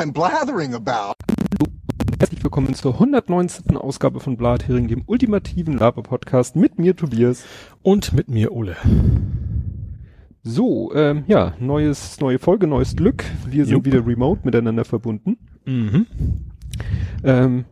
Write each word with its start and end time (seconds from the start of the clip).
I'm 0.00 0.14
blathering 0.14 0.72
about. 0.72 1.12
Herzlich 2.18 2.42
willkommen 2.42 2.72
zur 2.72 2.94
119. 2.94 3.76
Ausgabe 3.76 4.18
von 4.20 4.38
Blathering, 4.38 4.88
dem 4.88 5.02
ultimativen 5.04 5.76
Laber-Podcast 5.76 6.56
mit 6.56 6.78
mir 6.78 6.96
Tobias 6.96 7.44
und 7.82 8.14
mit 8.14 8.30
mir 8.30 8.52
Ole. 8.52 8.78
So, 10.42 10.90
ähm, 10.94 11.24
ja, 11.26 11.52
neues, 11.58 12.18
neue 12.18 12.38
Folge, 12.38 12.66
neues 12.66 12.96
Glück. 12.96 13.26
Wir 13.44 13.66
sind 13.66 13.74
Jupp. 13.74 13.84
wieder 13.84 14.06
remote 14.06 14.40
miteinander 14.44 14.86
verbunden. 14.86 15.36
Mhm. 15.66 16.06
Ähm, 17.22 17.66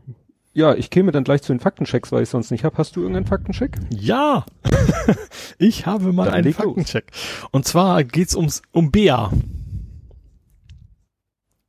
ja, 0.53 0.75
ich 0.75 0.91
käme 0.91 1.13
dann 1.13 1.25
gleich 1.25 1.41
zu 1.41 1.55
den 1.55 1.61
Faktenchecks, 1.61 2.13
weil 2.13 2.25
ich 2.25 2.29
sonst 2.29 2.51
nicht 2.51 2.63
habe. 2.63 2.77
Hast 2.77 2.95
du 2.95 3.01
irgendeinen 3.01 3.25
Faktencheck? 3.25 3.79
Ja, 3.89 4.45
ich 5.59 5.87
habe 5.87 6.13
mal 6.13 6.27
dann 6.27 6.35
einen 6.35 6.53
Faktencheck. 6.53 7.07
Los. 7.11 7.49
Und 7.53 7.65
zwar 7.65 8.05
geht's 8.05 8.37
ums 8.37 8.61
um 8.73 8.91
Bea. 8.91 9.33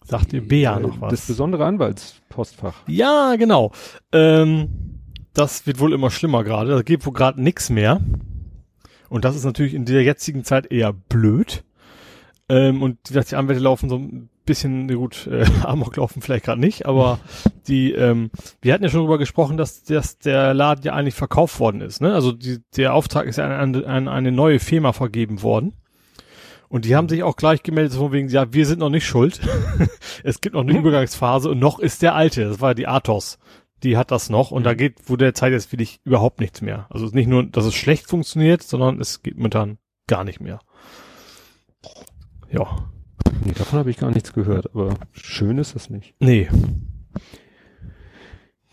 Sagt 0.10 0.34
ihr 0.34 0.48
Bea 0.48 0.78
äh, 0.78 0.80
noch 0.80 1.02
was? 1.02 1.12
Das 1.12 1.28
besondere 1.28 1.66
Anwaltspostfach. 1.66 2.74
Ja, 2.88 3.36
genau. 3.36 3.72
Ähm, 4.12 5.00
das 5.34 5.68
wird 5.68 5.80
wohl 5.80 5.94
immer 5.94 6.10
schlimmer 6.10 6.44
gerade. 6.44 6.72
Da 6.72 6.82
geht 6.82 7.06
wohl 7.06 7.14
gerade 7.14 7.42
nix 7.42 7.70
mehr. 7.70 8.02
Und 9.10 9.24
das 9.24 9.36
ist 9.36 9.44
natürlich 9.44 9.76
in 9.76 9.86
der 9.86 10.04
jetzigen 10.04 10.44
Zeit 10.44 10.72
eher 10.72 10.94
blöd. 10.94 11.64
Ähm, 12.50 12.82
und 12.82 12.98
die 13.10 13.36
Anwälte 13.36 13.62
laufen 13.62 13.90
so 13.90 13.98
ein 13.98 14.30
bisschen, 14.46 14.88
gut, 14.88 15.28
äh, 15.28 15.46
Amok 15.64 15.96
laufen 15.98 16.24
vielleicht 16.24 16.46
gerade 16.46 16.60
nicht, 16.60 16.88
aber 16.88 17.20
die, 17.68 17.92
ähm, 17.92 18.32
wir 18.62 18.74
hatten 18.74 18.84
ja 18.84 18.90
schon 18.90 19.02
darüber 19.02 19.20
gesprochen, 19.20 19.58
dass, 19.58 19.84
dass 19.84 20.18
der 20.18 20.56
Laden 20.56 20.84
ja 20.84 20.94
eigentlich 20.94 21.14
verkauft 21.14 21.60
worden 21.60 21.82
ist. 21.82 22.02
Ne? 22.02 22.16
Also 22.16 22.32
die, 22.32 22.58
der 22.76 22.96
Auftrag 22.96 23.28
ist 23.28 23.38
ja 23.38 23.46
an, 23.46 23.76
an, 23.76 23.86
an 23.86 24.08
eine 24.08 24.32
neue 24.32 24.60
Firma 24.60 24.92
vergeben 24.92 25.44
worden. 25.44 25.74
Und 26.70 26.86
die 26.86 26.96
haben 26.96 27.10
sich 27.10 27.24
auch 27.24 27.36
gleich 27.36 27.64
gemeldet, 27.64 27.96
von 27.96 28.12
wegen, 28.12 28.30
ja, 28.30 28.54
wir 28.54 28.66
sind 28.66 28.80
noch 28.80 28.90
nicht 28.90 29.06
schuld. 29.06 29.42
es 30.24 30.40
gibt 30.40 30.54
noch 30.54 30.62
eine 30.62 30.74
hm? 30.74 30.80
Übergangsphase 30.80 31.50
und 31.50 31.60
noch 31.60 31.80
ist 31.80 32.04
der 32.04 32.16
alte, 32.16 32.46
das 32.46 32.62
war 32.62 32.76
die 32.76 32.88
Athos. 32.88 33.40
Die 33.82 33.98
hat 33.98 34.12
das 34.12 34.30
noch 34.30 34.52
und 34.52 34.62
mhm. 34.62 34.66
da 34.66 34.74
geht, 34.76 34.98
wo 35.06 35.16
der 35.16 35.34
Zeit 35.34 35.52
jetzt 35.52 35.72
wirklich 35.72 36.00
überhaupt 36.04 36.40
nichts 36.40 36.62
mehr. 36.62 36.86
Also 36.90 37.08
nicht 37.08 37.28
nur, 37.28 37.44
dass 37.46 37.66
es 37.66 37.74
schlecht 37.74 38.08
funktioniert, 38.08 38.62
sondern 38.62 39.00
es 39.00 39.24
geht 39.24 39.38
momentan 39.38 39.78
gar 40.08 40.24
nicht 40.24 40.42
mehr. 40.42 40.60
Ja. 42.52 42.90
Nee, 43.44 43.54
davon 43.54 43.80
habe 43.80 43.90
ich 43.90 43.98
gar 43.98 44.12
nichts 44.12 44.34
gehört, 44.34 44.76
aber 44.76 44.96
schön 45.12 45.58
ist 45.58 45.76
das 45.76 45.90
nicht. 45.90 46.14
Nee. 46.20 46.50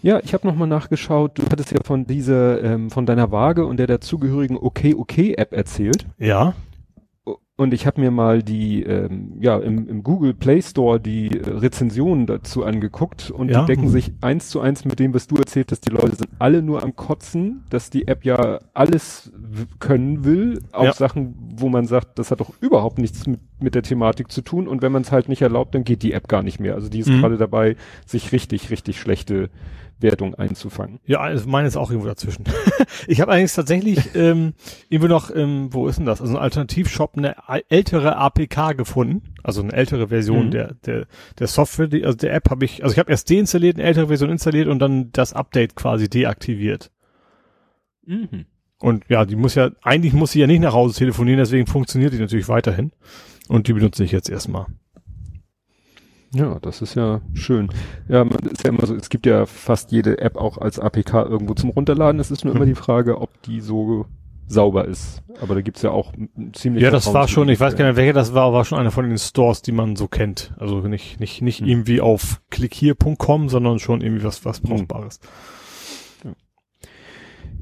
Ja, 0.03 0.21
ich 0.23 0.35
habe 0.35 0.47
nochmal 0.47 0.69
nachgeschaut. 0.69 1.39
Du 1.39 1.45
hattest 1.51 1.73
ja 1.73 1.79
von 1.83 2.07
dieser, 2.07 2.63
ähm, 2.63 2.91
von 2.91 3.07
deiner 3.07 3.31
Waage 3.33 3.65
und 3.65 3.79
der 3.79 3.87
dazugehörigen 3.87 4.59
Okay 4.59 4.95
Okay 4.95 5.35
App 5.35 5.53
erzählt. 5.53 6.07
Ja. 6.19 6.55
Und 7.59 7.73
ich 7.73 7.87
habe 7.87 8.03
mir 8.03 8.11
mal 8.11 8.43
die, 8.43 8.83
ähm, 8.83 9.33
ja, 9.41 9.57
im, 9.57 9.89
im 9.89 10.03
Google 10.03 10.35
Play 10.35 10.61
Store 10.61 11.01
die 11.01 11.29
äh, 11.29 11.49
Rezensionen 11.49 12.27
dazu 12.27 12.65
angeguckt 12.65 13.31
und 13.31 13.51
ja. 13.51 13.61
die 13.61 13.67
decken 13.67 13.89
sich 13.89 14.13
eins 14.21 14.51
zu 14.51 14.61
eins 14.61 14.85
mit 14.85 14.99
dem, 14.99 15.15
was 15.15 15.27
du 15.27 15.37
erzählt 15.37 15.73
hast. 15.73 15.87
Die 15.87 15.91
Leute 15.91 16.17
sind 16.17 16.29
alle 16.39 16.61
nur 16.61 16.83
am 16.83 16.95
Kotzen, 16.95 17.65
dass 17.71 17.89
die 17.89 18.09
App 18.09 18.27
ja 18.27 18.59
alles 18.75 19.33
können 19.79 20.27
will, 20.27 20.61
auch 20.73 20.85
ja. 20.85 20.93
Sachen, 20.93 21.35
wo 21.57 21.71
man 21.71 21.87
sagt, 21.87 22.19
das 22.19 22.31
hat 22.31 22.41
doch 22.41 22.53
überhaupt 22.61 22.99
nichts 22.99 23.27
mit, 23.27 23.41
mit 23.59 23.75
der 23.75 23.83
Thematik 23.83 24.31
zu 24.31 24.43
tun. 24.43 24.69
Und 24.69 24.83
wenn 24.83 24.93
man 24.93 25.01
es 25.01 25.11
halt 25.11 25.31
nicht 25.31 25.41
erlaubt, 25.41 25.75
dann 25.75 25.85
geht 25.85 26.03
die 26.03 26.13
App 26.13 26.29
gar 26.29 26.43
nicht 26.43 26.61
mehr. 26.61 26.75
Also 26.75 26.91
die 26.91 26.99
ist 26.99 27.09
mhm. 27.09 27.23
gerade 27.23 27.39
dabei, 27.39 27.77
sich 28.05 28.33
richtig, 28.33 28.71
richtig 28.71 29.01
schlechte 29.01 29.49
Wertung 29.99 30.35
einzufangen. 30.35 31.01
Ja, 31.07 31.21
also 31.21 31.49
meine 31.49 31.69
ist 31.69 31.77
auch 31.77 31.91
irgendwo 31.91 32.09
dazwischen. 32.09 32.45
ich 33.07 33.21
habe 33.21 33.33
eigentlich 33.33 33.53
tatsächlich 33.53 34.15
ähm, 34.15 34.55
irgendwo 34.89 35.09
noch, 35.09 35.35
ähm, 35.35 35.69
wo 35.73 35.89
ist 35.89 35.99
denn 35.99 36.07
das? 36.07 36.21
Also 36.21 36.37
ein 36.37 36.43
Alternativshop, 36.43 37.17
eine 37.17 37.37
ältere 37.69 38.17
APK 38.17 38.77
gefunden, 38.77 39.35
also 39.43 39.63
eine 39.63 39.73
ältere 39.73 40.09
Version 40.09 40.47
mhm. 40.47 40.51
der, 40.51 40.75
der, 40.87 41.07
der 41.39 41.47
Software, 41.47 41.87
die, 41.87 42.05
also 42.05 42.17
der 42.17 42.35
App 42.35 42.51
habe 42.51 42.65
ich, 42.65 42.83
also 42.83 42.93
ich 42.93 42.99
habe 42.99 43.11
erst 43.11 43.31
deinstalliert, 43.31 43.77
eine 43.77 43.85
ältere 43.85 44.09
Version 44.09 44.31
installiert 44.31 44.69
und 44.69 44.79
dann 44.79 45.11
das 45.13 45.33
Update 45.33 45.77
quasi 45.77 46.09
deaktiviert. 46.09 46.91
Mhm. 48.05 48.47
Und 48.79 49.05
ja, 49.09 49.25
die 49.25 49.37
muss 49.37 49.55
ja, 49.55 49.71
eigentlich 49.83 50.13
muss 50.13 50.33
sie 50.33 50.41
ja 50.41 50.47
nicht 50.47 50.61
nach 50.61 50.75
Hause 50.75 50.99
telefonieren, 50.99 51.39
deswegen 51.39 51.67
funktioniert 51.67 52.13
die 52.13 52.19
natürlich 52.19 52.49
weiterhin. 52.49 52.93
Und 53.49 53.69
die 53.69 53.73
benutze 53.73 54.05
ich 54.05 54.13
jetzt 54.13 54.29
erstmal. 54.29 54.67
Ja, 56.35 56.59
das 56.61 56.83
ist 56.83 56.95
ja 56.95 57.21
schön. 57.35 57.69
Ja, 58.09 58.25
man 58.25 58.39
ist 58.51 58.65
ja 58.65 58.71
immer 58.71 58.85
so, 58.87 58.95
es 58.95 59.09
gibt 59.09 59.27
ja 59.27 59.47
fast 59.47 59.93
jede 59.93 60.19
App 60.19 60.37
auch 60.37 60.59
als 60.59 60.79
APK 60.79 61.15
irgendwo 61.15 61.55
zum 61.55 61.71
Runterladen. 61.71 62.21
Es 62.21 62.31
ist 62.31 62.45
nur 62.45 62.55
immer 62.55 62.67
die 62.67 62.75
Frage, 62.75 63.21
ob 63.21 63.43
die 63.43 63.61
so 63.61 64.07
sauber 64.49 64.87
ist. 64.87 65.23
Aber 65.41 65.55
da 65.55 65.61
gibt's 65.61 65.83
ja 65.83 65.91
auch 65.91 66.13
ziemlich. 66.53 66.83
Ja, 66.83 66.91
das 66.91 67.13
war 67.13 67.29
schon, 67.29 67.49
ich 67.49 67.61
weiß 67.61 67.77
gar 67.77 67.87
nicht, 67.87 67.97
welcher 67.97 68.13
das 68.13 68.35
war, 68.35 68.53
war 68.53 68.65
schon 68.65 68.79
einer 68.79 68.91
von 68.91 69.09
den 69.09 69.19
Stores, 69.19 69.63
die 69.63 69.73
man 69.73 69.97
so 69.97 70.09
kennt. 70.09 70.55
Also 70.59 70.81
nicht, 70.81 71.21
nicht, 71.21 71.43
nicht 71.43 71.61
hm. 71.61 71.69
irgendwie 71.69 72.01
auf 72.01 72.41
klickhier.com, 72.51 73.49
sondern 73.49 73.79
schon 73.79 74.01
irgendwie 74.01 74.25
was, 74.25 74.45
was 74.45 74.59
hm. 74.59 74.71
Brauchbares. 74.71 75.21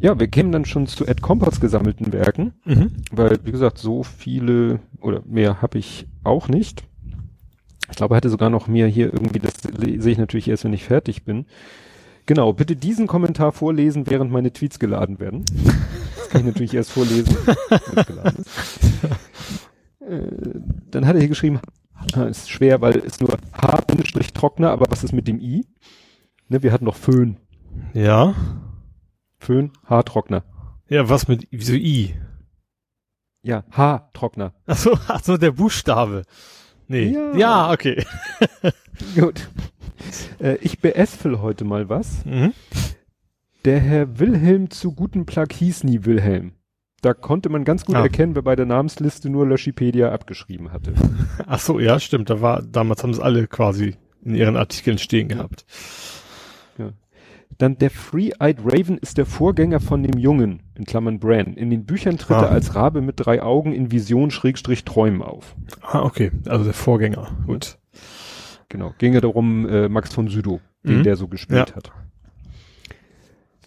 Ja, 0.01 0.19
wir 0.19 0.27
kämen 0.27 0.53
dann 0.53 0.65
schon 0.65 0.87
zu 0.87 1.07
Ed 1.07 1.23
Compass 1.23 1.61
gesammelten 1.61 2.13
Werken, 2.13 2.55
mhm. 2.65 2.91
weil, 3.13 3.39
wie 3.45 3.53
gesagt, 3.53 3.79
so 3.79 4.03
viele 4.03 4.81
oder 5.01 5.23
mehr 5.25 5.63
habe 5.63 5.79
ich 5.79 6.07
auch 6.25 6.49
nicht. 6.49 6.85
Ich 7.91 7.97
glaube, 7.97 8.15
er 8.15 8.17
hatte 8.17 8.31
sogar 8.31 8.51
noch 8.51 8.67
mir 8.67 8.87
hier 8.87 9.13
irgendwie, 9.13 9.39
das 9.39 9.55
sehe 9.63 10.13
ich 10.13 10.19
natürlich 10.19 10.49
erst, 10.49 10.65
wenn 10.65 10.73
ich 10.73 10.85
fertig 10.85 11.25
bin. 11.25 11.47
Genau, 12.27 12.53
bitte 12.53 12.77
diesen 12.77 13.07
Kommentar 13.07 13.53
vorlesen, 13.53 14.09
während 14.09 14.31
meine 14.31 14.53
Tweets 14.53 14.79
geladen 14.79 15.21
werden. 15.21 15.45
Das 16.17 16.29
kann 16.31 16.41
ich 16.41 16.47
natürlich 16.47 16.75
erst 16.75 16.93
vorlesen, 16.93 17.37
wenn 17.47 17.99
es 17.99 18.07
geladen 18.07 18.45
ist. 18.45 18.81
Äh, 20.01 20.61
dann 20.91 21.07
hat 21.07 21.15
er 21.15 21.21
hier 21.21 21.29
geschrieben, 21.29 21.61
ist 22.29 22.51
schwer, 22.51 22.81
weil 22.81 22.99
es 22.99 23.21
nur 23.21 23.37
H-Trockner, 23.53 24.71
aber 24.71 24.87
was 24.91 25.05
ist 25.05 25.13
mit 25.13 25.29
dem 25.29 25.41
I? 25.41 25.67
Ne, 26.49 26.63
wir 26.63 26.73
hatten 26.73 26.85
noch 26.85 26.97
Föhn. 26.97 27.39
Ja. 27.93 28.35
Föhn, 29.39 29.73
Haartrockner. 29.87 30.45
Ja, 30.89 31.09
was 31.09 31.29
mit, 31.29 31.47
wieso 31.51 31.75
I? 31.75 32.15
Ja, 33.43 33.65
Haartrockner. 33.71 34.55
Ach 34.67 34.77
so, 34.77 34.99
ach 35.09 35.23
so, 35.23 35.37
der 35.37 35.53
Buchstabe. 35.53 36.23
Nee. 36.95 37.13
Ja, 37.13 37.37
ja 37.37 37.73
okay. 37.73 38.05
Gut. 39.17 39.49
Äh, 40.41 40.59
ich 40.61 40.79
beäspel 40.79 41.43
heute 41.43 41.65
mal 41.65 41.89
was. 41.89 42.25
Mhm. 42.25 42.53
Der 43.65 43.81
Herr 43.81 44.21
Wilhelm 44.21 44.71
zu 44.71 44.93
guten 44.93 45.27
Plug 45.27 45.49
hieß 45.53 45.83
nie 45.83 46.05
Wilhelm. 46.05 46.53
Da 47.03 47.13
konnte 47.13 47.49
man 47.49 47.65
ganz 47.65 47.85
gut 47.85 47.97
ah. 47.97 48.03
erkennen, 48.03 48.37
wer 48.37 48.43
bei 48.43 48.55
der 48.55 48.67
Namensliste 48.67 49.29
nur 49.29 49.45
Löschipedia 49.45 50.13
abgeschrieben 50.13 50.71
hatte. 50.71 50.95
Ach 51.47 51.59
so, 51.59 51.81
ja, 51.81 51.99
stimmt. 51.99 52.31
Da 52.31 52.41
war, 52.41 52.63
damals 52.63 53.03
haben 53.03 53.11
es 53.11 53.19
alle 53.19 53.49
quasi 53.49 53.97
in 54.23 54.37
ihren 54.37 54.57
Artikeln 54.57 54.99
stehen 54.99 55.27
gehabt. 55.27 55.67
Ja. 55.69 56.24
Dann 57.59 57.79
der 57.79 57.91
Free-Eyed 57.91 58.59
Raven 58.65 58.99
ist 58.99 59.19
der 59.19 59.27
Vorgänger 59.27 59.81
von 59.81 60.03
dem 60.03 60.19
Jungen, 60.19 60.63
in 60.75 60.85
Klammern 60.85 61.21
Bran. 61.21 61.55
In 61.55 61.71
den 61.71 61.85
Büchern 61.85 62.19
tritt 62.19 62.37
ah. 62.37 62.43
er 62.45 62.51
als 62.51 62.75
Rabe 62.75 63.01
mit 63.01 63.15
drei 63.17 63.43
Augen 63.43 63.73
in 63.73 63.93
Vision 63.93 64.31
Schrägstrich 64.31 64.85
Träumen 64.85 65.23
auf. 65.23 65.55
Ah, 65.81 66.03
okay. 66.03 66.33
Also 66.47 66.65
der 66.65 66.75
Vorgänger. 66.75 67.29
Gut. 67.47 67.79
Genau. 68.69 68.93
Ging 68.99 69.13
ja 69.15 69.21
darum, 69.21 69.69
äh, 69.69 69.89
Max 69.89 70.13
von 70.13 70.29
Südow, 70.29 70.61
den 70.83 70.99
mhm. 70.99 71.03
der 71.05 71.17
so 71.17 71.29
gespielt 71.29 71.71
ja. 71.71 71.77
hat. 71.77 71.93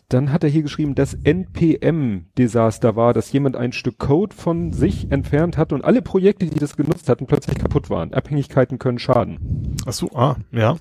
Dann 0.10 0.32
hat 0.32 0.44
er 0.44 0.50
hier 0.50 0.62
geschrieben, 0.62 0.96
das 0.96 1.14
NPM-Desaster 1.14 2.96
war, 2.96 3.14
dass 3.14 3.30
jemand 3.34 3.58
ein 3.58 3.74
Stück 3.74 3.98
Code 4.00 4.34
von 4.34 4.72
sich 4.72 5.12
entfernt 5.12 5.58
hat 5.58 5.74
und 5.74 5.84
alle 5.84 6.02
Projekte, 6.02 6.46
die 6.46 6.60
das 6.60 6.78
genutzt 6.78 7.10
hatten, 7.10 7.28
plötzlich 7.28 7.58
kaputt 7.58 7.90
waren. 7.90 8.14
Abhängigkeiten 8.14 8.80
können 8.80 9.00
schaden. 9.00 9.76
Ach 9.86 9.92
so, 9.92 10.10
ah, 10.14 10.38
ja. 10.52 10.78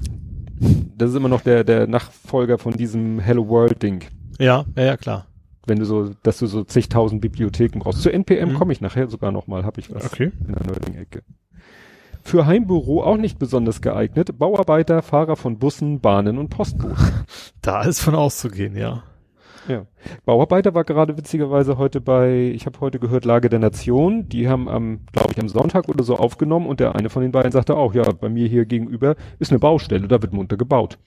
Das 0.96 1.10
ist 1.10 1.16
immer 1.16 1.28
noch 1.28 1.42
der, 1.42 1.64
der 1.64 1.86
Nachfolger 1.86 2.58
von 2.58 2.72
diesem 2.72 3.18
Hello 3.18 3.48
World 3.48 3.82
Ding. 3.82 4.04
Ja, 4.38 4.64
ja, 4.76 4.84
ja, 4.84 4.96
klar. 4.96 5.26
Wenn 5.66 5.78
du 5.78 5.84
so, 5.84 6.10
dass 6.22 6.38
du 6.38 6.46
so 6.46 6.64
zigtausend 6.64 7.20
Bibliotheken 7.20 7.80
brauchst. 7.80 8.02
Zu 8.02 8.12
NPM 8.12 8.50
mhm. 8.50 8.54
komme 8.54 8.72
ich 8.72 8.80
nachher 8.80 9.08
sogar 9.08 9.32
noch 9.32 9.46
mal, 9.46 9.64
habe 9.64 9.80
ich 9.80 9.92
was 9.92 10.04
okay. 10.06 10.30
in 10.46 10.54
der 10.54 10.66
neuen 10.66 10.96
Ecke. 10.96 11.22
Für 12.22 12.46
Heimbüro 12.46 13.04
auch 13.04 13.16
nicht 13.16 13.38
besonders 13.38 13.80
geeignet. 13.80 14.38
Bauarbeiter, 14.38 15.02
Fahrer 15.02 15.36
von 15.36 15.58
Bussen, 15.58 16.00
Bahnen 16.00 16.38
und 16.38 16.48
Postboten. 16.48 16.96
Da 17.62 17.82
ist 17.82 18.00
von 18.00 18.14
auszugehen, 18.14 18.76
ja. 18.76 19.02
Ja. 19.68 19.86
Bauarbeiter 20.24 20.74
war 20.74 20.84
gerade 20.84 21.16
witzigerweise 21.16 21.78
heute 21.78 22.00
bei, 22.00 22.52
ich 22.54 22.66
habe 22.66 22.80
heute 22.80 22.98
gehört, 22.98 23.24
Lage 23.24 23.48
der 23.48 23.58
Nation. 23.58 24.28
Die 24.28 24.48
haben 24.48 24.68
am, 24.68 25.00
glaube 25.12 25.32
ich, 25.32 25.40
am 25.40 25.48
Sonntag 25.48 25.88
oder 25.88 26.04
so 26.04 26.16
aufgenommen 26.16 26.66
und 26.66 26.80
der 26.80 26.94
eine 26.94 27.10
von 27.10 27.22
den 27.22 27.32
beiden 27.32 27.52
sagte 27.52 27.76
auch, 27.76 27.94
ja, 27.94 28.10
bei 28.12 28.28
mir 28.28 28.48
hier 28.48 28.64
gegenüber 28.66 29.16
ist 29.38 29.50
eine 29.50 29.58
Baustelle, 29.58 30.08
da 30.08 30.22
wird 30.22 30.32
munter 30.32 30.56
gebaut. 30.56 30.98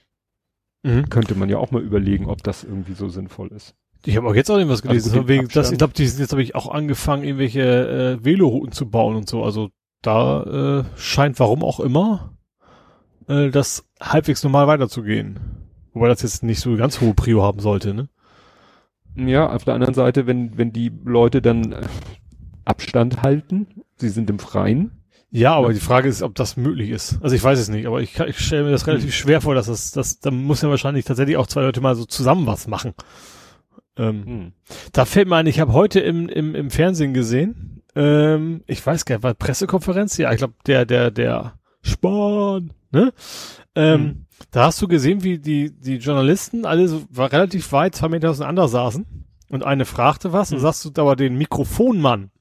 Mhm. 0.84 1.10
Könnte 1.10 1.36
man 1.36 1.50
ja 1.50 1.58
auch 1.58 1.72
mal 1.72 1.82
überlegen, 1.82 2.28
ob 2.28 2.44
das 2.44 2.64
irgendwie 2.64 2.94
so 2.94 3.10
sinnvoll 3.10 3.50
ist. 3.50 3.76
Ich 4.06 4.16
habe 4.16 4.28
auch 4.28 4.36
jetzt 4.36 4.50
auch 4.50 4.58
irgendwas 4.58 4.82
gelesen. 4.82 5.12
Also 5.12 5.28
wegen, 5.28 5.50
das, 5.50 5.72
ich 5.72 5.78
glaube, 5.78 5.94
jetzt 5.98 6.32
habe 6.32 6.42
ich 6.42 6.56
auch 6.56 6.70
angefangen, 6.70 7.24
irgendwelche 7.24 8.18
äh, 8.20 8.24
Velorouten 8.24 8.72
zu 8.72 8.90
bauen 8.90 9.18
und 9.18 9.28
so. 9.28 9.44
Also 9.44 9.70
da 10.02 10.80
äh, 10.80 10.84
scheint, 10.96 11.40
warum 11.40 11.64
auch 11.64 11.82
immer, 11.82 12.38
äh, 13.28 13.50
das 13.50 13.86
halbwegs 14.00 14.44
normal 14.44 14.68
weiterzugehen. 14.68 15.40
Wobei 15.94 16.08
das 16.08 16.22
jetzt 16.22 16.44
nicht 16.44 16.62
so 16.62 16.78
ganz 16.78 17.02
hohe 17.02 17.14
Prio 17.14 17.44
haben 17.44 17.60
sollte, 17.60 17.94
ne? 17.94 18.08
Ja, 19.16 19.50
auf 19.50 19.66
der 19.66 19.74
anderen 19.74 19.94
Seite, 19.94 20.28
wenn, 20.28 20.58
wenn 20.58 20.72
die 20.72 20.92
Leute 21.04 21.42
dann 21.42 21.72
äh, 21.74 21.82
Abstand 22.66 23.22
halten, 23.22 23.68
sie 23.98 24.10
sind 24.10 24.30
im 24.30 24.40
Freien, 24.40 24.92
Ja, 25.32 25.56
aber 25.56 25.68
ja. 25.68 25.74
die 25.74 25.80
Frage 25.80 26.08
ist, 26.10 26.22
ob 26.22 26.36
das 26.36 26.58
möglich 26.58 26.90
ist. 26.90 27.20
Also 27.22 27.36
ich 27.36 27.44
weiß 27.44 27.60
es 27.60 27.70
nicht, 27.70 27.86
aber 27.86 28.02
ich, 28.02 28.20
ich 28.20 28.40
stelle 28.40 28.64
mir 28.64 28.72
das 28.72 28.88
relativ 28.88 29.12
hm. 29.12 29.14
schwer 29.14 29.42
vor, 29.42 29.56
dass 29.56 29.68
das, 29.68 29.92
das, 29.92 30.20
da 30.20 30.32
muss 30.32 30.62
ja 30.62 30.70
wahrscheinlich 30.70 31.06
tatsächlich 31.06 31.38
auch 31.38 31.48
zwei 31.48 31.62
Leute 31.62 31.82
mal 31.82 31.96
so 31.96 32.06
zusammen 32.06 32.48
was 32.48 32.68
machen. 32.68 32.94
Ähm, 33.98 34.26
hm. 34.26 34.52
Da 34.94 35.06
fällt 35.06 35.28
mir 35.28 35.36
ein, 35.36 35.48
ich 35.48 35.60
habe 35.60 35.74
heute 35.74 36.00
im, 36.00 36.30
im, 36.30 36.56
im 36.56 36.70
Fernsehen 36.72 37.14
gesehen, 37.14 37.84
ähm, 37.96 38.64
ich 38.66 38.86
weiß 38.86 39.06
gar 39.06 39.16
nicht, 39.16 39.24
war 39.24 39.34
Pressekonferenz? 39.34 40.18
Ja, 40.18 40.32
ich 40.32 40.38
glaube, 40.38 40.54
der, 40.66 40.86
der, 40.86 41.12
der 41.12 41.60
Spahn, 41.82 42.72
ne? 42.92 43.14
Ähm, 43.76 44.00
hm. 44.00 44.26
Da 44.52 44.66
hast 44.66 44.82
du 44.82 44.88
gesehen, 44.88 45.24
wie 45.24 45.38
die, 45.38 45.72
die 45.72 45.98
Journalisten 45.98 46.66
alle 46.66 46.88
so 46.88 47.04
war 47.10 47.32
relativ 47.32 47.72
weit, 47.72 47.96
zwei 47.96 48.10
Meter 48.10 48.32
auseinander 48.32 48.68
saßen 48.68 49.06
und 49.50 49.64
eine 49.64 49.86
fragte 49.86 50.34
was 50.34 50.50
hm. 50.50 50.58
und 50.58 50.62
sagst 50.62 50.86
du 50.86 51.02
aber 51.02 51.16
den 51.16 51.38
Mikrofonmann, 51.38 52.32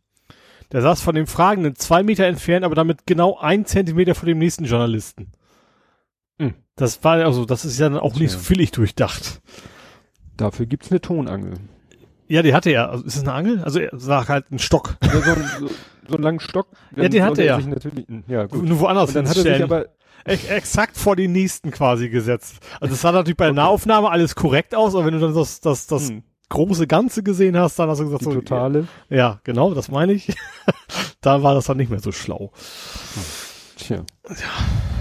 der 0.72 0.82
saß 0.82 1.00
von 1.00 1.14
dem 1.14 1.26
Fragenden 1.26 1.74
zwei 1.76 2.02
Meter 2.02 2.26
entfernt, 2.26 2.64
aber 2.64 2.74
damit 2.74 3.06
genau 3.06 3.38
ein 3.38 3.64
Zentimeter 3.64 4.14
vor 4.14 4.26
dem 4.26 4.38
nächsten 4.38 4.64
Journalisten. 4.64 5.32
Hm. 6.38 6.54
Das 6.76 7.02
war 7.04 7.24
also, 7.24 7.44
das 7.44 7.64
ist 7.64 7.78
ja 7.78 7.88
dann 7.88 7.98
auch 7.98 8.14
nicht 8.14 8.32
so 8.32 8.38
völlig 8.38 8.70
durchdacht. 8.70 9.40
Dafür 10.36 10.66
gibt's 10.66 10.90
eine 10.90 11.00
Tonangel. 11.00 11.54
Ja, 12.28 12.42
die 12.42 12.54
hatte 12.54 12.70
er. 12.70 12.90
Also, 12.90 13.04
ist 13.04 13.16
es 13.16 13.22
eine 13.22 13.32
Angel? 13.32 13.62
Also 13.64 13.80
er 13.80 13.90
sag 13.98 14.28
halt 14.28 14.52
ein 14.52 14.58
Stock. 14.58 14.96
Ja, 16.08 16.12
so, 16.12 16.14
einen 16.16 16.24
langen 16.24 16.40
Stock. 16.40 16.68
Ja, 16.96 17.08
den 17.08 17.22
hatte 17.22 17.42
er. 17.42 17.60
Ja, 18.26 18.46
gut. 18.46 18.64
Nur 18.64 18.80
woanders 18.80 19.10
Und 19.10 19.16
dann 19.16 19.28
hat 19.28 19.36
er 19.36 19.42
sich 19.42 19.62
aber 19.62 19.86
Ex 20.24 20.44
exakt 20.44 20.96
vor 20.96 21.16
den 21.16 21.32
nächsten 21.32 21.70
quasi 21.70 22.08
gesetzt. 22.08 22.56
Also 22.80 22.94
es 22.94 23.00
sah 23.00 23.12
natürlich 23.12 23.36
bei 23.36 23.46
der 23.46 23.52
okay. 23.52 23.60
Nahaufnahme 23.60 24.10
alles 24.10 24.34
korrekt 24.34 24.74
aus, 24.74 24.94
aber 24.94 25.06
wenn 25.06 25.14
du 25.14 25.20
dann 25.20 25.34
das, 25.34 25.60
das, 25.60 25.86
das 25.86 26.08
hm. 26.08 26.22
große 26.48 26.86
Ganze 26.86 27.22
gesehen 27.22 27.56
hast, 27.56 27.78
dann 27.78 27.88
hast 27.88 27.98
du 27.98 28.04
gesagt, 28.04 28.22
Die 28.22 28.24
so, 28.26 28.34
totale. 28.34 28.88
Ja, 29.08 29.40
genau, 29.44 29.74
das 29.74 29.90
meine 29.90 30.12
ich. 30.12 30.34
da 31.20 31.42
war 31.42 31.54
das 31.54 31.66
dann 31.66 31.76
nicht 31.76 31.90
mehr 31.90 32.00
so 32.00 32.12
schlau. 32.12 32.52
Tja. 33.88 34.04
Ja. 34.28 34.34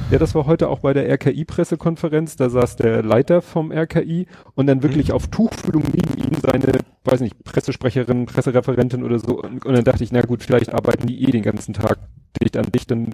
Ja, 0.09 0.17
das 0.17 0.33
war 0.33 0.45
heute 0.45 0.69
auch 0.69 0.79
bei 0.79 0.93
der 0.93 1.09
RKI-Pressekonferenz. 1.09 2.37
Da 2.37 2.49
saß 2.49 2.77
der 2.77 3.03
Leiter 3.03 3.41
vom 3.41 3.73
RKI 3.73 4.27
und 4.55 4.67
dann 4.67 4.81
wirklich 4.81 5.09
mhm. 5.09 5.15
auf 5.15 5.27
Tuchfühlung 5.27 5.83
neben 5.93 6.17
ihm 6.17 6.39
seine, 6.41 6.79
weiß 7.03 7.19
nicht, 7.19 7.43
Pressesprecherin, 7.43 8.25
Pressereferentin 8.25 9.03
oder 9.03 9.19
so. 9.19 9.41
Und, 9.41 9.65
und, 9.65 9.73
dann 9.73 9.83
dachte 9.83 10.05
ich, 10.05 10.13
na 10.13 10.21
gut, 10.21 10.43
vielleicht 10.43 10.73
arbeiten 10.73 11.07
die 11.07 11.23
eh 11.23 11.31
den 11.31 11.43
ganzen 11.43 11.73
Tag 11.73 11.99
dicht 12.41 12.55
an 12.55 12.71
dich, 12.71 12.87
dann 12.87 13.09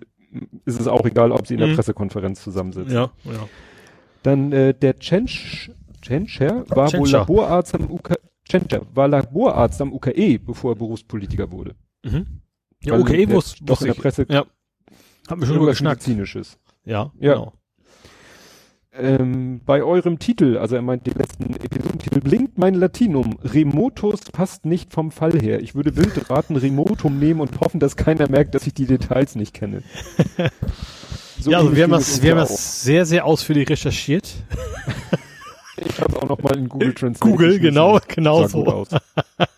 ist 0.65 0.79
es 0.79 0.87
auch 0.87 1.03
egal, 1.05 1.31
ob 1.31 1.47
sie 1.47 1.55
in 1.55 1.61
der 1.61 1.69
mhm. 1.69 1.75
Pressekonferenz 1.75 2.43
zusammensitzen. 2.43 2.93
Ja, 2.93 3.11
ja. 3.23 3.49
Dann 4.21 4.51
äh, 4.51 4.75
der 4.75 4.99
Tschentscher 4.99 5.73
war 6.03 6.89
Tschentscher. 6.89 6.99
wohl 6.99 7.09
Laborarzt 7.09 7.73
am 7.73 7.89
UK, 7.89 8.13
Tschentscher 8.47 8.83
war 8.93 9.07
Laborarzt 9.07 9.81
am 9.81 9.93
UKE, 9.93 10.37
bevor 10.37 10.73
er 10.73 10.75
Berufspolitiker 10.75 11.51
wurde. 11.51 11.73
Mhm. 12.03 12.41
Ja, 12.83 12.99
UKE 12.99 13.31
wusste 13.31 13.63
der 13.65 13.93
Presse. 13.95 14.27
Ja. 14.29 14.45
Haben 15.29 15.41
wir 15.41 15.47
schon 15.47 15.57
überschnackt. 15.57 16.01
Medizinisches. 16.01 16.57
Ja, 16.85 17.11
ja. 17.19 17.33
Genau. 17.33 17.53
Ähm, 18.95 19.61
bei 19.65 19.83
eurem 19.83 20.19
Titel, 20.19 20.57
also 20.57 20.75
er 20.75 20.83
meint 20.83 21.07
den 21.07 21.15
letzten 21.15 21.55
Episodentitel, 21.55 22.19
blinkt 22.19 22.59
mein 22.59 22.75
Latinum. 22.75 23.39
Remotus 23.43 24.19
passt 24.31 24.65
nicht 24.65 24.93
vom 24.93 25.09
Fall 25.09 25.39
her. 25.39 25.61
Ich 25.61 25.73
würde 25.73 25.95
wild 25.97 26.29
raten, 26.29 26.55
Remotum 26.55 27.17
nehmen 27.17 27.39
und 27.39 27.59
hoffen, 27.59 27.79
dass 27.79 27.95
keiner 27.95 28.29
merkt, 28.29 28.53
dass 28.53 28.67
ich 28.67 28.75
die 28.75 28.85
Details 28.85 29.35
nicht 29.35 29.53
kenne. 29.53 29.81
So 31.43 31.51
ja, 31.51 31.57
also 31.57 31.75
wir 31.75 31.83
haben 31.83 31.91
das, 31.91 32.21
wir 32.21 32.31
haben 32.31 32.37
das 32.37 32.83
sehr, 32.83 33.05
sehr 33.05 33.25
ausführlich 33.25 33.69
recherchiert. 33.69 34.33
ich 35.75 35.99
habe 35.99 36.15
auch 36.21 36.29
noch 36.29 36.41
mal 36.41 36.55
in 36.55 36.69
Google 36.69 36.93
Translate. 36.93 37.29
Google, 37.29 37.59
genau, 37.59 37.99
genau 38.07 38.47
so. 38.47 38.85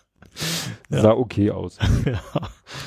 Ja. 0.88 1.02
Sah 1.02 1.12
okay 1.12 1.50
aus. 1.50 1.78
Ja. 2.06 2.20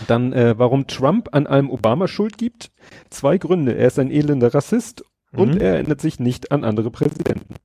Dann, 0.08 0.34
äh, 0.34 0.58
warum 0.58 0.88
Trump 0.88 1.30
an 1.34 1.48
allem 1.48 1.70
Obama 1.70 2.08
Schuld 2.08 2.38
gibt? 2.38 2.72
Zwei 3.10 3.38
Gründe. 3.38 3.76
Er 3.76 3.88
ist 3.88 4.00
ein 4.00 4.12
elender 4.12 4.54
Rassist 4.54 5.04
mhm. 5.32 5.40
und 5.40 5.62
er 5.62 5.76
erinnert 5.76 6.00
sich 6.02 6.20
nicht 6.20 6.52
an 6.52 6.64
andere 6.64 6.92
Präsidenten. 6.92 7.56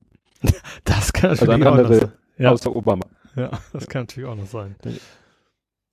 Das 0.83 1.13
kann 1.13 1.31
also 1.31 1.45
natürlich 1.45 1.65
also 1.65 1.77
an 1.77 1.79
andere, 1.79 1.95
auch 1.95 2.01
noch 2.01 2.09
sein. 2.37 2.47
Außer 2.47 2.75
Obama. 2.75 3.05
Ja, 3.35 3.51
das 3.73 3.87
kann 3.87 4.03
natürlich 4.03 4.29
auch 4.29 4.35
noch 4.35 4.45
sein. 4.45 4.75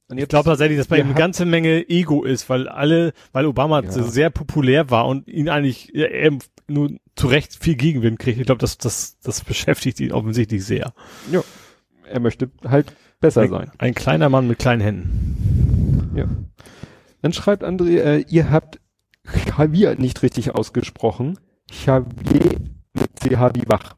Und 0.08 0.18
ich 0.18 0.28
glaube 0.28 0.44
tatsächlich, 0.44 0.78
dass 0.78 0.88
bei 0.88 0.98
ihm 0.98 1.06
eine 1.06 1.14
ganze 1.14 1.46
Menge 1.46 1.88
Ego 1.88 2.24
ist, 2.24 2.50
weil 2.50 2.68
alle, 2.68 3.14
weil 3.32 3.46
Obama 3.46 3.82
ja. 3.82 3.90
sehr 3.90 4.28
populär 4.28 4.90
war 4.90 5.06
und 5.06 5.26
ihn 5.26 5.48
eigentlich 5.48 5.94
er 5.94 6.32
nur 6.68 6.90
zu 7.16 7.28
Recht 7.28 7.56
viel 7.62 7.76
Gegenwind 7.76 8.18
kriegt. 8.18 8.38
Ich 8.38 8.46
glaube, 8.46 8.60
das, 8.60 8.78
das, 8.78 9.18
das 9.20 9.42
beschäftigt 9.42 10.00
ihn 10.00 10.12
offensichtlich 10.12 10.64
sehr. 10.64 10.92
Ja. 11.30 11.42
Er 12.04 12.20
möchte 12.20 12.50
halt 12.64 12.94
besser 13.22 13.42
ein, 13.42 13.48
sein. 13.48 13.70
Ein 13.78 13.94
kleiner 13.94 14.28
Mann 14.28 14.46
mit 14.46 14.58
kleinen 14.58 14.82
Händen. 14.82 16.12
Ja. 16.14 16.26
Dann 17.22 17.32
schreibt 17.32 17.64
André, 17.64 18.00
äh, 18.00 18.24
ihr 18.28 18.50
habt 18.50 18.80
Javier 19.46 19.94
nicht 19.96 20.22
richtig 20.22 20.54
ausgesprochen. 20.54 21.38
Xavier 21.70 22.60
mit 22.92 23.20
CH 23.20 23.54
wie 23.54 23.68
wach. 23.68 23.94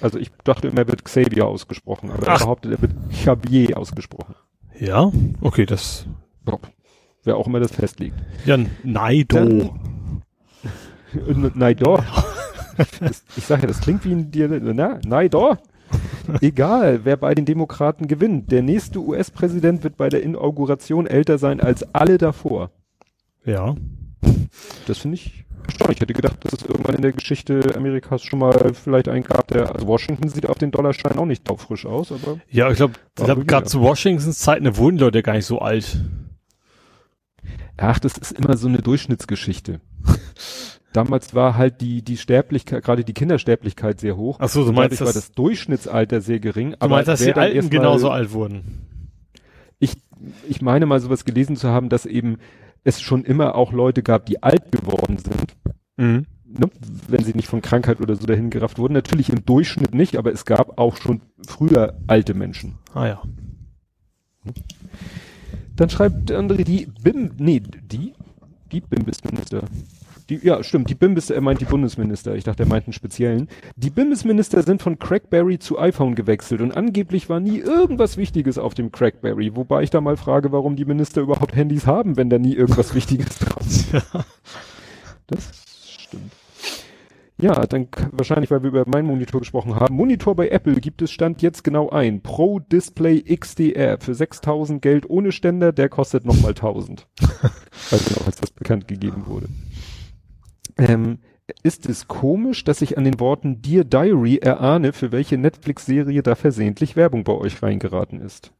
Also 0.00 0.18
ich 0.18 0.30
dachte 0.44 0.68
immer, 0.68 0.80
er 0.80 0.88
wird 0.88 1.04
Xavier 1.04 1.46
ausgesprochen, 1.46 2.10
aber 2.10 2.28
Ach. 2.28 2.34
er 2.34 2.38
behauptet, 2.44 2.72
er 2.72 2.82
wird 2.82 2.92
Xavier 3.10 3.76
ausgesprochen. 3.78 4.34
Ja, 4.78 5.10
okay, 5.40 5.66
das. 5.66 6.06
Ja, 6.46 6.58
wer 7.24 7.36
auch 7.36 7.46
immer 7.46 7.60
das 7.60 7.72
festlegt. 7.72 8.16
Ja, 8.44 8.58
Naido. 8.82 9.74
Naido. 11.54 12.02
ich 13.36 13.44
sage 13.44 13.62
ja, 13.62 13.68
das 13.68 13.80
klingt 13.80 14.04
wie 14.04 14.12
ein 14.12 14.30
Dir, 14.30 14.48
na, 14.48 15.00
Naido. 15.04 15.56
Egal, 16.40 17.04
wer 17.04 17.16
bei 17.16 17.34
den 17.34 17.44
Demokraten 17.44 18.08
gewinnt. 18.08 18.50
Der 18.50 18.62
nächste 18.62 18.98
US-Präsident 18.98 19.84
wird 19.84 19.96
bei 19.96 20.08
der 20.08 20.22
Inauguration 20.22 21.06
älter 21.06 21.38
sein 21.38 21.60
als 21.60 21.94
alle 21.94 22.18
davor. 22.18 22.70
Ja. 23.44 23.74
Das 24.86 24.98
finde 24.98 25.16
ich 25.16 25.44
erstaunlich. 25.66 25.96
Ich 25.96 26.00
hätte 26.00 26.12
gedacht, 26.12 26.44
dass 26.44 26.52
es 26.52 26.62
irgendwann 26.62 26.94
in 26.96 27.02
der 27.02 27.12
Geschichte 27.12 27.74
Amerikas 27.76 28.22
schon 28.22 28.38
mal 28.38 28.72
vielleicht 28.74 29.08
einen 29.08 29.24
gab, 29.24 29.48
der, 29.48 29.74
also 29.74 29.86
Washington 29.86 30.28
sieht 30.28 30.48
auf 30.48 30.58
den 30.58 30.70
Dollarschein 30.70 31.18
auch 31.18 31.26
nicht 31.26 31.44
taufrisch 31.44 31.86
aus, 31.86 32.12
aber. 32.12 32.40
Ja, 32.50 32.70
ich 32.70 32.76
glaube, 32.76 32.94
glaub, 33.14 33.46
gerade 33.46 33.66
zu 33.66 33.80
Washingtons 33.80 34.38
Zeiten, 34.38 34.64
da 34.64 34.76
wurden 34.76 34.98
Leute 34.98 35.22
gar 35.22 35.34
nicht 35.34 35.46
so 35.46 35.58
alt. 35.58 36.04
Ach, 37.76 37.98
das 37.98 38.16
ist 38.18 38.32
immer 38.32 38.56
so 38.56 38.68
eine 38.68 38.78
Durchschnittsgeschichte. 38.78 39.80
Damals 40.94 41.34
war 41.34 41.56
halt 41.56 41.80
die, 41.80 42.02
die 42.02 42.16
Sterblichkeit, 42.16 42.84
gerade 42.84 43.02
die 43.02 43.14
Kindersterblichkeit 43.14 43.98
sehr 43.98 44.16
hoch. 44.16 44.38
Ach 44.38 44.48
so, 44.48 44.64
du 44.64 44.72
meinst, 44.72 45.00
das, 45.00 45.06
war 45.06 45.12
das 45.12 45.32
Durchschnittsalter 45.32 46.20
sehr 46.20 46.38
gering. 46.38 46.70
Du 46.70 46.76
aber 46.78 46.94
meinst, 46.94 47.08
dass 47.08 47.20
die 47.20 47.34
Alten 47.34 47.68
genauso 47.68 48.10
alt 48.10 48.32
wurden? 48.32 48.86
Ich, 49.80 49.96
ich 50.48 50.62
meine 50.62 50.86
mal 50.86 51.00
sowas 51.00 51.24
gelesen 51.24 51.56
zu 51.56 51.68
haben, 51.68 51.88
dass 51.88 52.06
eben 52.06 52.38
es 52.84 53.00
schon 53.00 53.24
immer 53.24 53.56
auch 53.56 53.72
Leute 53.72 54.04
gab, 54.04 54.26
die 54.26 54.44
alt 54.44 54.70
geworden 54.70 55.18
sind. 55.18 55.56
Mhm. 55.96 56.26
Ne, 56.46 56.70
wenn 57.08 57.24
sie 57.24 57.34
nicht 57.34 57.48
von 57.48 57.60
Krankheit 57.60 58.00
oder 58.00 58.14
so 58.14 58.24
dahin 58.26 58.50
gerafft 58.50 58.78
wurden. 58.78 58.92
Natürlich 58.92 59.30
im 59.30 59.44
Durchschnitt 59.44 59.96
nicht, 59.96 60.16
aber 60.16 60.32
es 60.32 60.44
gab 60.44 60.78
auch 60.78 60.96
schon 60.96 61.22
früher 61.44 61.98
alte 62.06 62.34
Menschen. 62.34 62.78
Ah 62.94 63.06
ja. 63.08 63.22
Dann 65.74 65.90
schreibt 65.90 66.30
der 66.30 66.38
andere 66.38 66.62
die 66.62 66.86
BIM, 67.02 67.32
nee, 67.38 67.58
die, 67.60 68.12
die 68.70 68.80
BIM-Minister. 68.80 69.64
Die, 70.30 70.40
ja, 70.42 70.62
stimmt, 70.62 70.88
die 70.88 70.94
BIMBIS, 70.94 71.30
er 71.30 71.42
meint 71.42 71.60
die 71.60 71.66
Bundesminister. 71.66 72.34
Ich 72.34 72.44
dachte, 72.44 72.62
er 72.62 72.68
meint 72.68 72.86
einen 72.86 72.94
speziellen. 72.94 73.48
Die 73.76 73.90
BIMBIS-Minister 73.90 74.62
sind 74.62 74.80
von 74.80 74.98
Crackberry 74.98 75.58
zu 75.58 75.78
iPhone 75.78 76.14
gewechselt 76.14 76.62
und 76.62 76.74
angeblich 76.74 77.28
war 77.28 77.40
nie 77.40 77.58
irgendwas 77.58 78.16
Wichtiges 78.16 78.56
auf 78.56 78.72
dem 78.72 78.90
Crackberry. 78.90 79.54
Wobei 79.54 79.82
ich 79.82 79.90
da 79.90 80.00
mal 80.00 80.16
frage, 80.16 80.50
warum 80.50 80.76
die 80.76 80.86
Minister 80.86 81.20
überhaupt 81.20 81.54
Handys 81.54 81.86
haben, 81.86 82.16
wenn 82.16 82.30
da 82.30 82.38
nie 82.38 82.54
irgendwas 82.54 82.94
Wichtiges 82.94 83.38
drauf 83.38 83.66
ist. 83.66 83.92
Ja. 83.92 84.02
Das 85.26 85.50
stimmt. 85.86 86.32
Ja, 87.36 87.66
dann 87.66 87.88
wahrscheinlich, 88.12 88.50
weil 88.50 88.62
wir 88.62 88.68
über 88.68 88.84
meinen 88.86 89.08
Monitor 89.08 89.40
gesprochen 89.40 89.74
haben. 89.74 89.94
Monitor 89.96 90.36
bei 90.36 90.48
Apple 90.48 90.76
gibt 90.76 91.02
es 91.02 91.10
Stand 91.10 91.42
jetzt 91.42 91.64
genau 91.64 91.90
ein. 91.90 92.22
Pro 92.22 92.60
Display 92.60 93.22
XDR 93.22 93.98
für 93.98 94.14
6000 94.14 94.80
Geld 94.80 95.10
ohne 95.10 95.32
Ständer, 95.32 95.72
der 95.72 95.88
kostet 95.88 96.24
nochmal 96.24 96.50
1000. 96.52 97.06
Weiß 97.90 98.04
genau, 98.04 98.26
als 98.26 98.36
das 98.36 98.50
bekannt 98.50 98.86
gegeben 98.86 99.26
wurde. 99.26 99.48
Ähm, 100.78 101.18
ist 101.62 101.88
es 101.88 102.08
komisch, 102.08 102.64
dass 102.64 102.80
ich 102.80 102.96
an 102.96 103.04
den 103.04 103.20
Worten 103.20 103.60
Dear 103.60 103.84
Diary 103.84 104.38
erahne, 104.38 104.92
für 104.92 105.12
welche 105.12 105.36
Netflix-Serie 105.36 106.22
da 106.22 106.34
versehentlich 106.34 106.96
Werbung 106.96 107.24
bei 107.24 107.34
euch 107.34 107.62
reingeraten 107.62 108.20
ist? 108.20 108.52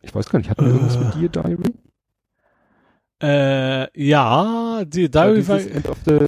Ich 0.00 0.14
weiß 0.14 0.28
gar 0.30 0.38
nicht, 0.38 0.50
hatten 0.50 0.64
wir 0.64 0.70
äh. 0.70 0.74
irgendwas 0.74 0.98
mit 0.98 1.14
Dear 1.14 1.44
Diary? 1.44 1.72
Äh, 3.22 4.02
ja, 4.02 4.84
Dear 4.84 5.08
Diary 5.08 5.48
war... 5.48 5.60
End 5.60 5.88
of 5.88 5.98
the, 6.06 6.18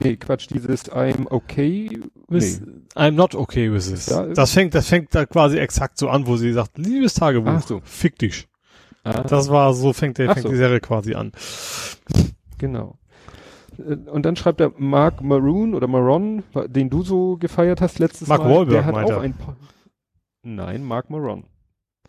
nee, 0.00 0.16
Quatsch, 0.16 0.48
dieses 0.50 0.90
I'm 0.90 1.30
okay 1.30 1.88
with, 2.28 2.60
nee. 2.60 2.72
I'm 2.96 3.12
not 3.12 3.34
okay 3.34 3.72
with 3.72 3.88
this. 3.88 4.06
Da 4.06 4.26
das 4.26 4.52
fängt, 4.52 4.74
das 4.74 4.88
fängt 4.88 5.14
da 5.14 5.26
quasi 5.26 5.58
exakt 5.58 5.96
so 5.96 6.08
an, 6.08 6.26
wo 6.26 6.36
sie 6.36 6.52
sagt, 6.52 6.76
liebes 6.76 7.14
Tagebuch, 7.14 7.52
Ach 7.52 7.66
so. 7.66 7.80
fick 7.84 8.18
dich. 8.18 8.48
Ah. 9.04 9.22
Das 9.22 9.48
war, 9.48 9.72
so 9.74 9.92
fängt, 9.92 10.18
der, 10.18 10.30
fängt 10.30 10.42
so. 10.42 10.48
die 10.48 10.56
Serie 10.56 10.80
quasi 10.80 11.14
an. 11.14 11.32
Genau. 12.58 12.98
Äh, 13.78 14.08
und 14.10 14.24
dann 14.24 14.36
schreibt 14.36 14.60
er 14.60 14.72
Mark 14.76 15.20
Maroon 15.22 15.74
oder 15.74 15.86
Maron, 15.88 16.42
den 16.66 16.90
du 16.90 17.02
so 17.02 17.36
gefeiert 17.36 17.80
hast 17.80 17.98
letztes 17.98 18.28
Mark 18.28 18.40
Mal. 18.42 18.48
Mark 18.48 18.58
Wahlberg 18.58 18.84
der 18.84 18.84
hat 18.86 19.04
auch 19.04 19.10
er. 19.10 19.20
ein 19.20 19.34
Nein, 20.44 20.82
Mark 20.84 21.08
Maron. 21.10 21.44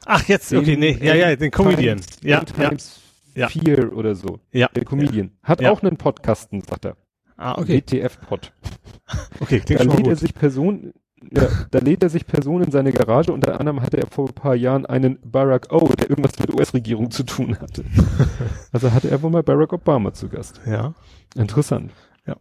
Ach, 0.06 0.24
jetzt, 0.28 0.52
okay, 0.54 0.76
nee, 0.76 0.98
ja, 1.02 1.14
ja, 1.16 1.36
den 1.36 1.52
Comedian. 1.52 2.00
Times, 2.00 2.20
ja, 2.24 2.44
Times 2.44 3.02
Ja. 3.36 3.48
Fear 3.48 3.94
oder 3.94 4.16
so. 4.16 4.40
Ja. 4.52 4.68
Der 4.76 4.84
Comedian. 4.86 5.32
Hat 5.44 5.62
Ja. 5.62 5.72
auch 5.72 5.82
einen 5.82 5.98
Podcasten, 5.98 6.62
sagt 6.62 6.86
er. 6.86 6.98
Ah, 7.38 7.58
okay. 7.58 7.78
WTF-Pod. 7.82 8.52
Okay, 9.40 9.60
klingt 9.60 9.80
Da 9.80 9.84
schon 9.86 9.94
lädt 9.98 10.06
er 10.08 10.12
gut. 10.14 10.20
sich 10.20 10.34
Personen, 10.34 10.94
ja, 11.32 11.48
da 11.72 11.80
lädt 11.80 12.04
er 12.04 12.10
sich 12.10 12.26
Personen 12.26 12.66
in 12.66 12.72
seine 12.72 12.92
Garage. 12.92 13.32
Unter 13.32 13.60
anderem 13.60 13.82
hatte 13.82 13.98
er 13.98 14.08
vor 14.08 14.28
ein 14.28 14.34
paar 14.34 14.56
Jahren 14.56 14.86
einen 14.86 15.20
Barack 15.24 15.72
O, 15.72 15.88
der 15.88 16.10
irgendwas 16.10 16.40
mit 16.40 16.54
US-Regierung 16.54 17.12
zu 17.12 17.24
tun 17.24 17.58
hatte. 17.60 17.84
also 18.72 18.92
hatte 18.92 19.10
er 19.10 19.22
wohl 19.22 19.32
mal 19.32 19.44
Barack 19.44 19.74
Obama 19.74 20.14
zu 20.14 20.30
Gast. 20.30 20.62
Ja. 20.66 20.94
Interessant. 21.36 21.92
Ja. 22.26 22.36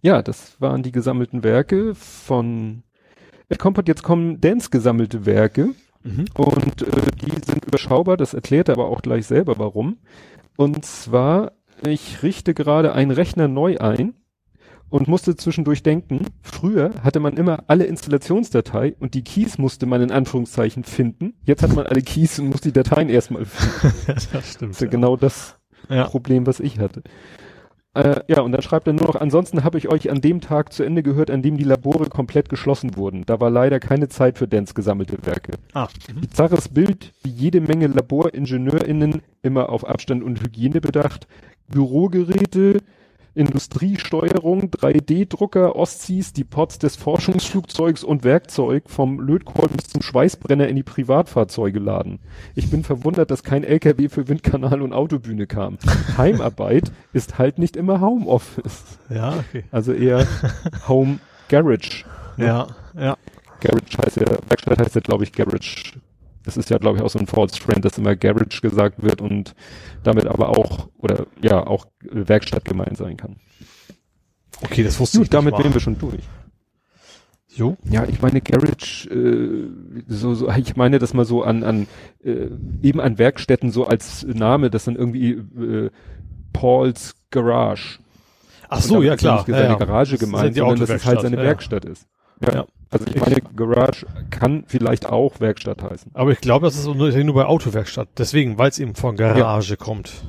Ja, 0.00 0.22
das 0.22 0.60
waren 0.60 0.82
die 0.82 0.92
gesammelten 0.92 1.42
Werke 1.44 1.94
von 1.94 2.82
Ed 3.48 3.58
Kompott. 3.58 3.88
Jetzt 3.88 4.02
kommen 4.02 4.40
Dance 4.40 4.70
gesammelte 4.70 5.26
Werke 5.26 5.74
Mhm. 6.04 6.26
und 6.36 6.82
äh, 6.82 6.90
die 7.20 7.30
sind 7.44 7.64
überschaubar. 7.64 8.16
Das 8.16 8.34
erklärt 8.34 8.68
er 8.68 8.74
aber 8.74 8.86
auch 8.86 9.02
gleich 9.02 9.26
selber, 9.26 9.58
warum. 9.58 9.98
Und 10.56 10.84
zwar, 10.84 11.52
ich 11.86 12.22
richte 12.22 12.54
gerade 12.54 12.92
einen 12.92 13.10
Rechner 13.10 13.48
neu 13.48 13.78
ein 13.78 14.14
und 14.90 15.08
musste 15.08 15.36
zwischendurch 15.36 15.82
denken, 15.82 16.26
früher 16.42 16.90
hatte 17.02 17.20
man 17.20 17.36
immer 17.36 17.64
alle 17.66 17.84
Installationsdatei 17.84 18.94
und 18.98 19.14
die 19.14 19.22
Keys 19.24 19.58
musste 19.58 19.86
man 19.86 20.02
in 20.02 20.10
Anführungszeichen 20.10 20.84
finden. 20.84 21.34
Jetzt 21.44 21.62
hat 21.62 21.74
man 21.74 21.86
alle 21.86 22.02
Keys 22.02 22.38
und 22.38 22.48
muss 22.48 22.60
die 22.60 22.72
Dateien 22.72 23.08
erstmal 23.08 23.44
finden. 23.44 23.96
das 24.32 24.52
stimmt. 24.52 24.70
Das 24.70 24.76
ist 24.76 24.80
ja 24.80 24.88
genau 24.88 25.16
das 25.16 25.56
Ja. 25.88 26.04
Problem, 26.04 26.46
was 26.46 26.60
ich 26.60 26.78
hatte. 26.78 27.02
Äh, 27.94 28.20
ja, 28.28 28.42
und 28.42 28.52
dann 28.52 28.62
schreibt 28.62 28.86
er 28.86 28.92
nur 28.92 29.06
noch, 29.06 29.16
ansonsten 29.16 29.64
habe 29.64 29.78
ich 29.78 29.88
euch 29.88 30.10
an 30.10 30.20
dem 30.20 30.40
Tag 30.40 30.72
zu 30.72 30.84
Ende 30.84 31.02
gehört, 31.02 31.30
an 31.30 31.42
dem 31.42 31.56
die 31.56 31.64
Labore 31.64 32.08
komplett 32.08 32.48
geschlossen 32.48 32.96
wurden. 32.96 33.24
Da 33.26 33.40
war 33.40 33.50
leider 33.50 33.80
keine 33.80 34.08
Zeit 34.08 34.38
für 34.38 34.46
Dance 34.46 34.74
gesammelte 34.74 35.16
Werke. 35.24 35.52
Ah. 35.72 35.88
Bizarres 36.20 36.68
Bild, 36.68 37.12
wie 37.24 37.30
jede 37.30 37.60
Menge 37.60 37.86
LaboringenieurInnen, 37.88 39.22
immer 39.42 39.70
auf 39.70 39.84
Abstand 39.88 40.22
und 40.22 40.40
Hygiene 40.42 40.80
bedacht, 40.80 41.26
Bürogeräte, 41.68 42.78
Industriesteuerung, 43.38 44.70
3D-Drucker, 44.70 45.76
Ostsies, 45.76 46.32
die 46.32 46.42
Pots 46.44 46.78
des 46.78 46.96
Forschungsflugzeugs 46.96 48.02
und 48.02 48.24
Werkzeug 48.24 48.90
vom 48.90 49.20
Lötkolben 49.20 49.76
bis 49.76 49.88
zum 49.88 50.02
Schweißbrenner 50.02 50.66
in 50.66 50.74
die 50.74 50.82
Privatfahrzeuge 50.82 51.78
laden. 51.78 52.18
Ich 52.56 52.70
bin 52.70 52.82
verwundert, 52.82 53.30
dass 53.30 53.44
kein 53.44 53.62
LKW 53.62 54.08
für 54.08 54.26
Windkanal 54.26 54.82
und 54.82 54.92
Autobühne 54.92 55.46
kam. 55.46 55.78
Heimarbeit 56.16 56.90
ist 57.12 57.38
halt 57.38 57.58
nicht 57.58 57.76
immer 57.76 58.00
Homeoffice. 58.00 58.98
Ja, 59.08 59.34
okay. 59.38 59.64
Also 59.70 59.92
eher 59.92 60.26
Home 60.88 61.20
Garage. 61.48 62.04
Ja, 62.36 62.66
ja. 62.94 63.16
Garage 63.60 63.98
heißt 64.04 64.16
ja, 64.16 64.26
Werkstatt 64.48 64.80
heißt 64.80 64.94
ja, 64.96 65.00
glaube 65.00 65.24
ich, 65.24 65.32
Garage. 65.32 66.00
Das 66.48 66.56
ist 66.56 66.70
ja, 66.70 66.78
glaube 66.78 66.96
ich, 66.96 67.04
auch 67.04 67.10
so 67.10 67.18
ein 67.18 67.26
False 67.26 67.60
Friend, 67.60 67.84
dass 67.84 67.98
immer 67.98 68.16
Garage 68.16 68.62
gesagt 68.62 69.02
wird 69.02 69.20
und 69.20 69.54
damit 70.02 70.26
aber 70.26 70.48
auch, 70.48 70.88
oder 70.96 71.26
ja, 71.42 71.66
auch 71.66 71.88
Werkstatt 72.00 72.64
gemeint 72.64 72.96
sein 72.96 73.18
kann. 73.18 73.36
Okay, 74.62 74.82
das 74.82 74.98
wusste 74.98 75.18
Gut, 75.18 75.26
ich 75.26 75.30
damit 75.30 75.58
wären 75.58 75.74
wir 75.74 75.80
schon 75.82 75.98
durch. 75.98 76.22
Jo. 77.48 77.76
Ja, 77.90 78.06
ich 78.08 78.22
meine 78.22 78.40
Garage, 78.40 79.10
äh, 79.10 79.68
so, 80.06 80.32
so, 80.32 80.50
ich 80.50 80.74
meine 80.74 80.98
das 80.98 81.12
mal 81.12 81.26
so 81.26 81.42
an, 81.42 81.64
an 81.64 81.86
äh, 82.24 82.48
eben 82.80 83.02
an 83.02 83.18
Werkstätten 83.18 83.70
so 83.70 83.86
als 83.86 84.24
Name, 84.24 84.70
das 84.70 84.84
dann 84.84 84.96
irgendwie 84.96 85.32
äh, 85.32 85.90
Paul's 86.54 87.14
Garage. 87.30 87.98
Ach 88.70 88.80
so, 88.80 89.02
ja 89.02 89.12
ist 89.12 89.20
klar. 89.20 89.40
Nicht 89.40 89.48
ja, 89.48 89.56
seine 89.56 89.68
ja. 89.68 89.74
Garage 89.74 90.14
ist 90.14 90.20
gemeint, 90.20 90.54
sondern 90.56 90.78
dass 90.78 90.88
es 90.88 91.04
halt 91.04 91.20
seine 91.20 91.36
ja. 91.36 91.42
Werkstatt 91.42 91.84
ist. 91.84 92.06
Ja. 92.40 92.54
Ja. 92.54 92.66
Also 92.90 93.04
ich 93.06 93.20
meine, 93.20 93.36
Garage 93.54 94.06
kann 94.30 94.64
vielleicht 94.66 95.06
auch 95.06 95.40
Werkstatt 95.40 95.82
heißen. 95.82 96.12
Aber 96.14 96.30
ich 96.32 96.40
glaube, 96.40 96.66
das 96.66 96.76
ist 96.78 96.86
nur, 96.86 96.94
nur 97.10 97.34
bei 97.34 97.44
Autowerkstatt. 97.44 98.08
Deswegen, 98.16 98.56
weil 98.58 98.70
es 98.70 98.78
eben 98.78 98.94
von 98.94 99.16
Garage 99.16 99.76
kommt. 99.76 100.24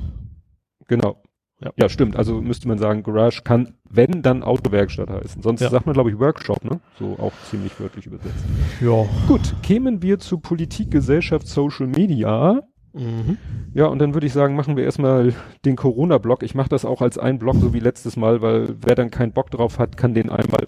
Genau. 0.88 1.22
Ja. 1.62 1.72
Ja. 1.76 1.88
stimmt. 1.88 2.16
Also 2.16 2.40
müsste 2.40 2.68
man 2.68 2.78
sagen, 2.78 3.02
Garage 3.02 3.42
kann, 3.42 3.74
wenn, 3.88 4.22
dann 4.22 4.42
Autowerkstatt 4.42 5.10
heißen. 5.10 5.42
Sonst 5.42 5.60
Ja. 5.60 5.70
sagt 5.70 5.86
man, 5.86 5.92
glaube 5.94 6.10
ich, 6.10 6.18
Workshop, 6.18 6.64
ne? 6.64 6.80
So 6.98 7.16
auch 7.18 7.32
ziemlich 7.50 7.78
wörtlich 7.78 8.06
übersetzt. 8.06 8.44
Ja. 8.80 9.06
Gut, 9.28 9.54
kämen 9.62 10.02
wir 10.02 10.18
zu 10.18 10.38
Politik, 10.38 10.90
Gesellschaft, 10.90 11.46
Social 11.46 11.86
Media. 11.86 12.62
Mhm. 12.92 13.36
Ja, 13.72 13.86
und 13.86 13.98
dann 14.00 14.14
würde 14.14 14.26
ich 14.26 14.32
sagen, 14.32 14.56
machen 14.56 14.76
wir 14.76 14.84
erstmal 14.84 15.32
den 15.64 15.76
Corona-Block. 15.76 16.42
Ich 16.42 16.54
mache 16.54 16.68
das 16.70 16.84
auch 16.84 17.02
als 17.02 17.18
ein 17.18 17.38
Block, 17.38 17.56
so 17.56 17.72
wie 17.72 17.80
letztes 17.80 18.16
Mal, 18.16 18.42
weil 18.42 18.74
wer 18.80 18.94
dann 18.94 19.10
keinen 19.10 19.32
Bock 19.32 19.50
drauf 19.50 19.78
hat, 19.78 19.96
kann 19.96 20.12
den 20.14 20.28
einmal 20.30 20.66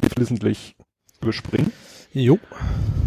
geflissentlich 0.00 0.76
überspringen. 1.20 1.72
Jo. 2.12 2.38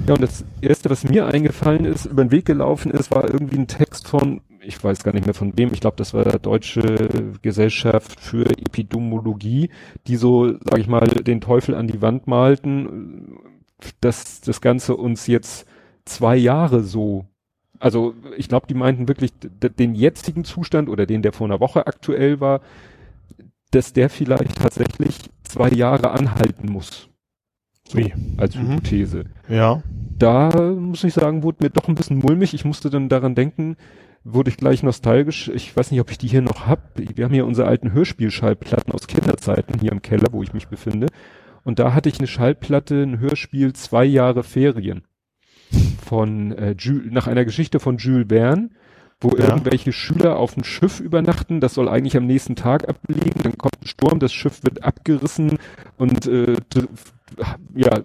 Ja, 0.08 0.14
und 0.14 0.22
das 0.22 0.46
erste, 0.62 0.90
was 0.90 1.04
mir 1.04 1.26
eingefallen 1.26 1.86
ist, 1.86 2.06
über 2.06 2.24
den 2.24 2.32
Weg 2.32 2.46
gelaufen 2.46 2.92
ist, 2.92 3.12
war 3.12 3.30
irgendwie 3.30 3.58
ein 3.58 3.68
Text 3.68 4.08
von, 4.08 4.42
ich 4.62 4.84
weiß 4.84 5.04
gar 5.04 5.14
nicht 5.14 5.26
mehr 5.26 5.34
von 5.34 5.58
wem, 5.58 5.74
ich 5.74 5.82
glaube, 5.82 5.98
das 5.98 6.14
war 6.14 6.24
der 6.24 6.40
Deutsche 6.40 7.10
Gesellschaft 7.42 8.20
für 8.20 8.46
Epidemiologie, 8.46 9.70
die 10.08 10.16
so, 10.16 10.54
sag 10.64 10.80
ich 10.80 10.88
mal, 10.88 11.08
den 11.08 11.42
Teufel 11.42 11.76
an 11.76 11.88
die 11.88 12.02
Wand 12.02 12.28
malten, 12.28 13.38
dass 14.02 14.42
das 14.42 14.62
Ganze 14.62 14.96
uns 14.96 15.28
jetzt 15.28 15.66
zwei 16.06 16.36
Jahre 16.36 16.84
so, 16.84 17.26
also 17.80 18.14
ich 18.38 18.48
glaube, 18.48 18.68
die 18.68 18.76
meinten 18.76 19.08
wirklich 19.08 19.32
den 19.42 19.96
jetzigen 19.96 20.44
Zustand 20.44 20.90
oder 20.90 21.06
den, 21.06 21.22
der 21.22 21.34
vor 21.34 21.48
einer 21.48 21.60
Woche 21.60 21.88
aktuell 21.88 22.40
war, 22.40 22.62
dass 23.72 23.94
der 23.94 24.10
vielleicht 24.10 24.58
tatsächlich 24.58 25.18
zwei 25.44 25.70
Jahre 25.70 26.12
anhalten 26.12 26.72
muss. 26.72 27.11
So, 27.92 27.98
Wie? 28.00 28.14
als 28.38 28.56
Mhm. 28.56 28.70
Hypothese 28.74 29.26
Ja. 29.50 29.82
da 30.18 30.50
muss 30.72 31.04
ich 31.04 31.14
sagen, 31.14 31.44
wurde 31.44 31.64
mir 31.64 31.70
doch 31.70 31.88
ein 31.88 31.96
bisschen 31.96 32.20
mulmig. 32.20 32.54
Ich 32.54 32.64
musste 32.66 32.90
dann 32.90 33.10
daran 33.10 33.36
denken, 33.36 33.76
wurde 34.24 34.50
ich 34.50 34.58
gleich 34.58 34.84
nostalgisch. 34.84 35.50
Ich 35.54 35.76
weiß 35.76 35.92
nicht, 35.92 36.00
ob 36.00 36.12
ich 36.12 36.18
die 36.18 36.28
hier 36.28 36.42
noch 36.42 36.68
hab. 36.68 36.92
Wir 36.96 37.26
haben 37.26 37.34
hier 37.34 37.46
unsere 37.46 37.68
alten 37.68 37.92
Hörspielschallplatten 37.92 38.94
aus 38.94 39.08
Kinderzeiten 39.08 39.80
hier 39.80 39.92
im 39.92 40.02
Keller, 40.02 40.28
wo 40.32 40.44
ich 40.44 40.54
mich 40.54 40.68
befinde. 40.68 41.08
Und 41.64 41.80
da 41.80 41.94
hatte 41.94 42.10
ich 42.10 42.18
eine 42.20 42.28
Schallplatte, 42.28 43.02
ein 43.04 43.20
Hörspiel, 43.20 43.74
zwei 43.74 44.06
Jahre 44.06 44.44
Ferien. 44.44 45.04
Von 46.06 46.52
äh, 46.54 46.76
Jules, 46.78 47.12
nach 47.12 47.28
einer 47.28 47.46
Geschichte 47.46 47.80
von 47.80 47.98
Jules 47.98 48.28
Verne, 48.30 48.70
wo 49.22 49.30
Ja. 49.38 49.50
irgendwelche 49.50 49.92
Schüler 49.94 50.38
auf 50.38 50.56
dem 50.56 50.64
Schiff 50.64 51.00
übernachten. 51.00 51.60
Das 51.62 51.74
soll 51.76 51.88
eigentlich 51.88 52.18
am 52.18 52.26
nächsten 52.26 52.56
Tag 52.56 52.88
ablegen. 52.90 53.42
Dann 53.44 53.58
kommt 53.58 53.82
ein 53.82 53.88
Sturm, 53.88 54.20
das 54.20 54.34
Schiff 54.34 54.64
wird 54.64 54.84
abgerissen 54.84 55.58
und 55.98 56.26
äh, 56.28 56.56
ja, 57.76 58.02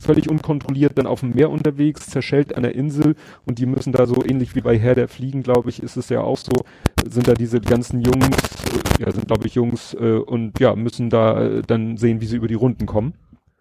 völlig 0.00 0.28
unkontrolliert 0.30 0.98
dann 0.98 1.06
auf 1.06 1.20
dem 1.20 1.34
Meer 1.34 1.50
unterwegs, 1.50 2.06
zerschellt 2.06 2.54
an 2.56 2.62
der 2.62 2.74
Insel 2.74 3.14
und 3.46 3.58
die 3.58 3.66
müssen 3.66 3.92
da 3.92 4.06
so 4.06 4.24
ähnlich 4.24 4.54
wie 4.54 4.60
bei 4.60 4.78
Herr 4.78 4.94
der 4.94 5.08
Fliegen, 5.08 5.42
glaube 5.42 5.70
ich, 5.70 5.82
ist 5.82 5.96
es 5.96 6.08
ja 6.08 6.20
auch 6.22 6.38
so, 6.38 6.52
sind 7.08 7.28
da 7.28 7.34
diese 7.34 7.60
ganzen 7.60 8.00
Jungs, 8.02 8.26
äh, 8.98 9.04
ja, 9.04 9.12
sind 9.12 9.26
glaube 9.28 9.46
ich 9.46 9.54
Jungs 9.54 9.94
äh, 9.94 10.14
und 10.18 10.58
ja, 10.60 10.74
müssen 10.74 11.10
da 11.10 11.40
äh, 11.42 11.62
dann 11.66 11.96
sehen, 11.96 12.20
wie 12.20 12.26
sie 12.26 12.36
über 12.36 12.48
die 12.48 12.54
Runden 12.54 12.86
kommen 12.86 13.14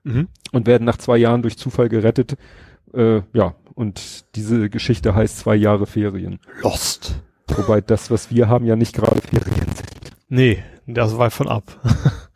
Mhm. 0.05 0.29
und 0.53 0.65
werden 0.65 0.86
nach 0.86 0.96
zwei 0.98 1.17
Jahren 1.17 1.41
durch 1.41 1.58
Zufall 1.58 1.89
gerettet. 1.89 2.38
Äh, 2.93 3.22
ja, 3.34 3.55
und 3.75 4.24
diese 4.36 4.69
Geschichte 4.69 5.13
heißt 5.13 5.39
zwei 5.39 5.55
Jahre 5.58 5.86
Ferien. 5.88 6.39
Lost. 6.62 7.22
Wobei 7.50 7.81
das, 7.81 8.10
was 8.10 8.31
wir 8.31 8.48
haben, 8.48 8.65
ja 8.65 8.77
nicht 8.77 8.96
gerade 8.96 9.19
Ferien 9.19 9.67
sind. 9.75 9.89
Nee, 10.29 10.63
das 10.88 11.17
war 11.17 11.31
von 11.31 11.50
ab. 11.50 11.63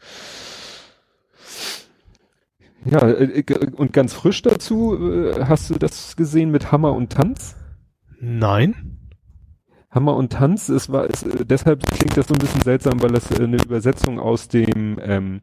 Ja, 2.85 3.07
äh, 3.07 3.43
g- 3.43 3.55
und 3.75 3.93
ganz 3.93 4.13
frisch 4.13 4.41
dazu, 4.41 4.95
äh, 5.11 5.45
hast 5.45 5.69
du 5.69 5.75
das 5.75 6.15
gesehen 6.15 6.51
mit 6.51 6.71
Hammer 6.71 6.93
und 6.93 7.11
Tanz? 7.11 7.55
Nein. 8.19 8.99
Hammer 9.89 10.15
und 10.15 10.33
Tanz, 10.33 10.69
es 10.69 10.91
war, 10.91 11.05
es, 11.09 11.23
äh, 11.23 11.45
deshalb 11.45 11.85
klingt 11.87 12.17
das 12.17 12.27
so 12.27 12.33
ein 12.33 12.39
bisschen 12.39 12.61
seltsam, 12.61 13.01
weil 13.01 13.11
das 13.11 13.29
äh, 13.31 13.43
eine 13.43 13.57
Übersetzung 13.57 14.19
aus 14.19 14.47
dem, 14.47 14.99
ähm, 15.01 15.41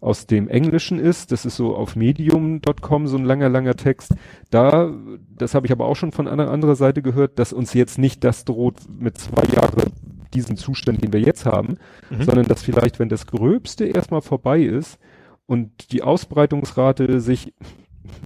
aus 0.00 0.26
dem 0.26 0.48
Englischen 0.48 0.98
ist. 0.98 1.32
Das 1.32 1.44
ist 1.44 1.56
so 1.56 1.74
auf 1.74 1.96
medium.com 1.96 3.06
so 3.06 3.16
ein 3.16 3.24
langer, 3.24 3.48
langer 3.48 3.74
Text. 3.76 4.14
Da, 4.50 4.92
das 5.36 5.54
habe 5.54 5.66
ich 5.66 5.72
aber 5.72 5.86
auch 5.86 5.96
schon 5.96 6.12
von 6.12 6.28
einer 6.28 6.50
anderer 6.50 6.76
Seite 6.76 7.02
gehört, 7.02 7.38
dass 7.38 7.52
uns 7.52 7.74
jetzt 7.74 7.98
nicht 7.98 8.22
das 8.24 8.44
droht 8.44 8.76
mit 8.98 9.18
zwei 9.18 9.42
Jahren 9.54 9.92
diesen 10.32 10.56
Zustand, 10.56 11.02
den 11.02 11.12
wir 11.12 11.20
jetzt 11.20 11.44
haben, 11.44 11.76
Mhm. 12.10 12.22
sondern 12.22 12.46
dass 12.46 12.62
vielleicht, 12.62 12.98
wenn 12.98 13.08
das 13.08 13.26
Gröbste 13.26 13.86
erstmal 13.86 14.20
vorbei 14.22 14.60
ist 14.62 14.98
und 15.50 15.90
die 15.90 16.02
Ausbreitungsrate 16.02 17.20
sich, 17.20 17.52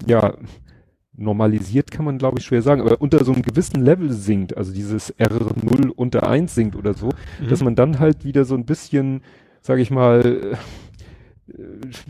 ja, 0.06 0.34
normalisiert 1.16 1.90
kann 1.90 2.04
man 2.04 2.18
glaube 2.18 2.38
ich 2.38 2.44
schwer 2.44 2.60
sagen, 2.60 2.82
aber 2.82 3.00
unter 3.00 3.24
so 3.24 3.32
einem 3.32 3.40
gewissen 3.42 3.82
Level 3.82 4.12
sinkt, 4.12 4.56
also 4.58 4.72
dieses 4.74 5.14
R0 5.16 5.88
unter 5.88 6.28
1 6.28 6.54
sinkt 6.54 6.76
oder 6.76 6.92
so, 6.92 7.08
Mhm. 7.40 7.48
dass 7.48 7.62
man 7.62 7.74
dann 7.76 7.98
halt 7.98 8.24
wieder 8.26 8.44
so 8.44 8.54
ein 8.54 8.66
bisschen, 8.66 9.22
sage 9.62 9.80
ich 9.80 9.90
mal, 9.90 10.58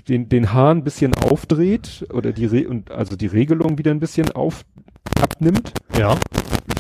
den, 0.09 0.29
den 0.29 0.53
Hahn 0.53 0.79
ein 0.79 0.85
bisschen 0.85 1.15
aufdreht 1.15 2.07
oder 2.13 2.33
die 2.33 2.47
Re 2.47 2.69
und 2.69 2.91
also 2.91 3.15
die 3.15 3.27
Regelung 3.27 3.79
wieder 3.79 3.91
ein 3.93 4.01
bisschen 4.01 4.33
auf 4.33 4.65
abnimmt, 5.21 5.73
Ja. 5.97 6.17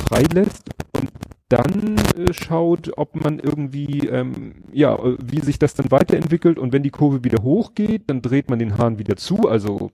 freilässt 0.08 0.64
und 0.98 1.10
dann 1.56 1.96
äh, 2.16 2.32
schaut, 2.32 2.90
ob 2.96 3.23
man 3.23 3.38
irgendwie, 3.38 4.06
ähm, 4.08 4.54
ja, 4.73 4.94
äh, 4.94 5.16
wie 5.23 5.40
sich 5.40 5.58
das 5.58 5.75
dann 5.75 5.90
weiterentwickelt 5.90 6.58
und 6.58 6.73
wenn 6.73 6.82
die 6.82 6.90
Kurve 6.90 7.25
wieder 7.25 7.42
hochgeht, 7.42 8.02
dann 8.08 8.23
dreht 8.23 8.50
man 8.50 8.58
den 8.58 8.78
Hahn 8.78 8.99
wieder 8.99 9.16
zu, 9.16 9.49
also 9.49 9.90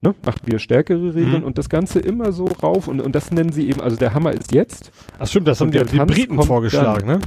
ne, 0.00 0.14
macht 0.24 0.46
wir 0.46 0.58
stärkere 0.58 1.14
Regeln 1.14 1.40
mhm. 1.40 1.46
und 1.46 1.58
das 1.58 1.68
Ganze 1.68 2.00
immer 2.00 2.32
so 2.32 2.44
rauf 2.44 2.88
und, 2.88 3.00
und 3.00 3.14
das 3.14 3.30
nennen 3.30 3.52
sie 3.52 3.68
eben, 3.68 3.80
also 3.80 3.96
der 3.96 4.14
Hammer 4.14 4.32
ist 4.32 4.52
jetzt. 4.52 4.92
Ach 5.18 5.26
stimmt, 5.26 5.48
das 5.48 5.60
haben 5.60 5.70
die, 5.70 5.82
die 5.84 5.98
Briten 5.98 6.42
vorgeschlagen, 6.42 7.06
ne? 7.06 7.20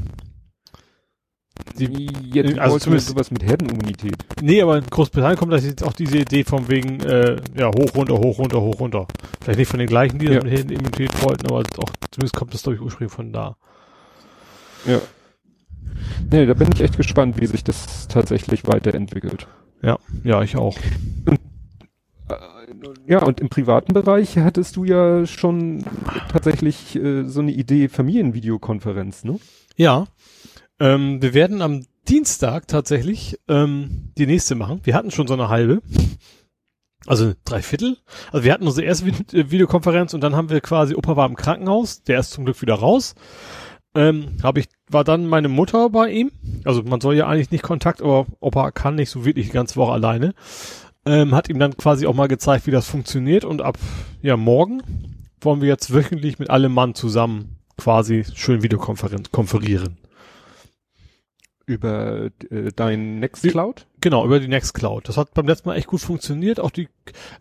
Die, 1.77 2.07
jetzt 2.31 2.57
also 2.57 2.79
zumindest 2.79 3.10
sowas 3.10 3.31
mit 3.31 3.43
Herdenimmunität. 3.43 4.15
Nee, 4.41 4.62
aber 4.62 4.77
in 4.77 4.86
Großbritannien 4.86 5.38
kommt 5.38 5.51
das 5.51 5.65
jetzt 5.65 5.84
auch 5.84 5.93
diese 5.93 6.19
Idee 6.19 6.43
von 6.43 6.69
wegen, 6.69 7.01
äh, 7.01 7.38
ja, 7.57 7.67
hoch, 7.67 7.95
runter, 7.95 8.17
hoch, 8.17 8.39
runter, 8.39 8.62
hoch, 8.62 8.79
runter. 8.79 9.07
Vielleicht 9.41 9.60
nicht 9.60 9.69
von 9.69 9.79
den 9.79 9.88
gleichen, 9.88 10.19
die 10.19 10.27
ja. 10.27 10.41
mit 10.41 10.51
Herdenimmunität 10.51 11.22
wollten, 11.24 11.48
aber 11.48 11.60
auch, 11.60 11.89
zumindest 12.12 12.36
kommt 12.36 12.53
das, 12.53 12.63
glaube 12.63 12.75
ich, 12.75 12.81
ursprünglich 12.81 13.13
von 13.13 13.34
da. 13.34 13.57
Ja. 14.86 15.01
Nee, 16.31 16.45
da 16.45 16.53
bin 16.53 16.69
ich 16.74 16.81
echt 16.81 16.98
gespannt, 16.98 17.39
wie 17.39 17.45
sich 17.45 17.63
das 17.63 18.07
tatsächlich 18.07 18.67
weiterentwickelt. 18.67 19.48
Ja, 19.81 20.00
ja, 20.24 20.41
ich 20.41 20.55
auch. 20.57 20.77
Äh, 22.29 22.36
ja, 23.07 23.22
und 23.22 23.39
im 23.39 23.50
privaten 23.50 23.93
Bereich 23.93 24.38
hattest 24.38 24.75
du 24.75 24.84
ja 24.84 25.25
schon 25.25 25.84
tatsächlich 26.31 26.95
äh, 26.95 27.24
so 27.24 27.41
eine 27.41 27.51
Idee 27.51 27.88
Familienvideokonferenz, 27.88 29.24
ne? 29.24 29.39
Ja. 29.75 30.07
Ähm, 30.79 31.22
wir 31.22 31.34
werden 31.34 31.62
am 31.62 31.86
Dienstag 32.08 32.67
tatsächlich 32.67 33.39
ähm, 33.48 34.12
die 34.17 34.27
nächste 34.27 34.55
machen. 34.55 34.82
Wir 34.84 34.94
hatten 34.94 35.12
schon 35.12 35.27
so 35.27 35.34
eine 35.34 35.50
halbe. 35.50 35.82
Also 37.08 37.34
drei 37.46 37.62
Viertel. 37.62 37.98
Also 38.32 38.44
wir 38.44 38.53
hatten 38.53 38.67
unsere 38.67 38.86
erste 38.86 39.08
äh, 39.08 39.51
Videokonferenz 39.51 40.13
und 40.13 40.22
dann 40.22 40.36
haben 40.36 40.50
wir 40.50 40.62
quasi, 40.62 40.96
Opa 40.96 41.15
war 41.15 41.27
im 41.27 41.36
Krankenhaus, 41.36 42.03
der 42.03 42.20
ist 42.20 42.32
zum 42.32 42.46
Glück 42.46 42.62
wieder 42.62 42.75
raus. 42.75 43.15
Ähm, 43.94 44.38
hab 44.44 44.58
ich, 44.58 44.67
war 44.89 45.03
dann 45.03 45.27
meine 45.27 45.48
Mutter 45.48 45.89
bei 45.89 46.10
ihm. 46.10 46.32
Also 46.65 46.84
man 46.84 47.01
soll 47.01 47.15
ja 47.15 47.27
eigentlich 47.27 47.51
nicht 47.51 47.63
Kontakt, 47.63 48.01
aber 48.01 48.25
Opa 48.39 48.72
kann 48.72 48.96
nicht 48.96 49.10
so 49.10 49.24
wirklich 49.24 49.48
die 49.48 49.53
ganze 49.53 49.77
Woche 49.77 49.94
alleine. 49.94 50.34
Ähm, 51.05 51.36
hat 51.36 51.50
ihm 51.50 51.60
dann 51.60 51.77
quasi 51.77 52.08
auch 52.08 52.15
mal 52.15 52.27
gezeigt, 52.27 52.65
wie 52.65 52.72
das 52.72 52.88
funktioniert 52.88 53.46
und 53.46 53.62
ab 53.62 53.77
ja 54.22 54.36
morgen 54.36 54.82
wollen 55.41 55.62
wir 55.62 55.67
jetzt 55.67 55.94
wöchentlich 55.94 56.39
mit 56.39 56.50
allem 56.50 56.74
Mann 56.74 56.96
zusammen 56.96 57.58
quasi 57.77 58.25
schön 58.34 58.63
Videokonferenz 58.63 59.32
konferieren. 59.32 59.98
Über 61.65 62.29
äh, 62.50 62.72
dein 62.75 63.19
Nextcloud? 63.19 63.88
Genau, 64.01 64.24
über 64.24 64.39
die 64.39 64.48
Nextcloud. 64.48 65.10
Das 65.10 65.17
hat 65.17 65.34
beim 65.34 65.48
letzten 65.48 65.69
Mal 65.69 65.75
echt 65.75 65.88
gut 65.88 66.01
funktioniert. 66.01 66.60
Auch 66.60 66.69
die 66.69 66.89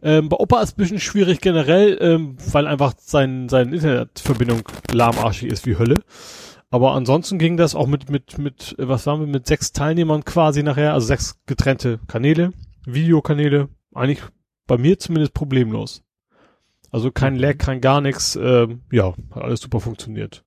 ähm, 0.02 0.30
bei 0.30 0.36
Opa 0.38 0.62
ist 0.62 0.74
ein 0.74 0.82
bisschen 0.82 1.00
schwierig 1.00 1.40
generell, 1.40 1.98
ähm, 2.00 2.36
weil 2.50 2.66
einfach 2.66 2.94
sein, 2.96 3.48
seine 3.50 3.74
Internetverbindung 3.74 4.62
lahmarschig 4.90 5.50
ist 5.50 5.66
wie 5.66 5.76
Hölle. 5.76 6.00
Aber 6.70 6.92
ansonsten 6.94 7.38
ging 7.38 7.56
das 7.56 7.74
auch 7.74 7.86
mit, 7.86 8.10
mit, 8.10 8.38
mit, 8.38 8.74
was 8.78 9.06
waren 9.06 9.20
wir, 9.20 9.26
mit 9.26 9.46
sechs 9.46 9.72
Teilnehmern 9.72 10.24
quasi 10.24 10.62
nachher, 10.62 10.94
also 10.94 11.06
sechs 11.06 11.38
getrennte 11.46 12.00
Kanäle, 12.08 12.52
Videokanäle, 12.84 13.68
eigentlich 13.94 14.22
bei 14.66 14.78
mir 14.78 14.98
zumindest 14.98 15.34
problemlos. 15.34 16.02
Also 16.90 17.10
kein 17.10 17.36
Lag, 17.36 17.58
kein 17.58 17.80
gar 17.80 18.00
nichts, 18.00 18.36
ähm, 18.36 18.82
ja, 18.90 19.14
hat 19.34 19.42
alles 19.42 19.60
super 19.60 19.80
funktioniert. 19.80 20.43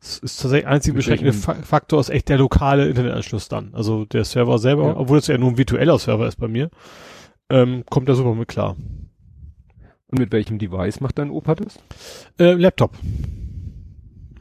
Es 0.00 0.18
ist 0.18 0.40
tatsächlich 0.40 0.68
einzig 0.68 0.94
beschränkende 0.94 1.32
Faktor 1.32 2.00
ist 2.00 2.08
echt 2.08 2.28
der 2.28 2.38
lokale 2.38 2.88
Internetanschluss 2.88 3.48
dann. 3.48 3.74
Also 3.74 4.04
der 4.04 4.24
Server 4.24 4.58
selber, 4.58 4.86
ja. 4.86 4.96
obwohl 4.96 5.18
es 5.18 5.26
ja 5.26 5.36
nur 5.38 5.50
ein 5.50 5.58
virtueller 5.58 5.98
Server 5.98 6.28
ist 6.28 6.36
bei 6.36 6.46
mir, 6.46 6.70
ähm, 7.50 7.84
kommt 7.90 8.08
da 8.08 8.14
super 8.14 8.34
mit 8.34 8.48
klar. 8.48 8.76
Und 10.06 10.18
mit 10.18 10.32
welchem 10.32 10.58
Device 10.58 11.00
macht 11.00 11.18
dein 11.18 11.30
Opa 11.30 11.56
das? 11.56 11.78
Äh, 12.38 12.52
Laptop. 12.52 12.96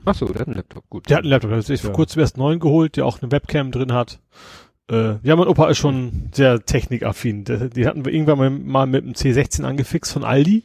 Ach 0.06 0.16
so, 0.16 0.28
der 0.28 0.42
hat 0.42 0.48
einen 0.48 0.58
Laptop, 0.58 0.90
gut. 0.90 1.10
Der 1.10 1.18
hat 1.18 1.24
einen 1.24 1.32
Laptop, 1.32 1.50
der 1.50 1.58
hat 1.58 1.66
sich 1.66 1.82
ja. 1.82 1.88
vor 1.88 1.96
kurzem 1.96 2.22
erst 2.22 2.38
neuen 2.38 2.60
geholt, 2.60 2.96
der 2.96 3.06
auch 3.06 3.22
eine 3.22 3.32
Webcam 3.32 3.72
drin 3.72 3.92
hat. 3.92 4.22
Äh, 4.90 5.16
ja, 5.24 5.36
mein 5.36 5.48
Opa 5.48 5.68
ist 5.68 5.80
schon 5.80 6.30
sehr 6.34 6.64
technikaffin. 6.64 7.44
Die, 7.44 7.70
die 7.70 7.88
hatten 7.88 8.06
wir 8.06 8.14
irgendwann 8.14 8.66
mal 8.66 8.88
mit 8.88 9.04
dem 9.04 9.14
C16 9.14 9.64
angefixt 9.64 10.14
von 10.14 10.24
Aldi. 10.24 10.64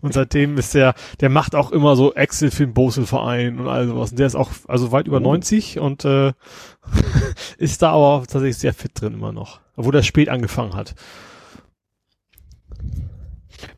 Und 0.00 0.14
seitdem 0.14 0.56
ist 0.58 0.74
der, 0.74 0.94
der 1.20 1.28
macht 1.28 1.54
auch 1.54 1.70
immer 1.70 1.96
so 1.96 2.14
Excel 2.14 2.50
für 2.50 2.64
den 2.64 2.74
Bosel-Verein 2.74 3.58
und 3.58 3.68
all 3.68 3.86
sowas. 3.86 4.10
Und 4.10 4.18
der 4.18 4.26
ist 4.26 4.34
auch 4.34 4.50
also 4.66 4.92
weit 4.92 5.06
über 5.06 5.18
oh. 5.18 5.20
90 5.20 5.78
und 5.78 6.04
äh, 6.04 6.32
ist 7.58 7.82
da 7.82 7.92
aber 7.92 8.20
tatsächlich 8.20 8.58
sehr 8.58 8.74
fit 8.74 8.92
drin 8.94 9.14
immer 9.14 9.32
noch. 9.32 9.60
Obwohl 9.76 9.94
er 9.94 10.02
spät 10.02 10.28
angefangen 10.28 10.74
hat. 10.74 10.94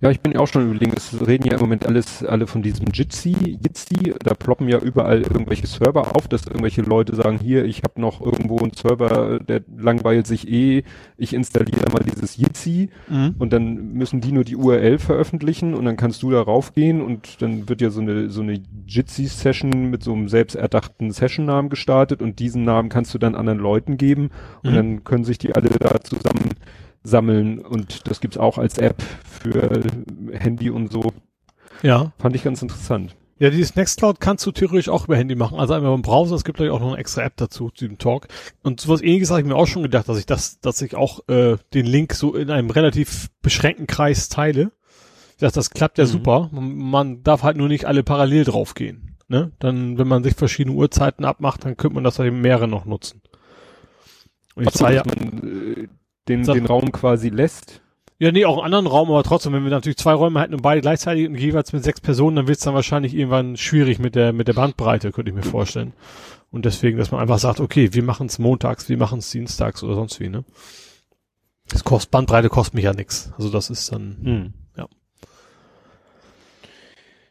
Ja, 0.00 0.10
ich 0.10 0.20
bin 0.20 0.32
ja 0.32 0.40
auch 0.40 0.46
schon 0.46 0.70
überlegen, 0.70 0.92
es 0.96 1.26
reden 1.26 1.46
ja 1.46 1.54
im 1.54 1.60
Moment 1.60 1.86
alles, 1.86 2.24
alle 2.24 2.46
von 2.46 2.62
diesem 2.62 2.86
Jitsi, 2.92 3.58
Jitsi, 3.62 4.14
da 4.22 4.34
ploppen 4.34 4.68
ja 4.68 4.78
überall 4.78 5.22
irgendwelche 5.22 5.66
Server 5.66 6.16
auf, 6.16 6.28
dass 6.28 6.46
irgendwelche 6.46 6.82
Leute 6.82 7.14
sagen, 7.14 7.38
hier, 7.38 7.64
ich 7.64 7.82
habe 7.82 8.00
noch 8.00 8.20
irgendwo 8.20 8.58
einen 8.58 8.72
Server, 8.72 9.38
der 9.40 9.62
langweilt 9.76 10.26
sich 10.26 10.48
eh, 10.48 10.84
ich 11.16 11.34
installiere 11.34 11.90
mal 11.92 12.02
dieses 12.02 12.36
Jitsi 12.36 12.90
mhm. 13.08 13.34
und 13.38 13.52
dann 13.52 13.92
müssen 13.92 14.20
die 14.20 14.32
nur 14.32 14.44
die 14.44 14.56
URL 14.56 14.98
veröffentlichen 14.98 15.74
und 15.74 15.84
dann 15.84 15.96
kannst 15.96 16.22
du 16.22 16.30
da 16.30 16.40
raufgehen 16.40 17.00
und 17.00 17.40
dann 17.42 17.68
wird 17.68 17.80
ja 17.80 17.90
so 17.90 18.00
eine, 18.00 18.30
so 18.30 18.42
eine 18.42 18.60
Jitsi-Session 18.86 19.90
mit 19.90 20.02
so 20.02 20.12
einem 20.12 20.28
selbsterdachten 20.28 21.10
Session-Namen 21.10 21.70
gestartet 21.70 22.22
und 22.22 22.38
diesen 22.38 22.64
Namen 22.64 22.88
kannst 22.88 23.14
du 23.14 23.18
dann 23.18 23.34
anderen 23.34 23.58
Leuten 23.58 23.96
geben 23.96 24.30
und 24.62 24.72
mhm. 24.72 24.74
dann 24.74 25.04
können 25.04 25.24
sich 25.24 25.38
die 25.38 25.54
alle 25.54 25.70
da 25.70 26.00
zusammen 26.00 26.50
sammeln 27.02 27.58
und 27.58 28.08
das 28.08 28.20
gibt's 28.20 28.36
auch 28.36 28.58
als 28.58 28.78
App 28.78 29.02
für 29.24 29.80
Handy 30.32 30.70
und 30.70 30.92
so. 30.92 31.12
Ja. 31.82 32.12
Fand 32.18 32.36
ich 32.36 32.44
ganz 32.44 32.62
interessant. 32.62 33.16
Ja, 33.38 33.48
dieses 33.48 33.74
Nextcloud 33.74 34.20
kannst 34.20 34.44
du 34.44 34.52
theoretisch 34.52 34.90
auch 34.90 35.06
über 35.06 35.16
Handy 35.16 35.34
machen. 35.34 35.58
Also 35.58 35.72
einmal 35.72 35.94
im 35.94 36.02
Browser, 36.02 36.34
es 36.34 36.44
gibt 36.44 36.58
gleich 36.58 36.68
auch 36.68 36.78
noch 36.78 36.88
eine 36.88 36.98
extra 36.98 37.22
App 37.22 37.38
dazu, 37.38 37.70
zu 37.70 37.88
dem 37.88 37.96
Talk. 37.96 38.28
Und 38.62 38.82
sowas 38.82 39.00
ähnliches 39.00 39.30
habe 39.30 39.40
ich 39.40 39.46
mir 39.46 39.56
auch 39.56 39.66
schon 39.66 39.82
gedacht, 39.82 40.10
dass 40.10 40.18
ich 40.18 40.26
das, 40.26 40.60
dass 40.60 40.82
ich 40.82 40.94
auch 40.94 41.26
äh, 41.26 41.56
den 41.72 41.86
Link 41.86 42.12
so 42.12 42.34
in 42.34 42.50
einem 42.50 42.68
relativ 42.68 43.30
beschränkten 43.40 43.86
Kreis 43.86 44.28
teile. 44.28 44.72
Das, 45.38 45.54
das 45.54 45.70
klappt 45.70 45.96
ja 45.96 46.04
mhm. 46.04 46.08
super. 46.08 46.50
Man, 46.52 46.76
man 46.76 47.22
darf 47.22 47.42
halt 47.42 47.56
nur 47.56 47.68
nicht 47.68 47.86
alle 47.86 48.02
parallel 48.02 48.44
draufgehen. 48.44 49.16
Ne? 49.28 49.52
Dann, 49.58 49.96
wenn 49.96 50.06
man 50.06 50.22
sich 50.22 50.34
verschiedene 50.34 50.76
Uhrzeiten 50.76 51.24
abmacht, 51.24 51.64
dann 51.64 51.78
könnte 51.78 51.94
man 51.94 52.04
das 52.04 52.18
halt 52.18 52.34
mehrere 52.34 52.68
noch 52.68 52.84
nutzen. 52.84 53.22
Und 54.54 54.64
ich 54.64 54.72
zeige 54.72 54.96
ja, 54.96 55.02
man, 55.06 55.88
den, 56.30 56.42
den 56.44 56.66
Raum 56.66 56.92
quasi 56.92 57.28
lässt. 57.28 57.82
Ja, 58.18 58.30
nee, 58.32 58.44
auch 58.44 58.58
einen 58.58 58.74
anderen 58.74 58.86
Raum, 58.86 59.10
aber 59.10 59.22
trotzdem, 59.22 59.54
wenn 59.54 59.64
wir 59.64 59.70
natürlich 59.70 59.96
zwei 59.96 60.12
Räume 60.12 60.42
hätten 60.42 60.54
und 60.54 60.62
beide 60.62 60.82
gleichzeitig 60.82 61.26
und 61.26 61.36
jeweils 61.36 61.72
mit 61.72 61.82
sechs 61.82 62.02
Personen, 62.02 62.36
dann 62.36 62.48
wird 62.48 62.58
es 62.58 62.64
dann 62.64 62.74
wahrscheinlich 62.74 63.14
irgendwann 63.14 63.56
schwierig 63.56 63.98
mit 63.98 64.14
der, 64.14 64.34
mit 64.34 64.46
der 64.46 64.52
Bandbreite, 64.52 65.10
könnte 65.10 65.30
ich 65.30 65.34
mir 65.34 65.42
vorstellen. 65.42 65.94
Und 66.50 66.66
deswegen, 66.66 66.98
dass 66.98 67.12
man 67.12 67.20
einfach 67.20 67.38
sagt, 67.38 67.60
okay, 67.60 67.94
wir 67.94 68.02
machen 68.02 68.26
es 68.26 68.38
montags, 68.38 68.90
wir 68.90 68.98
machen 68.98 69.20
es 69.20 69.30
dienstags 69.30 69.82
oder 69.82 69.94
sonst 69.94 70.20
wie, 70.20 70.28
ne? 70.28 70.44
Das 71.68 71.84
kostet, 71.84 72.10
Bandbreite 72.10 72.50
kostet 72.50 72.74
mich 72.74 72.84
ja 72.84 72.92
nix. 72.92 73.32
Also 73.38 73.48
das 73.48 73.70
ist 73.70 73.90
dann, 73.90 74.16
hm. 74.22 74.54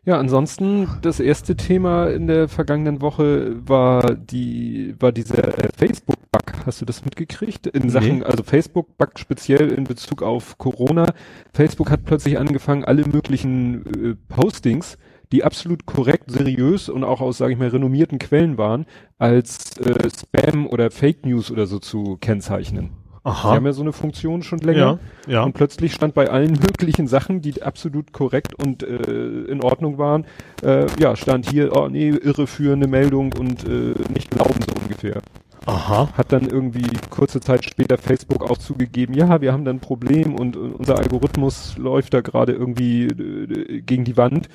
Ja. 0.06 0.18
Ansonsten 0.18 0.88
das 1.02 1.20
erste 1.20 1.56
Thema 1.56 2.08
in 2.08 2.28
der 2.28 2.48
vergangenen 2.48 3.02
Woche 3.02 3.56
war 3.68 4.16
die 4.16 4.96
war 5.00 5.12
dieser 5.12 5.58
äh, 5.58 5.70
Facebook 5.78 6.18
Bug. 6.32 6.66
Hast 6.66 6.82
du 6.82 6.86
das 6.86 7.06
mitgekriegt 7.06 7.68
in 7.68 7.90
Sachen 7.90 8.20
nee. 8.20 8.24
also 8.24 8.44
Facebook 8.44 8.98
Bug 8.98 9.18
speziell 9.18 9.72
in 9.72 9.84
Bezug 9.86 10.22
auf 10.22 10.58
Corona? 10.58 11.14
Facebook 11.54 11.92
hat 11.92 12.06
plötzlich 12.06 12.38
angefangen 12.38 12.86
alle 12.86 13.06
möglichen 13.06 13.86
äh, 13.86 14.16
Postings, 14.28 14.98
die 15.32 15.44
absolut 15.44 15.86
korrekt, 15.86 16.32
seriös 16.32 16.90
und 16.90 17.04
auch 17.04 17.22
aus 17.22 17.38
sage 17.38 17.54
ich 17.54 17.60
mal 17.60 17.70
renommierten 17.70 18.20
Quellen 18.20 18.58
waren, 18.58 18.86
als 19.18 19.78
äh, 19.78 20.10
Spam 20.10 20.68
oder 20.68 20.92
Fake 20.92 21.26
News 21.26 21.52
oder 21.52 21.66
so 21.66 21.80
zu 21.80 22.18
kennzeichnen. 22.20 22.99
Aha. 23.24 23.50
Die 23.52 23.56
haben 23.58 23.66
ja 23.66 23.74
so 23.74 23.82
eine 23.82 23.94
Funktion 23.94 24.44
schon 24.44 24.60
länger. 24.60 25.00
Ja, 25.28 25.34
ja. 25.34 25.44
Und 25.44 25.54
plötzlich 25.54 25.94
stand 25.94 26.14
bei 26.14 26.30
allen 26.30 26.54
möglichen 26.54 27.08
Sachen, 27.08 27.42
die 27.42 27.62
absolut 27.62 28.14
korrekt 28.14 28.54
und 28.56 28.84
äh, 28.84 28.96
in 28.96 29.62
Ordnung 29.62 29.98
waren, 29.98 30.26
äh, 30.64 30.86
ja, 31.00 31.16
stand 31.16 31.50
hier, 31.50 31.76
oh 31.76 31.88
nee, 31.90 32.10
irreführende 32.10 32.88
Meldung 32.88 33.34
und 33.34 33.66
äh, 33.66 33.94
nicht 34.14 34.32
glauben 34.32 34.60
so 34.62 34.74
ungefähr. 34.82 35.22
Aha. 35.70 36.10
Hat 36.18 36.32
dann 36.32 36.50
irgendwie 36.50 36.98
kurze 37.12 37.42
Zeit 37.42 37.64
später 37.64 38.00
Facebook 38.00 38.50
auch 38.50 38.58
zugegeben, 38.58 39.14
ja, 39.14 39.40
wir 39.40 39.54
haben 39.54 39.66
dann 39.66 39.78
ein 39.78 39.82
Problem 39.82 40.34
und 40.34 40.58
unser 40.58 40.98
Algorithmus 40.98 41.78
läuft 41.78 42.16
da 42.16 42.22
gerade 42.22 42.54
irgendwie 42.54 43.06
äh, 43.06 43.82
gegen 43.82 44.04
die 44.04 44.18
Wand. 44.18 44.50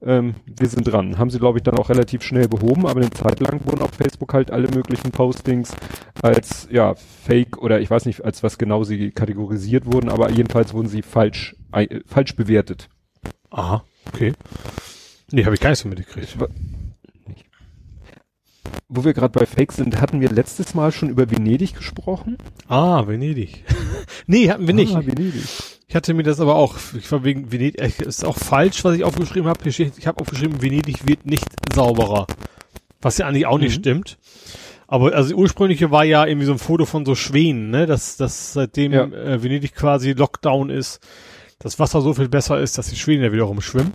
Ähm, 0.00 0.36
wir 0.46 0.68
sind 0.68 0.84
dran. 0.84 1.18
Haben 1.18 1.30
sie, 1.30 1.40
glaube 1.40 1.58
ich, 1.58 1.64
dann 1.64 1.76
auch 1.76 1.88
relativ 1.88 2.22
schnell 2.22 2.46
behoben, 2.46 2.86
aber 2.86 3.00
eine 3.00 3.10
Zeit 3.10 3.40
lang 3.40 3.60
wurden 3.64 3.82
auf 3.82 3.90
Facebook 3.90 4.32
halt 4.32 4.52
alle 4.52 4.68
möglichen 4.68 5.10
Postings 5.10 5.74
als 6.22 6.68
ja 6.70 6.94
Fake 6.94 7.58
oder 7.58 7.80
ich 7.80 7.90
weiß 7.90 8.06
nicht, 8.06 8.24
als 8.24 8.44
was 8.44 8.56
genau 8.56 8.84
sie 8.84 9.10
kategorisiert 9.10 9.92
wurden, 9.92 10.08
aber 10.08 10.30
jedenfalls 10.30 10.72
wurden 10.72 10.88
sie 10.88 11.02
falsch, 11.02 11.56
äh, 11.72 11.98
falsch 12.06 12.36
bewertet. 12.36 12.88
Aha, 13.50 13.82
okay. 14.06 14.34
Nee, 15.32 15.44
habe 15.44 15.54
ich 15.56 15.60
gar 15.60 15.70
nicht 15.70 15.80
so 15.80 15.88
mitgekriegt 15.88 16.36
wo 18.88 19.04
wir 19.04 19.12
gerade 19.12 19.38
bei 19.38 19.46
Fake 19.46 19.72
sind, 19.72 20.00
hatten 20.00 20.20
wir 20.20 20.30
letztes 20.30 20.74
Mal 20.74 20.92
schon 20.92 21.08
über 21.08 21.30
Venedig 21.30 21.74
gesprochen? 21.74 22.38
Ah, 22.68 23.06
Venedig. 23.06 23.64
nee, 24.26 24.50
hatten 24.50 24.66
wir 24.66 24.74
nicht. 24.74 24.94
Ah, 24.94 25.04
Venedig. 25.04 25.44
Ich 25.88 25.96
hatte 25.96 26.14
mir 26.14 26.22
das 26.22 26.40
aber 26.40 26.54
auch, 26.54 26.76
ich 26.96 27.10
war 27.10 27.24
wegen 27.24 27.50
Venedig, 27.50 28.00
ist 28.00 28.24
auch 28.24 28.36
falsch, 28.36 28.84
was 28.84 28.94
ich 28.94 29.04
aufgeschrieben 29.04 29.48
habe. 29.48 29.68
Ich 29.68 30.06
habe 30.06 30.20
aufgeschrieben, 30.20 30.62
Venedig 30.62 31.06
wird 31.08 31.26
nicht 31.26 31.46
sauberer. 31.74 32.26
Was 33.00 33.18
ja 33.18 33.26
eigentlich 33.26 33.46
auch 33.46 33.58
nicht 33.58 33.76
mhm. 33.76 33.80
stimmt. 33.80 34.18
Aber 34.86 35.14
also 35.14 35.34
ursprüngliche 35.34 35.90
war 35.90 36.04
ja 36.04 36.26
irgendwie 36.26 36.46
so 36.46 36.52
ein 36.52 36.58
Foto 36.58 36.84
von 36.84 37.06
so 37.06 37.14
Schwänen, 37.14 37.70
ne? 37.70 37.86
Dass, 37.86 38.16
dass 38.16 38.52
seitdem 38.52 38.92
ja. 38.92 39.04
äh, 39.04 39.42
Venedig 39.42 39.74
quasi 39.74 40.12
Lockdown 40.12 40.68
ist, 40.68 41.00
das 41.60 41.78
Wasser 41.78 42.00
so 42.00 42.14
viel 42.14 42.28
besser 42.28 42.58
ist, 42.58 42.76
dass 42.76 42.88
die 42.88 42.96
Schweden 42.96 43.22
ja 43.22 43.32
wiederum 43.32 43.60
schwimmen. 43.60 43.92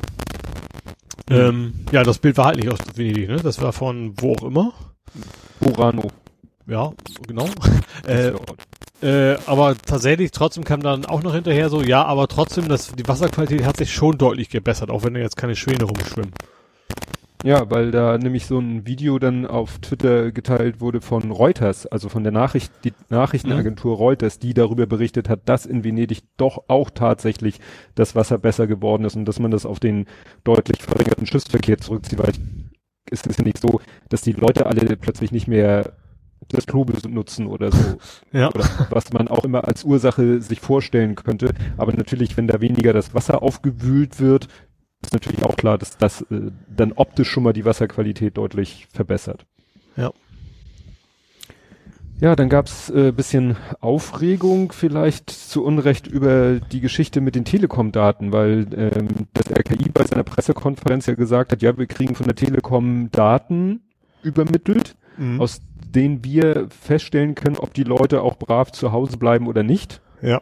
Mhm. 1.30 1.36
Ähm, 1.36 1.74
ja, 1.92 2.04
das 2.04 2.20
Bild 2.20 2.38
war 2.38 2.46
halt 2.46 2.58
nicht 2.58 2.72
aus 2.72 2.80
Venedig, 2.96 3.28
ne? 3.28 3.38
Das 3.38 3.62
war 3.62 3.74
von 3.74 4.14
wo 4.18 4.34
auch 4.34 4.44
immer. 4.44 4.74
Burano. 5.60 6.08
Ja, 6.68 6.92
genau. 7.28 7.48
äh, 8.08 8.32
äh, 9.02 9.38
aber 9.46 9.76
tatsächlich, 9.78 10.32
trotzdem 10.32 10.64
kam 10.64 10.82
dann 10.82 11.06
auch 11.06 11.22
noch 11.22 11.34
hinterher 11.34 11.70
so, 11.70 11.82
ja, 11.82 12.04
aber 12.04 12.28
trotzdem, 12.28 12.68
das, 12.68 12.92
die 12.92 13.08
Wasserqualität 13.08 13.66
hat 13.66 13.78
sich 13.78 13.94
schon 13.94 14.18
deutlich 14.18 14.50
gebessert, 14.50 14.90
auch 14.90 15.04
wenn 15.04 15.14
da 15.14 15.20
jetzt 15.20 15.38
keine 15.38 15.56
Schwäne 15.56 15.84
rumschwimmen. 15.84 16.32
Ja, 17.46 17.70
weil 17.70 17.92
da 17.92 18.18
nämlich 18.18 18.48
so 18.48 18.58
ein 18.58 18.88
Video 18.88 19.20
dann 19.20 19.46
auf 19.46 19.78
Twitter 19.78 20.32
geteilt 20.32 20.82
wurde 20.82 21.00
von 21.00 21.30
Reuters, 21.30 21.86
also 21.86 22.10
von 22.10 22.24
der 22.24 22.32
Nachricht, 22.32 22.74
die 22.84 22.94
Nachrichtenagentur 23.10 23.92
mhm. 23.92 23.98
Reuters, 23.98 24.40
die 24.40 24.56
darüber 24.56 24.88
berichtet 24.88 25.30
hat, 25.30 25.42
dass 25.48 25.68
in 25.68 25.84
Venedig 25.84 26.24
doch 26.38 26.64
auch 26.70 26.90
tatsächlich 26.90 27.60
das 27.94 28.16
Wasser 28.16 28.40
besser 28.40 28.66
geworden 28.66 29.06
ist 29.06 29.16
und 29.16 29.26
dass 29.26 29.38
man 29.38 29.52
das 29.52 29.68
auf 29.68 29.80
den 29.80 30.08
deutlich 30.44 30.82
verringerten 30.82 31.28
Schiffsverkehr 31.28 31.78
zurückzieht, 31.78 32.18
weil 32.18 32.34
es 33.12 33.22
ist 33.22 33.38
ja 33.38 33.46
nicht 33.46 33.60
so, 33.60 33.80
dass 34.10 34.24
die 34.24 34.32
Leute 34.32 34.66
alle 34.66 34.98
plötzlich 34.98 35.32
nicht 35.32 35.48
mehr 35.48 35.94
das 36.50 36.66
Klo 36.66 36.86
nutzen 37.08 37.48
oder 37.48 37.72
so. 37.72 37.98
Ja. 38.32 38.50
Oder 38.50 38.66
was 38.90 39.14
man 39.14 39.28
auch 39.30 39.46
immer 39.46 39.66
als 39.66 39.84
Ursache 39.86 40.42
sich 40.42 40.60
vorstellen 40.60 41.16
könnte. 41.16 41.54
Aber 41.78 41.94
natürlich, 41.94 42.36
wenn 42.36 42.48
da 42.48 42.60
weniger 42.60 42.92
das 42.92 43.14
Wasser 43.14 43.42
aufgewühlt 43.42 44.20
wird, 44.20 44.50
ist 45.06 45.14
natürlich 45.14 45.44
auch 45.44 45.56
klar, 45.56 45.78
dass 45.78 45.98
das 45.98 46.22
äh, 46.24 46.52
dann 46.76 46.94
optisch 46.94 47.30
schon 47.30 47.44
mal 47.44 47.54
die 47.54 47.66
Wasserqualität 47.66 48.38
deutlich 48.38 48.88
verbessert. 48.92 49.46
Ja. 49.98 50.12
Ja, 52.22 52.36
dann 52.36 52.48
gab's 52.48 52.90
äh, 52.90 53.12
bisschen 53.12 53.58
Aufregung 53.82 54.72
vielleicht 54.72 55.30
zu 55.30 55.66
Unrecht 55.66 56.08
über 56.08 56.62
die 56.62 56.80
Geschichte 56.80 57.20
mit 57.20 57.36
den 57.36 57.44
Telekom-Daten, 57.44 58.32
weil 58.32 58.68
ähm, 58.74 59.08
das 59.34 59.52
RKI 59.52 59.90
bei 59.94 60.06
seiner 60.06 60.24
Pressekonferenz 60.24 61.08
ja 61.08 61.16
gesagt 61.16 61.52
hat, 61.52 61.62
ja, 61.62 61.78
wir 61.78 61.88
kriegen 61.88 62.16
von 62.16 62.26
der 62.26 62.36
Telekom 62.36 63.12
Daten 63.12 63.82
übermittelt, 64.24 64.96
mhm. 65.18 65.42
aus 65.42 65.62
denen 65.94 66.24
wir 66.24 66.68
feststellen 66.70 67.36
können, 67.36 67.58
ob 67.58 67.74
die 67.74 67.84
Leute 67.84 68.22
auch 68.22 68.38
brav 68.38 68.72
zu 68.72 68.94
Hause 68.94 69.18
bleiben 69.18 69.48
oder 69.48 69.64
nicht. 69.64 70.02
Ja. 70.22 70.42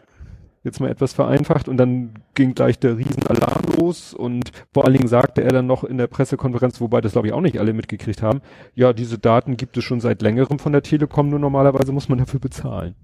Jetzt 0.64 0.80
mal 0.80 0.90
etwas 0.90 1.14
vereinfacht 1.14 1.68
und 1.68 1.78
dann 1.78 2.14
ging 2.36 2.56
gleich 2.56 2.80
der 2.80 2.98
Riesenalarm 2.98 3.64
los 3.78 4.14
und 4.14 4.52
vor 4.74 4.86
allen 4.86 4.94
Dingen 4.94 5.10
sagte 5.10 5.44
er 5.44 5.50
dann 5.50 5.68
noch 5.68 5.84
in 5.84 5.98
der 5.98 6.08
Pressekonferenz, 6.08 6.80
wobei 6.80 7.02
das 7.02 7.12
glaube 7.12 7.28
ich 7.28 7.34
auch 7.34 7.42
nicht 7.42 7.60
alle 7.60 7.74
mitgekriegt 7.74 8.22
haben, 8.22 8.42
ja, 8.74 8.94
diese 8.94 9.20
Daten 9.20 9.58
gibt 9.58 9.76
es 9.76 9.84
schon 9.84 10.00
seit 10.00 10.22
längerem 10.22 10.60
von 10.60 10.72
der 10.72 10.82
Telekom, 10.82 11.30
nur 11.30 11.40
normalerweise 11.40 11.92
muss 11.92 12.08
man 12.08 12.20
dafür 12.20 12.40
bezahlen. 12.40 12.96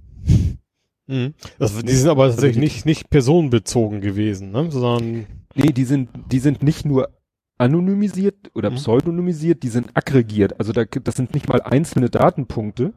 Mhm. 1.07 1.33
Das, 1.57 1.75
die 1.75 1.91
sind 1.91 2.09
aber 2.09 2.23
also 2.23 2.35
tatsächlich 2.35 2.63
nicht, 2.63 2.85
nicht 2.85 3.09
personenbezogen 3.09 3.99
gewesen, 3.99 4.51
ne? 4.51 4.71
sondern 4.71 5.25
Nee, 5.55 5.71
die 5.71 5.85
sind, 5.85 6.09
die 6.31 6.39
sind 6.39 6.63
nicht 6.63 6.85
nur 6.85 7.09
anonymisiert 7.57 8.51
oder 8.53 8.69
mhm. 8.69 8.75
pseudonymisiert, 8.75 9.63
die 9.63 9.69
sind 9.69 9.89
aggregiert. 9.93 10.59
Also 10.59 10.71
da, 10.71 10.85
das 10.85 11.15
sind 11.15 11.33
nicht 11.33 11.49
mal 11.49 11.61
einzelne 11.61 12.09
Datenpunkte. 12.09 12.93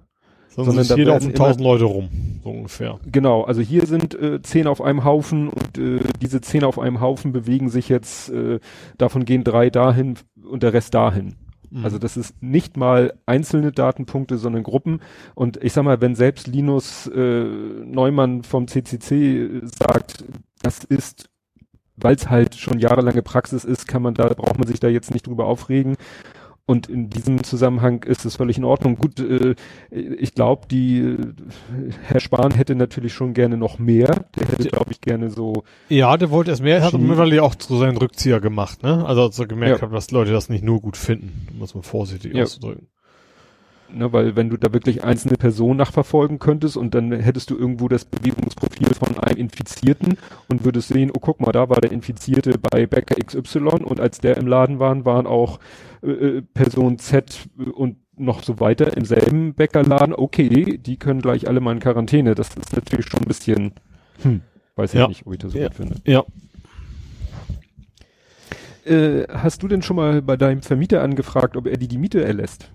Sondern, 0.54 0.84
sondern 0.84 0.88
da 0.88 0.96
jeder 0.96 1.16
auf 1.16 1.32
tausend 1.32 1.62
Leute 1.62 1.84
rum, 1.84 2.08
so 2.42 2.50
ungefähr. 2.50 3.00
Genau, 3.10 3.42
also 3.42 3.60
hier 3.60 3.86
sind 3.86 4.14
äh, 4.14 4.42
zehn 4.42 4.66
auf 4.66 4.82
einem 4.82 5.04
Haufen 5.04 5.48
und 5.48 5.78
äh, 5.78 6.00
diese 6.20 6.40
zehn 6.40 6.64
auf 6.64 6.78
einem 6.78 7.00
Haufen 7.00 7.32
bewegen 7.32 7.70
sich 7.70 7.88
jetzt, 7.88 8.28
äh, 8.30 8.60
davon 8.98 9.24
gehen 9.24 9.44
drei 9.44 9.70
dahin 9.70 10.18
und 10.44 10.62
der 10.62 10.72
Rest 10.72 10.94
dahin. 10.94 11.36
Mhm. 11.70 11.84
Also 11.84 11.98
das 11.98 12.16
ist 12.16 12.42
nicht 12.42 12.76
mal 12.76 13.14
einzelne 13.24 13.72
Datenpunkte, 13.72 14.36
sondern 14.36 14.62
Gruppen. 14.62 15.00
Und 15.34 15.62
ich 15.62 15.72
sag 15.72 15.84
mal, 15.84 16.00
wenn 16.00 16.14
selbst 16.14 16.46
Linus 16.46 17.06
äh, 17.06 17.44
Neumann 17.44 18.42
vom 18.42 18.68
CCC 18.68 19.62
sagt, 19.64 20.24
das 20.62 20.84
ist 20.84 21.30
weil 21.96 22.16
es 22.16 22.30
halt 22.30 22.54
schon 22.54 22.78
jahrelange 22.78 23.22
Praxis 23.22 23.64
ist, 23.64 23.86
kann 23.86 24.02
man 24.02 24.14
da, 24.14 24.28
braucht 24.28 24.58
man 24.58 24.66
sich 24.66 24.80
da 24.80 24.88
jetzt 24.88 25.12
nicht 25.12 25.26
drüber 25.26 25.46
aufregen. 25.46 25.96
Und 26.64 26.88
in 26.88 27.10
diesem 27.10 27.42
Zusammenhang 27.42 28.04
ist 28.04 28.24
es 28.24 28.36
völlig 28.36 28.56
in 28.56 28.64
Ordnung. 28.64 28.96
Gut, 28.96 29.18
äh, 29.18 29.56
ich 29.90 30.32
glaube, 30.34 30.68
die 30.70 30.98
äh, 30.98 31.18
Herr 32.02 32.20
Spahn 32.20 32.52
hätte 32.52 32.76
natürlich 32.76 33.12
schon 33.12 33.34
gerne 33.34 33.56
noch 33.56 33.80
mehr. 33.80 34.26
Der 34.36 34.48
hätte, 34.48 34.68
glaube 34.68 34.92
ich, 34.92 35.00
gerne 35.00 35.30
so. 35.30 35.64
Ja, 35.88 36.16
der 36.16 36.30
wollte 36.30 36.52
es 36.52 36.60
mehr. 36.60 36.78
Er 36.78 36.84
hat 36.84 36.92
mittlerweile 36.94 37.42
auch 37.42 37.54
so 37.58 37.78
seinen 37.78 37.96
Rückzieher 37.96 38.40
gemacht, 38.40 38.82
ne? 38.84 39.04
Also 39.04 39.22
als 39.22 39.38
er 39.38 39.46
gemerkt 39.46 39.80
ja. 39.80 39.86
hat, 39.86 39.92
dass 39.92 40.12
Leute 40.12 40.30
das 40.30 40.48
nicht 40.48 40.62
nur 40.62 40.80
gut 40.80 40.96
finden, 40.96 41.48
um 41.52 41.60
das 41.60 41.74
mal 41.74 41.82
vorsichtig 41.82 42.34
ja. 42.34 42.44
auszudrücken. 42.44 42.86
Ne, 43.94 44.12
weil 44.12 44.36
wenn 44.36 44.48
du 44.48 44.56
da 44.56 44.72
wirklich 44.72 45.04
einzelne 45.04 45.36
Personen 45.36 45.76
nachverfolgen 45.76 46.38
könntest 46.38 46.76
und 46.76 46.94
dann 46.94 47.12
hättest 47.12 47.50
du 47.50 47.58
irgendwo 47.58 47.88
das 47.88 48.06
Bewegungsprofil 48.06 48.88
von 48.94 49.18
einem 49.18 49.36
Infizierten 49.36 50.16
und 50.48 50.64
würdest 50.64 50.88
sehen, 50.88 51.10
oh 51.14 51.18
guck 51.20 51.40
mal, 51.40 51.52
da 51.52 51.68
war 51.68 51.80
der 51.80 51.92
Infizierte 51.92 52.58
bei 52.58 52.86
Bäcker 52.86 53.16
XY 53.16 53.84
und 53.84 54.00
als 54.00 54.18
der 54.18 54.38
im 54.38 54.46
Laden 54.46 54.78
waren, 54.78 55.04
waren 55.04 55.26
auch 55.26 55.60
äh, 56.02 56.10
äh 56.10 56.42
Person 56.42 56.98
Z 56.98 57.48
und 57.74 57.96
noch 58.16 58.42
so 58.42 58.60
weiter 58.60 58.96
im 58.96 59.04
selben 59.04 59.54
Bäckerladen, 59.54 60.14
okay, 60.14 60.78
die 60.78 60.96
können 60.96 61.20
gleich 61.20 61.48
alle 61.48 61.60
mal 61.60 61.72
in 61.72 61.80
Quarantäne. 61.80 62.34
Das 62.34 62.48
ist 62.48 62.74
natürlich 62.74 63.06
schon 63.06 63.20
ein 63.20 63.28
bisschen, 63.28 63.72
hm, 64.22 64.40
weiß 64.76 64.92
ja. 64.94 65.02
ich 65.02 65.08
nicht, 65.08 65.26
ob 65.26 65.32
ich 65.32 65.38
das 65.38 65.52
so 65.52 65.58
ja. 65.58 65.68
gut 65.68 65.76
finde. 65.76 65.96
Ja. 66.04 66.24
Äh, 68.84 69.26
hast 69.28 69.62
du 69.62 69.68
denn 69.68 69.82
schon 69.82 69.96
mal 69.96 70.22
bei 70.22 70.36
deinem 70.36 70.62
Vermieter 70.62 71.02
angefragt, 71.02 71.56
ob 71.56 71.66
er 71.66 71.76
dir 71.76 71.88
die 71.88 71.98
Miete 71.98 72.24
erlässt? 72.24 72.70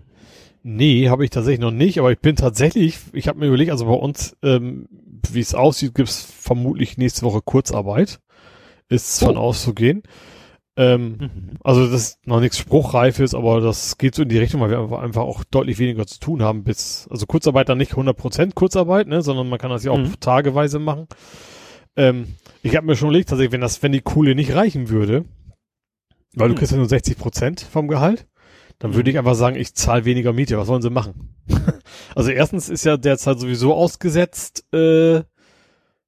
Nee, 0.70 1.08
habe 1.08 1.24
ich 1.24 1.30
tatsächlich 1.30 1.62
noch 1.62 1.72
nicht, 1.72 1.98
aber 1.98 2.12
ich 2.12 2.20
bin 2.20 2.36
tatsächlich, 2.36 3.00
ich 3.14 3.30
habe 3.30 3.40
mir 3.40 3.48
überlegt, 3.48 3.72
also 3.72 3.86
bei 3.86 3.94
uns, 3.94 4.36
ähm, 4.44 4.90
wie 5.32 5.40
es 5.40 5.56
aussieht, 5.56 5.96
gibt's 5.96 6.22
vermutlich 6.22 6.98
nächste 6.98 7.22
Woche 7.22 7.40
Kurzarbeit. 7.42 8.20
Ist 8.90 9.24
oh. 9.24 9.28
von 9.28 9.38
auszugehen. 9.38 10.04
Ähm, 10.76 11.16
mhm. 11.20 11.30
Also 11.64 11.90
das 11.90 11.94
ist 11.94 12.28
noch 12.28 12.42
nichts 12.42 12.58
Spruchreifes, 12.58 13.34
aber 13.34 13.62
das 13.62 13.98
geht 13.98 14.14
so 14.14 14.24
in 14.24 14.30
die 14.30 14.40
Richtung, 14.40 14.60
weil 14.60 14.72
wir 14.72 15.00
einfach 15.00 15.22
auch 15.22 15.46
deutlich 15.46 15.80
weniger 15.80 16.06
zu 16.06 16.20
tun 16.20 16.42
haben 16.44 16.66
bis, 16.66 17.08
also 17.10 17.26
Kurzarbeit 17.28 17.70
dann 17.70 17.78
nicht 17.78 17.94
100% 17.94 18.54
Kurzarbeit, 18.54 19.08
ne, 19.08 19.22
sondern 19.22 19.48
man 19.48 19.60
kann 19.60 19.70
das 19.70 19.86
ja 19.86 19.92
auch 19.92 19.98
mhm. 19.98 20.20
tageweise 20.20 20.80
machen. 20.80 21.08
Ähm, 21.96 22.36
ich 22.62 22.76
habe 22.76 22.86
mir 22.86 22.98
schon 22.98 23.08
überlegt, 23.08 23.30
tatsächlich, 23.30 23.54
wenn 23.54 23.62
das, 23.62 23.82
wenn 23.84 23.94
die 23.94 24.02
Kohle 24.02 24.36
nicht 24.36 24.54
reichen 24.54 24.90
würde, 24.90 25.24
weil 26.36 26.50
mhm. 26.50 26.56
du 26.56 26.60
kriegst 26.60 26.74
ja 26.74 26.78
nur 26.78 26.88
60% 26.88 27.66
vom 27.66 27.88
Gehalt, 27.88 28.28
dann 28.80 28.94
würde 28.94 29.10
ich 29.10 29.18
einfach 29.18 29.36
sagen, 29.36 29.56
ich 29.56 29.74
zahle 29.74 30.06
weniger 30.06 30.34
Miete. 30.34 30.58
Was 30.58 30.68
wollen 30.68 30.82
sie 30.82 30.90
machen? 30.90 31.36
also 32.16 32.30
erstens 32.30 32.70
ist 32.70 32.86
ja 32.86 32.98
derzeit 32.98 33.40
sowieso 33.40 33.74
ausgesetzt, 33.74 34.66
äh, 34.74 35.22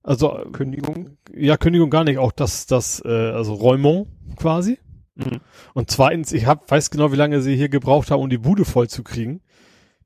also 0.04 0.30
Kündigung? 0.54 1.18
Ja, 1.36 1.58
Kündigung 1.58 1.90
gar 1.90 2.04
nicht, 2.04 2.20
auch 2.20 2.32
das, 2.32 2.66
das, 2.68 3.02
äh, 3.06 3.10
also 3.10 3.54
Räumung 3.54 4.08
quasi. 4.38 4.80
Mhm. 5.16 5.42
Und 5.74 5.92
zweitens, 5.92 6.32
ich 6.32 6.46
hab, 6.46 6.70
weiß 6.70 6.92
genau, 6.92 7.12
wie 7.12 7.18
lange 7.18 7.42
sie 7.42 7.56
hier 7.56 7.70
gebraucht 7.70 8.12
haben, 8.12 8.22
um 8.22 8.30
die 8.30 8.38
Bude 8.38 8.66
voll 8.66 8.88
zu 8.88 9.04
kriegen. 9.04 9.42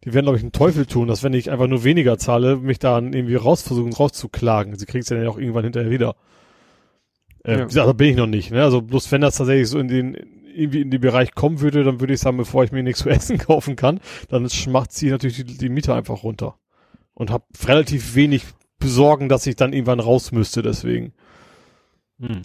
Die 0.03 0.13
werden, 0.13 0.25
glaube 0.25 0.37
ich, 0.37 0.43
einen 0.43 0.51
Teufel 0.51 0.85
tun, 0.85 1.07
dass 1.07 1.23
wenn 1.23 1.33
ich 1.33 1.51
einfach 1.51 1.67
nur 1.67 1.83
weniger 1.83 2.17
zahle, 2.17 2.57
mich 2.57 2.79
da 2.79 2.99
irgendwie 2.99 3.35
raus 3.35 3.61
versuchen, 3.61 3.93
rauszuklagen. 3.93 4.77
Sie 4.77 4.85
kriegen 4.85 5.03
es 5.03 5.09
ja 5.09 5.17
dann 5.17 5.27
auch 5.27 5.37
irgendwann 5.37 5.63
hinterher 5.63 5.91
wieder. 5.91 6.15
Äh, 7.45 7.59
ja. 7.59 7.81
Also 7.81 7.93
bin 7.93 8.09
ich 8.09 8.17
noch 8.17 8.27
nicht, 8.27 8.51
ne? 8.51 8.63
Also 8.63 8.81
bloß 8.81 9.11
wenn 9.11 9.21
das 9.21 9.37
tatsächlich 9.37 9.69
so 9.69 9.79
in 9.79 9.87
den 9.87 10.17
irgendwie 10.53 10.81
in 10.81 10.91
den 10.91 11.01
Bereich 11.01 11.33
kommen 11.33 11.61
würde, 11.61 11.83
dann 11.83 11.99
würde 11.99 12.13
ich 12.13 12.19
sagen, 12.19 12.37
bevor 12.37 12.63
ich 12.63 12.71
mir 12.71 12.83
nichts 12.83 13.01
zu 13.01 13.09
essen 13.09 13.37
kaufen 13.39 13.75
kann, 13.75 13.99
dann 14.29 14.47
macht 14.69 14.91
sie 14.91 15.09
natürlich 15.09 15.37
die, 15.37 15.57
die 15.57 15.69
Miete 15.69 15.93
einfach 15.93 16.23
runter. 16.23 16.57
Und 17.13 17.29
habe 17.29 17.45
relativ 17.65 18.15
wenig 18.15 18.43
besorgen, 18.79 19.29
dass 19.29 19.45
ich 19.45 19.55
dann 19.55 19.73
irgendwann 19.73 19.99
raus 19.99 20.31
müsste, 20.31 20.61
deswegen. 20.61 21.13
Hm. 22.19 22.41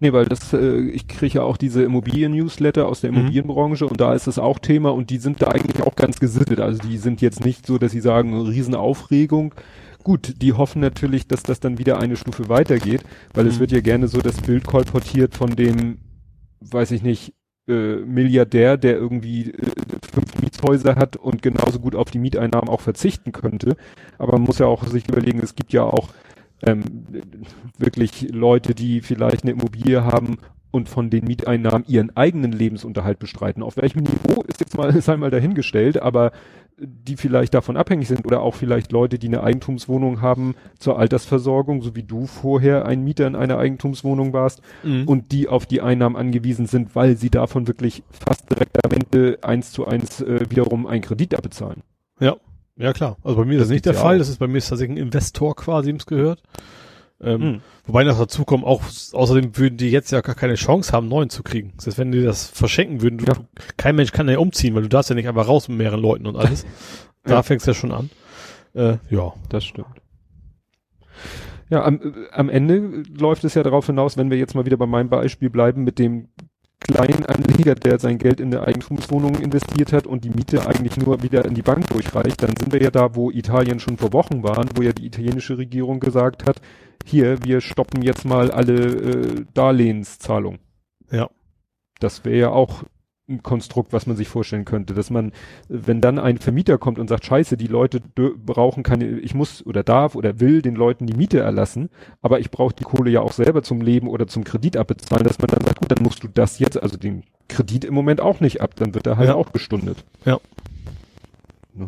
Nee, 0.00 0.12
weil 0.12 0.26
das, 0.26 0.52
äh, 0.52 0.80
ich 0.80 1.08
kriege 1.08 1.38
ja 1.38 1.42
auch 1.42 1.56
diese 1.56 1.82
Immobilien-Newsletter 1.82 2.86
aus 2.86 3.00
der 3.00 3.12
mhm. 3.12 3.18
Immobilienbranche 3.18 3.86
und 3.86 4.00
da 4.00 4.14
ist 4.14 4.26
das 4.26 4.38
auch 4.38 4.58
Thema 4.58 4.92
und 4.92 5.10
die 5.10 5.18
sind 5.18 5.42
da 5.42 5.48
eigentlich 5.48 5.82
auch 5.82 5.96
ganz 5.96 6.20
gesittet. 6.20 6.60
Also 6.60 6.78
die 6.78 6.98
sind 6.98 7.20
jetzt 7.20 7.44
nicht 7.44 7.66
so, 7.66 7.78
dass 7.78 7.92
sie 7.92 8.00
sagen, 8.00 8.38
Riesenaufregung. 8.38 9.54
Gut, 10.02 10.42
die 10.42 10.52
hoffen 10.52 10.80
natürlich, 10.80 11.26
dass 11.26 11.42
das 11.42 11.60
dann 11.60 11.78
wieder 11.78 11.98
eine 11.98 12.16
Stufe 12.16 12.48
weitergeht, 12.48 13.02
weil 13.32 13.44
mhm. 13.44 13.50
es 13.50 13.60
wird 13.60 13.72
ja 13.72 13.80
gerne 13.80 14.08
so 14.08 14.20
das 14.20 14.40
Bild 14.42 14.66
kolportiert 14.66 15.34
von 15.34 15.50
dem 15.56 15.98
weiß 16.70 16.90
ich 16.92 17.02
nicht, 17.02 17.34
äh, 17.66 17.96
Milliardär, 17.96 18.76
der 18.76 18.96
irgendwie 18.96 19.50
äh, 19.50 19.70
fünf 20.12 20.40
Mietshäuser 20.42 20.96
hat 20.96 21.16
und 21.16 21.42
genauso 21.42 21.80
gut 21.80 21.94
auf 21.94 22.10
die 22.10 22.18
Mieteinnahmen 22.18 22.68
auch 22.68 22.80
verzichten 22.80 23.32
könnte. 23.32 23.76
Aber 24.18 24.32
man 24.32 24.42
muss 24.42 24.58
ja 24.58 24.66
auch 24.66 24.84
sich 24.86 25.08
überlegen, 25.08 25.40
es 25.42 25.54
gibt 25.54 25.72
ja 25.72 25.84
auch 25.84 26.10
ähm, 26.62 26.82
wirklich 27.78 28.28
Leute, 28.30 28.74
die 28.74 29.00
vielleicht 29.00 29.42
eine 29.42 29.52
Immobilie 29.52 30.04
haben 30.04 30.38
und 30.70 30.88
von 30.88 31.08
den 31.08 31.24
Mieteinnahmen 31.24 31.86
ihren 31.86 32.14
eigenen 32.16 32.52
Lebensunterhalt 32.52 33.18
bestreiten. 33.18 33.62
Auf 33.62 33.76
welchem 33.76 34.02
Niveau 34.02 34.42
ist 34.42 34.60
jetzt 34.60 34.76
mal, 34.76 34.94
ist 34.96 35.08
einmal 35.08 35.30
dahingestellt, 35.30 36.02
aber 36.02 36.32
die 36.78 37.16
vielleicht 37.16 37.54
davon 37.54 37.76
abhängig 37.76 38.08
sind 38.08 38.24
oder 38.26 38.40
auch 38.40 38.54
vielleicht 38.54 38.92
Leute, 38.92 39.18
die 39.18 39.28
eine 39.28 39.42
Eigentumswohnung 39.42 40.20
haben 40.20 40.54
zur 40.78 40.98
Altersversorgung, 40.98 41.82
so 41.82 41.94
wie 41.94 42.02
du 42.02 42.26
vorher 42.26 42.84
ein 42.86 43.04
Mieter 43.04 43.26
in 43.26 43.36
einer 43.36 43.58
Eigentumswohnung 43.58 44.32
warst 44.32 44.60
mhm. 44.82 45.06
und 45.06 45.32
die 45.32 45.48
auf 45.48 45.66
die 45.66 45.80
Einnahmen 45.80 46.16
angewiesen 46.16 46.66
sind, 46.66 46.96
weil 46.96 47.16
sie 47.16 47.30
davon 47.30 47.68
wirklich 47.68 48.02
fast 48.10 48.50
direkt 48.50 48.84
am 48.84 48.90
Ende 48.92 49.38
eins 49.42 49.72
zu 49.72 49.86
eins 49.86 50.20
äh, 50.20 50.50
wiederum 50.50 50.86
einen 50.86 51.02
Kredit 51.02 51.34
abbezahlen. 51.34 51.82
Ja, 52.20 52.36
ja 52.76 52.92
klar. 52.92 53.16
Also 53.22 53.36
bei 53.36 53.44
mir 53.44 53.58
das 53.58 53.62
ist 53.62 53.68
das 53.68 53.74
nicht 53.74 53.86
der 53.86 53.94
Fall. 53.94 54.16
Auch. 54.16 54.18
Das 54.18 54.28
ist 54.28 54.38
bei 54.38 54.48
mir 54.48 54.60
tatsächlich 54.60 54.98
ein 54.98 55.02
Investor 55.02 55.54
quasi, 55.54 55.90
ihm 55.90 55.96
es 55.96 56.06
gehört. 56.06 56.42
Ähm, 57.24 57.40
hm. 57.40 57.60
Wobei 57.86 58.04
noch 58.04 58.18
dazu 58.18 58.44
kommen, 58.44 58.64
auch 58.64 58.82
außerdem 59.12 59.56
würden 59.56 59.76
die 59.76 59.90
jetzt 59.90 60.10
ja 60.10 60.20
gar 60.20 60.34
keine 60.34 60.54
Chance 60.54 60.92
haben, 60.92 61.08
neuen 61.08 61.30
zu 61.30 61.42
kriegen. 61.42 61.72
Das 61.76 61.86
heißt, 61.86 61.98
wenn 61.98 62.12
die 62.12 62.22
das 62.22 62.46
verschenken 62.46 63.02
würden, 63.02 63.18
du, 63.18 63.24
ja. 63.24 63.34
kein 63.76 63.96
Mensch 63.96 64.12
kann 64.12 64.28
ja 64.28 64.38
umziehen, 64.38 64.74
weil 64.74 64.82
du 64.82 64.88
darfst 64.88 65.10
ja 65.10 65.16
nicht 65.16 65.28
einfach 65.28 65.48
raus 65.48 65.68
mit 65.68 65.78
mehreren 65.78 66.00
Leuten 66.00 66.26
und 66.26 66.36
alles. 66.36 66.64
da 67.24 67.34
ja. 67.34 67.42
fängst 67.42 67.66
du 67.66 67.70
ja 67.70 67.74
schon 67.74 67.92
an. 67.92 68.10
Äh, 68.74 68.96
ja. 69.10 69.32
Das 69.48 69.64
stimmt. 69.64 69.86
Ja, 71.70 71.84
am, 71.84 72.00
am 72.32 72.48
Ende 72.50 73.02
läuft 73.18 73.44
es 73.44 73.54
ja 73.54 73.62
darauf 73.62 73.86
hinaus, 73.86 74.16
wenn 74.16 74.30
wir 74.30 74.38
jetzt 74.38 74.54
mal 74.54 74.66
wieder 74.66 74.76
bei 74.76 74.86
meinem 74.86 75.08
Beispiel 75.08 75.50
bleiben, 75.50 75.84
mit 75.84 75.98
dem 75.98 76.28
kleinen 76.84 77.24
Anleger, 77.24 77.74
der 77.74 77.98
sein 77.98 78.18
Geld 78.18 78.40
in 78.40 78.54
eine 78.54 78.66
Eigentumswohnung 78.66 79.36
investiert 79.36 79.92
hat 79.92 80.06
und 80.06 80.24
die 80.24 80.30
Miete 80.30 80.66
eigentlich 80.66 80.96
nur 80.98 81.22
wieder 81.22 81.44
in 81.46 81.54
die 81.54 81.62
Bank 81.62 81.88
durchreicht, 81.88 82.42
dann 82.42 82.54
sind 82.56 82.72
wir 82.72 82.82
ja 82.82 82.90
da, 82.90 83.14
wo 83.14 83.30
Italien 83.30 83.80
schon 83.80 83.96
vor 83.96 84.12
Wochen 84.12 84.42
waren, 84.42 84.68
wo 84.74 84.82
ja 84.82 84.92
die 84.92 85.06
italienische 85.06 85.56
Regierung 85.56 86.00
gesagt 86.00 86.46
hat, 86.46 86.60
hier, 87.04 87.42
wir 87.44 87.60
stoppen 87.60 88.02
jetzt 88.02 88.24
mal 88.24 88.50
alle 88.50 88.74
äh, 88.74 89.44
Darlehenszahlungen. 89.54 90.60
Ja. 91.10 91.30
Das 92.00 92.24
wäre 92.24 92.36
ja 92.36 92.48
auch 92.50 92.84
ein 93.28 93.42
Konstrukt, 93.42 93.92
was 93.92 94.06
man 94.06 94.16
sich 94.16 94.28
vorstellen 94.28 94.64
könnte, 94.64 94.92
dass 94.92 95.08
man, 95.08 95.32
wenn 95.68 96.00
dann 96.00 96.18
ein 96.18 96.38
Vermieter 96.38 96.76
kommt 96.76 96.98
und 96.98 97.08
sagt, 97.08 97.24
scheiße, 97.24 97.56
die 97.56 97.66
Leute 97.66 98.00
brauchen 98.00 98.82
keine, 98.82 99.18
ich 99.20 99.34
muss 99.34 99.64
oder 99.64 99.82
darf 99.82 100.14
oder 100.14 100.40
will 100.40 100.60
den 100.60 100.74
Leuten 100.74 101.06
die 101.06 101.14
Miete 101.14 101.40
erlassen, 101.40 101.88
aber 102.20 102.40
ich 102.40 102.50
brauche 102.50 102.74
die 102.74 102.84
Kohle 102.84 103.10
ja 103.10 103.20
auch 103.20 103.32
selber 103.32 103.62
zum 103.62 103.80
Leben 103.80 104.08
oder 104.08 104.26
zum 104.26 104.44
Kredit 104.44 104.76
abbezahlen, 104.76 105.24
dass 105.24 105.38
man 105.38 105.48
dann 105.48 105.64
sagt, 105.64 105.80
gut, 105.80 105.90
dann 105.90 106.02
musst 106.02 106.22
du 106.22 106.28
das 106.28 106.58
jetzt, 106.58 106.82
also 106.82 106.98
den 106.98 107.24
Kredit 107.48 107.86
im 107.86 107.94
Moment 107.94 108.20
auch 108.20 108.40
nicht 108.40 108.60
ab, 108.60 108.74
dann 108.76 108.94
wird 108.94 109.06
er 109.06 109.16
halt 109.16 109.28
ja. 109.28 109.34
auch 109.34 109.52
gestundet. 109.52 110.04
Ja. 110.26 110.38
Ne? 111.72 111.86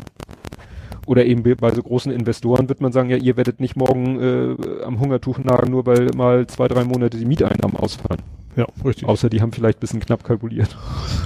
Oder 1.07 1.25
eben 1.25 1.43
bei 1.43 1.71
so 1.73 1.83
großen 1.83 2.13
Investoren 2.13 2.69
wird 2.69 2.81
man 2.81 2.93
sagen, 2.93 3.11
ja, 3.11 3.17
ihr 3.17 3.37
werdet 3.37 3.61
nicht 3.61 3.77
morgen 3.77 4.21
äh, 4.21 4.83
am 4.83 5.01
Hungertuch 5.01 5.39
nagen, 5.39 5.71
nur 5.71 5.87
weil 5.87 6.11
mal 6.17 6.47
zwei, 6.47 6.69
drei 6.69 6.85
Monate 6.85 7.17
die 7.17 7.25
Mieteinnahmen 7.25 7.77
ausfallen. 7.77 8.23
Ja, 8.57 8.67
richtig. 8.85 9.07
Außer 9.07 9.29
die 9.29 9.41
haben 9.41 9.53
vielleicht 9.53 9.79
ein 9.79 9.81
bisschen 9.81 10.01
knapp 10.01 10.25
kalkuliert. 10.25 10.77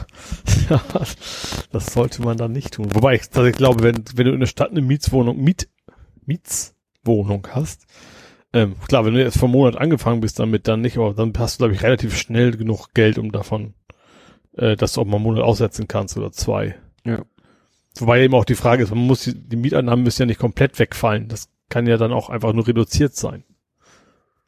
ja, 0.71 0.83
das 1.73 1.87
sollte 1.87 2.23
man 2.23 2.37
dann 2.37 2.53
nicht 2.53 2.75
tun. 2.75 2.89
Wobei 2.93 3.15
ich 3.15 3.23
tatsächlich 3.23 3.57
glaube, 3.57 3.83
wenn, 3.83 4.05
wenn 4.15 4.27
du 4.27 4.33
in 4.33 4.41
der 4.41 4.47
Stadt 4.47 4.71
eine 4.71 4.83
Mietswohnung, 4.83 5.43
Miet, 5.43 5.69
Mietswohnung 6.27 7.47
hast, 7.53 7.87
ähm, 8.53 8.75
klar, 8.89 9.05
wenn 9.05 9.15
du 9.15 9.23
jetzt 9.23 9.39
vom 9.39 9.53
Monat 9.53 9.77
angefangen 9.77 10.21
bist 10.21 10.41
damit, 10.41 10.67
dann 10.67 10.81
nicht, 10.81 10.99
aber 10.99 11.15
dann 11.15 11.33
hast 11.39 11.55
du, 11.55 11.59
glaube 11.63 11.75
ich, 11.75 11.83
relativ 11.83 12.17
schnell 12.17 12.51
genug 12.57 12.93
Geld, 12.95 13.17
um 13.17 13.31
davon, 13.31 13.75
äh, 14.57 14.77
dass 14.77 14.95
du 14.95 15.01
auch 15.01 15.05
mal 15.05 15.17
einen 15.17 15.25
Monat 15.25 15.45
aussetzen 15.45 15.87
kannst 15.87 16.17
oder 16.17 16.33
zwei. 16.33 16.75
Ja. 17.05 17.25
Wobei 17.99 18.23
eben 18.23 18.35
auch 18.35 18.45
die 18.45 18.55
Frage 18.55 18.83
ist, 18.83 18.91
man 18.91 19.07
muss 19.07 19.25
die, 19.25 19.35
die 19.35 19.57
Mieteinnahmen 19.57 20.05
müssen 20.05 20.23
ja 20.23 20.27
nicht 20.27 20.41
komplett 20.41 20.79
wegfallen. 20.79 21.29
Das 21.29 21.49
kann 21.69 21.87
ja 21.87 21.97
dann 21.97 22.13
auch 22.13 22.31
einfach 22.31 22.53
nur 22.53 22.67
reduziert 22.67 23.17
sein. 23.17 23.45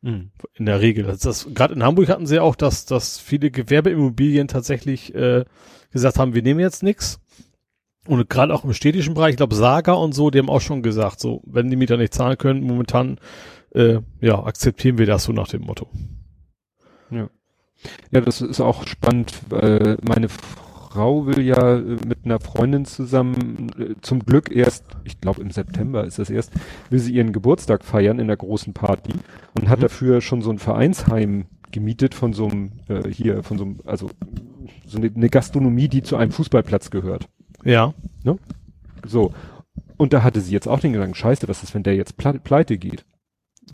Mhm. 0.02 0.30
In 0.54 0.66
der 0.66 0.80
Regel. 0.80 1.04
Das, 1.04 1.20
das, 1.20 1.48
Gerade 1.54 1.74
in 1.74 1.82
Hamburg 1.82 2.08
hatten 2.08 2.26
sie 2.26 2.40
auch, 2.40 2.56
dass, 2.56 2.86
dass 2.86 3.18
viele 3.18 3.50
Gewerbeimmobilien 3.50 4.48
tatsächlich 4.48 5.14
äh, 5.14 5.44
gesagt 5.90 6.18
haben, 6.18 6.34
wir 6.34 6.42
nehmen 6.42 6.60
jetzt 6.60 6.82
nichts. 6.82 7.20
Und 8.06 8.28
gerade 8.28 8.52
auch 8.52 8.64
im 8.64 8.72
städtischen 8.72 9.14
Bereich, 9.14 9.30
ich 9.30 9.36
glaube 9.36 9.54
Saga 9.54 9.92
und 9.92 10.12
so, 10.12 10.30
die 10.30 10.40
haben 10.40 10.50
auch 10.50 10.60
schon 10.60 10.82
gesagt, 10.82 11.20
so, 11.20 11.40
wenn 11.46 11.70
die 11.70 11.76
Mieter 11.76 11.96
nicht 11.96 12.12
zahlen 12.12 12.36
können, 12.36 12.64
momentan, 12.64 13.18
äh, 13.74 14.00
ja, 14.20 14.42
akzeptieren 14.42 14.98
wir 14.98 15.06
das 15.06 15.24
so 15.24 15.32
nach 15.32 15.46
dem 15.46 15.62
Motto. 15.62 15.88
Ja. 17.10 17.30
Ja, 18.10 18.20
das 18.20 18.40
ist 18.40 18.60
auch 18.60 18.86
spannend, 18.86 19.32
weil 19.48 19.98
meine 20.02 20.28
Frau 20.92 21.26
will 21.26 21.40
ja 21.40 21.76
äh, 21.78 21.96
mit 22.06 22.24
einer 22.24 22.38
Freundin 22.38 22.84
zusammen, 22.84 23.70
äh, 23.78 23.94
zum 24.02 24.20
Glück 24.20 24.54
erst, 24.54 24.84
ich 25.04 25.20
glaube 25.20 25.40
im 25.40 25.50
September 25.50 26.04
ist 26.04 26.18
das 26.18 26.28
erst, 26.28 26.52
will 26.90 26.98
sie 26.98 27.14
ihren 27.14 27.32
Geburtstag 27.32 27.82
feiern 27.82 28.18
in 28.18 28.26
der 28.26 28.36
großen 28.36 28.74
Party 28.74 29.12
und 29.58 29.68
hat 29.70 29.78
mhm. 29.78 29.82
dafür 29.82 30.20
schon 30.20 30.42
so 30.42 30.50
ein 30.50 30.58
Vereinsheim 30.58 31.46
gemietet 31.70 32.14
von 32.14 32.34
so 32.34 32.46
einem, 32.46 32.72
äh, 32.88 33.08
hier, 33.08 33.42
von 33.42 33.56
so 33.56 33.64
einem, 33.64 33.80
also 33.86 34.10
so 34.86 34.98
eine, 34.98 35.10
eine 35.14 35.30
Gastronomie, 35.30 35.88
die 35.88 36.02
zu 36.02 36.16
einem 36.16 36.30
Fußballplatz 36.30 36.90
gehört. 36.90 37.26
Ja. 37.64 37.94
Ne? 38.22 38.36
So. 39.06 39.32
Und 39.96 40.12
da 40.12 40.22
hatte 40.22 40.42
sie 40.42 40.52
jetzt 40.52 40.68
auch 40.68 40.80
den 40.80 40.92
Gedanken, 40.92 41.14
scheiße, 41.14 41.48
was 41.48 41.62
ist, 41.62 41.74
wenn 41.74 41.84
der 41.84 41.96
jetzt 41.96 42.16
pleite 42.18 42.76
geht? 42.76 43.06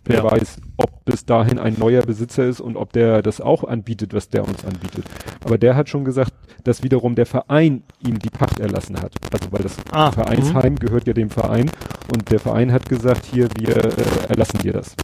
Wer 0.05 0.17
ja. 0.17 0.31
weiß, 0.31 0.57
ob 0.77 1.05
bis 1.05 1.25
dahin 1.25 1.59
ein 1.59 1.75
neuer 1.77 2.01
Besitzer 2.01 2.45
ist 2.45 2.61
und 2.61 2.77
ob 2.77 2.93
der 2.93 3.21
das 3.21 3.41
auch 3.41 3.63
anbietet, 3.63 4.13
was 4.13 4.29
der 4.29 4.47
uns 4.47 4.63
anbietet. 4.63 5.05
Aber 5.43 5.57
der 5.57 5.75
hat 5.75 5.89
schon 5.89 6.05
gesagt, 6.05 6.33
dass 6.63 6.83
wiederum 6.83 7.15
der 7.15 7.25
Verein 7.25 7.83
ihm 8.05 8.19
die 8.19 8.29
Pacht 8.29 8.59
erlassen 8.59 8.97
hat. 8.97 9.13
Also 9.31 9.51
weil 9.51 9.63
das 9.63 9.77
ah, 9.91 10.11
Vereinsheim 10.11 10.73
mh. 10.73 10.79
gehört 10.79 11.07
ja 11.07 11.13
dem 11.13 11.29
Verein 11.29 11.69
und 12.13 12.31
der 12.31 12.39
Verein 12.39 12.71
hat 12.71 12.87
gesagt, 12.87 13.25
hier, 13.25 13.49
wir 13.57 13.77
äh, 13.77 14.29
erlassen 14.29 14.59
dir 14.59 14.73
das. 14.73 14.95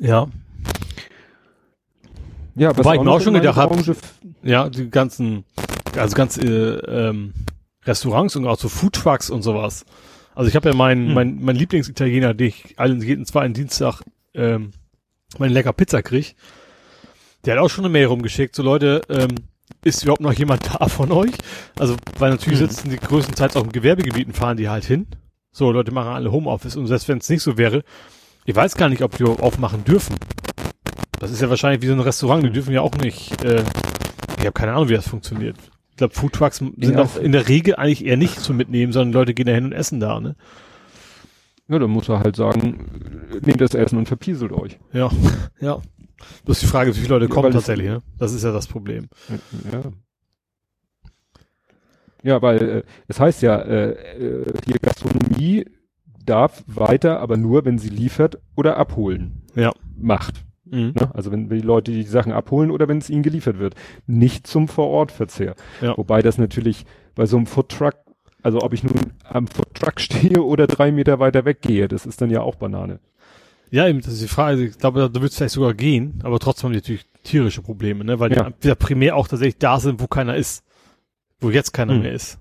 Ja. 0.00 0.26
Ja, 2.54 2.70
was 2.70 2.78
Wobei 2.78 2.96
ich 2.96 3.02
mir 3.02 3.10
auch 3.10 3.20
schon 3.20 3.34
gedacht 3.34 3.56
habe, 3.56 3.96
ja, 4.42 4.68
die 4.68 4.90
ganzen, 4.90 5.44
also 5.96 6.14
ganz 6.14 6.36
äh, 6.36 6.48
ähm, 6.48 7.32
Restaurants 7.84 8.36
und 8.36 8.46
auch 8.46 8.58
so 8.58 8.68
Foodtrucks 8.68 9.30
und 9.30 9.42
sowas. 9.42 9.84
Also 10.34 10.48
ich 10.48 10.56
habe 10.56 10.70
ja 10.70 10.74
meinen 10.74 11.08
hm. 11.08 11.14
mein, 11.14 11.38
mein 11.42 11.56
Lieblingsitaliener, 11.56 12.34
den 12.34 12.48
ich 12.48 12.78
allen 12.78 13.00
jeden 13.02 13.26
zweiten 13.26 13.54
Dienstag 13.54 14.02
ähm, 14.34 14.72
meine 15.38 15.52
lecker 15.52 15.72
Pizza 15.72 16.02
krieg. 16.02 16.36
Der 17.44 17.54
hat 17.54 17.62
auch 17.62 17.70
schon 17.70 17.84
eine 17.84 17.92
Mail 17.92 18.06
rumgeschickt, 18.06 18.54
so 18.54 18.62
Leute, 18.62 19.02
ähm, 19.08 19.30
ist 19.84 20.02
überhaupt 20.02 20.20
noch 20.20 20.32
jemand 20.32 20.62
da 20.74 20.88
von 20.88 21.10
euch? 21.12 21.32
Also, 21.78 21.96
weil 22.18 22.30
natürlich 22.30 22.60
mhm. 22.60 22.68
sitzen 22.68 22.90
die 22.90 22.98
größtenteils 22.98 23.56
auch 23.56 23.64
im 23.64 23.72
Gewerbegebieten, 23.72 24.32
fahren 24.32 24.56
die 24.56 24.68
halt 24.68 24.84
hin. 24.84 25.06
So, 25.50 25.70
Leute 25.70 25.92
machen 25.92 26.12
alle 26.12 26.32
Homeoffice 26.32 26.76
und 26.76 26.86
selbst 26.86 27.08
wenn 27.08 27.18
es 27.18 27.28
nicht 27.28 27.42
so 27.42 27.58
wäre, 27.58 27.82
ich 28.44 28.56
weiß 28.56 28.76
gar 28.76 28.88
nicht, 28.88 29.02
ob 29.02 29.16
die 29.16 29.24
aufmachen 29.24 29.84
dürfen. 29.84 30.16
Das 31.20 31.30
ist 31.30 31.40
ja 31.40 31.50
wahrscheinlich 31.50 31.82
wie 31.82 31.86
so 31.86 31.92
ein 31.92 32.00
Restaurant, 32.00 32.42
die 32.42 32.50
dürfen 32.50 32.72
ja 32.72 32.80
auch 32.80 32.96
nicht, 32.96 33.44
äh, 33.44 33.62
ich 34.38 34.46
habe 34.46 34.52
keine 34.52 34.72
Ahnung, 34.72 34.88
wie 34.88 34.94
das 34.94 35.08
funktioniert. 35.08 35.56
Ich 35.92 35.96
glaube, 35.98 36.14
Foodtrucks 36.14 36.56
sind 36.56 36.80
ja. 36.80 37.02
auch 37.02 37.16
in 37.16 37.32
der 37.32 37.48
Regel 37.48 37.76
eigentlich 37.76 38.04
eher 38.04 38.16
nicht 38.16 38.40
zu 38.40 38.54
mitnehmen, 38.54 38.92
sondern 38.92 39.12
Leute 39.12 39.34
gehen 39.34 39.46
da 39.46 39.52
hin 39.52 39.66
und 39.66 39.72
essen 39.72 40.00
da, 40.00 40.20
ne? 40.20 40.36
Ja, 41.68 41.78
dann 41.78 41.90
muss 41.90 42.08
er 42.08 42.20
halt 42.20 42.34
sagen, 42.34 43.30
nehmt 43.44 43.60
das 43.60 43.74
Essen 43.74 43.98
und 43.98 44.06
verpieselt 44.06 44.52
euch. 44.52 44.78
Ja, 44.92 45.10
ja. 45.60 45.80
Bloß 46.44 46.60
die 46.60 46.66
Frage, 46.66 46.94
wie 46.94 47.00
viele 47.00 47.14
Leute 47.14 47.28
kommen 47.28 47.52
tatsächlich, 47.52 47.88
ne? 47.88 48.02
Das 48.18 48.32
ist 48.32 48.42
ja 48.42 48.52
das 48.52 48.66
Problem. 48.66 49.08
Ja. 49.70 49.82
Ja, 52.22 52.40
weil 52.40 52.62
äh, 52.62 52.82
es 53.08 53.20
heißt 53.20 53.42
ja, 53.42 53.58
äh, 53.58 53.90
äh, 53.90 54.52
die 54.66 54.78
Gastronomie 54.80 55.66
darf 56.24 56.62
weiter, 56.66 57.20
aber 57.20 57.36
nur, 57.36 57.64
wenn 57.64 57.78
sie 57.78 57.88
liefert 57.88 58.40
oder 58.54 58.76
abholen 58.76 59.42
ja. 59.54 59.72
macht. 59.96 60.44
Mhm. 60.72 60.94
Ne? 60.98 61.14
Also 61.14 61.30
wenn, 61.30 61.50
wenn 61.50 61.58
die 61.58 61.66
Leute 61.66 61.92
die 61.92 62.02
Sachen 62.02 62.32
abholen 62.32 62.70
oder 62.70 62.88
wenn 62.88 62.98
es 62.98 63.10
ihnen 63.10 63.22
geliefert 63.22 63.58
wird. 63.58 63.74
Nicht 64.06 64.46
zum 64.46 64.68
Vorortverzehr. 64.68 65.54
Ja. 65.80 65.96
Wobei 65.96 66.22
das 66.22 66.38
natürlich 66.38 66.86
bei 67.14 67.26
so 67.26 67.36
einem 67.36 67.46
Foodtruck, 67.46 67.94
also 68.42 68.62
ob 68.62 68.72
ich 68.72 68.82
nun 68.82 69.12
am 69.24 69.46
Foodtruck 69.46 70.00
stehe 70.00 70.42
oder 70.42 70.66
drei 70.66 70.90
Meter 70.90 71.20
weiter 71.20 71.44
weggehe, 71.44 71.88
das 71.88 72.06
ist 72.06 72.20
dann 72.20 72.30
ja 72.30 72.40
auch 72.40 72.56
Banane. 72.56 72.98
Ja, 73.70 73.88
eben, 73.88 74.00
das 74.00 74.14
ist 74.14 74.22
die 74.22 74.28
Frage. 74.28 74.64
Ich 74.64 74.78
glaube, 74.78 75.10
da 75.10 75.20
wird 75.20 75.30
es 75.30 75.38
vielleicht 75.38 75.54
sogar 75.54 75.72
gehen, 75.72 76.20
aber 76.24 76.38
trotzdem 76.38 76.64
haben 76.64 76.72
die 76.72 76.78
natürlich 76.78 77.06
tierische 77.22 77.62
Probleme, 77.62 78.04
ne? 78.04 78.20
Weil 78.20 78.32
ja. 78.32 78.50
die 78.62 78.68
ja 78.68 78.74
primär 78.74 79.16
auch 79.16 79.28
tatsächlich 79.28 79.58
da 79.58 79.80
sind, 79.80 80.00
wo 80.00 80.06
keiner 80.06 80.36
ist. 80.36 80.64
Wo 81.40 81.50
jetzt 81.50 81.72
keiner 81.72 81.94
hm. 81.94 82.02
mehr 82.02 82.12
ist. 82.12 82.38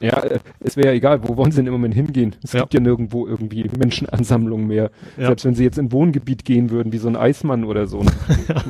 Ja, 0.00 0.18
äh, 0.22 0.40
es 0.60 0.76
wäre 0.76 0.88
ja 0.88 0.94
egal, 0.94 1.20
wo 1.28 1.36
wollen 1.36 1.52
sie 1.52 1.58
denn 1.58 1.66
im 1.66 1.74
Moment 1.74 1.94
hingehen? 1.94 2.34
Es 2.42 2.52
ja. 2.52 2.60
gibt 2.60 2.74
ja 2.74 2.80
nirgendwo 2.80 3.26
irgendwie 3.26 3.70
Menschenansammlungen 3.78 4.66
mehr. 4.66 4.90
Ja. 5.16 5.26
Selbst 5.26 5.44
wenn 5.44 5.54
sie 5.54 5.64
jetzt 5.64 5.78
in 5.78 5.92
Wohngebiet 5.92 6.44
gehen 6.44 6.70
würden, 6.70 6.92
wie 6.92 6.98
so 6.98 7.08
ein 7.08 7.16
Eismann 7.16 7.64
oder 7.64 7.86
so. 7.86 8.00
ja. 8.48 8.64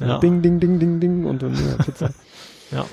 ja. 0.00 0.18
Ding, 0.18 0.42
ding, 0.42 0.58
ding, 0.58 0.78
ding, 0.78 1.00
ding 1.00 1.24
und 1.24 1.42
dann 1.42 1.54
ja, 1.54 1.84
Pizza. 1.84 2.10
ja. 2.72 2.84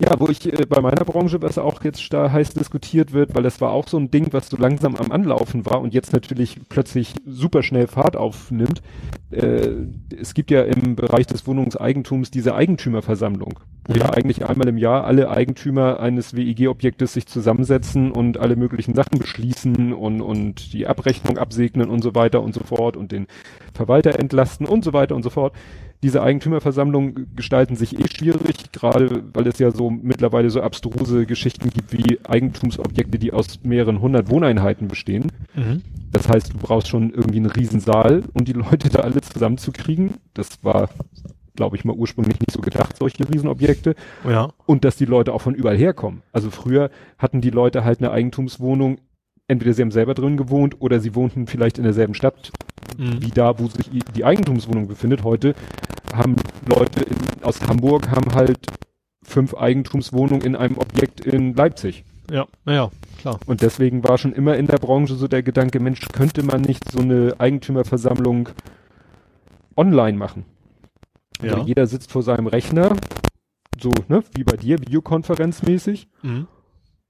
Ja, 0.00 0.18
wo 0.18 0.28
ich 0.28 0.52
äh, 0.52 0.66
bei 0.66 0.80
meiner 0.80 1.04
Branche, 1.04 1.40
was 1.40 1.58
auch 1.58 1.82
jetzt 1.84 2.12
da 2.12 2.30
heiß 2.30 2.54
diskutiert 2.54 3.12
wird, 3.12 3.34
weil 3.34 3.42
das 3.42 3.60
war 3.60 3.70
auch 3.70 3.88
so 3.88 3.96
ein 3.96 4.10
Ding, 4.10 4.32
was 4.32 4.48
so 4.48 4.56
langsam 4.56 4.96
am 4.96 5.12
Anlaufen 5.12 5.66
war 5.66 5.80
und 5.80 5.94
jetzt 5.94 6.12
natürlich 6.12 6.58
plötzlich 6.68 7.14
super 7.26 7.62
schnell 7.62 7.86
Fahrt 7.86 8.16
aufnimmt. 8.16 8.82
Äh, 9.30 9.70
es 10.20 10.34
gibt 10.34 10.50
ja 10.50 10.62
im 10.62 10.96
Bereich 10.96 11.26
des 11.26 11.46
Wohnungseigentums 11.46 12.30
diese 12.30 12.54
Eigentümerversammlung, 12.54 13.60
wo 13.86 13.94
ja 13.94 14.10
eigentlich 14.10 14.46
einmal 14.46 14.68
im 14.68 14.78
Jahr 14.78 15.04
alle 15.04 15.30
Eigentümer 15.30 16.00
eines 16.00 16.34
WIG-Objektes 16.34 17.12
sich 17.12 17.26
zusammensetzen 17.26 18.10
und 18.10 18.38
alle 18.38 18.56
möglichen 18.56 18.94
Sachen 18.94 19.18
beschließen 19.18 19.92
und, 19.92 20.20
und 20.20 20.72
die 20.72 20.86
Abrechnung 20.86 21.38
absegnen 21.38 21.88
und 21.88 22.02
so 22.02 22.14
weiter 22.14 22.42
und 22.42 22.54
so 22.54 22.64
fort 22.64 22.96
und 22.96 23.12
den 23.12 23.26
Verwalter 23.72 24.18
entlasten 24.18 24.66
und 24.66 24.84
so 24.84 24.92
weiter 24.92 25.14
und 25.14 25.22
so 25.22 25.30
fort 25.30 25.54
diese 26.04 26.22
Eigentümerversammlungen 26.22 27.34
gestalten 27.34 27.76
sich 27.76 27.98
eh 27.98 28.06
schwierig, 28.06 28.72
gerade 28.72 29.24
weil 29.32 29.46
es 29.46 29.58
ja 29.58 29.70
so 29.70 29.88
mittlerweile 29.88 30.50
so 30.50 30.60
abstruse 30.60 31.24
Geschichten 31.24 31.70
gibt 31.70 31.94
wie 31.94 32.20
Eigentumsobjekte, 32.22 33.18
die 33.18 33.32
aus 33.32 33.60
mehreren 33.62 34.02
hundert 34.02 34.28
Wohneinheiten 34.28 34.86
bestehen. 34.86 35.32
Mhm. 35.54 35.80
Das 36.12 36.28
heißt, 36.28 36.52
du 36.52 36.58
brauchst 36.58 36.88
schon 36.88 37.08
irgendwie 37.08 37.38
einen 37.38 37.46
Riesensaal, 37.46 38.22
um 38.34 38.44
die 38.44 38.52
Leute 38.52 38.90
da 38.90 38.98
alle 38.98 39.22
zusammenzukriegen. 39.22 40.10
Das 40.34 40.62
war, 40.62 40.90
glaube 41.56 41.76
ich, 41.76 41.86
mal 41.86 41.96
ursprünglich 41.96 42.38
nicht 42.38 42.52
so 42.52 42.60
gedacht, 42.60 42.98
solche 42.98 43.26
Riesenobjekte. 43.26 43.94
Ja. 44.28 44.50
Und 44.66 44.84
dass 44.84 44.96
die 44.96 45.06
Leute 45.06 45.32
auch 45.32 45.40
von 45.40 45.54
überall 45.54 45.78
herkommen. 45.78 46.20
Also 46.34 46.50
früher 46.50 46.90
hatten 47.16 47.40
die 47.40 47.48
Leute 47.48 47.82
halt 47.82 48.00
eine 48.00 48.10
Eigentumswohnung 48.10 48.98
entweder 49.46 49.74
sie 49.74 49.82
haben 49.82 49.90
selber 49.90 50.14
drin 50.14 50.36
gewohnt 50.36 50.80
oder 50.80 51.00
sie 51.00 51.14
wohnten 51.14 51.46
vielleicht 51.46 51.76
in 51.76 51.84
derselben 51.84 52.14
Stadt 52.14 52.50
mhm. 52.98 53.22
wie 53.22 53.30
da, 53.30 53.58
wo 53.58 53.66
sich 53.66 53.90
die 54.14 54.24
Eigentumswohnung 54.24 54.88
befindet. 54.88 55.24
Heute 55.24 55.54
haben 56.16 56.36
Leute 56.66 57.02
in, 57.02 57.16
aus 57.42 57.60
Hamburg 57.62 58.10
haben 58.10 58.34
halt 58.34 58.66
fünf 59.22 59.54
Eigentumswohnungen 59.54 60.42
in 60.42 60.56
einem 60.56 60.78
Objekt 60.78 61.20
in 61.20 61.54
Leipzig. 61.54 62.04
Ja, 62.30 62.46
naja, 62.64 62.90
klar. 63.18 63.38
Und 63.46 63.62
deswegen 63.62 64.04
war 64.04 64.18
schon 64.18 64.32
immer 64.32 64.56
in 64.56 64.66
der 64.66 64.78
Branche 64.78 65.14
so 65.14 65.28
der 65.28 65.42
Gedanke, 65.42 65.80
Mensch, 65.80 66.00
könnte 66.12 66.42
man 66.42 66.62
nicht 66.62 66.90
so 66.90 67.00
eine 67.00 67.34
Eigentümerversammlung 67.38 68.48
online 69.76 70.16
machen? 70.16 70.44
Ja. 71.42 71.54
Also 71.54 71.66
jeder 71.66 71.86
sitzt 71.86 72.10
vor 72.10 72.22
seinem 72.22 72.46
Rechner, 72.46 72.96
so, 73.80 73.90
ne, 74.08 74.22
wie 74.34 74.44
bei 74.44 74.56
dir, 74.56 74.80
videokonferenzmäßig. 74.80 76.08
Mhm. 76.22 76.46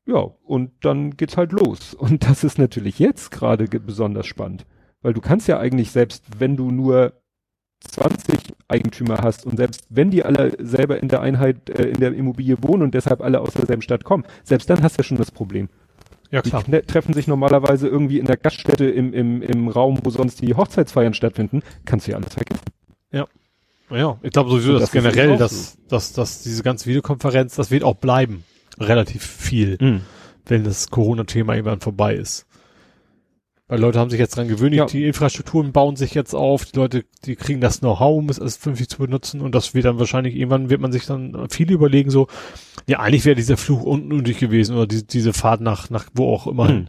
Ja, 0.07 0.31
und 0.43 0.73
dann 0.83 1.17
geht's 1.17 1.37
halt 1.37 1.53
los. 1.53 1.95
Und 1.95 2.25
das 2.25 2.45
ist 2.45 2.59
natürlich 2.59 2.99
jetzt 2.99 3.31
gerade 3.31 3.67
besonders 3.67 4.27
spannend. 4.27 4.67
Weil 5.01 5.15
du 5.15 5.21
kannst 5.21 5.49
ja 5.49 5.59
eigentlich 5.59 5.91
selbst, 5.91 6.25
wenn 6.39 6.57
du 6.57 6.71
nur 6.71 7.13
20 7.81 8.54
Eigentümer 8.69 9.19
hast 9.23 9.47
und 9.47 9.57
selbst 9.57 9.87
wenn 9.91 10.11
die 10.11 10.25
alle 10.25 10.53
selber 10.59 11.03
in 11.03 11.09
der 11.09 11.21
Einheit, 11.21 11.69
äh, 11.71 11.89
in 11.89 12.01
der 12.01 12.15
Immobilie 12.15 12.57
wohnen 12.63 12.83
und 12.83 12.95
deshalb 12.95 13.21
alle 13.21 13.41
aus 13.41 13.53
derselben 13.53 13.83
Stadt 13.83 14.05
kommen, 14.05 14.25
selbst 14.43 14.71
dann 14.71 14.83
hast 14.83 14.97
du 14.97 15.01
ja 15.01 15.05
schon 15.05 15.19
das 15.19 15.31
Problem. 15.31 15.69
Ja, 16.31 16.43
klar. 16.43 16.65
Die 16.67 16.73
treffen 16.81 17.15
sich 17.15 17.29
normalerweise 17.29 17.87
irgendwie 17.87 18.19
in 18.19 18.27
der 18.27 18.37
Gaststätte 18.37 18.87
im, 18.87 19.13
im, 19.13 19.43
im 19.43 19.69
Raum, 19.69 20.01
wo 20.03 20.11
sonst 20.11 20.41
die 20.41 20.55
Hochzeitsfeiern 20.55 21.15
stattfinden, 21.15 21.63
kannst 21.85 22.07
du 22.07 22.13
ja 22.13 22.17
alles 22.17 22.35
vergessen. 22.35 22.65
Ja. 23.13 23.27
Ja, 23.91 24.19
ich 24.23 24.33
glaube 24.33 24.51
sowieso, 24.51 24.73
dass 24.73 24.83
das 24.83 24.93
generell, 24.93 25.37
dass, 25.37 25.77
dass, 25.89 26.13
dass 26.13 26.43
diese 26.43 26.63
ganze 26.63 26.87
Videokonferenz, 26.87 27.55
das 27.55 27.71
wird 27.71 27.85
auch 27.85 27.97
bleiben. 27.97 28.45
Relativ 28.81 29.25
viel, 29.25 29.77
mhm. 29.81 30.01
wenn 30.47 30.65
das 30.65 30.91
Corona-Thema 30.91 31.55
irgendwann 31.55 31.81
vorbei 31.81 32.17
ist. 32.17 32.47
Weil 33.67 33.81
Leute 33.81 33.99
haben 33.99 34.11
sich 34.11 34.21
jetzt 34.21 34.37
dran 34.37 34.49
gewöhnt, 34.49 34.75
ja. 34.75 34.85
die 34.85 35.07
Infrastrukturen 35.07 35.73
bauen 35.73 35.97
sich 35.97 36.13
jetzt 36.13 36.35
auf, 36.35 36.67
die 36.67 36.77
Leute, 36.77 37.05
die 37.25 37.35
kriegen 37.35 37.63
das 37.63 37.81
Know-how, 37.81 38.19
um 38.19 38.29
es 38.29 38.39
als 38.39 38.59
vernünftig 38.59 38.91
zu 38.91 38.99
benutzen 38.99 39.41
und 39.41 39.55
das 39.55 39.73
wird 39.73 39.87
dann 39.87 39.99
wahrscheinlich, 39.99 40.37
irgendwann 40.37 40.69
wird 40.69 40.83
man 40.83 40.93
sich 40.93 41.07
dann 41.07 41.47
viele 41.49 41.73
überlegen, 41.73 42.11
so, 42.11 42.27
ja, 42.87 43.01
eigentlich 43.01 43.25
wäre 43.25 43.37
dieser 43.37 43.57
Fluch 43.57 43.83
unten 43.83 44.13
undig 44.13 44.39
gewesen 44.39 44.77
oder 44.77 44.87
die, 44.87 45.07
diese 45.07 45.33
Fahrt 45.33 45.63
nach, 45.63 45.89
nach 45.89 46.07
wo 46.13 46.35
auch 46.35 46.47
immer. 46.47 46.69
Hm. 46.69 46.89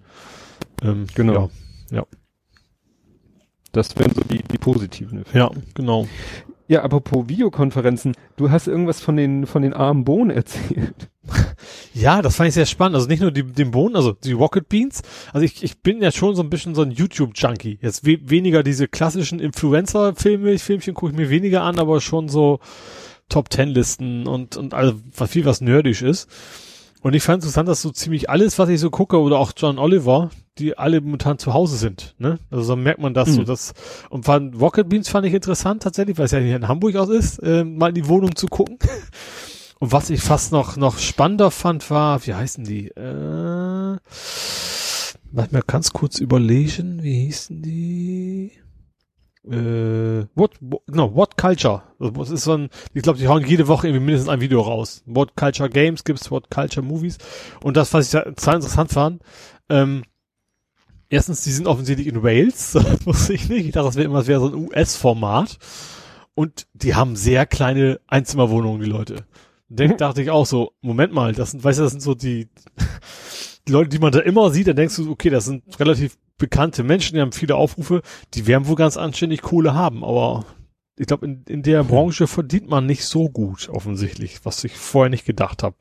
Ähm, 0.83 1.07
genau. 1.15 1.49
Ja. 1.89 1.97
ja. 1.97 2.05
Das 3.71 3.97
wären 3.97 4.13
so 4.13 4.21
die, 4.21 4.43
die 4.43 4.57
positiven 4.57 5.19
Effekte. 5.19 5.37
Ja, 5.37 5.51
genau. 5.75 6.07
Ja, 6.67 6.83
apropos 6.83 7.29
Videokonferenzen, 7.29 8.15
du 8.35 8.49
hast 8.51 8.67
irgendwas 8.67 8.99
von 8.99 9.15
den, 9.15 9.45
von 9.45 9.61
den 9.61 9.73
armen 9.73 10.03
Bohnen 10.03 10.31
erzählt. 10.31 11.09
Ja, 11.93 12.21
das 12.21 12.35
fand 12.35 12.49
ich 12.49 12.53
sehr 12.53 12.65
spannend. 12.65 12.95
Also 12.95 13.07
nicht 13.07 13.21
nur 13.21 13.31
die, 13.31 13.43
den 13.43 13.71
Bohnen, 13.71 13.95
also 13.95 14.11
die 14.11 14.33
Rocket 14.33 14.67
Beans. 14.67 15.01
Also 15.31 15.45
ich, 15.45 15.63
ich 15.63 15.79
bin 15.79 16.01
ja 16.01 16.11
schon 16.11 16.35
so 16.35 16.43
ein 16.43 16.49
bisschen 16.49 16.75
so 16.75 16.81
ein 16.81 16.91
YouTube-Junkie. 16.91 17.79
Jetzt 17.81 18.05
we 18.05 18.17
weniger 18.21 18.63
diese 18.63 18.89
klassischen 18.89 19.39
Influencer-Filme, 19.39 20.59
Filmchen 20.59 20.93
gucke 20.93 21.13
ich 21.13 21.17
mir 21.17 21.29
weniger 21.29 21.61
an, 21.63 21.79
aber 21.79 22.01
schon 22.01 22.27
so 22.27 22.59
Top-Ten-Listen 23.29 24.27
und, 24.27 24.57
und 24.57 24.73
also 24.73 24.95
viel, 25.25 25.45
was 25.45 25.61
nerdisch 25.61 26.01
ist. 26.01 26.29
Und 27.01 27.13
ich 27.13 27.23
fand 27.23 27.43
interessant, 27.43 27.69
dass 27.69 27.81
so 27.81 27.91
ziemlich 27.91 28.29
alles, 28.29 28.57
was 28.59 28.67
ich 28.69 28.79
so 28.79 28.89
gucke, 28.89 29.19
oder 29.19 29.39
auch 29.39 29.53
John 29.55 29.77
Oliver, 29.77 30.31
die 30.57 30.77
alle 30.77 31.01
momentan 31.01 31.37
zu 31.37 31.53
Hause 31.53 31.77
sind. 31.77 32.15
Ne? 32.17 32.39
Also 32.49 32.63
so 32.63 32.75
merkt 32.75 32.99
man 32.99 33.13
das 33.13 33.29
mhm. 33.29 33.33
so. 33.33 33.43
Das, 33.43 33.73
und 34.09 34.25
fand, 34.25 34.59
Rocket 34.59 34.89
Beans 34.89 35.07
fand 35.07 35.25
ich 35.27 35.33
interessant 35.33 35.83
tatsächlich, 35.83 36.17
weil 36.17 36.25
es 36.25 36.31
ja 36.31 36.39
hier 36.39 36.55
in 36.55 36.67
Hamburg 36.67 36.95
aus 36.95 37.09
ist, 37.09 37.39
äh, 37.39 37.63
mal 37.63 37.89
in 37.89 37.95
die 37.95 38.07
Wohnung 38.07 38.35
zu 38.35 38.47
gucken. 38.47 38.79
Und 39.85 39.91
was 39.91 40.09
ich 40.09 40.19
fast 40.19 40.51
noch, 40.51 40.77
noch 40.77 40.97
spannender 40.97 41.51
fand, 41.51 41.91
war, 41.91 42.25
wie 42.25 42.33
heißen 42.33 42.63
die? 42.63 42.87
Äh, 42.87 43.97
lass 45.31 45.51
mir 45.51 45.61
ganz 45.61 45.93
kurz 45.93 46.17
überlegen, 46.17 47.03
wie 47.03 47.25
hießen 47.25 47.61
die? 47.61 48.51
äh, 49.47 50.25
what, 50.33 50.53
what, 50.59 50.81
no, 50.87 51.13
What 51.13 51.37
Culture. 51.37 51.83
Das 51.99 52.31
ist 52.31 52.45
so 52.45 52.53
ein, 52.53 52.69
ich 52.95 53.03
glaube, 53.03 53.19
die 53.19 53.27
hauen 53.27 53.45
jede 53.45 53.67
Woche 53.67 53.85
irgendwie 53.85 54.03
mindestens 54.03 54.29
ein 54.29 54.41
Video 54.41 54.61
raus. 54.61 55.03
What 55.05 55.35
Culture 55.35 55.69
Games 55.69 56.03
gibt's, 56.03 56.31
What 56.31 56.49
Culture 56.49 56.83
Movies. 56.83 57.19
Und 57.61 57.77
das, 57.77 57.93
was 57.93 58.07
ich 58.07 58.19
total 58.19 58.55
interessant 58.55 58.91
fand, 58.91 59.21
ähm, 59.69 60.01
erstens, 61.09 61.43
die 61.43 61.51
sind 61.51 61.67
offensichtlich 61.67 62.07
in 62.07 62.23
Wales, 62.23 62.71
das 62.73 63.05
wusste 63.05 63.33
ich 63.33 63.49
nicht. 63.49 63.67
Ich 63.67 63.71
dachte, 63.73 63.85
das 63.85 63.97
wäre 63.97 64.05
immer, 64.05 64.17
das 64.17 64.27
wäre 64.27 64.39
so 64.39 64.47
ein 64.47 64.55
US-Format. 64.55 65.59
Und 66.33 66.65
die 66.73 66.95
haben 66.95 67.15
sehr 67.15 67.45
kleine 67.45 67.99
Einzimmerwohnungen, 68.07 68.81
die 68.81 68.89
Leute. 68.89 69.25
Denk, 69.67 69.97
dachte 69.99 70.21
ich 70.21 70.29
auch 70.29 70.45
so, 70.45 70.73
Moment 70.81 71.13
mal, 71.13 71.33
das 71.33 71.51
sind, 71.51 71.63
weißt 71.63 71.79
du, 71.79 71.83
das 71.83 71.91
sind 71.91 72.01
so 72.01 72.15
die, 72.15 72.49
die 73.67 73.71
Leute, 73.71 73.89
die 73.89 73.99
man 73.99 74.11
da 74.11 74.19
immer 74.19 74.51
sieht, 74.51 74.67
dann 74.67 74.75
denkst 74.75 74.95
du, 74.95 75.09
okay, 75.11 75.29
das 75.29 75.45
sind 75.45 75.79
relativ 75.79 76.17
bekannte 76.37 76.83
Menschen, 76.83 77.15
die 77.15 77.21
haben 77.21 77.31
viele 77.31 77.55
Aufrufe, 77.55 78.01
die 78.33 78.47
werden 78.47 78.67
wohl 78.67 78.75
ganz 78.75 78.97
anständig 78.97 79.41
Kohle 79.41 79.73
haben, 79.73 80.03
aber 80.03 80.45
ich 80.97 81.07
glaube, 81.07 81.25
in, 81.25 81.43
in 81.47 81.63
der 81.63 81.81
hm. 81.81 81.87
Branche 81.87 82.27
verdient 82.27 82.69
man 82.69 82.85
nicht 82.85 83.05
so 83.05 83.29
gut, 83.29 83.69
offensichtlich, 83.69 84.45
was 84.45 84.63
ich 84.63 84.77
vorher 84.77 85.09
nicht 85.09 85.25
gedacht 85.25 85.63
habe. 85.63 85.75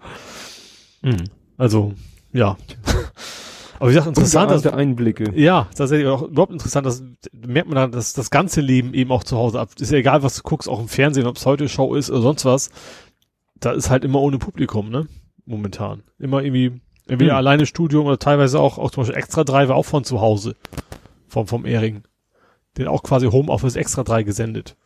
Mhm. 1.03 1.25
Also, 1.57 1.95
ja. 2.33 2.57
Aber 3.81 3.91
wie 3.91 3.95
gesagt, 3.95 4.07
interessant, 4.07 4.51
dass, 4.51 4.67
Einblicke. 4.67 5.33
Ja, 5.35 5.69
tatsächlich 5.77 6.07
auch 6.09 6.23
überhaupt 6.23 6.53
interessant, 6.53 6.87
dass 6.87 7.03
merkt 7.33 7.69
man 7.69 7.77
dann, 7.77 7.93
dass 7.93 8.13
das 8.13 8.31
ganze 8.31 8.61
Leben 8.61 8.95
eben 8.95 9.11
auch 9.11 9.25
zu 9.25 9.37
Hause 9.37 9.61
ab. 9.61 9.71
Ist 9.79 9.91
ja 9.91 9.99
egal, 9.99 10.23
was 10.23 10.37
du 10.37 10.43
guckst, 10.43 10.69
auch 10.69 10.81
im 10.81 10.89
Fernsehen, 10.89 11.27
ob 11.27 11.37
es 11.37 11.45
heute 11.45 11.69
Show 11.69 11.95
ist 11.95 12.09
oder 12.09 12.23
sonst 12.23 12.45
was. 12.45 12.71
Da 13.61 13.73
ist 13.73 13.91
halt 13.91 14.05
immer 14.05 14.21
ohne 14.21 14.39
Publikum, 14.39 14.91
ne? 14.91 15.07
Momentan. 15.47 16.03
Immer 16.19 16.43
irgendwie 16.43 16.81
Entweder 17.07 17.33
hm. 17.33 17.39
alleine 17.39 17.67
Studium 17.67 18.07
oder 18.07 18.19
teilweise 18.19 18.61
auch, 18.61 18.79
auch 18.79 18.91
zum 18.91 19.03
Beispiel 19.03 19.19
Extra 19.19 19.45
3 19.45 19.69
war 19.69 19.77
auch 19.77 19.85
von 19.85 20.05
zu 20.05 20.21
Hause. 20.21 20.57
Vom, 21.29 21.47
vom 21.47 21.67
Ehring. 21.67 22.03
Den 22.79 22.89
auch 22.89 23.03
quasi 23.03 23.27
Homeoffice 23.27 23.77
Extra 23.77 24.05
3 24.05 24.23
gesendet. 24.23 24.77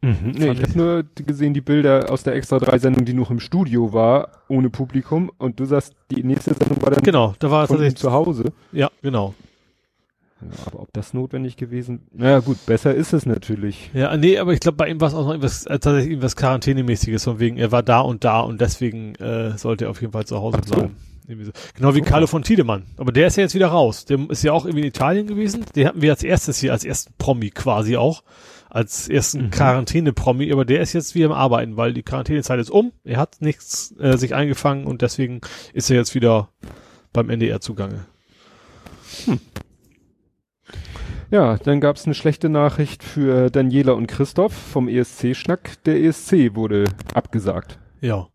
Mhm. 0.00 0.32
Nee, 0.36 0.52
ich 0.52 0.62
habe 0.62 0.78
nur 0.78 1.04
gesehen 1.16 1.54
die 1.54 1.60
Bilder 1.60 2.10
aus 2.10 2.22
der 2.22 2.34
Extra 2.34 2.58
3 2.58 2.78
Sendung, 2.78 3.04
die 3.04 3.14
noch 3.14 3.30
im 3.30 3.40
Studio 3.40 3.92
war, 3.92 4.44
ohne 4.48 4.70
Publikum. 4.70 5.30
Und 5.38 5.58
du 5.58 5.64
sagst, 5.64 5.94
die 6.10 6.22
nächste 6.22 6.54
Sendung 6.54 6.80
war 6.82 6.90
dann 6.90 7.02
genau, 7.02 7.34
da 7.40 7.50
war 7.50 7.66
von 7.66 7.96
zu 7.96 8.12
Hause. 8.12 8.52
Ja, 8.72 8.90
genau. 9.02 9.34
Ja, 10.40 10.66
aber 10.66 10.80
ob 10.80 10.92
das 10.92 11.14
notwendig 11.14 11.56
gewesen? 11.56 12.06
Naja, 12.12 12.38
gut, 12.40 12.64
besser 12.66 12.94
ist 12.94 13.12
es 13.12 13.26
natürlich. 13.26 13.90
Ja, 13.92 14.16
nee, 14.16 14.38
aber 14.38 14.52
ich 14.52 14.60
glaube, 14.60 14.76
bei 14.76 14.88
ihm 14.88 15.00
war 15.00 15.08
es 15.08 15.14
auch 15.14 15.24
noch 15.24 15.30
irgendwas, 15.30 15.66
äh, 15.66 15.78
tatsächlich 15.78 16.10
irgendwas 16.10 16.36
Quarantänemäßiges, 16.36 17.24
von 17.24 17.40
wegen, 17.40 17.56
er 17.56 17.72
war 17.72 17.82
da 17.82 18.00
und 18.00 18.24
da 18.24 18.40
und 18.40 18.60
deswegen 18.60 19.16
äh, 19.16 19.58
sollte 19.58 19.86
er 19.86 19.90
auf 19.90 20.00
jeden 20.00 20.12
Fall 20.12 20.26
zu 20.26 20.38
Hause 20.38 20.58
bleiben. 20.58 20.96
So. 20.96 21.08
Genau 21.74 21.94
wie 21.94 22.00
Carlo 22.00 22.26
von 22.26 22.42
Tiedemann. 22.42 22.84
Aber 22.96 23.12
der 23.12 23.26
ist 23.26 23.36
ja 23.36 23.42
jetzt 23.42 23.54
wieder 23.54 23.68
raus. 23.68 24.06
Der 24.06 24.18
ist 24.30 24.42
ja 24.42 24.52
auch 24.52 24.64
irgendwie 24.64 24.80
in 24.80 24.88
Italien 24.88 25.26
gewesen. 25.26 25.66
Den 25.76 25.86
hatten 25.86 26.00
wir 26.00 26.10
als 26.10 26.22
erstes 26.22 26.58
hier, 26.58 26.72
als 26.72 26.84
ersten 26.84 27.12
Promi 27.18 27.50
quasi 27.50 27.98
auch. 27.98 28.22
Als 28.70 29.08
ersten 29.10 29.46
mhm. 29.46 29.50
Quarantäne-Promi. 29.50 30.50
Aber 30.52 30.64
der 30.64 30.80
ist 30.80 30.94
jetzt 30.94 31.14
wieder 31.14 31.26
am 31.26 31.32
Arbeiten, 31.32 31.76
weil 31.76 31.92
die 31.92 32.02
Quarantänezeit 32.02 32.58
ist 32.60 32.70
um. 32.70 32.92
Er 33.04 33.18
hat 33.18 33.40
nichts 33.40 33.94
äh, 34.00 34.16
sich 34.16 34.34
eingefangen 34.34 34.86
und 34.86 35.02
deswegen 35.02 35.42
ist 35.74 35.90
er 35.90 35.96
jetzt 35.96 36.14
wieder 36.14 36.48
beim 37.12 37.28
NDR 37.28 37.60
zugange. 37.60 38.06
Hm. 39.26 39.38
Ja, 41.30 41.58
dann 41.58 41.80
gab 41.80 41.96
es 41.96 42.06
eine 42.06 42.14
schlechte 42.14 42.48
Nachricht 42.48 43.04
für 43.04 43.50
Daniela 43.50 43.92
und 43.92 44.06
Christoph 44.06 44.54
vom 44.54 44.88
ESC-Schnack. 44.88 45.82
Der 45.84 46.02
ESC 46.02 46.54
wurde 46.54 46.84
abgesagt. 47.12 47.78
Ja. 48.00 48.28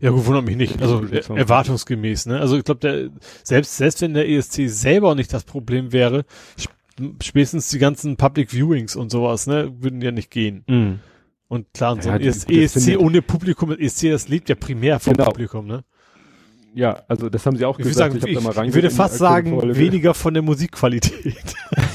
Ja, 0.00 0.10
gut, 0.10 0.26
wundert 0.26 0.44
mich 0.44 0.56
nicht. 0.56 0.82
Also 0.82 1.02
er, 1.06 1.30
erwartungsgemäß, 1.30 2.26
ne? 2.26 2.38
Also 2.38 2.58
ich 2.58 2.64
glaube, 2.64 2.80
der 2.80 3.10
selbst 3.42 3.78
selbst 3.78 4.02
wenn 4.02 4.12
der 4.12 4.28
ESC 4.28 4.68
selber 4.68 5.14
nicht 5.14 5.32
das 5.32 5.44
Problem 5.44 5.92
wäre, 5.92 6.26
spätestens 7.22 7.70
die 7.70 7.78
ganzen 7.78 8.18
Public 8.18 8.52
Viewings 8.52 8.96
und 8.96 9.10
sowas, 9.10 9.46
ne, 9.46 9.72
würden 9.80 10.02
ja 10.02 10.10
nicht 10.10 10.30
gehen. 10.30 10.64
Mhm. 10.66 11.00
Und 11.48 11.72
klar, 11.72 11.96
so 12.02 12.10
ja, 12.10 12.16
ein 12.16 12.20
ESC, 12.20 12.50
ESC 12.50 12.98
ohne 12.98 13.22
Publikum, 13.22 13.70
ESC, 13.72 14.10
das 14.10 14.28
lebt 14.28 14.50
ja 14.50 14.54
primär 14.54 15.00
vom 15.00 15.14
genau. 15.14 15.30
Publikum, 15.30 15.66
ne? 15.66 15.84
Ja, 16.74 17.02
also 17.08 17.30
das 17.30 17.46
haben 17.46 17.56
sie 17.56 17.64
auch 17.64 17.78
ich 17.78 17.86
gesagt. 17.86 18.12
Sagen, 18.12 18.28
ich, 18.30 18.36
ich, 18.36 18.68
ich 18.68 18.74
würde 18.74 18.90
fast 18.90 19.16
sagen, 19.16 19.74
weniger 19.76 20.12
von 20.12 20.34
der 20.34 20.42
Musikqualität. 20.42 21.54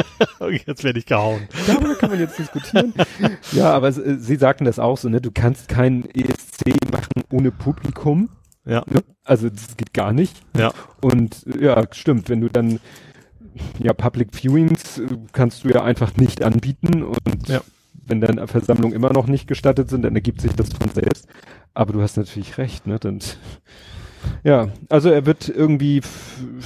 jetzt 0.66 0.84
werde 0.84 0.98
ich 0.98 1.06
gehauen. 1.06 1.48
Darüber 1.66 1.94
kann 1.94 2.10
man 2.10 2.20
jetzt 2.20 2.38
diskutieren. 2.38 2.94
ja, 3.52 3.72
aber 3.72 3.88
äh, 3.88 4.18
sie 4.18 4.36
sagten 4.36 4.64
das 4.64 4.78
auch 4.78 4.98
so, 4.98 5.08
ne? 5.08 5.20
Du 5.20 5.30
kannst 5.30 5.68
keinen 5.68 6.04
ESC 6.10 6.74
machen 6.90 7.22
ohne 7.30 7.50
Publikum. 7.50 8.30
Ja. 8.66 8.82
Ne? 8.86 9.02
Also 9.24 9.48
das 9.50 9.76
geht 9.76 9.92
gar 9.92 10.12
nicht. 10.12 10.36
Ja. 10.56 10.72
Und 11.00 11.44
ja, 11.60 11.82
stimmt, 11.92 12.28
wenn 12.28 12.40
du 12.40 12.48
dann 12.48 12.80
ja 13.78 13.92
Public 13.92 14.30
Viewings 14.32 14.98
äh, 14.98 15.06
kannst 15.32 15.64
du 15.64 15.68
ja 15.68 15.82
einfach 15.82 16.16
nicht 16.16 16.42
anbieten 16.42 17.02
und 17.02 17.48
ja. 17.48 17.60
wenn 18.06 18.20
dann 18.20 18.46
Versammlungen 18.48 18.94
immer 18.94 19.12
noch 19.12 19.26
nicht 19.26 19.46
gestattet 19.46 19.90
sind, 19.90 20.02
dann 20.02 20.14
ergibt 20.14 20.40
sich 20.40 20.52
das 20.52 20.70
von 20.70 20.88
selbst. 20.90 21.28
Aber 21.74 21.92
du 21.92 22.02
hast 22.02 22.16
natürlich 22.16 22.58
recht, 22.58 22.86
ne? 22.86 22.98
Dann 22.98 23.20
ja, 24.42 24.68
also 24.88 25.10
er 25.10 25.26
wird 25.26 25.48
irgendwie, 25.48 26.00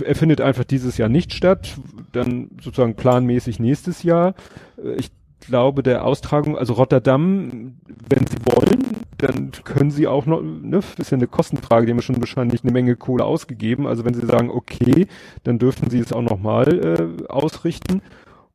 er 0.05 0.15
findet 0.15 0.41
einfach 0.41 0.65
dieses 0.65 0.97
Jahr 0.99 1.09
nicht 1.09 1.33
statt, 1.33 1.77
dann 2.13 2.51
sozusagen 2.63 2.95
planmäßig 2.95 3.61
nächstes 3.61 4.03
Jahr. 4.03 4.35
Äh, 4.83 4.95
ich 4.95 5.11
glaube, 5.41 5.83
der 5.83 6.05
Austragung, 6.05 6.59
also 6.59 6.75
Rotterdam, 6.75 7.77
wenn 8.09 8.27
sie 8.27 8.39
wollen, 8.45 8.99
dann 9.19 9.51
können 9.65 9.91
sie 9.91 10.07
auch 10.07 10.27
noch, 10.27 10.41
ne, 10.43 10.81
ist 10.97 11.11
ja 11.11 11.17
eine 11.17 11.27
Kostenfrage, 11.27 11.87
die 11.87 11.93
haben 11.93 12.03
schon 12.03 12.21
wahrscheinlich 12.21 12.63
eine 12.63 12.73
Menge 12.73 12.97
Kohle 12.97 13.25
ausgegeben. 13.25 13.87
Also 13.87 14.05
wenn 14.05 14.15
sie 14.15 14.27
sagen, 14.27 14.51
okay, 14.51 15.07
dann 15.43 15.59
dürften 15.59 15.91
sie 15.91 15.99
es 15.99 16.13
auch 16.13 16.23
nochmal 16.23 16.69
äh, 16.69 17.27
ausrichten. 17.29 18.03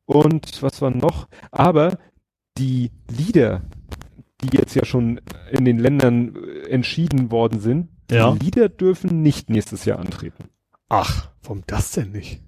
Und 0.06 0.62
was 0.62 0.80
war 0.82 0.90
noch? 0.90 1.28
Aber 1.50 1.98
die 2.58 2.90
Lieder, 3.10 3.62
die 4.42 4.56
jetzt 4.56 4.74
ja 4.74 4.84
schon 4.84 5.20
in 5.50 5.64
den 5.64 5.78
Ländern 5.78 6.34
äh, 6.34 6.68
entschieden 6.70 7.30
worden 7.30 7.60
sind, 7.60 7.88
Ja. 8.10 8.32
die 8.32 8.44
Lieder 8.44 8.68
dürfen 8.68 9.22
nicht 9.22 9.50
nächstes 9.50 9.84
Jahr 9.84 9.98
antreten. 9.98 10.44
Ach, 10.88 11.28
warum 11.42 11.62
das 11.66 11.92
denn 11.92 12.12
nicht? 12.12 12.40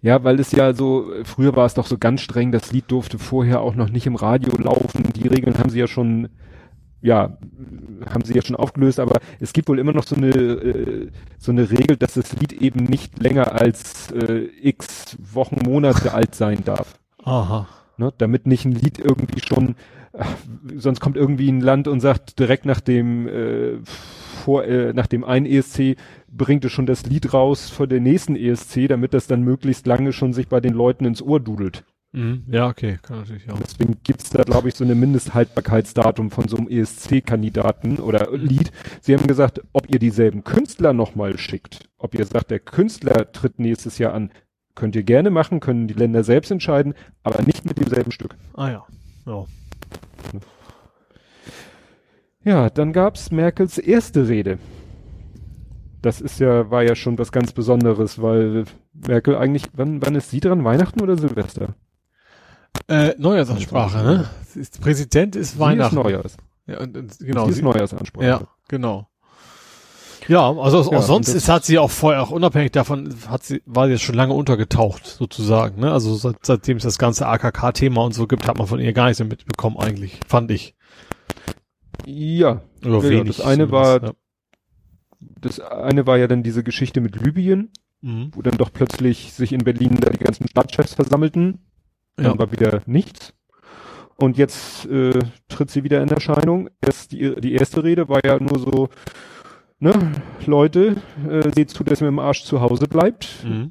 Ja, 0.00 0.22
weil 0.22 0.38
es 0.38 0.52
ja 0.52 0.74
so, 0.74 1.10
früher 1.24 1.56
war 1.56 1.66
es 1.66 1.74
doch 1.74 1.86
so 1.86 1.98
ganz 1.98 2.20
streng, 2.20 2.52
das 2.52 2.72
Lied 2.72 2.90
durfte 2.90 3.18
vorher 3.18 3.60
auch 3.60 3.74
noch 3.74 3.88
nicht 3.88 4.06
im 4.06 4.16
Radio 4.16 4.52
laufen. 4.56 5.12
Die 5.14 5.28
Regeln 5.28 5.58
haben 5.58 5.70
sie 5.70 5.80
ja 5.80 5.88
schon, 5.88 6.28
ja, 7.00 7.38
haben 8.08 8.24
sie 8.24 8.34
ja 8.34 8.42
schon 8.42 8.56
aufgelöst, 8.56 9.00
aber 9.00 9.20
es 9.40 9.52
gibt 9.52 9.68
wohl 9.68 9.78
immer 9.78 9.92
noch 9.92 10.06
so 10.06 10.14
eine, 10.14 10.28
äh, 10.28 11.10
so 11.38 11.52
eine 11.52 11.70
Regel, 11.70 11.96
dass 11.96 12.14
das 12.14 12.32
Lied 12.34 12.52
eben 12.52 12.84
nicht 12.84 13.18
länger 13.18 13.60
als 13.60 14.10
äh, 14.12 14.48
x 14.62 15.16
Wochen, 15.18 15.58
Monate 15.64 16.12
alt 16.14 16.34
sein 16.34 16.64
darf. 16.64 16.98
Aha. 17.24 17.66
Ne? 17.96 18.12
Damit 18.18 18.46
nicht 18.46 18.64
ein 18.64 18.72
Lied 18.72 18.98
irgendwie 18.98 19.40
schon, 19.40 19.74
sonst 20.76 21.00
kommt 21.00 21.16
irgendwie 21.16 21.50
ein 21.50 21.60
Land 21.60 21.88
und 21.88 22.00
sagt 22.00 22.38
direkt 22.38 22.66
nach 22.66 22.80
dem, 22.80 23.28
äh, 23.28 23.78
vor, 23.84 24.64
äh, 24.64 24.92
nach 24.92 25.06
dem 25.06 25.24
einen 25.24 25.46
ESC 25.46 25.96
bringt 26.30 26.64
es 26.64 26.72
schon 26.72 26.86
das 26.86 27.06
Lied 27.06 27.32
raus 27.32 27.70
vor 27.70 27.86
der 27.86 28.00
nächsten 28.00 28.36
ESC, 28.36 28.88
damit 28.88 29.14
das 29.14 29.26
dann 29.26 29.42
möglichst 29.42 29.86
lange 29.86 30.12
schon 30.12 30.32
sich 30.32 30.48
bei 30.48 30.60
den 30.60 30.74
Leuten 30.74 31.04
ins 31.04 31.22
Ohr 31.22 31.40
dudelt. 31.40 31.84
Mhm. 32.12 32.44
Ja, 32.46 32.68
okay, 32.68 32.98
kann 33.02 33.18
natürlich 33.18 33.50
auch. 33.50 33.58
Deswegen 33.58 33.96
gibt's 34.04 34.30
da, 34.30 34.44
glaube 34.44 34.68
ich, 34.68 34.76
so 34.76 34.84
eine 34.84 34.94
Mindesthaltbarkeitsdatum 34.94 36.30
von 36.30 36.46
so 36.46 36.56
einem 36.56 36.68
ESC-Kandidaten 36.68 37.98
oder 37.98 38.28
Lied. 38.36 38.70
Sie 39.00 39.14
haben 39.14 39.26
gesagt, 39.26 39.62
ob 39.72 39.92
ihr 39.92 39.98
dieselben 39.98 40.44
Künstler 40.44 40.92
nochmal 40.92 41.38
schickt, 41.38 41.88
ob 41.98 42.14
ihr 42.14 42.24
sagt, 42.24 42.52
der 42.52 42.60
Künstler 42.60 43.32
tritt 43.32 43.58
nächstes 43.58 43.98
Jahr 43.98 44.14
an, 44.14 44.30
könnt 44.76 44.94
ihr 44.94 45.02
gerne 45.02 45.30
machen, 45.30 45.58
können 45.58 45.88
die 45.88 45.94
Länder 45.94 46.22
selbst 46.22 46.52
entscheiden, 46.52 46.94
aber 47.24 47.42
nicht 47.42 47.64
mit 47.64 47.78
demselben 47.80 48.12
Stück. 48.12 48.36
Ah 48.54 48.70
ja. 48.70 48.86
Ja. 49.26 49.46
Ja, 52.44 52.68
dann 52.68 52.92
gab's 52.92 53.30
Merkels 53.30 53.78
erste 53.78 54.28
Rede. 54.28 54.58
Das 56.02 56.20
ist 56.20 56.38
ja, 56.38 56.70
war 56.70 56.82
ja 56.82 56.94
schon 56.94 57.18
was 57.18 57.32
ganz 57.32 57.52
Besonderes, 57.52 58.20
weil 58.20 58.64
Merkel 58.92 59.36
eigentlich, 59.36 59.64
wann, 59.72 60.04
wann 60.04 60.14
ist 60.14 60.30
sie 60.30 60.40
dran? 60.40 60.62
Weihnachten 60.62 61.00
oder 61.00 61.16
Silvester? 61.16 61.74
Äh, 62.88 63.14
Neujahrsansprache, 63.16 64.04
ne? 64.04 64.28
Ist, 64.54 64.80
Präsident 64.82 65.36
ist 65.36 65.58
Weihnachten. 65.58 65.94
Sie 65.94 66.00
ist 66.00 66.04
Neujahrs. 66.04 66.36
Ja, 66.66 66.80
und, 66.80 66.96
und, 66.96 67.18
Genau, 67.18 67.46
sie 67.46 67.52
ist 67.52 67.62
Neujahrsansprache. 67.62 68.26
Ja, 68.26 68.40
genau. 68.68 69.08
Ja, 70.28 70.50
also 70.56 70.90
Ja, 70.92 71.02
sonst 71.02 71.28
ist, 71.28 71.48
hat 71.48 71.64
sie 71.64 71.78
auch 71.78 71.90
vorher, 71.90 72.22
auch 72.22 72.30
unabhängig 72.30 72.72
davon, 72.72 73.14
hat 73.28 73.42
sie, 73.44 73.62
war 73.66 73.86
sie 73.86 73.92
jetzt 73.92 74.02
schon 74.02 74.14
lange 74.14 74.32
untergetaucht, 74.34 75.06
sozusagen, 75.06 75.80
ne? 75.80 75.92
Also 75.92 76.14
seit, 76.14 76.36
seitdem 76.42 76.78
es 76.78 76.82
das 76.84 76.98
ganze 76.98 77.26
AKK-Thema 77.26 78.02
und 78.02 78.14
so 78.14 78.26
gibt, 78.26 78.46
hat 78.48 78.56
man 78.58 78.66
von 78.66 78.80
ihr 78.80 78.92
gar 78.92 79.06
nichts 79.06 79.20
mehr 79.20 79.28
mitbekommen, 79.28 79.76
eigentlich, 79.76 80.20
fand 80.26 80.50
ich. 80.50 80.74
Ja, 82.06 82.62
Oder 82.82 82.98
Ja, 82.98 83.02
ja, 83.04 83.10
wenig. 83.10 83.36
das 83.36 83.46
eine 83.46 83.70
war- 83.70 83.94
zumindest, 84.00 84.16
das 85.40 85.60
eine 85.60 86.06
war 86.06 86.18
ja 86.18 86.26
dann 86.26 86.42
diese 86.42 86.62
Geschichte 86.62 87.00
mit 87.00 87.16
Libyen, 87.22 87.70
ja. 88.02 88.10
Mhm. 88.10 88.30
wo 88.34 88.42
dann 88.42 88.56
doch 88.58 88.70
plötzlich 88.72 89.32
sich 89.32 89.52
in 89.52 89.64
Berlin 89.64 89.96
da 90.00 90.10
die 90.10 90.18
ganzen 90.22 90.46
Stadtchefs 90.48 90.94
versammelten. 90.94 91.60
Dann 92.16 92.26
Ja. 92.26 92.38
war 92.38 92.52
wieder 92.52 92.82
nichts. 92.86 93.32
Und 94.16 94.36
jetzt 94.36 94.84
äh, 94.86 95.18
tritt 95.48 95.70
sie 95.70 95.82
wieder 95.84 96.02
in 96.02 96.08
Erscheinung. 96.10 96.68
Erst 96.80 97.12
die, 97.12 97.34
die 97.40 97.54
erste 97.54 97.82
Rede 97.82 98.08
war 98.08 98.20
ja 98.24 98.38
nur 98.38 98.58
so, 98.58 98.88
ne, 99.84 100.12
Leute, 100.46 100.96
äh, 101.28 101.50
seht 101.54 101.70
zu, 101.70 101.84
dass 101.84 102.00
ihr 102.00 102.10
mit 102.10 102.12
dem 102.12 102.18
Arsch 102.18 102.44
zu 102.44 102.60
Hause 102.60 102.88
bleibt. 102.88 103.44
Mhm. 103.44 103.70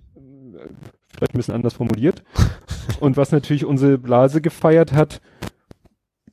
Vielleicht 1.09 1.33
ein 1.33 1.37
bisschen 1.37 1.55
anders 1.55 1.73
formuliert. 1.73 2.23
Und 2.99 3.17
was 3.17 3.31
natürlich 3.31 3.65
unsere 3.65 3.97
Blase 3.97 4.41
gefeiert 4.41 4.93
hat, 4.93 5.21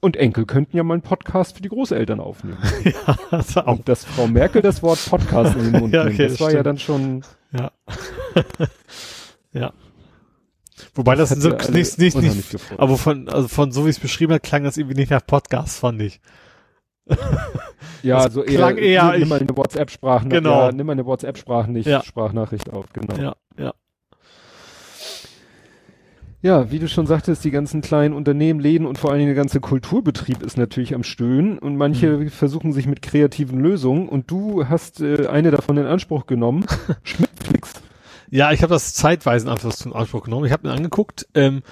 und 0.03 0.16
Enkel 0.16 0.47
könnten 0.47 0.78
ja 0.78 0.83
mal 0.83 0.95
einen 0.95 1.03
Podcast 1.03 1.57
für 1.57 1.62
die 1.62 1.68
Großeltern 1.68 2.20
aufnehmen. 2.20 2.59
ja, 2.85 3.18
das 3.31 3.55
war 3.57 3.68
auch, 3.68 3.78
Und 3.78 3.89
dass 3.89 4.05
Frau 4.05 4.26
Merkel 4.28 4.62
das 4.62 4.83
Wort 4.83 4.99
Podcast 5.09 5.57
in 5.57 5.72
den 5.72 5.81
Mund 5.81 5.93
Ja, 5.95 6.05
nimmt, 6.05 6.14
okay, 6.14 6.24
das, 6.24 6.33
das 6.33 6.41
war 6.41 6.49
ja 6.49 6.61
stimmt. 6.61 6.66
dann 6.66 6.78
schon, 6.78 7.22
ja. 7.53 7.70
ja. 9.53 9.72
Wobei 10.95 11.16
das, 11.16 11.31
hat 11.31 11.39
so, 11.39 11.51
nicht, 11.51 11.99
nicht, 11.99 12.16
nicht, 12.16 12.57
aber 12.78 12.97
von, 12.97 13.28
also 13.28 13.49
von 13.49 13.72
so 13.72 13.85
wie 13.85 13.91
es 13.91 14.01
beschrieben 14.01 14.33
hat, 14.33 14.43
klang 14.43 14.64
das 14.64 14.78
irgendwie 14.78 14.99
nicht 14.99 15.11
nach 15.11 15.24
Podcast, 15.26 15.78
fand 15.78 16.01
ich. 16.01 16.20
Ja, 18.03 18.25
Das 18.25 18.35
so 18.35 18.43
eher, 18.43 18.77
eher, 18.79 19.19
nimm 19.19 19.29
mal 19.29 19.41
eine 19.41 19.57
WhatsApp-Sprachnachricht, 19.57 20.45
Genau. 20.45 20.67
ja, 20.67 20.73
nimm 20.73 20.87
mal 20.87 20.93
eine 20.93 21.07
WhatsApp-Sprachnachricht 21.07 21.87
Ja. 21.89 22.03
Sprachnachricht 22.03 22.71
auf, 22.73 22.87
genau. 22.93 23.15
Ja. 23.17 23.35
Ja, 23.59 23.73
ja. 26.43 26.71
wie 26.71 26.79
du 26.79 26.89
schon 26.89 27.07
sagtest, 27.07 27.45
die 27.45 27.51
ganzen 27.51 27.83
kleinen 27.83 28.15
Unternehmen, 28.15 28.61
Läden 28.61 28.87
und 28.87 28.99
vor 28.99 29.11
allen 29.11 29.19
Dingen 29.19 29.29
der 29.35 29.37
ganze 29.43 29.61
Kulturbetrieb 29.61 30.43
ist 30.43 30.57
natürlich 30.57 30.95
am 30.95 31.03
Stöhnen 31.03 31.59
und 31.59 31.77
manche 31.77 32.09
Mhm. 32.17 32.31
versuchen 32.31 32.73
sich 32.73 32.87
mit 32.87 33.03
kreativen 33.03 33.61
Lösungen 33.61 34.09
und 34.09 34.31
du 34.31 34.67
hast 34.67 35.01
äh, 35.01 35.27
eine 35.27 35.51
davon 35.51 35.77
in 35.77 35.87
Anspruch 35.87 36.27
genommen, 36.27 36.65
Schmidtflix. 37.03 37.75
Ja, 38.31 38.53
ich 38.53 38.63
habe 38.63 38.73
das 38.73 38.95
zeitweise 38.95 39.47
in 39.49 39.93
Anspruch 39.93 40.23
genommen. 40.23 40.47
Ich 40.47 40.53
habe 40.53 40.69
mir 40.69 40.73
angeguckt. 40.73 41.27
Ähm, 41.35 41.63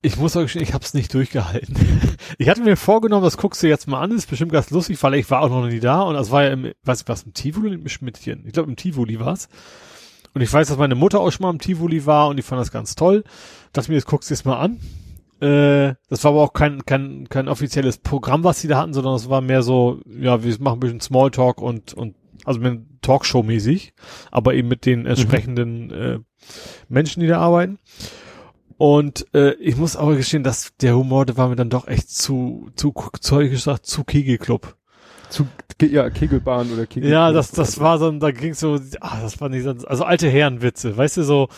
ich 0.00 0.16
muss 0.16 0.34
gestehen, 0.34 0.62
ich 0.62 0.74
habe 0.74 0.84
es 0.84 0.94
nicht 0.94 1.12
durchgehalten. 1.12 1.76
ich 2.38 2.48
hatte 2.48 2.62
mir 2.62 2.76
vorgenommen, 2.76 3.24
das 3.24 3.36
guckst 3.36 3.62
du 3.62 3.68
jetzt 3.68 3.88
mal 3.88 4.00
an, 4.00 4.12
ist 4.12 4.30
bestimmt 4.30 4.52
ganz 4.52 4.70
lustig, 4.70 5.02
weil 5.02 5.14
ich 5.14 5.30
war 5.30 5.42
auch 5.42 5.48
noch 5.48 5.66
nie 5.66 5.80
da 5.80 6.02
und 6.02 6.14
das 6.14 6.30
war 6.30 6.44
ja 6.44 6.50
im, 6.50 6.72
weiß 6.84 7.02
ich 7.02 7.08
was, 7.08 7.24
im 7.24 7.34
Tivoli 7.34 7.74
im 7.74 7.88
Schmidtchen? 7.88 8.44
Ich 8.46 8.52
glaube 8.52 8.68
im 8.68 8.76
Tivoli 8.76 9.18
war's. 9.18 9.48
Und 10.34 10.42
ich 10.42 10.52
weiß, 10.52 10.68
dass 10.68 10.78
meine 10.78 10.94
Mutter 10.94 11.20
auch 11.20 11.30
schon 11.32 11.44
mal 11.44 11.50
im 11.50 11.58
Tivoli 11.58 12.06
war 12.06 12.28
und 12.28 12.36
die 12.36 12.42
fand 12.42 12.60
das 12.60 12.70
ganz 12.70 12.94
toll. 12.94 13.24
Dachte 13.72 13.90
mir, 13.90 13.96
jetzt 13.96 14.06
guckst 14.06 14.30
du 14.30 14.34
es 14.34 14.44
mal 14.44 14.58
an. 14.58 14.78
Äh, 15.40 15.94
das 16.08 16.22
war 16.22 16.32
aber 16.32 16.42
auch 16.42 16.52
kein, 16.52 16.84
kein, 16.84 17.28
kein 17.28 17.48
offizielles 17.48 17.98
Programm, 17.98 18.44
was 18.44 18.60
sie 18.60 18.68
da 18.68 18.78
hatten, 18.78 18.92
sondern 18.92 19.14
es 19.14 19.28
war 19.28 19.40
mehr 19.40 19.62
so, 19.62 20.00
ja, 20.06 20.44
wir 20.44 20.56
machen 20.60 20.76
ein 20.76 20.80
bisschen 20.80 21.00
Smalltalk 21.00 21.60
und, 21.60 21.94
und 21.94 22.14
also 22.44 22.60
mit 22.60 22.80
Talkshow-mäßig, 23.02 23.94
aber 24.30 24.54
eben 24.54 24.68
mit 24.68 24.86
den 24.86 25.06
entsprechenden 25.06 25.90
äh, 25.90 26.18
Menschen, 26.88 27.20
die 27.20 27.26
da 27.26 27.40
arbeiten. 27.40 27.78
Und 28.78 29.26
äh, 29.34 29.54
ich 29.54 29.76
muss 29.76 29.96
aber 29.96 30.14
gestehen, 30.16 30.44
dass 30.44 30.72
der 30.80 30.96
Humor, 30.96 31.26
der 31.26 31.36
war 31.36 31.48
mir 31.48 31.56
dann 31.56 31.68
doch 31.68 31.88
echt 31.88 32.10
zu, 32.10 32.70
zu, 32.76 32.94
zu, 33.20 33.38
gesagt, 33.38 33.86
zu 33.86 34.04
Kegelclub. 34.04 34.76
Zu, 35.30 35.46
ja, 35.82 36.08
Kegelbahn 36.08 36.72
oder 36.72 36.86
Kegel. 36.86 37.10
Ja, 37.10 37.32
das, 37.32 37.50
das 37.50 37.80
war 37.80 37.98
so, 37.98 38.10
da 38.12 38.30
ging's 38.30 38.60
so, 38.60 38.78
ah, 39.00 39.20
das 39.20 39.40
war 39.40 39.48
nicht 39.48 39.64
so, 39.64 39.74
also 39.86 40.04
alte 40.04 40.28
Herrenwitze, 40.30 40.96
weißt 40.96 41.18
du, 41.18 41.22
so, 41.24 41.48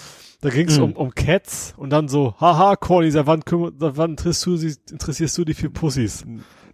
da 0.40 0.48
ging's 0.48 0.78
Mhm. 0.78 0.84
um, 0.84 0.92
um 0.96 1.14
Cats 1.14 1.74
und 1.76 1.90
dann 1.90 2.08
so, 2.08 2.34
haha, 2.40 2.74
Corny, 2.76 3.10
seit 3.10 3.26
wann, 3.26 3.42
seit 3.46 3.96
wann 3.96 4.10
interessierst 4.12 4.46
du, 4.46 4.56
sie- 4.56 4.76
interessierst 4.90 5.36
du 5.38 5.44
dich 5.44 5.58
für 5.58 5.70
Pussys? 5.70 6.24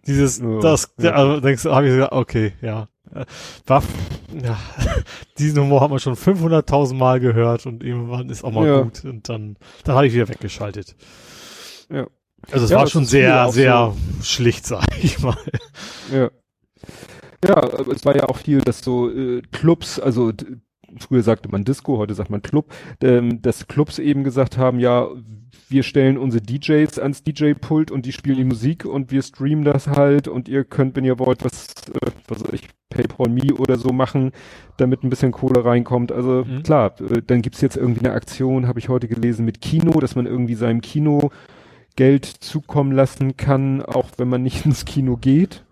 Dieses, 0.06 0.38
Ja, 0.38 0.60
das, 0.60 0.94
ja. 0.98 1.10
also 1.10 1.40
denkst 1.40 1.64
du, 1.64 1.74
hab 1.74 1.82
ich 1.82 1.90
gesagt, 1.90 2.12
okay, 2.12 2.52
ja. 2.62 2.88
Äh, 3.12 3.24
War, 3.66 3.82
ja, 4.42 4.58
diesen 5.38 5.60
Humor 5.60 5.80
haben 5.80 5.92
wir 5.92 5.98
schon 5.98 6.14
500.000 6.14 6.94
Mal 6.94 7.20
gehört 7.20 7.66
und 7.66 7.82
irgendwann 7.84 8.28
ist 8.30 8.44
auch 8.44 8.52
mal 8.52 8.66
Ja. 8.66 8.80
gut 8.82 9.04
und 9.04 9.28
dann, 9.28 9.56
dann 9.84 9.94
habe 9.96 10.06
ich 10.06 10.14
wieder 10.14 10.28
weggeschaltet. 10.28 10.96
Ja. 11.90 12.06
Also 12.50 12.64
es 12.64 12.70
Ja, 12.70 12.78
war 12.78 12.86
schon 12.86 13.04
sehr, 13.04 13.48
sehr 13.50 13.94
schlicht, 14.22 14.66
sag 14.66 14.84
ich 15.02 15.18
mal. 15.20 15.36
Ja. 16.12 16.30
Ja, 17.46 17.60
es 17.92 18.04
war 18.04 18.16
ja 18.16 18.28
auch 18.28 18.38
viel, 18.38 18.60
dass 18.60 18.80
so 18.80 19.10
äh, 19.10 19.42
Clubs, 19.52 20.00
also 20.00 20.32
früher 20.98 21.22
sagte 21.22 21.48
man 21.48 21.64
Disco, 21.64 21.98
heute 21.98 22.14
sagt 22.14 22.30
man 22.30 22.42
Club, 22.42 22.72
ähm, 23.02 23.42
dass 23.42 23.66
Clubs 23.68 23.98
eben 23.98 24.24
gesagt 24.24 24.56
haben, 24.56 24.80
ja, 24.80 25.08
wir 25.68 25.82
stellen 25.82 26.16
unsere 26.16 26.42
DJs 26.42 26.98
ans 26.98 27.22
DJ-Pult 27.24 27.90
und 27.90 28.06
die 28.06 28.12
spielen 28.12 28.36
die 28.36 28.44
Musik 28.44 28.84
und 28.84 29.10
wir 29.10 29.22
streamen 29.22 29.64
das 29.64 29.88
halt 29.88 30.28
und 30.28 30.48
ihr 30.48 30.64
könnt, 30.64 30.96
wenn 30.96 31.04
ihr 31.04 31.18
wollt, 31.18 31.44
was, 31.44 31.66
äh, 31.92 32.10
was 32.28 32.40
weiß 32.44 32.52
ich, 32.52 32.68
PayPal 32.96 33.28
Me 33.28 33.54
oder 33.54 33.76
so 33.78 33.90
machen, 33.90 34.32
damit 34.76 35.02
ein 35.04 35.10
bisschen 35.10 35.32
Kohle 35.32 35.64
reinkommt. 35.64 36.12
Also 36.12 36.44
Mhm. 36.46 36.62
klar, 36.62 36.94
äh, 37.00 37.22
dann 37.26 37.42
gibt's 37.42 37.60
jetzt 37.60 37.76
irgendwie 37.76 38.00
eine 38.04 38.12
Aktion, 38.14 38.66
habe 38.66 38.78
ich 38.78 38.88
heute 38.88 39.08
gelesen, 39.08 39.44
mit 39.44 39.60
Kino, 39.60 39.98
dass 40.00 40.14
man 40.16 40.26
irgendwie 40.26 40.54
seinem 40.54 40.80
Kino 40.80 41.30
Geld 41.96 42.24
zukommen 42.26 42.92
lassen 42.92 43.36
kann, 43.36 43.82
auch 43.82 44.08
wenn 44.18 44.28
man 44.28 44.42
nicht 44.42 44.64
ins 44.66 44.84
Kino 44.84 45.16
geht 45.16 45.64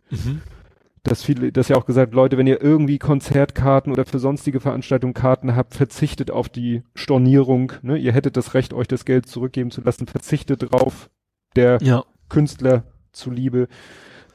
dass 1.03 1.23
viele, 1.23 1.53
dass 1.53 1.69
ja 1.69 1.77
auch 1.77 1.85
gesagt, 1.85 2.15
Leute, 2.15 2.39
wenn 2.39 2.47
ihr 2.47 2.63
irgendwie 2.63 2.99
Konzertkarten 2.99 3.93
oder 3.93 4.07
für 4.07 4.19
sonstige 4.19 4.59
Veranstaltungen 4.59 5.13
Karten 5.13 5.55
habt, 5.55 5.75
verzichtet 5.75 6.31
auf 6.31 6.49
die 6.49 6.83
Stornierung, 6.95 7.73
ne? 7.83 7.99
Ihr 7.99 8.13
hättet 8.13 8.39
das 8.39 8.55
Recht, 8.55 8.73
euch 8.73 8.89
das 8.89 9.05
Geld 9.05 9.27
zurückgeben 9.27 9.71
zu 9.71 9.83
lassen, 9.83 10.07
verzichtet 10.07 10.63
drauf, 10.73 11.11
der 11.57 11.79
Ja. 11.83 12.05
Künstler 12.31 12.85
zuliebe. 13.13 13.69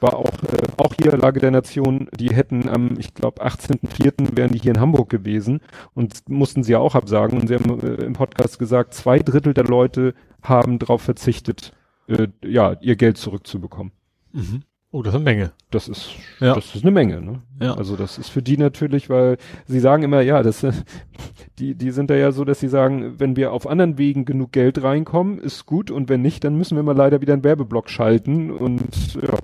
War 0.00 0.14
auch, 0.14 0.24
äh, 0.24 0.66
auch 0.76 0.94
hier 1.00 1.16
Lage 1.16 1.40
der 1.40 1.50
Nation, 1.50 2.08
die 2.18 2.30
hätten 2.30 2.68
am, 2.68 2.98
ich 2.98 3.14
glaube, 3.14 3.44
18.04. 3.44 4.36
wären 4.36 4.52
die 4.52 4.58
hier 4.58 4.72
in 4.72 4.80
Hamburg 4.80 5.10
gewesen 5.10 5.60
und 5.94 6.28
mussten 6.28 6.62
sie 6.62 6.72
ja 6.72 6.78
auch 6.78 6.94
absagen. 6.94 7.40
Und 7.40 7.48
sie 7.48 7.54
haben 7.54 7.80
äh, 7.80 8.04
im 8.04 8.14
Podcast 8.14 8.58
gesagt, 8.58 8.94
zwei 8.94 9.18
Drittel 9.18 9.54
der 9.54 9.64
Leute 9.64 10.14
haben 10.42 10.78
darauf 10.78 11.02
verzichtet, 11.02 11.72
äh, 12.08 12.28
ja, 12.44 12.76
ihr 12.80 12.96
Geld 12.96 13.18
zurückzubekommen. 13.18 13.92
Mhm. 14.32 14.62
Oh, 14.92 15.02
das 15.02 15.14
ist 15.14 15.20
eine 15.20 15.24
Menge. 15.24 15.52
Das 15.70 15.86
ist, 15.86 16.10
ja. 16.40 16.52
das 16.52 16.74
ist 16.74 16.82
eine 16.82 16.90
Menge, 16.90 17.20
ne? 17.20 17.42
Ja. 17.60 17.74
Also 17.74 17.94
das 17.94 18.18
ist 18.18 18.28
für 18.28 18.42
die 18.42 18.56
natürlich, 18.56 19.08
weil 19.08 19.36
sie 19.66 19.78
sagen 19.78 20.02
immer, 20.02 20.20
ja, 20.20 20.42
das, 20.42 20.66
die, 21.60 21.76
die 21.76 21.90
sind 21.92 22.10
da 22.10 22.16
ja 22.16 22.32
so, 22.32 22.44
dass 22.44 22.58
sie 22.58 22.68
sagen, 22.68 23.20
wenn 23.20 23.36
wir 23.36 23.52
auf 23.52 23.68
anderen 23.68 23.98
Wegen 23.98 24.24
genug 24.24 24.50
Geld 24.50 24.82
reinkommen, 24.82 25.38
ist 25.38 25.64
gut 25.64 25.92
und 25.92 26.08
wenn 26.08 26.22
nicht, 26.22 26.42
dann 26.42 26.56
müssen 26.56 26.74
wir 26.74 26.82
mal 26.82 26.96
leider 26.96 27.20
wieder 27.20 27.34
einen 27.34 27.44
Werbeblock 27.44 27.88
schalten 27.88 28.50
und 28.50 29.14
ja. 29.14 29.38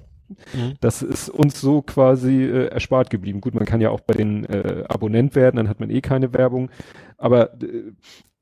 Mhm. 0.54 0.74
Das 0.80 1.02
ist 1.02 1.28
uns 1.28 1.60
so 1.60 1.82
quasi 1.82 2.44
äh, 2.44 2.66
erspart 2.68 3.10
geblieben. 3.10 3.40
Gut, 3.40 3.54
man 3.54 3.64
kann 3.64 3.80
ja 3.80 3.90
auch 3.90 4.00
bei 4.00 4.14
den 4.14 4.44
äh, 4.44 4.84
Abonnent 4.88 5.34
werden, 5.34 5.56
dann 5.56 5.68
hat 5.68 5.80
man 5.80 5.90
eh 5.90 6.00
keine 6.00 6.32
Werbung. 6.32 6.70
Aber 7.16 7.54
äh, 7.62 7.92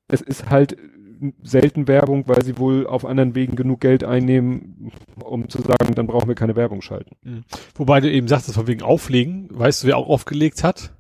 es 0.09 0.21
ist 0.21 0.51
halt 0.51 0.77
selten 1.43 1.89
Werbung, 1.89 2.27
weil 2.27 2.45
sie 2.45 2.59
wohl 2.59 2.87
auf 2.87 3.05
anderen 3.05 3.35
Wegen 3.35 3.57
genug 3.57 3.81
Geld 3.81 4.05
einnehmen, 4.05 4.91
um 5.23 5.49
zu 5.49 5.63
sagen, 5.63 5.95
dann 5.95 6.07
brauchen 6.07 6.29
wir 6.29 6.35
keine 6.35 6.57
Werbung 6.57 6.83
schalten. 6.83 7.17
Mhm. 7.23 7.45
Wobei 7.75 8.01
du 8.01 8.11
eben 8.11 8.29
sagtest, 8.29 8.55
von 8.55 8.67
wegen 8.67 8.83
Auflegen, 8.83 9.49
weißt 9.51 9.83
du, 9.83 9.87
wer 9.89 9.97
auch 9.97 10.09
aufgelegt 10.09 10.65
hat? 10.65 10.93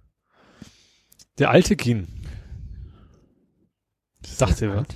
Der 1.39 1.51
alte 1.51 1.77
Kien. 1.77 2.07
Sagt 4.27 4.61
ihr 4.63 4.75
was? 4.75 4.87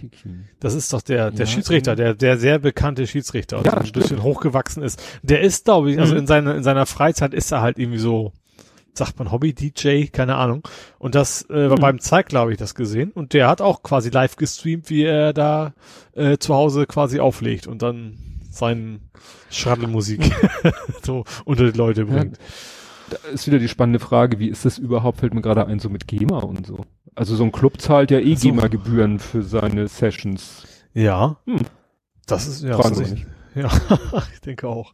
Das 0.60 0.74
ist 0.74 0.92
doch 0.92 1.02
der, 1.02 1.30
der 1.30 1.46
ja, 1.46 1.52
Schiedsrichter, 1.52 1.96
der, 1.96 2.14
der 2.14 2.38
sehr 2.38 2.58
bekannte 2.58 3.06
Schiedsrichter, 3.06 3.62
der 3.62 3.72
ja, 3.72 3.78
ein 3.78 3.92
bisschen 3.92 4.22
hochgewachsen 4.22 4.82
ist. 4.82 5.02
Der 5.22 5.40
ist, 5.40 5.64
glaube 5.64 5.92
ich, 5.92 5.98
also 5.98 6.14
mhm. 6.14 6.20
in 6.20 6.26
seiner, 6.26 6.54
in 6.54 6.62
seiner 6.62 6.86
Freizeit 6.86 7.34
ist 7.34 7.52
er 7.52 7.60
halt 7.60 7.78
irgendwie 7.78 7.98
so 7.98 8.32
sagt 8.98 9.18
man 9.18 9.30
Hobby-DJ, 9.30 10.06
keine 10.06 10.34
Ahnung. 10.34 10.66
Und 10.98 11.14
das 11.14 11.48
äh, 11.48 11.70
war 11.70 11.76
hm. 11.76 11.80
beim 11.80 11.98
Zeig, 12.00 12.26
glaube 12.26 12.52
ich, 12.52 12.58
das 12.58 12.74
gesehen. 12.74 13.12
Und 13.12 13.32
der 13.32 13.48
hat 13.48 13.60
auch 13.60 13.84
quasi 13.84 14.10
live 14.10 14.36
gestreamt, 14.36 14.90
wie 14.90 15.04
er 15.04 15.32
da 15.32 15.72
äh, 16.14 16.36
zu 16.38 16.54
Hause 16.54 16.84
quasi 16.86 17.20
auflegt 17.20 17.68
und 17.68 17.80
dann 17.80 18.18
seinen 18.50 19.10
Schraddelmusik 19.50 20.30
so 21.02 21.24
unter 21.44 21.70
die 21.70 21.78
Leute 21.78 22.04
bringt. 22.06 22.36
Ja, 22.38 23.16
da 23.22 23.28
ist 23.28 23.46
wieder 23.46 23.58
die 23.58 23.68
spannende 23.68 24.00
Frage, 24.00 24.38
wie 24.38 24.48
ist 24.48 24.64
das 24.64 24.78
überhaupt, 24.78 25.20
fällt 25.20 25.32
mir 25.32 25.42
gerade 25.42 25.66
ein, 25.66 25.78
so 25.78 25.88
mit 25.88 26.06
GEMA 26.06 26.40
und 26.40 26.66
so. 26.66 26.84
Also 27.18 27.34
so 27.34 27.42
ein 27.42 27.50
Club 27.50 27.80
zahlt 27.80 28.12
ja 28.12 28.20
eh 28.20 28.36
so. 28.36 28.48
GEMA-Gebühren 28.48 29.18
für 29.18 29.42
seine 29.42 29.88
Sessions. 29.88 30.62
Ja. 30.94 31.36
Hm. 31.46 31.62
Das 32.26 32.46
ist, 32.46 32.62
ja, 32.62 32.76
Fragen 32.76 32.96
das 32.96 33.10
ist, 33.10 33.26
ja, 33.56 33.70
ich 34.32 34.40
denke 34.40 34.68
auch. 34.68 34.92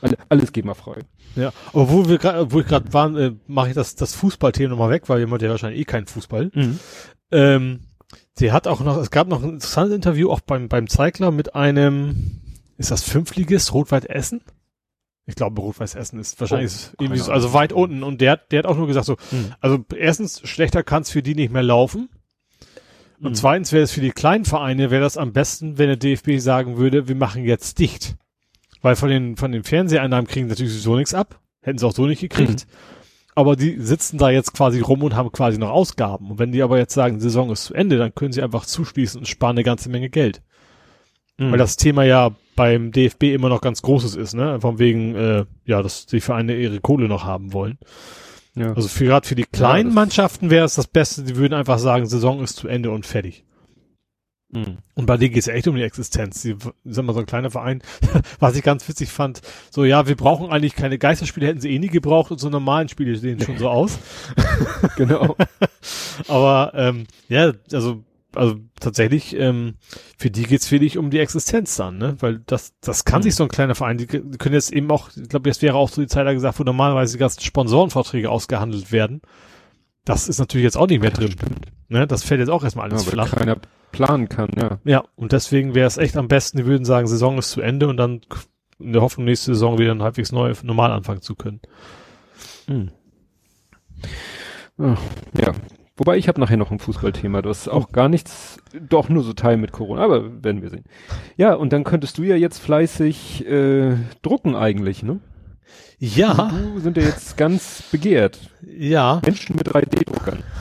Alle, 0.00 0.16
alles 0.30 0.52
GEMA-frei. 0.52 1.00
Ja, 1.36 1.52
aber 1.68 1.90
wo 1.90 2.08
wir 2.08 2.16
gerade, 2.16 2.50
wo 2.50 2.60
ich 2.60 2.66
gerade 2.66 2.94
waren, 2.94 3.16
äh, 3.16 3.32
mache 3.46 3.68
ich 3.68 3.74
das, 3.74 3.94
das 3.94 4.14
Fußballthema 4.14 4.70
nochmal 4.70 4.88
weg, 4.88 5.10
weil 5.10 5.18
jemand 5.18 5.42
ja 5.42 5.50
wahrscheinlich 5.50 5.82
eh 5.82 5.84
keinen 5.84 6.06
Fußball. 6.06 6.50
Mhm. 6.54 6.78
Ähm, 7.30 7.80
sie 8.32 8.50
hat 8.50 8.66
auch 8.66 8.80
noch, 8.80 8.96
es 8.96 9.10
gab 9.10 9.28
noch 9.28 9.42
ein 9.42 9.50
interessantes 9.50 9.94
Interview 9.94 10.30
auch 10.30 10.40
beim, 10.40 10.68
beim 10.68 10.88
Zeigler 10.88 11.30
mit 11.30 11.54
einem, 11.54 12.40
ist 12.78 12.90
das 12.90 13.02
Fünfligist, 13.02 13.74
Rot-Weiß 13.74 14.06
Essen? 14.06 14.40
Ich 15.26 15.36
glaube, 15.36 15.60
Rot-Weiß 15.60 15.94
Essen 15.94 16.18
ist 16.18 16.38
wahrscheinlich 16.38 16.72
oh, 16.92 17.02
irgendwie 17.02 17.20
so, 17.20 17.32
also 17.32 17.54
weit 17.54 17.72
unten 17.72 18.02
und 18.02 18.20
der, 18.20 18.36
der 18.36 18.58
hat 18.60 18.66
auch 18.66 18.76
nur 18.76 18.86
gesagt 18.86 19.06
so, 19.06 19.16
mhm. 19.30 19.54
also 19.60 19.78
erstens, 19.96 20.46
schlechter 20.46 20.82
kann 20.82 21.02
es 21.02 21.10
für 21.10 21.22
die 21.22 21.34
nicht 21.34 21.52
mehr 21.52 21.62
laufen. 21.62 22.10
Und 23.20 23.30
mhm. 23.30 23.34
zweitens 23.34 23.72
wäre 23.72 23.84
es 23.84 23.92
für 23.92 24.02
die 24.02 24.10
kleinen 24.10 24.44
Vereine, 24.44 24.90
wäre 24.90 25.02
das 25.02 25.16
am 25.16 25.32
besten, 25.32 25.78
wenn 25.78 25.86
der 25.86 25.96
DFB 25.96 26.38
sagen 26.38 26.76
würde, 26.76 27.08
wir 27.08 27.14
machen 27.14 27.44
jetzt 27.44 27.78
dicht. 27.78 28.16
Weil 28.82 28.96
von 28.96 29.08
den, 29.08 29.36
von 29.36 29.50
den 29.50 29.64
Fernseheinnahmen 29.64 30.26
kriegen 30.26 30.46
natürlich 30.46 30.72
sowieso 30.72 30.96
nichts 30.96 31.14
ab. 31.14 31.40
Hätten 31.62 31.78
sie 31.78 31.86
auch 31.86 31.94
so 31.94 32.04
nicht 32.04 32.20
gekriegt. 32.20 32.66
Mhm. 32.66 32.72
Aber 33.34 33.56
die 33.56 33.80
sitzen 33.80 34.18
da 34.18 34.28
jetzt 34.28 34.52
quasi 34.52 34.80
rum 34.80 35.02
und 35.02 35.16
haben 35.16 35.32
quasi 35.32 35.58
noch 35.58 35.70
Ausgaben. 35.70 36.30
Und 36.30 36.38
wenn 36.38 36.52
die 36.52 36.62
aber 36.62 36.78
jetzt 36.78 36.92
sagen, 36.92 37.16
die 37.16 37.22
Saison 37.22 37.50
ist 37.50 37.64
zu 37.64 37.74
Ende, 37.74 37.96
dann 37.96 38.14
können 38.14 38.32
sie 38.32 38.42
einfach 38.42 38.66
zuschließen 38.66 39.18
und 39.18 39.26
sparen 39.26 39.56
eine 39.56 39.64
ganze 39.64 39.88
Menge 39.88 40.10
Geld. 40.10 40.42
Mhm. 41.38 41.50
Weil 41.50 41.58
das 41.58 41.76
Thema 41.76 42.04
ja 42.04 42.30
beim 42.56 42.92
DFB 42.92 43.24
immer 43.24 43.48
noch 43.48 43.60
ganz 43.60 43.82
großes 43.82 44.14
ist, 44.14 44.34
ne? 44.34 44.60
Von 44.60 44.78
wegen, 44.78 45.14
äh, 45.16 45.44
ja, 45.64 45.82
dass 45.82 46.06
die 46.06 46.20
Vereine 46.20 46.56
ihre 46.56 46.80
Kohle 46.80 47.08
noch 47.08 47.24
haben 47.24 47.52
wollen. 47.52 47.78
Ja. 48.54 48.72
Also 48.72 48.88
für 48.88 49.06
gerade 49.06 49.26
für 49.26 49.34
die 49.34 49.44
kleinen 49.44 49.90
ja, 49.90 49.94
Mannschaften 49.94 50.50
wäre 50.50 50.64
es 50.64 50.74
das 50.74 50.86
Beste, 50.86 51.24
die 51.24 51.36
würden 51.36 51.54
einfach 51.54 51.78
sagen, 51.78 52.06
Saison 52.06 52.42
ist 52.42 52.56
zu 52.56 52.68
Ende 52.68 52.90
und 52.90 53.04
fertig. 53.04 53.44
Mhm. 54.54 54.78
Und 54.94 55.06
bei 55.06 55.16
denen 55.16 55.34
geht 55.34 55.42
es 55.42 55.48
echt 55.48 55.66
um 55.66 55.74
die 55.74 55.82
Existenz. 55.82 56.40
Sie 56.40 56.54
sind 56.84 57.06
mal 57.06 57.12
so 57.12 57.20
ein 57.20 57.26
kleiner 57.26 57.50
Verein, 57.50 57.82
was 58.38 58.54
ich 58.54 58.62
ganz 58.62 58.88
witzig 58.88 59.10
fand. 59.10 59.40
So, 59.70 59.84
ja, 59.84 60.06
wir 60.06 60.16
brauchen 60.16 60.50
eigentlich 60.50 60.76
keine 60.76 60.98
Geisterspiele, 60.98 61.48
hätten 61.48 61.60
sie 61.60 61.72
eh 61.72 61.78
nie 61.80 61.88
gebraucht 61.88 62.30
und 62.30 62.38
so 62.38 62.48
normalen 62.48 62.88
Spiele 62.88 63.16
sehen 63.16 63.40
schon 63.40 63.58
so 63.58 63.68
aus. 63.68 63.98
genau. 64.96 65.36
Aber 66.28 66.72
ähm, 66.76 67.06
ja, 67.28 67.52
also 67.72 68.04
also 68.36 68.56
tatsächlich, 68.80 69.36
ähm, 69.36 69.74
für 70.18 70.30
die 70.30 70.44
geht's 70.44 70.66
für 70.66 70.78
dich 70.78 70.98
um 70.98 71.10
die 71.10 71.18
Existenz 71.18 71.76
dann, 71.76 71.98
ne? 71.98 72.16
Weil 72.20 72.40
das, 72.46 72.74
das 72.80 73.04
kann 73.04 73.20
mhm. 73.20 73.24
sich 73.24 73.34
so 73.34 73.44
ein 73.44 73.48
kleiner 73.48 73.74
Verein, 73.74 73.98
die, 73.98 74.06
die 74.06 74.38
können 74.38 74.54
jetzt 74.54 74.72
eben 74.72 74.90
auch, 74.90 75.10
ich 75.16 75.28
glaube, 75.28 75.48
jetzt 75.48 75.62
wäre 75.62 75.76
auch 75.76 75.88
so 75.88 76.00
die 76.00 76.08
Zeit 76.08 76.26
da 76.26 76.32
gesagt, 76.32 76.58
wo 76.58 76.64
normalerweise 76.64 77.14
die 77.14 77.18
ganzen 77.18 77.40
Sponsorenverträge 77.40 78.30
ausgehandelt 78.30 78.92
werden. 78.92 79.22
Das 80.04 80.28
ist 80.28 80.38
natürlich 80.38 80.64
jetzt 80.64 80.76
auch 80.76 80.86
nicht 80.86 81.00
mehr 81.00 81.10
drin. 81.10 81.32
Stimmt. 81.32 81.66
Ne? 81.88 82.06
Das 82.06 82.22
fällt 82.22 82.40
jetzt 82.40 82.50
auch 82.50 82.64
erstmal 82.64 82.90
alles 82.90 83.06
ja, 83.06 83.10
flach. 83.10 83.32
Keiner 83.32 83.56
planen 83.92 84.28
kann, 84.28 84.50
ja. 84.56 84.78
Ja, 84.84 85.04
und 85.16 85.32
deswegen 85.32 85.74
wäre 85.74 85.86
es 85.86 85.96
echt 85.96 86.16
am 86.16 86.28
besten, 86.28 86.58
die 86.58 86.66
würden 86.66 86.84
sagen, 86.84 87.06
Saison 87.06 87.38
ist 87.38 87.50
zu 87.50 87.60
Ende 87.60 87.88
und 87.88 87.96
dann 87.96 88.20
in 88.78 88.92
der 88.92 89.02
Hoffnung, 89.02 89.24
nächste 89.24 89.54
Saison 89.54 89.78
wieder 89.78 89.96
halbwegs 89.98 90.32
neu, 90.32 90.52
normal 90.62 90.90
anfangen 90.90 91.22
zu 91.22 91.34
können. 91.34 91.60
Hm. 92.66 92.90
Ja, 94.76 95.52
wobei 95.96 96.16
ich 96.16 96.28
habe 96.28 96.40
nachher 96.40 96.56
noch 96.56 96.70
ein 96.70 96.78
Fußballthema. 96.78 97.42
Du 97.42 97.50
hast 97.50 97.68
auch 97.68 97.92
gar 97.92 98.08
nichts, 98.08 98.58
doch 98.88 99.08
nur 99.08 99.22
so 99.22 99.32
Teil 99.32 99.56
mit 99.56 99.72
Corona, 99.72 100.02
aber 100.02 100.42
werden 100.42 100.62
wir 100.62 100.70
sehen. 100.70 100.84
Ja, 101.36 101.54
und 101.54 101.72
dann 101.72 101.84
könntest 101.84 102.18
du 102.18 102.22
ja 102.22 102.36
jetzt 102.36 102.58
fleißig 102.58 103.46
äh, 103.46 103.96
drucken 104.22 104.54
eigentlich, 104.54 105.02
ne? 105.02 105.20
Ja. 105.98 106.52
Du 106.52 106.80
sind 106.80 106.96
ja 106.96 107.04
jetzt 107.04 107.36
ganz 107.36 107.82
begehrt. 107.90 108.38
Ja. 108.62 109.20
Menschen 109.24 109.56
mit 109.56 109.68
3D-Druckern. 109.68 110.42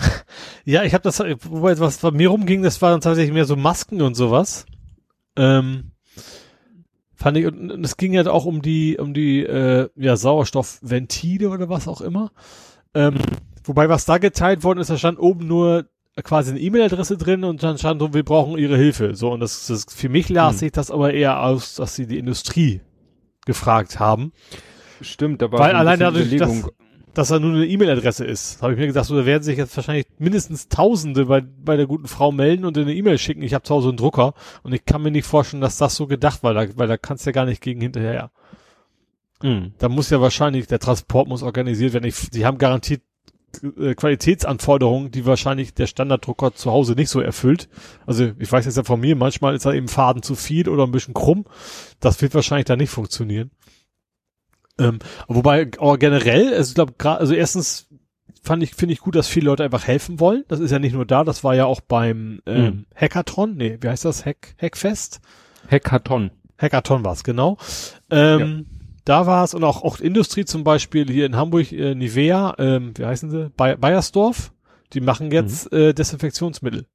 Ja, 0.65 0.83
ich 0.83 0.93
habe 0.93 1.03
das, 1.03 1.19
wobei 1.19 1.77
was 1.77 1.97
bei 1.97 2.11
mir 2.11 2.29
rumging, 2.29 2.63
das 2.63 2.81
waren 2.81 3.01
tatsächlich 3.01 3.33
mehr 3.33 3.43
so 3.43 3.57
Masken 3.57 4.01
und 4.01 4.15
sowas. 4.15 4.65
Ähm, 5.35 5.91
fand 7.15 7.37
ich, 7.37 7.45
und 7.45 7.83
es 7.83 7.97
ging 7.97 8.13
ja 8.13 8.25
auch 8.27 8.45
um 8.45 8.61
die, 8.61 8.97
um 8.97 9.13
die 9.13 9.43
äh, 9.43 9.89
ja, 9.97 10.15
Sauerstoffventile 10.15 11.49
oder 11.49 11.67
was 11.67 11.89
auch 11.89 11.99
immer. 11.99 12.31
Ähm, 12.93 13.15
wobei 13.63 13.89
was 13.89 14.05
da 14.05 14.17
geteilt 14.17 14.63
worden 14.63 14.79
ist, 14.79 14.89
da 14.89 14.97
stand 14.97 15.19
oben 15.19 15.47
nur 15.47 15.85
quasi 16.21 16.51
eine 16.51 16.59
E-Mail-Adresse 16.59 17.17
drin 17.17 17.43
und 17.43 17.63
dann 17.63 17.77
stand 17.77 17.99
so, 17.99 18.13
wir 18.13 18.23
brauchen 18.23 18.57
ihre 18.57 18.77
Hilfe. 18.77 19.15
So, 19.15 19.31
und 19.31 19.39
das, 19.39 19.67
das 19.67 19.85
für 19.89 20.09
mich 20.09 20.29
las 20.29 20.61
hm. 20.61 20.71
das 20.71 20.91
aber 20.91 21.13
eher 21.13 21.41
aus, 21.41 21.75
dass 21.75 21.95
sie 21.95 22.05
die 22.05 22.19
Industrie 22.19 22.81
gefragt 23.45 23.99
haben. 23.99 24.31
Stimmt, 25.01 25.41
da 25.41 25.51
war 25.51 25.59
Weil 25.59 25.75
allein 25.75 25.99
dadurch, 25.99 26.35
dass, 26.37 26.69
dass 27.13 27.31
er 27.31 27.39
nur 27.39 27.53
eine 27.53 27.65
E-Mail-Adresse 27.65 28.25
ist, 28.25 28.61
habe 28.61 28.73
ich 28.73 28.79
mir 28.79 28.87
gedacht, 28.87 29.05
so, 29.05 29.17
da 29.17 29.25
werden 29.25 29.43
sich 29.43 29.57
jetzt 29.57 29.75
wahrscheinlich 29.75 30.05
mindestens 30.19 30.69
Tausende 30.69 31.25
bei, 31.25 31.41
bei 31.41 31.77
der 31.77 31.87
guten 31.87 32.07
Frau 32.07 32.31
melden 32.31 32.65
und 32.65 32.77
eine 32.77 32.93
E-Mail 32.93 33.17
schicken. 33.17 33.41
Ich 33.41 33.53
habe 33.53 33.63
zu 33.63 33.73
Hause 33.73 33.89
einen 33.89 33.97
Drucker 33.97 34.33
und 34.61 34.73
ich 34.73 34.85
kann 34.85 35.01
mir 35.01 35.11
nicht 35.11 35.25
vorstellen, 35.25 35.61
dass 35.61 35.77
das 35.77 35.95
so 35.95 36.05
gedacht 36.07 36.43
war, 36.43 36.53
da, 36.53 36.67
weil 36.75 36.87
da 36.87 36.97
kannst 36.97 37.25
du 37.25 37.29
ja 37.29 37.33
gar 37.33 37.45
nicht 37.45 37.61
gegen 37.61 37.81
hinterher. 37.81 38.31
Mhm. 39.41 39.73
Da 39.77 39.89
muss 39.89 40.09
ja 40.09 40.21
wahrscheinlich, 40.21 40.67
der 40.67 40.79
Transport 40.79 41.27
muss 41.27 41.43
organisiert 41.43 41.93
werden. 41.93 42.05
Ich, 42.05 42.29
die 42.29 42.45
haben 42.45 42.57
garantiert 42.57 43.01
Qualitätsanforderungen, 43.95 45.11
die 45.11 45.25
wahrscheinlich 45.25 45.73
der 45.73 45.87
Standarddrucker 45.87 46.53
zu 46.53 46.71
Hause 46.71 46.93
nicht 46.93 47.09
so 47.09 47.19
erfüllt. 47.21 47.69
Also 48.05 48.31
ich 48.39 48.51
weiß 48.51 48.65
jetzt 48.65 48.77
ja 48.77 48.83
von 48.83 48.99
mir, 48.99 49.15
manchmal 49.15 49.55
ist 49.55 49.65
da 49.65 49.73
eben 49.73 49.87
Faden 49.87 50.23
zu 50.23 50.35
viel 50.35 50.69
oder 50.69 50.83
ein 50.83 50.91
bisschen 50.91 51.13
krumm. 51.13 51.45
Das 51.99 52.21
wird 52.21 52.33
wahrscheinlich 52.33 52.65
da 52.65 52.75
nicht 52.75 52.89
funktionieren. 52.89 53.51
Ähm, 54.79 54.99
wobei, 55.27 55.69
aber 55.77 55.97
generell, 55.97 56.53
also 56.53 56.69
ich 56.69 56.75
glaube, 56.75 56.93
gerade, 56.97 57.19
also 57.19 57.33
erstens 57.33 57.87
fand 58.41 58.63
ich, 58.63 58.75
finde 58.75 58.93
ich 58.93 58.99
gut, 58.99 59.15
dass 59.15 59.27
viele 59.27 59.45
Leute 59.45 59.63
einfach 59.63 59.87
helfen 59.87 60.19
wollen. 60.19 60.43
Das 60.47 60.59
ist 60.59 60.71
ja 60.71 60.79
nicht 60.79 60.93
nur 60.93 61.05
da, 61.05 61.23
das 61.23 61.43
war 61.43 61.55
ja 61.55 61.65
auch 61.65 61.81
beim 61.81 62.41
ähm, 62.45 62.63
mhm. 62.63 62.85
Hackathon, 62.95 63.55
nee, 63.55 63.77
wie 63.81 63.87
heißt 63.87 64.05
das? 64.05 64.25
Hack, 64.25 64.55
Hackfest? 64.59 65.21
Hackathon. 65.69 66.31
Hackathon 66.57 67.05
war 67.05 67.13
es, 67.13 67.23
genau. 67.23 67.57
Ähm, 68.09 68.65
ja. 68.69 68.72
Da 69.05 69.27
war 69.27 69.43
es 69.43 69.53
und 69.53 69.63
auch, 69.63 69.83
auch 69.83 69.99
Industrie 69.99 70.45
zum 70.45 70.63
Beispiel 70.63 71.09
hier 71.09 71.25
in 71.25 71.35
Hamburg, 71.35 71.71
äh, 71.71 71.93
Nivea, 71.93 72.55
ähm, 72.57 72.93
wie 72.97 73.05
heißen 73.05 73.29
sie? 73.29 73.49
Bay 73.55 73.75
Bayersdorf. 73.75 74.53
Die 74.93 75.01
machen 75.01 75.31
jetzt 75.31 75.71
mhm. 75.71 75.77
äh, 75.77 75.93
Desinfektionsmittel. 75.93 76.85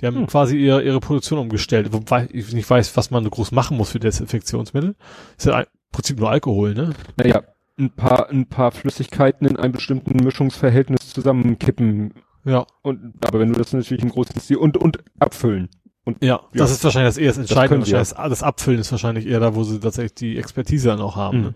Die 0.00 0.06
haben 0.06 0.16
hm. 0.16 0.26
quasi 0.26 0.58
ihre, 0.58 0.82
ihre 0.82 1.00
Produktion 1.00 1.38
umgestellt, 1.38 1.90
wobei 1.92 2.28
ich 2.30 2.52
nicht 2.52 2.68
weiß, 2.68 2.96
was 2.98 3.10
man 3.10 3.28
groß 3.28 3.52
machen 3.52 3.78
muss 3.78 3.92
für 3.92 3.98
Desinfektionsmittel. 3.98 4.94
Ist 5.38 5.46
ja 5.46 5.64
Prinzip 5.90 6.18
nur 6.18 6.30
Alkohol, 6.30 6.74
ne? 6.74 6.92
Naja, 7.16 7.42
ein 7.78 7.90
paar, 7.90 8.28
ein 8.28 8.46
paar 8.46 8.72
Flüssigkeiten 8.72 9.46
in 9.46 9.56
einem 9.56 9.72
bestimmten 9.72 10.22
Mischungsverhältnis 10.22 11.12
zusammenkippen. 11.12 12.12
Ja. 12.44 12.66
Und, 12.82 13.14
aber 13.26 13.40
wenn 13.40 13.52
du 13.52 13.58
das 13.58 13.72
natürlich 13.72 14.02
im 14.02 14.10
großen 14.10 14.38
Stil 14.38 14.58
und, 14.58 14.76
und 14.76 14.98
abfüllen. 15.18 15.70
Und, 16.06 16.22
ja, 16.22 16.36
ja, 16.36 16.40
das 16.52 16.70
ist 16.70 16.84
wahrscheinlich 16.84 17.16
das 17.16 17.18
erste 17.18 17.40
Entscheidende. 17.40 17.90
Das, 17.90 18.14
das 18.14 18.42
Abfüllen 18.44 18.78
ist 18.78 18.92
wahrscheinlich 18.92 19.26
eher 19.26 19.40
da, 19.40 19.56
wo 19.56 19.64
sie 19.64 19.80
tatsächlich 19.80 20.14
die 20.14 20.38
Expertise 20.38 20.88
dann 20.88 21.00
auch 21.00 21.16
haben. 21.16 21.38
Mhm. 21.38 21.44
Ne? 21.44 21.54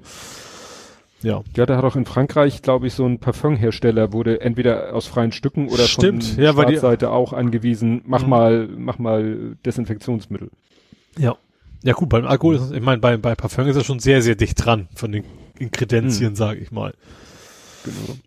Ja. 1.22 1.42
Ja, 1.56 1.66
da 1.66 1.76
hat 1.76 1.84
auch 1.84 1.94
in 1.94 2.04
Frankreich, 2.04 2.60
glaube 2.60 2.88
ich, 2.88 2.94
so 2.94 3.06
ein 3.06 3.20
Parfumhersteller 3.20 4.12
wurde 4.12 4.40
entweder 4.40 4.92
aus 4.92 5.06
freien 5.06 5.30
Stücken 5.30 5.68
oder 5.68 5.84
Stimmt. 5.84 6.24
von 6.24 6.42
ja, 6.42 6.80
Seite 6.80 7.10
auch 7.10 7.32
angewiesen, 7.32 8.02
mach 8.06 8.24
mhm. 8.24 8.28
mal, 8.28 8.68
mach 8.76 8.98
mal 8.98 9.56
Desinfektionsmittel. 9.64 10.50
Ja. 11.16 11.36
Ja 11.82 11.92
gut, 11.92 12.08
beim 12.08 12.26
Alkohol 12.26 12.56
ist, 12.56 12.72
ich 12.72 12.82
meine, 12.82 12.98
bei, 12.98 13.16
bei 13.16 13.34
Parfum 13.36 13.68
ist 13.68 13.76
er 13.76 13.84
schon 13.84 14.00
sehr, 14.00 14.20
sehr 14.20 14.34
dicht 14.34 14.64
dran 14.64 14.88
von 14.94 15.12
den 15.12 15.24
Inkredenzien, 15.58 16.30
hm. 16.30 16.36
sage 16.36 16.60
ich 16.60 16.70
mal. 16.72 16.92
Genau. 17.84 18.18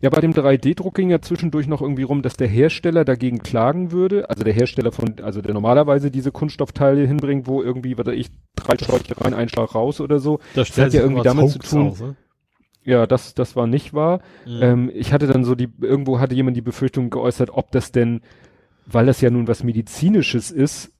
Ja, 0.00 0.10
bei 0.10 0.20
dem 0.20 0.32
3D-Druck 0.32 0.94
ging 0.94 1.10
ja 1.10 1.20
zwischendurch 1.20 1.66
noch 1.66 1.80
irgendwie 1.80 2.02
rum, 2.02 2.22
dass 2.22 2.36
der 2.36 2.48
Hersteller 2.48 3.04
dagegen 3.04 3.40
klagen 3.40 3.92
würde. 3.92 4.28
Also 4.30 4.44
der 4.44 4.52
Hersteller 4.52 4.92
von, 4.92 5.16
also 5.22 5.42
der 5.42 5.54
normalerweise 5.54 6.10
diese 6.10 6.32
Kunststoffteile 6.32 7.06
hinbringt, 7.06 7.46
wo 7.46 7.62
irgendwie, 7.62 7.96
was 7.98 8.08
ich, 8.08 8.30
drei 8.56 8.76
Schläuche 8.78 9.20
rein, 9.20 9.34
ein 9.34 9.48
Schlag 9.48 9.74
raus 9.74 10.00
oder 10.00 10.18
so. 10.18 10.40
Das, 10.54 10.68
das 10.68 10.86
hat 10.86 10.94
ja 10.94 11.02
irgendwie 11.02 11.22
damit 11.22 11.50
zu 11.50 11.58
tun. 11.58 11.88
Aus, 11.88 12.00
ne? 12.00 12.16
Ja, 12.84 13.06
das, 13.06 13.34
das 13.34 13.56
war 13.56 13.66
nicht 13.66 13.94
wahr. 13.94 14.20
Mhm. 14.46 14.62
Ähm, 14.62 14.90
ich 14.94 15.12
hatte 15.12 15.26
dann 15.26 15.44
so 15.44 15.54
die, 15.54 15.68
irgendwo 15.80 16.20
hatte 16.20 16.34
jemand 16.34 16.56
die 16.56 16.62
Befürchtung 16.62 17.10
geäußert, 17.10 17.50
ob 17.50 17.70
das 17.72 17.92
denn, 17.92 18.20
weil 18.86 19.06
das 19.06 19.20
ja 19.20 19.30
nun 19.30 19.48
was 19.48 19.64
Medizinisches 19.64 20.50
ist, 20.50 20.92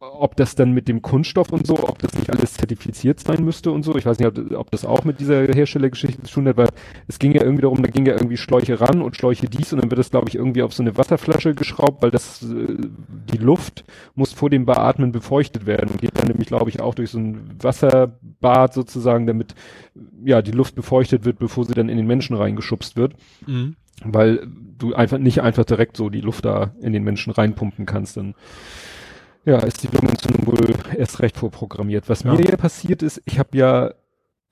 ob 0.00 0.36
das 0.36 0.54
dann 0.54 0.72
mit 0.72 0.86
dem 0.86 1.02
Kunststoff 1.02 1.50
und 1.50 1.66
so, 1.66 1.88
ob 1.88 1.98
das 1.98 2.14
nicht 2.14 2.30
alles 2.30 2.54
zertifiziert 2.54 3.18
sein 3.18 3.44
müsste 3.44 3.72
und 3.72 3.82
so. 3.82 3.96
Ich 3.96 4.06
weiß 4.06 4.18
nicht, 4.20 4.28
ob, 4.28 4.52
ob 4.52 4.70
das 4.70 4.84
auch 4.84 5.04
mit 5.04 5.18
dieser 5.18 5.46
Herstellergeschichte 5.46 6.22
zu 6.22 6.34
tun 6.34 6.48
hat, 6.48 6.56
weil 6.56 6.68
es 7.08 7.18
ging 7.18 7.32
ja 7.32 7.42
irgendwie 7.42 7.62
darum, 7.62 7.82
da 7.82 7.90
ging 7.90 8.06
ja 8.06 8.12
irgendwie 8.12 8.36
Schläuche 8.36 8.80
ran 8.80 9.02
und 9.02 9.16
Schläuche 9.16 9.48
dies 9.48 9.72
und 9.72 9.82
dann 9.82 9.90
wird 9.90 9.98
das, 9.98 10.10
glaube 10.10 10.28
ich, 10.28 10.36
irgendwie 10.36 10.62
auf 10.62 10.72
so 10.72 10.84
eine 10.84 10.96
Wasserflasche 10.96 11.54
geschraubt, 11.54 12.00
weil 12.00 12.12
das 12.12 12.44
äh, 12.44 12.76
die 13.32 13.38
Luft 13.38 13.84
muss 14.14 14.32
vor 14.32 14.50
dem 14.50 14.66
Beatmen 14.66 15.10
befeuchtet 15.10 15.66
werden 15.66 15.90
und 15.90 16.00
geht 16.00 16.16
dann 16.16 16.28
nämlich, 16.28 16.46
glaube 16.46 16.70
ich, 16.70 16.80
auch 16.80 16.94
durch 16.94 17.10
so 17.10 17.18
ein 17.18 17.50
Wasserbad 17.60 18.74
sozusagen, 18.74 19.26
damit 19.26 19.56
ja 20.24 20.42
die 20.42 20.52
Luft 20.52 20.76
befeuchtet 20.76 21.24
wird, 21.24 21.40
bevor 21.40 21.64
sie 21.64 21.74
dann 21.74 21.88
in 21.88 21.96
den 21.96 22.06
Menschen 22.06 22.36
reingeschubst 22.36 22.96
wird. 22.96 23.14
Mhm. 23.46 23.74
Weil 24.04 24.46
du 24.78 24.94
einfach 24.94 25.18
nicht 25.18 25.42
einfach 25.42 25.64
direkt 25.64 25.96
so 25.96 26.08
die 26.08 26.20
Luft 26.20 26.44
da 26.44 26.72
in 26.80 26.92
den 26.92 27.02
Menschen 27.02 27.32
reinpumpen 27.32 27.84
kannst. 27.84 28.16
Dann 28.16 28.36
ja, 29.48 29.58
ist 29.60 29.82
die 29.82 29.88
Lungenentzündung 29.88 30.46
wohl 30.46 30.74
erst 30.96 31.20
recht 31.20 31.38
vorprogrammiert. 31.38 32.08
Was 32.08 32.22
ja. 32.22 32.32
mir 32.32 32.38
hier 32.38 32.56
passiert 32.56 33.02
ist, 33.02 33.22
ich 33.24 33.38
habe 33.38 33.56
ja 33.56 33.92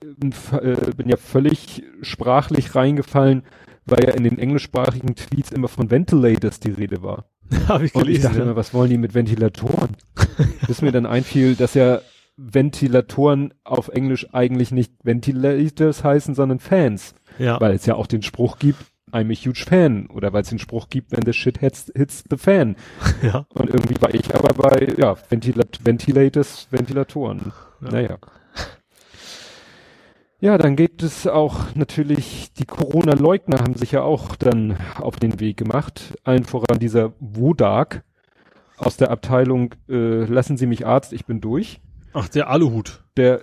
äh, 0.01 0.91
bin 0.95 1.07
ja 1.07 1.17
völlig 1.17 1.83
sprachlich 2.01 2.75
reingefallen, 2.75 3.43
weil 3.85 4.03
ja 4.05 4.13
in 4.13 4.23
den 4.23 4.39
englischsprachigen 4.39 5.15
Tweets 5.15 5.51
immer 5.51 5.67
von 5.67 5.91
Ventilators 5.91 6.59
die 6.59 6.71
Rede 6.71 7.03
war. 7.03 7.25
Hab 7.67 7.81
ich 7.81 7.93
gelesen, 7.93 7.95
Und 7.95 8.09
ich 8.09 8.21
dachte 8.21 8.37
ja. 8.37 8.43
immer, 8.43 8.55
was 8.55 8.73
wollen 8.73 8.89
die 8.89 8.97
mit 8.97 9.13
Ventilatoren? 9.13 9.95
Bis 10.67 10.81
mir 10.81 10.91
dann 10.91 11.05
einfiel, 11.05 11.55
dass 11.55 11.75
ja 11.75 12.01
Ventilatoren 12.35 13.53
auf 13.63 13.87
Englisch 13.89 14.27
eigentlich 14.33 14.71
nicht 14.71 14.93
Ventilators 15.03 16.03
heißen, 16.03 16.35
sondern 16.35 16.59
Fans. 16.59 17.15
Ja. 17.39 17.61
Weil 17.61 17.73
es 17.75 17.85
ja 17.85 17.95
auch 17.95 18.07
den 18.07 18.23
Spruch 18.23 18.59
gibt, 18.59 18.83
I'm 19.11 19.31
a 19.31 19.35
huge 19.35 19.63
fan 19.65 20.07
oder 20.07 20.33
weil 20.33 20.41
es 20.41 20.49
den 20.49 20.59
Spruch 20.59 20.89
gibt, 20.89 21.11
wenn 21.11 21.23
the 21.25 21.33
shit 21.33 21.59
hits, 21.59 21.91
hits 21.95 22.23
the 22.29 22.37
fan. 22.37 22.75
Ja. 23.21 23.45
Und 23.53 23.69
irgendwie 23.69 24.01
war 24.01 24.13
ich 24.13 24.33
aber 24.35 24.53
bei, 24.53 24.93
ja, 24.97 25.15
Ventilat 25.29 25.79
Ventilators, 25.83 26.67
Ventilatoren. 26.71 27.53
Ja. 27.81 27.91
Naja. 27.91 28.17
Ja, 30.39 30.59
dann 30.59 30.75
gibt 30.75 31.01
es 31.01 31.25
auch 31.25 31.73
natürlich, 31.73 32.53
die 32.53 32.65
Corona-Leugner 32.65 33.59
haben 33.59 33.73
sich 33.73 33.93
ja 33.93 34.03
auch 34.03 34.35
dann 34.35 34.77
auf 34.97 35.15
den 35.15 35.39
Weg 35.39 35.57
gemacht. 35.57 36.15
Allen 36.23 36.43
voran 36.43 36.77
dieser 36.77 37.13
Wodak 37.19 38.03
aus 38.77 38.97
der 38.97 39.09
Abteilung, 39.09 39.73
äh, 39.89 40.25
lassen 40.25 40.55
Sie 40.57 40.67
mich 40.67 40.85
Arzt, 40.85 41.11
ich 41.11 41.25
bin 41.25 41.41
durch. 41.41 41.81
Ach, 42.13 42.29
der 42.29 42.49
Aluhut. 42.49 43.03
Der 43.17 43.41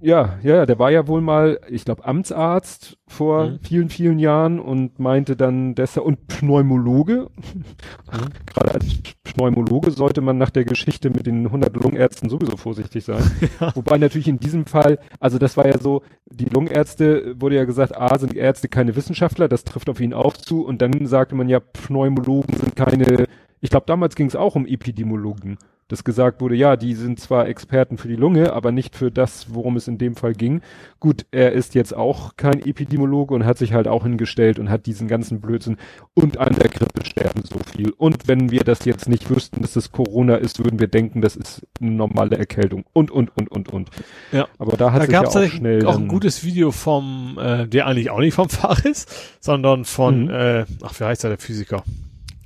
ja, 0.00 0.38
ja, 0.42 0.64
der 0.64 0.78
war 0.78 0.90
ja 0.90 1.08
wohl 1.08 1.20
mal, 1.20 1.58
ich 1.68 1.84
glaube, 1.84 2.04
Amtsarzt 2.04 2.98
vor 3.08 3.46
mhm. 3.46 3.58
vielen, 3.62 3.88
vielen 3.88 4.18
Jahren 4.18 4.60
und 4.60 4.98
meinte 4.98 5.36
dann 5.36 5.74
deshalb, 5.74 6.06
und 6.06 6.28
Pneumologe. 6.28 7.28
Mhm. 7.36 7.64
Gerade 8.46 8.74
als 8.74 8.86
Pneumologe 9.24 9.90
sollte 9.90 10.20
man 10.20 10.38
nach 10.38 10.50
der 10.50 10.64
Geschichte 10.64 11.10
mit 11.10 11.26
den 11.26 11.46
100 11.46 11.74
Lungenärzten 11.74 12.28
sowieso 12.28 12.56
vorsichtig 12.56 13.04
sein. 13.04 13.22
Ja. 13.60 13.74
Wobei 13.74 13.98
natürlich 13.98 14.28
in 14.28 14.38
diesem 14.38 14.66
Fall, 14.66 14.98
also 15.20 15.38
das 15.38 15.56
war 15.56 15.66
ja 15.66 15.78
so, 15.78 16.02
die 16.26 16.44
Lungenärzte 16.44 17.34
wurde 17.40 17.56
ja 17.56 17.64
gesagt, 17.64 17.96
A, 17.96 18.18
sind 18.18 18.34
Ärzte 18.34 18.68
keine 18.68 18.94
Wissenschaftler, 18.94 19.48
das 19.48 19.64
trifft 19.64 19.88
auf 19.88 20.00
ihn 20.00 20.12
auch 20.12 20.36
zu 20.36 20.64
und 20.64 20.82
dann 20.82 21.06
sagte 21.06 21.34
man 21.34 21.48
ja, 21.48 21.60
Pneumologen 21.60 22.54
sind 22.56 22.76
keine, 22.76 23.26
ich 23.60 23.70
glaube, 23.70 23.86
damals 23.86 24.14
ging 24.14 24.26
es 24.26 24.36
auch 24.36 24.54
um 24.54 24.66
Epidemiologen 24.66 25.58
dass 25.88 26.04
gesagt 26.04 26.40
wurde, 26.42 26.54
ja, 26.54 26.76
die 26.76 26.94
sind 26.94 27.18
zwar 27.18 27.48
Experten 27.48 27.96
für 27.96 28.08
die 28.08 28.16
Lunge, 28.16 28.52
aber 28.52 28.72
nicht 28.72 28.94
für 28.94 29.10
das, 29.10 29.54
worum 29.54 29.76
es 29.76 29.88
in 29.88 29.96
dem 29.96 30.16
Fall 30.16 30.34
ging. 30.34 30.60
Gut, 31.00 31.24
er 31.30 31.52
ist 31.52 31.74
jetzt 31.74 31.96
auch 31.96 32.36
kein 32.36 32.64
Epidemiologe 32.64 33.34
und 33.34 33.46
hat 33.46 33.56
sich 33.56 33.72
halt 33.72 33.88
auch 33.88 34.02
hingestellt 34.02 34.58
und 34.58 34.68
hat 34.68 34.84
diesen 34.84 35.08
ganzen 35.08 35.40
Blödsinn 35.40 35.78
und 36.12 36.36
an 36.36 36.54
der 36.54 36.68
Grippe 36.68 37.04
sterben 37.06 37.42
so 37.42 37.58
viel. 37.72 37.90
Und 37.90 38.28
wenn 38.28 38.50
wir 38.50 38.64
das 38.64 38.84
jetzt 38.84 39.08
nicht 39.08 39.30
wüssten, 39.30 39.62
dass 39.62 39.76
es 39.76 39.90
Corona 39.90 40.36
ist, 40.36 40.62
würden 40.62 40.78
wir 40.78 40.88
denken, 40.88 41.22
das 41.22 41.36
ist 41.36 41.66
eine 41.80 41.92
normale 41.92 42.36
Erkältung 42.36 42.84
und, 42.92 43.10
und, 43.10 43.34
und, 43.34 43.50
und, 43.50 43.70
und. 43.70 43.90
Ja. 44.30 44.46
Aber 44.58 44.76
da 44.76 44.92
hat 44.92 45.00
da 45.00 45.06
sich 45.06 45.12
ja 45.14 45.26
auch 45.26 45.50
schnell 45.50 45.86
auch 45.86 45.96
ein 45.96 46.08
gutes 46.08 46.44
Video 46.44 46.70
vom, 46.70 47.38
äh, 47.40 47.66
der 47.66 47.86
eigentlich 47.86 48.10
auch 48.10 48.20
nicht 48.20 48.34
vom 48.34 48.48
Fach 48.58 48.84
ist, 48.84 49.10
sondern 49.40 49.86
von, 49.86 50.24
mhm. 50.24 50.30
äh, 50.30 50.64
ach, 50.82 51.00
wie 51.00 51.04
heißt 51.04 51.22
der, 51.22 51.30
der 51.30 51.38
Physiker? 51.38 51.82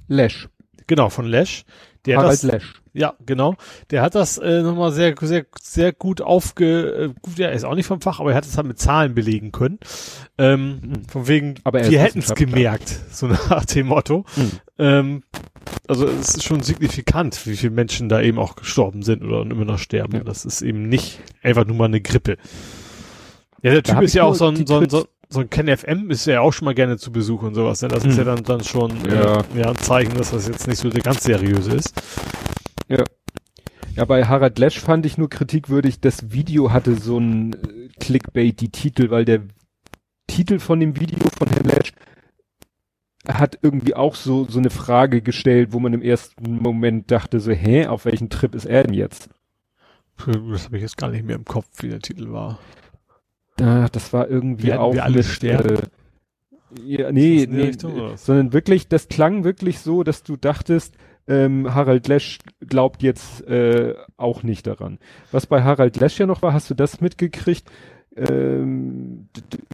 Lesch. 0.07 0.49
Genau, 0.87 1.09
von 1.09 1.27
Lesch. 1.27 1.65
Der 2.05 2.19
Harald 2.19 2.33
das, 2.33 2.43
Lesch. 2.43 2.75
Ja, 2.95 3.15
genau. 3.25 3.55
Der 3.91 4.03
hat 4.03 4.15
das 4.15 4.37
äh, 4.39 4.63
nochmal 4.63 4.93
sehr, 4.93 5.15
sehr, 5.21 5.47
sehr 5.61 5.93
gut 5.93 6.21
aufge, 6.21 7.11
äh, 7.15 7.15
gut, 7.23 7.39
ja, 7.39 7.49
er 7.49 7.55
ist 7.55 7.65
auch 7.65 7.75
nicht 7.75 7.87
vom 7.87 8.01
Fach, 8.01 8.21
aber 8.21 8.33
er 8.33 8.37
hat 8.37 8.45
es 8.45 8.57
halt 8.57 8.67
mit 8.67 8.79
Zahlen 8.79 9.15
belegen 9.15 9.53
können. 9.53 9.79
Ähm, 10.37 10.81
mhm. 10.83 11.09
Von 11.09 11.29
wegen, 11.29 11.55
aber 11.65 11.89
wir 11.89 12.01
hätten 12.01 12.19
es 12.19 12.35
gemerkt, 12.35 12.89
so 13.11 13.29
nach 13.29 13.65
dem 13.65 13.87
Motto. 13.87 14.25
Mhm. 14.37 14.51
Ähm, 14.79 15.23
also 15.89 16.07
es 16.07 16.37
ist 16.37 16.45
schon 16.45 16.63
signifikant, 16.63 17.47
wie 17.47 17.57
viele 17.57 17.73
Menschen 17.73 18.09
da 18.09 18.21
eben 18.21 18.39
auch 18.39 18.57
gestorben 18.57 19.03
sind 19.03 19.23
oder 19.23 19.43
immer 19.43 19.65
noch 19.65 19.79
sterben. 19.79 20.17
Ja. 20.17 20.25
Das 20.25 20.45
ist 20.45 20.61
eben 20.61 20.89
nicht 20.89 21.21
einfach 21.43 21.65
nur 21.65 21.77
mal 21.77 21.87
eine 21.87 22.01
Grippe. 22.01 22.37
Ja, 23.63 23.71
der 23.71 23.83
Typ 23.83 24.03
ist 24.03 24.15
ja 24.15 24.25
auch 24.25 24.35
so 24.35 24.49
ein, 24.49 24.67
so 24.67 24.79
ein, 24.79 24.91
so, 24.91 25.07
so 25.33 25.41
ein 25.41 25.51
Ken 25.51 25.75
FM 25.75 26.11
ist 26.11 26.27
ja 26.27 26.41
auch 26.41 26.53
schon 26.53 26.67
mal 26.67 26.75
gerne 26.75 26.99
zu 26.99 27.11
Besuch 27.11 27.43
und 27.43 27.55
sowas. 27.55 27.83
Ne? 27.83 27.89
Das 27.89 28.05
ist 28.05 28.19
ja 28.19 28.25
dann, 28.25 28.43
dann 28.45 28.63
schon 28.63 28.93
ja. 29.07 29.41
Äh, 29.41 29.45
ja, 29.57 29.71
ein 29.71 29.77
Zeichen, 29.77 30.17
dass 30.17 30.31
das 30.31 30.47
jetzt 30.47 30.69
nicht 30.69 30.79
so 30.79 30.91
ganz 30.91 31.25
seriös 31.25 31.67
ist. 31.67 32.01
Ja. 32.89 33.05
Ja, 33.95 34.07
bei 34.07 34.25
Harald 34.25 34.59
Lesch 34.59 34.81
fand 34.81 35.05
ich 35.05 35.19
nur 35.19 35.29
kritikwürdig, 35.29 36.01
das 36.01 36.33
Video 36.33 36.73
hatte 36.73 36.95
so 36.95 37.19
ein 37.19 37.53
äh, 37.53 37.89
Clickbait, 38.01 38.59
die 38.61 38.71
Titel, 38.71 39.11
weil 39.11 39.27
der 39.27 39.43
Titel 40.27 40.59
von 40.59 40.81
dem 40.81 40.99
Video 40.99 41.19
von 41.37 41.49
Herrn 41.49 41.67
Lesch 41.67 41.93
hat 43.29 43.59
irgendwie 43.63 43.95
auch 43.95 44.15
so, 44.15 44.47
so 44.49 44.59
eine 44.59 44.71
Frage 44.71 45.23
gestellt, 45.23 45.73
wo 45.73 45.79
man 45.79 45.93
im 45.93 46.03
ersten 46.03 46.57
Moment 46.57 47.11
dachte 47.11 47.39
so, 47.39 47.53
hä, 47.53 47.87
auf 47.87 48.05
welchen 48.05 48.31
Trip 48.31 48.55
ist 48.55 48.65
er 48.65 48.85
denn 48.85 48.95
jetzt? 48.95 49.29
Das 50.27 50.65
habe 50.67 50.77
ich 50.77 50.83
jetzt 50.83 50.97
gar 50.97 51.11
nicht 51.11 51.25
mehr 51.25 51.37
im 51.37 51.45
Kopf, 51.45 51.67
wie 51.81 51.89
der 51.89 52.01
Titel 52.01 52.33
war. 52.33 52.59
Ach, 53.61 53.89
das 53.91 54.13
war 54.13 54.29
irgendwie 54.29 54.69
Werden 54.69 54.81
auch 54.81 54.95
wir 54.95 55.05
alle 55.05 55.23
sterben. 55.23 55.77
Äh, 55.77 55.83
ja, 56.85 57.13
nee, 57.13 57.47
nee, 57.49 57.63
Richtung, 57.65 58.17
sondern 58.17 58.53
wirklich, 58.53 58.89
das 58.89 59.09
klang 59.09 59.45
wirklich 59.45 59.81
so, 59.81 60.03
dass 60.03 60.23
du 60.23 60.37
dachtest, 60.37 60.95
ähm, 61.29 61.75
Harald 61.75 62.09
Lesch 62.09 62.39
glaubt 62.61 63.03
jetzt 63.03 63.47
äh, 63.47 63.95
auch 64.17 64.43
nicht 64.43 64.67
daran. 64.67 64.99
Was 65.31 65.47
bei 65.47 65.63
Harald 65.63 65.99
Lesch 65.99 66.19
ja 66.19 66.27
noch 66.27 66.43
war, 66.43 66.53
hast 66.53 66.71
du 66.71 66.75
das 66.75 67.01
mitgekriegt? 67.01 67.71
Ähm, 68.17 69.29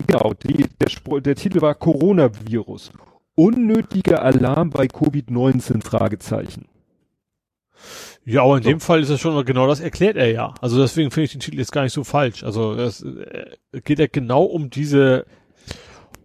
genau, 0.06 0.34
die, 0.34 0.66
der, 0.80 1.20
der 1.20 1.34
Titel 1.36 1.60
war 1.60 1.74
Coronavirus. 1.74 2.92
Unnötiger 3.34 4.22
Alarm 4.22 4.70
bei 4.70 4.86
Covid-19 4.86 5.82
Fragezeichen. 5.82 6.66
Ja, 8.24 8.42
aber 8.42 8.58
in 8.58 8.62
so. 8.62 8.68
dem 8.68 8.80
Fall 8.80 9.00
ist 9.00 9.08
es 9.08 9.20
schon 9.20 9.42
genau 9.44 9.66
das 9.66 9.80
erklärt 9.80 10.16
er 10.16 10.30
ja. 10.30 10.54
Also 10.60 10.78
deswegen 10.80 11.10
finde 11.10 11.24
ich 11.24 11.32
den 11.32 11.40
Titel 11.40 11.58
jetzt 11.58 11.72
gar 11.72 11.82
nicht 11.82 11.92
so 11.92 12.04
falsch. 12.04 12.44
Also 12.44 12.74
es 12.74 13.02
äh, 13.02 13.56
geht 13.84 13.98
ja 13.98 14.06
genau 14.06 14.44
um 14.44 14.70
diese 14.70 15.24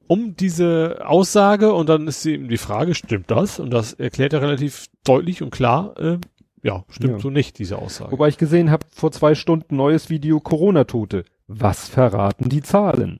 um 0.07 0.35
diese 0.35 1.01
Aussage 1.05 1.73
und 1.73 1.87
dann 1.89 2.07
ist 2.07 2.25
eben 2.25 2.49
die 2.49 2.57
Frage, 2.57 2.93
stimmt 2.93 3.31
das? 3.31 3.59
Und 3.59 3.71
das 3.71 3.93
erklärt 3.93 4.33
er 4.33 4.41
relativ 4.41 4.87
deutlich 5.03 5.41
und 5.41 5.51
klar, 5.51 5.97
äh, 5.97 6.17
ja, 6.61 6.83
stimmt 6.89 7.13
ja. 7.13 7.19
so 7.19 7.29
nicht, 7.29 7.57
diese 7.57 7.77
Aussage. 7.77 8.11
Wobei 8.11 8.27
ich 8.27 8.37
gesehen 8.37 8.69
habe, 8.69 8.85
vor 8.89 9.11
zwei 9.11 9.35
Stunden 9.35 9.75
neues 9.75 10.09
Video 10.09 10.39
Corona-Tote. 10.39 11.25
Was 11.47 11.89
verraten 11.89 12.49
die 12.49 12.61
Zahlen? 12.61 13.19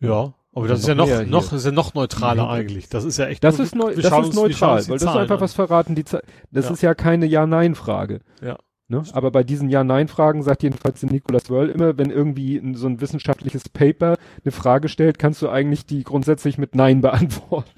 Ja, 0.00 0.34
aber 0.56 0.68
das 0.68 0.80
ist 0.80 0.88
ja 0.88 0.94
noch, 0.94 1.26
noch, 1.26 1.52
ist 1.52 1.66
ja 1.66 1.70
noch 1.70 1.92
neutraler 1.92 2.44
ja. 2.44 2.48
eigentlich. 2.48 2.88
Das 2.88 3.04
ist 3.04 3.18
ja 3.18 3.26
echt. 3.26 3.44
Das 3.44 3.58
ist, 3.58 3.74
neu, 3.74 3.94
das 3.94 4.06
ist 4.06 4.34
neutral, 4.34 4.88
weil 4.88 4.98
das 4.98 5.02
ist 5.02 5.08
einfach 5.08 5.34
an. 5.34 5.40
was 5.42 5.52
verraten. 5.52 5.94
Die 5.94 6.02
das 6.02 6.22
ja. 6.50 6.70
ist 6.70 6.82
ja 6.82 6.94
keine 6.94 7.26
Ja-Nein-Frage. 7.26 8.20
Ja. 8.40 8.56
Ne? 8.88 9.02
Aber 9.12 9.30
bei 9.32 9.44
diesen 9.44 9.68
Ja-Nein-Fragen 9.68 10.42
sagt 10.42 10.62
jedenfalls 10.62 11.00
der 11.00 11.10
Nicolas 11.10 11.50
Wörl 11.50 11.68
immer, 11.68 11.98
wenn 11.98 12.08
irgendwie 12.08 12.62
so 12.74 12.86
ein 12.86 13.02
wissenschaftliches 13.02 13.68
Paper 13.68 14.16
eine 14.44 14.52
Frage 14.52 14.88
stellt, 14.88 15.18
kannst 15.18 15.42
du 15.42 15.50
eigentlich 15.50 15.84
die 15.84 16.04
grundsätzlich 16.04 16.56
mit 16.56 16.74
Nein 16.74 17.00
beantworten. 17.02 17.68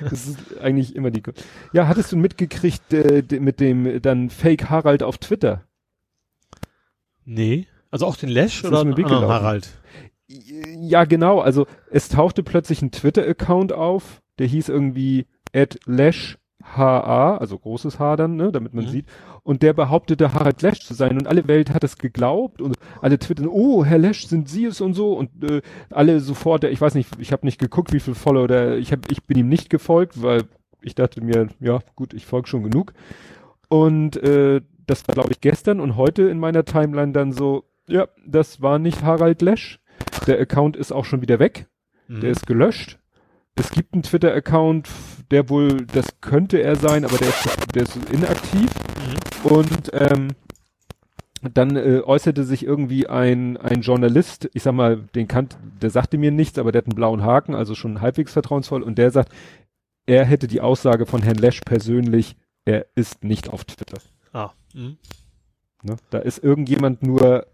das 0.00 0.26
ist 0.26 0.60
eigentlich 0.60 0.96
immer 0.96 1.10
die. 1.10 1.22
Ja, 1.72 1.88
hattest 1.88 2.12
du 2.12 2.18
mitgekriegt 2.18 2.92
äh, 2.92 3.22
mit 3.40 3.58
dem 3.58 4.02
dann 4.02 4.28
Fake 4.28 4.68
Harald 4.68 5.02
auf 5.02 5.16
Twitter? 5.16 5.62
Nee. 7.24 7.68
Also 7.90 8.04
auch 8.04 8.16
den 8.16 8.28
Lash 8.28 8.62
oder 8.64 8.80
einen 8.80 8.92
anderen 8.92 9.28
Harald? 9.28 9.70
Ja, 10.28 11.04
genau. 11.04 11.40
Also 11.40 11.66
es 11.90 12.08
tauchte 12.08 12.42
plötzlich 12.42 12.82
ein 12.82 12.90
Twitter-Account 12.90 13.72
auf, 13.72 14.22
der 14.38 14.46
hieß 14.46 14.68
irgendwie 14.68 15.26
at 15.52 15.78
Lash 15.86 16.38
HA, 16.74 17.36
also 17.36 17.58
großes 17.58 17.98
H 17.98 18.16
dann, 18.16 18.36
ne, 18.36 18.50
damit 18.50 18.74
man 18.74 18.86
mhm. 18.86 18.90
sieht. 18.90 19.06
Und 19.42 19.62
der 19.62 19.72
behauptete 19.72 20.34
Harald 20.34 20.62
Lesch 20.62 20.80
zu 20.80 20.94
sein 20.94 21.16
und 21.16 21.28
alle 21.28 21.46
Welt 21.46 21.72
hat 21.72 21.84
es 21.84 21.98
geglaubt 21.98 22.60
und 22.60 22.76
alle 23.00 23.18
twittern, 23.18 23.46
oh, 23.46 23.84
Herr 23.84 23.98
Lesch, 23.98 24.26
sind 24.26 24.48
Sie 24.48 24.64
es 24.64 24.80
und 24.80 24.94
so 24.94 25.12
und 25.12 25.44
äh, 25.44 25.62
alle 25.90 26.18
sofort, 26.20 26.64
ich 26.64 26.80
weiß 26.80 26.94
nicht, 26.94 27.08
ich 27.20 27.32
habe 27.32 27.46
nicht 27.46 27.60
geguckt, 27.60 27.92
wie 27.92 28.00
viel 28.00 28.14
Follower 28.14 28.48
der, 28.48 28.78
ich 28.78 28.90
hab, 28.90 29.10
ich 29.10 29.24
bin 29.24 29.38
ihm 29.38 29.48
nicht 29.48 29.70
gefolgt, 29.70 30.20
weil 30.22 30.42
ich 30.82 30.94
dachte 30.96 31.22
mir, 31.22 31.48
ja 31.60 31.78
gut, 31.94 32.12
ich 32.14 32.26
folge 32.26 32.48
schon 32.48 32.64
genug. 32.64 32.92
Und 33.68 34.16
äh, 34.16 34.60
das 34.86 35.06
war 35.06 35.14
glaube 35.14 35.32
ich 35.32 35.40
gestern 35.40 35.80
und 35.80 35.96
heute 35.96 36.24
in 36.24 36.38
meiner 36.38 36.64
Timeline 36.64 37.12
dann 37.12 37.32
so, 37.32 37.64
ja, 37.88 38.08
das 38.26 38.60
war 38.60 38.80
nicht 38.80 39.02
Harald 39.02 39.42
Lesch. 39.42 39.78
Der 40.26 40.40
Account 40.40 40.76
ist 40.76 40.92
auch 40.92 41.04
schon 41.04 41.22
wieder 41.22 41.38
weg. 41.38 41.66
Mhm. 42.08 42.20
Der 42.20 42.30
ist 42.30 42.46
gelöscht. 42.46 42.98
Es 43.54 43.70
gibt 43.70 43.94
einen 43.94 44.02
Twitter-Account, 44.02 44.88
der 45.30 45.48
wohl, 45.48 45.86
das 45.86 46.20
könnte 46.20 46.58
er 46.58 46.76
sein, 46.76 47.04
aber 47.04 47.16
der 47.16 47.28
ist, 47.28 47.74
der 47.74 47.82
ist 47.82 47.96
inaktiv. 48.10 48.70
Mhm. 49.44 49.50
Und 49.50 49.90
ähm, 49.92 50.28
dann 51.54 51.76
äh, 51.76 52.02
äußerte 52.04 52.44
sich 52.44 52.64
irgendwie 52.64 53.06
ein, 53.06 53.56
ein 53.56 53.80
Journalist, 53.80 54.50
ich 54.52 54.62
sag 54.62 54.74
mal, 54.74 54.96
den 55.14 55.28
kannt, 55.28 55.56
der 55.80 55.90
sagte 55.90 56.18
mir 56.18 56.30
nichts, 56.30 56.58
aber 56.58 56.72
der 56.72 56.80
hat 56.80 56.86
einen 56.86 56.96
blauen 56.96 57.22
Haken, 57.22 57.54
also 57.54 57.74
schon 57.74 58.00
halbwegs 58.00 58.32
vertrauensvoll, 58.32 58.82
und 58.82 58.98
der 58.98 59.10
sagt, 59.10 59.32
er 60.06 60.24
hätte 60.24 60.46
die 60.46 60.60
Aussage 60.60 61.06
von 61.06 61.22
Herrn 61.22 61.36
Lesch 61.36 61.60
persönlich, 61.64 62.36
er 62.64 62.86
ist 62.94 63.24
nicht 63.24 63.48
auf 63.48 63.64
Twitter. 63.64 63.98
Ah. 64.32 64.50
Mhm. 64.74 64.98
Ne? 65.82 65.96
Da 66.10 66.18
ist 66.18 66.42
irgendjemand 66.42 67.02
nur 67.02 67.46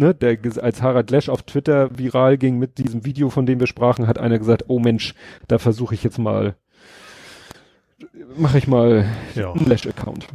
ne, 0.00 0.14
der 0.14 0.38
als 0.62 0.82
Harald 0.82 1.10
Lesch 1.10 1.28
auf 1.28 1.42
Twitter 1.42 1.96
viral 1.96 2.38
ging 2.38 2.58
mit 2.58 2.78
diesem 2.78 3.04
Video, 3.04 3.30
von 3.30 3.46
dem 3.46 3.60
wir 3.60 3.66
sprachen, 3.66 4.08
hat 4.08 4.18
einer 4.18 4.38
gesagt, 4.38 4.64
oh 4.68 4.80
Mensch, 4.80 5.14
da 5.46 5.58
versuche 5.58 5.94
ich 5.94 6.02
jetzt 6.02 6.18
mal, 6.18 6.56
mache 8.36 8.58
ich 8.58 8.66
mal 8.66 9.06
ja. 9.34 9.52
einen 9.52 9.66
Lesch-Account. 9.66 10.26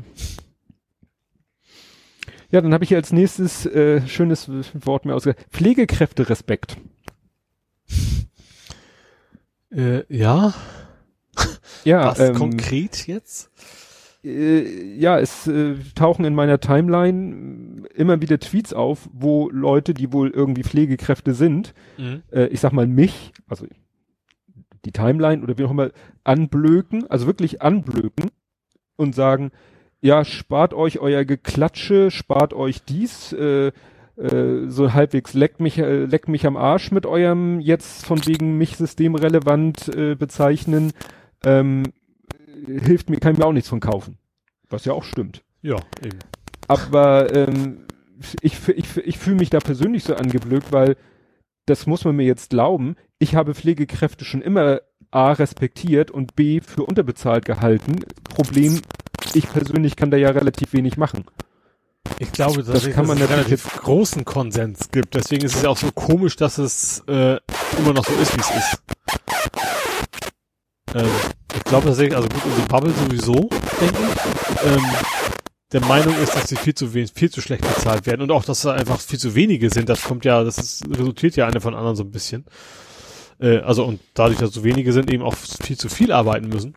Ja, 2.52 2.62
dann 2.62 2.74
habe 2.74 2.84
ich 2.84 2.90
hier 2.90 2.98
als 2.98 3.12
nächstes 3.12 3.66
äh, 3.66 4.08
schönes 4.08 4.50
Wort 4.74 5.06
mehr 5.06 5.16
ausgesagt. 5.16 5.46
Pflegekräfte-Respekt. 5.52 6.78
Äh, 9.72 10.04
ja. 10.08 10.54
Ja. 11.84 12.06
Was 12.06 12.20
ähm, 12.20 12.36
konkret 12.36 13.08
jetzt? 13.08 13.52
Äh, 14.26 14.98
ja, 14.98 15.20
es 15.20 15.48
äh, 15.48 15.76
tauchen 15.94 16.26
in 16.26 16.36
meiner 16.36 16.60
Timeline 16.60 17.88
immer 17.94 18.22
wieder 18.22 18.40
Tweets 18.40 18.74
auf, 18.74 19.10
wo 19.14 19.50
Leute, 19.50 19.94
die 19.94 20.12
wohl 20.12 20.30
irgendwie 20.32 20.64
Pflegekräfte 20.64 21.34
sind, 21.34 21.74
mhm. 21.98 22.24
äh, 22.32 22.48
ich 22.48 22.60
sag 22.60 22.74
mal 22.74 22.88
mich, 22.88 23.32
also 23.48 23.66
die 24.86 24.92
Timeline 24.92 25.44
oder 25.44 25.58
wie 25.58 25.66
auch 25.66 25.72
immer, 25.72 25.92
anblöken, 26.24 27.10
also 27.10 27.28
wirklich 27.28 27.62
anblöken 27.62 28.32
und 28.96 29.16
sagen, 29.16 29.52
ja, 30.02 30.24
spart 30.24 30.74
euch 30.74 31.00
euer 31.00 31.26
Geklatsche, 31.26 32.12
spart 32.12 32.54
euch 32.54 32.84
dies, 32.84 33.34
äh, 33.34 33.72
äh, 34.18 34.68
so 34.68 34.94
halbwegs 34.94 35.34
leckt 35.34 35.60
mich, 35.60 35.78
äh, 35.78 36.06
leckt 36.06 36.30
mich 36.30 36.46
am 36.46 36.58
Arsch 36.58 36.92
mit 36.92 37.06
eurem 37.06 37.60
jetzt 37.60 38.06
von 38.06 38.26
wegen 38.26 38.58
mich 38.58 38.78
systemrelevant 38.78 39.90
äh, 39.96 40.16
bezeichnen. 40.16 40.94
Ähm, 41.44 41.84
hilft 42.66 43.10
mir, 43.10 43.18
kann 43.20 43.34
ich 43.34 43.40
mir 43.40 43.46
auch 43.46 43.54
nichts 43.54 43.70
von 43.70 43.80
kaufen. 43.80 44.18
Was 44.70 44.86
ja 44.86 44.94
auch 44.94 45.04
stimmt. 45.04 45.44
Ja, 45.62 45.78
eben. 46.04 46.20
Aber 46.68 47.34
ähm, 47.34 47.86
ich, 48.42 48.58
ich, 48.68 48.98
ich 48.98 49.18
fühle 49.18 49.38
mich 49.38 49.50
da 49.50 49.60
persönlich 49.60 50.04
so 50.04 50.16
angeblökt, 50.16 50.72
weil 50.72 50.96
das 51.66 51.88
muss 51.88 52.06
man 52.06 52.16
mir 52.16 52.26
jetzt 52.26 52.52
glauben. 52.52 52.96
Ich 53.20 53.36
habe 53.36 53.56
Pflegekräfte 53.56 54.26
schon 54.26 54.42
immer 54.42 54.82
A 55.12 55.32
respektiert 55.32 56.12
und 56.12 56.36
B 56.36 56.62
für 56.62 56.84
unterbezahlt 56.84 57.46
gehalten. 57.46 58.04
Problem, 58.24 58.82
ich 59.34 59.50
persönlich 59.52 59.96
kann 59.96 60.12
da 60.12 60.18
ja 60.18 60.30
relativ 60.30 60.74
wenig 60.74 60.98
machen. 60.98 61.26
Ich 62.20 62.32
glaube, 62.32 62.64
dass 62.64 62.84
das 62.84 62.94
kann 62.94 63.08
man 63.08 63.18
dass 63.18 63.30
es 63.30 63.36
relativ 63.36 63.82
großen 63.82 64.26
Konsens 64.26 64.92
gibt. 64.92 65.16
Deswegen 65.16 65.46
ist 65.46 65.56
es 65.56 65.64
ja 65.64 65.70
auch 65.70 65.78
so 65.78 65.92
komisch, 65.92 66.36
dass 66.36 66.58
es 66.58 67.04
äh, 67.08 67.38
immer 67.78 67.94
noch 67.94 68.06
so 68.06 68.14
ist, 68.22 68.36
wie 68.36 68.42
es 68.42 68.50
ist. 68.50 68.82
Ähm, 70.94 71.10
ich 71.56 71.64
glaube 71.64 71.88
tatsächlich, 71.88 72.16
also 72.16 72.28
gut, 72.30 72.46
unsere 72.46 72.68
Bubble 72.68 72.94
sowieso, 72.94 73.50
denke 73.80 73.98
ich, 74.00 74.72
ähm, 74.72 74.84
der 75.72 75.82
Meinung 75.82 76.16
ist, 76.22 76.36
dass 76.36 76.48
sie 76.48 76.56
viel 76.56 76.76
zu 76.76 76.94
wenig, 76.94 77.12
viel 77.14 77.30
zu 77.30 77.42
schlecht 77.42 77.64
bezahlt 77.64 78.06
werden 78.06 78.22
und 78.22 78.32
auch, 78.32 78.46
dass 78.46 78.62
da 78.62 78.74
einfach 78.74 79.00
viel 79.00 79.20
zu 79.20 79.36
wenige 79.36 79.70
sind. 79.70 79.90
Das 79.90 80.04
kommt 80.04 80.24
ja, 80.24 80.44
das 80.44 80.58
ist, 80.58 80.84
resultiert 80.90 81.36
ja 81.36 81.48
eine 81.48 81.60
von 81.60 81.74
anderen 81.74 81.96
so 81.96 82.04
ein 82.04 82.12
bisschen. 82.12 82.46
Äh, 83.40 83.58
also 83.58 83.84
und 83.86 84.00
dadurch, 84.14 84.40
dass 84.40 84.54
so 84.54 84.64
wenige 84.64 84.94
sind, 84.94 85.12
eben 85.12 85.24
auch 85.24 85.36
viel 85.36 85.78
zu 85.78 85.90
viel 85.90 86.12
arbeiten 86.12 86.48
müssen. 86.48 86.76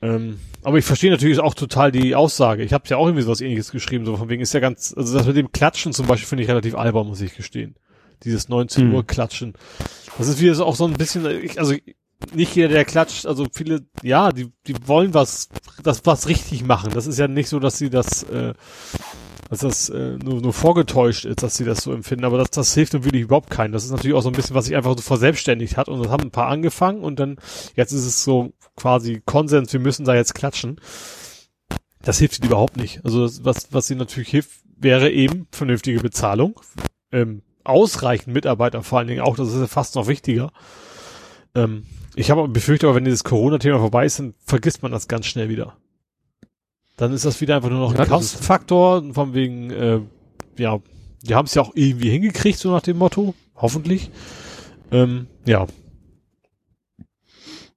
Ähm, 0.00 0.38
aber 0.62 0.78
ich 0.78 0.84
verstehe 0.84 1.10
natürlich 1.10 1.40
auch 1.40 1.54
total 1.54 1.92
die 1.92 2.14
Aussage. 2.14 2.62
Ich 2.62 2.72
habe 2.72 2.84
ja 2.88 2.96
auch 2.96 3.06
irgendwie 3.06 3.22
sowas 3.22 3.40
ähnliches 3.40 3.70
geschrieben, 3.70 4.04
so 4.04 4.16
von 4.16 4.28
wegen 4.28 4.42
ist 4.42 4.52
ja 4.52 4.60
ganz, 4.60 4.94
also 4.96 5.16
das 5.16 5.26
mit 5.26 5.36
dem 5.36 5.52
Klatschen 5.52 5.92
zum 5.92 6.06
Beispiel 6.06 6.28
finde 6.28 6.42
ich 6.44 6.50
relativ 6.50 6.74
albern, 6.74 7.06
muss 7.06 7.20
ich 7.20 7.36
gestehen. 7.36 7.76
Dieses 8.24 8.48
19 8.48 8.84
hm. 8.84 8.94
Uhr 8.94 9.06
Klatschen. 9.06 9.54
Das 10.18 10.28
ist 10.28 10.40
wieder 10.40 10.54
so 10.54 10.64
auch 10.64 10.76
so 10.76 10.86
ein 10.86 10.92
bisschen, 10.92 11.26
ich, 11.42 11.58
also 11.58 11.74
nicht 12.34 12.54
jeder, 12.54 12.68
der 12.68 12.84
klatscht, 12.84 13.26
also 13.26 13.46
viele, 13.52 13.86
ja, 14.02 14.30
die, 14.32 14.52
die 14.66 14.74
wollen 14.86 15.14
was, 15.14 15.48
das 15.82 16.04
was 16.04 16.28
richtig 16.28 16.64
machen. 16.64 16.90
Das 16.92 17.06
ist 17.06 17.18
ja 17.18 17.28
nicht 17.28 17.48
so, 17.48 17.58
dass 17.58 17.78
sie 17.78 17.90
das, 17.90 18.22
äh, 18.24 18.54
dass 19.50 19.60
das 19.60 19.88
äh, 19.90 20.16
nur, 20.16 20.40
nur 20.40 20.52
vorgetäuscht 20.52 21.24
ist, 21.24 21.42
dass 21.42 21.56
sie 21.56 21.64
das 21.64 21.82
so 21.82 21.92
empfinden, 21.92 22.24
aber 22.24 22.38
das, 22.38 22.50
das 22.50 22.74
hilft 22.74 22.94
nun 22.94 23.04
wirklich 23.04 23.22
überhaupt 23.22 23.50
keinen. 23.50 23.72
Das 23.72 23.84
ist 23.84 23.90
natürlich 23.90 24.16
auch 24.16 24.22
so 24.22 24.30
ein 24.30 24.34
bisschen, 24.34 24.54
was 24.54 24.64
sich 24.64 24.76
einfach 24.76 24.96
so 24.96 25.02
verselbstständigt 25.02 25.76
hat 25.76 25.88
und 25.88 26.02
das 26.02 26.10
haben 26.10 26.24
ein 26.24 26.30
paar 26.30 26.48
angefangen 26.48 27.02
und 27.02 27.20
dann, 27.20 27.36
jetzt 27.76 27.92
ist 27.92 28.06
es 28.06 28.24
so 28.24 28.52
quasi 28.76 29.22
Konsens, 29.24 29.72
wir 29.72 29.80
müssen 29.80 30.04
da 30.04 30.14
jetzt 30.14 30.34
klatschen. 30.34 30.80
Das 32.02 32.18
hilft 32.18 32.38
ihnen 32.38 32.48
überhaupt 32.48 32.76
nicht. 32.76 33.04
Also 33.04 33.26
das, 33.26 33.44
was, 33.44 33.68
was 33.72 33.86
sie 33.86 33.94
natürlich 33.94 34.30
hilft, 34.30 34.50
wäre 34.76 35.10
eben 35.10 35.46
vernünftige 35.52 36.00
Bezahlung, 36.00 36.58
ähm, 37.12 37.42
ausreichend 37.64 38.34
Mitarbeiter 38.34 38.82
vor 38.82 38.98
allen 38.98 39.08
Dingen 39.08 39.20
auch, 39.20 39.36
das 39.36 39.48
ist 39.48 39.60
ja 39.60 39.66
fast 39.66 39.94
noch 39.94 40.08
wichtiger. 40.08 40.52
Ähm, 41.54 41.84
ich 42.14 42.30
habe 42.30 42.46
befürchtet, 42.48 42.88
aber 42.88 42.96
wenn 42.96 43.04
dieses 43.04 43.24
Corona-Thema 43.24 43.78
vorbei 43.78 44.04
ist, 44.04 44.18
dann 44.18 44.34
vergisst 44.44 44.82
man 44.82 44.92
das 44.92 45.08
ganz 45.08 45.26
schnell 45.26 45.48
wieder. 45.48 45.76
Dann 46.96 47.12
ist 47.12 47.24
das 47.24 47.40
wieder 47.40 47.56
einfach 47.56 47.70
nur 47.70 47.80
noch 47.80 47.94
ja, 47.94 48.00
ein 48.00 48.08
Kostenfaktor, 48.08 49.02
von 49.12 49.34
wegen, 49.34 49.70
äh, 49.70 50.00
ja, 50.58 50.78
die 51.22 51.34
haben 51.34 51.46
es 51.46 51.54
ja 51.54 51.62
auch 51.62 51.72
irgendwie 51.74 52.10
hingekriegt, 52.10 52.58
so 52.58 52.70
nach 52.70 52.82
dem 52.82 52.98
Motto, 52.98 53.34
hoffentlich. 53.56 54.10
Ähm, 54.90 55.26
ja. 55.46 55.66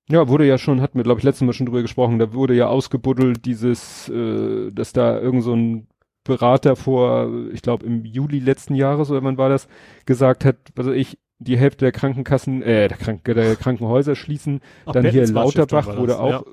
Ja, 0.09 0.28
wurde 0.28 0.45
ja 0.45 0.57
schon, 0.57 0.82
hatten 0.82 0.99
wir, 0.99 1.03
glaube 1.03 1.19
ich, 1.19 1.23
letztes 1.23 1.45
Mal 1.45 1.53
schon 1.53 1.65
drüber 1.65 1.82
gesprochen, 1.82 2.19
da 2.19 2.34
wurde 2.34 2.53
ja 2.53 2.67
ausgebuddelt, 2.67 3.45
dieses, 3.45 4.09
äh, 4.09 4.71
dass 4.71 4.93
da 4.93 5.19
irgend 5.19 5.43
so 5.43 5.53
ein 5.53 5.88
Berater 6.23 6.76
vor, 6.76 7.30
ich 7.53 7.61
glaube, 7.61 7.86
im 7.86 8.03
Juli 8.03 8.39
letzten 8.39 8.76
Jahres 8.76 9.09
oder 9.09 9.23
wann 9.23 9.38
war 9.38 9.49
das, 9.49 9.67
gesagt 10.05 10.43
hat, 10.43 10.57
also 10.76 10.91
ich, 10.91 11.17
die 11.45 11.57
Hälfte 11.57 11.85
der 11.85 11.91
Krankenkassen, 11.91 12.61
äh, 12.61 12.87
der, 12.87 12.97
Kranken, 12.97 13.35
der 13.35 13.55
Krankenhäuser 13.55 14.15
schließen. 14.15 14.61
Ach, 14.85 14.93
Dann 14.93 15.05
hier 15.09 15.25
Lauterbach 15.27 15.97
wurde 15.97 16.19
auch, 16.19 16.45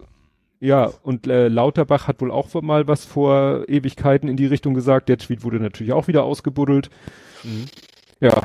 ja. 0.60 0.86
ja, 0.86 0.92
und 1.02 1.26
äh, 1.26 1.48
Lauterbach 1.48 2.08
hat 2.08 2.20
wohl 2.20 2.30
auch 2.30 2.48
mal 2.62 2.86
was 2.86 3.04
vor 3.04 3.68
Ewigkeiten 3.68 4.28
in 4.28 4.36
die 4.36 4.46
Richtung 4.46 4.74
gesagt. 4.74 5.08
Der 5.08 5.18
Tweet 5.18 5.44
wurde 5.44 5.58
natürlich 5.60 5.92
auch 5.92 6.08
wieder 6.08 6.24
ausgebuddelt. 6.24 6.90
Mhm. 7.42 7.64
Ja, 8.20 8.42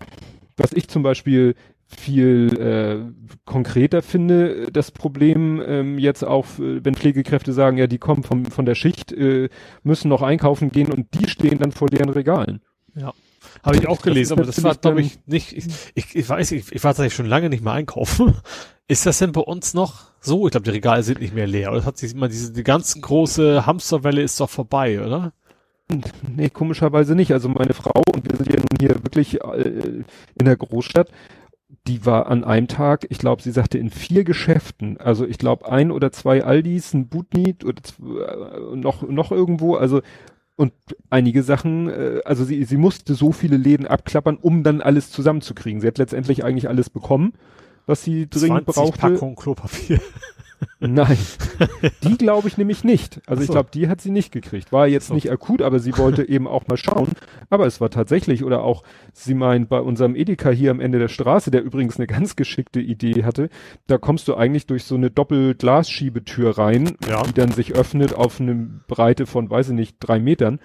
was 0.57 0.73
ich 0.73 0.87
zum 0.87 1.03
Beispiel 1.03 1.55
viel 1.87 2.59
äh, 2.59 3.31
konkreter 3.45 4.01
finde, 4.01 4.67
das 4.71 4.91
Problem 4.91 5.61
ähm, 5.65 5.97
jetzt 5.97 6.23
auch, 6.23 6.45
äh, 6.59 6.83
wenn 6.83 6.95
Pflegekräfte 6.95 7.53
sagen, 7.53 7.77
ja, 7.77 7.87
die 7.87 7.97
kommen 7.97 8.23
vom, 8.23 8.45
von 8.45 8.65
der 8.65 8.75
Schicht, 8.75 9.13
äh, 9.13 9.49
müssen 9.83 10.09
noch 10.09 10.21
einkaufen 10.21 10.69
gehen 10.69 10.91
und 10.91 11.07
die 11.13 11.29
stehen 11.29 11.59
dann 11.59 11.71
vor 11.71 11.87
deren 11.87 12.09
Regalen. 12.09 12.61
Ja. 12.93 13.13
Habe 13.63 13.77
ich 13.77 13.87
auch 13.87 14.01
gelesen, 14.01 14.33
aber 14.33 14.43
das 14.43 14.63
war, 14.63 14.75
glaube 14.75 15.01
ich, 15.01 15.19
nicht, 15.25 15.53
ich, 15.53 15.65
ich, 15.95 16.15
ich 16.15 16.29
weiß, 16.29 16.51
ich, 16.51 16.71
ich 16.71 16.83
war 16.83 16.91
tatsächlich 16.91 17.15
schon 17.15 17.25
lange 17.25 17.49
nicht 17.49 17.63
mehr 17.63 17.73
einkaufen. 17.73 18.35
Ist 18.89 19.05
das 19.05 19.19
denn 19.19 19.33
bei 19.33 19.41
uns 19.41 19.73
noch 19.73 20.11
so? 20.21 20.47
Ich 20.47 20.51
glaube, 20.51 20.63
die 20.63 20.71
Regale 20.71 21.03
sind 21.03 21.19
nicht 21.19 21.35
mehr 21.35 21.47
leer. 21.47 21.71
Oder 21.71 21.83
hat 21.83 21.97
sich 21.97 22.13
immer 22.13 22.29
diese, 22.29 22.53
die 22.53 22.63
ganz 22.63 22.99
große 23.01 23.65
Hamsterwelle 23.65 24.21
ist 24.21 24.39
doch 24.39 24.49
vorbei, 24.49 25.05
oder? 25.05 25.33
Nee, 26.35 26.49
komischerweise 26.49 27.13
nicht. 27.13 27.33
Also 27.33 27.49
meine 27.49 27.73
Frau, 27.73 28.01
und 28.13 28.29
wir 28.29 28.37
sind 28.37 28.47
ja 28.47 28.59
nun 28.59 28.79
hier 28.79 29.03
wirklich 29.03 29.41
äh, 29.41 30.03
in 30.35 30.45
der 30.45 30.55
Großstadt, 30.55 31.11
die 31.87 32.05
war 32.05 32.27
an 32.27 32.43
einem 32.43 32.67
Tag, 32.67 33.07
ich 33.09 33.17
glaube, 33.17 33.41
sie 33.41 33.51
sagte 33.51 33.77
in 33.77 33.89
vier 33.89 34.23
Geschäften, 34.23 34.97
also 34.97 35.25
ich 35.25 35.37
glaube 35.37 35.69
ein 35.71 35.91
oder 35.91 36.11
zwei 36.11 36.43
Aldis, 36.43 36.93
ein 36.93 37.07
Butnit 37.07 37.63
oder 37.63 37.81
äh, 37.99 38.75
noch, 38.75 39.01
noch 39.03 39.31
irgendwo, 39.31 39.75
also 39.75 40.01
und 40.58 40.74
einige 41.12 41.43
Sachen, 41.43 41.88
äh, 41.88 42.20
also 42.26 42.43
sie, 42.43 42.64
sie 42.66 42.78
musste 42.78 43.14
so 43.14 43.32
viele 43.32 43.58
Läden 43.58 43.88
abklappern, 43.88 44.38
um 44.38 44.64
dann 44.64 44.82
alles 44.82 45.12
zusammenzukriegen. 45.12 45.80
Sie 45.80 45.88
hat 45.88 45.99
letztendlich 45.99 46.43
eigentlich 46.43 46.68
alles 46.68 46.89
bekommen, 46.89 47.34
was 47.86 48.03
sie 48.03 48.28
dringend 48.28 48.66
20 48.66 48.76
brauchte. 48.76 48.99
Packung 48.99 49.36
Klopapier. 49.36 50.01
Nein, 50.80 51.18
die 52.03 52.18
glaube 52.18 52.47
ich 52.47 52.58
nämlich 52.58 52.84
nicht. 52.84 53.22
Also 53.28 53.41
so. 53.41 53.43
ich 53.45 53.51
glaube, 53.51 53.70
die 53.74 53.88
hat 53.88 54.01
sie 54.01 54.12
nicht 54.12 54.32
gekriegt. 54.32 54.72
War 54.72 54.88
jetzt 54.88 55.08
so. 55.08 55.14
nicht 55.14 55.32
akut, 55.32 55.62
aber 55.62 55.80
sie 55.80 55.97
wollte 55.97 56.24
eben 56.30 56.47
auch 56.47 56.68
mal 56.68 56.78
schauen. 56.78 57.10
Aber 57.49 57.66
es 57.66 57.80
war 57.82 57.89
tatsächlich, 57.89 58.43
oder 58.43 58.64
auch, 58.64 58.84
sie 59.14 59.34
meint, 59.34 59.70
bei 59.70 59.80
unserem 59.80 60.16
Edeka 60.16 60.49
hier 60.49 60.72
am 60.72 60.80
Ende 60.80 60.99
der 60.99 61.08
Straße, 61.08 61.51
der 61.51 61.64
übrigens 61.64 61.97
eine 61.97 62.08
ganz 62.08 62.36
geschickte 62.36 62.80
Idee 62.80 63.24
hatte, 63.24 63.49
da 63.88 63.97
kommst 63.97 64.28
du 64.28 64.36
eigentlich 64.36 64.66
durch 64.68 64.84
so 64.84 64.95
eine 64.95 65.12
Doppelglasschiebetür 65.12 66.58
rein, 66.58 66.97
Ja. 67.08 67.24
die 67.24 67.34
dann 67.34 67.51
sich 67.51 67.74
öffnet 67.76 68.14
auf 68.14 68.39
eine 68.39 68.55
Breite 68.88 69.26
von, 69.26 69.49
weiß 69.49 69.70
ich 69.70 69.76
nicht, 69.76 69.97
drei 69.99 70.20
Metern. 70.20 70.60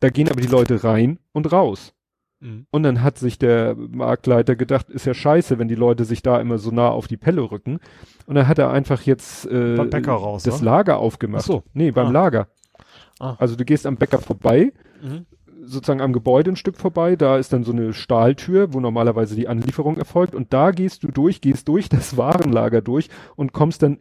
Da 0.00 0.08
gehen 0.08 0.30
aber 0.30 0.40
die 0.40 0.48
Leute 0.48 0.82
rein 0.82 1.18
und 1.32 1.52
raus. 1.52 1.92
Mhm. 2.40 2.66
Und 2.70 2.82
dann 2.82 3.02
hat 3.02 3.18
sich 3.18 3.38
der 3.38 3.74
Marktleiter 3.76 4.56
gedacht, 4.56 4.88
ist 4.90 5.04
ja 5.06 5.14
scheiße, 5.14 5.58
wenn 5.58 5.68
die 5.68 5.74
Leute 5.74 6.04
sich 6.04 6.22
da 6.22 6.40
immer 6.40 6.58
so 6.58 6.70
nah 6.70 6.88
auf 6.88 7.06
die 7.06 7.16
Pelle 7.18 7.50
rücken. 7.50 7.78
Und 8.26 8.34
dann 8.34 8.48
hat 8.48 8.58
er 8.58 8.70
einfach 8.70 9.02
jetzt 9.02 9.46
äh, 9.46 9.76
Beim 9.76 9.90
Bäcker 9.90 10.12
raus, 10.12 10.42
das 10.44 10.60
wa? 10.60 10.64
Lager 10.64 10.98
aufgemacht. 10.98 11.42
Ach 11.44 11.46
so. 11.46 11.62
Nee, 11.74 11.90
beim 11.90 12.08
Ah. 12.08 12.10
Lager. 12.12 12.48
Ah. 13.18 13.36
Also 13.38 13.56
du 13.56 13.64
gehst 13.64 13.86
am 13.86 13.96
Bäcker 13.96 14.18
vorbei, 14.18 14.72
Mhm. 15.02 15.26
sozusagen 15.62 16.00
am 16.00 16.12
Gebäude 16.14 16.50
ein 16.52 16.56
Stück 16.56 16.78
vorbei, 16.78 17.16
da 17.16 17.36
ist 17.36 17.52
dann 17.52 17.64
so 17.64 17.72
eine 17.72 17.92
Stahltür, 17.92 18.72
wo 18.72 18.80
normalerweise 18.80 19.36
die 19.36 19.46
Anlieferung 19.48 19.98
erfolgt 19.98 20.34
und 20.34 20.52
da 20.54 20.70
gehst 20.70 21.02
du 21.02 21.08
durch, 21.08 21.40
gehst 21.42 21.68
durch 21.68 21.88
das 21.90 22.16
Warenlager 22.16 22.80
durch 22.80 23.08
und 23.36 23.52
kommst 23.52 23.82
dann 23.82 23.98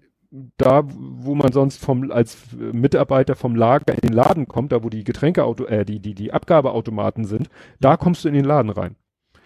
da, 0.57 0.83
wo 0.85 1.33
man 1.33 1.51
sonst 1.51 1.83
vom 1.83 2.11
als 2.11 2.37
Mitarbeiter 2.55 3.35
vom 3.35 3.55
Lager 3.55 3.93
in 3.95 4.01
den 4.01 4.13
Laden 4.13 4.47
kommt, 4.47 4.71
da 4.71 4.83
wo 4.83 4.89
die 4.89 5.03
Getränkeauto, 5.03 5.65
äh, 5.65 5.85
die 5.85 5.99
die 5.99 6.13
die 6.13 6.31
Abgabeautomaten 6.33 7.25
sind, 7.25 7.49
da 7.79 7.97
kommst 7.97 8.23
du 8.23 8.27
in 8.27 8.35
den 8.35 8.45
Laden 8.45 8.69
rein, 8.69 8.95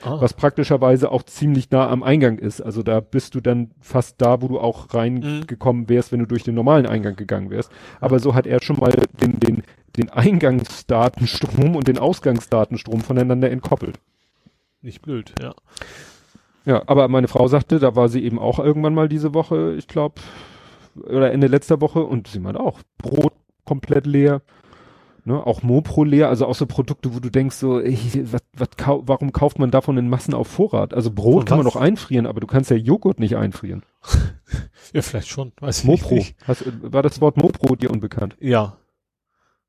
Ah. 0.03 0.19
was 0.19 0.33
praktischerweise 0.33 1.09
auch 1.11 1.23
ziemlich 1.23 1.71
nah 1.71 1.87
am 1.89 2.03
Eingang 2.03 2.37
ist. 2.37 2.59
Also 2.59 2.83
da 2.83 2.99
bist 2.99 3.35
du 3.35 3.39
dann 3.39 3.71
fast 3.79 4.21
da, 4.21 4.41
wo 4.41 4.49
du 4.49 4.59
auch 4.59 4.91
Mhm. 4.91 4.97
reingekommen 4.99 5.87
wärst, 5.87 6.11
wenn 6.11 6.19
du 6.19 6.25
durch 6.25 6.43
den 6.43 6.55
normalen 6.55 6.85
Eingang 6.85 7.15
gegangen 7.15 7.49
wärst. 7.49 7.71
Aber 8.01 8.19
so 8.19 8.35
hat 8.35 8.45
er 8.45 8.61
schon 8.61 8.77
mal 8.79 8.91
den 9.21 9.39
den 9.39 9.63
den 9.95 10.09
Eingangsdatenstrom 10.09 11.75
und 11.75 11.87
den 11.87 11.99
Ausgangsdatenstrom 11.99 13.01
voneinander 13.01 13.51
entkoppelt. 13.51 13.99
Nicht 14.81 15.01
blöd, 15.01 15.33
ja. 15.41 15.53
Ja, 16.65 16.81
aber 16.87 17.07
meine 17.07 17.27
Frau 17.27 17.47
sagte, 17.47 17.79
da 17.79 17.95
war 17.95 18.09
sie 18.09 18.23
eben 18.23 18.39
auch 18.39 18.59
irgendwann 18.59 18.93
mal 18.95 19.07
diese 19.07 19.33
Woche, 19.33 19.75
ich 19.77 19.87
glaube, 19.87 20.15
oder 20.95 21.31
Ende 21.31 21.47
letzter 21.47 21.81
Woche 21.81 22.03
und 22.03 22.27
sie 22.27 22.39
meinte 22.39 22.59
auch, 22.59 22.79
Brot 22.97 23.33
komplett 23.65 24.05
leer, 24.05 24.41
ne, 25.25 25.45
auch 25.45 25.63
Mopro 25.63 26.03
leer, 26.03 26.29
also 26.29 26.45
auch 26.45 26.55
so 26.55 26.65
Produkte, 26.65 27.13
wo 27.15 27.19
du 27.19 27.29
denkst 27.29 27.55
so, 27.55 27.79
ey, 27.79 27.97
was, 28.31 28.41
was, 28.55 28.69
kau 28.77 29.03
warum 29.05 29.31
kauft 29.31 29.59
man 29.59 29.71
davon 29.71 29.97
in 29.97 30.09
Massen 30.09 30.33
auf 30.33 30.47
Vorrat? 30.47 30.93
Also 30.93 31.11
Brot 31.11 31.45
kann 31.45 31.57
man 31.59 31.65
doch 31.65 31.75
einfrieren, 31.75 32.25
aber 32.27 32.39
du 32.41 32.47
kannst 32.47 32.69
ja 32.69 32.75
Joghurt 32.77 33.19
nicht 33.19 33.35
einfrieren. 33.37 33.83
Ja, 34.93 35.01
vielleicht 35.01 35.29
schon, 35.29 35.53
weiß 35.59 35.79
ich 35.79 35.85
Mopro, 35.85 36.15
nicht. 36.15 36.35
hast, 36.45 36.65
war 36.83 37.01
das 37.01 37.19
Wort 37.19 37.37
Mopro 37.37 37.75
dir 37.75 37.89
unbekannt? 37.89 38.35
Ja. 38.39 38.77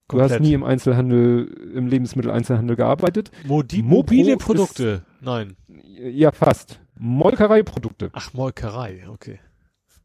Du 0.09 0.20
hast 0.20 0.39
nie 0.41 0.53
im 0.53 0.64
Einzelhandel, 0.64 1.47
im 1.75 1.87
Lebensmitteleinzelhandel 1.87 2.77
gearbeitet? 2.77 3.31
Modi 3.47 3.81
Mopro 3.83 3.97
mobile 4.14 4.33
ist- 4.33 4.39
Produkte. 4.45 5.03
Nein. 5.22 5.57
Ja, 5.68 6.31
fast. 6.33 6.81
Molkereiprodukte. 6.99 8.11
Ach, 8.12 8.35
Molkerei, 8.35 9.05
okay. 9.09 9.41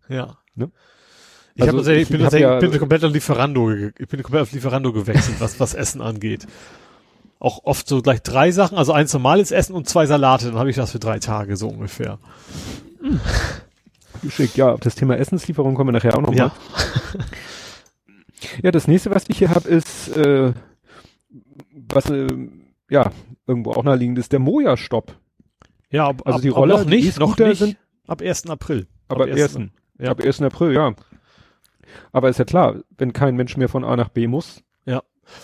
Ja. 0.07 0.37
Ne? 0.55 0.71
Ich, 1.55 1.61
Also 1.63 1.71
hab 1.73 1.77
tatsächlich- 1.77 2.03
ich 2.03 2.09
ich 2.11 2.17
bin 2.17 2.25
hab 2.25 2.33
ja- 2.33 2.59
bin 2.59 2.77
komplett 2.79 3.03
auf 3.03 3.11
Lieferando, 3.11 3.71
ich 3.71 4.07
bin 4.07 4.23
komplett 4.23 4.43
auf 4.43 4.51
Lieferando 4.53 4.93
gewechselt, 4.93 5.37
was, 5.39 5.59
was 5.59 5.73
Essen 5.73 6.01
angeht. 6.01 6.47
Auch 7.39 7.63
oft 7.63 7.87
so 7.87 8.01
gleich 8.01 8.21
drei 8.21 8.51
Sachen, 8.51 8.77
also 8.77 8.91
eins 8.93 9.13
normales 9.13 9.51
Essen 9.51 9.73
und 9.73 9.87
zwei 9.87 10.05
Salate, 10.05 10.47
dann 10.47 10.55
habe 10.57 10.69
ich 10.69 10.75
das 10.75 10.91
für 10.91 10.99
drei 10.99 11.19
Tage 11.19 11.55
so 11.57 11.67
ungefähr. 11.69 12.19
Geschickt, 14.21 14.57
ja, 14.57 14.73
auf 14.73 14.79
das 14.81 14.95
Thema 14.95 15.17
Essenslieferung 15.17 15.75
kommen 15.75 15.89
wir 15.89 15.93
nachher 15.93 16.17
auch 16.17 16.21
noch 16.21 16.33
Ja. 16.33 16.51
Ja, 18.63 18.71
das 18.71 18.87
nächste, 18.87 19.11
was 19.11 19.25
ich 19.27 19.37
hier 19.37 19.49
habe, 19.49 19.67
ist, 19.67 20.09
äh, 20.15 20.53
was, 21.89 22.09
äh, 22.09 22.27
ja, 22.89 23.11
irgendwo 23.47 23.71
auch 23.71 23.83
naheliegend 23.83 24.17
ist, 24.17 24.31
der 24.31 24.39
Moja-Stopp. 24.39 25.15
Ja, 25.91 26.07
ab, 26.07 26.21
Also 26.25 26.37
ab, 26.37 26.41
die 26.41 26.49
ab 26.51 26.57
Roller, 26.57 26.77
noch 26.79 26.85
nicht, 26.85 27.19
noch 27.19 27.37
nicht. 27.37 27.57
sind- 27.59 27.77
ab 28.07 28.21
1. 28.21 28.49
April. 28.49 28.87
Aber 29.07 29.23
ab 29.25 29.29
1. 29.31 29.69
Ja. 29.99 30.11
Ab 30.11 30.21
1. 30.21 30.41
April, 30.41 30.73
ja. 30.73 30.93
Aber 32.11 32.29
ist 32.29 32.39
ja 32.39 32.45
klar, 32.45 32.77
wenn 32.97 33.13
kein 33.13 33.35
Mensch 33.35 33.57
mehr 33.57 33.69
von 33.69 33.83
A 33.83 33.95
nach 33.95 34.09
B 34.09 34.27
muss. 34.27 34.63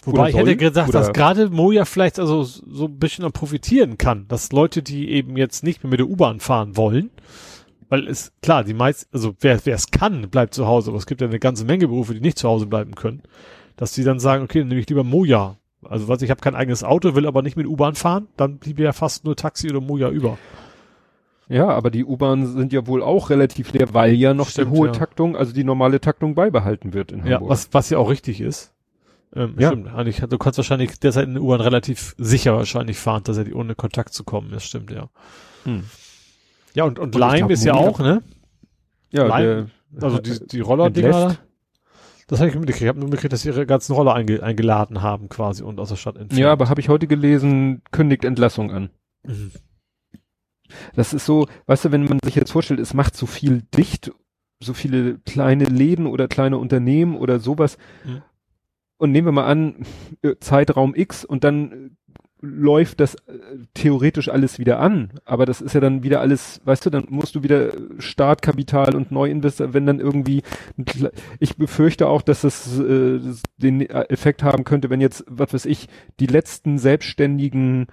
Wobei 0.04 0.20
Oder 0.20 0.30
ich 0.30 0.36
hätte 0.36 0.74
soll, 0.74 0.84
oder- 0.90 1.00
dass 1.00 1.14
gerade 1.14 1.50
Moja 1.50 1.86
vielleicht 1.86 2.20
also 2.20 2.44
so 2.44 2.86
ein 2.86 2.98
bisschen 2.98 3.32
profitieren 3.32 3.98
kann, 3.98 4.28
dass 4.28 4.52
Leute, 4.52 4.82
die 4.84 5.10
eben 5.12 5.38
jetzt 5.38 5.64
nicht 5.64 5.84
mehr 5.84 5.92
mit 5.92 6.00
der 6.00 6.08
U-Bahn 6.08 6.40
fahren 6.40 6.76
wollen, 6.78 7.12
weil 7.90 8.08
es, 8.08 8.34
klar, 8.42 8.64
die 8.64 8.74
meisten, 8.74 9.08
also 9.14 9.36
wer 9.42 9.64
wer 9.66 9.76
es 9.76 9.92
kann, 9.92 10.30
bleibt 10.30 10.54
zu 10.54 10.66
Hause, 10.66 10.90
aber 10.90 10.98
es 10.98 11.06
gibt 11.06 11.22
ja 11.22 11.28
eine 11.28 11.40
ganze 11.40 11.66
Menge 11.66 11.88
Berufe, 11.88 12.14
die 12.14 12.22
nicht 12.22 12.40
zu 12.40 12.48
Hause 12.50 12.66
bleiben 12.66 12.96
können, 12.96 13.22
dass 13.78 13.94
die 13.94 14.04
dann 14.04 14.20
sagen, 14.20 14.44
okay, 14.44 14.60
dann 14.60 14.70
nehme 14.70 14.80
ich 14.82 14.90
lieber 14.90 15.04
Moja. 15.04 15.58
Also 15.84 16.08
was, 16.08 16.22
ich 16.24 16.32
habe 16.32 16.42
kein 16.42 16.56
eigenes 16.56 16.84
Auto, 16.84 17.14
will 17.14 17.28
aber 17.28 17.44
nicht 17.44 17.58
mit 17.58 17.68
U-Bahn 17.68 17.94
fahren, 17.94 18.28
dann 18.38 18.58
bliebe 18.58 18.82
ja 18.82 18.92
fast 18.92 19.24
nur 19.24 19.36
Taxi 19.36 19.70
oder 19.70 19.82
Moja 19.82 20.10
über. 20.10 20.40
Ja, 21.48 21.68
aber 21.70 21.92
die 21.92 22.04
U-Bahnen 22.06 22.48
sind 22.48 22.74
ja 22.74 22.88
wohl 22.88 23.04
auch 23.04 23.30
relativ 23.30 23.72
leer, 23.74 23.94
weil 23.94 24.14
ja 24.14 24.34
noch 24.34 24.50
Stimmt, 24.50 24.72
die 24.74 24.78
hohe 24.78 24.88
ja. 24.88 24.94
Taktung, 24.94 25.36
also 25.36 25.54
die 25.54 25.64
normale 25.64 26.02
Taktung 26.02 26.34
beibehalten 26.34 26.94
wird 26.94 27.12
in 27.12 27.26
Ja, 27.26 27.36
Hamburg. 27.36 27.50
was, 27.52 27.70
was 27.72 27.90
ja 27.92 27.98
auch 28.00 28.10
richtig 28.10 28.42
ist. 28.42 28.74
Ähm, 29.36 29.56
Ja. 29.60 29.68
Stimmt. 29.70 29.94
Eigentlich, 29.94 30.22
du 30.22 30.38
kannst 30.38 30.58
wahrscheinlich 30.58 31.00
derzeit 31.00 31.28
in 31.28 31.36
der 31.36 31.44
U-Bahn 31.44 31.62
relativ 31.62 32.16
sicher 32.18 32.56
wahrscheinlich 32.56 32.98
fahren, 32.98 33.24
tatsächlich 33.24 33.54
ohne 33.56 33.76
Kontakt 33.76 34.14
zu 34.14 34.24
kommen. 34.24 34.50
Das 34.52 34.64
stimmt, 34.66 34.90
ja. 34.92 35.10
Hm. 35.66 35.84
Ja, 36.74 36.86
und, 36.86 36.98
und 37.00 37.14
ich 37.16 37.22
Lime 37.22 37.54
ist 37.54 37.64
ja 37.64 37.74
auch, 37.76 38.00
ne? 38.00 38.24
Ja, 39.12 39.26
Lime- 39.38 39.68
der, 39.92 40.04
Also 40.04 40.20
die, 40.20 40.48
die 40.48 40.60
Roller-Dinger. 40.62 41.38
Das 42.28 42.40
habe 42.40 42.50
ich 42.50 42.56
mitgekriegt. 42.56 42.82
Ich 42.82 42.88
habe 42.88 42.98
nur 43.00 43.08
mitgekriegt, 43.08 43.34
dass 43.34 43.44
sie 43.44 43.50
ihre 43.50 43.68
ganzen 43.68 43.94
Roller 43.94 44.16
einge 44.16 44.42
eingeladen 44.42 45.04
haben 45.04 45.30
quasi 45.30 45.62
und 45.62 45.80
aus 45.80 45.90
der 45.90 45.96
Stadt 45.96 46.16
entfernt. 46.16 46.40
ja, 46.40 46.52
aber 46.52 46.70
habe 46.70 46.82
ich 46.82 46.90
heute 46.90 47.06
gelesen, 47.06 47.84
kündigt 47.92 48.26
Entlassung 48.26 48.72
an. 48.72 48.90
Mhm. 49.24 49.52
Das 50.96 51.14
ist 51.14 51.26
so, 51.26 51.48
weißt 51.68 51.86
du, 51.86 51.92
wenn 51.92 52.06
man 52.06 52.20
sich 52.24 52.36
jetzt 52.36 52.52
vorstellt, 52.52 52.80
es 52.80 52.94
macht 52.94 53.16
so 53.16 53.26
viel 53.26 53.64
dicht, 53.76 54.12
so 54.60 54.74
viele 54.74 55.20
kleine 55.20 55.66
Läden 55.66 56.08
oder 56.08 56.28
kleine 56.28 56.58
Unternehmen 56.58 57.16
oder 57.16 57.40
sowas. 57.40 57.78
Mhm. 58.04 58.22
Und 58.98 59.12
nehmen 59.12 59.28
wir 59.28 59.32
mal 59.34 59.46
an, 59.46 59.86
äh, 60.22 60.36
Zeitraum 60.40 60.96
X 60.96 61.26
und 61.26 61.44
dann 61.44 61.72
äh, 61.72 61.90
läuft 62.42 63.00
das 63.00 63.16
äh, 63.16 63.40
theoretisch 63.74 64.30
alles 64.30 64.58
wieder 64.58 64.80
an. 64.80 65.20
Aber 65.26 65.46
das 65.46 65.60
ist 65.60 65.74
ja 65.74 65.82
dann 65.82 66.04
wieder 66.04 66.22
alles, 66.22 66.62
weißt 66.64 66.86
du, 66.86 66.90
dann 66.90 67.06
musst 67.10 67.36
du 67.36 67.44
wieder 67.44 67.72
Startkapital 68.00 68.96
und 68.96 69.12
Neuinvestor, 69.12 69.74
wenn 69.74 69.86
dann 69.86 70.00
irgendwie, 70.00 70.44
ich 71.40 71.58
befürchte 71.58 72.08
auch, 72.08 72.22
dass 72.22 72.42
das 72.42 72.80
äh, 72.80 73.20
den 73.58 73.82
Effekt 73.82 74.44
haben 74.44 74.64
könnte, 74.64 74.90
wenn 74.90 75.02
jetzt, 75.02 75.26
was 75.28 75.54
weiß 75.54 75.66
ich, 75.66 75.90
die 76.20 76.28
letzten 76.28 76.78
selbstständigen 76.78 77.88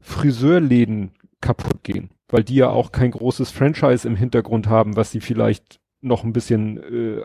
Friseurläden 0.00 1.12
kaputt 1.40 1.82
gehen, 1.82 2.10
weil 2.32 2.42
die 2.42 2.56
ja 2.56 2.68
auch 2.70 2.90
kein 2.90 3.12
großes 3.12 3.52
Franchise 3.52 4.06
im 4.08 4.16
Hintergrund 4.16 4.66
haben, 4.66 4.96
was 4.96 5.12
sie 5.12 5.20
vielleicht 5.20 5.78
noch 6.00 6.24
ein 6.24 6.32
bisschen 6.32 6.78
äh, 6.82 7.20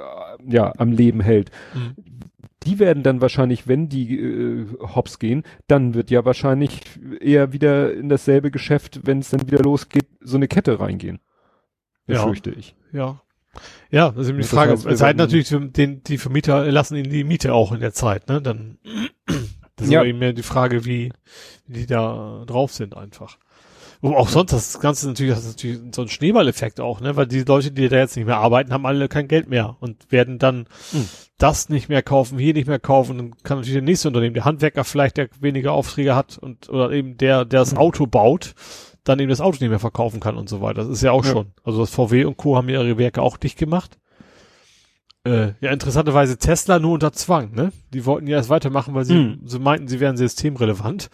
ja 0.48 0.72
am 0.78 0.92
Leben 0.92 1.20
hält. 1.22 1.50
Mhm. 1.74 1.96
Die 2.64 2.80
werden 2.80 3.02
dann 3.02 3.22
wahrscheinlich, 3.22 3.68
wenn 3.68 3.88
die 3.90 4.20
äh, 4.20 4.68
hops 4.94 5.18
gehen, 5.20 5.44
dann 5.68 5.94
wird 5.94 6.12
ja 6.12 6.26
wahrscheinlich 6.26 6.82
eher 7.22 7.54
wieder 7.54 7.94
in 7.94 8.10
dasselbe 8.10 8.52
Geschäft, 8.52 9.02
wenn 9.06 9.20
es 9.20 9.30
dann 9.30 9.48
wieder 9.48 9.60
losgeht, 9.64 10.08
so 10.20 10.36
eine 10.38 10.48
Kette 10.48 10.80
reingehen. 10.80 11.20
Ja. 12.08 12.18
Befürchte 12.24 12.52
ich. 12.52 12.76
Ja. 12.92 13.22
Ja, 13.90 14.10
das 14.12 14.24
ist 14.26 14.30
eben 14.30 14.38
die 14.38 14.42
Das 14.44 14.52
Frage. 14.52 14.72
heißt, 14.74 14.86
Es 14.86 15.00
sei 15.00 15.08
werden- 15.08 15.18
natürlich, 15.18 15.48
die- 15.50 15.72
den, 15.72 16.04
die 16.04 16.18
Vermieter 16.18 16.70
lassen 16.72 16.96
ihnen 16.98 17.10
die 17.10 17.24
Miete 17.24 17.54
auch 17.54 17.72
in 17.72 17.80
der 17.80 17.94
Zeit, 17.94 18.28
ne? 18.28 18.42
Dann, 18.42 18.78
das 19.76 19.88
ist 19.88 19.92
Ja. 19.92 20.00
aber 20.02 20.08
eben 20.10 20.20
mehr 20.20 20.34
die 20.34 20.44
Frage, 20.44 20.86
wie, 20.86 21.12
wie 21.66 21.80
die 21.80 21.86
da 21.88 22.44
drauf 22.46 22.72
sind 22.74 22.96
einfach. 22.96 23.40
Und 24.02 24.14
auch 24.16 24.30
sonst, 24.30 24.54
das 24.54 24.80
Ganze 24.80 25.08
natürlich, 25.08 25.34
das 25.34 25.44
ist 25.46 25.56
natürlich 25.58 25.80
so 25.96 26.04
ein 26.04 26.08
Schneeballeffekt 26.10 26.80
auch, 26.80 27.02
ne? 27.02 27.16
Weil 27.16 27.26
die 27.28 27.42
Leute, 27.44 27.72
die 27.72 27.90
da 27.90 27.98
jetzt 27.98 28.16
nicht 28.16 28.26
mehr 28.26 28.38
arbeiten, 28.38 28.72
haben 28.72 28.86
alle 28.86 29.08
kein 29.08 29.28
Geld 29.28 29.50
mehr 29.50 29.76
und 29.80 30.12
werden 30.12 30.38
dann 30.38 30.68
Hm. 30.92 31.08
das 31.40 31.70
nicht 31.70 31.90
mehr 31.90 32.04
kaufen, 32.04 32.38
hier 32.38 32.54
nicht 32.54 32.68
mehr 32.68 32.80
kaufen. 32.80 33.18
Dann 33.18 33.32
kann 33.44 33.58
natürlich 33.58 33.74
der 33.74 33.82
nächste 33.82 34.08
Unternehmen, 34.10 34.36
der 34.36 34.46
Handwerker 34.46 34.84
vielleicht, 34.84 35.18
der 35.18 35.30
weniger 35.40 35.72
Aufträge 35.74 36.16
hat 36.16 36.38
und 36.38 36.70
oder 36.70 36.92
eben 36.92 37.18
der, 37.18 37.44
der 37.46 37.62
das 37.62 37.76
Auto 37.76 38.06
baut, 38.06 38.54
dann 39.04 39.20
eben 39.20 39.30
das 39.30 39.42
Auto 39.42 39.58
nicht 39.62 39.70
mehr 39.70 39.80
verkaufen 39.80 40.20
kann 40.20 40.38
und 40.38 40.48
so 40.50 40.62
weiter. 40.62 40.82
Das 40.84 40.90
ist 40.90 41.02
ja 41.02 41.12
auch 41.12 41.26
Ja. 41.26 41.32
schon. 41.32 41.48
Also 41.64 41.80
das 41.80 41.90
VW 41.90 42.26
und 42.26 42.38
Co. 42.38 42.56
haben 42.56 42.70
ihre 42.70 42.98
Werke 42.98 43.22
auch 43.22 43.38
dicht 43.38 43.58
gemacht. 43.58 43.98
Äh, 45.26 45.54
ja, 45.60 45.72
interessanterweise 45.72 46.38
Tesla 46.38 46.80
nur 46.80 46.94
unter 46.94 47.12
Zwang, 47.12 47.54
ne? 47.54 47.72
Die 47.94 48.06
wollten 48.06 48.28
ja 48.28 48.38
erst 48.38 48.50
weitermachen, 48.50 48.94
weil 48.94 49.04
sie, 49.06 49.16
Hm. 49.16 49.40
sie 49.44 49.60
meinten, 49.60 49.88
sie 49.88 50.00
wären 50.00 50.16
systemrelevant. 50.18 51.10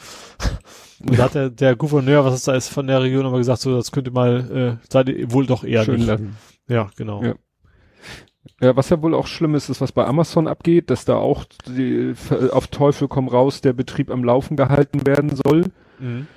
Und 1.06 1.20
da 1.20 1.24
hat 1.24 1.36
der, 1.36 1.50
der 1.50 1.76
Gouverneur, 1.76 2.24
was 2.26 2.36
es 2.36 2.44
da 2.44 2.56
ist, 2.56 2.70
von 2.70 2.88
der 2.88 3.02
Region 3.02 3.26
aber 3.26 3.38
gesagt, 3.38 3.62
so, 3.62 3.76
das 3.76 3.92
könnte 3.92 4.12
mal, 4.12 4.80
äh, 4.82 4.88
seid 4.90 5.10
ihr 5.10 5.32
wohl 5.32 5.46
doch 5.46 5.64
eher 5.64 5.84
Schön 5.84 5.98
nicht. 5.98 6.08
lassen. 6.08 6.38
Ja, 6.68 6.90
genau. 6.96 7.24
Ja. 7.24 7.36
Ja, 8.62 8.76
was 8.76 8.90
ja 8.90 9.02
wohl 9.02 9.14
auch 9.14 9.28
schlimm 9.28 9.56
ist, 9.56 9.70
ist, 9.70 9.82
was 9.82 9.92
bei 9.92 10.06
Amazon 10.06 10.48
abgeht, 10.48 10.90
dass 10.90 11.06
da 11.06 11.16
auch 11.16 11.46
die, 11.68 12.14
auf 12.52 12.68
Teufel 12.68 13.08
komm 13.08 13.28
raus 13.28 13.62
der 13.62 13.74
Betrieb 13.74 14.10
am 14.10 14.24
Laufen 14.24 14.56
gehalten 14.58 15.06
werden 15.06 15.36
soll. 15.36 15.66
Mhm. 16.00 16.28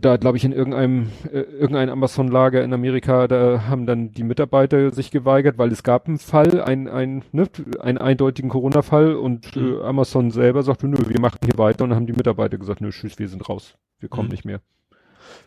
Da 0.00 0.16
glaube 0.16 0.36
ich 0.36 0.44
in 0.44 0.52
irgendeinem 0.52 1.10
äh, 1.32 1.40
irgendein 1.40 1.88
Amazon-Lager 1.90 2.62
in 2.64 2.72
Amerika, 2.72 3.28
da 3.28 3.64
haben 3.68 3.86
dann 3.86 4.12
die 4.12 4.22
Mitarbeiter 4.22 4.90
sich 4.92 5.10
geweigert, 5.10 5.58
weil 5.58 5.70
es 5.72 5.82
gab 5.82 6.08
einen 6.08 6.18
Fall, 6.18 6.60
ein 6.62 6.88
ein 6.88 7.22
ne, 7.32 7.48
einen 7.80 7.98
eindeutigen 7.98 8.50
Corona-Fall 8.50 9.14
und 9.14 9.56
äh, 9.56 9.60
Mhm. 9.60 9.80
Amazon 9.82 10.30
selber 10.30 10.62
sagte, 10.62 10.88
nö, 10.88 10.96
wir 11.06 11.20
machen 11.20 11.38
hier 11.44 11.58
weiter 11.58 11.84
und 11.84 11.90
dann 11.90 11.96
haben 11.98 12.06
die 12.06 12.12
Mitarbeiter 12.12 12.58
gesagt, 12.58 12.80
nö, 12.80 12.90
tschüss, 12.90 13.18
wir 13.18 13.28
sind 13.28 13.48
raus, 13.48 13.74
wir 14.00 14.08
kommen 14.08 14.28
Mhm. 14.28 14.32
nicht 14.32 14.44
mehr. 14.44 14.60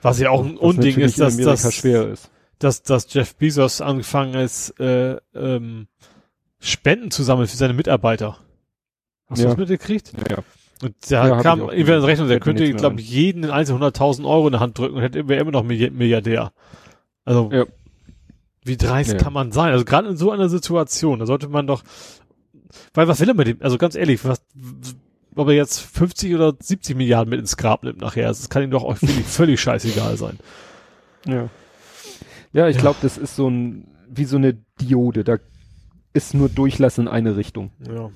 Was 0.02 0.20
ja 0.20 0.30
auch 0.30 0.46
ein 0.46 0.58
Unding 0.58 0.98
ist, 1.00 1.20
dass 1.20 1.38
das, 1.38 1.74
schwer 1.74 2.08
ist. 2.08 2.30
dass, 2.60 2.84
dass 2.84 3.12
Jeff 3.14 3.36
Bezos 3.36 3.82
angefangen 3.82 4.36
ist, 4.36 4.80
äh, 4.80 5.18
ähm, 5.34 5.88
Spenden 6.60 7.10
zu 7.12 7.24
sammeln 7.24 7.48
für 7.48 7.58
seine 7.58 7.74
Mitarbeiter. 7.74 8.38
Hast 9.28 9.40
du 9.40 9.44
Ja. 9.46 9.50
das 9.50 9.58
mitgekriegt? 9.58 10.14
Ja, 10.30 10.38
ja. 10.38 10.44
Und 10.82 10.96
da 11.10 11.28
Ja, 11.28 11.42
kam 11.42 11.60
irgendwer 11.70 11.98
in 11.98 12.04
Rechnung, 12.04 12.28
der 12.28 12.40
könnte, 12.40 12.72
glaube 12.74 13.00
ich, 13.00 13.10
jeden 13.10 13.44
in 13.44 13.50
einzelnen 13.52 13.84
100.000 13.84 14.26
Euro 14.26 14.48
in 14.48 14.54
der 14.54 14.60
Hand 14.62 14.78
drücken 14.78 14.96
und 14.96 15.02
hätte 15.02 15.28
wäre 15.28 15.40
immer 15.42 15.52
noch 15.52 15.64
Milli- 15.64 15.92
Milliardär. 15.92 16.52
Also, 17.24 17.50
Ja. 17.54 17.66
wie 18.66 18.78
dreist 18.78 19.12
Ja. 19.14 19.18
kann 19.20 19.34
man 19.34 19.52
sein? 19.52 19.72
Also 19.74 19.86
gerade 19.86 20.10
in 20.10 20.18
so 20.18 20.32
einer 20.32 20.50
Situation, 20.50 21.20
da 21.20 21.26
sollte 21.28 21.48
man 21.50 21.68
doch, 21.68 21.84
weil 22.94 23.08
was 23.08 23.20
will 23.20 23.30
er 23.30 23.36
mit 23.36 23.48
dem, 23.48 23.58
also 23.62 23.78
ganz 23.78 23.96
ehrlich, 23.96 24.26
was, 24.26 24.42
ob 25.36 25.48
er 25.50 25.54
jetzt 25.54 25.80
50 25.82 26.34
oder 26.34 26.54
70 26.60 26.96
Milliarden 26.98 27.30
mit 27.30 27.40
ins 27.40 27.58
Grab 27.58 27.84
nimmt 27.84 28.02
nachher, 28.02 28.28
das 28.28 28.50
kann 28.50 28.64
ihm 28.64 28.72
doch 28.72 28.84
auch 28.84 28.98
völlig, 28.98 29.26
völlig 29.26 29.60
scheißegal 29.62 30.18
sein. 30.18 30.40
Ja. 31.28 31.50
Ja, 32.54 32.68
ich 32.68 32.78
glaube, 32.78 32.98
das 33.02 33.18
ist 33.18 33.36
so 33.36 33.48
ein, 33.50 33.88
wie 34.10 34.26
so 34.26 34.38
eine 34.38 34.58
Diode, 34.82 35.24
da 35.24 35.38
ist 36.14 36.34
nur 36.34 36.50
Durchlass 36.50 36.98
in 36.98 37.08
eine 37.08 37.38
Richtung. 37.38 37.72
Ja. 37.88 38.10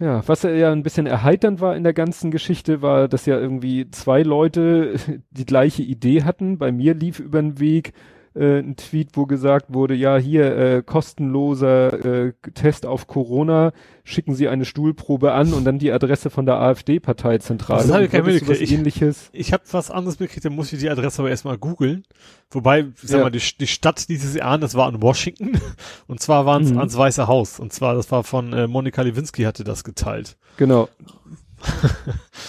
Ja, 0.00 0.22
was 0.28 0.44
ja 0.44 0.70
ein 0.70 0.84
bisschen 0.84 1.06
erheiternd 1.06 1.60
war 1.60 1.74
in 1.76 1.82
der 1.82 1.92
ganzen 1.92 2.30
Geschichte, 2.30 2.82
war, 2.82 3.08
dass 3.08 3.26
ja 3.26 3.38
irgendwie 3.38 3.90
zwei 3.90 4.22
Leute 4.22 4.94
die 5.30 5.46
gleiche 5.46 5.82
Idee 5.82 6.22
hatten. 6.22 6.58
Bei 6.58 6.70
mir 6.70 6.94
lief 6.94 7.18
über 7.18 7.42
den 7.42 7.58
Weg 7.58 7.92
äh, 8.34 8.58
ein 8.60 8.76
Tweet, 8.76 9.10
wo 9.14 9.26
gesagt 9.26 9.72
wurde, 9.74 9.94
ja, 9.94 10.16
hier 10.16 10.56
äh, 10.56 10.82
kostenloser 10.82 12.26
äh, 12.28 12.32
Test 12.54 12.86
auf 12.86 13.06
Corona, 13.06 13.72
schicken 14.04 14.34
Sie 14.34 14.48
eine 14.48 14.64
Stuhlprobe 14.64 15.32
an 15.32 15.52
und 15.52 15.64
dann 15.64 15.78
die 15.78 15.92
Adresse 15.92 16.30
von 16.30 16.46
der 16.46 16.56
AfD-Parteizentrale. 16.60 17.82
Das 17.86 17.92
hab 17.92 18.00
ich 18.02 18.12
was 18.12 18.24
mitgekriegt. 18.24 18.72
ähnliches. 18.72 19.28
Ich 19.32 19.52
habe 19.52 19.62
was 19.72 19.90
anderes 19.90 20.18
mitgekriegt, 20.20 20.44
dann 20.46 20.54
muss 20.54 20.72
ich 20.72 20.78
die 20.78 20.90
Adresse 20.90 21.20
aber 21.22 21.30
erstmal 21.30 21.58
googeln. 21.58 22.04
Wobei, 22.50 22.80
ich 22.80 23.08
sag 23.08 23.18
Ja. 23.18 23.24
mal, 23.24 23.30
die, 23.30 23.42
die 23.60 23.66
Stadt 23.66 24.08
dieses 24.08 24.34
Jahr, 24.34 24.58
das 24.58 24.74
war 24.74 24.88
in 24.88 25.02
Washington. 25.02 25.60
Und 26.06 26.20
zwar 26.20 26.46
waren 26.46 26.62
es 26.64 26.70
Mhm. 26.72 26.78
ans 26.78 26.96
Weiße 26.96 27.26
Haus. 27.26 27.60
Und 27.60 27.72
zwar, 27.72 27.94
das 27.94 28.10
war 28.10 28.24
von 28.24 28.52
äh, 28.52 28.66
Monika 28.66 29.02
Lewinsky 29.02 29.42
hatte 29.42 29.64
das 29.64 29.84
geteilt. 29.84 30.36
Genau. 30.56 30.88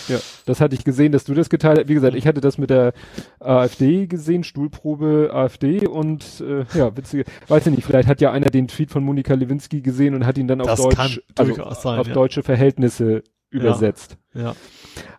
Ja, 0.08 0.20
das 0.46 0.62
hatte 0.62 0.76
ich 0.76 0.84
gesehen, 0.84 1.12
dass 1.12 1.24
du 1.24 1.34
das 1.34 1.50
geteilt 1.50 1.80
hast. 1.80 1.88
Wie 1.88 1.94
gesagt, 1.94 2.16
ich 2.16 2.28
hatte 2.28 2.42
das 2.42 2.58
mit 2.58 2.70
der 2.70 2.94
AfD 3.40 4.08
gesehen, 4.08 4.44
Stuhlprobe 4.44 5.32
AfD 5.34 5.88
und 5.88 6.42
äh, 6.42 6.66
ja, 6.78 6.96
witzige, 6.96 7.26
weiß 7.48 7.68
ich 7.68 7.76
nicht, 7.76 7.86
vielleicht 7.86 8.08
hat 8.08 8.22
ja 8.22 8.32
einer 8.32 8.50
den 8.50 8.68
Tweet 8.68 8.92
von 8.92 9.04
Monika 9.04 9.34
Lewinsky 9.34 9.82
gesehen 9.82 10.16
und 10.16 10.26
hat 10.26 10.38
ihn 10.38 10.48
dann 10.48 10.62
auf 10.62 10.68
Das 10.68 10.82
Deutsch, 10.82 11.22
also 11.38 11.54
sein, 11.74 12.00
auf 12.00 12.08
ja. 12.08 12.14
deutsche 12.14 12.44
Verhältnisse 12.44 13.24
übersetzt. 13.50 14.18
Ja. 14.34 14.56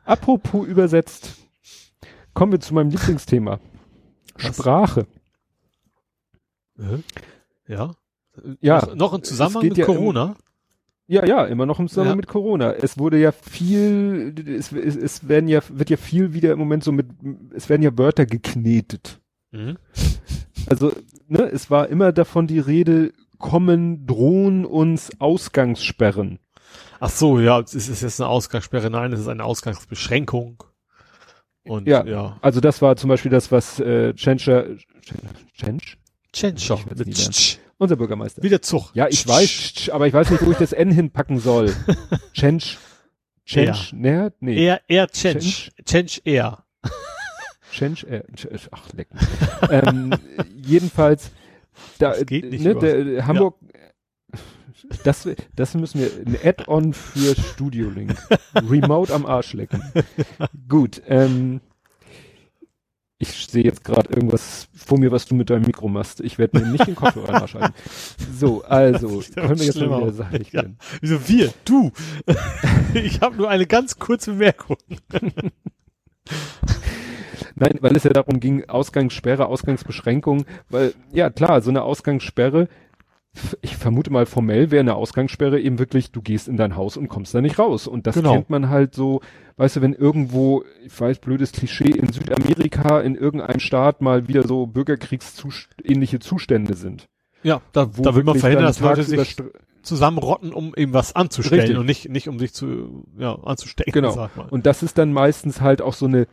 Apropos 0.04 0.66
übersetzt, 0.66 1.36
kommen 2.34 2.52
wir 2.52 2.60
zu 2.60 2.74
meinem 2.74 2.90
Lieblingsthema. 2.90 3.60
Was? 4.34 4.56
Sprache. 4.56 5.06
Ja. 7.66 7.94
Ja, 8.60 8.86
Noch, 8.86 8.94
noch 8.94 9.14
im 9.14 9.22
Zusammenhang 9.22 9.68
mit 9.68 9.76
ja 9.76 9.84
Corona? 9.84 10.36
Ja, 11.12 11.26
ja, 11.26 11.44
immer 11.46 11.66
noch 11.66 11.80
im 11.80 11.88
Zusammenhang 11.88 12.12
Ja. 12.12 12.16
mit 12.18 12.28
Corona. 12.28 12.72
Es 12.72 12.96
wurde 12.96 13.18
ja 13.18 13.32
viel, 13.32 14.32
es, 14.46 14.70
es, 14.70 14.94
es 14.94 15.28
werden 15.28 15.48
ja, 15.48 15.60
wird 15.68 15.90
ja 15.90 15.96
viel 15.96 16.34
wieder 16.34 16.52
im 16.52 16.60
Moment 16.60 16.84
so 16.84 16.92
mit, 16.92 17.08
es 17.52 17.68
werden 17.68 17.82
ja 17.82 17.98
Wörter 17.98 18.26
geknetet. 18.26 19.20
Mhm. 19.50 19.76
Also, 20.68 20.92
ne, 21.26 21.42
es 21.50 21.68
war 21.68 21.88
immer 21.88 22.12
davon 22.12 22.46
die 22.46 22.60
Rede, 22.60 23.12
kommen, 23.38 24.06
drohen 24.06 24.64
uns 24.64 25.10
Ausgangssperren. 25.18 26.38
Ach 27.00 27.10
so, 27.10 27.40
ja, 27.40 27.58
es 27.58 27.74
ist 27.74 28.02
jetzt 28.02 28.20
eine 28.20 28.28
Ausgangssperre. 28.28 28.88
Nein, 28.88 29.12
es 29.12 29.18
ist 29.18 29.28
eine 29.28 29.42
Ausgangsbeschränkung. 29.42 30.62
Und 31.64 31.88
Ja. 31.88 32.04
ja. 32.04 32.38
Also 32.40 32.60
das 32.60 32.82
war 32.82 32.94
zum 32.94 33.08
Beispiel 33.08 33.32
das, 33.32 33.50
was 33.50 33.80
äh? 33.80 34.14
Tschentscher. 34.14 34.66
Ich 36.76 36.86
werd's 36.86 36.98
Mit 37.00 37.69
Unser 37.80 37.96
Bürgermeister. 37.96 38.42
wie 38.42 38.50
der 38.50 38.60
Zug. 38.60 38.90
Ja, 38.94 39.08
ich 39.08 39.22
Tsch, 39.22 39.26
weiß, 39.28 39.88
aber 39.90 40.06
ich 40.06 40.12
weiß 40.12 40.30
nicht, 40.30 40.44
wo 40.44 40.50
ich 40.50 40.58
das 40.58 40.72
N 40.74 40.90
hinpacken 40.90 41.38
soll. 41.40 41.74
Tschentsch, 42.34 42.76
Tschentsch, 43.46 43.94
ne? 43.94 44.34
Nee. 44.38 44.66
Er, 44.66 44.82
er 44.86 45.08
Tschensch. 45.08 45.70
Tschensch 45.82 46.20
er. 46.24 46.62
Tschentsch, 47.72 48.04
äh, 48.04 48.22
Tsch- 48.36 48.68
ach, 48.70 48.92
leck 48.92 49.08
mich. 49.14 49.22
ähm, 49.70 50.12
jedenfalls, 50.54 51.30
da, 51.98 52.10
Das 52.10 52.26
geht 52.26 52.50
nicht 52.50 52.64
ne, 52.64 52.74
der, 52.74 53.26
Hamburg, 53.26 53.56
das, 55.04 55.26
das 55.56 55.74
müssen 55.74 56.00
wir, 56.00 56.10
ein 56.26 56.36
Add-on 56.44 56.92
für 56.92 57.34
Studio 57.40 57.88
Link. 57.88 58.14
Remote 58.54 59.14
am 59.14 59.24
Arsch 59.24 59.54
lecken. 59.54 59.82
Gut, 60.68 61.00
ähm, 61.06 61.62
ich 63.20 63.46
sehe 63.46 63.62
jetzt 63.62 63.84
gerade 63.84 64.08
irgendwas 64.08 64.68
vor 64.74 64.98
mir, 64.98 65.12
was 65.12 65.26
du 65.26 65.34
mit 65.34 65.50
deinem 65.50 65.66
Mikro 65.66 65.88
machst. 65.88 66.20
Ich 66.20 66.38
werde 66.38 66.58
mir 66.58 66.66
nicht 66.66 66.86
den 66.86 66.94
Kopfhörer 66.94 67.32
nachschalten. 67.40 67.74
So, 68.34 68.64
also, 68.64 69.22
können 69.34 69.58
wir 69.58 69.66
jetzt 69.66 69.78
mal 69.78 70.00
wieder 70.00 70.12
sachlich 70.12 70.52
Ja. 70.52 70.64
Wieso 71.02 71.28
wir? 71.28 71.52
Du. 71.66 71.92
ich 72.94 73.20
habe 73.20 73.36
nur 73.36 73.50
eine 73.50 73.66
ganz 73.66 73.98
kurze 73.98 74.32
Bemerkung. 74.32 74.78
Nein, 77.56 77.76
weil 77.82 77.94
es 77.94 78.04
ja 78.04 78.10
darum 78.10 78.40
ging, 78.40 78.66
Ausgangssperre, 78.70 79.44
Ausgangsbeschränkung, 79.46 80.46
weil, 80.70 80.94
ja 81.12 81.28
klar, 81.28 81.60
so 81.60 81.68
eine 81.68 81.82
Ausgangssperre, 81.82 82.68
ich 83.62 83.76
vermute 83.76 84.10
mal 84.12 84.26
formell 84.26 84.70
wäre 84.70 84.80
eine 84.80 84.96
Ausgangssperre 84.96 85.60
eben 85.60 85.78
wirklich, 85.78 86.10
du 86.10 86.20
gehst 86.20 86.48
in 86.48 86.56
dein 86.56 86.74
Haus 86.76 86.96
und 86.96 87.08
kommst 87.08 87.34
da 87.34 87.40
nicht 87.40 87.58
raus. 87.58 87.86
Und 87.86 88.06
das 88.06 88.16
Genau. 88.16 88.32
kennt 88.34 88.50
man 88.50 88.68
halt 88.70 88.94
so, 88.94 89.20
weißt 89.56 89.76
du, 89.76 89.82
wenn 89.82 89.92
irgendwo, 89.92 90.64
ich 90.84 90.98
weiß, 91.00 91.20
blödes 91.20 91.52
Klischee, 91.52 91.90
in 91.90 92.12
Südamerika, 92.12 93.00
in 93.00 93.14
irgendeinem 93.14 93.60
Staat 93.60 94.00
mal 94.02 94.26
wieder 94.26 94.46
so 94.46 94.66
Bürgerkriegsähnliche 94.66 96.18
Zustände 96.18 96.74
sind. 96.74 97.08
Ja, 97.42 97.62
da, 97.72 97.96
Wo 97.96 98.02
da 98.02 98.14
will 98.14 98.24
man 98.24 98.38
verhindern, 98.38 98.66
dass 98.66 98.80
Leute 98.80 99.04
sich 99.04 99.36
zusammenrotten, 99.82 100.52
um 100.52 100.74
eben 100.76 100.92
was 100.92 101.14
anzustellen 101.14 101.60
Richtig. 101.62 101.78
und 101.78 101.86
nicht, 101.86 102.08
nicht 102.10 102.28
um 102.28 102.38
sich 102.38 102.52
zu, 102.52 103.06
ja, 103.16 103.34
anzustecken, 103.36 103.92
Genau. 103.92 104.28
Und 104.50 104.66
das 104.66 104.82
ist 104.82 104.98
dann 104.98 105.12
meistens 105.12 105.60
halt 105.60 105.80
auch 105.80 105.94
so 105.94 106.06
eine, 106.06 106.26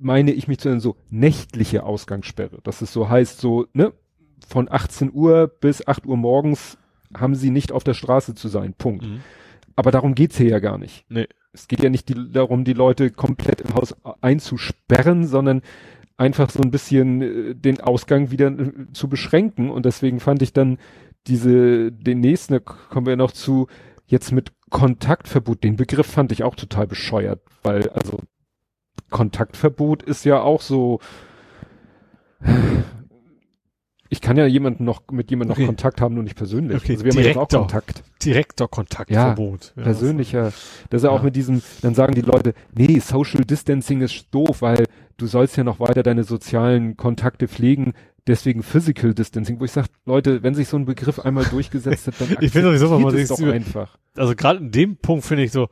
meine 0.00 0.32
ich 0.32 0.48
mich 0.48 0.58
zu 0.58 0.68
nennen, 0.68 0.80
so 0.80 0.96
nächtliche 1.10 1.84
Ausgangssperre. 1.84 2.58
Das 2.64 2.82
ist 2.82 2.92
so 2.92 3.08
heißt 3.08 3.40
so, 3.40 3.66
ne, 3.74 3.92
von 4.48 4.70
18 4.70 5.12
Uhr 5.12 5.48
bis 5.60 5.86
8 5.86 6.06
Uhr 6.06 6.16
morgens 6.16 6.78
haben 7.16 7.34
sie 7.34 7.50
nicht 7.50 7.72
auf 7.72 7.84
der 7.84 7.94
Straße 7.94 8.34
zu 8.34 8.48
sein. 8.48 8.74
Punkt. 8.74 9.04
Mhm. 9.04 9.20
Aber 9.76 9.90
darum 9.90 10.14
geht's 10.14 10.36
hier 10.36 10.48
ja 10.48 10.58
gar 10.58 10.78
nicht. 10.78 11.04
Nee. 11.08 11.28
Es 11.52 11.68
geht 11.68 11.82
ja 11.84 11.90
nicht 11.90 12.08
die, 12.08 12.32
darum, 12.32 12.64
die 12.64 12.72
Leute 12.72 13.10
komplett 13.10 13.60
im 13.60 13.74
Haus 13.74 13.94
einzusperren, 14.20 15.24
sondern 15.24 15.62
einfach 16.16 16.50
so 16.50 16.60
ein 16.60 16.72
bisschen 16.72 17.22
äh, 17.22 17.54
den 17.54 17.80
Ausgang 17.80 18.30
wieder 18.30 18.48
äh, 18.48 18.72
zu 18.92 19.08
beschränken. 19.08 19.70
Und 19.70 19.86
deswegen 19.86 20.20
fand 20.20 20.42
ich 20.42 20.52
dann 20.52 20.78
diese, 21.26 21.92
den 21.92 22.20
nächsten, 22.20 22.54
da 22.54 22.58
kommen 22.58 23.06
wir 23.06 23.16
noch 23.16 23.32
zu, 23.32 23.68
jetzt 24.06 24.32
mit 24.32 24.52
Kontaktverbot, 24.70 25.62
den 25.62 25.76
Begriff 25.76 26.06
fand 26.06 26.32
ich 26.32 26.42
auch 26.42 26.56
total 26.56 26.86
bescheuert, 26.86 27.40
weil, 27.62 27.88
also, 27.90 28.18
Kontaktverbot 29.10 30.02
ist 30.02 30.24
ja 30.24 30.40
auch 30.40 30.60
so, 30.60 30.98
ich 34.14 34.20
kann 34.20 34.36
ja 34.36 34.46
jemanden 34.46 34.84
noch, 34.84 35.02
mit 35.10 35.28
jemandem 35.30 35.52
Okay. 35.52 35.62
noch 35.62 35.66
Kontakt 35.68 36.00
haben, 36.00 36.14
nur 36.14 36.22
nicht 36.22 36.36
persönlich. 36.36 36.76
Okay, 36.76 36.92
also 36.92 37.04
wir 37.04 37.10
haben 37.12 37.18
ja 37.18 37.24
jetzt 37.26 37.36
auch 37.36 37.48
direkter. 37.48 37.58
Kontakt. 37.58 38.02
Direkter 38.24 38.68
Kontaktverbot. 38.68 39.72
Ja, 39.76 39.82
persönlicher, 39.82 40.52
das 40.90 41.02
ist 41.02 41.04
ja 41.04 41.10
auch 41.10 41.18
Ja. 41.18 41.24
mit 41.24 41.36
diesem, 41.36 41.62
dann 41.82 41.94
sagen 41.94 42.14
die 42.14 42.20
Leute, 42.20 42.54
nee, 42.74 42.98
Social 43.00 43.44
Distancing 43.44 44.00
ist 44.00 44.26
doof, 44.30 44.62
weil 44.62 44.84
du 45.16 45.26
sollst 45.26 45.56
ja 45.56 45.64
noch 45.64 45.80
weiter 45.80 46.02
deine 46.02 46.24
sozialen 46.24 46.96
Kontakte 46.96 47.48
pflegen, 47.48 47.92
deswegen 48.26 48.62
Physical 48.62 49.14
Distancing, 49.14 49.60
wo 49.60 49.64
ich 49.64 49.72
sage, 49.72 49.88
Leute, 50.06 50.42
wenn 50.42 50.54
sich 50.54 50.68
so 50.68 50.76
ein 50.76 50.84
Begriff 50.86 51.18
einmal 51.18 51.44
durchgesetzt 51.44 52.06
hat, 52.06 52.14
dann 52.20 52.28
Ich 52.40 52.52
finde 52.52 52.68
sowieso, 52.78 52.98
man 52.98 53.14
doch 53.14 53.36
so- 53.36 53.44
einfach. 53.50 53.98
also 54.16 54.34
gerade 54.34 54.60
in 54.60 54.70
dem 54.70 54.96
Punkt 54.96 55.24
finde 55.26 55.42
ich 55.44 55.52
so, 55.52 55.68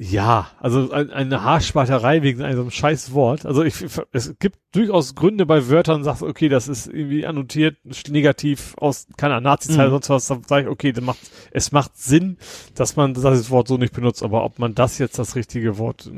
ja, 0.00 0.46
also 0.60 0.92
ein, 0.92 1.10
eine 1.10 1.42
Haarspalterei 1.42 2.22
wegen 2.22 2.42
einem 2.42 2.70
scheiß 2.70 3.12
Wort. 3.14 3.44
Also 3.44 3.64
ich, 3.64 3.84
es 4.12 4.38
gibt 4.38 4.58
durchaus 4.72 5.16
Gründe 5.16 5.44
bei 5.44 5.68
Wörtern, 5.68 6.04
sagst 6.04 6.22
du, 6.22 6.26
okay, 6.28 6.48
das 6.48 6.68
ist 6.68 6.86
irgendwie 6.86 7.26
annotiert, 7.26 7.78
negativ 8.08 8.74
aus, 8.78 9.08
keine 9.16 9.34
Ahnung, 9.34 9.44
Nazi-Zeit 9.44 9.88
Mhm. 9.88 9.94
oder 9.94 10.02
sonst 10.04 10.10
was, 10.10 10.26
dann 10.28 10.42
sage 10.44 10.62
ich, 10.66 10.68
okay, 10.68 10.92
dann 10.92 11.04
macht, 11.04 11.18
es 11.50 11.72
macht 11.72 11.96
Sinn, 11.96 12.36
dass 12.76 12.94
man 12.94 13.12
das 13.14 13.50
Wort 13.50 13.66
so 13.66 13.76
nicht 13.76 13.92
benutzt, 13.92 14.22
aber 14.22 14.44
ob 14.44 14.60
man 14.60 14.74
das 14.76 14.98
jetzt 14.98 15.18
das 15.18 15.34
richtige 15.34 15.78
Wort, 15.78 16.08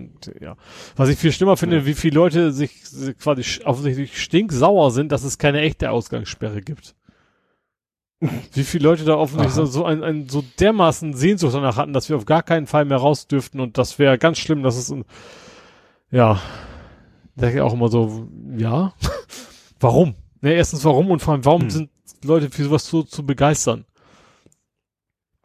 ja. 0.40 0.56
Was 0.96 1.08
ich 1.08 1.18
viel 1.18 1.32
schlimmer 1.32 1.56
finde, 1.56 1.76
Ja. 1.78 1.86
wie 1.86 1.94
viele 1.94 2.16
Leute 2.16 2.52
sich 2.52 2.82
quasi 3.18 3.62
offensichtlich 3.64 4.20
stinksauer 4.20 4.90
sind, 4.90 5.10
dass 5.10 5.24
es 5.24 5.38
keine 5.38 5.60
echte 5.62 5.90
Ausgangssperre 5.90 6.60
gibt. 6.60 6.96
Wie 8.52 8.64
viele 8.64 8.84
Leute 8.84 9.04
da 9.04 9.14
offensichtlich 9.14 9.70
so, 9.70 9.84
ein, 9.84 10.04
ein 10.04 10.28
so 10.28 10.44
dermaßen 10.58 11.14
Sehnsucht 11.14 11.54
danach 11.54 11.76
hatten, 11.76 11.94
dass 11.94 12.10
wir 12.10 12.16
auf 12.16 12.26
gar 12.26 12.42
keinen 12.42 12.66
Fall 12.66 12.84
mehr 12.84 12.98
raus 12.98 13.26
dürften 13.26 13.60
und 13.60 13.78
das 13.78 13.98
wäre 13.98 14.18
ganz 14.18 14.38
schlimm, 14.38 14.62
dass 14.62 14.76
es 14.76 14.90
un- 14.90 15.06
Ja. 16.10 16.40
Denke 17.34 17.56
ich 17.56 17.62
auch 17.62 17.72
immer 17.72 17.88
so, 17.88 18.28
ja. 18.56 18.92
warum? 19.80 20.14
Ne, 20.42 20.52
erstens 20.52 20.84
warum 20.84 21.10
und 21.10 21.20
vor 21.20 21.32
allem, 21.32 21.44
warum 21.46 21.62
hm. 21.62 21.70
sind 21.70 21.90
Leute 22.22 22.50
für 22.50 22.64
sowas 22.64 22.86
so 22.86 23.02
zu 23.02 23.24
begeistern? 23.24 23.86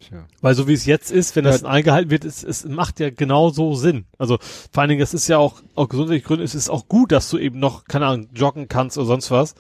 Tja. 0.02 0.28
Weil 0.42 0.56
so 0.56 0.68
wie 0.68 0.74
es 0.74 0.86
jetzt 0.86 1.12
ist, 1.12 1.36
wenn 1.38 1.46
das 1.46 1.62
ja. 1.62 1.70
eingehalten 1.70 2.12
wird, 2.12 2.26
es, 2.26 2.44
es 2.44 2.66
macht 2.66 3.00
ja 3.00 3.10
genau 3.10 3.50
so 3.50 3.76
Sinn. 3.76 4.06
Also 4.18 4.38
vor 4.72 4.82
allen 4.82 4.90
Dingen, 4.90 5.02
es 5.02 5.14
ist 5.14 5.30
ja 5.30 5.38
auch, 5.38 5.62
auch 5.76 5.88
gesundheitlich 5.88 6.26
Gründe, 6.26 6.44
es 6.44 6.56
ist 6.56 6.70
auch 6.70 6.90
gut, 6.90 7.14
dass 7.14 7.30
du 7.30 7.38
eben 7.38 7.60
noch, 7.60 7.86
keine 7.86 8.08
Ahnung, 8.08 8.28
joggen 8.34 8.68
kannst 8.68 8.98
oder 8.98 9.08
sonst 9.08 9.32
was. 9.32 9.56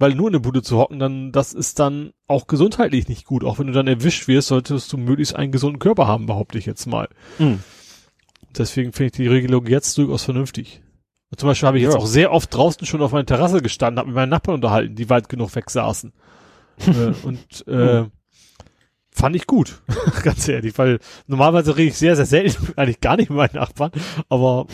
Weil 0.00 0.14
nur 0.14 0.28
in 0.28 0.32
der 0.32 0.40
Bude 0.40 0.62
zu 0.62 0.78
hocken, 0.78 0.98
dann, 0.98 1.30
das 1.30 1.52
ist 1.52 1.78
dann 1.78 2.12
auch 2.26 2.46
gesundheitlich 2.46 3.06
nicht 3.06 3.26
gut. 3.26 3.44
Auch 3.44 3.58
wenn 3.58 3.66
du 3.66 3.74
dann 3.74 3.86
erwischt 3.86 4.28
wirst, 4.28 4.48
solltest 4.48 4.90
du 4.90 4.96
möglichst 4.96 5.36
einen 5.36 5.52
gesunden 5.52 5.78
Körper 5.78 6.08
haben, 6.08 6.24
behaupte 6.24 6.56
ich 6.56 6.64
jetzt 6.64 6.86
mal. 6.86 7.08
Mhm. 7.38 7.60
Deswegen 8.56 8.92
finde 8.94 9.06
ich 9.06 9.12
die 9.12 9.26
Regelung 9.26 9.66
jetzt 9.66 9.98
durchaus 9.98 10.24
vernünftig. 10.24 10.80
Und 11.30 11.38
zum 11.38 11.48
Beispiel 11.48 11.66
habe 11.66 11.76
ich 11.76 11.84
ja. 11.84 11.90
jetzt 11.90 11.98
auch 11.98 12.06
sehr 12.06 12.32
oft 12.32 12.52
draußen 12.52 12.86
schon 12.86 13.02
auf 13.02 13.12
meiner 13.12 13.26
Terrasse 13.26 13.60
gestanden, 13.60 13.98
habe 13.98 14.08
mit 14.08 14.16
meinen 14.16 14.30
Nachbarn 14.30 14.54
unterhalten, 14.54 14.96
die 14.96 15.10
weit 15.10 15.28
genug 15.28 15.54
weg 15.54 15.68
saßen. 15.68 16.14
äh, 16.86 17.12
und 17.22 17.68
äh, 17.68 18.06
fand 19.10 19.36
ich 19.36 19.46
gut, 19.46 19.82
ganz 20.22 20.48
ehrlich, 20.48 20.78
weil 20.78 20.98
normalerweise 21.26 21.76
rede 21.76 21.90
ich 21.90 21.98
sehr, 21.98 22.16
sehr 22.16 22.24
selten, 22.24 22.72
eigentlich 22.76 23.00
gar 23.00 23.16
nicht 23.16 23.28
mit 23.28 23.36
meinen 23.36 23.54
Nachbarn, 23.54 23.92
aber 24.30 24.66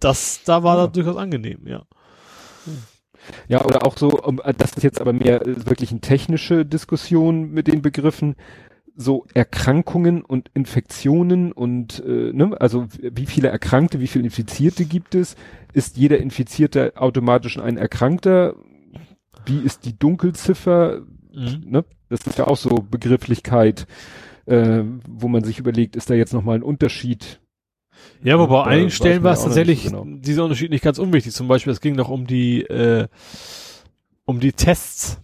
das, 0.00 0.42
da 0.44 0.64
war 0.64 0.76
ja. 0.76 0.84
das 0.86 0.92
durchaus 0.92 1.16
angenehm, 1.16 1.68
ja. 1.68 1.84
Ja, 3.48 3.64
oder 3.64 3.86
auch 3.86 3.96
so, 3.96 4.10
das 4.56 4.72
ist 4.72 4.82
jetzt 4.82 5.00
aber 5.00 5.12
mehr 5.12 5.42
äh, 5.46 5.66
wirklich 5.66 5.90
eine 5.90 6.00
technische 6.00 6.64
Diskussion 6.64 7.50
mit 7.50 7.66
den 7.66 7.82
Begriffen, 7.82 8.36
so 8.96 9.26
Erkrankungen 9.34 10.22
und 10.22 10.50
Infektionen 10.54 11.52
und 11.52 12.04
äh, 12.04 12.32
ne, 12.32 12.56
also 12.60 12.86
wie 13.00 13.26
viele 13.26 13.48
Erkrankte, 13.48 14.00
wie 14.00 14.06
viele 14.06 14.24
Infizierte 14.24 14.84
gibt 14.84 15.14
es? 15.14 15.36
Ist 15.72 15.96
jeder 15.96 16.18
Infizierte 16.18 16.94
automatisch 16.96 17.58
ein 17.58 17.76
Erkrankter? 17.76 18.56
Wie 19.46 19.60
ist 19.60 19.86
die 19.86 19.98
Dunkelziffer? 19.98 21.02
Mhm. 21.32 21.62
Ne? 21.64 21.84
Das 22.08 22.26
ist 22.26 22.38
ja 22.38 22.46
auch 22.46 22.56
so 22.56 22.68
Begrifflichkeit, 22.90 23.86
äh, 24.46 24.82
wo 25.08 25.28
man 25.28 25.44
sich 25.44 25.58
überlegt, 25.58 25.96
ist 25.96 26.10
da 26.10 26.14
jetzt 26.14 26.34
nochmal 26.34 26.56
ein 26.56 26.62
Unterschied? 26.62 27.40
Ja, 28.22 28.34
aber 28.34 28.48
bei 28.48 28.64
einigen 28.64 28.90
Stellen 28.90 29.22
war 29.22 29.32
es 29.32 29.42
tatsächlich 29.42 29.84
genau. 29.84 30.04
dieser 30.06 30.44
Unterschied 30.44 30.70
nicht 30.70 30.84
ganz 30.84 30.98
unwichtig. 30.98 31.32
Zum 31.32 31.48
Beispiel, 31.48 31.72
es 31.72 31.80
ging 31.80 31.96
noch 31.96 32.08
um 32.08 32.26
die 32.26 32.62
äh, 32.62 33.08
um 34.24 34.40
die 34.40 34.52
Tests. 34.52 35.20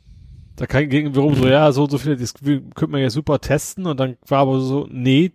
Da 0.57 0.65
ging 0.65 1.15
warum 1.15 1.35
so, 1.35 1.47
ja, 1.47 1.71
so 1.73 1.87
so 1.87 1.99
viele, 1.99 2.17
das 2.17 2.33
könnte 2.35 2.87
man 2.89 3.03
ja 3.03 3.11
super 3.11 3.41
testen 3.41 3.87
und 3.87 4.01
dann 4.01 4.17
war 4.27 4.39
aber 4.39 4.61
so, 4.61 4.89
nee, 4.91 5.33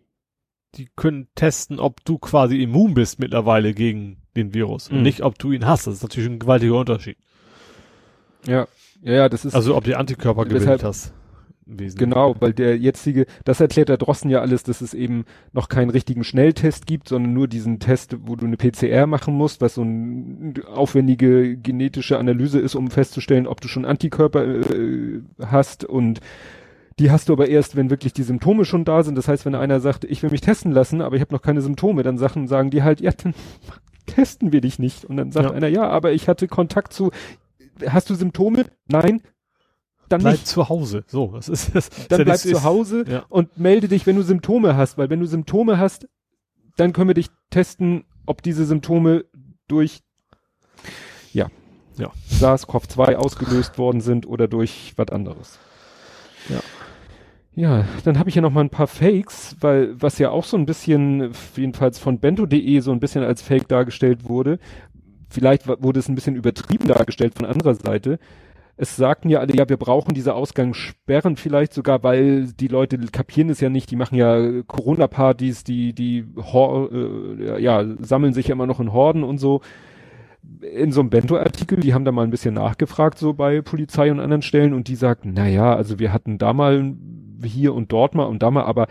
die 0.76 0.88
können 0.96 1.28
testen, 1.36 1.80
ob 1.80 2.04
du 2.06 2.18
quasi 2.18 2.62
immun 2.62 2.96
bist 2.96 3.20
mittlerweile 3.20 3.74
gegen 3.74 4.18
den 4.36 4.54
Virus 4.54 4.90
mhm. 4.90 4.98
und 4.98 5.04
nicht, 5.04 5.22
ob 5.22 5.38
du 5.38 5.52
ihn 5.52 5.66
hast. 5.66 5.86
Das 5.86 5.96
ist 5.96 6.04
natürlich 6.04 6.30
ein 6.30 6.40
gewaltiger 6.40 6.76
Unterschied. 6.76 7.18
Ja, 8.48 8.68
ja, 9.04 9.14
ja, 9.14 9.30
das 9.30 9.46
ist. 9.46 9.54
Also, 9.54 9.76
ob 9.76 9.84
die 9.84 9.96
Antikörper 9.96 10.46
gebildet 10.46 10.84
hast. 10.84 11.14
Genau, 11.78 12.36
weil 12.40 12.54
der 12.54 12.78
jetzige, 12.78 13.26
das 13.46 13.60
erklärt 13.60 13.90
der 13.90 13.98
Drossen 13.98 14.30
ja 14.30 14.42
alles, 14.42 14.64
dass 14.64 14.82
es 14.82 14.94
eben 14.94 15.26
noch 15.54 15.70
keinen 15.70 15.90
richtigen 15.90 16.24
Schnelltest 16.24 16.86
gibt, 16.86 17.08
sondern 17.08 17.34
nur 17.34 17.48
diesen 17.48 17.80
Test, 17.80 18.16
wo 18.26 18.36
du 18.36 18.46
eine 18.46 18.58
PCR 18.58 19.08
machen 19.08 19.36
musst, 19.36 19.62
was 19.62 19.76
so 19.76 19.82
eine 19.82 20.54
aufwendige 20.68 21.58
genetische 21.58 22.18
Analyse 22.18 22.60
ist, 22.60 22.76
um 22.76 22.92
festzustellen, 22.92 23.48
ob 23.48 23.62
du 23.62 23.68
schon 23.68 23.86
Antikörper 23.86 24.44
äh, 24.44 25.22
hast 25.46 25.86
und 25.86 26.20
die 27.00 27.10
hast 27.10 27.30
du 27.30 27.34
aber 27.34 27.48
erst, 27.48 27.76
wenn 27.76 27.90
wirklich 27.90 28.14
die 28.14 28.24
Symptome 28.24 28.66
schon 28.66 28.86
da 28.86 29.02
sind. 29.04 29.18
Das 29.18 29.28
heißt, 29.28 29.46
wenn 29.46 29.56
einer 29.56 29.80
sagt, 29.80 30.04
ich 30.04 30.22
will 30.22 30.30
mich 30.30 30.42
testen 30.42 30.72
lassen, 30.72 31.02
aber 31.02 31.16
ich 31.16 31.22
habe 31.22 31.34
noch 31.34 31.42
keine 31.42 31.62
Symptome, 31.62 32.04
dann 32.04 32.18
Sachen 32.18 32.48
sagen 32.48 32.70
die 32.70 32.84
halt, 32.84 33.02
ja, 33.02 33.12
dann 33.12 33.34
testen 34.06 34.52
wir 34.52 34.62
dich 34.62 34.78
nicht. 34.78 35.06
Und 35.06 35.18
dann 35.18 35.32
sagt 35.32 35.50
ja. 35.50 35.56
einer, 35.56 35.68
ja, 35.68 35.90
aber 35.90 36.12
ich 36.12 36.28
hatte 36.28 36.48
Kontakt 36.48 36.94
zu, 36.94 37.12
hast 37.88 38.10
du 38.10 38.16
Symptome? 38.16 38.66
Nein, 38.88 39.22
dann 40.12 40.22
bleib 40.22 40.34
nicht. 40.34 40.48
zu 40.48 40.70
Hause. 40.70 41.04
So, 41.08 41.28
das 41.28 41.50
ist 41.50 41.76
das. 41.76 41.90
Dann 42.10 42.24
bleib 42.24 42.38
zu 42.38 42.64
Hause 42.64 43.06
ja. 43.08 43.26
und 43.30 43.58
melde 43.58 43.88
dich, 43.88 44.06
wenn 44.06 44.16
du 44.16 44.24
Symptome 44.24 44.76
hast, 44.76 44.98
weil 44.98 45.10
wenn 45.10 45.20
du 45.20 45.26
Symptome 45.26 45.78
hast, 45.78 46.08
dann 46.78 46.94
können 46.94 47.10
wir 47.10 47.14
dich 47.14 47.30
testen, 47.50 48.06
ob 48.26 48.42
diese 48.42 48.66
Symptome 48.66 49.26
durch 49.68 50.02
ja, 51.34 51.48
ja. 51.98 52.12
SARS-CoV-2 52.30 53.16
ausgelöst 53.16 53.78
worden 53.78 54.02
sind 54.02 54.28
oder 54.28 54.48
durch 54.48 54.94
was 54.98 55.10
anderes. 55.10 55.60
Ja. 56.50 56.60
Ja, 57.54 57.86
dann 58.06 58.18
habe 58.18 58.30
ich 58.30 58.36
ja 58.36 58.42
noch 58.42 58.52
mal 58.52 58.62
ein 58.62 58.70
paar 58.70 58.88
Fakes, 58.88 59.58
weil 59.60 60.02
was 60.02 60.18
ja 60.20 60.30
auch 60.30 60.46
so 60.46 60.56
ein 60.56 60.66
bisschen, 60.66 61.32
jedenfalls 61.58 62.00
von 62.00 62.20
bento.de 62.20 62.80
so 62.80 62.94
ein 62.94 63.02
bisschen 63.02 63.26
als 63.26 63.42
Fake 63.42 63.68
dargestellt 63.68 64.30
wurde. 64.30 64.58
Vielleicht 65.30 65.68
wurde 65.68 66.00
es 66.00 66.08
ein 66.08 66.16
bisschen 66.16 66.38
übertrieben 66.38 66.88
dargestellt 66.88 67.34
von 67.36 67.46
anderer 67.46 67.76
Seite 67.76 68.20
es 68.78 68.96
sagten 68.96 69.30
ja 69.30 69.40
alle, 69.40 69.56
ja, 69.56 69.70
wir 69.70 69.78
brauchen 69.78 70.14
diese 70.14 70.34
Ausgangssperren 70.34 71.36
vielleicht 71.36 71.74
sogar, 71.74 72.04
weil 72.04 72.48
die 72.54 72.68
Leute 72.68 72.98
kapieren 72.98 73.50
es 73.50 73.60
ja 73.60 73.70
nicht, 73.70 73.92
die 73.92 73.96
machen 73.96 74.16
ja 74.16 74.64
Corona-Partys, 74.64 75.64
die, 75.64 75.94
die 75.94 76.20
äh, 76.20 77.62
ja, 77.62 77.86
sammeln 78.00 78.34
sich 78.34 78.48
ja 78.48 78.54
immer 78.54 78.68
noch 78.68 78.80
in 78.80 78.94
Horden 78.94 79.24
und 79.24 79.38
so. 79.38 79.62
In 80.62 80.92
so 80.92 81.02
einem 81.02 81.12
Bento-Artikel, 81.12 81.80
die 81.80 81.94
haben 81.94 82.06
da 82.06 82.12
mal 82.12 82.24
ein 82.24 82.32
bisschen 82.32 82.56
nachgefragt, 82.56 83.20
so 83.20 83.34
bei 83.34 83.62
Polizei 83.62 84.12
und 84.12 84.20
anderen 84.20 84.42
Stellen, 84.42 84.74
und 84.74 84.88
die 84.88 84.96
sagten, 84.96 85.34
na 85.36 85.48
ja, 85.48 85.76
also 85.76 86.00
wir 86.00 86.12
hatten 86.12 86.40
da 86.40 86.54
mal 86.54 86.96
hier 87.44 87.74
und 87.76 87.92
dort 87.92 88.16
mal 88.16 88.26
und 88.26 88.42
da 88.42 88.50
mal, 88.50 88.64
aber 88.64 88.88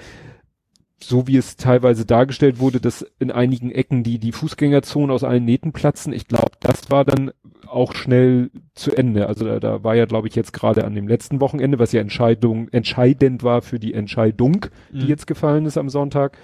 so 1.02 1.26
wie 1.26 1.36
es 1.36 1.56
teilweise 1.56 2.04
dargestellt 2.04 2.58
wurde, 2.58 2.80
dass 2.80 3.06
in 3.18 3.30
einigen 3.30 3.70
Ecken 3.70 4.02
die, 4.02 4.18
die 4.18 4.32
Fußgängerzonen 4.32 5.10
aus 5.10 5.24
allen 5.24 5.44
Nähten 5.44 5.72
platzen. 5.72 6.12
Ich 6.12 6.28
glaube, 6.28 6.52
das 6.60 6.90
war 6.90 7.04
dann 7.04 7.32
auch 7.66 7.94
schnell 7.94 8.50
zu 8.74 8.94
Ende. 8.94 9.26
Also 9.26 9.44
da, 9.44 9.60
da 9.60 9.84
war 9.84 9.94
ja, 9.94 10.04
glaube 10.04 10.28
ich, 10.28 10.34
jetzt 10.34 10.52
gerade 10.52 10.84
an 10.84 10.94
dem 10.94 11.08
letzten 11.08 11.40
Wochenende, 11.40 11.78
was 11.78 11.92
ja 11.92 12.00
Entscheidung, 12.00 12.68
entscheidend 12.68 13.42
war 13.42 13.62
für 13.62 13.78
die 13.78 13.94
Entscheidung, 13.94 14.66
die 14.92 15.04
mhm. 15.04 15.08
jetzt 15.08 15.26
gefallen 15.26 15.66
ist 15.66 15.78
am 15.78 15.88
Sonntag. 15.88 16.36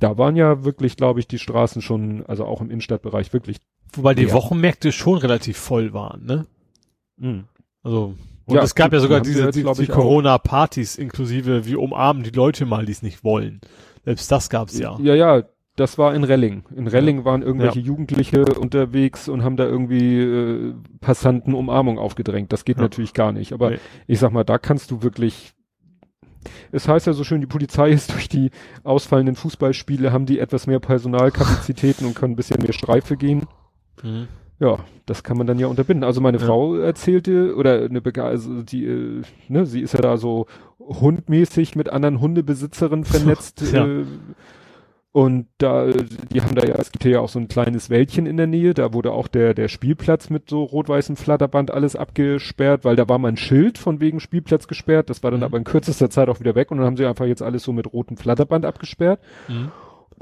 Da 0.00 0.16
waren 0.18 0.36
ja 0.36 0.64
wirklich, 0.64 0.96
glaube 0.96 1.20
ich, 1.20 1.28
die 1.28 1.38
Straßen 1.38 1.82
schon, 1.82 2.24
also 2.26 2.44
auch 2.44 2.60
im 2.60 2.70
Innenstadtbereich 2.70 3.32
wirklich. 3.32 3.58
Wobei 3.92 4.14
die 4.14 4.24
ja. 4.24 4.32
Wochenmärkte 4.32 4.92
schon 4.92 5.18
relativ 5.18 5.56
voll 5.56 5.92
waren, 5.92 6.24
ne? 6.24 6.46
Mhm. 7.16 7.44
Also 7.82 8.14
und 8.46 8.56
ja, 8.56 8.62
es 8.62 8.74
gab 8.74 8.92
ja 8.92 9.00
sogar 9.00 9.20
diese 9.20 9.50
die, 9.50 9.64
die 9.64 9.86
Corona-Partys 9.86 10.96
inklusive, 10.96 11.66
wie 11.66 11.76
umarmen 11.76 12.22
die 12.22 12.30
Leute 12.30 12.66
mal, 12.66 12.84
die 12.84 12.92
es 12.92 13.02
nicht 13.02 13.24
wollen. 13.24 13.60
Selbst 14.04 14.30
das 14.30 14.50
gab's 14.50 14.78
ja. 14.78 14.98
Ja, 15.00 15.14
ja, 15.14 15.44
das 15.76 15.96
war 15.96 16.14
in 16.14 16.24
Relling. 16.24 16.64
In 16.76 16.86
Relling 16.86 17.18
ja. 17.18 17.24
waren 17.24 17.42
irgendwelche 17.42 17.80
ja. 17.80 17.86
Jugendliche 17.86 18.44
unterwegs 18.44 19.28
und 19.28 19.42
haben 19.42 19.56
da 19.56 19.64
irgendwie 19.64 20.20
äh, 20.20 20.74
Passanten 21.00 21.54
Umarmung 21.54 21.98
aufgedrängt. 21.98 22.52
Das 22.52 22.64
geht 22.64 22.76
natürlich 22.76 23.14
gar 23.14 23.32
nicht. 23.32 23.52
Aber 23.52 23.70
nee. 23.70 23.78
ich 24.06 24.18
sag 24.18 24.32
mal, 24.32 24.44
da 24.44 24.58
kannst 24.58 24.90
du 24.90 25.02
wirklich. 25.02 25.52
Es 26.70 26.86
heißt 26.86 27.06
ja 27.06 27.14
so 27.14 27.24
schön, 27.24 27.40
die 27.40 27.46
Polizei 27.46 27.90
ist 27.92 28.12
durch 28.12 28.28
die 28.28 28.50
ausfallenden 28.82 29.36
Fußballspiele, 29.36 30.12
haben 30.12 30.26
die 30.26 30.38
etwas 30.38 30.66
mehr 30.66 30.80
Personalkapazitäten 30.80 32.06
und 32.06 32.14
können 32.14 32.34
ein 32.34 32.36
bisschen 32.36 32.62
mehr 32.62 32.74
Streife 32.74 33.16
gehen. 33.16 33.46
Mhm 34.02 34.28
ja, 34.60 34.78
das 35.06 35.22
kann 35.22 35.36
man 35.36 35.46
dann 35.46 35.58
ja 35.58 35.66
unterbinden. 35.66 36.04
Also 36.04 36.20
meine 36.20 36.38
ja. 36.38 36.46
Frau 36.46 36.76
erzählte, 36.76 37.54
oder 37.56 37.82
eine 37.82 38.00
Bege 38.00 38.24
also 38.24 38.62
die, 38.62 38.86
äh, 38.86 39.22
ne, 39.48 39.66
sie 39.66 39.80
ist 39.80 39.94
ja 39.94 40.00
da 40.00 40.16
so 40.16 40.46
hundmäßig 40.78 41.76
mit 41.76 41.90
anderen 41.90 42.20
Hundebesitzerinnen 42.20 43.04
vernetzt. 43.04 43.62
ja. 43.72 43.86
äh, 43.86 44.04
und 45.14 45.46
da, 45.58 45.86
die 45.86 46.40
haben 46.42 46.56
da 46.56 46.66
ja, 46.66 46.74
es 46.74 46.90
gibt 46.90 47.04
ja 47.04 47.20
auch 47.20 47.28
so 47.28 47.38
ein 47.38 47.46
kleines 47.46 47.88
Wäldchen 47.88 48.26
in 48.26 48.36
der 48.36 48.48
Nähe, 48.48 48.74
da 48.74 48.92
wurde 48.92 49.12
auch 49.12 49.28
der, 49.28 49.54
der 49.54 49.68
Spielplatz 49.68 50.28
mit 50.28 50.50
so 50.50 50.64
rot-weißem 50.64 51.14
Flatterband 51.14 51.70
alles 51.70 51.94
abgesperrt, 51.94 52.84
weil 52.84 52.96
da 52.96 53.08
war 53.08 53.18
mal 53.18 53.28
ein 53.28 53.36
Schild 53.36 53.78
von 53.78 54.00
wegen 54.00 54.18
Spielplatz 54.18 54.66
gesperrt, 54.66 55.10
das 55.10 55.22
war 55.22 55.30
dann 55.30 55.38
mhm. 55.40 55.44
aber 55.44 55.58
in 55.58 55.62
kürzester 55.62 56.10
Zeit 56.10 56.28
auch 56.28 56.40
wieder 56.40 56.56
weg 56.56 56.72
und 56.72 56.78
dann 56.78 56.86
haben 56.86 56.96
sie 56.96 57.06
einfach 57.06 57.26
jetzt 57.26 57.42
alles 57.42 57.62
so 57.62 57.72
mit 57.72 57.92
rotem 57.92 58.16
Flatterband 58.16 58.66
abgesperrt. 58.66 59.20
Mhm. 59.46 59.70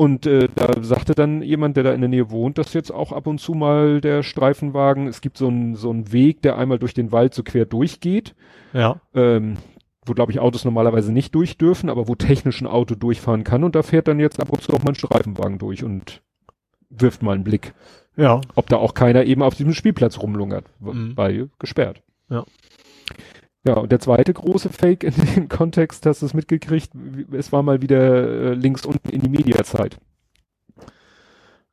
Und 0.02 0.26
äh, 0.26 0.48
da 0.52 0.82
sagte 0.82 1.14
dann 1.14 1.42
jemand, 1.42 1.76
der 1.76 1.84
da 1.84 1.92
in 1.92 2.00
der 2.00 2.10
Nähe 2.10 2.28
wohnt, 2.32 2.58
dass 2.58 2.74
jetzt 2.74 2.90
auch 2.90 3.12
ab 3.12 3.28
und 3.28 3.38
zu 3.38 3.54
mal 3.54 4.00
der 4.00 4.24
Streifenwagen, 4.24 5.06
es 5.06 5.20
gibt 5.20 5.38
so 5.38 5.46
einen 5.46 5.76
so 5.76 5.90
einen 5.90 6.10
Weg, 6.10 6.42
der 6.42 6.58
einmal 6.58 6.80
durch 6.80 6.92
den 6.92 7.12
Wald 7.12 7.34
so 7.34 7.44
quer 7.44 7.66
durchgeht. 7.66 8.34
Ja. 8.72 9.00
Ähm, 9.14 9.58
wo, 10.04 10.12
glaube 10.12 10.32
ich, 10.32 10.40
Autos 10.40 10.64
normalerweise 10.64 11.12
nicht 11.12 11.36
durch 11.36 11.56
dürfen, 11.56 11.88
aber 11.88 12.08
wo 12.08 12.16
technisch 12.16 12.60
ein 12.60 12.66
Auto 12.66 12.96
durchfahren 12.96 13.44
kann. 13.44 13.62
Und 13.62 13.76
da 13.76 13.84
fährt 13.84 14.08
dann 14.08 14.18
jetzt 14.18 14.40
ab 14.40 14.50
und 14.50 14.60
zu 14.60 14.72
auch 14.72 14.82
mal 14.82 14.90
ein 14.90 14.96
Streifenwagen 14.96 15.58
durch 15.58 15.84
und 15.84 16.20
wirft 16.90 17.22
mal 17.22 17.36
einen 17.36 17.44
Blick. 17.44 17.72
Ja. 18.16 18.40
Ob 18.56 18.68
da 18.68 18.78
auch 18.78 18.94
keiner 18.94 19.22
eben 19.22 19.40
auf 19.40 19.54
diesem 19.54 19.72
Spielplatz 19.72 20.18
rumlungert, 20.18 20.64
mhm. 20.80 21.16
weil 21.16 21.48
gesperrt. 21.60 22.02
Ja. 22.28 22.44
Ja, 23.64 23.74
und 23.74 23.92
der 23.92 24.00
zweite 24.00 24.32
große 24.32 24.70
Fake 24.70 25.04
in 25.04 25.14
dem 25.34 25.48
Kontext, 25.48 26.04
hast 26.06 26.22
du 26.22 26.26
es 26.26 26.34
mitgekriegt, 26.34 26.90
es 27.32 27.52
war 27.52 27.62
mal 27.62 27.82
wieder 27.82 28.50
äh, 28.50 28.54
links 28.54 28.84
unten 28.84 29.08
in 29.10 29.20
die 29.20 29.30
Mediazeit. 29.30 29.96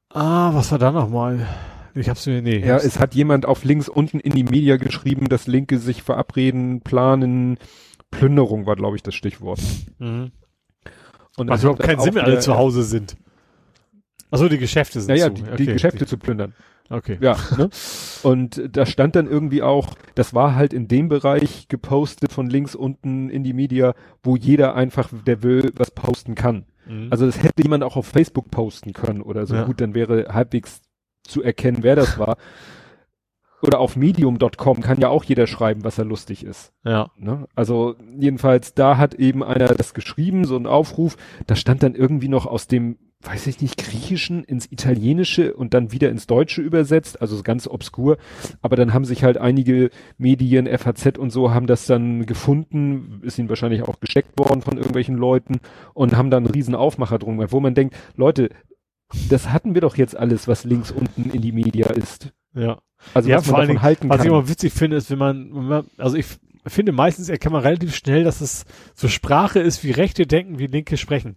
Ah, 0.09 0.53
was 0.53 0.71
war 0.71 0.79
da 0.79 0.91
nochmal? 0.91 1.47
Ich 1.95 2.09
hab's 2.09 2.25
mir, 2.25 2.41
nee. 2.41 2.59
Ja, 2.59 2.77
es 2.77 2.99
hat 2.99 3.15
jemand 3.15 3.45
auf 3.45 3.63
links 3.63 3.89
unten 3.89 4.19
in 4.19 4.33
die 4.33 4.43
Media 4.43 4.77
geschrieben, 4.77 5.29
dass 5.29 5.47
Linke 5.47 5.79
sich 5.79 6.03
verabreden, 6.03 6.81
planen, 6.81 7.57
Plünderung 8.11 8.65
war, 8.65 8.75
glaube 8.75 8.95
ich, 8.95 9.03
das 9.03 9.15
Stichwort. 9.15 9.59
Mhm. 9.97 10.31
Und 11.37 11.49
Was 11.49 11.61
überhaupt 11.61 11.81
keinen 11.81 11.99
Sinn, 11.99 12.15
wenn 12.15 12.25
alle 12.25 12.39
zu 12.39 12.55
Hause 12.57 12.83
sind. 12.83 13.15
Also 14.31 14.49
die 14.49 14.57
Geschäfte 14.57 14.99
sind 14.99 15.09
naja, 15.09 15.33
zu. 15.33 15.43
die, 15.43 15.65
die 15.65 15.73
Geschäfte 15.73 16.05
zu 16.05 16.17
plündern. 16.17 16.53
Okay. 16.89 17.17
Ja, 17.21 17.37
ne? 17.57 17.69
Und 18.23 18.61
da 18.75 18.85
stand 18.85 19.15
dann 19.15 19.27
irgendwie 19.27 19.61
auch, 19.61 19.95
das 20.15 20.33
war 20.33 20.55
halt 20.55 20.73
in 20.73 20.87
dem 20.87 21.09
Bereich 21.09 21.67
gepostet 21.67 22.31
von 22.31 22.49
links 22.49 22.75
unten 22.75 23.29
in 23.29 23.43
die 23.43 23.53
Media, 23.53 23.93
wo 24.23 24.35
jeder 24.35 24.75
einfach, 24.75 25.09
der 25.25 25.43
will, 25.43 25.71
was 25.75 25.91
posten 25.91 26.35
kann. 26.35 26.65
Mhm. 26.87 27.07
Also 27.11 27.25
das 27.25 27.41
hätte 27.43 27.63
jemand 27.63 27.83
auch 27.83 27.95
auf 27.95 28.07
Facebook 28.07 28.49
posten 28.51 28.93
können 28.93 29.21
oder 29.21 29.45
so. 29.45 29.55
Ja. 29.55 29.63
Gut, 29.63 29.81
dann 29.81 29.93
wäre 29.93 30.33
halbwegs 30.33 30.81
zu 31.23 31.43
erkennen, 31.43 31.79
wer 31.81 31.95
das 31.95 32.17
war. 32.17 32.37
Oder 33.61 33.79
auf 33.79 33.95
medium.com 33.95 34.81
kann 34.81 35.01
ja 35.01 35.09
auch 35.09 35.23
jeder 35.23 35.47
schreiben, 35.47 35.83
was 35.83 35.97
er 35.97 36.05
lustig 36.05 36.45
ist. 36.45 36.71
ja. 36.85 37.09
Ne? 37.17 37.47
Also 37.55 37.95
jedenfalls, 38.17 38.73
da 38.73 38.97
hat 38.97 39.15
eben 39.15 39.43
einer 39.43 39.67
das 39.67 39.93
geschrieben, 39.93 40.45
so 40.45 40.55
ein 40.55 40.67
Aufruf. 40.67 41.17
Da 41.47 41.55
stand 41.55 41.83
dann 41.83 41.95
irgendwie 41.95 42.29
noch 42.29 42.45
aus 42.45 42.67
dem, 42.67 42.97
weiß 43.21 43.47
ich 43.47 43.61
nicht, 43.61 43.77
Griechischen 43.77 44.45
ins 44.45 44.71
Italienische 44.71 45.53
und 45.53 45.73
dann 45.73 45.91
wieder 45.91 46.09
ins 46.09 46.25
Deutsche 46.25 46.61
übersetzt, 46.61 47.21
also 47.21 47.41
ganz 47.43 47.67
obskur. 47.67 48.17
Aber 48.61 48.77
dann 48.77 48.93
haben 48.93 49.03
sich 49.03 49.25
halt 49.25 49.37
einige 49.37 49.89
Medien, 50.17 50.65
FAZ 50.65 51.17
und 51.17 51.31
so, 51.31 51.51
haben 51.51 51.67
das 51.67 51.85
dann 51.85 52.25
gefunden, 52.25 53.19
ist 53.23 53.37
ihnen 53.39 53.49
wahrscheinlich 53.49 53.83
auch 53.83 53.99
gesteckt 53.99 54.39
worden 54.39 54.61
von 54.61 54.77
irgendwelchen 54.77 55.15
Leuten 55.15 55.59
und 55.93 56.15
haben 56.15 56.31
dann 56.31 56.45
einen 56.45 56.53
riesen 56.53 56.75
Aufmacher 56.75 57.19
drum 57.19 57.35
gemacht, 57.37 57.51
wo 57.51 57.59
man 57.59 57.75
denkt, 57.75 57.95
Leute, 58.15 58.49
das 59.29 59.49
hatten 59.49 59.73
wir 59.73 59.81
doch 59.81 59.97
jetzt 59.97 60.15
alles, 60.15 60.47
was 60.47 60.63
links 60.63 60.91
unten 60.91 61.31
in 61.31 61.41
die 61.41 61.51
Media 61.51 61.87
ist. 61.87 62.31
Ja. 62.59 62.79
Also 63.13 63.29
Ja, 63.29 63.37
was 63.37 63.45
vor 63.45 63.53
man 63.53 63.61
allen 63.61 63.67
davon 63.69 63.75
Dingen, 63.75 63.81
halten 63.81 64.09
Was 64.09 64.17
ich 64.17 64.23
kann. 64.23 64.31
immer 64.33 64.49
witzig 64.49 64.73
finde, 64.73 64.97
ist, 64.97 65.09
wenn 65.09 65.17
man, 65.19 65.53
wenn 65.55 65.63
man 65.67 65.85
also 65.97 66.17
ich 66.17 66.25
finde 66.67 66.91
meistens 66.91 67.29
erkennt 67.29 67.53
man 67.53 67.61
relativ 67.63 67.95
schnell, 67.95 68.23
dass 68.23 68.41
es 68.41 68.65
so 68.93 69.07
Sprache 69.07 69.59
ist, 69.59 69.83
wie 69.83 69.91
Rechte 69.91 70.27
denken, 70.27 70.59
wie 70.59 70.67
Linke 70.67 70.97
sprechen. 70.97 71.35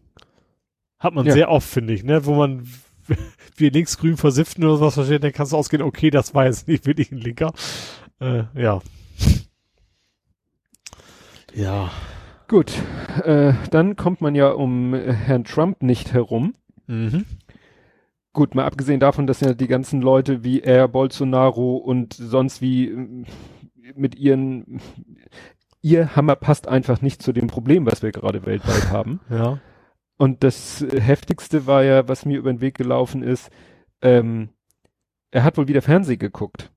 Hat 0.99 1.15
man 1.15 1.27
Ja. 1.27 1.33
sehr 1.33 1.51
oft, 1.51 1.69
finde 1.69 1.93
ich, 1.95 2.03
ne, 2.05 2.27
wo 2.27 2.35
man 2.35 2.69
wie 3.57 3.69
linksgrün 3.69 4.17
versiften 4.17 4.65
oder 4.65 4.77
sowas 4.77 4.95
versteht, 4.95 5.23
dann 5.25 5.33
kannst 5.33 5.53
du 5.53 5.57
ausgehen, 5.57 5.83
okay, 5.83 6.11
das 6.11 6.35
war 6.35 6.47
jetzt 6.47 6.69
nicht 6.69 6.87
wirklich 6.87 7.11
ein 7.13 7.19
Linker. 7.19 7.53
Äh, 8.21 8.45
ja. 8.55 8.81
Ja. 11.55 11.91
Gut, 12.49 12.73
äh, 13.25 13.53
dann 13.71 13.97
kommt 13.97 14.21
man 14.21 14.35
ja 14.35 14.51
um 14.51 14.95
Herrn 14.95 15.45
Trump 15.45 15.83
nicht 15.83 16.13
herum. 16.13 16.55
Mhm. 16.87 17.25
Gut, 18.33 18.55
mal 18.55 18.65
abgesehen 18.65 19.01
davon, 19.01 19.27
dass 19.27 19.41
ja 19.41 19.53
die 19.53 19.69
ganzen 19.69 20.01
Leute 20.01 20.43
wie 20.43 20.61
er, 20.61 20.89
Bolsonaro 20.89 21.77
und 21.77 22.15
sonst 22.15 22.63
wie 22.63 22.89
ähm, 22.89 23.27
mit 23.95 24.15
ihren, 24.15 24.81
ihr 25.83 26.17
Hammer 26.17 26.37
passt 26.37 26.67
einfach 26.67 27.03
nicht 27.03 27.23
zu 27.23 27.33
dem 27.33 27.49
Problem, 27.49 27.85
was 27.85 28.03
wir 28.03 28.13
gerade 28.13 28.47
weltweit 28.47 28.91
haben. 28.91 29.21
Ja. 29.31 29.59
Und 30.19 30.45
das 30.45 30.83
äh, 30.83 31.01
heftigste 31.01 31.67
war 31.67 31.83
ja, 31.83 32.07
was 32.07 32.25
mir 32.25 32.39
über 32.39 32.53
den 32.53 32.61
Weg 32.61 32.77
gelaufen 32.77 33.23
ist, 33.23 33.51
ähm, 34.03 34.51
er 35.33 35.43
hat 35.43 35.57
wohl 35.57 35.69
wieder 35.69 35.83
Fernsehen 35.83 36.19
geguckt. 36.19 36.71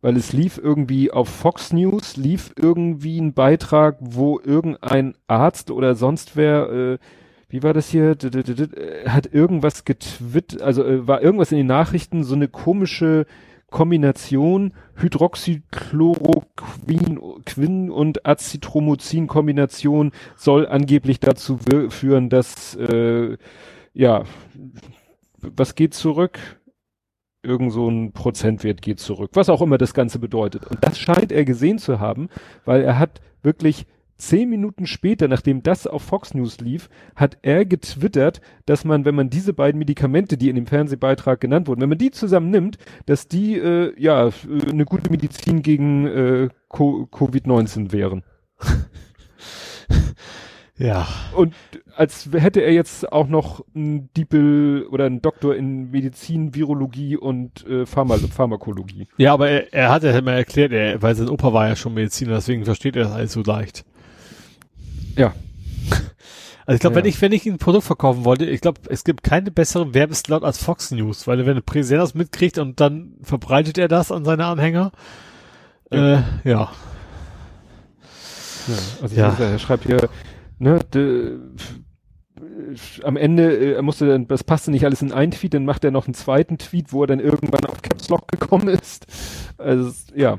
Weil 0.00 0.16
es 0.16 0.32
lief 0.32 0.58
irgendwie 0.58 1.10
auf 1.12 1.28
Fox 1.28 1.72
News, 1.72 2.16
lief 2.16 2.52
irgendwie 2.56 3.20
ein 3.20 3.32
Beitrag, 3.32 3.96
wo 4.00 4.40
irgendein 4.40 5.14
Arzt 5.28 5.70
oder 5.70 5.94
sonst 5.94 6.36
wer, 6.36 6.68
äh, 6.70 6.98
wie 7.48 7.62
war 7.62 7.72
das 7.72 7.88
hier, 7.88 8.16
hat 9.06 9.32
irgendwas 9.32 9.84
getwittert, 9.84 10.62
also 10.62 10.84
äh, 10.84 11.06
war 11.06 11.22
irgendwas 11.22 11.52
in 11.52 11.58
den 11.58 11.66
Nachrichten, 11.66 12.24
so 12.24 12.34
eine 12.34 12.48
komische 12.48 13.26
Kombination 13.70 14.72
Hydroxychloroquin 14.96 17.18
Quin 17.44 17.90
und 17.90 18.24
Azithromycin 18.24 19.26
Kombination 19.26 20.12
soll 20.36 20.68
angeblich 20.68 21.18
dazu 21.18 21.58
führen, 21.88 22.28
dass 22.28 22.76
äh, 22.76 23.36
ja 23.92 24.22
was 25.56 25.74
geht 25.74 25.94
zurück? 25.94 26.38
Irgend 27.42 27.72
so 27.72 27.88
ein 27.88 28.12
Prozentwert 28.12 28.80
geht 28.80 29.00
zurück, 29.00 29.32
was 29.34 29.50
auch 29.50 29.60
immer 29.60 29.76
das 29.76 29.92
Ganze 29.92 30.18
bedeutet. 30.18 30.66
Und 30.66 30.82
das 30.82 30.98
scheint 30.98 31.30
er 31.30 31.44
gesehen 31.44 31.78
zu 31.78 32.00
haben, 32.00 32.28
weil 32.64 32.82
er 32.82 32.98
hat 32.98 33.20
wirklich 33.42 33.86
zehn 34.16 34.48
Minuten 34.48 34.86
später, 34.86 35.28
nachdem 35.28 35.62
das 35.62 35.86
auf 35.86 36.02
Fox 36.02 36.34
News 36.34 36.60
lief, 36.60 36.88
hat 37.16 37.38
er 37.42 37.64
getwittert, 37.64 38.40
dass 38.66 38.84
man, 38.84 39.04
wenn 39.04 39.14
man 39.14 39.30
diese 39.30 39.52
beiden 39.52 39.78
Medikamente, 39.78 40.36
die 40.36 40.48
in 40.48 40.56
dem 40.56 40.66
Fernsehbeitrag 40.66 41.40
genannt 41.40 41.68
wurden, 41.68 41.80
wenn 41.80 41.88
man 41.88 41.98
die 41.98 42.10
zusammen 42.10 42.50
nimmt, 42.50 42.78
dass 43.06 43.28
die 43.28 43.56
äh, 43.58 43.92
ja 43.98 44.28
äh, 44.28 44.32
eine 44.70 44.84
gute 44.84 45.10
Medizin 45.10 45.62
gegen 45.62 46.06
äh, 46.06 46.48
Co- 46.68 47.08
Covid-19 47.10 47.92
wären. 47.92 48.22
Ja. 50.76 51.06
Und 51.36 51.54
als 51.96 52.28
hätte 52.32 52.60
er 52.60 52.72
jetzt 52.72 53.12
auch 53.12 53.28
noch 53.28 53.64
einen 53.74 54.12
Diepel 54.14 54.86
oder 54.90 55.04
einen 55.04 55.22
Doktor 55.22 55.54
in 55.54 55.90
Medizin, 55.92 56.54
Virologie 56.54 57.16
und 57.16 57.64
äh, 57.66 57.86
Pharma 57.86 58.16
Pharmakologie. 58.18 59.06
Ja, 59.16 59.32
aber 59.34 59.48
er, 59.48 59.72
er 59.72 59.90
hat 59.90 60.02
ja 60.02 60.20
mal 60.20 60.32
erklärt, 60.32 60.72
er, 60.72 61.00
weil 61.00 61.14
sein 61.14 61.28
Opa 61.28 61.52
war 61.52 61.68
ja 61.68 61.76
schon 61.76 61.94
Mediziner, 61.94 62.34
deswegen 62.34 62.64
versteht 62.64 62.96
er 62.96 63.04
das 63.04 63.12
alles 63.12 63.32
so 63.32 63.42
leicht. 63.42 63.84
Ja. 65.16 65.32
Also 66.66 66.76
ich 66.76 66.80
glaube, 66.80 66.96
Ja, 66.96 67.02
wenn 67.02 67.08
ich, 67.10 67.20
wenn 67.20 67.32
ich 67.32 67.44
ein 67.44 67.58
Produkt 67.58 67.84
verkaufen 67.84 68.24
wollte, 68.24 68.46
ich 68.46 68.62
glaube, 68.62 68.80
es 68.88 69.04
gibt 69.04 69.22
keine 69.22 69.50
bessere 69.50 69.92
Werbeslot 69.92 70.42
als 70.44 70.56
Fox 70.58 70.90
News, 70.92 71.26
weil 71.26 71.44
wenn 71.44 71.56
der 71.56 71.60
Präsident 71.62 72.02
das 72.02 72.14
mitkriegt 72.14 72.58
und 72.58 72.80
dann 72.80 73.16
verbreitet 73.22 73.76
er 73.76 73.88
das 73.88 74.10
an 74.10 74.24
seine 74.24 74.46
Anhänger. 74.46 74.92
Ja. 75.92 76.18
Äh, 76.18 76.22
ja. 76.44 76.72
Ja, 78.66 78.74
also 79.02 79.14
Ja. 79.16 79.36
er 79.38 79.58
schreibt 79.58 79.84
hier, 79.84 80.08
ne, 80.58 80.78
de, 80.94 81.36
am 83.02 83.16
Ende, 83.16 83.54
äh, 83.56 83.72
er 83.74 83.82
musste 83.82 84.06
dann, 84.06 84.26
das 84.26 84.42
passte 84.44 84.70
nicht 84.70 84.84
alles 84.84 85.02
in 85.02 85.12
einen 85.12 85.32
Tweet, 85.32 85.54
dann 85.54 85.64
macht 85.66 85.84
er 85.84 85.90
noch 85.90 86.06
einen 86.06 86.14
zweiten 86.14 86.58
Tweet, 86.58 86.92
wo 86.92 87.02
er 87.02 87.06
dann 87.06 87.20
irgendwann 87.20 87.66
auf 87.66 87.82
Caps 87.82 88.08
Lock 88.08 88.28
gekommen 88.28 88.68
ist. 88.68 89.06
Also, 89.58 89.92
ja. 90.14 90.38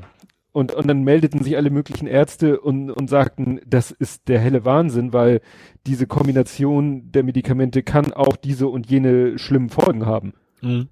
Und, 0.56 0.72
und 0.72 0.86
dann 0.88 1.02
meldeten 1.02 1.44
sich 1.44 1.54
alle 1.58 1.68
möglichen 1.68 2.06
Ärzte 2.06 2.58
und, 2.58 2.90
und 2.90 3.10
sagten, 3.10 3.60
das 3.66 3.90
ist 3.90 4.26
der 4.26 4.40
helle 4.40 4.64
Wahnsinn, 4.64 5.12
weil 5.12 5.42
diese 5.86 6.06
Kombination 6.06 7.12
der 7.12 7.24
Medikamente 7.24 7.82
kann 7.82 8.14
auch 8.14 8.36
diese 8.36 8.66
und 8.66 8.88
jene 8.90 9.38
schlimmen 9.38 9.68
Folgen 9.68 10.06
haben. 10.06 10.32
Mhm. 10.62 10.88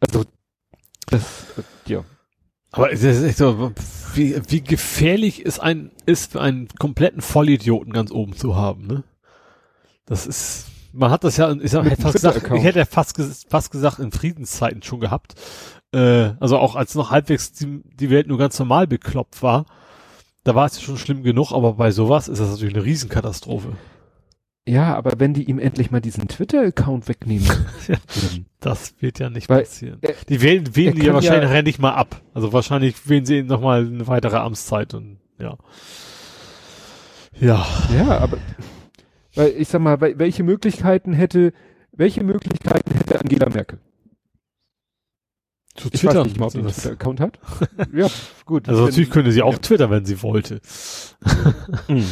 Also, 0.00 0.24
das, 1.10 1.48
ja. 1.86 2.02
Aber 2.72 2.90
es 2.94 3.02
ist 3.02 3.22
echt 3.22 3.36
so, 3.36 3.72
wie, 4.14 4.40
wie 4.48 4.62
gefährlich 4.62 5.42
ist 5.42 5.60
ein, 5.60 5.90
ist 6.06 6.32
für 6.32 6.40
einen 6.40 6.68
kompletten 6.78 7.20
Vollidioten 7.20 7.92
ganz 7.92 8.10
oben 8.10 8.34
zu 8.34 8.56
haben, 8.56 8.86
ne? 8.86 9.04
Das 10.06 10.26
ist, 10.26 10.68
man 10.94 11.10
hat 11.10 11.24
das 11.24 11.36
ja, 11.36 11.52
ich, 11.52 11.72
sag, 11.72 11.84
hätte 11.84 12.00
fast 12.00 12.14
gesagt, 12.14 12.50
ich 12.54 12.64
hätte 12.64 12.78
ja 12.78 12.86
fast, 12.86 13.20
fast 13.50 13.70
gesagt, 13.70 13.98
in 13.98 14.12
Friedenszeiten 14.12 14.82
schon 14.82 15.00
gehabt. 15.00 15.34
Äh, 15.94 16.34
also 16.40 16.58
auch 16.58 16.74
als 16.76 16.94
noch 16.94 17.10
halbwegs 17.10 17.52
die, 17.52 17.82
die 17.94 18.10
Welt 18.10 18.26
nur 18.26 18.38
ganz 18.38 18.58
normal 18.58 18.86
bekloppt 18.86 19.42
war, 19.42 19.64
da 20.42 20.54
war 20.54 20.66
es 20.66 20.76
ja 20.76 20.82
schon 20.82 20.98
schlimm 20.98 21.22
genug, 21.22 21.52
aber 21.52 21.74
bei 21.74 21.90
sowas 21.90 22.28
ist 22.28 22.40
das 22.40 22.50
natürlich 22.50 22.74
eine 22.74 22.84
Riesenkatastrophe. 22.84 23.72
Ja, 24.66 24.94
aber 24.96 25.12
wenn 25.18 25.34
die 25.34 25.44
ihm 25.44 25.58
endlich 25.58 25.90
mal 25.90 26.00
diesen 26.00 26.26
Twitter-Account 26.26 27.06
wegnehmen 27.08 27.46
Ja. 27.88 27.96
Das 28.60 28.94
wird 29.00 29.18
ja 29.18 29.28
nicht 29.28 29.48
Weil, 29.50 29.60
passieren. 29.64 29.98
äh, 30.02 30.14
Die 30.30 30.40
wählen, 30.40 30.74
wählen 30.74 30.94
er 30.96 31.00
die 31.00 31.06
ja 31.06 31.14
wahrscheinlich 31.14 31.42
ja- 31.42 31.48
nachher 31.48 31.62
nicht 31.62 31.78
mal 31.78 31.92
ab. 31.94 32.22
Also 32.32 32.52
wahrscheinlich 32.54 33.08
wählen 33.08 33.26
sie 33.26 33.42
noch 33.42 33.60
mal 33.60 33.86
eine 33.86 34.06
weitere 34.06 34.36
Amtszeit 34.36 34.94
und 34.94 35.18
ja. 35.38 35.56
Ja. 37.38 37.66
Ja, 37.94 38.18
aber 38.18 38.38
weil 39.34 39.48
ich 39.58 39.68
sag 39.68 39.80
mal, 39.80 39.96
wel- 40.00 40.18
welche 40.18 40.44
Möglichkeiten 40.44 41.12
hätte, 41.12 41.52
welche 41.92 42.22
Möglichkeiten 42.24 42.94
hätte 42.96 43.20
Angela 43.20 43.48
Merkel? 43.50 43.80
Zu 45.74 45.88
Ich 45.92 46.04
weiß 46.04 46.24
nicht 46.24 46.38
mal, 46.38 46.46
ob 46.46 46.52
sie 46.52 46.58
einen 46.58 46.68
Twitter-Account 46.68 47.20
hat. 47.20 47.38
ja, 47.92 48.06
gut. 48.44 48.68
Also 48.68 48.84
natürlich 48.86 49.10
könnte 49.10 49.32
sie 49.32 49.42
auch 49.42 49.52
ja. 49.54 49.58
Twitter, 49.58 49.90
wenn 49.90 50.04
sie 50.04 50.22
wollte. 50.22 50.60
Hm. 51.86 52.04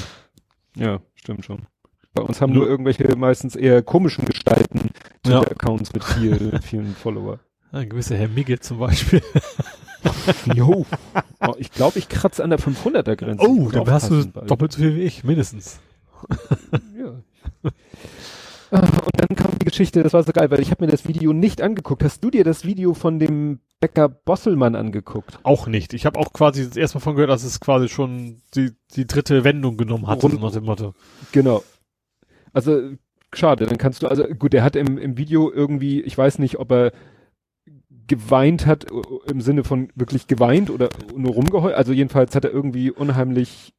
Ja, 0.76 1.00
stimmt 1.14 1.44
schon. 1.44 1.62
Bei 2.14 2.22
uns 2.22 2.40
haben 2.40 2.52
Nur- 2.52 2.62
nur 2.62 2.70
irgendwelche 2.70 3.04
meistens 3.16 3.54
eher 3.56 3.82
komischen 3.82 4.24
Gestalten 4.24 4.90
Ja. 5.26 5.40
Twitter-Accounts 5.40 5.92
mit 5.92 6.02
viel, 6.04 6.58
vielen 6.62 6.94
Follower. 6.94 7.38
Ein 7.70 7.88
gewisser 7.88 8.16
Herr 8.16 8.28
Migge 8.28 8.58
zum 8.60 8.78
Beispiel. 8.80 9.22
Jo. 10.54 10.84
Oh, 11.40 11.54
ich 11.58 11.70
glaube, 11.72 11.98
ich 11.98 12.08
kratze 12.08 12.42
an 12.44 12.50
der 12.50 12.58
500er 12.58 13.16
Grenze. 13.16 13.46
Oh, 13.48 13.70
dann 13.70 13.88
hast 13.90 14.10
du 14.10 14.26
bald. 14.26 14.50
doppelt 14.50 14.72
so 14.72 14.78
viel 14.78 14.96
wie 14.96 15.02
ich, 15.02 15.24
mindestens. 15.24 15.80
Ja. 16.98 17.22
Ah, 18.72 18.80
Und 18.80 19.20
dann 19.20 19.36
kam 19.36 19.50
die 19.58 19.66
Geschichte, 19.66 20.02
das 20.02 20.12
war 20.14 20.22
so 20.22 20.32
geil, 20.32 20.50
weil 20.50 20.60
ich 20.60 20.70
habe 20.70 20.84
mir 20.84 20.90
das 20.90 21.06
Video 21.06 21.32
nicht 21.32 21.60
angeguckt. 21.60 22.02
Hast 22.02 22.24
du 22.24 22.30
dir 22.30 22.42
das 22.42 22.64
Video 22.64 22.94
von 22.94 23.18
dem 23.18 23.60
Bäcker 23.80 24.08
Bosselmann 24.08 24.74
angeguckt? 24.74 25.38
Auch 25.42 25.66
nicht. 25.66 25.92
Ich 25.92 26.06
habe 26.06 26.18
auch 26.18 26.32
quasi 26.32 26.66
das 26.66 26.76
erste 26.76 26.96
Mal 26.98 27.02
von 27.02 27.14
gehört, 27.14 27.30
dass 27.30 27.44
es 27.44 27.60
quasi 27.60 27.88
schon 27.88 28.40
die, 28.54 28.70
die 28.94 29.06
dritte 29.06 29.44
Wendung 29.44 29.76
genommen 29.76 30.06
hat, 30.06 30.22
Rund- 30.22 30.40
nach 30.40 30.52
dem 30.52 30.64
Motto. 30.64 30.94
Genau. 31.32 31.62
Also 32.54 32.92
schade, 33.34 33.66
dann 33.66 33.78
kannst 33.78 34.02
du, 34.02 34.08
also 34.08 34.24
gut, 34.24 34.52
der 34.54 34.62
hat 34.64 34.74
im, 34.76 34.96
im 34.98 35.16
Video 35.18 35.52
irgendwie, 35.52 36.00
ich 36.00 36.16
weiß 36.16 36.38
nicht, 36.38 36.58
ob 36.58 36.72
er 36.72 36.92
geweint 38.06 38.66
hat, 38.66 38.90
äh, 38.90 39.30
im 39.30 39.40
Sinne 39.42 39.64
von 39.64 39.88
wirklich 39.94 40.26
geweint 40.26 40.70
oder 40.70 40.88
nur 41.16 41.32
rumgeheult. 41.34 41.74
Also 41.74 41.92
jedenfalls 41.92 42.34
hat 42.34 42.44
er 42.44 42.50
irgendwie 42.52 42.90
unheimlich. 42.90 43.74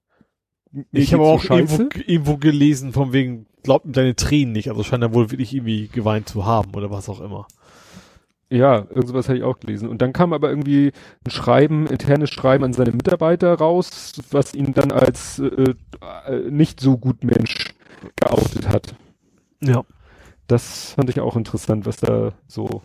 Ich 0.91 1.13
habe 1.13 1.23
auch 1.23 1.43
irgendwo, 1.43 1.83
irgendwo 2.05 2.37
gelesen, 2.37 2.93
von 2.93 3.13
wegen, 3.13 3.45
glaubt 3.63 3.85
ihm 3.85 3.93
seine 3.93 4.15
Tränen 4.15 4.53
nicht. 4.53 4.69
Also 4.69 4.83
scheint 4.83 5.03
er 5.03 5.13
wohl 5.13 5.31
wirklich 5.31 5.53
irgendwie 5.53 5.87
geweint 5.87 6.29
zu 6.29 6.45
haben 6.45 6.73
oder 6.75 6.91
was 6.91 7.09
auch 7.09 7.21
immer. 7.21 7.47
Ja, 8.49 8.85
irgendwas 8.89 9.29
habe 9.29 9.37
ich 9.39 9.43
auch 9.43 9.59
gelesen. 9.59 9.89
Und 9.89 10.01
dann 10.03 10.13
kam 10.13 10.31
aber 10.31 10.49
irgendwie 10.49 10.91
ein 11.25 11.31
Schreiben, 11.31 11.87
internes 11.87 12.29
Schreiben 12.29 12.63
an 12.63 12.73
seine 12.73 12.91
Mitarbeiter 12.91 13.53
raus, 13.55 14.13
was 14.29 14.53
ihn 14.53 14.73
dann 14.73 14.91
als 14.91 15.39
äh, 15.39 15.73
äh, 16.27 16.51
nicht 16.51 16.79
so 16.79 16.97
gut 16.97 17.23
Mensch 17.23 17.73
geoutet 18.15 18.69
hat. 18.69 18.95
Ja. 19.61 19.83
Das 20.47 20.91
fand 20.91 21.09
ich 21.09 21.19
auch 21.19 21.35
interessant, 21.35 21.85
was 21.85 21.97
da 21.97 22.33
so. 22.47 22.83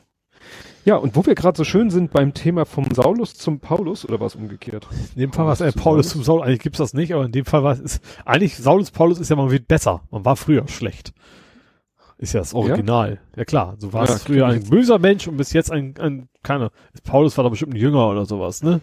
Ja, 0.88 0.96
und 0.96 1.16
wo 1.16 1.26
wir 1.26 1.34
gerade 1.34 1.54
so 1.54 1.64
schön 1.64 1.90
sind 1.90 2.12
beim 2.12 2.32
Thema 2.32 2.64
vom 2.64 2.86
Saulus 2.90 3.34
zum 3.34 3.60
Paulus, 3.60 4.08
oder 4.08 4.20
war 4.20 4.26
es 4.26 4.34
umgekehrt? 4.34 4.88
In 5.14 5.20
dem 5.20 5.32
Fall 5.34 5.44
war 5.44 5.52
es 5.52 5.60
äh, 5.60 5.70
Paulus 5.70 6.08
zum 6.08 6.22
Saulus. 6.22 6.46
Eigentlich 6.46 6.60
gibt's 6.60 6.78
das 6.78 6.94
nicht, 6.94 7.12
aber 7.12 7.26
in 7.26 7.32
dem 7.32 7.44
Fall 7.44 7.62
war 7.62 7.78
es, 7.78 8.00
eigentlich 8.24 8.56
Saulus 8.56 8.90
Paulus 8.90 9.18
ist 9.18 9.28
ja 9.28 9.36
mal 9.36 9.50
wieder 9.50 9.66
besser. 9.68 10.00
Man 10.10 10.24
war 10.24 10.34
früher 10.34 10.66
schlecht. 10.66 11.12
Ist 12.16 12.32
ja 12.32 12.40
das 12.40 12.54
Original. 12.54 13.20
Ja, 13.32 13.40
ja 13.40 13.44
klar. 13.44 13.76
So 13.76 13.92
war 13.92 14.04
es 14.04 14.12
ja, 14.12 14.16
früher 14.16 14.46
ein 14.46 14.62
böser 14.62 14.98
Mensch 14.98 15.28
und 15.28 15.36
bis 15.36 15.52
jetzt 15.52 15.70
ein, 15.70 15.92
ein 15.98 16.30
keiner. 16.42 16.70
Paulus 17.04 17.36
war 17.36 17.44
da 17.44 17.50
bestimmt 17.50 17.74
ein 17.74 17.76
Jünger 17.76 18.08
oder 18.08 18.24
sowas, 18.24 18.62
ne? 18.62 18.80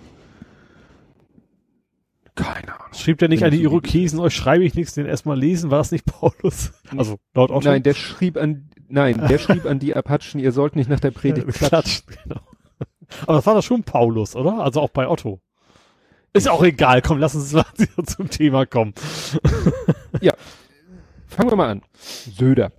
Keine 2.36 2.68
Ahnung. 2.68 2.94
Schrieb 2.94 3.18
der 3.18 3.30
nicht 3.30 3.44
an 3.44 3.50
die 3.50 3.64
Irokesen, 3.64 4.20
euch 4.20 4.36
schreibe 4.36 4.64
ich 4.64 4.76
nichts, 4.76 4.94
den 4.94 5.08
erstmal 5.08 5.40
lesen, 5.40 5.72
war 5.72 5.80
das 5.80 5.92
nicht 5.92 6.06
Paulus? 6.06 6.74
Also 6.96 7.18
laut 7.34 7.50
Otto. 7.50 7.68
Nein, 7.68 7.82
der 7.82 7.96
schrieb 7.96 8.38
an, 8.38 8.70
nein, 8.88 9.28
der 9.28 9.38
schrieb 9.40 9.66
an 9.66 9.80
die 9.80 9.96
Apachen, 9.96 10.40
ihr 10.40 10.52
sollt 10.52 10.76
nicht 10.76 10.90
nach 10.90 11.00
der 11.00 11.12
Predigt 11.12 11.48
klatschen. 11.48 12.06
genau. 12.24 12.42
Aber 13.28 13.34
das 13.38 13.46
war 13.46 13.56
doch 13.56 13.64
schon 13.64 13.84
Paulus, 13.84 14.36
oder? 14.36 14.60
Also 14.60 14.82
auch 14.82 14.90
bei 14.90 15.08
Otto. 15.08 15.42
Ist 16.34 16.50
auch 16.50 16.64
egal, 16.64 17.02
komm, 17.02 17.20
lass 17.20 17.36
uns 17.36 17.54
mal 17.54 17.66
zum 18.06 18.30
Thema 18.30 18.66
kommen. 18.66 18.94
ja. 20.22 20.34
Fangen 21.28 21.50
wir 21.50 21.56
mal 21.56 21.70
an. 21.70 21.82
Söder. 21.94 22.72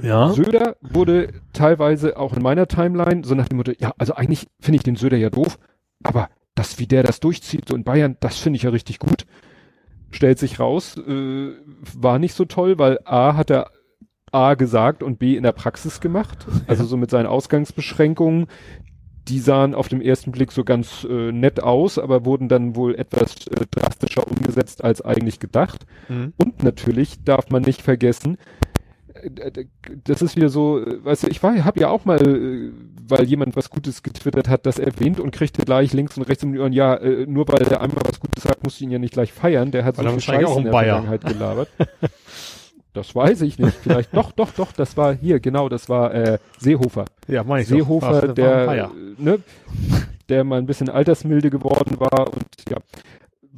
Ja. 0.00 0.30
Söder 0.30 0.76
wurde 0.80 1.32
teilweise 1.52 2.16
auch 2.16 2.34
in 2.34 2.42
meiner 2.42 2.66
Timeline 2.66 3.24
so 3.24 3.34
nach 3.34 3.48
dem 3.48 3.58
Motto, 3.58 3.72
ja, 3.78 3.92
also 3.98 4.14
eigentlich 4.14 4.46
finde 4.60 4.76
ich 4.76 4.82
den 4.82 4.96
Söder 4.96 5.16
ja 5.16 5.30
doof, 5.30 5.58
aber 6.02 6.28
das, 6.54 6.78
wie 6.78 6.86
der 6.86 7.02
das 7.02 7.20
durchzieht, 7.20 7.68
so 7.68 7.76
in 7.76 7.84
Bayern, 7.84 8.16
das 8.20 8.38
finde 8.38 8.56
ich 8.56 8.64
ja 8.64 8.70
richtig 8.70 8.98
gut. 8.98 9.26
Stellt 10.10 10.38
sich 10.38 10.60
raus, 10.60 10.96
äh, 10.96 11.52
war 11.96 12.18
nicht 12.18 12.34
so 12.34 12.44
toll, 12.44 12.78
weil 12.78 13.00
A 13.04 13.36
hat 13.36 13.50
er 13.50 13.70
A 14.34 14.54
gesagt 14.54 15.02
und 15.02 15.18
B 15.18 15.36
in 15.36 15.42
der 15.42 15.52
Praxis 15.52 16.00
gemacht. 16.00 16.46
Also 16.66 16.84
so 16.84 16.96
mit 16.96 17.10
seinen 17.10 17.26
Ausgangsbeschränkungen. 17.26 18.46
Die 19.28 19.38
sahen 19.38 19.74
auf 19.74 19.88
dem 19.88 20.02
ersten 20.02 20.32
Blick 20.32 20.52
so 20.52 20.64
ganz 20.64 21.06
äh, 21.08 21.32
nett 21.32 21.62
aus, 21.62 21.98
aber 21.98 22.26
wurden 22.26 22.48
dann 22.50 22.76
wohl 22.76 22.94
etwas 22.94 23.46
äh, 23.46 23.64
drastischer 23.70 24.26
umgesetzt 24.26 24.84
als 24.84 25.00
eigentlich 25.00 25.40
gedacht. 25.40 25.86
Mhm. 26.10 26.34
Und 26.36 26.62
natürlich 26.62 27.24
darf 27.24 27.48
man 27.48 27.62
nicht 27.62 27.80
vergessen, 27.80 28.36
das 30.04 30.22
ist 30.22 30.36
wieder 30.36 30.48
so, 30.48 30.84
weißt 30.84 31.22
du, 31.24 31.28
ich 31.28 31.42
war, 31.42 31.64
habe 31.64 31.80
ja 31.80 31.88
auch 31.88 32.04
mal, 32.04 32.20
äh, 32.20 32.70
weil 33.08 33.24
jemand 33.24 33.56
was 33.56 33.70
Gutes 33.70 34.02
getwittert 34.02 34.48
hat, 34.48 34.66
das 34.66 34.78
erwähnt 34.78 35.20
und 35.20 35.30
kriegte 35.30 35.62
gleich 35.64 35.92
links 35.92 36.16
und 36.16 36.24
rechts 36.24 36.42
im 36.42 36.58
Ohren, 36.58 36.72
ja, 36.72 36.94
äh, 36.96 37.26
nur 37.26 37.48
weil 37.48 37.64
der 37.64 37.80
einmal 37.80 38.02
was 38.04 38.20
Gutes 38.20 38.42
sagt, 38.42 38.64
musst 38.64 38.80
du 38.80 38.84
ihn 38.84 38.90
ja 38.90 38.98
nicht 38.98 39.14
gleich 39.14 39.32
feiern, 39.32 39.70
der 39.70 39.84
hat 39.84 39.98
weil 39.98 40.04
so 40.04 40.10
viel 40.10 40.20
Scheiße 40.20 40.58
in 40.58 40.64
der 40.64 40.72
Bayer. 40.72 41.02
Vergangenheit 41.02 41.24
gelabert. 41.24 41.68
das 42.94 43.14
weiß 43.14 43.42
ich 43.42 43.58
nicht, 43.58 43.76
vielleicht, 43.82 44.16
doch, 44.16 44.32
doch, 44.32 44.52
doch, 44.52 44.72
das 44.72 44.96
war 44.96 45.14
hier, 45.14 45.40
genau, 45.40 45.68
das 45.68 45.88
war 45.88 46.14
äh, 46.14 46.38
Seehofer. 46.58 47.04
Ja, 47.28 47.44
mein 47.44 47.62
ich 47.62 47.68
Seehofer, 47.68 48.28
doch, 48.28 48.34
der, 48.34 48.90
ne, 49.18 49.40
der 50.28 50.44
mal 50.44 50.58
ein 50.58 50.66
bisschen 50.66 50.88
altersmilde 50.88 51.50
geworden 51.50 52.00
war 52.00 52.32
und 52.32 52.46
ja, 52.68 52.78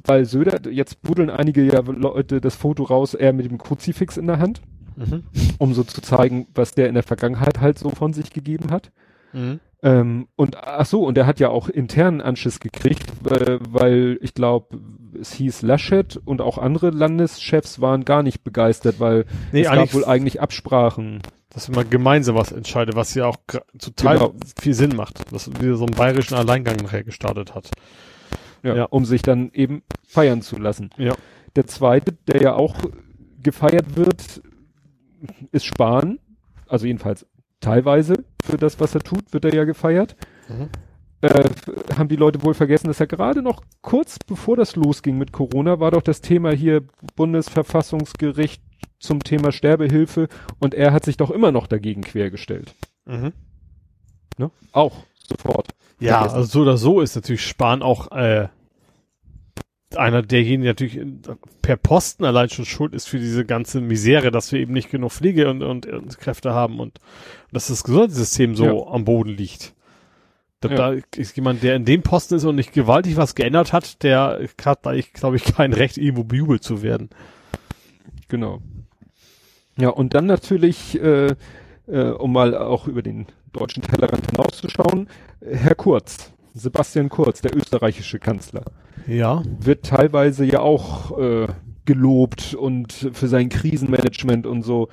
weil 0.04 0.24
Söder, 0.24 0.68
jetzt 0.70 1.02
buddeln 1.02 1.30
einige 1.30 1.62
ja 1.62 1.80
Leute 1.80 2.40
das 2.40 2.56
Foto 2.56 2.82
raus, 2.82 3.14
er 3.14 3.32
mit 3.32 3.48
dem 3.48 3.58
Kruzifix 3.58 4.16
in 4.16 4.26
der 4.26 4.38
Hand 4.38 4.60
mhm. 4.96 5.24
um 5.58 5.74
so 5.74 5.84
zu 5.84 6.00
zeigen, 6.00 6.46
was 6.54 6.72
der 6.72 6.88
in 6.88 6.94
der 6.94 7.02
Vergangenheit 7.02 7.60
halt 7.60 7.78
so 7.78 7.90
von 7.90 8.12
sich 8.12 8.30
gegeben 8.30 8.70
hat. 8.70 8.90
Mhm. 9.32 9.60
Ähm, 9.82 10.28
und 10.36 10.56
ach 10.56 10.86
so, 10.86 11.04
und 11.04 11.18
er 11.18 11.26
hat 11.26 11.38
ja 11.38 11.50
auch 11.50 11.68
internen 11.68 12.20
Anschiss 12.20 12.60
gekriegt, 12.60 13.06
äh, 13.30 13.58
weil 13.68 14.18
ich 14.22 14.34
glaube, 14.34 14.78
es 15.20 15.32
hieß 15.34 15.62
Laschet 15.62 16.18
und 16.24 16.40
auch 16.40 16.58
andere 16.58 16.90
Landeschefs 16.90 17.80
waren 17.80 18.04
gar 18.04 18.22
nicht 18.22 18.42
begeistert, 18.42 19.00
weil 19.00 19.26
nee, 19.52 19.62
es 19.62 19.70
gab 19.70 19.92
wohl 19.94 20.04
eigentlich 20.04 20.40
Absprachen. 20.40 21.20
Dass 21.50 21.68
man 21.68 21.88
gemeinsam 21.88 22.36
was 22.36 22.52
entscheidet, 22.52 22.96
was 22.96 23.14
ja 23.14 23.26
auch 23.26 23.38
total 23.78 24.18
genau. 24.18 24.34
viel 24.60 24.74
Sinn 24.74 24.94
macht, 24.94 25.32
was 25.32 25.48
wieder 25.58 25.76
so 25.76 25.86
einen 25.86 25.94
bayerischen 25.94 26.34
Alleingang 26.34 26.76
nachher 26.76 27.02
gestartet 27.02 27.54
hat. 27.54 27.70
Ja, 28.62 28.74
ja, 28.74 28.84
um 28.84 29.06
sich 29.06 29.22
dann 29.22 29.50
eben 29.52 29.82
feiern 30.06 30.42
zu 30.42 30.58
lassen. 30.58 30.90
Ja. 30.98 31.14
Der 31.54 31.66
zweite, 31.66 32.12
der 32.12 32.42
ja 32.42 32.54
auch 32.54 32.74
gefeiert 33.42 33.96
wird, 33.96 34.42
ist 35.52 35.64
Spahn, 35.64 36.18
also 36.66 36.86
jedenfalls 36.86 37.26
teilweise 37.66 38.24
für 38.42 38.56
das, 38.56 38.80
was 38.80 38.94
er 38.94 39.00
tut, 39.00 39.32
wird 39.32 39.44
er 39.44 39.54
ja 39.54 39.64
gefeiert. 39.64 40.16
Mhm. 40.48 40.68
Äh, 41.22 41.44
haben 41.96 42.08
die 42.08 42.16
Leute 42.16 42.42
wohl 42.42 42.54
vergessen, 42.54 42.88
dass 42.88 43.00
er 43.00 43.06
gerade 43.06 43.42
noch 43.42 43.62
kurz 43.80 44.18
bevor 44.18 44.56
das 44.56 44.76
losging 44.76 45.18
mit 45.18 45.32
Corona, 45.32 45.80
war 45.80 45.90
doch 45.90 46.02
das 46.02 46.20
Thema 46.20 46.52
hier 46.52 46.82
Bundesverfassungsgericht 47.16 48.62
zum 48.98 49.22
Thema 49.22 49.50
Sterbehilfe 49.50 50.28
und 50.58 50.74
er 50.74 50.92
hat 50.92 51.04
sich 51.04 51.16
doch 51.16 51.30
immer 51.30 51.52
noch 51.52 51.66
dagegen 51.66 52.02
quergestellt. 52.02 52.74
Mhm. 53.06 53.32
Ne? 54.38 54.50
Auch 54.72 55.04
sofort. 55.28 55.68
Ja, 55.98 56.18
vergessen. 56.18 56.36
also 56.36 56.48
so 56.48 56.60
oder 56.60 56.76
so 56.76 57.00
ist 57.00 57.14
natürlich 57.16 57.46
Spahn 57.46 57.82
auch 57.82 58.12
äh, 58.12 58.48
einer 59.96 60.22
derjenigen 60.22 60.64
natürlich 60.64 61.00
per 61.62 61.76
Posten 61.76 62.24
allein 62.24 62.48
schon 62.48 62.64
schuld 62.64 62.94
ist 62.94 63.08
für 63.08 63.18
diese 63.18 63.44
ganze 63.44 63.80
Misere, 63.80 64.30
dass 64.30 64.52
wir 64.52 64.60
eben 64.60 64.72
nicht 64.72 64.90
genug 64.90 65.12
Pflege 65.12 65.48
und, 65.50 65.62
und, 65.62 65.86
und 65.86 66.18
Kräfte 66.18 66.54
haben 66.54 66.80
und, 66.80 66.98
dass 67.52 67.68
das 67.68 67.84
Gesundheitssystem 67.84 68.56
so 68.56 68.64
ja. 68.64 68.92
am 68.92 69.04
Boden 69.04 69.30
liegt. 69.30 69.74
Da, 70.60 70.68
ja. 70.70 70.76
da, 70.76 71.00
ist 71.16 71.36
jemand, 71.36 71.62
der 71.62 71.76
in 71.76 71.84
dem 71.84 72.02
Posten 72.02 72.34
ist 72.36 72.44
und 72.44 72.56
nicht 72.56 72.72
gewaltig 72.72 73.16
was 73.16 73.34
geändert 73.34 73.72
hat, 73.72 74.02
der 74.02 74.40
hat 74.64 74.86
da, 74.86 74.92
ich 74.92 75.12
glaube 75.12 75.36
ich, 75.36 75.44
kein 75.44 75.72
Recht, 75.72 75.98
irgendwo 75.98 76.24
bejubelt 76.24 76.62
zu 76.62 76.82
werden. 76.82 77.10
Genau. 78.28 78.60
Ja, 79.78 79.90
und 79.90 80.14
dann 80.14 80.26
natürlich, 80.26 81.00
äh, 81.00 81.34
äh, 81.86 82.10
um 82.10 82.32
mal 82.32 82.56
auch 82.56 82.88
über 82.88 83.02
den 83.02 83.26
deutschen 83.52 83.82
Tellerrand 83.82 84.30
hinauszuschauen, 84.30 85.08
Herr 85.40 85.74
Kurz, 85.74 86.32
Sebastian 86.54 87.10
Kurz, 87.10 87.42
der 87.42 87.54
österreichische 87.54 88.18
Kanzler. 88.18 88.64
Ja. 89.06 89.42
Wird 89.60 89.86
teilweise 89.86 90.44
ja 90.44 90.60
auch 90.60 91.18
äh, 91.18 91.46
gelobt 91.84 92.54
und 92.54 92.92
für 93.12 93.28
sein 93.28 93.48
Krisenmanagement 93.48 94.46
und 94.46 94.62
so 94.62 94.88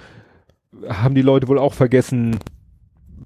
haben 0.88 1.16
die 1.16 1.22
Leute 1.22 1.48
wohl 1.48 1.60
auch 1.60 1.74
vergessen, 1.74 2.38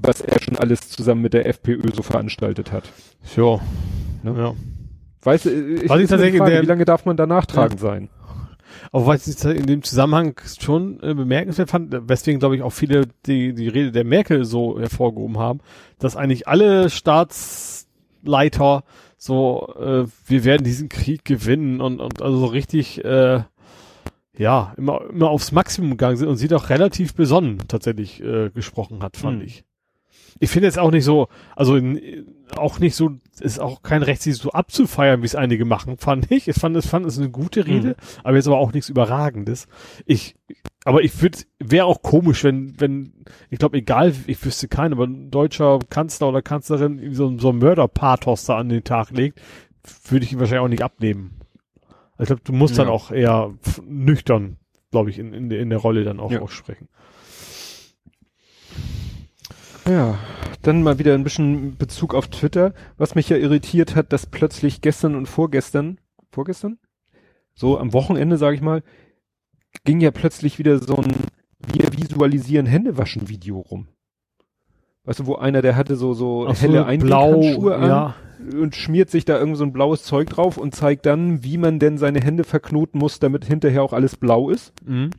was 0.02 0.22
er 0.22 0.40
schon 0.42 0.58
alles 0.58 0.90
zusammen 0.90 1.22
mit 1.22 1.34
der 1.34 1.48
FPÖ 1.48 1.94
so 1.94 2.04
veranstaltet 2.04 2.72
hat. 2.72 2.92
Ja. 3.36 3.60
Ne? 4.24 4.36
ja. 4.38 4.54
Weißt 5.24 5.46
du, 5.46 5.50
ich, 5.50 5.90
was 5.90 6.00
ich 6.00 6.10
tatsächlich 6.10 6.40
Frage, 6.40 6.62
wie 6.62 6.66
lange 6.66 6.86
darf 6.86 7.06
man 7.06 7.18
da 7.18 7.26
nachtragend 7.26 7.82
ja. 7.82 7.88
sein? 7.88 8.10
Aber 8.92 9.08
was 9.08 9.28
ich 9.28 9.44
in 9.44 9.66
dem 9.66 9.84
Zusammenhang 9.84 10.40
schon 10.60 11.02
äh, 11.02 11.14
bemerkenswert 11.14 11.70
fand, 11.70 11.94
weswegen 12.08 12.40
glaube 12.40 12.56
ich 12.56 12.62
auch 12.62 12.72
viele 12.72 13.08
die, 13.26 13.54
die 13.54 13.68
Rede 13.68 13.92
der 13.92 14.06
Merkel 14.06 14.46
so 14.46 14.80
hervorgehoben 14.80 15.38
haben, 15.38 15.60
dass 16.00 16.16
eigentlich 16.16 16.48
alle 16.48 16.90
Staatsleiter 16.90 18.84
so, 19.18 19.74
äh, 19.80 20.06
wir 20.28 20.44
werden 20.44 20.64
diesen 20.64 20.90
Krieg 20.90 21.26
gewinnen 21.26 21.82
und, 21.82 22.00
und 22.00 22.22
also 22.22 22.38
so 22.38 22.46
richtig, 22.46 23.04
äh, 23.04 23.44
ja, 24.38 24.74
immer, 24.78 25.02
immer 25.10 25.30
aufs 25.30 25.52
Maximum 25.52 25.92
gegangen 25.92 26.18
sind 26.18 26.28
und 26.28 26.38
sie 26.38 26.48
doch 26.48 26.70
relativ 26.70 27.16
besonnen 27.16 27.58
tatsächlich 27.68 28.22
äh, 28.22 28.52
gesprochen 28.52 29.02
hat, 29.02 29.18
fand 29.18 29.42
hm. 29.42 29.48
ich. 29.48 29.64
Ich 30.40 30.50
finde 30.50 30.68
jetzt 30.68 30.80
auch 30.80 30.92
nicht 30.92 31.04
so, 31.04 31.28
also 31.56 31.76
in, 31.76 32.26
auch 32.56 32.80
nicht 32.80 32.96
so, 32.96 33.12
ist 33.40 33.60
auch 33.60 33.82
kein 33.82 34.04
Recht, 34.04 34.22
sie 34.22 34.32
so 34.32 34.52
abzufeiern, 34.52 35.22
wie 35.22 35.26
es 35.26 35.36
einige 35.36 35.66
machen, 35.66 35.98
fand 35.98 36.32
ich. 36.32 36.48
Ich 36.48 36.56
fand 36.56 36.76
es, 36.78 36.88
fand 36.88 37.06
es 37.06 37.18
eine 37.18 37.30
gute 37.30 37.66
Rede, 37.66 37.90
mhm. 37.90 37.96
aber 38.24 38.36
jetzt 38.36 38.48
aber 38.48 38.58
auch 38.58 38.74
nichts 38.74 38.90
Überragendes. 38.90 39.68
Ich, 40.06 40.36
aber 40.86 41.04
ich 41.04 41.22
würde, 41.22 41.40
wäre 41.60 41.86
auch 41.86 42.02
komisch, 42.02 42.44
wenn, 42.44 42.80
wenn, 42.80 43.14
ich 43.50 43.60
glaube, 43.60 43.78
egal, 43.78 44.14
ich 44.28 44.44
wüsste 44.44 44.68
keinen, 44.68 44.94
aber 44.94 45.06
ein 45.06 45.32
deutscher 45.32 45.80
Kanzler 45.90 46.30
oder 46.30 46.42
Kanzlerin 46.42 47.14
so, 47.14 47.38
so 47.38 47.50
ein 47.50 47.58
Mörderpathos 47.58 48.46
da 48.46 48.58
an 48.58 48.70
den 48.70 48.84
Tag 48.84 49.12
legt, 49.12 49.42
würde 50.10 50.26
ich 50.26 50.32
ihn 50.32 50.40
wahrscheinlich 50.40 50.64
auch 50.64 50.70
nicht 50.70 50.84
abnehmen. 50.84 51.42
Also 52.18 52.22
ich 52.22 52.28
glaube, 52.28 52.42
du 52.44 52.54
musst 52.54 52.78
ja. 52.78 52.84
dann 52.84 52.94
auch 52.94 53.12
eher 53.12 53.54
nüchtern, 53.86 54.58
glaube 54.92 55.10
ich, 55.10 55.20
in, 55.20 55.34
in, 55.34 55.52
in 55.52 55.70
der 55.70 55.80
Rolle 55.80 56.04
dann 56.04 56.20
auch 56.20 56.32
ja. 56.32 56.42
aussprechen. 56.42 56.88
Ja, 59.88 60.18
dann 60.64 60.84
mal 60.84 61.00
wieder 61.00 61.14
ein 61.14 61.24
bisschen 61.24 61.78
Bezug 61.78 62.14
auf 62.14 62.28
Twitter, 62.28 62.74
was 62.98 63.16
mich 63.16 63.30
ja 63.30 63.38
irritiert 63.38 63.96
hat, 63.96 64.12
dass 64.12 64.26
plötzlich 64.26 64.82
gestern 64.82 65.16
und 65.16 65.28
vorgestern, 65.28 66.00
vorgestern? 66.30 66.78
So 67.54 67.80
am 67.80 67.94
Wochenende, 67.94 68.38
sage 68.38 68.56
ich 68.56 68.62
mal, 68.62 68.84
ging 69.86 70.02
ja 70.02 70.12
plötzlich 70.12 70.60
wieder 70.60 70.80
so 70.80 70.98
ein 70.98 71.14
Wir 71.74 71.92
visualisieren 71.94 72.66
Händewaschen 72.66 73.30
Video 73.30 73.60
rum. 73.60 73.88
Weißt 75.06 75.20
du, 75.20 75.26
wo 75.26 75.36
einer, 75.36 75.62
der 75.62 75.78
hatte 75.78 75.96
so, 75.96 76.14
so 76.14 76.48
Ach 76.50 76.62
helle 76.62 76.80
so, 76.80 76.84
Einweghandschuhe 76.84 77.76
an 77.76 77.90
ja. 77.90 78.16
und 78.60 78.76
schmiert 78.76 79.10
sich 79.10 79.24
da 79.24 79.40
irgend 79.40 79.56
so 79.56 79.64
ein 79.64 79.72
blaues 79.72 80.04
Zeug 80.04 80.30
drauf 80.30 80.58
und 80.58 80.76
zeigt 80.76 81.06
dann, 81.06 81.46
wie 81.46 81.58
man 81.58 81.80
denn 81.80 81.98
seine 81.98 82.20
Hände 82.20 82.44
verknoten 82.44 83.00
muss, 83.00 83.20
damit 83.20 83.46
hinterher 83.46 83.84
auch 83.84 83.94
alles 83.94 84.18
blau 84.18 84.50
ist. 84.50 84.74
Mhm. 84.86 85.12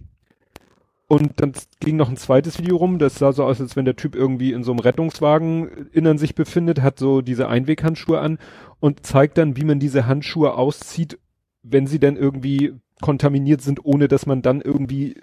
Und 1.11 1.41
dann 1.41 1.53
ging 1.81 1.97
noch 1.97 2.11
ein 2.11 2.19
zweites 2.19 2.59
Video 2.59 2.77
rum, 2.77 2.99
das 2.99 3.15
sah 3.19 3.33
so 3.33 3.45
aus, 3.45 3.63
als 3.63 3.77
wenn 3.77 3.87
der 3.87 3.97
Typ 3.97 4.15
irgendwie 4.15 4.53
in 4.53 4.63
so 4.63 4.73
einem 4.73 4.81
Rettungswagen 4.81 5.89
innen 5.91 6.19
sich 6.19 6.35
befindet, 6.35 6.83
hat 6.83 6.99
so 6.99 7.23
diese 7.23 7.49
Einweghandschuhe 7.49 8.21
an 8.21 8.39
und 8.79 9.07
zeigt 9.07 9.39
dann, 9.39 9.57
wie 9.57 9.65
man 9.65 9.81
diese 9.81 10.07
Handschuhe 10.07 10.53
auszieht, 10.53 11.19
wenn 11.63 11.87
sie 11.87 11.99
dann 11.99 12.17
irgendwie 12.17 12.75
kontaminiert 13.01 13.63
sind, 13.63 13.85
ohne 13.87 14.07
dass 14.07 14.27
man 14.27 14.43
dann 14.43 14.61
irgendwie, 14.61 15.17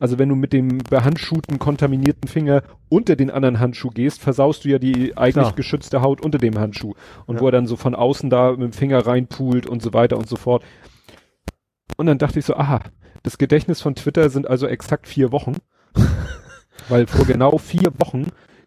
also 0.00 0.18
wenn 0.18 0.28
du 0.28 0.34
mit 0.34 0.52
dem 0.52 0.78
behandschuhten, 0.78 1.60
kontaminierten 1.60 2.28
Finger 2.28 2.64
unter 2.88 3.14
den 3.14 3.30
anderen 3.30 3.60
Handschuh 3.60 3.90
gehst, 3.90 4.20
versaust 4.20 4.64
du 4.64 4.68
ja 4.70 4.80
die 4.80 5.16
eigentlich 5.16 5.44
Klar. 5.44 5.54
geschützte 5.54 6.02
Haut 6.02 6.20
unter 6.24 6.38
dem 6.38 6.58
Handschuh. 6.58 6.94
Und 7.26 7.36
Ja. 7.36 7.40
wo 7.40 7.46
er 7.46 7.52
dann 7.52 7.68
so 7.68 7.76
von 7.76 7.94
außen 7.94 8.30
da 8.30 8.50
mit 8.50 8.60
dem 8.62 8.72
Finger 8.72 9.06
reinpult 9.06 9.66
und 9.68 9.80
so 9.80 9.92
weiter 9.92 10.18
und 10.18 10.28
so 10.28 10.34
fort. 10.34 10.64
Und 11.96 12.06
dann 12.06 12.18
dachte 12.18 12.40
ich 12.40 12.44
so, 12.44 12.56
aha, 12.56 12.80
das 13.22 13.38
Gedächtnis 13.38 13.80
von 13.80 13.94
Twitter 13.94 14.30
sind 14.30 14.48
also 14.48 14.66
exakt 14.66 15.06
vier 15.06 15.32
Wochen. 15.32 15.56
Weil 16.88 17.06
vor 17.06 17.24
genau 17.26 17.58
vier 17.58 17.92
Wochen 17.98 18.26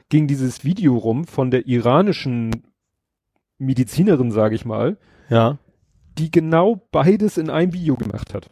ging 0.10 0.28
dieses 0.28 0.64
Video 0.64 0.96
rum 0.98 1.26
von 1.26 1.52
der 1.52 1.68
iranischen 1.68 2.52
Medizinerin, 3.58 4.32
sage 4.32 4.56
ich 4.56 4.66
mal, 4.66 4.98
Ja. 5.30 5.58
die 6.18 6.32
genau 6.32 6.88
beides 6.92 7.38
in 7.38 7.50
einem 7.50 7.74
Video 7.74 7.96
gemacht 7.96 8.34
hat. 8.34 8.50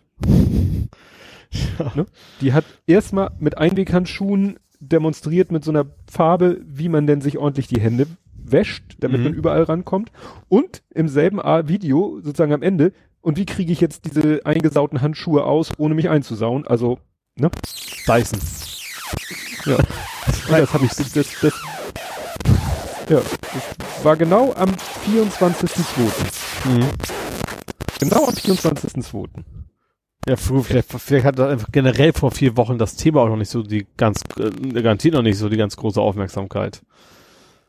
Ne? 1.95 2.05
Die 2.41 2.53
hat 2.53 2.65
erstmal 2.87 3.31
mit 3.39 3.57
Einweghandschuhen 3.57 4.57
demonstriert 4.79 5.51
mit 5.51 5.63
so 5.63 5.71
einer 5.71 5.85
Farbe, 6.09 6.59
wie 6.65 6.89
man 6.89 7.05
denn 7.07 7.21
sich 7.21 7.37
ordentlich 7.37 7.67
die 7.67 7.79
Hände 7.79 8.07
wäscht, 8.35 8.97
damit 8.99 9.19
Mhm. 9.19 9.23
man 9.25 9.33
überall 9.33 9.63
rankommt. 9.63 10.11
Und 10.49 10.83
im 10.89 11.07
selben 11.07 11.37
Video, 11.67 12.19
sozusagen 12.21 12.53
am 12.53 12.63
Ende, 12.63 12.91
und 13.23 13.37
wie 13.37 13.45
kriege 13.45 13.71
ich 13.71 13.81
jetzt 13.81 14.05
diese 14.05 14.45
eingesauten 14.45 15.01
Handschuhe 15.01 15.45
aus, 15.45 15.71
ohne 15.77 15.95
mich 15.95 16.09
einzusauen? 16.09 16.67
Also, 16.67 16.99
ne? 17.35 17.49
Dyson. 18.05 18.39
Ja. 19.65 19.77
Und 19.77 20.59
das 20.59 20.73
habe 20.73 20.85
ich, 20.85 20.91
das, 20.91 21.11
das, 21.13 21.27
das, 21.41 21.53
ja, 23.09 23.19
das 23.19 24.03
war 24.03 24.17
genau 24.17 24.53
am 24.53 24.69
24.02. 25.05 26.69
Mhm. 26.69 26.89
Genau 27.99 28.25
am 28.25 28.33
24.02. 28.33 29.27
Ja, 30.27 30.35
vielleicht, 30.35 30.91
vielleicht 30.91 31.25
hat 31.25 31.39
das 31.39 31.49
einfach 31.49 31.71
generell 31.71 32.13
vor 32.13 32.31
vier 32.31 32.55
Wochen 32.57 32.77
das 32.77 32.95
Thema 32.95 33.21
auch 33.21 33.29
noch 33.29 33.37
nicht 33.37 33.49
so 33.49 33.63
die 33.63 33.87
ganz, 33.97 34.21
äh, 34.37 34.49
garantiert 34.81 35.13
noch 35.15 35.21
nicht 35.21 35.37
so 35.37 35.47
die 35.49 35.57
ganz 35.57 35.75
große 35.77 35.99
Aufmerksamkeit. 35.99 36.81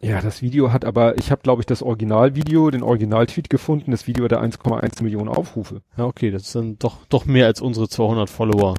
Ja, 0.04 0.20
das 0.20 0.42
Video 0.42 0.70
hat 0.70 0.84
aber, 0.84 1.16
ich 1.16 1.30
habe 1.30 1.40
glaube 1.40 1.62
ich 1.62 1.66
das 1.66 1.82
Originalvideo, 1.82 2.70
den 2.70 2.82
Originaltweet 2.82 3.48
gefunden. 3.48 3.90
Das 3.90 4.06
Video 4.06 4.24
hatte 4.24 4.38
1,1 4.38 5.02
Millionen 5.02 5.30
Aufrufe. 5.30 5.80
Ja, 5.96 6.04
okay, 6.04 6.30
das 6.30 6.52
sind 6.52 6.84
doch, 6.84 7.06
doch 7.08 7.24
mehr 7.24 7.46
als 7.46 7.62
unsere 7.62 7.88
200 7.88 8.28
Follower. 8.28 8.74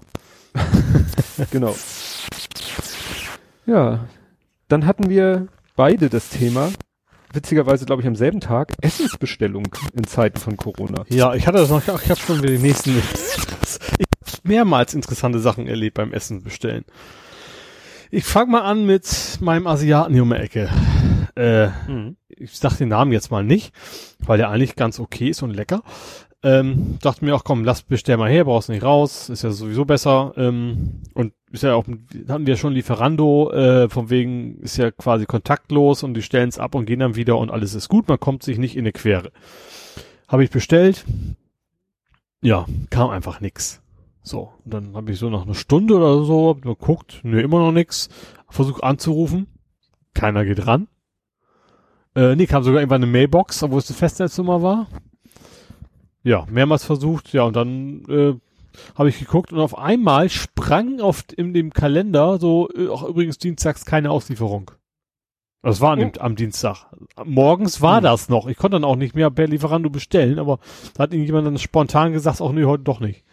Genau. 1.51 1.75
Ja, 3.65 4.07
dann 4.69 4.85
hatten 4.85 5.09
wir 5.09 5.47
beide 5.75 6.09
das 6.09 6.29
Thema, 6.29 6.71
witzigerweise 7.33 7.85
glaube 7.85 8.01
ich 8.03 8.07
am 8.07 8.15
selben 8.15 8.39
Tag, 8.39 8.71
Essensbestellung 8.81 9.67
in 9.93 10.05
Zeiten 10.05 10.39
von 10.39 10.55
Corona. 10.55 11.03
Ja, 11.09 11.33
ich 11.33 11.45
hatte 11.45 11.57
das 11.57 11.69
noch, 11.69 11.81
ich 11.81 12.09
habe 12.09 12.19
schon 12.19 12.41
wieder 12.41 12.53
die 12.53 12.59
nächsten, 12.59 12.91
ich 13.99 14.05
hab 14.33 14.45
mehrmals 14.45 14.93
interessante 14.93 15.39
Sachen 15.39 15.67
erlebt 15.67 15.95
beim 15.95 16.13
Essen 16.13 16.41
bestellen. 16.41 16.85
Ich 18.11 18.23
fange 18.23 18.51
mal 18.51 18.61
an 18.61 18.85
mit 18.85 19.39
meinem 19.41 19.67
Asiaten 19.67 20.13
hier 20.13 20.23
um 20.23 20.29
die 20.29 20.35
Ecke. 20.35 20.69
Äh, 21.35 21.69
ich 22.29 22.57
sag 22.57 22.77
den 22.77 22.89
Namen 22.89 23.11
jetzt 23.11 23.31
mal 23.31 23.43
nicht, 23.43 23.73
weil 24.19 24.37
der 24.37 24.49
eigentlich 24.49 24.75
ganz 24.75 24.99
okay 24.99 25.29
ist 25.29 25.41
und 25.41 25.51
lecker. 25.51 25.83
Ähm, 26.43 26.99
dachte 27.01 27.25
mir 27.25 27.35
auch, 27.35 27.43
komm, 27.43 27.63
lass 27.63 27.81
bestell 27.81 28.17
mal 28.17 28.29
her, 28.29 28.45
brauchst 28.45 28.69
nicht 28.69 28.83
raus, 28.83 29.29
ist 29.29 29.41
ja 29.41 29.49
sowieso 29.49 29.83
besser. 29.83 30.33
Ähm, 30.37 31.01
und 31.15 31.33
ist 31.51 31.63
ja 31.63 31.73
auch, 31.73 31.85
hatten 32.27 32.45
wir 32.45 32.55
schon 32.55 32.73
Lieferando, 32.73 33.51
äh, 33.51 33.89
von 33.89 34.11
wegen 34.11 34.59
ist 34.59 34.77
ja 34.77 34.91
quasi 34.91 35.25
kontaktlos 35.25 36.03
und 36.03 36.13
die 36.13 36.21
stellen 36.21 36.49
es 36.49 36.59
ab 36.59 36.75
und 36.75 36.85
gehen 36.85 36.99
dann 36.99 37.15
wieder 37.15 37.37
und 37.37 37.49
alles 37.49 37.73
ist 37.73 37.89
gut, 37.89 38.07
man 38.07 38.19
kommt 38.19 38.43
sich 38.43 38.59
nicht 38.59 38.75
in 38.75 38.83
eine 38.83 38.91
Quere. 38.91 39.31
Habe 40.27 40.43
ich 40.43 40.51
bestellt. 40.51 41.03
Ja, 42.41 42.67
kam 42.91 43.09
einfach 43.09 43.41
nix. 43.41 43.81
So, 44.21 44.53
und 44.63 44.73
dann 44.73 44.95
habe 44.95 45.11
ich 45.11 45.17
so 45.17 45.31
nach 45.31 45.43
einer 45.43 45.55
Stunde 45.55 45.95
oder 45.95 46.23
so 46.23 46.49
hab 46.49 46.63
nur 46.63 46.77
geguckt, 46.77 47.21
nö, 47.23 47.41
immer 47.41 47.57
noch 47.57 47.71
nix. 47.71 48.09
Versuch 48.49 48.81
anzurufen, 48.81 49.47
keiner 50.13 50.45
geht 50.45 50.67
ran. 50.67 50.87
Äh, 52.15 52.35
nee, 52.35 52.45
kam 52.45 52.63
sogar 52.63 52.79
irgendwann 52.81 53.03
eine 53.03 53.11
Mailbox, 53.11 53.61
obwohl 53.63 53.79
es 53.79 53.89
eine 53.89 53.97
Festnetznummer 53.97 54.61
war. 54.61 54.87
Ja, 56.23 56.45
mehrmals 56.49 56.83
versucht, 56.85 57.33
ja, 57.33 57.43
und 57.43 57.55
dann 57.55 58.03
äh, 58.09 58.33
habe 58.95 59.09
ich 59.09 59.19
geguckt 59.19 59.53
und 59.53 59.59
auf 59.59 59.77
einmal 59.77 60.29
sprang 60.29 60.99
auf 61.01 61.23
in 61.35 61.53
dem 61.53 61.71
Kalender 61.73 62.39
so, 62.39 62.69
äh, 62.75 62.87
auch 62.87 63.03
übrigens 63.03 63.37
dienstags 63.37 63.85
keine 63.85 64.11
Auslieferung. 64.11 64.71
Das 65.61 65.81
war 65.81 65.95
dem, 65.95 66.11
am 66.19 66.35
Dienstag. 66.35 66.85
Morgens 67.25 67.81
war 67.81 67.97
Hm. 67.97 68.03
das 68.03 68.29
noch. 68.29 68.47
Ich 68.47 68.55
konnte 68.55 68.75
dann 68.75 68.83
auch 68.83 68.95
nicht 68.95 69.15
mehr 69.15 69.31
per 69.31 69.47
Lieferando 69.47 69.89
bestellen, 69.89 70.37
aber 70.37 70.59
da 70.93 71.03
hat 71.03 71.11
irgendjemand 71.11 71.47
dann 71.47 71.57
spontan 71.57 72.13
gesagt, 72.13 72.39
auch 72.39 72.51
nee, 72.51 72.65
heute 72.65 72.83
doch 72.83 72.99
nicht. 72.99 73.24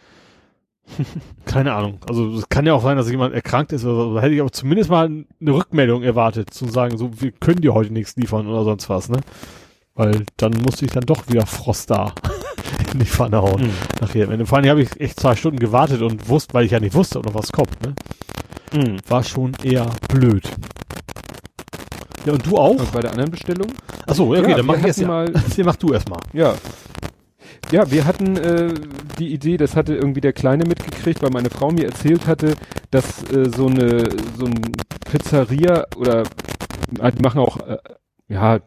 Keine 1.45 1.73
Ahnung. 1.73 1.99
Also 2.07 2.35
es 2.35 2.49
kann 2.49 2.65
ja 2.65 2.73
auch 2.73 2.83
sein, 2.83 2.97
dass 2.97 3.09
jemand 3.09 3.33
erkrankt 3.33 3.71
ist 3.73 3.83
oder 3.85 3.95
so. 3.95 4.15
Da 4.15 4.21
hätte 4.21 4.33
ich 4.35 4.41
aber 4.41 4.51
zumindest 4.51 4.89
mal 4.89 5.05
eine 5.05 5.51
Rückmeldung 5.53 6.03
erwartet, 6.03 6.53
zu 6.53 6.65
sagen, 6.67 6.97
so, 6.97 7.09
wir 7.21 7.31
können 7.31 7.61
dir 7.61 7.73
heute 7.73 7.91
nichts 7.93 8.15
liefern 8.15 8.47
oder 8.47 8.63
sonst 8.63 8.89
was, 8.89 9.09
ne? 9.09 9.17
Weil 9.95 10.25
dann 10.37 10.53
musste 10.63 10.85
ich 10.85 10.91
dann 10.91 11.05
doch 11.05 11.27
wieder 11.27 11.45
Frost 11.45 11.89
da 11.91 12.13
in 12.93 12.99
die 12.99 13.05
Pfanne 13.05 13.41
hauen. 13.41 13.61
Mhm. 13.63 13.69
Nachher. 14.01 14.45
Vor 14.45 14.57
allem 14.57 14.69
habe 14.69 14.81
ich 14.81 14.99
echt 14.99 15.19
zwei 15.19 15.35
Stunden 15.35 15.59
gewartet 15.59 16.01
und 16.01 16.27
wusste, 16.29 16.53
weil 16.53 16.65
ich 16.65 16.71
ja 16.71 16.79
nicht 16.79 16.95
wusste, 16.95 17.19
ob 17.19 17.25
noch 17.25 17.35
was 17.35 17.51
kommt, 17.51 17.71
ne? 17.81 17.93
Mhm. 18.73 18.97
War 19.07 19.23
schon 19.23 19.53
eher 19.63 19.87
blöd. 20.09 20.49
Ja, 22.25 22.33
und 22.33 22.45
du 22.45 22.57
auch? 22.57 22.71
Und 22.79 22.91
bei 22.91 23.01
der 23.01 23.11
anderen 23.11 23.31
Bestellung? 23.31 23.67
Achso, 24.07 24.33
ja, 24.33 24.41
okay, 24.41 24.51
Ja, 24.51 24.57
dann 24.57 24.65
mach 24.65 24.77
ich 24.77 24.85
erst 24.85 24.99
ja. 25.01 25.07
mal- 25.07 25.31
Den 25.31 25.65
mach 25.65 25.75
du 25.75 25.93
erstmal. 25.93 26.19
Ja. 26.33 26.55
Ja, 27.71 27.89
wir 27.89 28.05
hatten 28.05 28.37
äh, 28.37 28.73
die 29.17 29.33
Idee, 29.33 29.57
das 29.57 29.75
hatte 29.75 29.95
irgendwie 29.95 30.21
der 30.21 30.33
Kleine 30.33 30.65
mitgekriegt, 30.65 31.23
weil 31.23 31.31
meine 31.31 31.49
Frau 31.49 31.71
mir 31.71 31.85
erzählt 31.85 32.27
hatte, 32.27 32.53
dass 32.91 33.23
äh, 33.31 33.49
so 33.49 33.67
eine 33.67 34.09
so 34.37 34.45
ein 34.45 34.61
Pizzeria 35.09 35.85
oder 35.97 36.23
ah, 36.99 37.09
die 37.11 37.21
machen 37.21 37.39
auch 37.39 37.57
äh, 37.67 37.77
ja 38.27 38.59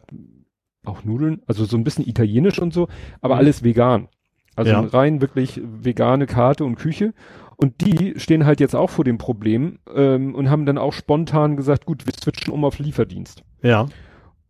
auch 0.85 1.03
Nudeln, 1.03 1.41
also 1.47 1.65
so 1.65 1.77
ein 1.77 1.83
bisschen 1.83 2.07
italienisch 2.07 2.59
und 2.59 2.73
so, 2.73 2.87
aber 3.21 3.35
Mhm. 3.35 3.39
alles 3.39 3.63
vegan. 3.63 4.07
Also 4.55 4.71
Ja. 4.71 4.79
rein 4.81 5.21
wirklich 5.21 5.61
vegane 5.63 6.25
Karte 6.25 6.65
und 6.65 6.75
Küche. 6.75 7.13
Und 7.57 7.81
die 7.85 8.13
stehen 8.19 8.45
halt 8.45 8.59
jetzt 8.59 8.75
auch 8.75 8.89
vor 8.89 9.03
dem 9.03 9.17
Problem 9.17 9.79
ähm, 9.93 10.35
und 10.35 10.49
haben 10.49 10.65
dann 10.65 10.77
auch 10.77 10.93
spontan 10.93 11.57
gesagt, 11.57 11.85
gut, 11.85 12.05
wir 12.05 12.13
switchen 12.13 12.53
um 12.53 12.63
auf 12.63 12.77
Lieferdienst. 12.79 13.43
Ja. 13.63 13.87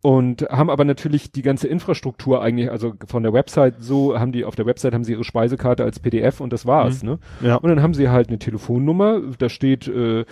Und 0.00 0.42
haben 0.42 0.70
aber 0.70 0.84
natürlich 0.84 1.32
die 1.32 1.42
ganze 1.42 1.66
Infrastruktur 1.66 2.40
eigentlich, 2.40 2.70
also 2.70 2.94
von 3.06 3.24
der 3.24 3.32
Website 3.32 3.76
so, 3.80 4.18
haben 4.18 4.30
die, 4.30 4.44
auf 4.44 4.54
der 4.54 4.64
Website 4.64 4.94
haben 4.94 5.02
sie 5.02 5.12
ihre 5.12 5.24
Speisekarte 5.24 5.82
als 5.82 5.98
PDF 5.98 6.40
und 6.40 6.52
das 6.52 6.66
war's, 6.66 7.02
ne? 7.02 7.18
Ja. 7.40 7.56
Und 7.56 7.68
dann 7.68 7.82
haben 7.82 7.94
sie 7.94 8.08
halt 8.08 8.28
eine 8.28 8.38
Telefonnummer, 8.38 9.20
da 9.38 9.48
steht, 9.48 9.88
äh, 9.88 10.24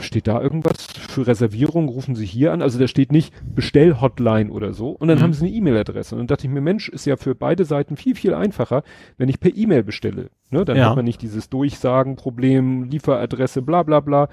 steht 0.00 0.26
da 0.28 0.40
irgendwas 0.40 0.86
für 1.08 1.26
Reservierung, 1.26 1.88
rufen 1.88 2.14
sie 2.14 2.26
hier 2.26 2.52
an, 2.52 2.62
also 2.62 2.78
da 2.78 2.86
steht 2.86 3.10
nicht 3.12 3.32
Bestellhotline 3.54 4.50
oder 4.50 4.72
so. 4.74 4.90
Und 4.90 5.08
dann 5.08 5.18
Mhm. 5.18 5.22
haben 5.22 5.32
sie 5.32 5.46
eine 5.46 5.54
E-Mail-Adresse. 5.56 6.14
Und 6.14 6.20
dann 6.20 6.26
dachte 6.28 6.46
ich 6.46 6.52
mir, 6.52 6.60
Mensch, 6.60 6.88
ist 6.88 7.04
ja 7.04 7.16
für 7.16 7.34
beide 7.34 7.64
Seiten 7.64 7.96
viel, 7.96 8.14
viel 8.14 8.34
einfacher, 8.34 8.82
wenn 9.18 9.28
ich 9.28 9.40
per 9.40 9.54
E-Mail 9.56 9.82
bestelle. 9.82 10.30
Ne? 10.50 10.64
Dann 10.64 10.76
Ja. 10.76 10.90
hat 10.90 10.96
man 10.96 11.04
nicht 11.04 11.20
dieses 11.22 11.48
Durchsagen-Problem, 11.50 12.84
Lieferadresse, 12.84 13.62
bla 13.62 13.82
bla 13.82 14.00
bla. 14.00 14.28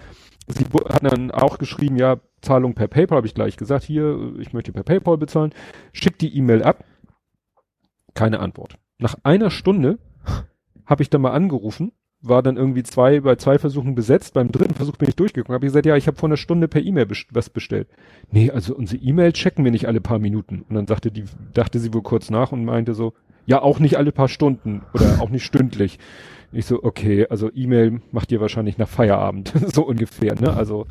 Sie 0.47 0.65
hat 0.65 1.03
dann 1.03 1.31
auch 1.31 1.57
geschrieben, 1.57 1.95
ja, 1.97 2.17
Zahlung 2.41 2.73
per 2.73 2.88
PayPal, 2.88 3.17
habe 3.17 3.27
ich 3.27 3.34
gleich 3.35 3.57
gesagt, 3.57 3.84
hier, 3.84 4.34
ich 4.39 4.53
möchte 4.53 4.71
per 4.71 4.84
PayPal 4.84 5.17
bezahlen. 5.17 5.53
Schickt 5.93 6.21
die 6.21 6.35
E-Mail 6.38 6.63
ab. 6.63 6.84
Keine 8.13 8.39
Antwort. 8.39 8.77
Nach 8.97 9.15
einer 9.23 9.49
Stunde 9.51 9.99
habe 10.85 11.03
ich 11.03 11.09
dann 11.09 11.21
mal 11.21 11.31
angerufen, 11.31 11.91
war 12.21 12.43
dann 12.43 12.57
irgendwie 12.57 12.83
zwei, 12.83 13.21
bei 13.21 13.35
zwei 13.35 13.57
Versuchen 13.57 13.95
besetzt, 13.95 14.33
beim 14.33 14.51
dritten 14.51 14.73
Versuch 14.73 14.97
bin 14.97 15.07
ich 15.09 15.15
durchgekommen, 15.15 15.55
habe 15.55 15.65
ich 15.65 15.69
gesagt, 15.69 15.85
ja, 15.85 15.95
ich 15.95 16.07
habe 16.07 16.17
vor 16.17 16.27
einer 16.27 16.37
Stunde 16.37 16.67
per 16.67 16.81
E-Mail 16.81 17.05
best 17.05 17.27
was 17.31 17.49
bestellt. 17.49 17.87
Nee, 18.31 18.51
also 18.51 18.75
unsere 18.75 19.01
E-Mail 19.01 19.31
checken 19.33 19.63
wir 19.63 19.71
nicht 19.71 19.87
alle 19.87 20.01
paar 20.01 20.19
Minuten. 20.19 20.65
Und 20.67 20.75
dann 20.75 20.87
sagte 20.87 21.11
die, 21.11 21.23
dachte 21.53 21.79
sie 21.79 21.93
wohl 21.93 22.01
kurz 22.03 22.29
nach 22.29 22.51
und 22.51 22.65
meinte 22.65 22.93
so, 22.93 23.13
ja, 23.45 23.61
auch 23.61 23.79
nicht 23.79 23.97
alle 23.97 24.11
paar 24.11 24.27
Stunden 24.27 24.81
oder 24.93 25.21
auch 25.21 25.29
nicht 25.29 25.45
stündlich. 25.45 25.97
Ich 26.51 26.65
so, 26.65 26.83
okay, 26.83 27.25
also 27.29 27.49
E-Mail 27.53 28.01
macht 28.11 28.31
ihr 28.31 28.41
wahrscheinlich 28.41 28.77
nach 28.77 28.89
Feierabend, 28.89 29.53
so 29.73 29.85
ungefähr, 29.87 30.35
ne? 30.35 30.53
Also 30.55 30.87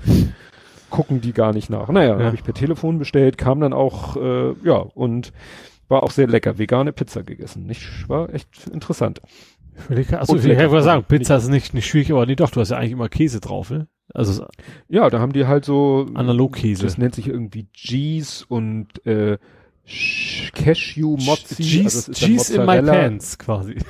gucken 0.90 1.20
die 1.20 1.32
gar 1.32 1.52
nicht 1.52 1.68
nach. 1.68 1.88
Naja, 1.88 2.18
Ja. 2.18 2.24
habe 2.26 2.36
ich 2.36 2.44
per 2.44 2.54
Telefon 2.54 2.98
bestellt, 2.98 3.36
kam 3.36 3.60
dann 3.60 3.72
auch, 3.72 4.16
äh, 4.16 4.54
ja, 4.64 4.76
und 4.76 5.32
war 5.88 6.02
auch 6.02 6.10
sehr 6.10 6.26
lecker. 6.26 6.58
Vegane 6.58 6.92
Pizza 6.92 7.22
gegessen. 7.22 7.66
Nicht, 7.66 8.08
war 8.08 8.32
echt 8.32 8.68
interessant. 8.72 9.20
Achso, 10.12 10.32
Und 10.32 10.38
ich 10.40 10.44
lecker. 10.46 10.62
kann 10.62 10.70
mal 10.72 10.82
sagen, 10.82 11.04
Pizza 11.04 11.36
ist 11.36 11.48
nicht, 11.48 11.74
nicht 11.74 11.86
schwierig, 11.86 12.10
aber 12.12 12.26
nee, 12.26 12.36
doch, 12.36 12.50
du 12.50 12.60
hast 12.60 12.70
ja 12.70 12.76
eigentlich 12.78 12.92
immer 12.92 13.08
Käse 13.08 13.40
drauf, 13.40 13.70
ne? 13.70 13.86
Also 14.14 14.46
Ja, 14.88 15.10
da 15.10 15.20
haben 15.20 15.32
die 15.32 15.46
halt 15.46 15.64
so, 15.64 16.06
Analogkäse. 16.14 16.82
das 16.82 16.96
nennt 16.98 17.14
sich 17.14 17.28
irgendwie 17.28 17.66
Cheese 17.72 18.44
und 18.48 19.04
äh, 19.06 19.38
Cashew 20.54 21.16
Mozzi. 21.18 21.62
Cheese, 21.62 22.08
also 22.08 22.12
Cheese 22.12 22.54
in 22.54 22.66
my 22.66 22.82
pants, 22.82 23.38
quasi. 23.38 23.76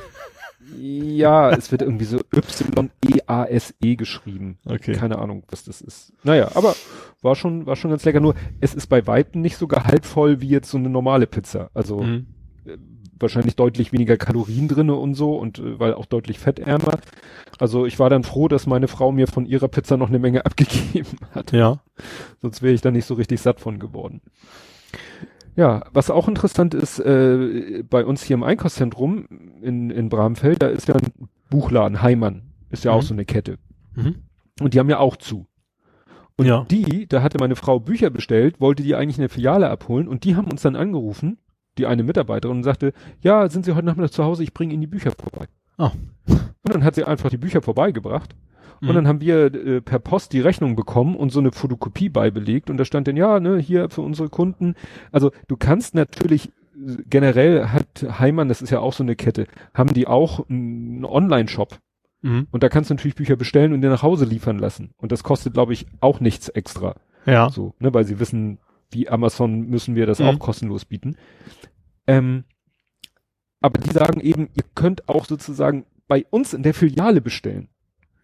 Ja, 0.81 1.51
es 1.51 1.73
wird 1.73 1.83
irgendwie 1.83 2.05
so 2.05 2.21
Y-E-A-S-E 2.33 3.75
-E 3.93 3.97
geschrieben. 3.97 4.59
Okay. 4.67 4.93
Keine 4.93 5.19
Ahnung, 5.19 5.43
was 5.49 5.65
das 5.65 5.81
ist. 5.81 6.13
Naja, 6.23 6.51
aber 6.55 6.77
war 7.23 7.35
schon, 7.37 7.67
war 7.67 7.75
schon 7.75 7.91
ganz 7.91 8.05
lecker. 8.05 8.21
Nur, 8.21 8.35
es 8.61 8.75
ist 8.75 8.87
bei 8.89 9.07
Weitem 9.07 9.41
nicht 9.41 9.57
so 9.57 9.67
gehaltvoll 9.67 10.41
wie 10.41 10.49
jetzt 10.49 10.71
so 10.71 10.79
eine 10.79 10.91
normale 10.91 11.27
Pizza. 11.27 11.71
Also, 11.75 12.03
Mhm. 12.03 12.27
Wahrscheinlich 13.21 13.57
deutlich 13.57 13.93
weniger 13.93 14.17
Kalorien 14.17 14.69
drinne 14.69 14.95
und 14.95 15.15
so 15.15 15.37
und 15.37 15.59
äh, 15.59 15.79
weil 15.79 15.95
auch 15.95 16.07
deutlich 16.07 16.39
fettärmer. 16.39 16.99
Also 17.59 17.87
ich 17.87 17.99
war 17.99 18.11
dann 18.11 18.23
froh, 18.25 18.49
dass 18.49 18.67
meine 18.67 18.89
Frau 18.89 19.13
mir 19.13 19.27
von 19.27 19.47
ihrer 19.47 19.69
Pizza 19.69 19.97
noch 19.97 20.09
eine 20.09 20.19
Menge 20.19 20.45
abgegeben 20.47 21.19
hat. 21.33 21.53
Ja. 21.53 21.81
Sonst 22.41 22.63
wäre 22.63 22.75
ich 22.75 22.81
da 22.81 22.91
nicht 22.91 23.07
so 23.07 23.15
richtig 23.15 23.41
satt 23.41 23.61
von 23.61 23.79
geworden. 23.79 24.21
Ja, 25.57 25.83
was 25.93 26.11
auch 26.11 26.29
interessant 26.29 26.73
ist, 26.75 27.01
äh, 27.01 27.83
bei 27.89 28.05
uns 28.05 28.23
hier 28.23 28.35
im 28.35 28.45
Einkaufszentrum 28.45 29.27
in, 29.61 29.91
in 29.91 30.09
Bramfeld, 30.09 30.63
da 30.63 30.69
ist 30.69 30.87
ja 30.87 30.95
ein 30.95 31.29
Buchladen, 31.51 32.01
Heimann, 32.01 32.43
ist 32.71 32.85
ja 32.85 32.93
Mhm. 32.93 32.99
auch 32.99 33.03
so 33.03 33.15
eine 33.15 33.25
Kette. 33.25 33.59
Mhm. 33.97 34.17
Und 34.61 34.75
die 34.75 34.79
haben 34.79 34.91
ja 34.91 34.99
auch 35.01 35.17
zu. 35.17 35.47
Und 36.37 36.47
Ja. 36.47 36.65
die, 36.71 37.09
da 37.09 37.23
hatte 37.23 37.39
meine 37.41 37.57
Frau 37.57 37.81
Bücher 37.81 38.11
bestellt, 38.11 38.61
wollte 38.61 38.85
die 38.85 38.95
eigentlich 38.95 39.17
in 39.19 39.23
der 39.23 39.31
Filiale 39.31 39.69
abholen 39.69 40.07
und 40.07 40.23
die 40.23 40.37
haben 40.37 40.49
uns 40.49 40.63
dann 40.63 40.77
angerufen, 40.77 41.39
die 41.79 41.87
eine 41.87 42.03
Mitarbeiterin, 42.03 42.59
und 42.59 42.63
sagte, 42.65 42.93
ja, 43.23 43.49
sind 43.49 43.65
Sie 43.65 43.75
heute 43.75 43.87
Nachmittag 43.87 44.13
zu 44.13 44.25
Hause, 44.25 44.43
ich 44.43 44.53
bringe 44.53 44.73
Ihnen 44.75 44.81
die 44.81 44.87
Bücher 44.87 45.13
vorbei. 45.13 45.47
Ah. 45.79 45.93
Und 46.27 46.75
dann 46.75 46.85
hat 46.85 46.97
sie 46.97 47.05
einfach 47.05 47.31
die 47.31 47.37
Bücher 47.39 47.63
vorbeigebracht. 47.63 48.35
Mhm. 48.81 48.89
Und 48.89 48.95
dann 48.97 49.09
haben 49.09 49.21
wir 49.21 49.55
äh, 49.55 49.81
per 49.81 49.99
Post 49.99 50.33
die 50.33 50.41
Rechnung 50.41 50.77
bekommen 50.77 51.17
und 51.17 51.31
so 51.31 51.41
eine 51.41 51.53
Fotokopie 51.53 52.09
beibelegt 52.09 52.69
und 52.69 52.77
da 52.77 52.85
stand 52.85 53.09
dann, 53.09 53.17
ja, 53.17 53.41
ne, 53.41 53.59
hier 53.59 53.89
für 53.89 54.03
unsere 54.03 54.29
Kunden. 54.29 54.75
Also 55.13 55.31
du 55.47 55.57
kannst 55.57 55.95
natürlich 55.95 56.49
äh, 56.49 56.97
generell 57.09 57.69
hat 57.69 58.05
Heimann, 58.19 58.49
das 58.49 58.61
ist 58.61 58.71
ja 58.71 58.81
auch 58.81 58.93
so 58.93 59.03
eine 59.03 59.17
Kette, 59.17 59.47
haben 59.73 59.95
die 59.95 60.07
auch 60.07 60.49
einen 60.49 61.05
Online-Shop 61.05 61.79
Mhm. 62.21 62.49
und 62.51 62.65
da 62.65 62.69
kannst 62.69 62.91
du 62.91 62.95
natürlich 62.95 63.15
Bücher 63.15 63.37
bestellen 63.37 63.73
und 63.73 63.81
dir 63.81 63.91
nach 63.91 64.03
Hause 64.03 64.25
liefern 64.25 64.59
lassen. 64.59 64.91
Und 64.97 65.13
das 65.13 65.23
kostet, 65.23 65.55
glaube 65.55 65.73
ich, 65.73 65.87
auch 66.01 66.19
nichts 66.19 66.49
extra. 66.49 66.97
Ja. 67.27 67.49
So, 67.51 67.75
ne, 67.79 67.95
weil 67.95 68.05
sie 68.05 68.19
wissen, 68.19 68.59
wie 68.91 69.09
Amazon 69.09 69.63
müssen 69.69 69.95
wir 69.95 70.07
das 70.07 70.19
Mhm. 70.19 70.27
auch 70.27 70.39
kostenlos 70.39 70.85
bieten. 70.85 71.17
Ähm, 72.07 72.45
aber 73.61 73.81
die 73.81 73.91
sagen 73.91 74.21
eben, 74.21 74.49
ihr 74.55 74.65
könnt 74.75 75.09
auch 75.09 75.25
sozusagen 75.25 75.85
bei 76.07 76.25
uns 76.31 76.55
in 76.55 76.63
der 76.63 76.75
Filiale 76.75 77.21
bestellen. 77.21 77.69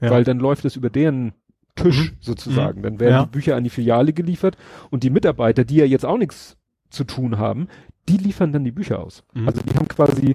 Ja. 0.00 0.10
Weil 0.10 0.24
dann 0.24 0.38
läuft 0.38 0.64
es 0.64 0.76
über 0.76 0.90
deren 0.90 1.32
Tisch 1.76 2.12
Mhm. 2.12 2.16
sozusagen. 2.20 2.82
Dann 2.82 3.00
werden 3.00 3.14
Ja. 3.14 3.24
die 3.24 3.30
Bücher 3.30 3.56
an 3.56 3.64
die 3.64 3.70
Filiale 3.70 4.12
geliefert 4.12 4.56
und 4.90 5.02
die 5.02 5.10
Mitarbeiter, 5.10 5.64
die 5.64 5.76
ja 5.76 5.84
jetzt 5.84 6.04
auch 6.04 6.18
nichts 6.18 6.56
zu 6.90 7.04
tun 7.04 7.38
haben, 7.38 7.68
die 8.08 8.16
liefern 8.16 8.52
dann 8.52 8.64
die 8.64 8.70
Bücher 8.72 9.00
aus. 9.00 9.24
Mhm. 9.34 9.48
Also 9.48 9.60
die 9.62 9.74
haben 9.74 9.88
quasi 9.88 10.34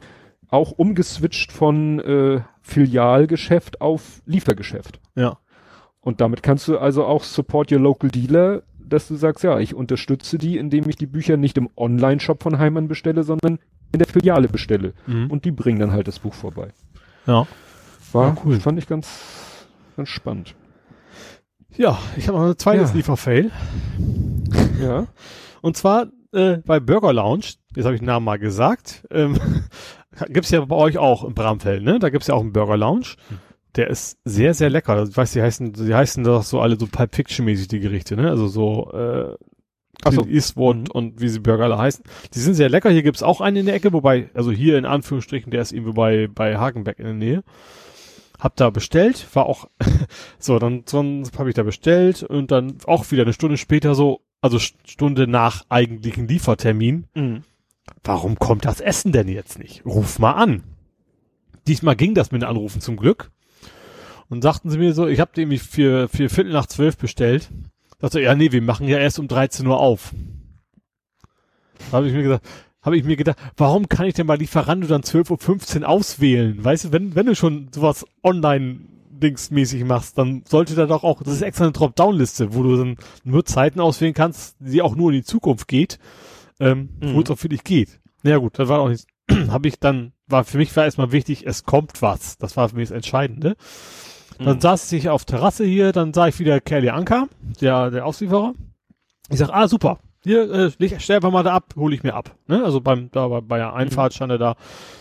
auch 0.50 0.72
umgeswitcht 0.72 1.52
von 1.52 2.00
äh, 2.00 2.42
Filialgeschäft 2.62 3.82
auf 3.82 4.22
Liefergeschäft. 4.26 5.00
Ja. 5.16 5.38
Und 6.02 6.22
damit 6.22 6.42
kannst 6.44 6.68
du 6.68 6.78
also 6.78 7.06
auch 7.06 7.24
support 7.24 7.72
your 7.72 7.80
local 7.80 8.10
dealer, 8.10 8.64
dass 8.90 9.08
du 9.08 9.16
sagst, 9.16 9.44
ja, 9.44 9.60
ich 9.60 9.74
unterstütze 9.74 10.38
die, 10.38 10.58
indem 10.58 10.90
ich 10.90 10.96
die 10.96 11.08
Bücher 11.08 11.38
nicht 11.38 11.58
im 11.58 11.70
Online-Shop 11.78 12.44
von 12.44 12.58
Heimann 12.60 12.88
bestelle, 12.88 13.24
sondern 13.24 13.60
in 13.92 14.00
der 14.00 14.08
Filiale 14.08 14.48
bestelle. 14.48 14.94
Mhm. 15.08 15.32
Und 15.32 15.46
die 15.46 15.52
bringen 15.52 15.80
dann 15.80 15.92
halt 15.92 16.08
das 16.08 16.20
Buch 16.20 16.34
vorbei. 16.34 16.70
ja. 17.26 17.48
War 18.12 18.30
Ja, 18.30 18.38
cool. 18.44 18.60
Fand 18.60 18.80
ich 18.80 18.88
ganz, 18.88 19.68
ganz 19.96 20.10
spannend. 20.10 20.56
Ja, 21.78 22.00
ich 22.18 22.28
habe 22.28 22.40
noch 22.40 22.46
ein 22.48 22.58
zweites 22.58 22.90
Ja. 22.90 22.96
Lieferfail. 22.96 23.52
Ja. 24.82 25.06
Und 25.62 25.78
zwar 25.78 26.08
äh, 26.34 26.58
bei 26.66 26.80
Burger 26.80 27.14
Lounge, 27.14 27.46
jetzt 27.76 27.86
habe 27.86 27.94
ich 27.94 28.02
den 28.02 28.08
Namen 28.08 28.26
mal 28.26 28.40
gesagt, 28.40 29.06
ähm, 29.12 29.38
gibt's 30.30 30.50
ja 30.50 30.62
bei 30.66 30.76
euch 30.76 30.98
auch 30.98 31.24
im 31.24 31.36
Bramfeld, 31.36 31.84
ne? 31.84 32.00
Da 32.00 32.10
gibt's 32.10 32.28
ja 32.28 32.34
auch 32.34 32.42
einen 32.42 32.52
Burger 32.54 32.78
Lounge. 32.78 33.16
Der 33.76 33.88
ist 33.90 34.18
sehr, 34.26 34.54
sehr 34.54 34.70
lecker. 34.70 35.04
Ich 35.08 35.16
weiß, 35.16 35.32
die 35.34 35.42
heißen, 35.42 35.74
die 35.74 35.94
heißen 35.94 36.24
doch 36.24 36.44
so 36.44 36.60
alle 36.60 36.78
so 36.80 36.88
Pulp 36.88 37.16
Fiction 37.16 37.46
mäßig 37.46 37.68
die 37.68 37.80
Gerichte, 37.80 38.16
ne? 38.16 38.30
Also 38.30 38.48
so 38.48 38.92
äh, 38.92 39.36
Ach 40.04 40.12
so. 40.14 40.26
Eastwood 40.26 40.78
Mhm. 40.78 40.86
und 40.92 41.22
wie 41.22 41.30
sie 41.30 41.40
Burger 41.40 41.66
alle 41.66 41.78
heißen. 41.78 42.04
Die 42.34 42.40
sind 42.40 42.54
sehr 42.56 42.70
lecker. 42.70 42.90
Hier 42.90 43.04
gibt's 43.04 43.22
auch 43.22 43.42
einen 43.42 43.58
in 43.58 43.66
der 43.68 43.76
Ecke, 43.76 43.92
wobei, 43.94 44.30
also 44.34 44.52
hier 44.52 44.78
in 44.78 44.86
Anführungsstrichen, 44.86 45.52
der 45.52 45.62
ist 45.62 45.72
irgendwo 45.72 45.94
bei, 45.94 46.28
bei 46.28 46.58
Hagenbeck 46.58 47.00
in 47.00 47.06
der 47.06 47.14
Nähe. 47.14 47.44
Hab 48.40 48.56
da 48.56 48.70
bestellt, 48.70 49.28
war 49.36 49.46
auch, 49.46 49.68
so, 50.40 50.58
dann, 50.60 50.84
dann 50.90 51.30
habe 51.38 51.50
ich 51.50 51.56
da 51.56 51.64
bestellt 51.64 52.24
und 52.24 52.52
dann 52.52 52.78
auch 52.86 53.12
wieder 53.12 53.24
eine 53.24 53.34
Stunde 53.34 53.58
später 53.58 53.94
so, 53.96 54.22
also 54.42 54.58
St- 54.58 54.76
Stunde 54.86 55.28
nach 55.28 55.66
eigentlichen 55.68 56.28
Liefertermin. 56.28 57.06
Mhm. 57.16 57.42
Warum 58.04 58.40
kommt 58.40 58.64
das 58.66 58.80
Essen 58.80 59.12
denn 59.12 59.28
jetzt 59.28 59.60
nicht? 59.60 59.86
Ruf 59.86 60.18
mal 60.20 60.32
an. 60.34 60.64
Diesmal 61.68 61.98
ging 61.98 62.14
das 62.16 62.32
mit 62.32 62.42
den 62.42 62.48
Anrufen 62.50 62.80
zum 62.80 62.96
Glück. 62.96 63.30
Und 64.30 64.44
sagten 64.44 64.70
sie 64.70 64.78
mir 64.78 64.94
so, 64.94 65.08
ich 65.08 65.20
habe 65.20 65.32
nämlich 65.38 65.62
für, 65.64 66.08
für 66.08 66.30
Viertel 66.30 66.54
nach 66.54 66.68
zwölf 66.68 66.98
bestellt. 66.98 67.50
Sagte, 68.00 68.22
ja, 68.22 68.36
nee, 68.36 68.52
wir 68.52 68.62
machen 68.62 68.88
ja 68.88 68.98
erst 68.98 69.20
um 69.20 69.28
13 69.28 69.66
Uhr 69.68 69.80
auf. 69.80 70.14
Da 71.92 71.98
habe 71.98 72.08
ich 72.08 72.14
mir 72.14 72.24
gesagt, 72.24 72.46
habe 72.82 72.98
ich 72.98 73.04
mir 73.04 73.16
gedacht, 73.18 73.38
warum 73.58 73.90
kann 73.90 74.06
ich 74.06 74.14
denn 74.14 74.28
bei 74.28 74.36
Lieferando 74.36 74.88
dann 74.88 75.02
12.15 75.02 75.82
Uhr 75.82 75.90
auswählen? 75.90 76.64
Weißt 76.64 76.86
du, 76.86 76.92
wenn, 76.92 77.16
wenn 77.16 77.26
du 77.26 77.36
schon 77.36 77.70
sowas 77.74 78.06
online 78.24 78.80
dingsmäßig 79.10 79.84
machst, 79.84 80.18
dann 80.18 80.44
sollte 80.48 80.76
da 80.76 80.86
doch 80.86 81.04
auch, 81.04 81.22
das 81.24 81.34
ist 81.34 81.42
extra 81.42 81.66
eine 81.66 81.74
Dropdown-Liste, 81.74 82.54
wo 82.54 82.64
du 82.64 82.78
dann 82.78 82.96
nur 83.26 83.44
Zeiten 83.44 83.82
auswählen 83.82 84.14
kannst, 84.14 84.56
die 84.60 84.82
auch 84.82 84.96
nur 84.96 85.12
in 85.12 85.18
die 85.18 85.24
Zukunft 85.24 85.68
geht, 85.68 86.00
ähm, 86.62 86.90
Mhm. 87.02 87.16
wo 87.16 87.22
es 87.22 87.30
auch 87.30 87.38
für 87.38 87.50
dich 87.50 87.64
geht. 87.66 88.00
Na 88.24 88.32
ja, 88.32 88.38
gut, 88.38 88.58
das 88.58 88.70
war 88.70 88.80
auch 88.80 88.88
nicht, 88.90 89.08
habe 89.50 89.68
ich 89.68 89.80
dann, 89.80 90.14
war 90.28 90.46
für 90.46 90.58
mich 90.58 90.74
war 90.78 90.86
erstmal 90.86 91.12
wichtig, 91.12 91.46
es 91.46 91.64
kommt 91.66 92.02
was. 92.02 92.38
Das 92.38 92.56
war 92.56 92.70
für 92.70 92.78
mich 92.78 92.90
das 92.90 92.96
Entscheidende. 92.96 93.58
Dann 94.40 94.56
Mhm. 94.56 94.62
saß 94.62 94.92
ich 94.94 95.10
auf 95.10 95.26
Terrasse 95.26 95.66
hier, 95.66 95.92
dann 95.92 96.14
sah 96.14 96.28
ich 96.28 96.40
wieder 96.40 96.60
Kelly 96.62 96.90
Anker, 96.90 97.28
der, 97.62 97.92
der 97.92 98.06
Auslieferer. 98.06 98.54
Ich 99.30 99.38
sag, 99.38 99.50
ah, 99.50 99.68
super. 99.68 100.00
Hier, 100.24 100.50
äh, 100.52 100.72
leg, 100.80 100.96
stell 101.00 101.18
einfach 101.18 101.32
mal 101.32 101.44
da 101.44 101.54
ab, 101.54 101.74
hole 101.76 101.94
ich 101.96 102.04
mir 102.04 102.14
ab. 102.14 102.36
Ne? 102.48 102.64
Also 102.64 102.82
beim, 102.82 103.10
da 103.12 103.28
bei, 103.28 103.42
bei 103.42 103.58
der 103.58 103.74
Einfahrt 103.74 104.14
stand 104.14 104.32
er 104.32 104.38
da. 104.38 104.56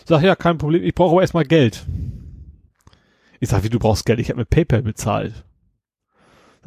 Sag, 0.06 0.23
ja, 0.23 0.36
kein 0.36 0.59
Problem, 0.59 0.82
ich 0.82 0.94
brauche 0.94 1.12
aber 1.12 1.23
erstmal 1.23 1.44
Geld. 1.44 1.86
Ich 3.40 3.48
sag, 3.48 3.62
wie, 3.62 3.69
du 3.69 3.78
brauchst 3.78 4.05
Geld? 4.06 4.19
Ich 4.20 4.28
habe 4.31 4.40
mit 4.40 4.51
PayPal 4.51 4.82
bezahlt. 4.82 5.44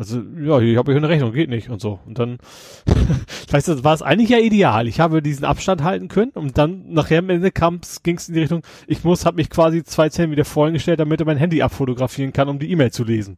Also, 0.01 0.19
ja, 0.19 0.59
hier 0.59 0.79
habe 0.79 0.91
ich 0.91 0.97
eine 0.97 1.07
Rechnung, 1.09 1.31
geht 1.31 1.51
nicht 1.51 1.69
und 1.69 1.79
so. 1.79 1.99
Und 2.07 2.17
dann, 2.17 2.39
weißt 3.51 3.67
du, 3.67 3.83
war 3.83 3.93
es 3.93 4.01
eigentlich 4.01 4.29
ja 4.29 4.39
ideal. 4.39 4.87
Ich 4.87 4.99
habe 4.99 5.21
diesen 5.21 5.45
Abstand 5.45 5.83
halten 5.83 6.07
können 6.07 6.31
und 6.31 6.57
dann 6.57 6.91
nachher 6.91 7.19
am 7.19 7.29
Ende 7.29 7.51
ging 7.51 8.15
es 8.17 8.27
in 8.27 8.33
die 8.33 8.39
Richtung, 8.39 8.63
ich 8.87 9.03
muss, 9.03 9.27
habe 9.27 9.35
mich 9.35 9.51
quasi 9.51 9.83
zwei 9.83 10.09
Zentimeter 10.09 10.43
vorhin 10.43 10.73
gestellt, 10.73 10.99
damit 10.99 11.19
er 11.19 11.27
mein 11.27 11.37
Handy 11.37 11.61
abfotografieren 11.61 12.33
kann, 12.33 12.49
um 12.49 12.57
die 12.57 12.71
E-Mail 12.71 12.91
zu 12.91 13.03
lesen. 13.03 13.37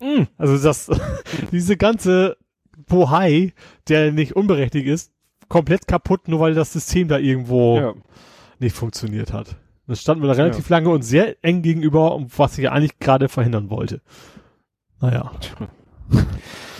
Mm, 0.00 0.22
Also 0.38 0.56
das, 0.56 0.88
diese 1.50 1.76
ganze 1.76 2.36
Bohai, 2.86 3.52
der 3.88 4.12
nicht 4.12 4.36
unberechtigt 4.36 4.86
ist, 4.86 5.10
komplett 5.48 5.88
kaputt, 5.88 6.28
nur 6.28 6.38
weil 6.38 6.54
das 6.54 6.72
System 6.72 7.08
da 7.08 7.18
irgendwo 7.18 7.76
Ja. 7.76 7.94
nicht 8.60 8.76
funktioniert 8.76 9.32
hat. 9.32 9.56
Das 9.88 10.00
standen 10.00 10.22
wir 10.22 10.28
da 10.28 10.34
relativ 10.34 10.68
lange 10.68 10.90
und 10.90 11.02
sehr 11.02 11.34
eng 11.42 11.62
gegenüber, 11.62 12.14
um 12.14 12.28
was 12.36 12.56
ich 12.56 12.70
eigentlich 12.70 13.00
gerade 13.00 13.28
verhindern 13.28 13.68
wollte. 13.68 14.00
Naja. 15.00 15.30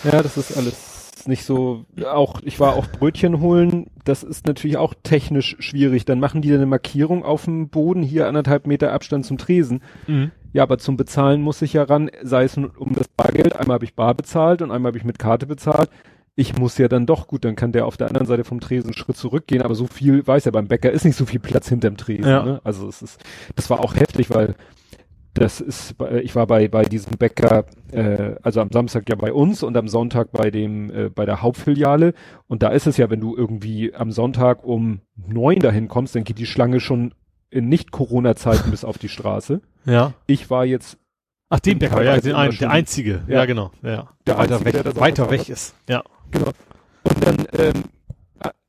Ja, 0.03 0.23
das 0.23 0.39
ist 0.39 0.57
alles 0.57 1.01
nicht 1.27 1.45
so, 1.45 1.85
auch, 2.05 2.41
ich 2.43 2.61
war 2.61 2.75
auch 2.75 2.87
Brötchen 2.87 3.41
holen, 3.41 3.87
das 4.05 4.23
ist 4.23 4.47
natürlich 4.47 4.77
auch 4.77 4.95
technisch 5.03 5.57
schwierig. 5.59 6.05
Dann 6.05 6.21
machen 6.21 6.43
die 6.43 6.53
eine 6.53 6.67
Markierung 6.67 7.25
auf 7.25 7.45
dem 7.45 7.69
Boden, 7.69 8.03
hier 8.03 8.27
anderthalb 8.27 8.67
Meter 8.67 8.93
Abstand 8.93 9.27
zum 9.27 9.39
Tresen. 9.39 9.83
Mhm. 10.07 10.31
Ja, 10.53 10.65
aber 10.65 10.79
zum 10.79 10.97
Bezahlen 10.97 11.43
muss 11.43 11.63
ich 11.63 11.75
ja 11.75 11.85
ran, 11.85 12.11
sei 12.23 12.45
es 12.45 12.57
nun 12.57 12.71
um 12.71 12.95
das 12.95 13.09
Bargeld, 13.09 13.57
einmal 13.57 13.75
habe 13.75 13.85
ich 13.85 13.95
bar 13.95 14.15
bezahlt 14.15 14.63
und 14.63 14.71
einmal 14.71 14.91
habe 14.91 14.99
ich 14.99 15.05
mit 15.05 15.19
Karte 15.19 15.47
bezahlt. 15.47 15.91
Ich 16.35 16.57
muss 16.57 16.79
ja 16.79 16.89
dann 16.89 17.07
doch, 17.07 17.27
gut, 17.27 17.45
dann 17.45 17.57
kann 17.57 17.73
der 17.73 17.87
auf 17.87 17.97
der 17.97 18.09
anderen 18.09 18.27
Seite 18.27 18.45
vom 18.45 18.61
Tresen 18.61 18.87
einen 18.87 18.95
Schritt 18.95 19.17
zurückgehen, 19.17 19.63
aber 19.63 19.75
so 19.75 19.87
viel, 19.87 20.27
weiß 20.27 20.47
ja, 20.47 20.51
beim 20.51 20.69
Bäcker 20.69 20.91
ist 20.91 21.05
nicht 21.05 21.17
so 21.17 21.27
viel 21.27 21.41
Platz 21.41 21.69
hinterm 21.69 21.97
Tresen. 21.97 22.29
Ja. 22.31 22.43
Ne? 22.43 22.61
Also 22.65 22.89
es 22.89 23.03
ist, 23.03 23.23
das 23.57 23.69
war 23.69 23.81
auch 23.81 23.95
heftig, 23.95 24.31
weil 24.31 24.55
das 25.35 25.61
ist, 25.61 25.97
bei- 25.97 26.21
ich 26.23 26.35
war 26.35 26.47
bei, 26.47 26.67
bei 26.69 26.83
diesem 26.85 27.17
Bäcker, 27.17 27.65
äh, 27.93 28.35
also 28.43 28.61
am 28.61 28.71
Samstag 28.73 29.09
ja 29.09 29.15
bei 29.15 29.33
uns 29.33 29.63
und 29.63 29.77
am 29.77 29.87
Sonntag 29.89 30.33
bei 30.33 30.51
dem, 30.51 30.91
äh, 30.91 31.09
bei 31.09 31.25
der 31.25 31.41
Hauptfiliale. 31.43 32.15
Und 32.49 32.63
da 32.63 32.69
ist 32.71 32.87
es 32.87 32.97
ja, 32.97 33.11
wenn 33.11 33.21
du 33.21 33.37
irgendwie 33.37 33.95
am 33.95 34.11
Sonntag 34.11 34.65
um 34.65 35.01
neun 35.17 35.59
dahin 35.61 35.89
kommst, 35.89 36.15
dann 36.17 36.25
geht 36.25 36.39
die 36.39 36.47
Schlange 36.47 36.81
schon 36.81 37.15
in 37.51 37.69
Nicht-Corona-Zeiten 37.69 38.71
bis 38.71 38.85
auf 38.85 38.99
die 38.99 39.09
Straße. 39.09 39.61
Ja. 39.85 40.13
Ich 40.27 40.51
war 40.51 40.65
jetzt 40.65 40.99
Ach, 41.49 41.59
den 41.61 41.79
Bäcker, 41.81 42.03
ja, 42.05 42.17
den 42.17 42.31
immer 42.31 42.39
ein, 42.41 42.53
schon- 42.53 42.61
der 42.61 42.71
einzige. 42.71 43.23
Ja, 43.27 43.35
Ja. 43.39 43.45
genau. 43.45 43.71
Ja. 43.83 44.09
Der 44.27 44.39
weiter 44.39 44.59
Einzige, 44.59 44.85
weg, 44.85 44.97
weiter 45.01 45.31
weg 45.31 45.49
ist. 45.49 45.75
Ja. 45.89 46.03
Genau. 46.31 46.51
Und 47.03 47.27
dann 47.27 47.37
ähm, 47.59 47.85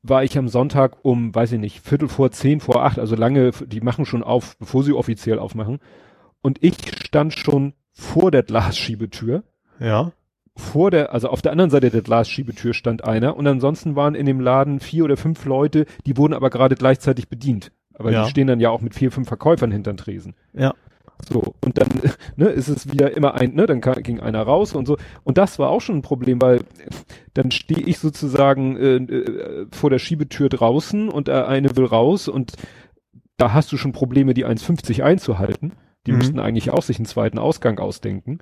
war 0.02 0.24
ich 0.24 0.36
am 0.36 0.48
Sonntag 0.48 0.96
um, 1.04 1.32
weiß 1.34 1.52
ich 1.52 1.60
nicht, 1.60 1.80
Viertel 1.86 2.08
vor 2.08 2.32
zehn, 2.32 2.58
vor 2.60 2.84
acht, 2.84 2.98
also 2.98 3.14
lange, 3.14 3.52
die 3.66 3.80
machen 3.80 4.04
schon 4.04 4.24
auf, 4.24 4.56
bevor 4.58 4.82
sie 4.82 4.92
offiziell 4.92 5.38
aufmachen. 5.38 5.78
Und 6.42 6.62
ich 6.62 6.74
stand 7.04 7.32
schon 7.34 7.72
vor 7.92 8.30
der 8.30 8.42
Glasschiebetür. 8.42 9.44
Ja. 9.78 10.12
Vor 10.54 10.90
der, 10.90 11.14
also 11.14 11.28
auf 11.28 11.40
der 11.40 11.52
anderen 11.52 11.70
Seite 11.70 11.90
der 11.90 12.02
Glasschiebetür 12.02 12.74
stand 12.74 13.04
einer 13.04 13.36
und 13.36 13.46
ansonsten 13.46 13.96
waren 13.96 14.14
in 14.14 14.26
dem 14.26 14.40
Laden 14.40 14.80
vier 14.80 15.04
oder 15.04 15.16
fünf 15.16 15.44
Leute, 15.46 15.86
die 16.04 16.16
wurden 16.18 16.34
aber 16.34 16.50
gerade 16.50 16.74
gleichzeitig 16.74 17.28
bedient. 17.28 17.72
aber 17.94 18.10
Ja. 18.10 18.24
die 18.24 18.30
stehen 18.30 18.48
dann 18.48 18.60
ja 18.60 18.70
auch 18.70 18.80
mit 18.80 18.94
vier, 18.94 19.10
fünf 19.10 19.28
Verkäufern 19.28 19.70
hinterm 19.70 19.96
Tresen. 19.96 20.34
Ja. 20.52 20.74
So, 21.28 21.54
und 21.64 21.78
dann 21.78 21.88
ne, 22.36 22.48
ist 22.48 22.68
es 22.68 22.92
wieder 22.92 23.16
immer 23.16 23.34
ein, 23.34 23.54
ne, 23.54 23.66
dann 23.66 23.80
kam, 23.80 24.02
ging 24.02 24.20
einer 24.20 24.42
raus 24.42 24.74
und 24.74 24.86
so. 24.86 24.98
Und 25.24 25.38
das 25.38 25.58
war 25.58 25.70
auch 25.70 25.80
schon 25.80 25.98
ein 25.98 26.02
Problem, 26.02 26.40
weil 26.42 26.60
dann 27.34 27.50
stehe 27.50 27.80
ich 27.80 27.98
sozusagen 27.98 28.76
äh, 28.76 28.96
äh, 28.96 29.66
vor 29.70 29.90
der 29.90 29.98
Schiebetür 29.98 30.48
draußen 30.48 31.08
und 31.08 31.28
äh, 31.28 31.32
eine 31.32 31.76
will 31.76 31.86
raus 31.86 32.28
und 32.28 32.52
da 33.36 33.52
hast 33.52 33.72
du 33.72 33.76
schon 33.76 33.92
Probleme, 33.92 34.34
die 34.34 34.46
1,50 34.46 35.02
einzuhalten. 35.02 35.72
Die 36.06 36.12
Mhm. 36.12 36.18
müssten 36.18 36.40
eigentlich 36.40 36.70
auch 36.70 36.82
sich 36.82 36.98
einen 36.98 37.06
zweiten 37.06 37.38
Ausgang 37.38 37.78
ausdenken. 37.78 38.38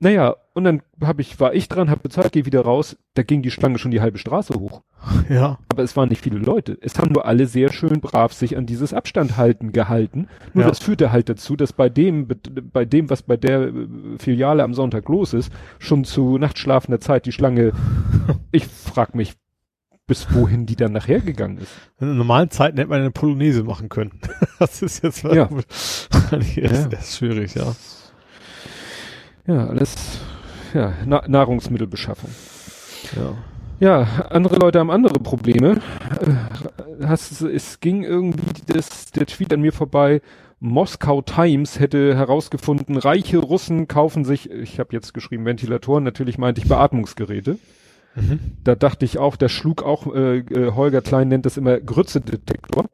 Naja, 0.00 0.34
und 0.54 0.64
dann 0.64 0.82
hab 1.00 1.20
ich, 1.20 1.38
war 1.38 1.54
ich 1.54 1.68
dran, 1.68 1.88
hab 1.88 2.02
bezahlt, 2.02 2.32
geh 2.32 2.44
wieder 2.44 2.62
raus, 2.62 2.96
da 3.14 3.22
ging 3.22 3.40
die 3.40 3.52
Schlange 3.52 3.78
schon 3.78 3.92
die 3.92 4.00
halbe 4.00 4.18
Straße 4.18 4.54
hoch. 4.58 4.82
Ja. 5.28 5.58
Aber 5.68 5.82
es 5.84 5.96
waren 5.96 6.08
nicht 6.08 6.22
viele 6.22 6.38
Leute. 6.38 6.76
Es 6.80 6.98
haben 6.98 7.12
nur 7.12 7.24
alle 7.26 7.46
sehr 7.46 7.72
schön 7.72 8.00
brav 8.00 8.32
sich 8.32 8.56
an 8.56 8.66
dieses 8.66 8.92
Abstand 8.92 9.36
halten 9.36 9.70
gehalten. 9.72 10.26
Nur 10.54 10.64
Ja. 10.64 10.68
das 10.68 10.80
führte 10.80 11.12
halt 11.12 11.28
dazu, 11.28 11.54
dass 11.56 11.72
bei 11.72 11.88
dem, 11.88 12.26
bei 12.72 12.84
dem, 12.84 13.08
was 13.10 13.22
bei 13.22 13.36
der 13.36 13.68
äh, 13.68 13.72
Filiale 14.18 14.64
am 14.64 14.74
Sonntag 14.74 15.08
los 15.08 15.32
ist, 15.34 15.52
schon 15.78 16.04
zu 16.04 16.36
nachtschlafender 16.38 17.00
Zeit 17.00 17.24
die 17.26 17.32
Schlange, 17.32 17.72
ich 18.52 18.66
frag 18.66 19.14
mich, 19.14 19.34
bis 20.06 20.32
wohin 20.34 20.66
die 20.66 20.76
dann 20.76 20.92
nachher 20.92 21.20
gegangen 21.20 21.58
ist. 21.58 21.72
In 22.00 22.16
normalen 22.16 22.50
Zeiten 22.50 22.76
hätte 22.78 22.90
man 22.90 23.00
eine 23.00 23.10
Polonaise 23.10 23.62
machen 23.62 23.88
können. 23.88 24.12
das 24.58 24.82
ist 24.82 25.02
jetzt 25.02 25.22
Ja. 25.22 25.48
das 26.30 26.56
Ja. 26.56 26.68
das 26.86 27.08
ist 27.08 27.16
schwierig, 27.16 27.54
ja. 27.54 27.74
Ja, 29.46 29.66
alles, 29.66 30.20
ja, 30.74 30.92
Na 31.04 31.24
Nahrungsmittelbeschaffung. 31.26 32.30
Ja. 33.16 33.34
Ja, 33.80 34.26
andere 34.30 34.56
Leute 34.56 34.78
haben 34.78 34.92
andere 34.92 35.18
Probleme. 35.18 35.80
Äh, 36.20 37.04
Hast, 37.04 37.42
es 37.42 37.80
ging 37.80 38.04
irgendwie 38.04 38.38
das, 38.66 39.10
der 39.10 39.26
Tweet 39.26 39.52
an 39.52 39.60
mir 39.60 39.72
vorbei. 39.72 40.20
Moskau 40.60 41.22
Times 41.22 41.80
hätte 41.80 42.14
herausgefunden, 42.16 42.96
reiche 42.96 43.38
Russen 43.38 43.88
kaufen 43.88 44.24
sich, 44.24 44.48
ich 44.48 44.78
habe 44.78 44.90
jetzt 44.92 45.12
geschrieben 45.12 45.44
Ventilatoren, 45.44 46.04
natürlich 46.04 46.38
meinte 46.38 46.60
ich 46.60 46.68
Beatmungsgeräte. 46.68 47.58
Mhm. 48.14 48.38
Da 48.64 48.74
dachte 48.74 49.04
ich 49.04 49.18
auch, 49.18 49.36
da 49.36 49.48
schlug 49.48 49.82
auch, 49.82 50.06
äh, 50.14 50.38
äh, 50.38 50.72
Holger 50.72 51.00
Klein 51.00 51.28
nennt 51.28 51.46
das 51.46 51.56
immer 51.56 51.78
Grützedetektor. 51.80 52.86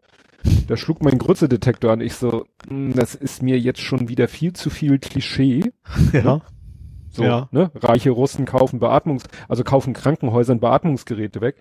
Da 0.68 0.76
schlug 0.76 1.02
mein 1.02 1.18
Grützedetektor 1.18 1.90
an. 1.92 2.00
Ich 2.00 2.14
so, 2.14 2.44
"Hm, 2.68 2.94
das 2.94 3.14
ist 3.14 3.42
mir 3.42 3.58
jetzt 3.58 3.80
schon 3.80 4.08
wieder 4.08 4.28
viel 4.28 4.52
zu 4.52 4.70
viel 4.70 4.98
Klischee. 4.98 5.72
Ja. 6.12 6.40
So, 7.10 7.24
Ja. 7.24 7.48
ne? 7.50 7.70
Reiche 7.74 8.10
Russen 8.10 8.44
kaufen 8.44 8.78
Beatmungs, 8.78 9.24
also 9.48 9.64
kaufen 9.64 9.94
Krankenhäusern 9.94 10.60
Beatmungsgeräte 10.60 11.40
weg. 11.40 11.56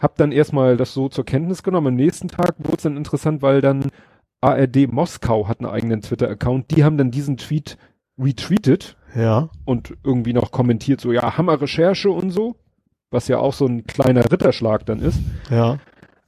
Hab 0.00 0.16
dann 0.16 0.32
erstmal 0.32 0.76
das 0.76 0.94
so 0.94 1.08
zur 1.08 1.24
Kenntnis 1.26 1.62
genommen. 1.62 1.88
Am 1.88 1.94
nächsten 1.96 2.28
Tag 2.28 2.54
wurde 2.58 2.76
es 2.76 2.82
dann 2.84 2.96
interessant, 2.96 3.42
weil 3.42 3.60
dann 3.60 3.90
ARD 4.40 4.86
Moskau 4.90 5.48
hat 5.48 5.60
einen 5.60 5.70
eigenen 5.70 6.00
Twitter-Account. 6.00 6.70
Die 6.70 6.82
haben 6.84 6.96
dann 6.96 7.10
diesen 7.10 7.36
Tweet 7.36 7.76
retweetet 8.18 8.96
Ja. 9.14 9.50
und 9.64 9.94
irgendwie 10.04 10.32
noch 10.32 10.50
kommentiert, 10.52 11.00
so 11.00 11.12
ja, 11.12 11.36
Hammer 11.36 11.60
Recherche 11.60 12.10
und 12.10 12.30
so. 12.30 12.56
Was 13.12 13.28
ja 13.28 13.38
auch 13.38 13.52
so 13.52 13.66
ein 13.66 13.84
kleiner 13.86 14.24
Ritterschlag 14.30 14.84
dann 14.86 15.00
ist. 15.00 15.20
Ja. 15.50 15.78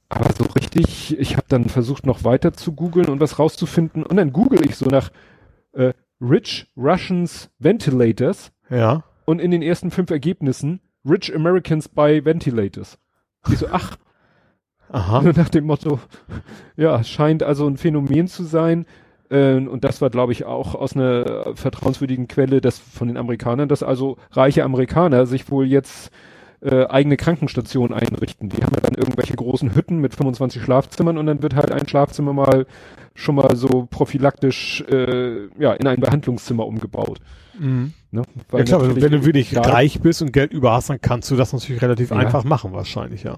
Aber 0.07 0.31
so 0.33 0.45
richtig, 0.55 1.19
ich 1.19 1.35
habe 1.35 1.47
dann 1.49 1.65
versucht 1.65 2.05
noch 2.05 2.23
weiter 2.23 2.53
zu 2.53 2.73
googeln 2.73 3.09
und 3.09 3.19
was 3.19 3.39
rauszufinden. 3.39 4.03
Und 4.03 4.17
dann 4.17 4.31
google 4.31 4.63
ich 4.65 4.75
so 4.75 4.85
nach 4.85 5.09
äh, 5.73 5.93
Rich 6.21 6.71
Russians 6.77 7.49
Ventilators 7.59 8.51
Ja. 8.69 9.03
und 9.25 9.39
in 9.41 9.51
den 9.51 9.61
ersten 9.61 9.91
fünf 9.91 10.11
Ergebnissen 10.11 10.79
Rich 11.07 11.35
Americans 11.35 11.89
buy 11.89 12.23
Ventilators. 12.23 12.97
Ich 13.51 13.57
so, 13.59 13.67
ach, 13.71 13.97
Aha. 14.91 15.21
nur 15.21 15.33
nach 15.33 15.49
dem 15.49 15.65
Motto, 15.65 15.99
ja, 16.77 17.03
scheint 17.03 17.43
also 17.43 17.67
ein 17.67 17.77
Phänomen 17.77 18.27
zu 18.27 18.43
sein. 18.43 18.85
Äh, 19.29 19.55
und 19.55 19.83
das 19.83 20.01
war, 20.01 20.09
glaube 20.11 20.31
ich, 20.33 20.45
auch 20.45 20.75
aus 20.75 20.95
einer 20.95 21.55
vertrauenswürdigen 21.55 22.27
Quelle, 22.27 22.61
das 22.61 22.77
von 22.79 23.07
den 23.07 23.17
Amerikanern, 23.17 23.67
dass 23.67 23.81
also 23.83 24.17
reiche 24.31 24.63
Amerikaner 24.63 25.25
sich 25.25 25.49
wohl 25.49 25.65
jetzt 25.65 26.11
äh, 26.61 26.85
eigene 26.85 27.17
Krankenstationen 27.17 27.97
einrichten. 27.97 28.49
Die 28.49 28.57
haben 28.63 28.73
ja 28.75 28.81
dann 28.81 28.95
irgendwelche 28.95 29.35
großen 29.35 29.75
Hütten 29.75 29.99
mit 29.99 30.15
25 30.15 30.61
Schlafzimmern 30.63 31.17
und 31.17 31.25
dann 31.25 31.41
wird 31.41 31.55
halt 31.55 31.71
ein 31.71 31.87
Schlafzimmer 31.87 32.33
mal 32.33 32.65
schon 33.13 33.35
mal 33.35 33.55
so 33.55 33.87
prophylaktisch 33.89 34.81
äh, 34.89 35.47
ja 35.57 35.73
in 35.73 35.87
ein 35.87 35.99
Behandlungszimmer 35.99 36.65
umgebaut. 36.65 37.19
Mhm. 37.57 37.93
Ne? 38.11 38.23
Ja 38.51 38.63
klar, 38.63 38.81
wenn 38.81 38.95
du- 38.95 39.01
wenn 39.01 39.11
du 39.11 39.25
wirklich 39.25 39.51
ja, 39.51 39.61
reich 39.61 40.01
bist 40.01 40.21
und 40.21 40.33
Geld 40.33 40.51
über 40.51 40.73
hast, 40.73 40.89
dann 40.89 40.99
kannst 41.01 41.31
du 41.31 41.35
das 41.35 41.53
natürlich 41.53 41.81
relativ 41.81 42.09
Ja. 42.11 42.17
einfach 42.17 42.43
machen, 42.43 42.73
wahrscheinlich, 42.73 43.23
ja. 43.23 43.37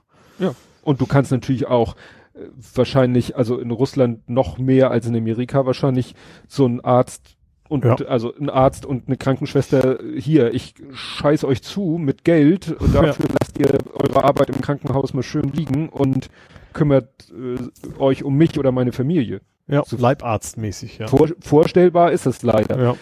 Und 0.83 1.01
du 1.01 1.05
kannst 1.05 1.31
natürlich 1.31 1.67
auch 1.67 1.95
äh, 2.33 2.39
wahrscheinlich, 2.75 3.35
also 3.35 3.59
in 3.59 3.71
Russland 3.71 4.27
noch 4.29 4.57
mehr 4.57 4.89
als 4.91 5.05
in 5.07 5.15
Amerika 5.15 5.65
wahrscheinlich 5.65 6.15
so 6.47 6.65
ein 6.65 6.79
Arzt 6.81 7.36
und 7.69 7.85
Ja. 7.85 7.95
also 8.07 8.33
ein 8.35 8.49
Arzt 8.49 8.85
und 8.85 9.07
eine 9.07 9.17
Krankenschwester 9.17 9.99
hier, 10.17 10.53
ich 10.53 10.75
scheiß 10.93 11.43
euch 11.43 11.61
zu 11.63 11.97
mit 11.99 12.23
Geld 12.23 12.71
und 12.71 12.93
dafür 12.95 13.25
lasst 13.39 13.57
ihr 13.59 13.77
eure 13.93 14.23
Arbeit 14.23 14.49
im 14.49 14.61
Krankenhaus 14.61 15.13
mal 15.13 15.23
schön 15.23 15.51
liegen 15.51 15.89
und 15.89 16.29
kümmert 16.73 17.31
äh, 17.31 17.99
euch 17.99 18.23
um 18.23 18.35
mich 18.35 18.57
oder 18.59 18.71
meine 18.71 18.91
Familie. 18.91 19.41
Ja, 19.67 19.83
So- 19.85 19.97
Leibarztmäßig, 19.97 20.97
ja. 20.99 21.07
Vor, 21.07 21.27
vorstellbar 21.39 22.11
ist 22.11 22.25
es 22.25 22.41
leider. 22.43 22.81
Ja. 22.81 22.95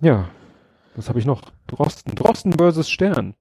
Ja. 0.00 0.28
Was 0.96 1.08
habe 1.08 1.18
ich 1.18 1.26
noch? 1.26 1.42
Drosten. 1.66 2.14
Drosten 2.14 2.52
versus 2.54 2.90
Stern. 2.90 3.34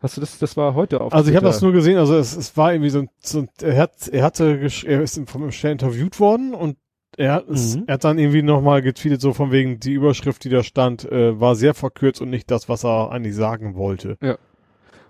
Hast 0.00 0.16
du 0.16 0.20
das, 0.20 0.38
das 0.38 0.56
war 0.56 0.74
heute 0.74 1.00
auf 1.00 1.12
Also 1.12 1.30
ich 1.30 1.36
habe 1.36 1.46
das 1.46 1.62
nur 1.62 1.72
gesehen, 1.72 1.96
also 1.96 2.16
es, 2.16 2.34
es 2.36 2.56
war 2.56 2.72
irgendwie 2.72 2.90
so 2.90 3.00
ein, 3.00 3.08
so 3.20 3.40
ein 3.40 3.48
er 3.60 3.76
hat, 3.82 4.08
er 4.08 4.24
hatte, 4.24 4.68
er 4.84 5.00
ist 5.02 5.20
vom 5.26 5.50
Stern 5.52 5.72
interviewt 5.72 6.18
worden 6.18 6.54
und 6.54 6.76
er 7.16 7.44
Mhm. 7.48 7.84
er 7.86 7.94
hat 7.94 8.04
dann 8.04 8.18
irgendwie 8.18 8.42
nochmal 8.42 8.82
getweetet, 8.82 9.20
so 9.20 9.32
von 9.32 9.50
wegen, 9.52 9.80
die 9.80 9.92
Überschrift, 9.92 10.44
die 10.44 10.48
da 10.48 10.62
stand, 10.62 11.10
äh, 11.10 11.38
war 11.40 11.54
sehr 11.54 11.74
verkürzt 11.74 12.20
und 12.20 12.30
nicht 12.30 12.50
das, 12.50 12.68
was 12.68 12.84
er 12.84 13.10
eigentlich 13.12 13.34
sagen 13.34 13.74
wollte. 13.74 14.16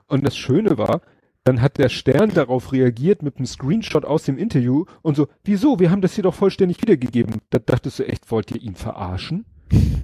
Und 0.09 0.27
das 0.27 0.37
Schöne 0.37 0.77
war, 0.79 1.01
dann 1.45 1.61
hat 1.61 1.79
der 1.79 1.89
Stern 1.89 2.31
darauf 2.35 2.73
reagiert 2.73 3.23
mit 3.23 3.37
einem 3.39 3.47
Screenshot 3.47 4.05
aus 4.05 4.25
dem 4.25 4.39
Interview 4.39 4.85
und 5.03 5.17
so, 5.17 5.27
wieso? 5.45 5.79
Wir 5.81 5.91
haben 5.91 6.01
das 6.03 6.15
hier 6.15 6.23
doch 6.25 6.35
vollständig 6.35 6.81
wiedergegeben. 6.83 7.37
Da 7.51 7.59
dachtest 7.59 7.99
du 7.99 8.07
echt, 8.09 8.31
wollt 8.31 8.51
ihr 8.53 8.61
ihn 8.63 8.75
verarschen? 8.77 9.45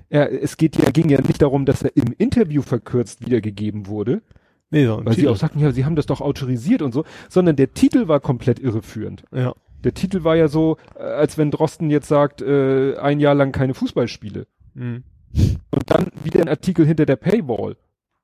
Er, 0.08 0.32
es 0.42 0.56
geht 0.56 0.76
ja, 0.76 0.90
ging 0.90 1.10
ja 1.10 1.20
nicht 1.20 1.42
darum, 1.42 1.66
dass 1.66 1.82
er 1.82 1.94
im 1.94 2.14
Interview 2.16 2.62
verkürzt 2.62 3.24
wiedergegeben 3.24 3.86
wurde, 3.86 4.22
Nee, 4.70 4.84
so 4.86 5.00
weil 5.04 5.14
sie 5.14 5.20
Titel. 5.22 5.32
auch 5.32 5.36
sagten, 5.36 5.60
ja, 5.60 5.72
sie 5.72 5.84
haben 5.84 5.96
das 5.96 6.06
doch 6.06 6.20
autorisiert 6.20 6.82
und 6.82 6.92
so, 6.92 7.04
sondern 7.30 7.56
der 7.56 7.72
Titel 7.72 8.08
war 8.08 8.20
komplett 8.20 8.58
irreführend. 8.58 9.24
Ja. 9.32 9.54
Der 9.84 9.94
Titel 9.94 10.24
war 10.24 10.36
ja 10.36 10.48
so, 10.48 10.76
äh, 10.96 11.02
als 11.02 11.38
wenn 11.38 11.50
Drosten 11.50 11.90
jetzt 11.90 12.08
sagt, 12.08 12.42
äh, 12.42 12.96
ein 12.96 13.20
Jahr 13.20 13.34
lang 13.34 13.52
keine 13.52 13.74
Fußballspiele. 13.74 14.46
Mhm. 14.74 15.04
Und 15.70 15.90
dann 15.90 16.10
wieder 16.24 16.40
ein 16.40 16.48
Artikel 16.48 16.86
hinter 16.86 17.06
der 17.06 17.16
Paywall. 17.16 17.76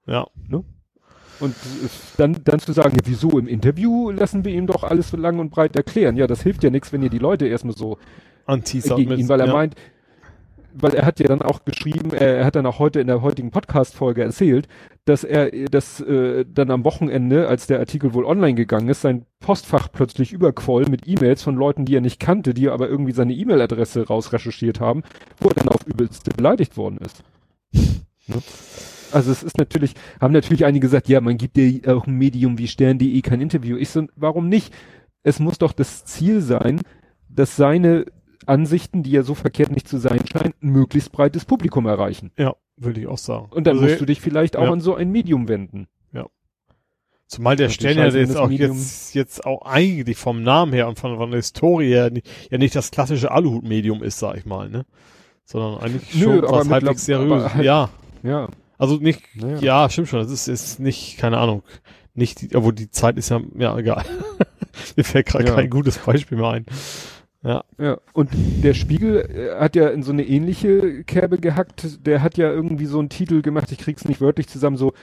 Ja. 0.06 0.26
Und 1.40 1.52
äh, 1.52 1.88
dann, 2.16 2.36
dann 2.44 2.58
zu 2.60 2.72
sagen, 2.72 2.96
ja, 2.96 3.02
wieso 3.04 3.38
im 3.38 3.46
Interview 3.46 4.10
lassen 4.10 4.44
wir 4.44 4.52
ihm 4.52 4.66
doch 4.66 4.84
alles 4.84 5.10
so 5.10 5.16
lang 5.16 5.38
und 5.38 5.50
breit 5.50 5.76
erklären. 5.76 6.16
Ja, 6.16 6.26
das 6.26 6.42
hilft 6.42 6.64
ja 6.64 6.70
nichts, 6.70 6.92
wenn 6.92 7.02
ihr 7.02 7.10
die 7.10 7.18
Leute 7.18 7.46
erstmal 7.46 7.76
so 7.76 7.98
gegen 8.96 9.18
ihn, 9.18 9.28
weil 9.28 9.40
er 9.40 9.46
ja. 9.46 9.52
meint, 9.52 9.74
weil 10.74 10.94
er 10.94 11.06
hat 11.06 11.20
ja 11.20 11.26
dann 11.26 11.40
auch 11.40 11.64
geschrieben, 11.64 12.12
er, 12.12 12.44
hat 12.44 12.56
dann 12.56 12.66
auch 12.66 12.78
heute 12.78 13.00
in 13.00 13.06
der 13.06 13.22
heutigen 13.22 13.50
Podcast-Folge 13.50 14.22
erzählt, 14.22 14.66
dass 15.04 15.22
er 15.22 15.50
das 15.68 16.00
äh, 16.00 16.44
dann 16.52 16.70
am 16.70 16.84
Wochenende, 16.84 17.48
als 17.48 17.66
der 17.66 17.78
Artikel 17.78 18.12
wohl 18.12 18.24
online 18.24 18.54
gegangen 18.54 18.88
ist, 18.88 19.02
sein 19.02 19.24
Postfach 19.40 19.88
plötzlich 19.92 20.32
überquoll 20.32 20.86
mit 20.90 21.06
E-Mails 21.06 21.42
von 21.42 21.54
Leuten, 21.54 21.84
die 21.84 21.96
er 21.96 22.00
nicht 22.00 22.18
kannte, 22.18 22.54
die 22.54 22.68
aber 22.68 22.88
irgendwie 22.88 23.12
seine 23.12 23.34
E-Mail-Adresse 23.34 24.06
rausrecherchiert 24.06 24.80
haben, 24.80 25.02
wo 25.38 25.48
er 25.48 25.54
dann 25.54 25.68
auf 25.68 25.86
übelste 25.86 26.30
beleidigt 26.32 26.76
worden 26.76 26.98
ist. 27.04 27.22
Ne? 28.26 28.42
Also 29.12 29.30
es 29.30 29.44
ist 29.44 29.58
natürlich, 29.58 29.94
haben 30.20 30.32
natürlich 30.32 30.64
einige 30.64 30.86
gesagt, 30.86 31.08
ja, 31.08 31.20
man 31.20 31.36
gibt 31.36 31.56
ja 31.56 31.94
auch 31.94 32.06
ein 32.06 32.14
Medium 32.14 32.58
wie 32.58 32.66
Stern.de 32.66 33.20
kein 33.22 33.40
Interview. 33.40 33.76
Ich 33.76 33.90
so, 33.90 34.06
warum 34.16 34.48
nicht? 34.48 34.74
Es 35.22 35.38
muss 35.38 35.58
doch 35.58 35.72
das 35.72 36.04
Ziel 36.04 36.40
sein, 36.40 36.80
dass 37.28 37.54
seine 37.54 38.06
Ansichten, 38.46 39.02
die 39.02 39.10
ja 39.10 39.22
so 39.22 39.34
verkehrt 39.34 39.70
nicht 39.70 39.88
zu 39.88 39.98
sein 39.98 40.20
scheinen, 40.26 40.54
ein 40.62 40.70
möglichst 40.70 41.12
breites 41.12 41.44
Publikum 41.44 41.86
erreichen. 41.86 42.30
Ja, 42.38 42.54
würde 42.76 43.00
ich 43.00 43.06
auch 43.06 43.18
sagen. 43.18 43.46
Und 43.50 43.66
dann 43.66 43.76
Also, 43.76 43.86
musst 43.88 44.00
du 44.00 44.06
dich 44.06 44.20
vielleicht 44.20 44.56
auch 44.56 44.64
ja. 44.64 44.72
an 44.72 44.80
so 44.80 44.94
ein 44.94 45.10
Medium 45.10 45.48
wenden. 45.48 45.88
Zumal 47.26 47.56
der 47.56 47.70
Stern 47.70 47.96
ja 47.96 48.06
jetzt 48.06 48.36
auch 48.36 48.48
Medium- 48.50 48.76
jetzt, 48.76 49.14
jetzt 49.14 49.46
auch 49.46 49.62
eigentlich 49.62 50.18
vom 50.18 50.42
Namen 50.42 50.74
her 50.74 50.86
und 50.88 50.98
von, 50.98 51.16
von 51.16 51.30
der 51.30 51.38
Historie 51.38 51.88
her 51.88 52.12
ja 52.50 52.58
nicht 52.58 52.76
das 52.76 52.90
klassische 52.90 53.30
Aluhut-Medium 53.30 54.02
ist, 54.02 54.18
sag 54.18 54.36
ich 54.36 54.44
mal, 54.44 54.68
ne? 54.68 54.84
Sondern 55.46 55.78
eigentlich 55.80 56.14
Nö, 56.14 56.40
schon 56.40 56.42
was 56.42 56.68
halbwegs 56.68 57.06
seriös. 57.06 57.54
halt- 57.54 57.64
ja. 57.64 57.88
Ja. 58.22 58.48
Also 58.76 58.96
nicht, 58.98 59.22
Naja. 59.36 59.58
ja, 59.58 59.88
stimmt 59.90 60.08
schon. 60.08 60.18
Das 60.20 60.30
ist, 60.30 60.48
ist 60.48 60.80
nicht, 60.80 61.16
keine 61.16 61.38
Ahnung, 61.38 61.62
nicht, 62.12 62.42
die, 62.42 62.54
obwohl 62.54 62.74
die 62.74 62.90
Zeit 62.90 63.16
ist 63.16 63.30
ja, 63.30 63.40
ja, 63.56 63.76
egal. 63.78 64.04
Mir 64.96 65.04
fällt 65.04 65.26
gerade 65.26 65.46
Ja. 65.46 65.54
kein 65.54 65.70
gutes 65.70 65.98
Beispiel 65.98 66.36
mehr 66.36 66.50
ein. 66.50 66.66
Ja, 67.44 67.98
und 68.14 68.30
der 68.62 68.72
Spiegel 68.74 69.16
äh, 69.18 69.60
hat 69.60 69.76
ja 69.76 69.88
in 69.88 70.02
so 70.02 70.12
eine 70.12 70.24
ähnliche 70.24 71.04
Kerbe 71.04 71.36
gehackt. 71.38 72.06
Der 72.06 72.22
hat 72.22 72.38
ja 72.38 72.50
irgendwie 72.50 72.86
so 72.86 72.98
einen 72.98 73.10
Titel 73.10 73.42
gemacht, 73.42 73.70
ich 73.70 73.78
krieg's 73.78 74.06
nicht 74.06 74.20
wörtlich 74.22 74.48
zusammen, 74.48 74.76
so 74.78 74.94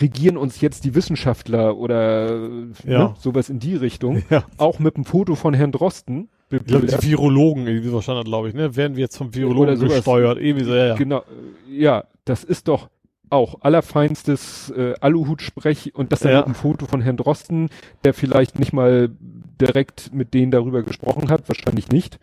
regieren 0.00 0.36
uns 0.36 0.60
jetzt 0.60 0.84
die 0.84 0.94
Wissenschaftler 0.94 1.76
oder 1.76 2.48
Ja. 2.84 2.98
ne, 3.08 3.14
sowas 3.18 3.48
in 3.48 3.58
die 3.60 3.76
Richtung. 3.76 4.22
Ja. 4.30 4.44
Auch 4.58 4.78
mit 4.78 4.96
einem 4.96 5.04
Foto 5.06 5.34
von 5.36 5.54
Herrn 5.54 5.72
Drosten. 5.72 6.28
Ich 6.50 6.64
glaube, 6.64 6.86
die 6.86 7.02
Virologen, 7.02 7.66
irgendwie 7.66 7.88
so 7.88 8.00
stand 8.02 8.24
glaube 8.26 8.48
ich, 8.48 8.54
ne? 8.54 8.76
Werden 8.76 8.96
wir 8.96 9.02
jetzt 9.02 9.16
vom 9.16 9.34
Virologen 9.34 9.80
gesteuert, 9.80 10.38
irgendwie 10.38 10.64
so, 10.64 10.74
ja, 10.74 10.86
ja. 10.88 10.94
Genau, 10.94 11.20
äh, 11.20 11.74
ja, 11.74 12.04
das 12.24 12.44
ist 12.44 12.68
doch 12.68 12.88
auch 13.30 13.62
allerfeinstes 13.62 14.70
äh, 14.76 14.94
Aluhutsprech 15.00 15.94
und 15.94 16.12
das 16.12 16.20
dann 16.20 16.32
Ja. 16.32 16.38
mit 16.38 16.46
einem 16.46 16.54
Foto 16.54 16.86
von 16.86 17.00
Herrn 17.00 17.16
Drosten, 17.16 17.68
der 18.04 18.14
vielleicht 18.14 18.58
nicht 18.58 18.72
mal 18.72 19.10
direkt 19.60 20.12
mit 20.12 20.34
denen 20.34 20.50
darüber 20.50 20.82
gesprochen 20.82 21.30
hat, 21.30 21.48
wahrscheinlich 21.48 21.88
nicht. 21.88 22.18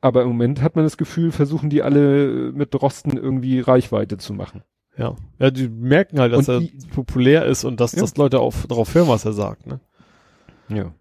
Aber 0.00 0.22
im 0.22 0.28
Moment 0.28 0.62
hat 0.62 0.76
man 0.76 0.84
das 0.84 0.96
Gefühl, 0.96 1.30
versuchen 1.32 1.68
die 1.70 1.82
alle 1.82 2.52
mit 2.52 2.72
Drosten 2.74 3.16
irgendwie 3.16 3.60
Reichweite 3.60 4.16
zu 4.18 4.32
machen. 4.32 4.62
Ja. 4.96 5.14
Ja, 5.38 5.50
die 5.50 5.68
merken 5.68 6.20
halt, 6.20 6.32
dass 6.32 6.48
Und 6.48 6.54
er 6.54 6.60
die- 6.60 6.72
populär 6.94 7.44
ist 7.46 7.64
und 7.64 7.80
dass, 7.80 7.92
Ja. 7.92 8.00
dass 8.00 8.16
Leute 8.16 8.40
auf, 8.40 8.66
darauf 8.66 8.94
hören, 8.94 9.08
was 9.08 9.24
er 9.24 9.32
sagt, 9.32 9.66
ne? 9.66 9.80
Ja. 10.68 10.92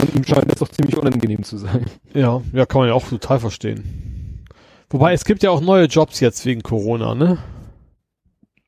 Und 0.00 0.14
ihm 0.16 0.24
scheint 0.24 0.50
das 0.50 0.58
doch 0.58 0.68
ziemlich 0.68 0.96
unangenehm 0.96 1.42
zu 1.42 1.58
sein. 1.58 1.86
Ja, 2.14 2.40
ja, 2.52 2.66
kann 2.66 2.80
man 2.80 2.88
ja 2.88 2.94
auch 2.94 3.06
total 3.08 3.38
verstehen. 3.40 4.44
Wobei, 4.90 5.12
es 5.12 5.24
gibt 5.24 5.42
ja 5.42 5.50
auch 5.50 5.60
neue 5.60 5.86
Jobs 5.86 6.20
jetzt 6.20 6.44
wegen 6.44 6.62
Corona, 6.62 7.14
ne? 7.14 7.38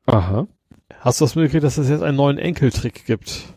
Aha. 0.07 0.47
Hast 1.01 1.21
du 1.21 1.25
das 1.25 1.35
mitgekriegt, 1.35 1.65
dass 1.65 1.79
es 1.79 1.89
jetzt 1.89 2.03
einen 2.03 2.17
neuen 2.17 2.39
Enkeltrick 2.39 3.05
gibt? 3.07 3.55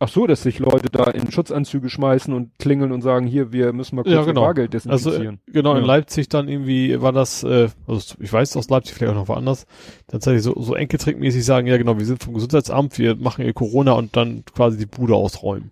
Ach 0.00 0.08
so, 0.08 0.26
dass 0.26 0.42
sich 0.42 0.58
Leute 0.58 0.88
da 0.90 1.04
in 1.04 1.30
Schutzanzüge 1.30 1.88
schmeißen 1.88 2.34
und 2.34 2.58
klingeln 2.58 2.90
und 2.90 3.02
sagen, 3.02 3.24
hier, 3.26 3.52
wir 3.52 3.72
müssen 3.72 3.94
mal 3.94 4.02
kurz 4.02 4.12
Ja, 4.12 4.20
ihr 4.22 4.26
genau. 4.26 4.40
Bargeld 4.40 4.74
Also, 4.74 4.88
desinfizieren. 5.10 5.40
äh, 5.46 5.52
genau, 5.52 5.74
in 5.74 5.82
Ja. 5.82 5.86
Leipzig 5.86 6.28
dann 6.28 6.48
irgendwie 6.48 7.00
war 7.00 7.12
das, 7.12 7.44
äh, 7.44 7.68
also 7.86 8.16
ich 8.18 8.32
weiß 8.32 8.56
aus 8.56 8.68
Leipzig, 8.68 8.94
vielleicht 8.96 9.12
auch 9.12 9.16
noch 9.16 9.28
woanders, 9.28 9.64
tatsächlich 10.08 10.42
so, 10.42 10.60
so 10.60 10.74
Enkeltrickmäßig 10.74 11.44
sagen, 11.44 11.68
ja 11.68 11.76
genau, 11.76 11.98
wir 11.98 12.04
sind 12.06 12.20
vom 12.22 12.34
Gesundheitsamt, 12.34 12.98
wir 12.98 13.14
machen 13.14 13.44
hier 13.44 13.52
Corona 13.54 13.92
und 13.92 14.16
dann 14.16 14.44
quasi 14.52 14.76
die 14.76 14.86
Bude 14.86 15.14
ausräumen. 15.14 15.70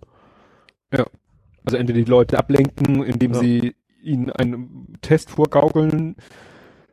Also 1.65 1.77
entweder 1.77 1.99
die 1.99 2.11
Leute 2.11 2.39
ablenken, 2.39 3.03
indem 3.03 3.33
Ja. 3.35 3.39
sie 3.41 3.75
ihnen 4.03 4.31
einen 4.31 4.97
Test 5.03 5.31
vorgaukeln, 5.31 6.17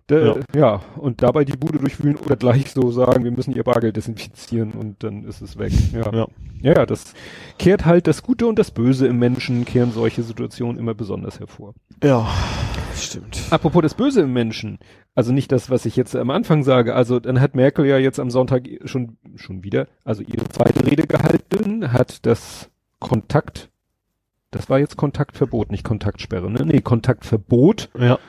der, 0.09 0.39
ja. 0.55 0.81
und 0.95 1.21
dabei 1.21 1.43
die 1.43 1.57
Bude 1.57 1.79
durchwühlen 1.79 2.17
oder 2.17 2.38
gleich 2.38 2.71
so 2.71 2.91
sagen, 2.91 3.23
wir 3.23 3.31
müssen 3.31 3.53
ihr 3.53 3.63
Bargeld 3.63 3.97
desinfizieren 3.97 4.71
und 4.71 5.03
dann 5.03 5.25
ist 5.25 5.41
es 5.41 5.57
weg. 5.57 5.73
Ja. 5.91 6.13
Ja. 6.13 6.27
ja, 6.61 6.73
ja, 6.75 6.85
das 6.85 7.13
kehrt 7.59 7.85
halt 7.85 8.07
das 8.07 8.23
Gute 8.23 8.47
und 8.47 8.57
das 8.57 8.71
Böse 8.71 9.07
im 9.07 9.19
Menschen, 9.19 9.65
kehren 9.65 9.91
solche 9.91 10.23
Situationen 10.23 10.77
immer 10.79 10.93
besonders 10.93 11.39
hervor. 11.39 11.73
Ja, 12.03 12.27
stimmt. 12.95 13.41
Apropos 13.49 13.81
das 13.81 13.95
Böse 13.95 14.21
im 14.21 14.31
Menschen, 14.31 14.79
also 15.13 15.34
nicht 15.34 15.51
das, 15.51 15.69
was 15.69 15.85
ich 15.85 15.95
jetzt 15.97 16.15
am 16.15 16.29
Anfang 16.29 16.63
sage, 16.63 16.95
also 16.95 17.19
dann 17.19 17.41
hat 17.41 17.55
Merkel 17.55 17.85
ja 17.85 17.97
jetzt 17.97 18.19
am 18.19 18.29
Sonntag 18.29 18.67
schon, 18.85 19.17
schon 19.35 19.63
wieder, 19.63 19.88
also 20.05 20.23
ihre 20.23 20.47
zweite 20.47 20.85
Rede 20.85 21.05
gehalten, 21.05 21.91
hat 21.91 22.25
das 22.25 22.69
Kontakt, 22.99 23.69
das 24.51 24.69
war 24.69 24.79
jetzt 24.79 24.95
Kontaktverbot, 24.95 25.69
nicht 25.69 25.84
Kontaktsperre, 25.84 26.49
ne? 26.49 26.65
Nee, 26.65 26.79
Kontaktverbot 26.79 27.89
Ja, 27.99 28.19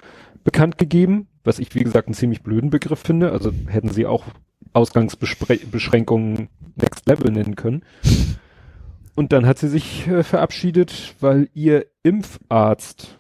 bekannt 0.43 0.79
gegeben, 0.79 1.29
was 1.49 1.59
ich 1.59 1.75
wie 1.75 1.83
gesagt 1.83 2.07
einen 2.07 2.15
ziemlich 2.15 2.43
blöden 2.43 2.71
Begriff 2.71 3.01
finde, 3.01 3.33
also 3.33 3.53
hätten 3.67 3.89
sie 3.89 4.07
auch 4.07 4.25
Ausgangsbeschränkungen 4.73 6.49
Next 6.77 7.07
Level 7.07 7.33
nennen 7.33 7.57
können. 7.57 7.83
Und 9.17 9.33
dann 9.33 9.47
hat 9.47 9.59
sie 9.59 9.69
sich 9.69 10.07
äh, 10.07 10.23
verabschiedet, 10.23 11.15
weil 11.19 11.49
ihr 11.55 11.87
Impfarzt 12.05 13.19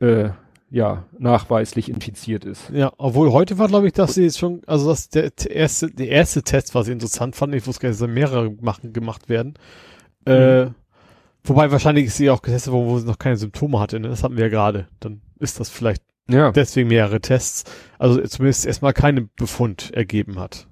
äh, 0.00 0.30
ja 0.70 1.04
nachweislich 1.16 1.88
infiziert 1.88 2.44
ist. 2.44 2.70
ja, 2.70 2.92
obwohl 2.98 3.30
heute 3.30 3.58
war, 3.58 3.68
glaube 3.68 3.86
ich, 3.86 3.92
dass 3.92 4.14
sie 4.14 4.24
jetzt 4.24 4.38
schon, 4.38 4.62
also 4.66 4.88
das 4.88 5.10
der, 5.10 5.30
der 5.30 5.52
erste, 5.52 5.88
der 5.88 6.08
erste 6.08 6.42
Test, 6.42 6.74
was 6.74 6.88
ich 6.88 6.92
interessant 6.92 7.36
fand, 7.36 7.54
ich 7.54 7.66
wusste 7.66 7.82
gar 7.82 7.88
nicht, 7.90 8.00
dass 8.00 8.08
da 8.08 8.12
mehrere 8.12 8.50
machen, 8.60 8.92
gemacht 8.92 9.28
werden. 9.28 9.54
Äh, 10.24 10.68
wobei 11.44 11.70
wahrscheinlich 11.70 12.06
ist 12.06 12.16
sie 12.16 12.30
auch 12.30 12.42
getestet 12.42 12.72
worden, 12.72 12.88
wo 12.88 12.98
sie 12.98 13.06
noch 13.06 13.18
keine 13.18 13.36
Symptome 13.36 13.78
hatte, 13.78 14.00
ne? 14.00 14.08
Das 14.08 14.24
hatten 14.24 14.36
wir 14.36 14.44
ja 14.44 14.50
gerade. 14.50 14.88
Dann 14.98 15.20
ist 15.38 15.60
das 15.60 15.68
vielleicht 15.68 16.02
Ja, 16.28 16.52
deswegen 16.52 16.88
mehrere 16.88 17.20
Tests, 17.20 17.64
also 17.98 18.20
zumindest 18.22 18.66
erstmal 18.66 18.94
keinen 18.94 19.30
Befund 19.36 19.90
ergeben 19.92 20.38
hat. 20.38 20.66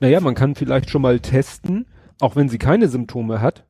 naja, 0.00 0.20
man 0.20 0.34
kann 0.34 0.54
vielleicht 0.54 0.90
schon 0.90 1.02
mal 1.02 1.20
testen, 1.20 1.86
auch 2.20 2.36
wenn 2.36 2.48
sie 2.48 2.58
keine 2.58 2.88
Symptome 2.88 3.40
hat. 3.40 3.66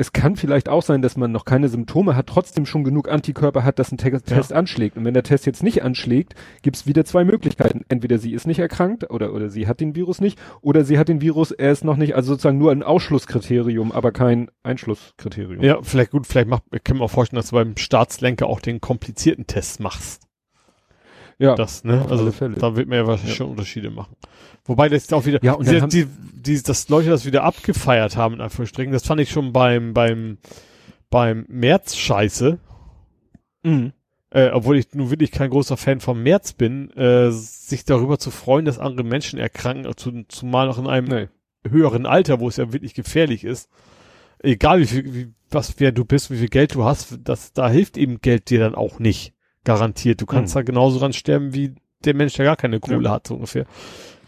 Es 0.00 0.14
kann 0.14 0.34
vielleicht 0.34 0.70
auch 0.70 0.82
sein, 0.82 1.02
dass 1.02 1.18
man 1.18 1.30
noch 1.30 1.44
keine 1.44 1.68
Symptome 1.68 2.16
hat, 2.16 2.26
trotzdem 2.26 2.64
schon 2.64 2.84
genug 2.84 3.10
Antikörper 3.10 3.64
hat, 3.64 3.78
dass 3.78 3.92
ein 3.92 3.98
Te 3.98 4.18
Test 4.22 4.50
anschlägt. 4.50 4.96
Und 4.96 5.04
wenn 5.04 5.12
der 5.12 5.24
Test 5.24 5.44
jetzt 5.44 5.62
nicht 5.62 5.82
anschlägt, 5.82 6.34
gibt's 6.62 6.86
wieder 6.86 7.04
zwei 7.04 7.22
Möglichkeiten. 7.22 7.84
Entweder 7.90 8.16
sie 8.16 8.32
ist 8.32 8.46
nicht 8.46 8.60
erkrankt 8.60 9.10
oder, 9.10 9.34
oder 9.34 9.50
sie 9.50 9.68
hat 9.68 9.78
den 9.78 9.94
Virus 9.94 10.22
nicht 10.22 10.38
oder 10.62 10.86
sie 10.86 10.98
hat 10.98 11.10
den 11.10 11.20
Virus, 11.20 11.50
er 11.50 11.70
ist 11.70 11.84
noch 11.84 11.98
nicht, 11.98 12.14
also 12.14 12.32
sozusagen 12.32 12.56
nur 12.56 12.72
ein 12.72 12.82
Ausschlusskriterium, 12.82 13.92
aber 13.92 14.10
kein 14.10 14.50
Einschlusskriterium. 14.62 15.62
Ja, 15.62 15.82
vielleicht 15.82 16.12
gut, 16.12 16.26
vielleicht 16.26 16.48
macht, 16.48 16.62
ich 16.72 16.82
kann 16.82 16.96
mir 16.96 17.04
auch 17.04 17.10
vorstellen, 17.10 17.36
dass 17.36 17.50
du 17.50 17.56
beim 17.56 17.76
Staatslenker 17.76 18.46
auch 18.46 18.60
den 18.60 18.80
komplizierten 18.80 19.46
Test 19.46 19.80
machst. 19.80 20.29
Ja. 21.40 21.54
Das, 21.54 21.84
ne? 21.84 22.06
Also 22.08 22.30
da 22.30 22.76
wird 22.76 22.88
man 22.88 22.98
ja 22.98 23.06
wahrscheinlich 23.06 23.34
schon 23.36 23.48
Unterschiede 23.50 23.90
machen. 23.90 24.14
Wobei 24.64 24.88
das 24.88 25.04
jetzt 25.04 25.14
auch 25.14 25.24
wieder, 25.24 25.42
Ja, 25.42 25.54
und 25.54 25.68
die, 25.68 25.80
die, 25.88 26.06
die, 26.34 26.62
dass 26.62 26.88
Leute 26.90 27.08
das 27.08 27.24
wieder 27.24 27.44
abgefeiert 27.44 28.16
haben, 28.16 28.34
in 28.34 28.40
Anführungsstrichen, 28.42 28.92
das 28.92 29.06
fand 29.06 29.20
ich 29.22 29.30
schon 29.30 29.52
beim, 29.52 29.94
beim, 29.94 30.38
beim 31.08 31.46
März 31.48 31.96
scheiße. 31.96 32.58
Mhm. 33.62 33.92
Äh, 34.32 34.50
obwohl 34.50 34.76
ich 34.76 34.94
nun 34.94 35.10
wirklich 35.10 35.32
kein 35.32 35.50
großer 35.50 35.76
Fan 35.76 36.00
vom 36.00 36.22
März 36.22 36.52
bin, 36.52 36.90
äh, 36.90 37.30
sich 37.32 37.84
darüber 37.84 38.18
zu 38.18 38.30
freuen, 38.30 38.64
dass 38.64 38.78
andere 38.78 39.04
Menschen 39.04 39.38
erkranken, 39.38 39.90
zu, 39.96 40.24
zumal 40.28 40.66
noch 40.66 40.78
in 40.78 40.86
einem 40.86 41.08
Nee. 41.08 41.28
höheren 41.68 42.06
Alter, 42.06 42.38
wo 42.38 42.48
es 42.48 42.58
ja 42.58 42.72
wirklich 42.72 42.94
gefährlich 42.94 43.44
ist. 43.44 43.68
Egal 44.42 44.80
wie 44.80 44.86
viel, 44.86 45.14
wie, 45.14 45.32
was, 45.50 45.80
wer 45.80 45.90
du 45.90 46.04
bist, 46.04 46.30
wie 46.30 46.36
viel 46.36 46.48
Geld 46.48 46.74
du 46.74 46.84
hast, 46.84 47.18
das, 47.24 47.52
da 47.54 47.68
hilft 47.68 47.96
eben 47.96 48.20
Geld 48.20 48.50
dir 48.50 48.60
dann 48.60 48.74
auch 48.74 48.98
nicht. 49.00 49.34
Garantiert. 49.64 50.20
Du 50.20 50.26
kannst 50.26 50.54
Mhm. 50.54 50.58
da 50.58 50.62
genauso 50.62 50.98
dran 50.98 51.12
sterben 51.12 51.52
wie 51.54 51.74
der 52.04 52.14
Mensch, 52.14 52.34
der 52.34 52.46
gar 52.46 52.56
keine 52.56 52.80
Kohle 52.80 53.04
Ja. 53.04 53.10
hat, 53.12 53.26
so 53.26 53.34
ungefähr. 53.34 53.66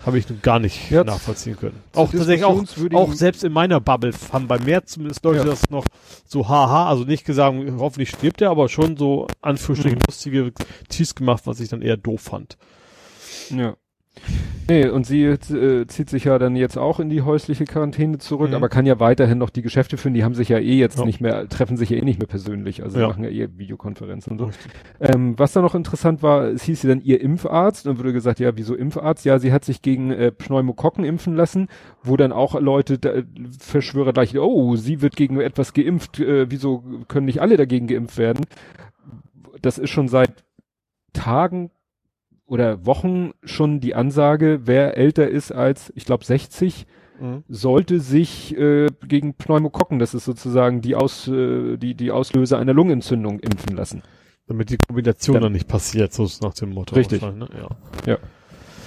Habe 0.05 0.19
ich 0.19 0.29
nun 0.29 0.41
gar 0.43 0.59
nicht 0.59 0.91
Ja, 0.91 1.05
nachvollziehen 1.05 1.57
können. 1.57 1.81
Auch 1.95 2.11
tatsächlich 2.11 2.45
auch, 2.45 2.61
auch 2.93 3.13
selbst 3.15 3.45
in 3.45 3.53
meiner 3.53 3.81
Bubble 3.81 4.13
haben 4.33 4.49
bei 4.49 4.59
mir 4.59 4.85
zumindest 4.85 5.25
Leute 5.25 5.39
Ja. 5.39 5.45
das 5.45 5.71
noch 5.71 5.85
so 6.27 6.49
haha, 6.49 6.89
also 6.89 7.05
nicht 7.05 7.25
gesagt, 7.25 7.57
hoffentlich 7.79 8.11
stirbt 8.11 8.43
er, 8.43 8.51
aber 8.51 8.69
schon 8.69 8.97
so 8.97 9.29
Anführungsstrichen 9.41 9.99
Mhm. 9.99 10.03
lustige 10.09 10.53
Tees 10.89 11.15
gemacht, 11.15 11.43
was 11.47 11.61
ich 11.61 11.69
dann 11.69 11.83
eher 11.83 11.97
doof 11.97 12.21
fand. 12.23 12.59
Ja. 13.51 13.77
Nee, 14.69 14.87
und 14.89 15.05
sie 15.05 15.25
äh, 15.25 15.87
zieht 15.89 16.09
sich 16.09 16.25
ja 16.25 16.39
dann 16.39 16.55
jetzt 16.55 16.79
auch 16.79 17.01
in 17.01 17.09
die 17.11 17.23
häusliche 17.23 17.65
Quarantäne 17.65 18.19
zurück, 18.19 18.51
Mhm. 18.51 18.55
aber 18.57 18.69
kann 18.69 18.87
ja 18.87 19.01
weiterhin 19.01 19.37
noch 19.39 19.51
die 19.51 19.61
Geschäfte 19.63 19.97
führen. 19.97 20.15
Die 20.15 20.23
haben 20.23 20.35
sich 20.35 20.49
ja 20.51 20.59
eh 20.59 20.79
jetzt 20.79 20.99
Ja. 21.01 21.05
nicht 21.05 21.21
mehr, 21.21 21.49
treffen 21.49 21.77
sich 21.77 21.91
ja 21.91 21.97
eh 21.97 22.03
nicht 22.03 22.21
mehr 22.21 22.29
persönlich, 22.29 22.83
also 22.83 23.01
Ja. 23.01 23.09
machen 23.09 23.25
ja 23.25 23.31
eh 23.31 23.49
Videokonferenzen 23.57 24.33
und 24.33 24.39
so. 24.39 24.51
Ähm, 25.01 25.37
was 25.39 25.53
da 25.53 25.63
noch 25.63 25.75
interessant 25.75 26.23
war, 26.23 26.45
es 26.45 26.63
hieß 26.63 26.83
sie 26.83 26.89
dann 26.89 27.01
ihr 27.01 27.21
Impfarzt 27.21 27.87
und 27.89 27.99
wurde 27.99 28.13
gesagt, 28.13 28.39
ja, 28.39 28.57
wieso 28.57 28.75
Impfarzt? 28.77 29.25
Ja, 29.25 29.39
sie 29.41 29.53
hat 29.53 29.65
sich 29.65 29.83
gegen 29.83 30.11
äh, 30.13 30.31
Pneumokokken 30.31 31.05
impfen 31.05 31.35
lassen, 31.35 31.69
wo 32.03 32.17
dann 32.17 32.33
auch 32.33 32.59
Leute, 32.61 32.99
da, 32.99 33.15
Verschwörer 33.59 34.13
gleich, 34.13 34.39
oh, 34.39 34.77
sie 34.77 35.03
wird 35.03 35.17
gegen 35.17 35.41
etwas 35.41 35.75
geimpft, 35.75 36.21
äh, 36.21 36.51
wieso 36.51 36.85
können 37.09 37.27
nicht 37.27 37.41
alle 37.43 37.57
dagegen 37.57 37.89
geimpft 37.89 38.17
werden? 38.17 38.47
Das 39.61 39.79
ist 39.79 39.91
schon 39.91 40.09
seit 40.09 40.45
Tagen 41.13 41.71
oder 42.53 42.85
Wochen 42.85 43.31
schon 43.45 43.81
die 43.81 43.95
Ansage, 43.95 44.61
wer 44.67 44.97
älter 44.99 45.27
ist 45.29 45.53
als, 45.53 45.91
ich 45.97 46.05
glaube, 46.05 46.25
60, 46.27 46.87
Mhm. 47.21 47.45
sollte 47.49 48.01
sich 48.01 48.57
äh, 48.59 48.89
gegen 49.07 49.35
Pneumokokken, 49.35 49.99
das 50.01 50.13
ist 50.13 50.25
sozusagen 50.25 50.81
die, 50.83 50.97
Aus, 50.97 51.29
äh, 51.29 51.77
die, 51.77 51.95
die 51.95 52.11
Auslöser 52.11 52.59
einer 52.59 52.75
Lungenentzündung, 52.75 53.39
impfen 53.41 53.77
lassen. 53.77 54.03
Damit 54.49 54.71
die 54.71 54.77
Kombination 54.77 55.35
Dann- 55.35 55.45
dann 55.45 55.53
nicht 55.53 55.69
passiert, 55.69 56.13
so 56.13 56.25
ist 56.25 56.43
nach 56.43 56.53
dem 56.55 56.71
Motto. 56.75 56.95
Richtig. 56.97 57.23
Ne? 57.23 57.49
Ja. 58.07 58.19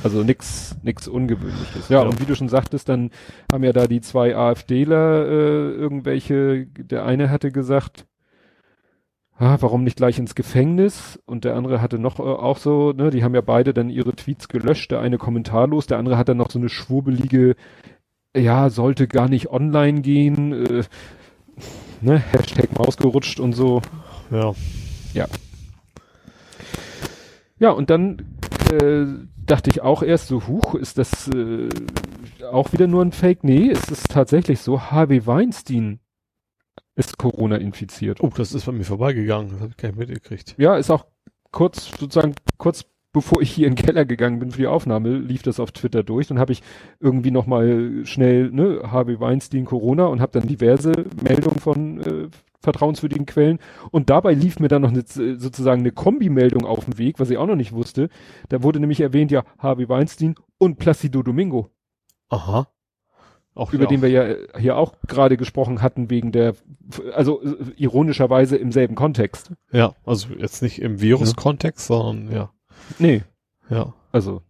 Also 0.04 0.22
nix, 0.24 0.76
nix 0.84 1.08
Ungewöhnliches. 1.08 1.88
Ja, 1.90 2.02
Ja. 2.04 2.10
und 2.10 2.20
wie 2.22 2.26
du 2.26 2.36
schon 2.36 2.50
sagtest, 2.50 2.90
dann 2.90 3.10
haben 3.52 3.64
ja 3.64 3.72
da 3.74 3.88
die 3.88 4.02
zwei 4.02 4.36
AfDler 4.36 5.26
äh, 5.28 5.72
irgendwelche, 5.72 6.66
der 6.78 7.06
eine 7.06 7.30
hatte 7.32 7.52
gesagt, 7.52 8.06
ah, 9.38 9.58
warum 9.60 9.84
nicht 9.84 9.98
gleich 9.98 10.20
ins 10.20 10.36
Gefängnis? 10.36 11.20
Und 11.26 11.44
der 11.44 11.56
andere 11.56 11.82
hatte 11.82 12.00
noch 12.00 12.20
äh, 12.20 12.24
auch 12.24 12.58
so, 12.58 12.92
ne, 12.94 13.10
die 13.10 13.24
haben 13.24 13.36
ja 13.36 13.42
beide 13.42 13.74
dann 13.74 13.90
ihre 13.90 14.16
Tweets 14.16 14.48
gelöscht, 14.48 14.92
der 14.92 15.00
eine 15.00 15.18
kommentarlos, 15.18 15.88
der 15.88 15.98
andere 15.98 16.18
hat 16.18 16.30
dann 16.30 16.38
noch 16.38 16.52
so 16.52 16.60
eine 16.60 16.70
schwurbelige, 16.70 17.56
ja, 18.36 18.70
sollte 18.70 19.08
gar 19.08 19.30
nicht 19.30 19.50
online 19.50 20.02
gehen, 20.02 20.54
äh, 20.54 20.84
ne, 22.02 22.18
Hashtag 22.18 22.78
Maus 22.78 22.98
gerutscht 22.98 23.40
und 23.40 23.54
so. 23.54 23.82
ja. 25.14 25.28
Ja, 27.58 27.72
und 27.72 27.90
dann 27.90 28.38
äh, 28.70 29.06
dachte 29.46 29.70
ich 29.70 29.82
auch 29.82 30.04
erst 30.04 30.28
so, 30.28 30.46
huch, 30.48 30.76
ist 30.76 30.98
das 30.98 31.30
äh, 31.30 31.70
auch 32.52 32.74
wieder 32.74 32.88
nur 32.88 33.02
ein 33.02 33.14
Fake? 33.14 33.44
Nee, 33.44 33.70
es 33.72 33.90
ist 33.90 34.10
tatsächlich 34.10 34.60
so, 34.60 34.82
Harvey 34.82 35.26
Weinstein 35.26 36.00
ist 36.96 37.18
Corona 37.18 37.58
infiziert. 37.58 38.22
Oh, 38.22 38.32
das 38.36 38.54
ist 38.54 38.66
bei 38.66 38.72
mir 38.72 38.86
vorbeigegangen. 38.86 39.52
Das 39.52 39.60
habe 39.60 39.72
ich 39.72 39.78
gar 39.78 39.90
nicht 39.90 39.98
mitgekriegt. 39.98 40.56
Ja, 40.58 40.78
ist 40.78 40.90
auch 40.90 41.06
kurz, 41.52 41.92
sozusagen 41.98 42.36
kurz 42.58 42.86
bevor 43.16 43.42
ich 43.42 43.50
hier 43.50 43.68
in 43.68 43.76
den 43.76 43.86
Keller 43.86 44.04
gegangen 44.04 44.40
bin 44.40 44.52
für 44.52 44.58
die 44.58 44.68
Aufnahme, 44.68 45.18
lief 45.18 45.42
das 45.42 45.62
auf 45.62 45.72
Twitter 45.72 46.04
durch. 46.04 46.28
Dann 46.28 46.38
habe 46.38 46.52
ich 46.52 46.62
irgendwie 47.00 47.32
noch 47.32 47.48
mal 47.48 48.06
schnell 48.06 48.52
ne, 48.52 48.82
Harvey 48.92 49.22
Weinstein 49.22 49.64
Corona 49.64 50.08
und 50.08 50.20
habe 50.20 50.38
dann 50.38 50.50
diverse 50.50 50.92
Meldungen 51.24 51.60
von 51.60 52.02
äh, 52.02 52.28
vertrauenswürdigen 52.62 53.26
Quellen. 53.26 53.60
Und 53.92 54.10
dabei 54.10 54.34
lief 54.34 54.60
mir 54.60 54.68
dann 54.68 54.82
noch 54.82 54.92
eine, 54.92 55.06
sozusagen 55.06 55.80
eine 55.80 55.94
Kombimeldung 55.94 56.66
auf 56.66 56.84
dem 56.84 56.98
Weg, 56.98 57.18
was 57.18 57.30
ich 57.30 57.38
auch 57.38 57.48
noch 57.48 57.56
nicht 57.56 57.72
wusste. 57.72 58.10
Da 58.50 58.64
wurde 58.64 58.82
nämlich 58.82 59.00
erwähnt, 59.00 59.32
ja, 59.32 59.46
Harvey 59.60 59.88
Weinstein 59.88 60.36
und 60.58 60.78
Placido 60.78 61.24
Domingo. 61.24 61.70
Aha. 62.28 62.68
Auch 63.56 63.72
über 63.72 63.86
den 63.86 64.02
wir 64.02 64.10
ja 64.10 64.36
hier 64.58 64.76
auch 64.76 64.96
gerade 65.08 65.38
gesprochen 65.38 65.82
hatten, 65.82 66.10
wegen 66.10 66.34
der, 66.34 66.56
also 67.14 67.42
ironischerweise 67.78 68.58
im 68.58 68.74
selben 68.74 68.96
Kontext. 68.96 69.54
Ja, 69.72 69.96
also 70.06 70.28
jetzt 70.38 70.62
nicht 70.62 70.82
im 70.82 71.00
Virus-Kontext, 71.00 71.90
ja. 71.90 71.96
sondern 71.96 72.36
ja. 72.36 72.52
Nee. 73.00 73.24
Ja. 73.70 73.94
Also, 74.12 74.42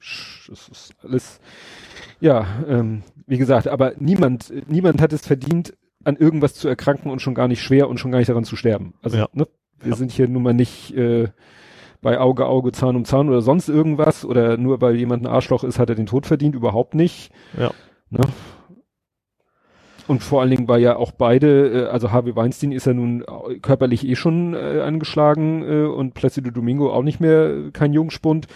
es 0.00 0.68
ist 0.68 0.94
alles, 1.02 1.40
ja, 2.20 2.46
ähm, 2.66 3.02
wie 3.26 3.36
gesagt, 3.36 3.68
aber 3.68 3.92
niemand, 3.98 4.50
niemand 4.66 5.02
hat 5.02 5.12
es 5.12 5.26
verdient, 5.26 5.74
an 6.02 6.16
irgendwas 6.16 6.54
zu 6.54 6.68
erkranken 6.68 7.10
und 7.10 7.20
schon 7.20 7.34
gar 7.34 7.48
nicht 7.48 7.62
schwer 7.62 7.88
und 7.88 8.00
schon 8.00 8.10
gar 8.10 8.18
nicht 8.18 8.30
daran 8.30 8.44
zu 8.44 8.56
sterben. 8.56 8.94
Also, 9.02 9.18
ja. 9.18 9.28
ne, 9.34 9.46
wir 9.78 9.90
ja. 9.90 9.96
sind 9.96 10.10
hier 10.10 10.26
nun 10.26 10.42
mal 10.42 10.54
nicht 10.54 10.96
äh, 10.96 11.28
bei 12.00 12.18
Auge, 12.18 12.46
Auge, 12.46 12.72
Zahn 12.72 12.96
um 12.96 13.04
Zahn 13.04 13.28
oder 13.28 13.42
sonst 13.42 13.68
irgendwas 13.68 14.24
oder 14.24 14.56
nur 14.56 14.80
weil 14.80 14.96
jemand 14.96 15.22
ein 15.22 15.30
Arschloch 15.30 15.64
ist, 15.64 15.78
hat 15.78 15.90
er 15.90 15.96
den 15.96 16.06
Tod 16.06 16.26
verdient, 16.26 16.54
überhaupt 16.54 16.94
nicht. 16.94 17.30
Ja. 17.58 17.72
Ne? 18.12 18.20
Und 20.06 20.22
vor 20.22 20.40
allen 20.40 20.50
Dingen 20.50 20.68
war 20.68 20.78
ja 20.78 20.96
auch 20.96 21.12
beide, 21.12 21.86
äh, 21.86 21.86
also 21.86 22.12
Harvey 22.12 22.36
Weinstein 22.36 22.72
ist 22.72 22.86
ja 22.86 22.92
nun 22.92 23.24
körperlich 23.62 24.06
eh 24.06 24.16
schon 24.16 24.54
äh, 24.54 24.80
angeschlagen 24.80 25.62
äh, 25.62 25.86
und 25.86 26.14
Placido 26.14 26.50
Domingo 26.50 26.92
auch 26.92 27.02
nicht 27.02 27.20
mehr 27.20 27.70
kein 27.72 27.92
Jungspund. 27.92 28.46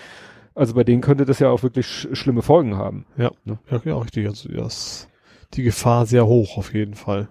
Also 0.54 0.74
bei 0.74 0.84
denen 0.84 1.02
könnte 1.02 1.24
das 1.24 1.38
ja 1.38 1.50
auch 1.50 1.62
wirklich 1.62 1.86
sch 1.86 2.08
schlimme 2.12 2.42
Folgen 2.42 2.76
haben. 2.76 3.06
Ja, 3.16 3.30
ne? 3.44 3.58
ja, 3.70 3.80
ja, 3.84 3.98
richtig. 3.98 4.26
Also 4.26 4.50
das, 4.50 5.08
die 5.54 5.62
Gefahr 5.62 6.06
sehr 6.06 6.26
hoch 6.26 6.58
auf 6.58 6.74
jeden 6.74 6.94
Fall. 6.94 7.28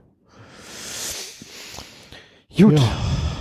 Gut. 2.57 2.79
Ja. 2.79 2.85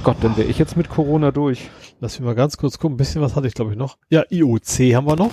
Gott, 0.02 0.16
dann 0.20 0.36
wäre 0.36 0.48
ich 0.48 0.58
jetzt 0.58 0.76
mit 0.76 0.90
Corona 0.90 1.30
durch. 1.30 1.70
Lass 2.00 2.18
mich 2.18 2.26
mal 2.26 2.34
ganz 2.34 2.58
kurz 2.58 2.78
gucken. 2.78 2.94
Ein 2.94 2.98
bisschen 2.98 3.22
was 3.22 3.36
hatte 3.36 3.46
ich, 3.46 3.54
glaube 3.54 3.70
ich, 3.70 3.78
noch. 3.78 3.96
Ja, 4.10 4.24
IOC 4.28 4.94
haben 4.94 5.06
wir 5.06 5.16
noch. 5.16 5.30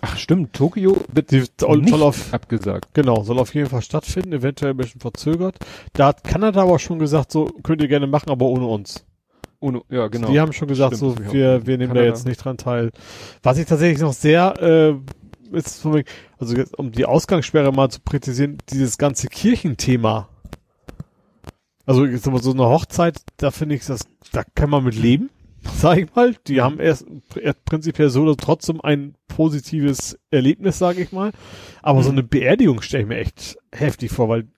Ach 0.00 0.16
stimmt, 0.16 0.52
Tokio 0.52 0.96
wird 1.12 1.32
die, 1.32 1.44
soll, 1.58 1.78
nicht 1.78 1.90
soll 1.90 2.02
auf, 2.02 2.32
abgesagt. 2.32 2.94
Genau, 2.94 3.24
soll 3.24 3.38
auf 3.38 3.54
jeden 3.54 3.68
Fall 3.68 3.82
stattfinden, 3.82 4.32
eventuell 4.32 4.72
ein 4.72 4.76
bisschen 4.76 5.00
verzögert. 5.00 5.56
Da 5.92 6.08
hat 6.08 6.22
Kanada 6.22 6.62
aber 6.62 6.78
schon 6.78 7.00
gesagt, 7.00 7.32
so 7.32 7.46
könnt 7.64 7.82
ihr 7.82 7.88
gerne 7.88 8.06
machen, 8.06 8.30
aber 8.30 8.46
ohne 8.46 8.66
uns. 8.66 9.04
Ohne, 9.60 9.82
ja, 9.88 10.06
genau. 10.06 10.30
Die 10.30 10.38
haben 10.38 10.52
schon 10.52 10.68
gesagt, 10.68 10.96
stimmt, 10.96 11.18
so 11.18 11.32
wir, 11.32 11.66
wir 11.66 11.78
nehmen 11.78 11.88
Kanada. 11.88 12.06
da 12.06 12.14
jetzt 12.14 12.26
nicht 12.26 12.44
dran 12.44 12.58
teil. 12.58 12.92
Was 13.42 13.58
ich 13.58 13.66
tatsächlich 13.66 14.00
noch 14.00 14.12
sehr, 14.12 14.54
äh, 14.62 15.56
ist 15.56 15.84
also 16.38 16.56
jetzt, 16.56 16.78
um 16.78 16.92
die 16.92 17.06
Ausgangssperre 17.06 17.72
mal 17.72 17.90
zu 17.90 18.00
präzisieren, 18.00 18.58
dieses 18.70 18.98
ganze 18.98 19.26
Kirchenthema. 19.26 20.28
Also 21.86 22.04
jetzt 22.04 22.28
aber 22.28 22.40
so 22.40 22.52
eine 22.52 22.66
Hochzeit, 22.66 23.20
da 23.38 23.50
finde 23.50 23.74
ich 23.74 23.84
das, 23.84 24.02
da 24.30 24.44
kann 24.54 24.70
man 24.70 24.84
mit 24.84 24.94
leben 24.94 25.30
sag 25.62 25.98
ich 25.98 26.14
mal. 26.14 26.34
Die 26.46 26.60
haben 26.60 26.80
erst, 26.80 27.06
erst 27.40 27.64
prinzipiell 27.64 28.10
so 28.10 28.22
oder 28.22 28.36
trotzdem 28.36 28.80
ein 28.80 29.14
positives 29.28 30.18
Erlebnis, 30.30 30.78
sage 30.78 31.02
ich 31.02 31.12
mal. 31.12 31.32
Aber 31.82 32.00
mhm. 32.00 32.04
so 32.04 32.10
eine 32.10 32.22
Beerdigung 32.22 32.82
stelle 32.82 33.02
ich 33.04 33.08
mir 33.08 33.18
echt 33.18 33.58
heftig 33.72 34.10
vor, 34.10 34.28
weil 34.28 34.48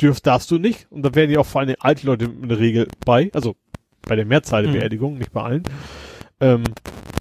dürft 0.00 0.26
darfst 0.26 0.50
du 0.50 0.58
nicht. 0.58 0.86
Und 0.90 1.02
da 1.02 1.14
werden 1.14 1.30
ja 1.30 1.40
auch 1.40 1.46
vor 1.46 1.60
allem 1.60 1.76
alte 1.80 2.06
Leute 2.06 2.26
in 2.26 2.48
der 2.48 2.58
Regel 2.58 2.88
bei, 3.04 3.30
also 3.34 3.56
bei 4.02 4.16
der 4.16 4.24
Mehrzahl 4.24 4.62
der 4.62 4.72
mhm. 4.72 4.76
Beerdigungen, 4.76 5.18
nicht 5.18 5.32
bei 5.32 5.42
allen. 5.42 5.62
Ähm, 6.40 6.64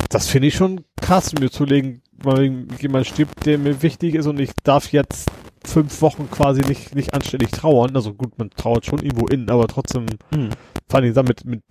das 0.10 0.28
finde 0.28 0.48
ich 0.48 0.56
schon 0.56 0.82
krass, 1.02 1.34
mir 1.34 1.50
zu 1.50 1.66
legen, 1.66 2.02
weil 2.14 2.66
jemand 2.80 3.08
stirbt, 3.08 3.46
der 3.46 3.58
mir 3.58 3.82
wichtig 3.82 4.16
ist 4.16 4.28
und 4.28 4.40
ich 4.40 4.52
darf 4.64 4.92
jetzt 4.92 5.30
fünf 5.66 6.02
Wochen 6.02 6.30
quasi 6.32 6.62
nicht, 6.62 6.96
nicht 6.96 7.14
anständig 7.14 7.52
trauern. 7.52 7.96
Also 7.96 8.14
gut, 8.14 8.38
man 8.38 8.50
trauert 8.52 8.86
schon 8.86 9.00
irgendwo 9.00 9.28
innen, 9.28 9.50
aber 9.50 9.68
trotzdem, 9.68 10.06
mhm. 10.32 10.50
vor 10.88 11.00
allem 11.00 11.14
damit 11.14 11.46
mit 11.46 11.64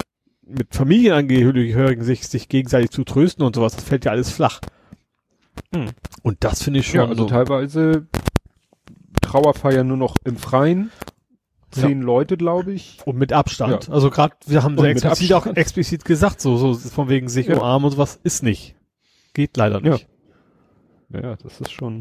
mit 0.47 0.75
Familienangehörigen 0.75 2.05
sich, 2.05 2.27
sich 2.27 2.49
gegenseitig 2.49 2.91
zu 2.91 3.05
trösten 3.05 3.45
und 3.45 3.55
sowas, 3.57 3.75
das 3.75 3.85
fällt 3.85 4.05
ja 4.05 4.13
alles 4.13 4.31
flach. 4.31 4.61
Hm. 5.75 5.91
Und 6.23 6.45
das 6.45 6.63
finde 6.63 6.81
ich 6.81 6.87
schon. 6.87 7.01
Ja, 7.01 7.07
also 7.07 7.25
so 7.25 7.29
teilweise 7.29 8.07
Trauerfeiern 9.21 9.87
nur 9.87 9.97
noch 9.97 10.17
im 10.25 10.37
Freien. 10.37 10.91
Zehn 11.73 12.01
ja. 12.01 12.07
Leute, 12.07 12.37
glaube 12.37 12.73
ich. 12.73 13.01
Und 13.05 13.19
mit 13.19 13.33
Abstand. 13.33 13.89
Ja. 13.89 13.93
Also 13.93 14.09
gerade, 14.09 14.35
wir 14.47 14.63
haben 14.63 14.79
sehr 14.79 14.91
explizit 14.91 15.33
auch 15.33 15.47
explizit 15.47 16.05
gesagt, 16.05 16.41
so, 16.41 16.57
so 16.57 16.75
von 16.75 17.09
wegen 17.09 17.29
sich 17.29 17.49
ja. 17.49 17.57
umarmen 17.57 17.87
und 17.87 17.93
sowas 17.93 18.21
ist 18.23 18.43
nicht. 18.43 18.77
Geht 19.35 19.57
leider 19.57 19.81
nicht. 19.81 20.07
Ja, 21.11 21.21
ja 21.21 21.37
das 21.37 21.61
ist 21.61 21.73
schon 21.73 22.01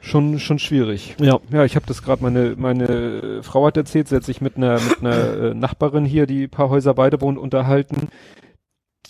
schon 0.00 0.38
schon 0.38 0.58
schwierig. 0.58 1.16
Ja, 1.20 1.40
ja, 1.50 1.64
ich 1.64 1.76
habe 1.76 1.86
das 1.86 2.02
gerade 2.02 2.22
meine 2.22 2.54
meine 2.56 3.42
Frau 3.42 3.66
hat 3.66 3.76
erzählt, 3.76 4.08
sie 4.08 4.16
hat 4.16 4.24
sich 4.24 4.40
mit 4.40 4.56
einer 4.56 4.80
mit 4.80 5.00
einer 5.00 5.36
äh, 5.36 5.54
Nachbarin 5.54 6.04
hier, 6.04 6.26
die 6.26 6.48
paar 6.48 6.70
Häuser 6.70 6.94
beide 6.94 7.20
wohnt, 7.20 7.38
unterhalten. 7.38 8.08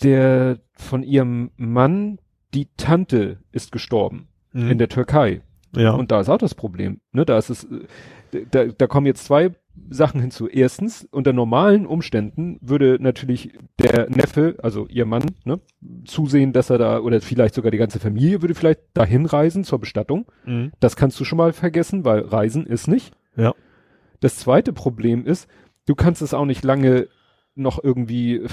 Der 0.03 0.57
von 0.73 1.03
ihrem 1.03 1.51
Mann, 1.57 2.19
die 2.53 2.67
Tante 2.77 3.39
ist 3.51 3.71
gestorben 3.71 4.29
mhm. 4.51 4.71
in 4.71 4.77
der 4.77 4.89
Türkei. 4.89 5.41
Ja. 5.75 5.91
Und 5.91 6.11
da 6.11 6.19
ist 6.19 6.29
auch 6.29 6.37
das 6.37 6.55
Problem, 6.55 6.99
ne, 7.11 7.25
da 7.25 7.37
ist 7.37 7.49
es 7.49 7.63
äh, 7.65 8.45
da, 8.51 8.65
da 8.65 8.87
kommen 8.87 9.05
jetzt 9.05 9.25
zwei 9.25 9.51
Sachen 9.89 10.21
hinzu. 10.21 10.47
Erstens, 10.47 11.07
unter 11.11 11.33
normalen 11.33 11.85
Umständen 11.85 12.57
würde 12.61 12.97
natürlich 12.99 13.53
der 13.79 14.09
Neffe, 14.09 14.55
also 14.61 14.87
ihr 14.87 15.05
Mann, 15.05 15.25
ne, 15.43 15.59
zusehen, 16.05 16.53
dass 16.53 16.69
er 16.69 16.77
da, 16.77 16.99
oder 16.99 17.21
vielleicht 17.21 17.55
sogar 17.55 17.71
die 17.71 17.77
ganze 17.77 17.99
Familie 17.99 18.41
würde 18.41 18.55
vielleicht 18.55 18.81
dahin 18.93 19.25
reisen 19.25 19.63
zur 19.63 19.79
Bestattung. 19.79 20.25
Mhm. 20.45 20.71
Das 20.79 20.95
kannst 20.95 21.19
du 21.19 21.25
schon 21.25 21.37
mal 21.37 21.53
vergessen, 21.53 22.05
weil 22.05 22.21
Reisen 22.21 22.65
ist 22.65 22.87
nicht. 22.87 23.13
Ja. 23.35 23.53
Das 24.19 24.37
zweite 24.37 24.73
Problem 24.73 25.25
ist, 25.25 25.49
du 25.85 25.95
kannst 25.95 26.21
es 26.21 26.33
auch 26.33 26.45
nicht 26.45 26.63
lange 26.63 27.07
noch 27.55 27.83
irgendwie 27.83 28.45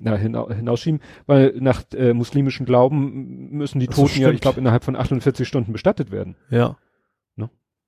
na, 0.00 0.16
hinausschieben, 0.16 1.00
weil 1.26 1.54
nach 1.60 1.82
äh, 1.94 2.12
muslimischem 2.12 2.66
Glauben 2.66 3.50
müssen 3.50 3.80
die 3.80 3.86
Toten 3.86 4.20
ja, 4.20 4.30
ich 4.30 4.40
glaube, 4.40 4.60
innerhalb 4.60 4.84
von 4.84 4.96
48 4.96 5.46
Stunden 5.46 5.72
bestattet 5.72 6.10
werden. 6.10 6.36
Ja. 6.50 6.76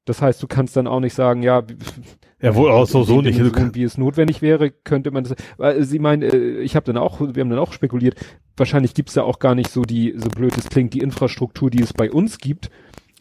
Das 0.07 0.23
heißt, 0.23 0.43
du 0.43 0.47
kannst 0.47 0.77
dann 0.77 0.87
auch 0.87 1.01
nicht 1.01 1.15
sagen, 1.15 1.43
ja, 1.43 1.63
ja 2.41 2.55
wohl 2.55 2.71
auch 2.71 2.87
so, 2.87 3.03
so 3.03 3.21
nicht. 3.21 3.39
Wie 3.75 3.83
es 3.83 3.99
notwendig 3.99 4.41
wäre, 4.41 4.71
könnte 4.71 5.11
man 5.11 5.25
das. 5.25 5.35
Weil 5.59 5.83
sie 5.83 5.99
meinen, 5.99 6.23
äh, 6.23 6.61
ich 6.61 6.75
habe 6.77 6.87
dann 6.87 6.97
auch, 6.97 7.21
wir 7.21 7.41
haben 7.43 7.51
dann 7.51 7.59
auch 7.59 7.73
spekuliert, 7.73 8.15
wahrscheinlich 8.57 8.95
gibt's 8.95 9.15
da 9.15 9.23
auch 9.25 9.41
gar 9.41 9.55
nicht 9.55 9.71
so 9.71 9.83
die, 9.83 10.15
so 10.17 10.29
blöd 10.29 10.57
es 10.57 10.69
klingt, 10.71 10.95
die 10.95 11.01
Infrastruktur, 11.01 11.71
die 11.71 11.83
es 11.83 11.93
bei 11.93 12.11
uns 12.11 12.39
gibt. 12.39 12.71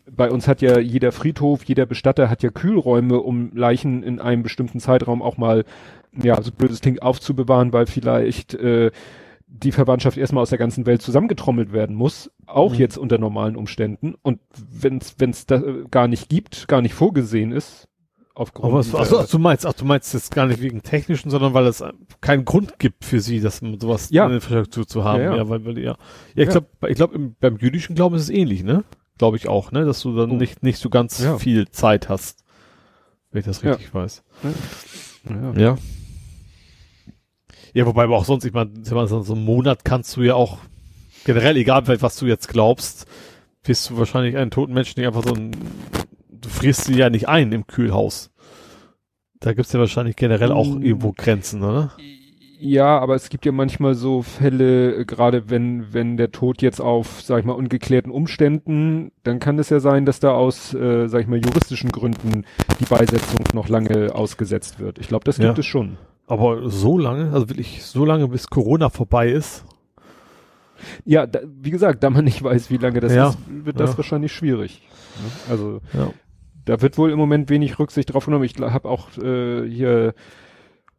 Bei 0.10 0.30
uns 0.30 0.48
hat 0.48 0.62
ja 0.62 0.80
jeder 0.80 1.12
Friedhof, 1.12 1.64
jeder 1.64 1.88
Bestatter 1.88 2.30
hat 2.30 2.44
ja 2.44 2.52
Kühlräume, 2.52 3.20
um 3.20 3.52
Leichen 3.56 4.03
in 4.03 4.22
einem 4.22 4.44
bestimmten 4.44 4.80
Zeitraum 4.80 5.24
auch 5.24 5.38
mal, 5.38 5.66
ja, 6.14 6.40
so 6.41 6.52
blöd 6.52 6.70
es 6.70 6.82
klingt, 6.82 7.02
aufzubewahren, 7.02 7.74
weil 7.74 7.88
vielleicht 7.88 8.53
äh, 8.53 8.91
die 9.64 9.72
Verwandtschaft 9.72 10.18
erstmal 10.18 10.41
aus 10.41 10.49
der 10.49 10.57
ganzen 10.57 10.86
Welt 10.86 11.02
zusammengetrommelt 11.02 11.72
werden 11.72 11.95
muss, 11.95 12.32
auch 12.45 12.73
mhm. 12.73 12.80
jetzt 12.80 12.98
unter 12.98 13.18
normalen 13.18 13.56
Umständen. 13.56 14.15
Und 14.22 14.40
wenn 14.72 14.99
es 14.99 15.45
da 15.45 15.61
gar 15.90 16.07
nicht 16.07 16.30
gibt, 16.30 16.68
gar 16.68 16.82
nicht 16.82 16.94
vorgesehen 16.94 17.52
ist, 17.52 17.88
aufgrund 18.34 18.65
Aber 18.65 18.80
was, 18.80 18.94
also, 18.94 19.19
ach, 19.19 19.27
du 19.27 19.40
meinst, 19.40 19.65
ach, 19.65 19.73
du 19.73 19.86
meinst 19.86 20.14
jetzt 20.14 20.34
gar 20.34 20.45
nicht 20.45 20.61
wegen 20.61 20.84
technischen, 20.84 21.30
sondern 21.30 21.53
weil 21.53 21.65
es 21.68 21.84
keinen 22.22 22.45
Grund 22.45 22.80
gibt 22.80 23.06
für 23.06 23.22
sie, 23.22 23.40
dass 23.40 23.61
man 23.61 23.80
sowas 23.80 24.10
ja. 24.11 24.23
in 24.26 24.30
der 24.30 24.36
Infrastruktur 24.38 24.88
zu 24.88 25.03
haben. 25.03 25.22
Ja, 25.22 25.32
ja. 25.32 25.38
ja 25.38 25.49
weil, 25.49 25.65
weil, 25.65 25.80
ja. 25.80 25.95
ja 26.36 26.44
ich 26.44 26.49
glaube, 26.49 26.68
ich 26.88 26.95
glaube, 26.95 27.18
beim 27.40 27.57
jüdischen 27.57 27.95
Glauben 27.95 28.15
ist 28.15 28.23
es 28.23 28.30
ähnlich, 28.30 28.64
ne? 28.64 28.84
Glaube 29.18 29.38
ich 29.38 29.48
auch, 29.48 29.72
ne? 29.72 29.86
Dass 29.86 30.02
du 30.02 30.15
dann 30.15 30.32
oh. 30.32 30.36
nicht, 30.36 30.61
nicht 30.61 30.80
so 30.80 30.90
ganz 30.90 31.23
ja. 31.23 31.38
viel 31.38 31.69
Zeit 31.69 32.10
hast. 32.10 32.44
Wenn 33.32 33.40
ich 33.40 33.45
das 33.45 33.64
richtig 33.64 33.94
weiß. 33.94 34.23
Ja. 35.57 35.77
Ja. 37.76 37.86
Wobei 37.86 38.04
aber 38.04 38.18
auch 38.18 38.26
sonst, 38.26 38.46
ich 38.46 38.54
meine, 38.54 38.72
so 38.84 39.34
einen 39.34 39.46
Monat 39.46 39.86
kannst 39.86 40.16
du 40.18 40.24
ja 40.24 40.36
auch 40.36 40.58
generell, 41.26 41.58
egal 41.58 41.84
was 42.02 42.18
du 42.18 42.26
jetzt 42.26 42.48
glaubst, 42.48 43.06
wirst 43.64 43.90
du 43.90 43.98
wahrscheinlich 43.98 44.38
einen 44.38 44.52
toten 44.52 44.74
Menschen 44.74 45.00
nicht 45.00 45.08
einfach 45.08 45.24
so 45.24 45.34
ein, 45.34 45.52
du 46.30 46.50
frierst 46.50 46.86
sie 46.86 46.96
ja 46.96 47.10
nicht 47.10 47.28
ein 47.28 47.52
im 47.52 47.68
Kühlhaus. 47.68 48.32
Da 49.40 49.54
gibt's 49.54 49.74
ja 49.74 49.80
wahrscheinlich 49.80 50.16
generell 50.16 50.52
auch 50.52 50.68
mm. 50.68 50.82
irgendwo 50.82 51.12
Grenzen, 51.12 51.62
oder? 51.62 51.92
Ja, 52.60 53.00
aber 53.00 53.16
es 53.16 53.30
gibt 53.30 53.46
ja 53.46 53.52
manchmal 53.52 53.96
so 53.96 54.22
Fälle, 54.22 54.96
äh, 54.96 55.06
gerade 55.06 55.50
wenn, 55.50 55.94
wenn 55.94 56.18
der 56.18 56.32
Tod 56.32 56.62
jetzt 56.62 56.80
auf, 56.80 57.22
sag 57.22 57.40
ich 57.40 57.46
mal, 57.46 57.54
ungeklärten 57.54 58.12
Umständen, 58.12 59.12
dann 59.24 59.40
kann 59.40 59.60
es 59.60 59.70
ja 59.70 59.80
sein, 59.80 60.06
dass 60.06 60.20
da 60.20 60.32
aus, 60.32 60.74
äh, 60.74 61.08
sag 61.08 61.22
ich 61.22 61.28
mal, 61.28 61.40
juristischen 61.40 61.92
Gründen 61.92 62.46
die 62.80 62.86
Beisetzung 62.86 63.46
noch 63.54 63.68
lange 63.68 64.16
ausgesetzt 64.16 64.80
wird. 64.80 65.00
Ich 65.00 65.08
glaube, 65.08 65.26
das 65.26 65.38
gibt 65.38 65.58
ja. 65.58 65.60
es 65.60 65.66
schon. 65.66 65.98
Aber 66.28 66.70
so 66.70 66.98
lange, 66.98 67.32
also 67.32 67.50
wirklich 67.50 67.84
so 67.84 68.06
lange, 68.06 68.28
bis 68.28 68.48
Corona 68.48 68.90
vorbei 68.90 69.30
ist? 69.30 69.66
Ja, 71.06 71.26
da, 71.26 71.40
wie 71.46 71.72
gesagt, 71.72 72.04
da 72.04 72.10
man 72.10 72.26
nicht 72.26 72.44
weiß, 72.44 72.70
wie 72.70 72.78
lange 72.78 73.00
das 73.00 73.14
ja. 73.14 73.30
ist, 73.30 73.38
wird 73.48 73.80
das 73.80 73.92
ja. 73.92 73.98
wahrscheinlich 73.98 74.34
schwierig. 74.34 74.82
Ne? 75.24 75.52
Also 75.52 75.82
ja. 75.94 76.12
da 76.66 76.82
wird 76.82 76.98
wohl 76.98 77.12
im 77.12 77.18
Moment 77.18 77.50
wenig 77.50 77.80
Rücksicht 77.80 78.14
drauf 78.14 78.26
genommen. 78.26 78.44
Ich 78.44 78.58
habe 78.60 78.90
auch 78.90 79.16
äh, 79.18 79.70
hier 79.70 80.14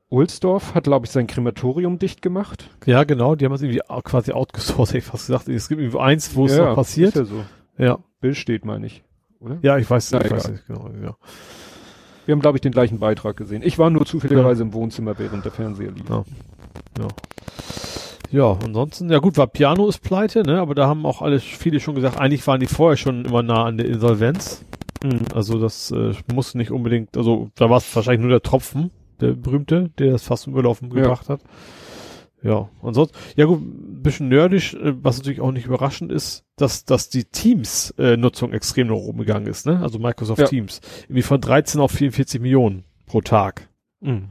Ohlsdorf 0.09 0.74
hat, 0.74 0.85
glaube 0.85 1.07
ich, 1.07 1.12
sein 1.12 1.27
Krematorium 1.27 1.98
dicht 1.98 2.23
gemacht. 2.23 2.70
Ja, 2.86 3.05
genau, 3.05 3.35
die 3.35 3.44
haben 3.44 3.53
es 3.53 3.62
irgendwie 3.62 3.81
quasi 4.05 4.32
outgesourced, 4.32 4.94
hätte 4.94 4.98
ich 4.98 5.05
fast 5.05 5.27
gesagt. 5.27 5.48
Es 5.48 5.69
gibt 5.69 5.81
irgendwie 5.81 5.98
eins, 5.98 6.35
wo 6.36 6.47
es 6.47 6.57
noch 6.57 6.74
passiert. 6.77 7.16
Ist 7.16 7.16
ja 7.16 7.24
so. 7.24 7.44
Ja. 7.77 7.98
Bill 8.20 8.35
steht, 8.35 8.65
meine 8.65 8.86
ich. 8.86 9.03
Oder? 9.40 9.59
Ja, 9.62 9.77
ich 9.78 9.90
weiß, 9.90 10.12
Na, 10.12 10.24
ich 10.24 10.31
weiß 10.31 10.44
egal. 10.44 10.53
nicht 10.53 10.66
genau. 10.66 10.90
Ja. 11.03 11.16
Wir 12.27 12.32
haben, 12.32 12.40
glaube 12.40 12.59
ich, 12.59 12.61
den 12.61 12.73
gleichen 12.73 12.98
Beitrag 12.98 13.36
gesehen. 13.36 13.62
Ich 13.65 13.78
war 13.78 13.89
nur 13.89 14.05
zufälligerweise 14.05 14.62
im 14.62 14.73
Wohnzimmer, 14.74 15.19
während 15.19 15.44
der 15.44 15.53
Fernseher 15.53 15.93
lief. 15.93 16.09
Ja. 16.11 16.24
Ja. 16.98 17.09
Ja, 18.32 18.59
ansonsten, 18.65 19.09
ja 19.11 19.19
gut, 19.19 19.39
war 19.39 19.47
Piano 19.47 19.89
ist 19.89 20.01
pleite, 20.03 20.43
ne, 20.43 20.61
aber 20.61 20.74
da 20.74 20.89
haben 20.89 21.07
auch 21.07 21.23
alle, 21.23 21.39
viele 21.39 21.78
schon 21.78 21.94
gesagt, 21.94 22.19
eigentlich 22.19 22.44
waren 22.48 22.59
die 22.59 22.66
vorher 22.66 22.97
schon 22.97 23.24
immer 23.24 23.43
nah 23.44 23.65
an 23.65 23.77
der 23.78 23.86
Insolvenz. 23.86 24.65
Mhm. 25.05 25.20
Also 25.32 25.61
das 25.61 25.93
äh, 25.93 26.12
muss 26.35 26.55
nicht 26.57 26.73
unbedingt, 26.73 27.16
also 27.16 27.51
da 27.55 27.70
war 27.70 27.78
es 27.78 27.94
wahrscheinlich 27.94 28.23
nur 28.23 28.31
der 28.31 28.43
Tropfen, 28.43 28.90
der 29.20 29.32
berühmte, 29.32 29.90
der 29.98 30.11
das 30.11 30.24
fast 30.24 30.43
zum 30.43 30.55
Überlaufen 30.55 30.89
Ja. 30.89 31.03
gebracht 31.03 31.28
hat. 31.28 31.40
Ja, 32.43 32.69
ansonsten, 32.82 33.16
ja 33.36 33.47
gut, 33.47 33.61
ein 33.61 34.03
bisschen 34.03 34.28
nerdisch, 34.28 34.74
äh, 34.74 34.94
was 35.03 35.19
natürlich 35.19 35.40
auch 35.40 35.53
nicht 35.53 35.66
überraschend 35.66 36.11
ist, 36.11 36.44
dass, 36.56 36.84
dass 36.84 37.08
die 37.10 37.24
Teams-Nutzung 37.24 38.52
extrem 38.52 38.88
nach 38.88 38.94
oben 38.96 39.18
gegangen 39.18 39.46
ist, 39.46 39.66
ne? 39.66 39.80
Also 39.82 39.98
Microsoft 39.98 40.40
Ja. 40.40 40.46
Teams. 40.46 40.80
Irgendwie 41.04 41.22
von 41.22 41.40
13 41.40 41.80
auf 41.80 41.92
44 41.92 42.40
Millionen 42.40 42.84
pro 43.06 43.20
Tag. 43.20 43.68
Mhm. 44.00 44.30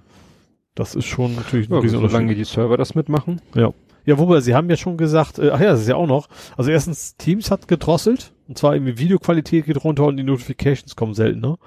Das 0.74 0.96
ist 0.96 1.06
schon 1.06 1.36
natürlich 1.36 1.70
ein 1.70 1.74
Ja, 1.74 1.80
Riesenunterschied. 1.80 2.12
solange 2.12 2.36
die 2.36 2.44
Server 2.44 2.78
das 2.78 2.96
mitmachen. 2.96 3.42
Ja, 3.54 4.20
wobei, 4.20 4.40
Sie 4.42 4.54
haben 4.54 4.70
ja 4.70 4.76
schon 4.78 4.98
gesagt, 4.98 5.40
äh, 5.40 5.50
ach 5.52 5.60
ja, 5.60 5.68
das 5.72 5.82
ist 5.82 5.88
ja 5.88 5.96
auch 5.96 6.06
noch. 6.08 6.28
Also 6.58 6.70
erstens, 6.72 7.16
Teams 7.16 7.50
hat 7.50 7.68
gedrosselt. 7.68 8.34
Und 8.48 8.58
zwar 8.58 8.76
irgendwie 8.76 8.98
Videoqualität 9.00 9.66
geht 9.66 9.84
runter 9.84 10.06
und 10.06 10.18
die 10.18 10.24
Notifications 10.24 10.96
kommen 10.96 11.14
seltener. 11.14 11.58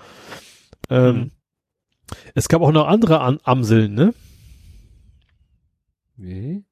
Ähm, 0.90 1.16
Mhm. 1.16 1.30
Es 2.34 2.48
gab 2.48 2.62
auch 2.62 2.72
noch 2.72 2.86
andere 2.86 3.20
An 3.20 3.38
Amseln, 3.42 3.92
ne? 3.94 4.14
Wie? 6.16 6.64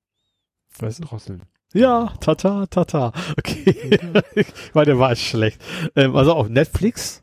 Weißt 0.79 1.01
du? 1.01 1.05
Drosseln. 1.05 1.43
Ja, 1.77 2.13
tata, 2.21 2.67
tata. 2.67 3.13
Okay. 3.39 3.99
Weil 4.73 4.85
der 4.87 4.99
war 4.99 5.15
schlecht. 5.17 5.61
Ähm, 5.95 6.17
also 6.17 6.33
auch 6.33 6.49
Netflix, 6.49 7.23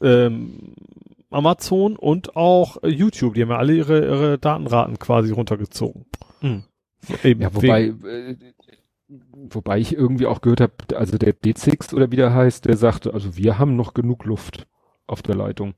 ähm, 0.00 0.74
Amazon 1.30 1.96
und 1.96 2.36
auch 2.36 2.82
äh, 2.82 2.88
YouTube, 2.88 3.34
die 3.34 3.42
haben 3.42 3.50
ja 3.50 3.58
alle 3.58 3.74
ihre, 3.74 4.04
ihre 4.04 4.38
Datenraten 4.38 4.98
quasi 4.98 5.32
runtergezogen. 5.32 6.06
Mhm. 6.40 6.64
Eben 7.22 7.40
Ja, 7.40 7.54
wobei, 7.54 7.84
äh, 7.86 8.36
wobei 9.50 9.78
ich 9.78 9.94
irgendwie 9.94 10.26
auch 10.26 10.40
gehört 10.40 10.60
habe, 10.60 10.72
also 10.94 11.18
der 11.18 11.34
D6 11.34 11.94
oder 11.94 12.10
wie 12.10 12.16
der 12.16 12.34
heißt, 12.34 12.64
der 12.64 12.76
sagte, 12.76 13.14
also 13.14 13.36
wir 13.36 13.58
haben 13.58 13.76
noch 13.76 13.94
genug 13.94 14.24
Luft 14.24 14.66
auf 15.06 15.22
der 15.22 15.34
Leitung. 15.34 15.74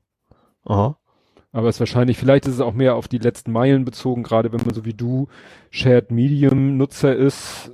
Aha. 0.65 0.97
Aber 1.55 1.69
es 1.69 1.77
ist 1.77 1.79
wahrscheinlich, 1.79 2.17
vielleicht 2.17 2.47
ist 2.47 2.55
es 2.55 2.59
auch 2.59 2.73
mehr 2.73 2.95
auf 2.95 3.07
die 3.07 3.17
letzten 3.17 3.53
Meilen 3.53 3.85
bezogen, 3.85 4.23
gerade 4.23 4.51
wenn 4.51 4.59
man 4.65 4.75
so 4.75 4.83
wie 4.83 4.93
du 4.93 5.29
Shared 5.71 6.11
Medium 6.11 6.75
Nutzer 6.75 7.15
ist, 7.15 7.71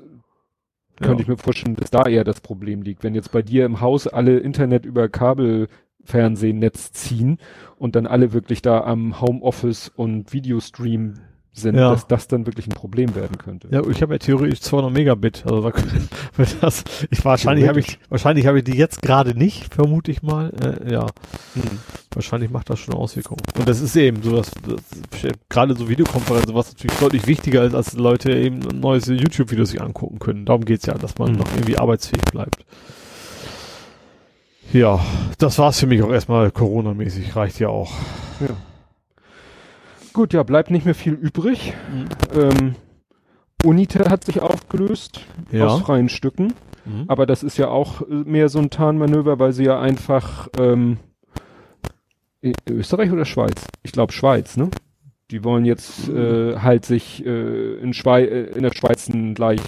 könnte 0.98 1.16
Ja. 1.16 1.22
ich 1.22 1.28
mir 1.28 1.38
vorstellen, 1.38 1.76
dass 1.78 1.90
da 1.90 2.04
eher 2.04 2.24
das 2.24 2.42
Problem 2.42 2.84
liegt. 2.84 3.04
Wenn 3.04 3.16
jetzt 3.16 3.32
bei 3.32 3.42
dir 3.42 3.66
im 3.66 3.82
Haus 3.82 4.06
alle 4.06 4.38
Internet 4.38 4.86
über 4.86 5.10
Kabelfernsehnetz 5.10 6.92
ziehen 6.92 7.40
und 7.80 7.96
dann 7.96 8.06
alle 8.06 8.34
wirklich 8.34 8.62
da 8.62 8.82
am 8.82 9.20
Homeoffice 9.20 9.90
und 9.90 10.32
Videostream 10.32 11.16
sind, 11.54 11.76
Ja. 11.76 11.92
dass 11.92 12.08
das 12.08 12.28
dann 12.28 12.46
wirklich 12.46 12.68
ein 12.68 12.72
Problem 12.74 13.14
werden 13.14 13.38
könnte. 13.38 13.68
Ja, 13.72 13.82
ich 13.86 14.02
habe 14.02 14.14
ja 14.14 14.20
theoretisch 14.20 14.62
200 14.62 14.92
Megabit. 14.94 15.44
Also 15.46 15.62
da, 15.70 15.72
das, 16.62 16.84
ich 17.10 17.24
wahrscheinlich 17.26 17.68
habe 17.68 17.80
ich 17.82 18.00
wahrscheinlich 18.10 18.46
habe 18.48 18.60
ich 18.60 18.64
die 18.64 18.78
jetzt 18.78 19.02
gerade 19.02 19.38
nicht, 19.38 19.74
vermute 19.74 20.12
ich 20.12 20.22
mal. 20.24 20.52
Äh, 20.64 20.92
ja, 20.94 21.08
Hm. 21.54 21.64
wahrscheinlich 22.14 22.50
macht 22.52 22.70
das 22.70 22.80
schon 22.80 22.94
Auswirkungen. 22.94 23.42
Und 23.58 23.68
das 23.68 23.82
ist 23.82 23.96
eben 23.98 24.24
so, 24.24 24.36
dass, 24.38 24.52
dass 24.52 25.32
gerade 25.50 25.76
so 25.76 25.90
Videokonferenzen, 25.90 26.56
was 26.56 26.72
natürlich 26.72 26.98
deutlich 26.98 27.28
wichtiger 27.28 27.64
ist, 27.66 27.76
als 27.76 27.94
Leute 27.94 28.32
eben 28.34 28.60
neues 28.60 29.08
YouTube-Video 29.08 29.66
sich 29.66 29.82
angucken 29.82 30.20
können. 30.20 30.46
Darum 30.46 30.64
geht's 30.64 30.86
ja, 30.86 30.94
dass 30.94 31.18
man 31.18 31.34
Mhm. 31.34 31.38
noch 31.40 31.52
irgendwie 31.54 31.78
arbeitsfähig 31.78 32.24
bleibt. 32.32 32.66
Ja, 34.72 35.04
das 35.38 35.58
war's 35.60 35.80
für 35.82 35.88
mich 35.88 36.02
auch 36.02 36.12
erstmal 36.12 36.50
Corona-mäßig. 36.50 37.36
Reicht 37.36 37.60
ja 37.60 37.68
auch. 37.68 37.92
Ja. 38.40 38.56
Gut, 40.14 40.34
ja, 40.34 40.44
bleibt 40.44 40.72
nicht 40.72 40.86
mehr 40.86 40.96
viel 40.96 41.14
übrig. 41.14 41.74
Ähm, 42.34 42.76
Unite 43.64 44.10
hat 44.10 44.26
sich 44.26 44.42
aufgelöst 44.42 45.22
Ja. 45.52 45.68
aus 45.68 45.82
freien 45.82 46.10
Stücken. 46.10 46.54
Mhm. 46.86 47.06
Aber 47.08 47.26
das 47.26 47.44
ist 47.44 47.58
ja 47.58 47.68
auch 47.70 48.02
äh, 48.02 48.06
mehr 48.26 48.50
so 48.50 48.60
ein 48.60 48.70
Tarnmanöver, 48.70 49.40
weil 49.40 49.54
sie 49.54 49.64
ja 49.66 49.80
einfach 49.80 50.50
ähm, 50.60 50.98
Österreich 52.70 53.12
oder 53.12 53.26
Schweiz? 53.26 53.66
Ich 53.84 53.92
glaube 53.92 54.14
Schweiz, 54.14 54.58
ne? 54.58 54.70
Die 55.30 55.44
wollen 55.44 55.64
jetzt 55.64 56.10
äh, 56.10 56.58
halt 56.58 56.86
sich 56.86 57.26
äh, 57.26 57.76
in, 57.76 57.94
Schwei 57.94 58.24
äh, 58.26 58.44
in 58.48 58.64
der 58.64 58.74
Schweiz 58.74 59.10
einen 59.10 59.34
gleich 59.34 59.62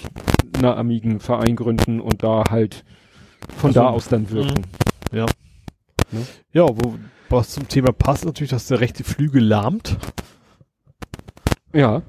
einer 0.58 0.76
Amigen 0.76 1.20
Verein 1.20 1.56
gründen 1.56 2.00
und 2.00 2.22
da 2.22 2.44
halt 2.50 2.84
von 3.56 3.68
Also, 3.70 3.80
da 3.80 3.86
aus 3.88 4.08
dann 4.08 4.30
wirken. 4.30 4.62
Ja. 5.12 5.26
Ne? 6.10 6.26
Ja, 6.52 6.68
wo, 6.68 6.96
was 7.34 7.50
zum 7.50 7.68
Thema 7.68 7.92
passt 7.92 8.24
natürlich, 8.24 8.50
dass 8.50 8.66
der 8.66 8.80
rechte 8.80 9.04
Flügel 9.04 9.44
lahmt. 9.44 9.96
Ja. 11.72 12.02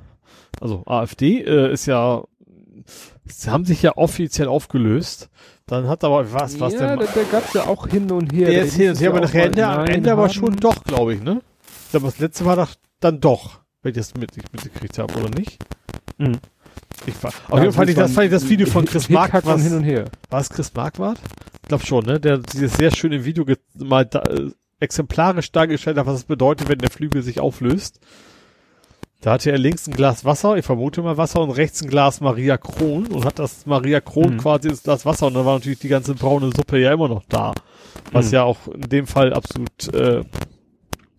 Also 0.61 0.83
AfD 0.85 1.41
äh, 1.41 1.71
ist 1.73 1.85
ja, 1.85 2.23
sie 3.25 3.49
haben 3.49 3.65
sich 3.65 3.81
ja 3.81 3.97
offiziell 3.97 4.47
aufgelöst. 4.47 5.29
Dann 5.67 5.87
hat 5.87 6.03
aber 6.03 6.31
was, 6.31 6.59
was 6.59 6.73
ja, 6.73 6.95
denn? 6.95 6.99
da, 6.99 7.05
da 7.05 7.23
gab's 7.31 7.53
ja 7.53 7.65
auch 7.65 7.87
hin 7.87 8.11
und 8.11 8.31
her. 8.31 8.49
Der 8.49 8.59
Da 8.59 8.65
ist 8.65 8.75
hin 8.75 8.91
und 8.91 8.99
her, 8.99 9.09
es 9.09 9.15
aber 9.15 9.25
nachher 9.25 9.45
Ende, 9.45 9.67
am 9.67 9.85
Ende 9.85 10.11
aber 10.11 10.29
schon 10.29 10.55
doch, 10.57 10.83
glaube 10.83 11.15
ich, 11.15 11.21
ne? 11.21 11.41
Ich 11.85 11.91
glaube, 11.91 12.05
das 12.05 12.19
letzte 12.19 12.45
war 12.45 12.55
doch 12.55 12.75
dann 12.99 13.19
doch, 13.19 13.61
wenn 13.81 13.91
ich 13.91 13.97
das 13.97 14.13
mit, 14.13 14.37
nicht 14.37 14.53
mitgekriegt 14.53 14.99
habe, 14.99 15.13
oder 15.19 15.29
nicht? 15.29 15.57
Mhm. 16.19 16.37
Ich 17.07 17.23
war, 17.23 17.31
auf 17.49 17.59
jeden 17.59 17.71
Fall 17.71 17.71
fand 17.71 17.89
ich, 17.89 17.95
das, 17.95 18.11
war 18.11 18.15
fand 18.15 18.25
ich 18.25 18.31
das 18.31 18.49
Video 18.49 18.67
von 18.67 18.85
Chris 18.85 19.09
und 19.09 19.15
was, 19.15 19.63
hin 19.63 19.75
und 19.75 19.83
her. 19.83 20.05
war 20.29 20.39
es 20.39 20.49
Chris 20.49 20.71
Marquardt? 20.73 21.19
Ich 21.63 21.67
glaube 21.67 21.85
schon, 21.85 22.05
ne? 22.05 22.19
Der 22.19 22.37
dieses 22.37 22.73
sehr 22.73 22.91
schöne 22.91 23.25
Video 23.25 23.43
mal 23.75 24.05
da, 24.05 24.21
äh, 24.21 24.51
exemplarisch 24.85 25.51
dargestellt 25.51 25.97
hat, 25.97 26.05
was 26.05 26.15
es 26.19 26.23
bedeutet, 26.23 26.69
wenn 26.69 26.77
der 26.79 26.89
Flügel 26.91 27.21
sich 27.21 27.39
auflöst. 27.39 27.99
Da 29.21 29.31
hatte 29.31 29.51
er 29.51 29.57
links 29.57 29.87
ein 29.87 29.93
Glas 29.95 30.23
Wasser, 30.23 30.55
ich 30.57 30.65
vermute 30.65 31.01
mal 31.01 31.17
Wasser, 31.17 31.41
und 31.41 31.49
rechts 31.51 31.81
ein 31.81 31.89
Glas 31.89 32.21
Maria 32.21 32.57
Kron 32.57 33.07
und 33.07 33.25
hat 33.25 33.39
das 33.39 33.65
Maria 33.65 33.99
Kron 33.99 34.33
Mhm. 34.35 34.37
quasi 34.37 34.69
das 34.69 34.83
Glas 34.83 35.05
Wasser 35.05 35.27
und 35.27 35.33
dann 35.33 35.45
war 35.45 35.55
natürlich 35.55 35.79
die 35.79 35.87
ganze 35.87 36.13
braune 36.13 36.51
Suppe 36.55 36.77
ja 36.79 36.93
immer 36.93 37.07
noch 37.07 37.23
da. 37.27 37.53
Was 38.11 38.27
Mhm. 38.27 38.33
ja 38.33 38.43
auch 38.43 38.67
in 38.67 38.81
dem 38.81 39.07
Fall 39.07 39.33
absolut 39.33 39.93
äh, 39.93 40.23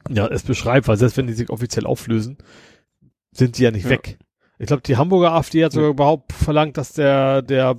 ja 0.09 0.27
es 0.29 0.43
beschreibt, 0.45 0.87
weil 0.87 0.97
selbst 0.97 1.17
wenn 1.17 1.27
die 1.27 1.33
sich 1.33 1.51
offiziell 1.51 1.85
auflösen, 1.87 2.39
sind 3.33 3.59
die 3.59 3.63
ja 3.65 3.71
nicht 3.73 3.85
Ja. 3.85 3.91
weg. 3.91 4.19
Ich 4.59 4.67
glaube, 4.67 4.83
die 4.83 4.97
Hamburger 4.97 5.33
AfD 5.33 5.65
hat 5.65 5.73
sogar 5.73 5.91
überhaupt 5.91 6.33
verlangt, 6.33 6.77
dass 6.79 6.93
der, 6.93 7.43
der 7.43 7.77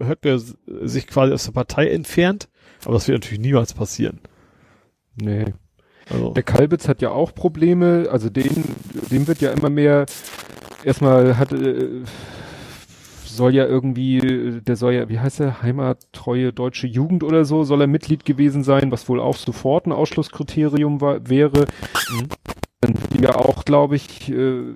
Höcke 0.00 0.38
sich 0.38 1.06
quasi 1.06 1.32
aus 1.32 1.44
der 1.44 1.52
Partei 1.52 1.88
entfernt. 1.90 2.48
Aber 2.84 2.94
das 2.94 3.08
wird 3.08 3.22
natürlich 3.22 3.40
niemals 3.40 3.74
passieren. 3.74 4.20
Nee. 5.16 5.44
Also, 6.10 6.30
Der 6.32 6.42
Kalbitz 6.42 6.88
hat 6.88 7.00
ja 7.00 7.10
auch 7.10 7.34
Probleme, 7.34 8.08
also 8.10 8.28
den, 8.28 8.64
dem 9.10 9.26
wird 9.26 9.40
ja 9.40 9.52
immer 9.52 9.70
mehr, 9.70 10.06
erstmal 10.84 11.38
hat, 11.38 11.52
äh, 11.52 12.02
soll 13.24 13.54
ja 13.54 13.66
irgendwie, 13.66 14.60
der 14.60 14.76
soll 14.76 14.94
ja, 14.94 15.08
wie 15.08 15.18
heißt 15.18 15.40
der, 15.40 15.62
heimattreue 15.62 16.52
deutsche 16.52 16.86
Jugend 16.86 17.22
oder 17.24 17.44
so, 17.44 17.64
soll 17.64 17.80
er 17.80 17.86
Mitglied 17.86 18.24
gewesen 18.24 18.62
sein, 18.62 18.92
was 18.92 19.08
wohl 19.08 19.20
auch 19.20 19.36
sofort 19.36 19.86
ein 19.86 19.92
Ausschlusskriterium 19.92 21.00
war, 21.00 21.28
wäre. 21.28 21.66
Mhm. 22.10 22.28
Dann 22.80 22.94
wird 22.94 23.14
ihm 23.14 23.22
ja 23.22 23.34
auch, 23.34 23.64
glaube 23.64 23.96
ich, 23.96 24.30
äh, 24.30 24.74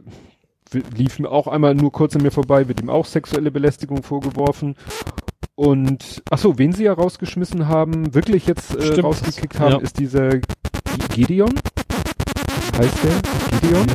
lief 0.97 1.19
mir 1.19 1.31
auch 1.31 1.47
einmal 1.47 1.75
nur 1.75 1.93
kurz 1.93 2.17
an 2.17 2.23
mir 2.23 2.31
vorbei, 2.31 2.69
wird 2.69 2.81
ihm 2.81 2.91
auch 2.91 3.07
sexuelle 3.07 3.51
Belästigung 3.51 4.03
vorgeworfen. 4.03 4.77
Und, 5.59 6.23
ach 6.31 6.39
so, 6.39 6.57
wen 6.57 6.73
sie 6.73 6.85
ja 6.85 6.93
rausgeschmissen 6.93 7.67
haben, 7.67 8.15
wirklich 8.15 8.47
jetzt 8.47 8.77
äh, 8.77 8.81
Stimmt, 8.93 9.03
rausgekickt 9.03 9.55
das- 9.55 9.61
haben, 9.61 9.73
ja. 9.73 9.79
ist 9.81 9.99
dieser 9.99 10.29
G- 10.39 10.41
Gideon. 11.15 11.53
Heißt 12.79 12.95
der? 13.03 13.59
Gideon? 13.61 13.87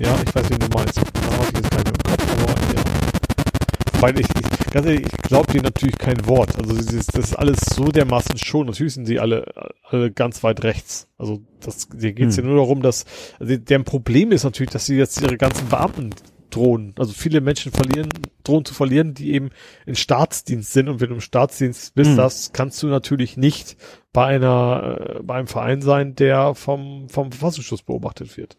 ja, 0.00 0.06
ja, 0.06 0.16
ich 0.24 0.32
weiß, 0.32 0.48
wen 0.50 0.58
du 0.60 0.68
meinst. 0.72 0.98
Da 0.98 1.32
habe 1.36 1.46
ich 1.48 1.56
jetzt 1.56 1.70
keine 1.72 1.88
im 1.88 1.98
Kopf, 1.98 2.32
aber 2.32 2.50
ja. 2.76 4.00
Weil 4.00 4.20
ich, 4.20 4.26
ich 4.28 4.70
ganz 4.72 4.86
ehrlich, 4.86 5.06
ich 5.06 5.22
glaube 5.22 5.52
dir 5.52 5.62
natürlich 5.62 5.98
kein 5.98 6.24
Wort. 6.28 6.56
Also 6.56 6.76
dieses, 6.76 7.06
das 7.08 7.24
ist 7.24 7.34
alles 7.34 7.58
so 7.74 7.86
dermaßen 7.86 8.38
schon. 8.38 8.68
Natürlich 8.68 8.94
sind 8.94 9.06
sie 9.06 9.18
alle, 9.18 9.46
alle 9.88 10.12
ganz 10.12 10.44
weit 10.44 10.62
rechts. 10.62 11.08
Also 11.18 11.40
das, 11.58 11.88
hier 11.98 12.12
geht's 12.12 12.36
Hm. 12.36 12.44
ja 12.44 12.50
nur 12.50 12.60
darum, 12.60 12.82
dass 12.82 13.04
also 13.40 13.56
deren 13.56 13.82
Problem 13.82 14.30
ist 14.30 14.44
natürlich, 14.44 14.70
dass 14.70 14.86
sie 14.86 14.94
jetzt 14.96 15.20
ihre 15.20 15.36
ganzen 15.36 15.66
Beamten 15.68 16.10
drohen. 16.50 16.94
Also 16.98 17.12
viele 17.12 17.40
Menschen 17.40 17.72
verlieren, 17.72 18.08
drohen 18.44 18.64
zu 18.64 18.74
verlieren, 18.74 19.14
die 19.14 19.32
eben 19.32 19.50
in 19.86 19.94
Staatsdienst 19.96 20.72
sind. 20.72 20.88
Und 20.88 21.00
wenn 21.00 21.08
du 21.08 21.14
im 21.16 21.20
Staatsdienst 21.20 21.94
bist, 21.94 22.10
Hm. 22.10 22.16
das 22.16 22.52
kannst 22.52 22.82
du 22.82 22.88
natürlich 22.88 23.36
nicht 23.36 23.76
bei 24.12 24.26
einer, 24.26 25.16
äh, 25.18 25.22
bei 25.22 25.34
einem 25.36 25.46
Verein 25.46 25.82
sein, 25.82 26.14
der 26.16 26.54
vom, 26.54 27.08
vom 27.08 27.32
Verfassungsschutz 27.32 27.82
beobachtet 27.82 28.36
wird. 28.36 28.56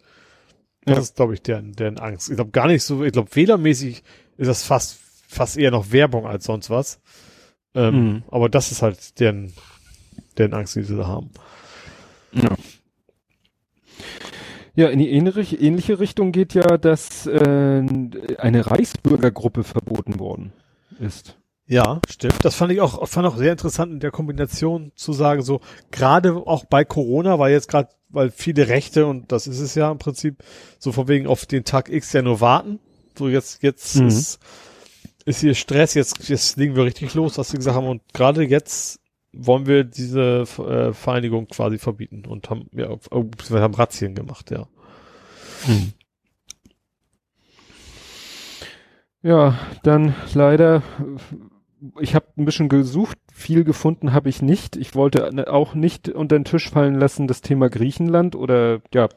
Das 0.84 0.96
Ja. 0.96 1.02
ist, 1.02 1.16
glaube 1.16 1.34
ich, 1.34 1.42
deren, 1.42 1.72
deren 1.74 1.98
Angst. 1.98 2.28
Ich 2.30 2.36
glaube 2.36 2.50
gar 2.50 2.66
nicht 2.66 2.82
so, 2.82 3.04
ich 3.04 3.12
glaube, 3.12 3.34
wählermäßig 3.34 4.02
ist 4.36 4.48
das 4.48 4.62
fast, 4.64 4.98
fast 5.28 5.56
eher 5.56 5.70
noch 5.70 5.92
Werbung 5.92 6.26
als 6.26 6.44
sonst 6.46 6.70
was. 6.70 7.00
Ähm, 7.74 7.94
Mhm. 7.94 8.22
Aber 8.30 8.48
das 8.48 8.72
ist 8.72 8.82
halt 8.82 9.18
deren, 9.20 9.52
deren 10.38 10.52
Angst, 10.54 10.74
die 10.76 10.82
sie 10.82 10.96
da 10.96 11.06
haben. 11.06 11.30
Ja. 12.32 12.50
Ja, 14.74 14.88
in 14.88 14.98
die 14.98 15.10
ähnliche, 15.10 15.56
ähnliche 15.56 16.00
Richtung 16.00 16.32
geht 16.32 16.54
ja, 16.54 16.78
dass 16.78 17.26
äh, 17.26 17.84
eine 18.38 18.66
Reichsbürgergruppe 18.66 19.64
verboten 19.64 20.18
worden 20.18 20.52
ist. 20.98 21.36
Ja, 21.66 22.00
stimmt. 22.08 22.44
Das 22.44 22.54
fand 22.54 22.72
ich 22.72 22.80
auch, 22.80 23.06
fand 23.08 23.26
auch 23.26 23.36
sehr 23.36 23.52
interessant 23.52 23.92
in 23.92 24.00
der 24.00 24.10
Kombination 24.10 24.92
zu 24.94 25.12
sagen, 25.12 25.42
so 25.42 25.60
gerade 25.90 26.34
auch 26.34 26.64
bei 26.64 26.84
Corona, 26.84 27.38
weil 27.38 27.52
jetzt 27.52 27.68
gerade, 27.68 27.88
weil 28.08 28.30
viele 28.30 28.68
Rechte 28.68 29.06
und 29.06 29.30
das 29.30 29.46
ist 29.46 29.60
es 29.60 29.74
ja 29.74 29.90
im 29.90 29.98
Prinzip, 29.98 30.42
so 30.78 30.92
von 30.92 31.08
wegen 31.08 31.26
auf 31.26 31.46
den 31.46 31.64
Tag 31.64 31.88
X 31.88 32.12
ja 32.12 32.22
nur 32.22 32.40
warten. 32.40 32.78
So 33.16 33.28
jetzt, 33.28 33.62
jetzt 33.62 33.96
mhm. 33.96 34.08
ist, 34.08 34.38
ist 35.24 35.40
hier 35.40 35.54
Stress, 35.54 35.94
jetzt, 35.94 36.28
jetzt 36.28 36.56
legen 36.56 36.76
wir 36.76 36.84
richtig 36.84 37.14
los, 37.14 37.38
was 37.38 37.50
sie 37.50 37.56
gesagt 37.58 37.76
haben. 37.76 37.86
Und 37.86 38.02
gerade 38.12 38.42
jetzt 38.42 39.00
wollen 39.32 39.66
wir 39.66 39.84
diese 39.84 40.42
äh, 40.42 40.92
Vereinigung 40.92 41.46
quasi 41.46 41.78
verbieten 41.78 42.24
und 42.26 42.50
haben, 42.50 42.68
ja, 42.72 42.88
wir 42.90 43.60
haben 43.60 43.74
Razzien 43.74 44.14
gemacht, 44.14 44.50
ja. 44.50 44.66
Hm. 45.64 45.92
Ja, 49.22 49.58
dann 49.84 50.14
leider, 50.34 50.82
ich 52.00 52.14
habe 52.14 52.26
ein 52.36 52.44
bisschen 52.44 52.68
gesucht, 52.68 53.18
viel 53.32 53.62
gefunden 53.62 54.12
habe 54.12 54.28
ich 54.28 54.42
nicht. 54.42 54.76
Ich 54.76 54.94
wollte 54.96 55.30
auch 55.48 55.74
nicht 55.74 56.08
unter 56.08 56.36
den 56.36 56.44
Tisch 56.44 56.68
fallen 56.68 56.96
lassen, 56.96 57.28
das 57.28 57.40
Thema 57.40 57.70
Griechenland 57.70 58.34
oder 58.34 58.80
ja, 58.92 59.08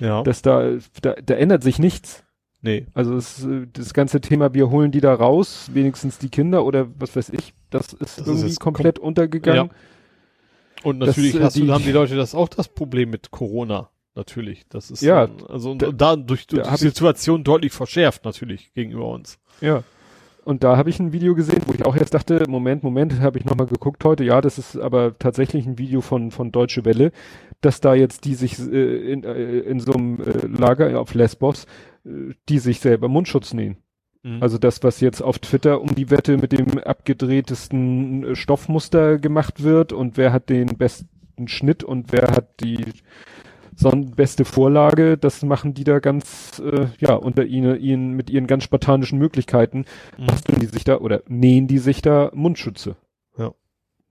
ja. 0.00 0.22
dass 0.24 0.42
da, 0.42 0.72
da, 1.02 1.14
da 1.14 1.34
ändert 1.34 1.62
sich 1.62 1.78
nichts. 1.78 2.24
Nee. 2.62 2.86
Also 2.94 3.14
es, 3.14 3.46
das 3.74 3.92
ganze 3.92 4.20
Thema, 4.20 4.54
wir 4.54 4.70
holen 4.70 4.90
die 4.90 5.02
da 5.02 5.14
raus, 5.14 5.70
wenigstens 5.74 6.18
die 6.18 6.30
Kinder 6.30 6.64
oder 6.64 6.88
was 6.98 7.14
weiß 7.14 7.28
ich, 7.28 7.52
das 7.74 7.92
ist 7.92 8.20
das 8.20 8.26
irgendwie 8.26 8.48
ist 8.48 8.60
komplett 8.60 8.98
kom 8.98 9.08
untergegangen. 9.08 9.70
Ja. 9.70 10.84
Und 10.84 10.98
natürlich 10.98 11.32
das, 11.32 11.40
äh, 11.40 11.44
hast 11.44 11.56
die, 11.56 11.66
du, 11.66 11.72
haben 11.72 11.84
die 11.84 11.92
Leute 11.92 12.16
das 12.16 12.34
auch 12.34 12.48
das 12.48 12.68
Problem 12.68 13.10
mit 13.10 13.30
Corona. 13.30 13.90
Natürlich. 14.16 14.64
Das 14.68 14.90
ist 14.90 15.02
ja, 15.02 15.26
dann, 15.26 15.46
also 15.48 15.72
und, 15.72 15.82
da, 15.82 15.88
und 15.88 16.00
da 16.00 16.16
durch, 16.16 16.46
durch 16.46 16.68
die 16.68 16.76
Situation 16.76 17.42
deutlich 17.42 17.72
verschärft 17.72 18.24
natürlich 18.24 18.72
gegenüber 18.72 19.08
uns. 19.08 19.38
Ja. 19.60 19.82
Und 20.44 20.62
da 20.62 20.76
habe 20.76 20.90
ich 20.90 21.00
ein 21.00 21.12
Video 21.12 21.34
gesehen, 21.34 21.62
wo 21.66 21.72
ich 21.72 21.86
auch 21.86 21.96
jetzt 21.96 22.12
dachte, 22.12 22.44
Moment, 22.48 22.82
Moment, 22.82 23.18
habe 23.20 23.38
ich 23.38 23.46
nochmal 23.46 23.66
geguckt 23.66 24.04
heute. 24.04 24.24
Ja, 24.24 24.42
das 24.42 24.58
ist 24.58 24.76
aber 24.76 25.18
tatsächlich 25.18 25.66
ein 25.66 25.78
Video 25.78 26.02
von, 26.02 26.30
von 26.30 26.52
Deutsche 26.52 26.84
Welle, 26.84 27.12
dass 27.62 27.80
da 27.80 27.94
jetzt 27.94 28.26
die 28.26 28.34
sich 28.34 28.58
äh, 28.58 29.12
in, 29.12 29.24
äh, 29.24 29.60
in 29.60 29.80
so 29.80 29.94
einem 29.94 30.20
äh, 30.20 30.46
Lager 30.46 31.00
auf 31.00 31.14
Lesbos, 31.14 31.64
äh, 32.04 32.34
die 32.50 32.58
sich 32.58 32.80
selber 32.80 33.08
Mundschutz 33.08 33.54
nähen. 33.54 33.78
Mhm. 34.24 34.42
Also 34.42 34.58
das, 34.58 34.82
was 34.82 35.00
jetzt 35.00 35.20
auf 35.20 35.38
Twitter 35.38 35.80
um 35.80 35.94
die 35.94 36.10
Wette 36.10 36.38
mit 36.38 36.52
dem 36.52 36.78
abgedrehtesten 36.78 38.24
äh, 38.24 38.34
Stoffmuster 38.34 39.18
gemacht 39.18 39.62
wird 39.62 39.92
und 39.92 40.16
wer 40.16 40.32
hat 40.32 40.48
den 40.48 40.76
besten 40.78 41.08
Schnitt 41.46 41.84
und 41.84 42.10
wer 42.10 42.28
hat 42.28 42.60
die 42.60 42.84
beste 44.16 44.44
Vorlage, 44.44 45.18
das 45.18 45.42
machen 45.42 45.74
die 45.74 45.84
da 45.84 45.98
ganz, 45.98 46.62
äh, 46.64 46.86
ja, 46.98 47.14
unter 47.14 47.44
ihnen, 47.44 47.78
ihnen 47.78 48.12
mit 48.12 48.30
ihren 48.30 48.46
ganz 48.46 48.64
spartanischen 48.64 49.18
Möglichkeiten, 49.18 49.84
mhm. 50.16 50.26
basteln 50.26 50.60
die 50.60 50.66
sich 50.66 50.84
da 50.84 50.98
oder 50.98 51.22
nähen 51.28 51.66
die 51.66 51.78
sich 51.78 52.00
da 52.00 52.30
Mundschütze. 52.34 52.96
Ja. 53.36 53.52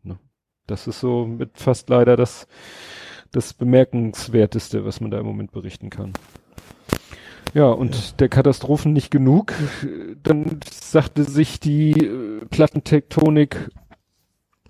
Ne? 0.04 0.20
Das 0.68 0.86
ist 0.88 1.00
so 1.00 1.26
mit 1.26 1.58
fast 1.58 1.90
leider 1.90 2.18
das, 2.18 2.48
das 3.32 3.54
bemerkenswerteste, 3.54 4.86
was 4.86 5.02
man 5.02 5.12
da 5.12 5.20
im 5.20 5.26
Moment 5.26 5.52
berichten 5.52 5.90
kann. 5.90 6.14
Ja, 7.54 7.68
und 7.68 7.96
ja. 7.96 8.02
der 8.20 8.30
Katastrophen 8.30 8.94
nicht 8.94 9.12
genug. 9.12 9.54
Dann 10.24 10.60
sagte 10.72 11.24
sich 11.24 11.60
die 11.60 11.92
äh, 11.92 12.46
Plattentektonik 12.50 13.70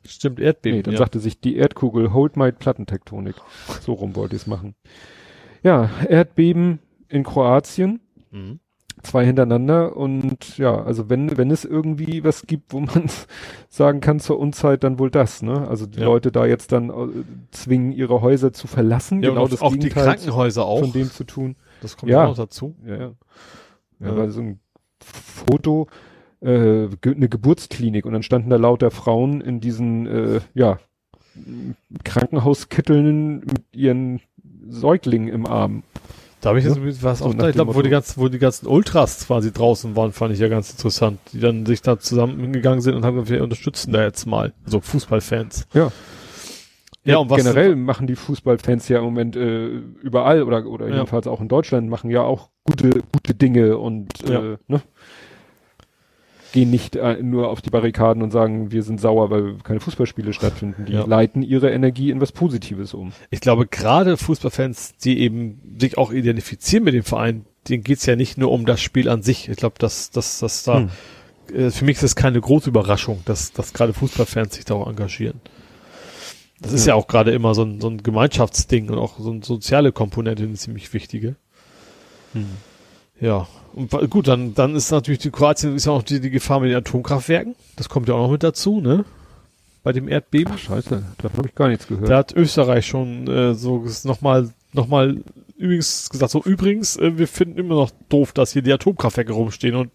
Stimmt, 0.06 0.40
Erdbeben. 0.40 0.78
Nee, 0.78 0.84
dann 0.84 0.94
ja. 0.94 1.00
sagte 1.00 1.20
sich 1.20 1.40
die 1.40 1.56
Erdkugel, 1.56 2.14
hold 2.14 2.36
my 2.36 2.52
Plattentektonik. 2.52 3.36
So 3.82 3.94
rum 3.94 4.16
wollte 4.16 4.36
ich 4.36 4.42
es 4.44 4.48
machen. 4.48 4.76
Ja, 5.64 5.90
Erdbeben 6.08 6.80
in 7.08 7.24
Kroatien. 7.24 8.02
Mhm. 8.32 8.60
Zwei 9.02 9.26
hintereinander 9.26 9.98
und 9.98 10.58
ja, 10.58 10.82
also 10.82 11.10
wenn, 11.10 11.38
wenn 11.38 11.52
es 11.52 11.66
irgendwie 11.66 12.24
was 12.24 12.44
gibt, 12.48 12.72
wo 12.72 12.80
man 12.80 13.10
sagen 13.70 14.00
kann 14.00 14.20
zur 14.20 14.40
Unzeit, 14.40 14.84
dann 14.84 14.98
wohl 14.98 15.10
das, 15.10 15.42
ne? 15.42 15.68
Also 15.68 15.88
die 15.88 16.00
ja. 16.00 16.06
Leute 16.06 16.32
da 16.32 16.46
jetzt 16.46 16.72
dann 16.72 16.90
äh, 16.90 17.24
zwingen, 17.52 17.92
ihre 17.92 18.22
Häuser 18.22 18.54
zu 18.54 18.68
verlassen, 18.68 19.22
ja, 19.22 19.30
genau 19.30 19.48
das 19.48 19.62
auch 19.62 19.72
Gegenteil 19.72 19.90
die 19.90 20.10
Krankenhäuser 20.10 20.66
auch. 20.66 20.80
Von 20.82 20.94
dem 20.94 21.10
zu 21.12 21.26
tun. 21.26 21.56
Das 21.84 21.98
kommt 21.98 22.12
ja 22.12 22.24
auch 22.24 22.30
noch 22.30 22.38
dazu. 22.38 22.76
Ja, 22.86 22.96
ja. 22.96 23.12
Ja, 24.00 24.08
ja. 24.08 24.18
Weil 24.18 24.32
so 24.32 24.42
ein 24.42 24.60
Foto, 25.00 25.88
äh, 26.42 26.88
eine 27.06 27.30
Geburtsklinik 27.30 28.06
und 28.06 28.14
dann 28.14 28.24
standen 28.24 28.50
da 28.50 28.56
lauter 28.56 28.92
Frauen 28.92 29.42
in 29.42 29.60
diesen, 29.60 30.08
äh, 30.08 30.40
ja, 30.54 30.80
Krankenhauskitteln 32.04 33.40
mit 33.40 33.64
ihren 33.74 34.22
Säuglingen 34.68 35.30
im 35.30 35.46
Arm. 35.46 35.84
Da 36.42 36.50
habe 36.50 36.60
ich 36.60 36.66
jetzt 36.66 36.78
ja? 36.78 37.04
was 37.04 37.20
so 37.20 37.26
auch 37.26 37.34
da, 37.34 37.48
ich 37.48 37.56
glaube, 37.56 37.74
wo 37.74 37.82
die 37.82 37.90
ganzen, 37.90 38.22
wo 38.22 38.28
die 38.28 38.38
ganzen 38.38 38.68
Ultras 38.68 39.28
quasi 39.28 39.54
draußen 39.54 39.96
waren, 39.96 40.12
fand 40.12 40.34
ich 40.34 40.40
ja 40.40 40.50
ganz 40.50 40.72
interessant, 40.72 41.20
die 41.32 41.40
dann 41.40 41.66
sich 41.66 41.82
da 41.82 42.00
zusammen 42.00 42.40
hingegangen 42.40 42.82
sind 42.82 42.96
und 42.96 43.06
haben 43.06 43.16
gesagt, 43.16 43.32
wir 43.32 43.44
unterstützen 43.44 43.94
da 43.94 44.04
jetzt 44.04 44.26
mal, 44.26 44.54
so 44.66 44.82
Fußballfans. 44.82 45.68
Ja. 45.74 45.92
Ja, 47.06 47.18
und 47.18 47.30
was 47.30 47.38
generell 47.38 47.76
machen 47.76 48.08
die 48.08 48.16
Fußballfans 48.16 48.88
ja 48.88 49.00
im 49.00 49.06
Moment 49.06 49.36
äh, 49.36 49.68
überall 50.02 50.44
oder 50.44 50.66
oder 50.66 50.88
ja. 50.88 50.96
jedenfalls 50.96 51.28
auch 51.28 51.42
in 51.42 51.50
Deutschland 51.50 51.90
machen 51.90 52.10
ja 52.10 52.22
auch 52.22 52.50
gute 52.64 52.90
gute 53.12 53.34
Dinge 53.34 53.78
und 53.78 54.08
ja. 54.28 54.54
äh, 54.54 54.58
ne? 54.68 54.82
gehen 56.54 56.70
nicht 56.70 56.96
äh, 56.96 57.22
nur 57.22 57.50
auf 57.50 57.62
die 57.62 57.72
Barrikaden 57.72 58.24
und 58.24 58.32
sagen, 58.32 58.72
wir 58.72 58.84
sind 58.84 59.02
sauer, 59.02 59.30
weil 59.32 59.56
keine 59.64 59.80
Fußballspiele 59.80 60.34
stattfinden. 60.34 60.86
Die 60.86 60.94
ja. 60.94 61.04
leiten 61.04 61.42
ihre 61.42 61.72
Energie 61.72 62.12
in 62.12 62.22
was 62.22 62.32
Positives 62.32 62.94
um. 62.94 63.12
Ich 63.32 63.42
glaube, 63.42 63.66
gerade 63.66 64.16
Fußballfans, 64.18 64.96
die 64.98 65.20
eben 65.20 65.76
sich 65.80 65.98
auch 65.98 66.12
identifizieren 66.12 66.86
mit 66.86 66.94
dem 66.94 67.04
Verein, 67.04 67.46
denen 67.68 67.84
geht's 67.84 68.06
ja 68.06 68.16
nicht 68.16 68.38
nur 68.38 68.52
um 68.52 68.66
das 68.66 68.82
Spiel 68.82 69.10
an 69.10 69.24
sich. 69.24 69.50
Ich 69.50 69.58
glaube, 69.58 69.76
dass, 69.80 70.12
dass, 70.12 70.40
dass 70.40 70.64
da, 70.64 70.78
hm. 70.78 70.90
äh, 71.54 71.72
für 71.72 71.86
mich 71.86 71.96
ist 71.96 72.04
das 72.04 72.16
keine 72.16 72.40
große 72.40 72.70
Überraschung, 72.70 73.22
dass, 73.26 73.52
dass 73.52 73.74
gerade 73.74 73.94
Fußballfans 73.94 74.54
sich 74.54 74.64
da 74.64 74.76
auch 74.76 74.88
engagieren. 74.88 75.42
Das 76.64 76.74
ist 76.74 76.88
ja, 76.88 76.96
auch 76.96 77.08
gerade 77.08 77.32
immer 77.32 77.54
so 77.54 77.64
ein, 77.64 77.80
so 77.80 77.90
ein 77.90 78.02
Gemeinschaftsding 78.02 78.90
und 78.90 78.98
auch 78.98 79.20
so 79.20 79.32
eine 79.32 79.44
soziale 79.44 79.92
Komponente, 79.92 80.44
eine 80.44 80.54
ziemlich 80.54 80.92
wichtige. 80.94 81.36
Hm. 82.34 82.48
Ja, 83.20 83.48
und 83.74 83.92
gut, 84.10 84.28
dann, 84.28 84.54
dann 84.54 84.76
ist 84.76 84.92
natürlich 84.92 85.20
die 85.20 85.32
Kroatien 85.32 85.76
ist 85.76 85.86
ja 85.86 85.92
auch 85.92 86.04
die, 86.04 86.20
die 86.20 86.30
Gefahr 86.30 86.60
mit 86.60 86.72
den 86.72 86.78
Atomkraftwerken. 86.78 87.56
Das 87.76 87.90
kommt 87.90 88.08
ja 88.08 88.16
auch 88.16 88.24
noch 88.24 88.32
mit 88.32 88.44
dazu, 88.44 88.82
ne? 88.82 89.06
Bei 89.84 89.92
dem 89.92 90.08
Erdbeben. 90.08 90.54
Ach, 90.56 90.60
scheiße, 90.60 91.04
da 91.18 91.30
habe 91.30 91.48
ich 91.48 91.56
gar 91.56 91.68
nichts 91.68 91.88
gehört. 91.88 92.10
Da 92.10 92.18
hat 92.18 92.34
Österreich 92.34 92.88
schon 92.88 93.28
äh, 93.28 93.54
so 93.54 93.86
nochmal 94.04 94.50
nochmal 94.74 95.24
übrigens 95.58 96.10
gesagt, 96.10 96.32
so 96.32 96.42
übrigens, 96.44 96.98
äh, 96.98 97.18
wir 97.18 97.28
finden 97.28 97.58
immer 97.58 97.76
noch 97.76 97.92
doof, 98.10 98.34
dass 98.34 98.54
hier 98.54 98.62
die 98.62 98.74
Atomkraftwerke 98.74 99.34
rumstehen 99.34 99.76
und 99.76 99.92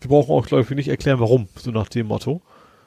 wir 0.00 0.08
brauchen 0.08 0.32
auch, 0.32 0.46
glaube 0.46 0.62
ich, 0.62 0.70
nicht 0.70 0.88
erklären, 0.88 1.20
warum, 1.20 1.48
so 1.56 1.70
nach 1.70 1.88
dem 1.88 2.06
Motto. 2.06 2.40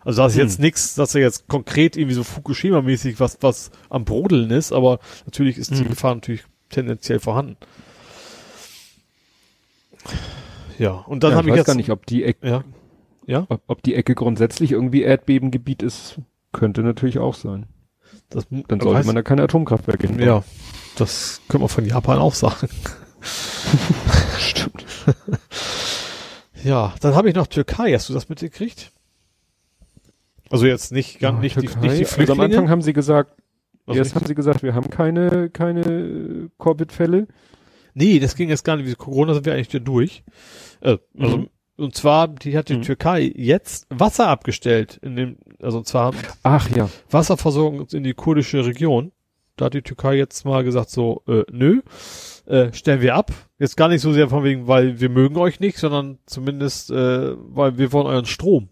Also 0.03 0.21
da 0.21 0.27
ist 0.27 0.35
hm. 0.35 0.41
jetzt 0.41 0.59
nichts, 0.59 0.95
dass 0.95 1.15
er 1.15 1.21
jetzt 1.21 1.47
konkret 1.47 1.95
irgendwie 1.95 2.15
so 2.15 2.23
Fukushima-mäßig 2.23 3.19
was, 3.19 3.37
was 3.41 3.71
am 3.89 4.05
Brodeln 4.05 4.49
ist, 4.49 4.71
aber 4.71 4.99
natürlich 5.25 5.57
ist 5.57 5.71
hm. 5.71 5.77
die 5.77 5.85
Gefahr 5.85 6.15
natürlich 6.15 6.43
tendenziell 6.69 7.19
vorhanden. 7.19 7.57
Ja, 10.79 10.91
und 10.91 11.23
dann 11.23 11.31
ja, 11.31 11.37
habe 11.37 11.49
ich, 11.49 11.53
ich 11.53 11.57
jetzt 11.57 11.67
gar 11.67 11.75
nicht, 11.75 11.91
ob 11.91 12.05
die 12.07 12.23
Ecke, 12.23 12.47
ja, 12.47 12.63
ja? 13.27 13.45
Ob, 13.49 13.61
ob, 13.67 13.83
die 13.83 13.95
Ecke 13.95 14.15
grundsätzlich 14.15 14.71
irgendwie 14.71 15.03
Erdbebengebiet 15.03 15.83
ist, 15.83 16.17
könnte 16.51 16.81
natürlich 16.81 17.19
auch 17.19 17.35
sein. 17.35 17.67
Das, 18.29 18.47
dann 18.49 18.79
sollte 18.79 18.97
heißt, 18.97 19.05
man 19.05 19.15
da 19.15 19.21
keine 19.21 19.43
Atomkraftwerke 19.43 20.07
hinbauen. 20.07 20.27
Ja, 20.27 20.43
das 20.97 21.41
können 21.47 21.63
wir 21.63 21.69
von 21.69 21.85
Japan 21.85 22.17
auch 22.17 22.33
sagen. 22.33 22.69
Stimmt. 24.39 24.85
ja, 26.63 26.93
dann 27.01 27.15
habe 27.15 27.29
ich 27.29 27.35
noch 27.35 27.47
Türkei. 27.47 27.93
Hast 27.93 28.09
du 28.09 28.13
das 28.13 28.29
mitgekriegt? 28.29 28.91
Also 30.51 30.65
jetzt 30.65 30.91
nicht, 30.91 31.19
gar, 31.19 31.33
ja, 31.33 31.39
nicht, 31.39 31.55
die, 31.55 31.67
nicht 31.67 31.99
die 31.99 32.05
Flüchtlinge. 32.05 32.19
Also 32.19 32.33
am 32.33 32.41
Anfang 32.41 32.69
haben 32.69 32.81
sie 32.81 32.93
gesagt, 32.93 33.35
Was 33.85 33.97
erst 33.97 34.15
haben 34.15 34.25
sie 34.25 34.35
gesagt, 34.35 34.63
wir 34.63 34.75
haben 34.75 34.89
keine, 34.89 35.49
keine 35.49 36.49
Covid-Fälle. 36.59 37.27
Nee, 37.93 38.19
das 38.19 38.35
ging 38.35 38.49
jetzt 38.49 38.63
gar 38.63 38.77
nicht. 38.77 38.87
Wie 38.87 38.95
Corona 38.95 39.33
sind 39.33 39.45
wir 39.45 39.53
eigentlich 39.53 39.83
durch. 39.83 40.23
Äh, 40.81 40.97
also, 41.17 41.37
mhm. 41.37 41.49
und 41.77 41.95
zwar, 41.95 42.27
die 42.27 42.57
hat 42.57 42.69
die 42.69 42.77
mhm. 42.77 42.83
Türkei 42.83 43.31
jetzt 43.35 43.87
Wasser 43.89 44.27
abgestellt 44.27 44.99
in 45.01 45.15
dem, 45.15 45.37
also 45.61 45.79
und 45.79 45.87
zwar 45.87 46.13
Ach 46.43 46.69
ja. 46.69 46.89
Wasserversorgung 47.09 47.87
in 47.91 48.03
die 48.03 48.13
kurdische 48.13 48.65
Region. 48.65 49.11
Da 49.57 49.65
hat 49.65 49.73
die 49.73 49.81
Türkei 49.81 50.15
jetzt 50.15 50.43
mal 50.45 50.63
gesagt 50.63 50.89
so, 50.89 51.23
äh, 51.27 51.43
nö, 51.51 51.81
äh, 52.45 52.73
stellen 52.73 53.01
wir 53.01 53.15
ab. 53.15 53.31
Jetzt 53.59 53.77
gar 53.77 53.89
nicht 53.89 54.01
so 54.01 54.11
sehr 54.11 54.29
von 54.29 54.43
wegen, 54.43 54.67
weil 54.67 54.99
wir 54.99 55.09
mögen 55.09 55.37
euch 55.37 55.59
nicht, 55.59 55.77
sondern 55.77 56.17
zumindest, 56.25 56.89
äh, 56.89 57.35
weil 57.37 57.77
wir 57.77 57.91
wollen 57.91 58.07
euren 58.07 58.25
Strom. 58.25 58.69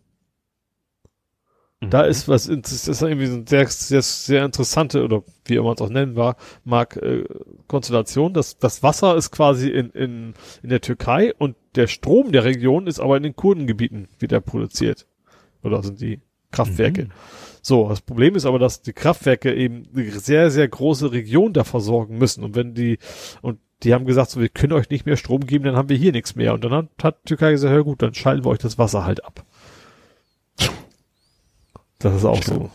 Da 1.81 2.03
mhm. 2.03 2.09
ist 2.09 2.27
was, 2.27 2.47
das 2.47 2.87
ist 2.87 3.01
irgendwie 3.01 3.27
so 3.27 3.35
eine 3.35 3.47
sehr, 3.47 3.67
sehr, 3.67 4.01
sehr 4.01 4.45
interessante, 4.45 5.03
oder 5.03 5.23
wie 5.45 5.55
immer 5.55 5.71
es 5.71 5.81
auch 5.81 5.89
nennen 5.89 6.17
war, 6.17 6.35
mag, 6.65 6.97
äh, 6.97 7.23
Konstellation. 7.67 8.33
Das, 8.33 8.57
das 8.57 8.83
Wasser 8.83 9.15
ist 9.15 9.31
quasi 9.31 9.69
in, 9.69 9.89
in, 9.91 10.33
in 10.61 10.69
der 10.69 10.81
Türkei 10.81 11.33
und 11.33 11.55
der 11.75 11.87
Strom 11.87 12.33
der 12.33 12.43
Region 12.43 12.85
ist 12.85 12.99
aber 12.99 13.15
in 13.15 13.23
den 13.23 13.35
Kurdengebieten 13.35 14.09
wieder 14.19 14.41
produziert. 14.41 15.07
Oder 15.63 15.81
sind 15.81 16.01
die 16.01 16.19
Kraftwerke. 16.51 17.05
Mhm. 17.05 17.11
So, 17.61 17.87
das 17.87 18.01
Problem 18.01 18.35
ist 18.35 18.45
aber, 18.45 18.59
dass 18.59 18.81
die 18.81 18.93
Kraftwerke 18.93 19.53
eben 19.53 19.87
eine 19.95 20.11
sehr, 20.11 20.51
sehr 20.51 20.67
große 20.67 21.11
Region 21.11 21.53
da 21.53 21.63
versorgen 21.63 22.17
müssen. 22.17 22.43
Und 22.43 22.55
wenn 22.55 22.73
die, 22.73 22.97
und 23.41 23.59
die 23.83 23.93
haben 23.93 24.05
gesagt, 24.05 24.31
so, 24.31 24.41
wir 24.41 24.49
können 24.49 24.73
euch 24.73 24.89
nicht 24.89 25.05
mehr 25.05 25.17
Strom 25.17 25.45
geben, 25.45 25.63
dann 25.63 25.75
haben 25.75 25.89
wir 25.89 25.97
hier 25.97 26.11
nichts 26.11 26.35
mehr. 26.35 26.53
Und 26.53 26.63
dann 26.63 26.73
hat, 26.73 26.89
hat 27.01 27.25
Türkei 27.25 27.51
gesagt, 27.51 27.73
ja 27.73 27.81
gut, 27.81 28.01
dann 28.01 28.13
schalten 28.13 28.43
wir 28.43 28.49
euch 28.49 28.59
das 28.59 28.77
Wasser 28.77 29.05
halt 29.05 29.23
ab. 29.23 29.45
Das 31.99 32.15
ist 32.15 32.25
auch 32.25 32.41
so. 32.41 32.69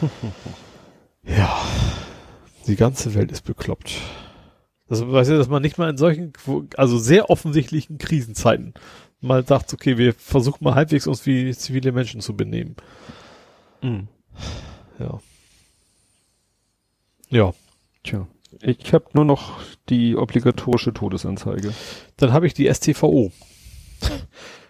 ja. 1.24 1.64
Die 2.66 2.76
ganze 2.76 3.14
Welt 3.14 3.32
ist 3.32 3.42
bekloppt. 3.42 3.92
Das 4.88 5.06
weiß 5.06 5.28
ja, 5.28 5.36
dass 5.36 5.48
man 5.48 5.62
nicht 5.62 5.78
mal 5.78 5.90
in 5.90 5.96
solchen, 5.96 6.32
also 6.76 6.98
sehr 6.98 7.30
offensichtlichen 7.30 7.98
Krisenzeiten 7.98 8.74
mal 9.20 9.46
sagt, 9.46 9.72
okay, 9.72 9.98
wir 9.98 10.12
versuchen 10.14 10.64
mal 10.64 10.74
halbwegs 10.74 11.06
uns 11.06 11.24
wie 11.26 11.54
zivile 11.54 11.92
Menschen 11.92 12.20
zu 12.20 12.36
benehmen. 12.36 12.76
Mhm. 13.80 14.08
Ja. 14.98 15.20
Ja. 17.30 17.54
Tja. 18.04 18.26
Ich 18.60 18.92
habe 18.92 19.06
nur 19.14 19.24
noch 19.24 19.60
die 19.88 20.16
obligatorische 20.16 20.92
Todesanzeige. 20.92 21.72
Dann 22.16 22.32
habe 22.32 22.46
ich 22.46 22.54
die 22.54 22.72
STVO. 22.72 23.32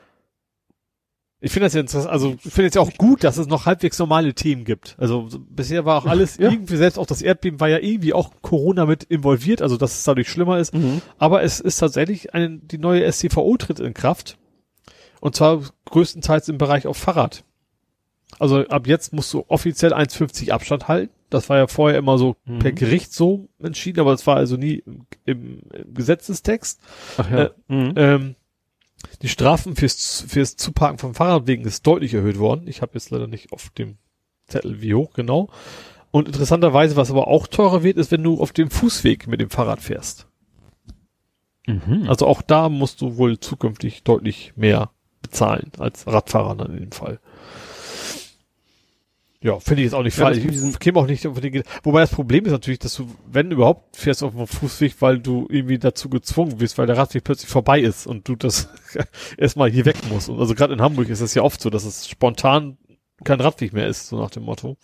Ich 1.44 1.50
finde 1.50 1.66
das 1.66 1.74
ja 1.74 1.80
interessant, 1.80 2.12
also 2.12 2.36
ich 2.44 2.52
finde 2.52 2.68
es 2.68 2.74
ja 2.74 2.80
auch 2.80 2.92
gut, 2.98 3.24
dass 3.24 3.36
es 3.36 3.48
noch 3.48 3.66
halbwegs 3.66 3.98
normale 3.98 4.32
Themen 4.32 4.64
gibt. 4.64 4.94
Also 4.96 5.28
bisher 5.50 5.84
war 5.84 5.98
auch 5.98 6.06
alles 6.06 6.36
ja. 6.36 6.48
irgendwie, 6.48 6.76
selbst 6.76 6.98
auch 6.98 7.06
das 7.06 7.20
Erdbeben 7.20 7.58
war 7.58 7.68
ja 7.68 7.78
irgendwie 7.78 8.14
auch 8.14 8.30
Corona 8.42 8.86
mit 8.86 9.02
involviert, 9.02 9.60
also 9.60 9.76
dass 9.76 9.98
es 9.98 10.04
dadurch 10.04 10.28
schlimmer 10.28 10.60
ist. 10.60 10.72
Mhm. 10.72 11.02
Aber 11.18 11.42
es 11.42 11.58
ist 11.58 11.78
tatsächlich 11.78 12.32
eine, 12.32 12.58
die 12.58 12.78
neue 12.78 13.10
STVO 13.10 13.56
tritt 13.56 13.80
in 13.80 13.92
Kraft. 13.92 14.38
Und 15.20 15.34
zwar 15.34 15.62
größtenteils 15.86 16.48
im 16.48 16.58
Bereich 16.58 16.86
auf 16.86 16.96
Fahrrad. 16.96 17.42
Also 18.38 18.66
ab 18.68 18.86
jetzt 18.86 19.12
musst 19.12 19.34
du 19.34 19.44
offiziell 19.48 19.92
1,50 19.92 20.52
Abstand 20.52 20.86
halten. 20.86 21.12
Das 21.28 21.48
war 21.48 21.56
ja 21.56 21.66
vorher 21.66 21.98
immer 21.98 22.18
so 22.18 22.36
mhm. 22.44 22.60
per 22.60 22.70
Gericht 22.70 23.12
so 23.12 23.48
entschieden, 23.60 23.98
aber 23.98 24.12
es 24.12 24.26
war 24.28 24.36
also 24.36 24.56
nie 24.56 24.84
im, 24.86 25.06
im, 25.24 25.62
Gesetzestext. 25.92 26.80
Ach 27.16 27.30
ja. 27.30 27.42
Äh, 27.44 27.50
mhm. 27.68 27.92
ähm, 27.96 28.34
die 29.22 29.28
Strafen 29.28 29.76
fürs, 29.76 30.24
fürs 30.28 30.56
Zuparken 30.56 30.98
von 30.98 31.14
Fahrradwegen 31.14 31.64
ist 31.64 31.86
deutlich 31.86 32.12
erhöht 32.12 32.38
worden. 32.38 32.66
Ich 32.66 32.82
habe 32.82 32.94
jetzt 32.94 33.10
leider 33.10 33.28
nicht 33.28 33.52
auf 33.52 33.70
dem 33.70 33.96
Zettel 34.48 34.82
wie 34.82 34.94
hoch 34.94 35.14
genau. 35.14 35.48
Und 36.10 36.26
interessanterweise, 36.26 36.96
was 36.96 37.10
aber 37.10 37.28
auch 37.28 37.46
teurer 37.46 37.82
wird, 37.82 37.96
ist, 37.96 38.10
wenn 38.10 38.22
du 38.22 38.40
auf 38.40 38.52
dem 38.52 38.70
Fußweg 38.70 39.28
mit 39.28 39.40
dem 39.40 39.48
Fahrrad 39.48 39.80
fährst. 39.80 40.26
Mhm. 41.66 42.04
Also 42.08 42.26
auch 42.26 42.42
da 42.42 42.68
musst 42.68 43.00
du 43.00 43.16
wohl 43.16 43.38
zukünftig 43.38 44.02
deutlich 44.02 44.52
mehr 44.56 44.90
bezahlen 45.22 45.70
als 45.78 46.06
Radfahrer 46.06 46.56
dann 46.56 46.72
in 46.72 46.80
dem 46.80 46.92
Fall. 46.92 47.20
Ja, 49.42 49.58
finde 49.58 49.82
ich 49.82 49.86
jetzt 49.86 49.94
auch 49.94 50.02
nicht 50.02 50.16
ja, 50.16 50.24
falsch. 50.24 50.38
Ich 50.38 50.78
käme 50.78 50.98
auch 50.98 51.06
nicht 51.06 51.26
auf 51.26 51.40
den 51.40 51.62
Wobei 51.82 52.00
das 52.00 52.10
Problem 52.10 52.44
ist 52.44 52.52
natürlich, 52.52 52.78
dass 52.78 52.94
du, 52.94 53.08
wenn 53.26 53.50
überhaupt, 53.50 53.96
fährst 53.96 54.22
auf 54.22 54.34
dem 54.34 54.46
Fußweg, 54.46 54.94
weil 55.00 55.18
du 55.18 55.46
irgendwie 55.50 55.78
dazu 55.78 56.08
gezwungen 56.08 56.58
bist, 56.58 56.78
weil 56.78 56.86
der 56.86 56.96
Radweg 56.96 57.24
plötzlich 57.24 57.50
vorbei 57.50 57.80
ist 57.80 58.06
und 58.06 58.28
du 58.28 58.36
das 58.36 58.68
erstmal 59.36 59.70
hier 59.70 59.84
weg 59.84 59.96
musst. 60.10 60.28
Und 60.28 60.38
also 60.38 60.54
gerade 60.54 60.72
in 60.72 60.80
Hamburg 60.80 61.08
ist 61.08 61.22
das 61.22 61.34
ja 61.34 61.42
oft 61.42 61.60
so, 61.60 61.70
dass 61.70 61.84
es 61.84 62.08
spontan 62.08 62.78
kein 63.24 63.40
Radweg 63.40 63.72
mehr 63.72 63.88
ist, 63.88 64.08
so 64.08 64.18
nach 64.18 64.30
dem 64.30 64.44
Motto. 64.44 64.76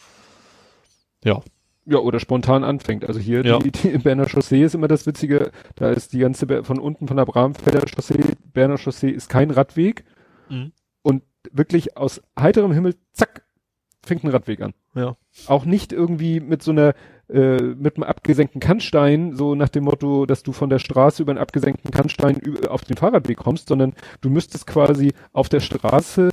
Ja. 1.24 1.40
Ja, 1.86 1.98
oder 1.98 2.20
spontan 2.20 2.64
anfängt. 2.64 3.06
Also 3.06 3.18
hier 3.18 3.44
ja. 3.44 3.58
die, 3.60 3.70
die 3.70 3.96
Berner 3.96 4.28
Chaussee 4.28 4.62
ist 4.62 4.74
immer 4.74 4.88
das 4.88 5.06
Witzige, 5.06 5.52
da 5.76 5.90
ist 5.90 6.12
die 6.12 6.18
ganze, 6.18 6.62
von 6.62 6.78
unten 6.78 7.08
von 7.08 7.16
der 7.16 7.24
Bramfelder 7.24 7.86
Chaussee, 7.86 8.22
Berner 8.52 8.76
Chaussee 8.76 9.08
ist 9.08 9.30
kein 9.30 9.50
Radweg, 9.50 10.04
Mhm. 10.50 10.72
Und 11.02 11.22
wirklich 11.52 11.96
aus 11.96 12.22
heiterem 12.38 12.72
Himmel, 12.72 12.94
zack, 13.12 13.44
fängt 14.04 14.24
ein 14.24 14.30
Radweg 14.30 14.60
an. 14.60 14.74
Ja. 14.94 15.16
Auch 15.46 15.64
nicht 15.64 15.92
irgendwie 15.92 16.40
mit 16.40 16.62
so 16.62 16.70
einer, 16.70 16.94
äh, 17.28 17.60
mit 17.60 17.96
einem 17.96 18.04
abgesenkten 18.04 18.60
Kannstein, 18.60 19.34
so 19.34 19.54
nach 19.54 19.68
dem 19.68 19.84
Motto, 19.84 20.26
dass 20.26 20.42
du 20.42 20.52
von 20.52 20.70
der 20.70 20.78
Straße 20.78 21.22
über 21.22 21.32
einen 21.32 21.40
abgesenkten 21.40 21.90
Kannstein 21.90 22.40
auf 22.68 22.84
den 22.84 22.96
Fahrradweg 22.96 23.36
kommst, 23.36 23.68
sondern 23.68 23.94
du 24.20 24.30
müsstest 24.30 24.66
quasi 24.66 25.12
auf 25.32 25.48
der 25.48 25.60
Straße 25.60 26.32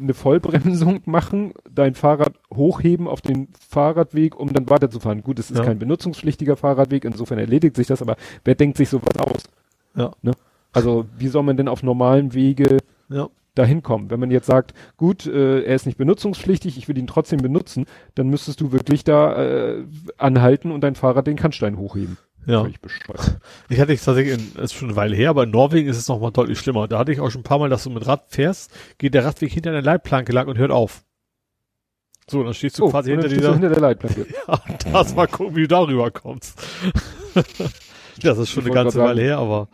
eine 0.00 0.14
Vollbremsung 0.14 1.02
machen, 1.06 1.52
dein 1.70 1.94
Fahrrad 1.94 2.34
hochheben 2.54 3.06
auf 3.06 3.20
den 3.20 3.48
Fahrradweg, 3.68 4.38
um 4.38 4.52
dann 4.52 4.68
weiterzufahren. 4.68 5.22
Gut, 5.22 5.38
es 5.38 5.50
ist 5.50 5.58
ja. 5.58 5.64
kein 5.64 5.78
benutzungspflichtiger 5.78 6.56
Fahrradweg, 6.56 7.04
insofern 7.04 7.38
erledigt 7.38 7.76
sich 7.76 7.86
das, 7.86 8.02
aber 8.02 8.16
wer 8.44 8.54
denkt 8.54 8.76
sich 8.76 8.88
sowas 8.88 9.16
aus? 9.18 9.44
Ja. 9.94 10.12
Ne? 10.22 10.32
Also 10.72 11.06
wie 11.18 11.28
soll 11.28 11.42
man 11.42 11.56
denn 11.56 11.68
auf 11.68 11.82
normalen 11.82 12.32
Wege 12.32 12.78
ja. 13.08 13.28
Dahin 13.54 13.82
kommen. 13.82 14.10
Wenn 14.10 14.20
man 14.20 14.30
jetzt 14.30 14.46
sagt, 14.46 14.74
gut, 14.96 15.26
äh, 15.26 15.62
er 15.62 15.74
ist 15.74 15.86
nicht 15.86 15.98
benutzungspflichtig, 15.98 16.78
ich 16.78 16.88
will 16.88 16.98
ihn 16.98 17.06
trotzdem 17.06 17.40
benutzen, 17.40 17.86
dann 18.14 18.28
müsstest 18.28 18.60
du 18.60 18.72
wirklich 18.72 19.04
da 19.04 19.42
äh, 19.42 19.84
anhalten 20.18 20.70
und 20.70 20.82
dein 20.82 20.94
Fahrrad 20.94 21.26
den 21.26 21.36
Kannstein 21.36 21.76
hochheben. 21.76 22.18
Ja. 22.46 22.66
Ich, 22.66 22.76
ich 23.68 23.80
hatte 23.80 23.96
tatsächlich, 23.96 24.38
in, 24.38 24.54
das 24.54 24.64
ist 24.64 24.74
schon 24.74 24.88
eine 24.88 24.96
Weile 24.96 25.14
her, 25.14 25.30
aber 25.30 25.44
in 25.44 25.50
Norwegen 25.50 25.88
ist 25.88 25.98
es 25.98 26.08
noch 26.08 26.20
mal 26.20 26.30
deutlich 26.30 26.58
schlimmer. 26.58 26.88
Da 26.88 26.98
hatte 26.98 27.12
ich 27.12 27.20
auch 27.20 27.30
schon 27.30 27.40
ein 27.40 27.44
paar 27.44 27.58
Mal, 27.58 27.68
dass 27.68 27.84
du 27.84 27.90
mit 27.90 28.06
Rad 28.06 28.24
fährst, 28.28 28.72
geht 28.98 29.14
der 29.14 29.24
Radweg 29.24 29.52
hinter 29.52 29.70
einer 29.70 29.82
Leitplanke 29.82 30.32
lang 30.32 30.48
und 30.48 30.58
hört 30.58 30.70
auf. 30.70 31.04
So, 32.30 32.42
dann 32.44 32.54
stehst 32.54 32.78
du 32.78 32.84
oh, 32.84 32.90
quasi 32.90 33.10
hinter 33.10 33.28
dieser, 33.28 33.52
hinter 33.52 33.70
der 33.70 33.80
Leitplanke. 33.80 34.26
ja, 34.48 34.60
das 34.92 35.14
mal 35.14 35.26
gucken, 35.26 35.56
wie 35.56 35.62
du 35.62 35.68
darüber 35.68 36.10
kommst. 36.10 36.62
das 38.22 38.38
ist 38.38 38.50
schon 38.50 38.62
ich 38.62 38.70
eine 38.70 38.74
ganze 38.74 39.00
Weile 39.00 39.20
her, 39.20 39.38
aber 39.38 39.68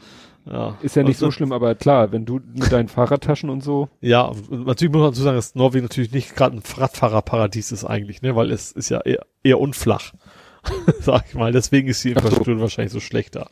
ja. 0.51 0.77
Ist 0.83 0.97
ja 0.97 1.03
nicht 1.03 1.19
so 1.19 1.31
schlimm, 1.31 1.53
aber 1.53 1.75
klar, 1.75 2.13
wenn 2.13 2.25
du 2.25 2.41
mit 2.55 2.71
deinen 2.71 2.89
Fahrradtaschen 2.89 3.51
und 3.51 3.63
so. 3.63 3.89
Ja, 4.01 4.31
natürlich 4.51 4.93
muss 4.93 5.03
man 5.03 5.11
dazu 5.11 5.23
sagen, 5.23 5.37
dass 5.37 5.55
Norwegen 5.55 5.85
natürlich 5.85 6.13
nicht 6.13 6.37
gerade 6.37 6.57
ein 6.57 6.63
Radfahrerparadies 6.77 7.73
ist 7.73 7.85
eigentlich, 7.85 8.23
ne, 8.23 8.37
weil 8.37 8.53
es 8.53 8.71
ist 8.73 8.89
ja 8.89 9.01
eher, 9.01 9.27
eher 9.43 9.59
unflach. 9.59 10.13
Sag 11.01 11.25
ich 11.29 11.35
mal, 11.35 11.53
deswegen 11.53 11.89
ist 11.89 12.05
die 12.05 12.11
Infrastruktur 12.11 12.55
so. 12.57 12.61
wahrscheinlich 12.61 12.93
so 12.93 13.01
schlechter. 13.01 13.51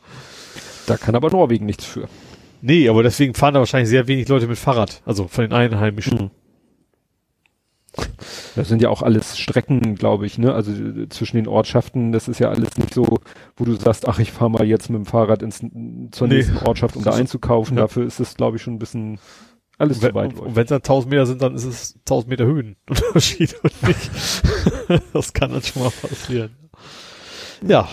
Da 0.87 0.97
kann 0.97 1.15
aber 1.15 1.29
Norwegen 1.29 1.65
nichts 1.65 1.85
für. 1.85 2.07
Nee, 2.61 2.87
aber 2.87 3.03
deswegen 3.03 3.33
fahren 3.33 3.53
da 3.53 3.59
wahrscheinlich 3.59 3.89
sehr 3.89 4.07
wenig 4.07 4.27
Leute 4.27 4.47
mit 4.47 4.57
Fahrrad, 4.57 5.01
also 5.05 5.27
von 5.27 5.43
den 5.43 5.53
Einheimischen. 5.53 6.17
Mhm. 6.17 6.31
Das 8.55 8.67
sind 8.67 8.81
ja 8.81 8.89
auch 8.89 9.01
alles 9.01 9.37
Strecken, 9.37 9.95
glaube 9.95 10.25
ich, 10.25 10.37
ne? 10.37 10.53
Also 10.53 10.71
äh, 10.71 11.09
zwischen 11.09 11.37
den 11.37 11.47
Ortschaften, 11.47 12.11
das 12.11 12.27
ist 12.27 12.39
ja 12.39 12.49
alles 12.49 12.77
nicht 12.77 12.93
so, 12.93 13.19
wo 13.55 13.65
du 13.65 13.75
sagst, 13.75 14.07
ach, 14.07 14.19
ich 14.19 14.31
fahre 14.31 14.51
mal 14.51 14.65
jetzt 14.65 14.89
mit 14.89 14.97
dem 14.97 15.05
Fahrrad 15.05 15.41
ins, 15.41 15.59
zur 16.11 16.27
nee. 16.27 16.35
nächsten 16.35 16.57
Ortschaft, 16.65 16.95
um 16.95 17.03
da 17.03 17.11
einzukaufen. 17.11 17.77
Ja. 17.77 17.83
Dafür 17.83 18.05
ist 18.05 18.19
es, 18.19 18.35
glaube 18.35 18.57
ich, 18.57 18.63
schon 18.63 18.75
ein 18.75 18.79
bisschen 18.79 19.19
alles 19.77 19.99
zu 19.99 20.13
weit. 20.13 20.39
Und 20.39 20.55
wenn 20.55 20.63
es 20.63 20.69
dann 20.69 20.77
1000 20.77 21.11
Meter 21.11 21.25
sind, 21.25 21.41
dann 21.41 21.55
ist 21.55 21.65
es 21.65 21.95
1000 21.99 22.29
Meter 22.29 22.45
Höhenunterschied 22.45 23.55
und 23.63 23.83
nicht. 23.83 24.11
das 25.13 25.33
kann 25.33 25.51
dann 25.51 25.61
schon 25.61 25.83
mal 25.83 25.91
passieren. 25.91 26.55
Ja, 27.65 27.87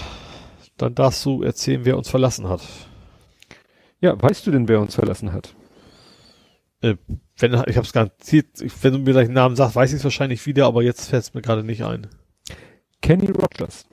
dann 0.76 0.94
darfst 0.94 1.24
du 1.24 1.42
erzählen, 1.42 1.84
wer 1.84 1.96
uns 1.96 2.08
verlassen 2.08 2.48
hat. 2.48 2.62
Ja, 4.00 4.20
weißt 4.20 4.46
du 4.46 4.50
denn, 4.50 4.68
wer 4.68 4.80
uns 4.80 4.94
verlassen 4.94 5.32
hat? 5.32 5.54
Äh, 6.80 6.96
wenn, 7.42 7.52
ich 7.66 7.76
habe 7.76 7.86
es 7.86 7.92
garantiert, 7.92 8.46
wenn 8.82 8.92
du 8.92 8.98
mir 9.00 9.12
gleich 9.12 9.26
den 9.26 9.34
Namen 9.34 9.56
sagst, 9.56 9.76
weiß 9.76 9.90
ich 9.90 9.98
es 9.98 10.04
wahrscheinlich 10.04 10.46
wieder, 10.46 10.66
aber 10.66 10.82
jetzt 10.82 11.10
fällt 11.10 11.24
es 11.24 11.34
mir 11.34 11.42
gerade 11.42 11.64
nicht 11.64 11.84
ein. 11.84 12.06
Kenny 13.02 13.30
Rogers. 13.30 13.86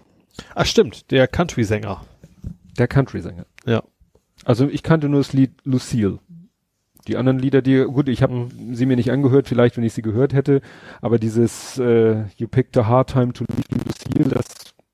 Ach 0.56 0.66
stimmt, 0.66 1.12
der 1.12 1.28
Country-Sänger. 1.28 2.06
Der 2.78 2.88
Country-Sänger. 2.88 3.46
Ja. 3.66 3.84
Also 4.46 4.70
ich 4.70 4.84
kannte 4.84 5.10
nur 5.10 5.20
das 5.20 5.34
Lied 5.34 5.52
Lucille. 5.64 6.20
Die 7.08 7.18
anderen 7.18 7.40
Lieder, 7.40 7.62
die, 7.62 7.86
gut, 7.86 8.08
ich 8.08 8.22
habe 8.22 8.34
mhm. 8.34 8.76
sie 8.76 8.86
mir 8.86 8.96
nicht 8.96 9.12
angehört, 9.12 9.48
vielleicht, 9.48 9.78
wenn 9.78 9.84
ich 9.84 9.94
sie 9.94 10.02
gehört 10.02 10.34
hätte, 10.34 10.62
aber 11.02 11.18
dieses 11.18 11.78
äh, 11.80 12.26
You 12.38 12.48
picked 12.48 12.78
a 12.78 12.86
hard 12.86 13.10
time 13.10 13.34
to 13.34 13.46
leave 13.50 13.86
Lucille, 13.86 14.36
das, 14.36 14.46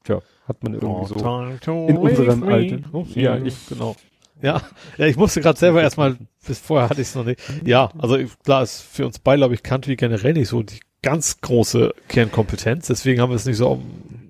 tja, 0.04 0.22
hat 0.48 0.64
man 0.64 0.76
irgendwie 0.76 1.08
so 1.08 1.88
in 1.88 1.98
unserem 1.98 2.44
Alter. 2.44 2.80
Ja, 3.16 3.38
ich, 3.38 3.68
genau. 3.68 3.96
Ja, 4.42 4.62
ja, 4.98 5.06
ich 5.06 5.16
musste 5.16 5.42
gerade 5.42 5.58
selber 5.58 5.82
erstmal, 5.82 6.18
bis 6.46 6.60
vorher 6.60 6.90
hatte 6.90 7.02
ich 7.02 7.08
es 7.08 7.16
noch 7.16 7.26
nicht. 7.26 7.40
Ja, 7.66 7.90
also 7.98 8.18
klar 8.44 8.64
ist 8.64 8.82
für 8.82 9.06
uns 9.06 9.20
beide, 9.20 9.40
glaube 9.40 9.54
ich, 9.56 9.64
Country 9.64 9.96
generell 9.96 10.34
nicht 10.34 10.50
so 10.50 10.62
die 10.62 10.80
ganz 11.02 11.40
große 11.42 11.94
Kernkompetenz, 12.08 12.88
deswegen 12.88 13.22
haben 13.22 13.30
wir 13.30 13.36
es 13.36 13.46
nicht 13.46 13.58
so, 13.58 13.82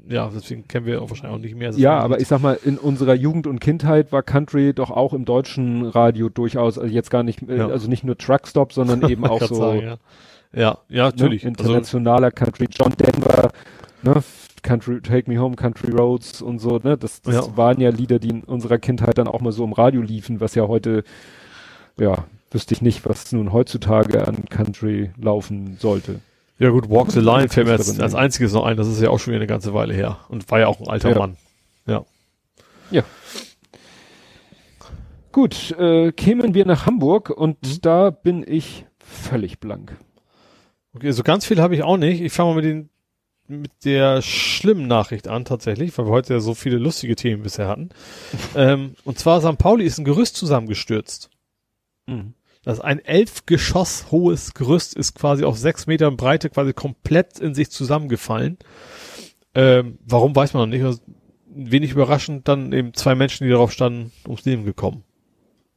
ja, 0.08 0.30
deswegen 0.34 0.68
kennen 0.68 0.86
wir 0.86 1.02
auch 1.02 1.10
wahrscheinlich 1.10 1.36
auch 1.36 1.42
nicht 1.42 1.56
mehr. 1.56 1.72
Ja, 1.72 1.98
aber 2.00 2.20
ich 2.20 2.28
sag 2.28 2.42
mal, 2.42 2.60
in 2.64 2.78
unserer 2.78 3.16
Jugend 3.16 3.48
und 3.48 3.60
Kindheit 3.60 4.12
war 4.12 4.24
Country 4.24 4.74
doch 4.74 4.92
auch 4.92 5.14
im 5.14 5.26
deutschen 5.26 5.86
Radio 5.86 6.30
durchaus, 6.30 6.78
also 6.78 6.94
jetzt 6.94 7.10
gar 7.10 7.24
nicht, 7.24 7.42
äh, 7.50 7.58
ja. 7.58 7.68
also 7.68 7.90
nicht 7.90 8.04
nur 8.04 8.18
Truckstop, 8.18 8.74
sondern 8.74 9.02
eben 9.10 9.26
auch 9.26 9.42
so. 9.42 9.56
Sagen, 9.56 9.82
ja. 9.82 9.98
ja, 10.54 10.78
ja, 10.90 11.04
natürlich. 11.06 11.44
Ne, 11.44 11.50
internationaler 11.50 12.26
also, 12.26 12.36
Country, 12.36 12.68
John 12.70 12.94
Denver, 13.00 13.52
ne, 14.06 14.24
Country, 14.64 15.02
Take 15.02 15.30
Me 15.30 15.40
Home, 15.40 15.56
Country 15.56 15.92
Roads 15.92 16.42
und 16.42 16.60
so, 16.60 16.80
ne? 16.84 16.98
Das, 16.98 17.22
das 17.22 17.36
ja. 17.36 17.58
waren 17.58 17.80
ja 17.80 17.90
Lieder, 17.90 18.20
die 18.20 18.30
in 18.30 18.44
unserer 18.44 18.78
Kindheit 18.78 19.18
dann 19.18 19.28
auch 19.28 19.42
mal 19.42 19.52
so 19.52 19.64
im 19.64 19.74
Radio 19.74 20.02
liefen, 20.02 20.40
was 20.40 20.56
ja 20.56 20.68
heute, 20.68 21.04
ja, 22.00 22.26
wüsste 22.52 22.74
ich 22.74 22.82
nicht, 22.82 23.06
was 23.06 23.32
nun 23.32 23.52
heutzutage 23.52 24.28
an 24.28 24.46
Country 24.46 25.12
laufen 25.18 25.78
sollte. 25.80 26.22
Ja 26.58 26.70
gut, 26.70 26.90
Walk 26.90 27.12
the 27.12 27.20
Line 27.20 27.50
fällt 27.50 27.68
mir 27.68 27.74
als 27.74 28.16
einziges 28.16 28.54
noch 28.54 28.64
ein, 28.64 28.78
das 28.78 28.88
ist 28.88 29.02
ja 29.02 29.10
auch 29.10 29.20
schon 29.20 29.34
wieder 29.34 29.42
eine 29.42 29.48
ganze 29.48 29.74
Weile 29.74 29.94
her 29.94 30.20
und 30.30 30.50
war 30.50 30.60
ja 30.60 30.68
auch 30.68 30.80
ein 30.80 30.88
alter 30.88 31.10
ja. 31.10 31.18
Mann. 31.18 31.38
Ja. 31.86 32.06
Ja. 32.92 33.04
Gut, 35.32 35.72
äh, 35.78 36.14
kämen 36.14 36.54
wir 36.54 36.66
nach 36.66 36.86
Hamburg 36.86 37.30
und 37.30 37.62
mhm. 37.62 37.82
da 37.82 38.10
bin 38.10 38.46
ich 38.48 38.86
völlig 39.00 39.60
blank. 39.60 39.98
Okay, 40.94 41.12
so 41.12 41.24
ganz 41.24 41.46
viel 41.46 41.62
habe 41.62 41.76
ich 41.76 41.84
auch 41.84 41.98
nicht. 41.98 42.22
Ich 42.22 42.32
fange 42.32 42.52
mal 42.52 42.56
mit 42.56 42.66
den 42.66 42.90
mit 43.48 43.72
der 43.86 44.22
schlimmen 44.22 44.88
Nachricht 44.88 45.28
an 45.28 45.46
tatsächlich, 45.46 45.98
weil 45.98 46.06
wir 46.06 46.12
heute 46.12 46.34
ja 46.34 46.40
so 46.40 46.54
viele 46.54 46.78
lustige 46.78 47.16
Themen 47.16 47.44
bisher 47.44 47.68
hatten. 47.68 47.90
ähm, 48.56 48.96
und 49.04 49.20
zwar 49.20 49.42
St. 49.42 49.58
Pauli 49.58 49.86
ist 49.86 49.98
ein 49.98 50.06
Gerüst 50.06 50.36
zusammengestürzt. 50.36 51.30
Mhm. 52.08 52.34
Das 52.64 52.80
ist 52.80 52.84
ein 52.84 53.00
elf 53.00 53.46
Geschoss 53.46 54.08
hohes 54.10 54.56
Gerüst 54.56 54.96
ist 54.96 55.14
quasi 55.14 55.44
auf 55.44 55.58
sechs 55.58 55.86
Metern 55.86 56.18
Breite 56.18 56.50
quasi 56.50 56.74
komplett 56.74 57.40
in 57.40 57.54
sich 57.54 57.70
zusammengefallen. 57.70 58.58
Ähm, 59.54 60.00
warum 60.06 60.36
weiß 60.36 60.54
man 60.54 60.64
noch 60.64 60.76
nicht. 60.76 60.84
Also, 60.84 61.02
wenig 61.56 61.92
überraschend 61.92 62.48
dann 62.48 62.74
eben 62.74 62.94
zwei 62.94 63.16
Menschen, 63.16 63.46
die 63.46 63.52
darauf 63.52 63.72
standen, 63.72 64.12
ums 64.26 64.46
Leben 64.46 64.66
gekommen. 64.66 65.04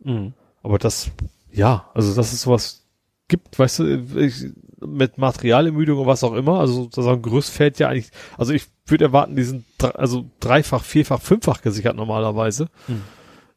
Mhm. 0.03 0.33
Aber 0.63 0.79
das, 0.79 1.11
ja, 1.53 1.91
also 1.95 2.15
das 2.15 2.33
ist 2.33 2.43
sowas 2.43 2.87
gibt, 3.29 3.59
weißt 3.59 3.79
du, 3.81 4.19
ich, 4.19 4.47
mit 4.81 5.19
Materialermüdung 5.19 5.99
und 5.99 6.07
was 6.07 6.25
auch 6.25 6.35
immer. 6.35 6.61
Also 6.61 6.89
so 6.93 7.09
ein 7.09 7.23
Gerüst 7.23 7.51
fällt 7.51 7.79
ja 7.79 7.89
eigentlich, 7.89 8.11
also 8.37 8.53
ich 8.53 8.67
würde 8.87 9.05
erwarten, 9.07 9.37
die 9.37 9.43
sind 9.43 9.65
also 9.83 10.27
dreifach, 10.41 10.85
vierfach, 10.85 11.21
fünffach 11.21 11.63
gesichert 11.63 11.97
normalerweise. 11.97 12.69
Hm. 12.87 13.03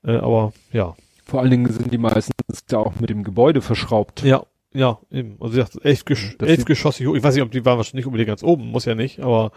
Äh, 0.03 0.17
aber 0.17 0.53
ja. 0.71 0.95
Vor 1.25 1.41
allen 1.41 1.51
Dingen 1.51 1.71
sind 1.71 1.93
die 1.93 1.97
meistens 1.97 2.33
ja 2.69 2.79
auch 2.79 2.99
mit 2.99 3.09
dem 3.09 3.23
Gebäude 3.23 3.61
verschraubt. 3.61 4.23
Ja, 4.23 4.43
ja, 4.73 4.99
eben. 5.11 5.37
Also 5.39 5.57
ich 5.57 5.63
dachte, 5.63 5.79
elf, 5.83 6.05
Gesch 6.05 6.35
das 6.37 6.49
elf 6.49 6.65
geschossig 6.65 7.07
hoch. 7.07 7.15
Ich 7.15 7.23
weiß 7.23 7.35
nicht, 7.35 7.43
ob 7.43 7.51
die 7.51 7.63
waren 7.65 7.77
wahrscheinlich 7.77 8.05
nicht 8.05 8.07
unbedingt 8.07 8.27
ganz 8.27 8.43
oben, 8.43 8.71
muss 8.71 8.85
ja 8.85 8.95
nicht, 8.95 9.19
aber 9.19 9.51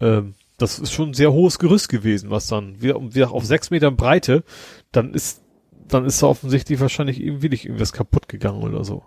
ähm, 0.00 0.34
das 0.58 0.78
ist 0.78 0.92
schon 0.92 1.10
ein 1.10 1.14
sehr 1.14 1.32
hohes 1.32 1.58
Gerüst 1.58 1.88
gewesen, 1.88 2.30
was 2.30 2.46
dann 2.46 2.80
wieder, 2.80 3.00
wieder 3.14 3.32
auf 3.32 3.44
sechs 3.44 3.70
Metern 3.70 3.96
Breite, 3.96 4.44
dann 4.92 5.12
ist, 5.12 5.42
dann 5.88 6.04
ist 6.04 6.22
da 6.22 6.28
offensichtlich 6.28 6.80
wahrscheinlich 6.80 7.20
irgendwie 7.20 7.48
nicht 7.48 7.64
irgendwas 7.64 7.92
kaputt 7.92 8.28
gegangen 8.28 8.62
oder 8.62 8.84
so. 8.84 9.02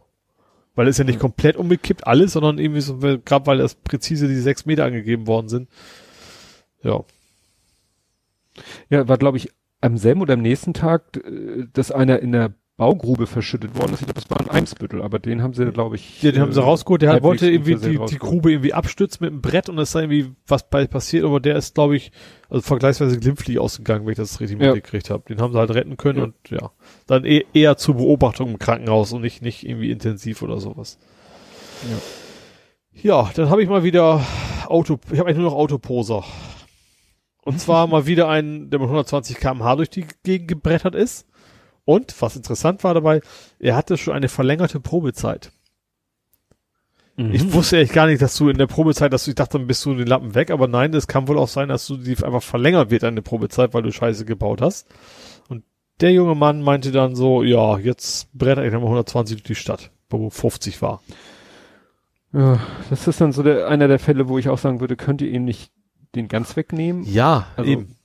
Weil 0.78 0.88
es 0.88 1.00
ja 1.00 1.04
nicht 1.04 1.18
komplett 1.18 1.56
umgekippt 1.56 2.06
alles, 2.06 2.34
sondern 2.34 2.60
irgendwie 2.60 2.82
so, 2.82 3.00
gerade 3.00 3.48
weil 3.48 3.58
das 3.58 3.74
präzise 3.74 4.28
die 4.28 4.36
sechs 4.36 4.68
Meter 4.68 4.86
angegeben 4.86 5.26
worden 5.26 5.50
sind. 5.50 5.70
Ja. 6.84 7.04
Ja, 8.88 9.08
war 9.08 9.18
glaube 9.18 9.38
ich 9.38 9.50
am 9.82 9.98
selben 9.98 10.22
oder 10.22 10.36
am 10.36 10.42
nächsten 10.44 10.76
Tag, 10.76 11.18
äh, 11.18 11.66
dass 11.74 11.92
einer 11.92 12.20
in 12.20 12.32
der 12.32 12.54
Baugrube 12.78 13.26
verschüttet 13.26 13.76
worden 13.76 13.96
ist. 13.96 14.02
Ich 14.02 14.06
glaube, 14.06 14.22
das 14.22 14.30
war 14.30 14.40
ein 14.40 14.52
Eimsbüttel, 14.52 15.02
aber 15.02 15.18
den 15.18 15.42
haben 15.42 15.56
sie, 15.56 15.66
glaube 15.72 15.96
ich. 15.96 16.22
Ja, 16.22 16.32
den 16.32 16.38
äh, 16.38 16.42
haben 16.44 16.54
sie 16.54 16.62
äh, 16.62 16.64
rausgeholt. 16.64 17.02
Der 17.02 17.12
hat, 17.12 17.24
wollte 17.24 17.50
irgendwie 17.50 17.76
die, 17.76 17.98
die 17.98 18.20
Grube 18.20 18.52
irgendwie 18.52 18.74
abstützen 18.74 19.18
mit 19.22 19.32
einem 19.32 19.42
Brett 19.42 19.68
und 19.68 19.80
es 19.80 19.92
sei 19.92 20.02
irgendwie 20.02 20.32
was 20.46 20.70
bei 20.70 20.86
passiert, 20.86 21.26
aber 21.26 21.40
der 21.40 21.56
ist, 21.56 21.74
glaube 21.74 21.96
ich, 21.96 22.12
also 22.50 22.62
vergleichsweise 22.62 23.20
glimpflich 23.20 23.58
ausgegangen, 23.58 24.06
wenn 24.06 24.12
ich 24.12 24.18
das 24.18 24.40
richtig 24.40 24.62
ja. 24.62 24.74
mitgekriegt 24.74 25.10
habe. 25.10 25.24
Den 25.28 25.42
haben 25.42 25.54
sie 25.54 25.58
halt 25.58 25.72
retten 25.72 25.98
können 25.98 26.20
ja. 26.20 26.24
und 26.26 26.36
ja, 26.50 26.72
dann 27.08 27.26
eh, 27.26 27.46
eher 27.52 27.78
zur 27.78 27.96
Beobachtung 27.96 28.52
im 28.52 28.60
Krankenhaus 28.60 29.12
und 29.12 29.22
nicht, 29.22 29.42
nicht 29.42 29.68
irgendwie 29.68 29.90
intensiv 29.90 30.44
oder 30.44 30.60
sowas. 30.60 31.00
Ja, 32.94 33.24
ja 33.24 33.32
dann 33.36 33.50
habe 33.50 33.64
ich 33.64 33.70
mal 33.70 33.84
wieder 33.84 34.24
Auto, 34.68 35.00
ich 35.12 35.18
habe 35.18 35.30
eigentlich 35.30 35.42
nur 35.42 35.50
noch 35.50 35.58
Autoposer. 35.58 36.24
Und 37.44 37.60
zwar 37.60 37.88
mal 37.88 38.06
wieder 38.06 38.30
einen, 38.30 38.70
der 38.70 38.80
mit 38.80 38.86
120 38.86 39.38
km/h 39.38 39.78
durch 39.78 39.90
die 39.90 40.06
Gegend 40.22 40.48
gebrettert 40.48 40.94
ist 40.94 41.27
und, 41.88 42.22
was 42.22 42.36
interessant 42.36 42.84
war 42.84 42.94
dabei, 42.94 43.22
er 43.60 43.78
hatte 43.78 43.98
schon 43.98 44.14
eine 44.14 44.28
verlängerte 44.28 44.82
Probezeit. 44.82 45.52
Mhm. 47.16 47.34
Ich 47.34 47.54
wusste 47.54 47.78
echt 47.78 47.94
gar 47.94 48.08
nicht, 48.08 48.22
dass 48.22 48.36
du 48.36 48.50
in 48.50 48.58
der 48.58 48.68
Probezeit, 48.68 49.14
dass 49.14 49.24
du, 49.24 49.32
ich 49.32 49.36
dachte, 49.36 49.58
dann 49.58 49.68
bist 49.68 49.86
du 49.86 49.96
den 49.96 50.06
Lappen 50.06 50.36
weg, 50.36 50.52
aber 50.52 50.68
nein, 50.68 50.94
es 50.94 51.08
kann 51.08 51.30
wohl 51.30 51.40
auch 51.40 51.48
sein, 51.48 51.70
dass 51.70 51.88
du 51.88 51.96
die 51.96 52.22
einfach 52.24 52.44
verlängert 52.44 52.92
wird, 52.92 53.06
eine 53.06 53.22
Probezeit, 53.22 53.74
weil 53.74 53.84
du 53.84 53.92
Scheiße 53.94 54.26
gebaut 54.26 54.62
hast. 54.62 54.88
Und 55.48 55.64
der 56.02 56.12
junge 56.12 56.36
Mann 56.36 56.62
meinte 56.62 56.92
dann 56.92 57.16
so, 57.16 57.42
ja, 57.42 57.78
jetzt 57.78 58.38
bretter 58.38 58.66
ich 58.66 58.74
nochmal 58.74 58.90
120 58.90 59.38
durch 59.38 59.44
die 59.44 59.56
Stadt, 59.56 59.92
wo 60.10 60.30
50 60.30 60.82
war. 60.82 61.02
Ja, 62.34 62.60
das 62.90 63.08
ist 63.08 63.22
dann 63.22 63.32
so 63.32 63.44
der, 63.44 63.70
einer 63.70 63.88
der 63.88 64.00
Fälle, 64.00 64.28
wo 64.28 64.38
ich 64.38 64.50
auch 64.50 64.58
sagen 64.58 64.82
würde, 64.82 64.98
könnt 64.98 65.22
ihr 65.22 65.32
ihn 65.32 65.46
nicht 65.46 65.72
den 66.16 66.28
ganz 66.28 66.58
wegnehmen? 66.58 67.04
Ja, 67.06 67.48
also, 67.56 67.72
eben. 67.72 67.96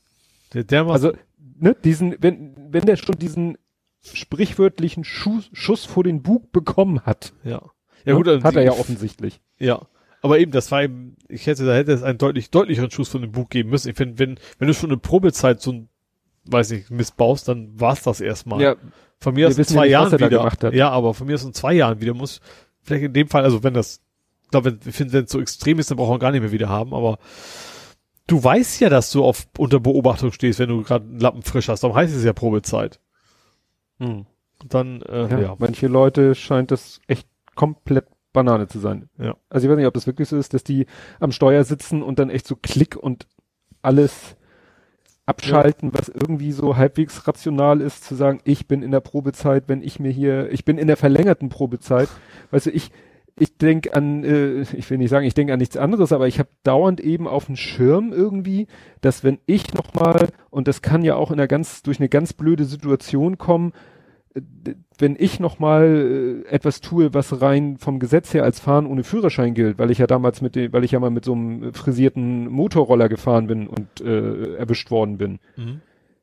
Der, 0.54 0.62
der 0.62 0.86
also, 0.86 1.12
ne, 1.58 1.74
diesen, 1.82 2.16
wenn, 2.20 2.54
wenn 2.70 2.86
der 2.86 2.96
schon 2.96 3.18
diesen 3.18 3.58
sprichwörtlichen 4.02 5.04
Schuss, 5.04 5.50
Schuss 5.52 5.84
vor 5.84 6.04
den 6.04 6.22
Bug 6.22 6.52
bekommen 6.52 7.02
hat. 7.02 7.32
Ja. 7.44 7.62
Ja 8.04 8.14
gut, 8.14 8.26
also 8.26 8.42
hat 8.42 8.56
er 8.56 8.64
ja 8.64 8.72
offensichtlich. 8.72 9.40
Ja. 9.58 9.86
Aber 10.22 10.38
eben, 10.38 10.52
das 10.52 10.70
war 10.70 10.82
eben, 10.82 11.16
ich 11.28 11.46
hätte, 11.46 11.64
da 11.66 11.74
hätte 11.74 11.92
es 11.92 12.02
einen 12.02 12.18
deutlich 12.18 12.50
deutlicheren 12.50 12.90
Schuss 12.90 13.08
von 13.08 13.22
dem 13.22 13.32
Bug 13.32 13.50
geben 13.50 13.70
müssen. 13.70 13.88
Ich 13.90 13.96
finde, 13.96 14.18
wenn, 14.18 14.38
wenn 14.58 14.68
du 14.68 14.74
schon 14.74 14.90
eine 14.90 14.98
Probezeit 14.98 15.60
so 15.60 15.72
ein, 15.72 15.88
weiß 16.46 16.70
nicht, 16.70 16.90
missbaust, 16.90 17.48
dann 17.48 17.78
war's 17.78 18.02
das 18.02 18.20
erstmal. 18.20 18.60
Ja. 18.60 18.76
Von 19.20 19.34
mir 19.34 19.48
aus 19.48 19.58
in 19.58 19.64
zwei 19.64 19.82
nicht, 19.82 19.92
Jahren 19.92 20.12
wieder. 20.12 20.74
Ja, 20.74 20.90
aber 20.90 21.14
von 21.14 21.26
mir 21.26 21.34
aus 21.34 21.44
in 21.44 21.54
zwei 21.54 21.74
Jahren 21.74 22.00
wieder 22.00 22.14
muss, 22.14 22.40
vielleicht 22.82 23.04
in 23.04 23.12
dem 23.12 23.28
Fall, 23.28 23.44
also 23.44 23.62
wenn 23.62 23.74
das, 23.74 24.00
ich 24.44 24.50
glaube, 24.50 24.72
wenn, 24.84 24.98
wenn, 24.98 25.12
wenn 25.12 25.24
es 25.24 25.30
so 25.30 25.40
extrem 25.40 25.78
ist, 25.78 25.90
dann 25.90 25.96
braucht 25.96 26.10
man 26.10 26.18
gar 26.18 26.32
nicht 26.32 26.40
mehr 26.40 26.52
wieder 26.52 26.68
haben, 26.68 26.92
aber 26.92 27.18
du 28.26 28.42
weißt 28.42 28.80
ja, 28.80 28.88
dass 28.88 29.12
du 29.12 29.24
auf 29.24 29.46
unter 29.58 29.78
Beobachtung 29.80 30.32
stehst, 30.32 30.58
wenn 30.58 30.68
du 30.68 30.82
gerade 30.82 31.04
einen 31.04 31.20
Lappen 31.20 31.42
frisch 31.42 31.68
hast. 31.68 31.84
Darum 31.84 31.96
heißt 31.96 32.14
es 32.14 32.24
ja 32.24 32.32
Probezeit. 32.32 33.00
Hm. 34.02 34.26
Dann, 34.68 35.02
äh, 35.02 35.28
ja, 35.28 35.38
ja. 35.38 35.56
Manche 35.58 35.86
Leute 35.86 36.34
scheint 36.34 36.70
das 36.70 37.00
echt 37.06 37.28
komplett 37.54 38.06
Banane 38.32 38.66
zu 38.66 38.78
sein. 38.78 39.08
Ja. 39.18 39.36
Also 39.48 39.66
ich 39.66 39.70
weiß 39.70 39.76
nicht, 39.76 39.86
ob 39.86 39.94
das 39.94 40.06
wirklich 40.06 40.28
so 40.28 40.36
ist, 40.36 40.54
dass 40.54 40.64
die 40.64 40.86
am 41.20 41.32
Steuer 41.32 41.64
sitzen 41.64 42.02
und 42.02 42.18
dann 42.18 42.30
echt 42.30 42.46
so 42.46 42.56
Klick 42.56 42.96
und 42.96 43.26
alles 43.82 44.36
abschalten, 45.26 45.90
ja. 45.92 45.98
was 45.98 46.08
irgendwie 46.08 46.52
so 46.52 46.76
halbwegs 46.76 47.26
rational 47.28 47.80
ist, 47.80 48.04
zu 48.04 48.14
sagen, 48.14 48.40
ich 48.44 48.66
bin 48.66 48.82
in 48.82 48.90
der 48.90 49.00
Probezeit, 49.00 49.64
wenn 49.68 49.82
ich 49.82 50.00
mir 50.00 50.10
hier, 50.10 50.50
ich 50.50 50.64
bin 50.64 50.78
in 50.78 50.88
der 50.88 50.96
verlängerten 50.96 51.48
Probezeit. 51.48 52.08
Weißt 52.50 52.66
du, 52.66 52.70
ich, 52.70 52.90
ich 53.38 53.56
denke 53.56 53.94
an, 53.94 54.24
äh, 54.24 54.62
ich 54.62 54.90
will 54.90 54.98
nicht 54.98 55.10
sagen, 55.10 55.26
ich 55.26 55.34
denke 55.34 55.52
an 55.52 55.58
nichts 55.58 55.76
anderes, 55.76 56.12
aber 56.12 56.26
ich 56.26 56.38
habe 56.38 56.48
dauernd 56.64 57.00
eben 57.00 57.28
auf 57.28 57.46
dem 57.46 57.56
Schirm 57.56 58.12
irgendwie, 58.12 58.66
dass 59.00 59.22
wenn 59.22 59.38
ich 59.46 59.74
nochmal, 59.74 60.28
und 60.50 60.68
das 60.68 60.82
kann 60.82 61.02
ja 61.02 61.14
auch 61.14 61.30
in 61.30 61.38
einer 61.38 61.48
ganz, 61.48 61.82
durch 61.82 62.00
eine 62.00 62.08
ganz 62.08 62.32
blöde 62.32 62.64
Situation 62.64 63.38
kommen, 63.38 63.72
wenn 64.98 65.16
ich 65.18 65.40
nochmal 65.40 66.44
äh, 66.46 66.48
etwas 66.48 66.80
tue, 66.80 67.12
was 67.12 67.40
rein 67.40 67.76
vom 67.78 67.98
Gesetz 67.98 68.32
her 68.32 68.44
als 68.44 68.60
Fahren 68.60 68.86
ohne 68.86 69.04
Führerschein 69.04 69.54
gilt, 69.54 69.78
weil 69.78 69.90
ich 69.90 69.98
ja 69.98 70.06
damals 70.06 70.40
mit 70.40 70.54
dem, 70.56 70.72
weil 70.72 70.84
ich 70.84 70.92
ja 70.92 71.00
mal 71.00 71.10
mit 71.10 71.24
so 71.24 71.32
einem 71.32 71.74
frisierten 71.74 72.48
Motorroller 72.48 73.08
gefahren 73.08 73.46
bin 73.46 73.66
und 73.66 74.00
äh, 74.00 74.54
erwischt 74.56 74.90
worden 74.90 75.18
bin, 75.18 75.38
mhm. 75.56 75.80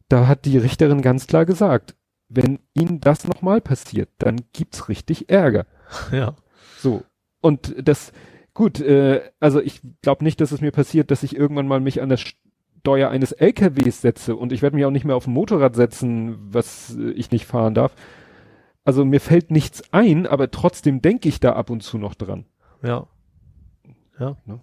da 0.07 0.27
hat 0.27 0.45
die 0.45 0.57
Richterin 0.57 1.01
ganz 1.01 1.27
klar 1.27 1.45
gesagt, 1.45 1.95
wenn 2.29 2.59
Ihnen 2.73 2.99
das 2.99 3.27
nochmal 3.27 3.61
passiert, 3.61 4.09
dann 4.19 4.37
gibt's 4.53 4.89
richtig 4.89 5.29
Ärger. 5.29 5.65
Ja. 6.11 6.35
So. 6.77 7.03
Und 7.41 7.73
das, 7.81 8.13
gut, 8.53 8.79
äh, 8.79 9.21
also 9.39 9.59
ich 9.59 9.81
glaube 10.01 10.23
nicht, 10.23 10.39
dass 10.39 10.51
es 10.51 10.61
mir 10.61 10.71
passiert, 10.71 11.09
dass 11.09 11.23
ich 11.23 11.35
irgendwann 11.35 11.67
mal 11.67 11.79
mich 11.79 12.01
an 12.01 12.09
das 12.09 12.21
Steuer 12.89 13.11
eines 13.11 13.33
LKWs 13.33 14.01
setze 14.01 14.35
und 14.35 14.51
ich 14.51 14.63
werde 14.63 14.75
mich 14.75 14.83
auch 14.83 14.89
nicht 14.89 15.05
mehr 15.05 15.15
auf 15.15 15.27
ein 15.27 15.33
Motorrad 15.33 15.75
setzen, 15.75 16.39
was 16.51 16.97
äh, 16.97 17.11
ich 17.11 17.29
nicht 17.29 17.45
fahren 17.45 17.75
darf. 17.75 17.93
Also 18.83 19.05
mir 19.05 19.21
fällt 19.21 19.51
nichts 19.51 19.93
ein, 19.93 20.25
aber 20.25 20.49
trotzdem 20.49 20.99
denke 20.99 21.29
ich 21.29 21.39
da 21.39 21.53
ab 21.53 21.69
und 21.69 21.83
zu 21.83 21.99
noch 21.99 22.15
dran. 22.15 22.45
Ja. 22.81 23.05
Ja. 24.19 24.37
Ne? 24.45 24.59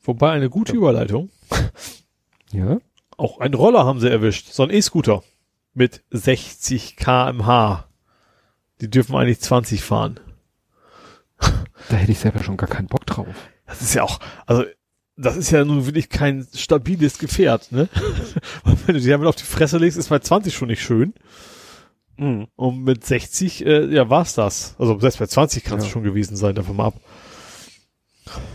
Wobei 0.00 0.30
eine 0.30 0.48
gute 0.48 0.72
ja. 0.72 0.78
Überleitung. 0.78 1.30
Ja. 2.52 2.80
Auch 3.16 3.40
einen 3.40 3.54
Roller 3.54 3.86
haben 3.86 3.98
sie 3.98 4.10
erwischt. 4.10 4.52
So 4.52 4.62
ein 4.62 4.68
E-Scooter. 4.68 5.22
Mit 5.72 6.04
60 6.10 6.96
kmh. 6.96 7.86
Die 8.82 8.90
dürfen 8.90 9.16
eigentlich 9.16 9.40
20 9.40 9.82
fahren. 9.82 10.20
Da 11.38 11.96
hätte 11.96 12.12
ich 12.12 12.18
selber 12.18 12.44
schon 12.44 12.58
gar 12.58 12.68
keinen 12.68 12.88
Bock 12.88 13.06
drauf. 13.06 13.34
Das 13.64 13.80
ist 13.80 13.94
ja 13.94 14.02
auch, 14.02 14.20
also 14.44 14.64
das 15.16 15.36
ist 15.36 15.50
ja 15.50 15.64
nun 15.64 15.86
wirklich 15.86 16.08
kein 16.08 16.46
stabiles 16.54 17.18
Gefährt, 17.18 17.70
ne? 17.72 17.88
wenn 18.86 18.94
du 18.94 19.00
die 19.00 19.08
damit 19.08 19.28
auf 19.28 19.36
die 19.36 19.44
Fresse 19.44 19.78
legst, 19.78 19.98
ist 19.98 20.08
bei 20.08 20.18
20 20.18 20.54
schon 20.54 20.68
nicht 20.68 20.82
schön. 20.82 21.14
Mhm. 22.16 22.46
Und 22.56 22.84
mit 22.84 23.04
60, 23.04 23.64
äh, 23.66 23.86
ja, 23.86 24.08
war's 24.10 24.34
das. 24.34 24.74
Also 24.78 24.98
selbst 24.98 25.18
bei 25.18 25.26
20 25.26 25.64
kann 25.64 25.78
es 25.78 25.84
ja. 25.84 25.90
schon 25.90 26.02
gewesen 26.02 26.36
sein, 26.36 26.54
davon 26.54 26.76
mal 26.76 26.86
ab. 26.86 26.94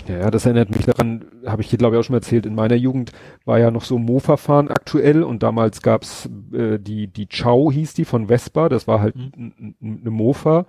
Ja, 0.07 0.19
ja, 0.19 0.31
das 0.31 0.45
erinnert 0.45 0.69
mich 0.69 0.85
daran, 0.85 1.25
habe 1.45 1.61
ich 1.61 1.69
hier 1.69 1.77
glaube 1.77 1.95
ich 1.95 1.99
auch 1.99 2.05
schon 2.05 2.15
erzählt, 2.15 2.45
in 2.45 2.55
meiner 2.55 2.75
Jugend 2.75 3.11
war 3.45 3.59
ja 3.59 3.69
noch 3.69 3.83
so 3.83 3.97
Mofa-Fahren 3.97 4.69
aktuell 4.69 5.23
und 5.23 5.43
damals 5.43 5.81
gab's 5.81 6.29
äh, 6.53 6.79
die, 6.79 7.07
die 7.07 7.27
Chow 7.27 7.71
hieß 7.71 7.93
die 7.93 8.05
von 8.05 8.27
Vespa, 8.27 8.69
das 8.69 8.87
war 8.87 9.01
halt 9.01 9.15
mhm. 9.15 9.75
eine 9.81 10.09
Mofa 10.09 10.65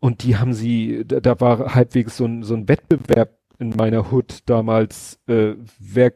und 0.00 0.22
die 0.22 0.38
haben 0.38 0.54
sie, 0.54 1.04
da, 1.06 1.20
da 1.20 1.38
war 1.40 1.74
halbwegs 1.74 2.16
so 2.16 2.24
ein, 2.24 2.42
so 2.42 2.54
ein 2.54 2.68
Wettbewerb 2.68 3.36
in 3.58 3.70
meiner 3.70 4.12
Hood 4.12 4.40
damals, 4.46 5.20
äh, 5.26 5.54
wer 5.78 6.12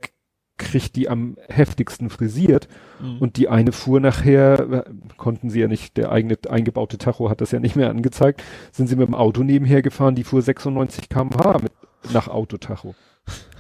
kriegt 0.61 0.95
die 0.97 1.09
am 1.09 1.37
heftigsten 1.49 2.11
frisiert. 2.11 2.69
Mhm. 3.01 3.19
Und 3.19 3.37
die 3.39 3.49
eine 3.49 3.73
fuhr 3.73 3.99
nachher, 3.99 4.61
äh, 4.71 4.85
konnten 5.17 5.51
sie 5.51 5.61
ja 5.61 5.69
nicht, 5.69 5.97
der 5.97 6.13
eigene 6.13 6.37
eingebaute 6.49 6.99
Tacho 6.99 7.31
hat 7.31 7.41
das 7.41 7.51
ja 7.51 7.59
nicht 7.59 7.77
mehr 7.77 7.91
angezeigt, 7.91 8.43
sind 8.71 8.87
sie 8.87 8.97
mit 8.97 9.09
dem 9.09 9.15
Auto 9.15 9.43
nebenher 9.43 9.83
gefahren, 9.83 10.15
die 10.15 10.25
fuhr 10.25 10.43
96 10.43 11.09
kmh 11.09 11.59
mit, 11.63 11.73
nach 12.13 12.29
Autotacho. 12.29 12.95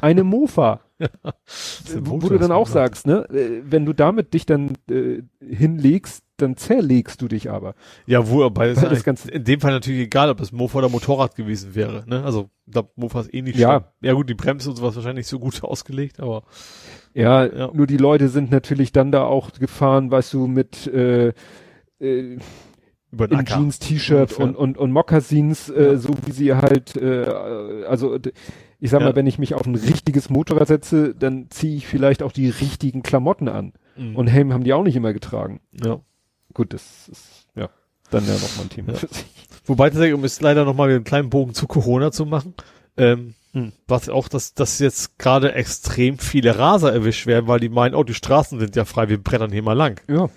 Eine 0.01 0.25
Mofa. 0.25 0.81
Ja, 0.99 1.09
wo, 2.01 2.23
wo 2.23 2.29
du 2.29 2.39
dann 2.39 2.53
auch 2.53 2.67
sagst, 2.67 3.07
ne, 3.07 3.29
äh, 3.31 3.63
wenn 3.65 3.87
du 3.87 3.95
damit 3.95 4.35
dich 4.35 4.45
dann 4.45 4.75
äh, 4.91 5.23
hinlegst, 5.41 6.23
dann 6.43 6.57
zerlegst 6.57 7.21
du 7.23 7.29
dich 7.29 7.51
aber. 7.51 7.75
Ja, 8.07 8.29
wo, 8.29 8.43
aber 8.45 8.61
Weil 8.63 8.75
das 8.75 9.05
ganz- 9.05 9.25
in 9.27 9.45
dem 9.45 9.61
Fall 9.61 9.73
natürlich 9.73 10.01
egal, 10.03 10.31
ob 10.31 10.41
es 10.41 10.53
Mofa 10.53 10.79
oder 10.79 10.89
Motorrad 10.89 11.35
gewesen 11.37 11.75
wäre, 11.75 12.05
ne? 12.07 12.23
Also, 12.25 12.51
glaube, 12.71 12.91
Mofa 12.97 13.21
ist 13.21 13.35
eh 13.35 13.43
nicht 13.43 13.57
Ja. 13.59 13.93
Ja 14.01 14.13
gut, 14.15 14.29
die 14.29 14.35
Bremse 14.35 14.71
und 14.71 14.77
sowas 14.77 14.97
wahrscheinlich 14.97 15.27
so 15.27 15.39
gut 15.39 15.63
ausgelegt, 15.65 16.21
aber 16.21 16.45
Ja, 17.15 17.45
Ja. 17.47 17.71
nur 17.73 17.87
die 17.87 17.97
Leute 17.97 18.29
sind 18.29 18.51
natürlich 18.51 18.93
dann 18.93 19.11
da 19.13 19.25
auch 19.25 19.53
gefahren, 19.53 20.11
weißt 20.11 20.33
du, 20.35 20.47
mit 20.47 20.87
äh, 20.87 21.33
äh, 22.01 22.39
in. 23.13 23.45
Jeans, 23.45 23.79
T-Shirt 23.81 24.39
und, 24.39 24.55
und, 24.55 24.79
und 24.79 24.93
Mokassins, 24.93 25.69
äh, 25.69 25.83
Ja. 25.93 25.97
so 25.97 26.11
wie 26.27 26.31
sie 26.33 26.55
halt, 26.55 26.95
äh, 26.97 27.25
also 27.89 28.17
ich 28.79 28.91
sag 28.91 29.01
Ja. 29.01 29.09
mal, 29.09 29.17
wenn 29.17 29.27
ich 29.27 29.39
mich 29.39 29.55
auf 29.55 29.67
ein 29.67 29.75
richtiges 29.75 30.31
Motorrad 30.31 30.69
setze, 30.69 31.15
dann 31.15 31.49
ziehe 31.51 31.77
ich 31.77 31.87
vielleicht 31.89 32.23
auch 32.23 32.31
die 32.33 32.49
richtigen 32.49 33.03
Klamotten 33.03 33.49
an. 33.49 33.73
Mhm. 33.97 34.15
Und 34.17 34.29
Helm 34.29 34.53
haben 34.53 34.63
die 34.65 34.73
auch 34.73 34.85
nicht 34.85 34.95
immer 34.97 35.13
getragen. 35.13 35.61
ja. 35.85 36.01
Gut, 36.55 36.73
das 36.73 37.09
ist 37.09 37.47
ja 37.55 37.69
dann 38.11 38.27
ja 38.27 38.35
nochmal 38.35 38.65
ein 38.67 38.71
Thema 38.71 38.93
Ja. 38.93 38.99
für 38.99 39.09
sich. 39.09 39.25
Wobei 39.67 39.89
tatsächlich, 39.91 40.15
um 40.15 40.23
jetzt 40.23 40.43
leider 40.43 40.65
nochmal 40.65 40.91
einen 40.91 41.05
kleinen 41.05 41.31
Bogen 41.31 41.55
zu 41.55 41.67
Corona 41.67 42.11
zu 42.13 42.27
machen, 42.27 42.55
ähm, 42.97 43.35
Hm. 43.53 43.73
was 43.89 44.09
auch, 44.09 44.29
dass, 44.29 44.55
dass 44.55 44.79
jetzt 44.79 45.19
gerade 45.19 45.53
extrem 45.55 46.19
viele 46.19 46.57
Raser 46.57 46.93
erwischt 46.93 47.27
werden, 47.27 47.49
weil 47.49 47.59
die 47.59 47.69
meinen, 47.69 47.97
oh, 47.97 48.05
die 48.05 48.15
Straßen 48.15 48.61
sind 48.61 48.77
ja 48.77 48.85
frei, 48.85 49.09
wir 49.09 49.21
brettern 49.21 49.51
hier 49.51 49.63
mal 49.65 49.73
lang. 49.73 50.01
Ja. 50.09 50.29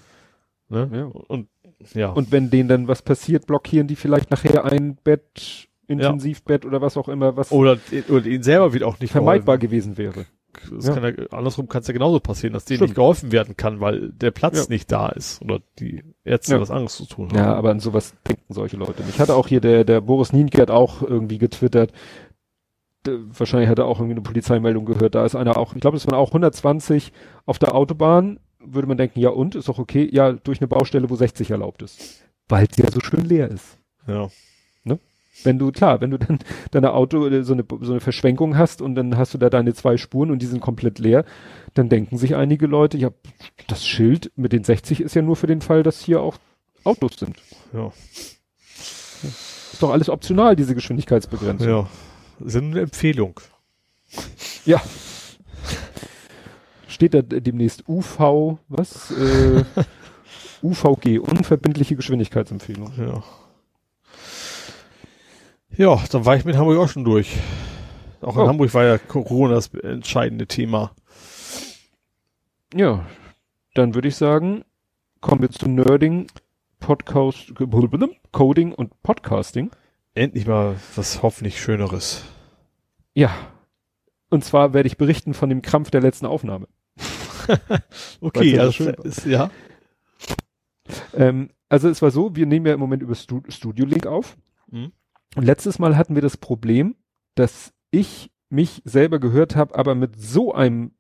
Ne? 0.69 0.89
Ja. 0.91 1.03
Und 1.27 1.47
ja. 1.93 2.09
Und 2.09 2.31
wenn 2.31 2.49
denen 2.49 2.69
dann 2.69 2.87
was 2.87 3.01
passiert, 3.01 3.45
blockieren 3.45 3.87
die 3.87 3.95
vielleicht 3.95 4.31
nachher 4.31 4.65
ein 4.65 4.95
Bett, 5.03 5.67
Intensivbett 5.85 6.65
oder 6.65 6.81
was 6.81 6.95
auch 6.97 7.09
immer, 7.09 7.35
was 7.35 7.51
oder, 7.51 7.77
oder 8.09 8.25
ihnen 8.25 8.41
selber 8.43 8.73
wird 8.73 8.83
auch 8.83 8.99
nicht 8.99 9.11
vermeidbar 9.11 9.57
gewesen 9.57 9.97
wäre. 9.97 10.25
Das 10.71 10.85
Ja. 10.87 10.93
kann 10.93 11.03
ja, 11.03 11.25
andersrum 11.31 11.67
kann 11.67 11.81
es 11.81 11.87
ja 11.87 11.93
genauso 11.93 12.19
passieren, 12.19 12.53
dass 12.53 12.65
denen 12.65 12.77
Stimmt. 12.77 12.89
nicht 12.89 12.95
geholfen 12.95 13.31
werden 13.31 13.57
kann, 13.57 13.79
weil 13.79 14.09
der 14.11 14.31
Platz 14.31 14.57
Ja. 14.57 14.65
nicht 14.69 14.91
da 14.91 15.09
ist 15.09 15.41
oder 15.41 15.59
die 15.79 16.03
Ärzte 16.23 16.53
Ja. 16.53 16.61
was 16.61 16.71
anderes 16.71 16.95
zu 16.95 17.05
tun 17.05 17.29
haben. 17.29 17.37
Ja, 17.37 17.53
aber 17.55 17.71
an 17.71 17.79
sowas 17.79 18.13
denken 18.27 18.53
solche 18.53 18.77
Leute 18.77 19.03
nicht. 19.03 19.19
Hatte 19.19 19.35
auch 19.35 19.47
hier 19.47 19.61
der, 19.61 19.83
der 19.83 20.01
Boris 20.01 20.31
Nienke 20.33 20.61
hat 20.61 20.71
auch 20.71 21.01
irgendwie 21.01 21.37
getwittert, 21.39 21.91
wahrscheinlich 23.05 23.69
hat 23.69 23.79
er 23.79 23.85
auch 23.85 23.99
irgendwie 23.99 24.13
eine 24.13 24.21
Polizeimeldung 24.21 24.85
gehört, 24.85 25.15
da 25.15 25.25
ist 25.25 25.35
einer 25.35 25.57
auch, 25.57 25.75
ich 25.75 25.81
glaube, 25.81 25.97
es 25.97 26.05
waren 26.07 26.15
auch 26.15 26.29
120 26.29 27.11
auf 27.45 27.59
der 27.59 27.75
Autobahn, 27.75 28.39
würde 28.65 28.87
man 28.87 28.97
denken, 28.97 29.19
ja 29.19 29.29
und, 29.29 29.55
ist 29.55 29.67
doch 29.67 29.77
okay, 29.79 30.07
ja, 30.11 30.31
durch 30.31 30.61
eine 30.61 30.67
Baustelle, 30.69 31.09
wo 31.09 31.15
60 31.15 31.51
erlaubt 31.51 31.81
ist. 31.81 32.23
Weil 32.47 32.67
es 32.69 32.77
ja 32.77 32.89
so 32.89 32.99
schön 33.01 33.25
leer 33.25 33.49
ist. 33.49 33.77
ja. 34.07 34.27
Wenn 35.43 35.57
du, 35.57 35.71
klar, 35.71 35.99
wenn 36.01 36.11
du 36.11 36.19
dann 36.19 36.39
deine 36.71 36.93
Auto 36.93 37.27
äh, 37.27 37.43
so 37.43 37.53
eine, 37.53 37.65
so 37.81 37.91
eine 37.91 37.99
Verschwenkung 37.99 38.57
hast 38.57 38.81
und 38.81 38.95
dann 38.95 39.17
hast 39.17 39.33
du 39.33 39.37
da 39.37 39.49
deine 39.49 39.73
zwei 39.73 39.97
Spuren 39.97 40.31
und 40.31 40.41
die 40.41 40.45
sind 40.45 40.61
komplett 40.61 40.99
leer, 40.99 41.25
dann 41.73 41.89
denken 41.89 42.17
sich 42.17 42.35
einige 42.35 42.67
Leute, 42.67 42.97
ja, 42.97 43.09
das 43.67 43.85
Schild 43.85 44.31
mit 44.35 44.53
den 44.53 44.63
60 44.63 45.01
ist 45.01 45.15
ja 45.15 45.21
nur 45.21 45.35
für 45.35 45.47
den 45.47 45.61
Fall, 45.61 45.83
dass 45.83 46.01
hier 46.01 46.21
auch 46.21 46.37
Autos 46.83 47.17
sind. 47.17 47.37
Ja. 47.73 47.91
Ist 49.23 49.81
doch 49.81 49.91
alles 49.91 50.09
optional, 50.09 50.55
diese 50.55 50.75
Geschwindigkeitsbegrenzung. 50.75 51.67
Ja. 51.67 51.89
Nur 52.39 52.61
eine 52.61 52.81
Empfehlung. 52.81 53.39
Ja. 54.65 54.81
Steht 56.87 57.15
da 57.15 57.21
demnächst 57.21 57.87
UV, 57.87 58.59
was? 58.67 59.11
Äh, 59.11 59.63
UVG, 60.61 61.19
unverbindliche 61.19 61.95
Geschwindigkeitsempfehlung. 61.95 62.91
Ja. 62.97 63.23
Ja, 65.75 66.03
dann 66.11 66.25
war 66.25 66.35
ich 66.35 66.45
mit 66.45 66.55
Hamburg 66.55 66.77
auch 66.77 66.89
schon 66.89 67.03
durch. 67.03 67.35
Auch 68.21 68.35
in 68.35 68.43
Oh. 68.43 68.47
Hamburg 68.47 68.73
war 68.73 68.83
ja 68.83 68.97
Corona 68.97 69.55
das 69.55 69.73
entscheidende 69.73 70.45
Thema. 70.47 70.91
Ja, 72.73 73.05
dann 73.73 73.95
würde 73.95 74.07
ich 74.07 74.15
sagen, 74.15 74.63
kommen 75.19 75.41
wir 75.41 75.49
zu 75.49 75.67
Nerding, 75.67 76.27
Podcast, 76.79 77.53
Coding 78.31 78.73
und 78.73 79.01
Podcasting. 79.01 79.71
Endlich 80.15 80.45
mal 80.45 80.75
was 80.95 81.23
hoffentlich 81.23 81.59
Schöneres. 81.59 82.23
Ja. 83.15 83.31
Und 84.29 84.43
zwar 84.43 84.73
werde 84.73 84.87
ich 84.87 84.97
berichten 84.97 85.33
von 85.33 85.49
dem 85.49 85.61
Krampf 85.61 85.89
der 85.91 86.01
letzten 86.01 86.25
Aufnahme. 86.25 86.67
Okay, 88.21 88.51
ja 88.51 88.55
so 88.55 88.61
also 88.61 88.71
schön 88.71 88.93
ist, 89.03 89.25
ja. 89.25 89.51
Ähm, 91.13 91.49
also 91.67 91.89
es 91.89 92.01
war 92.01 92.09
so, 92.09 92.37
wir 92.37 92.45
nehmen 92.45 92.65
ja 92.65 92.73
im 92.73 92.79
Moment 92.79 93.03
über 93.03 93.15
Stu 93.15 93.41
Studio 93.49 93.85
Link 93.85 94.07
auf. 94.07 94.37
Mhm. 94.71 94.93
Und 95.35 95.45
letztes 95.45 95.79
Mal 95.79 95.97
hatten 95.97 96.15
wir 96.15 96.21
das 96.21 96.37
Problem, 96.37 96.95
dass 97.35 97.73
ich 97.91 98.31
mich 98.49 98.81
selber 98.85 99.19
gehört 99.19 99.55
habe, 99.55 99.75
aber 99.75 99.95
mit 99.95 100.19
so 100.19 100.53
einem 100.53 100.91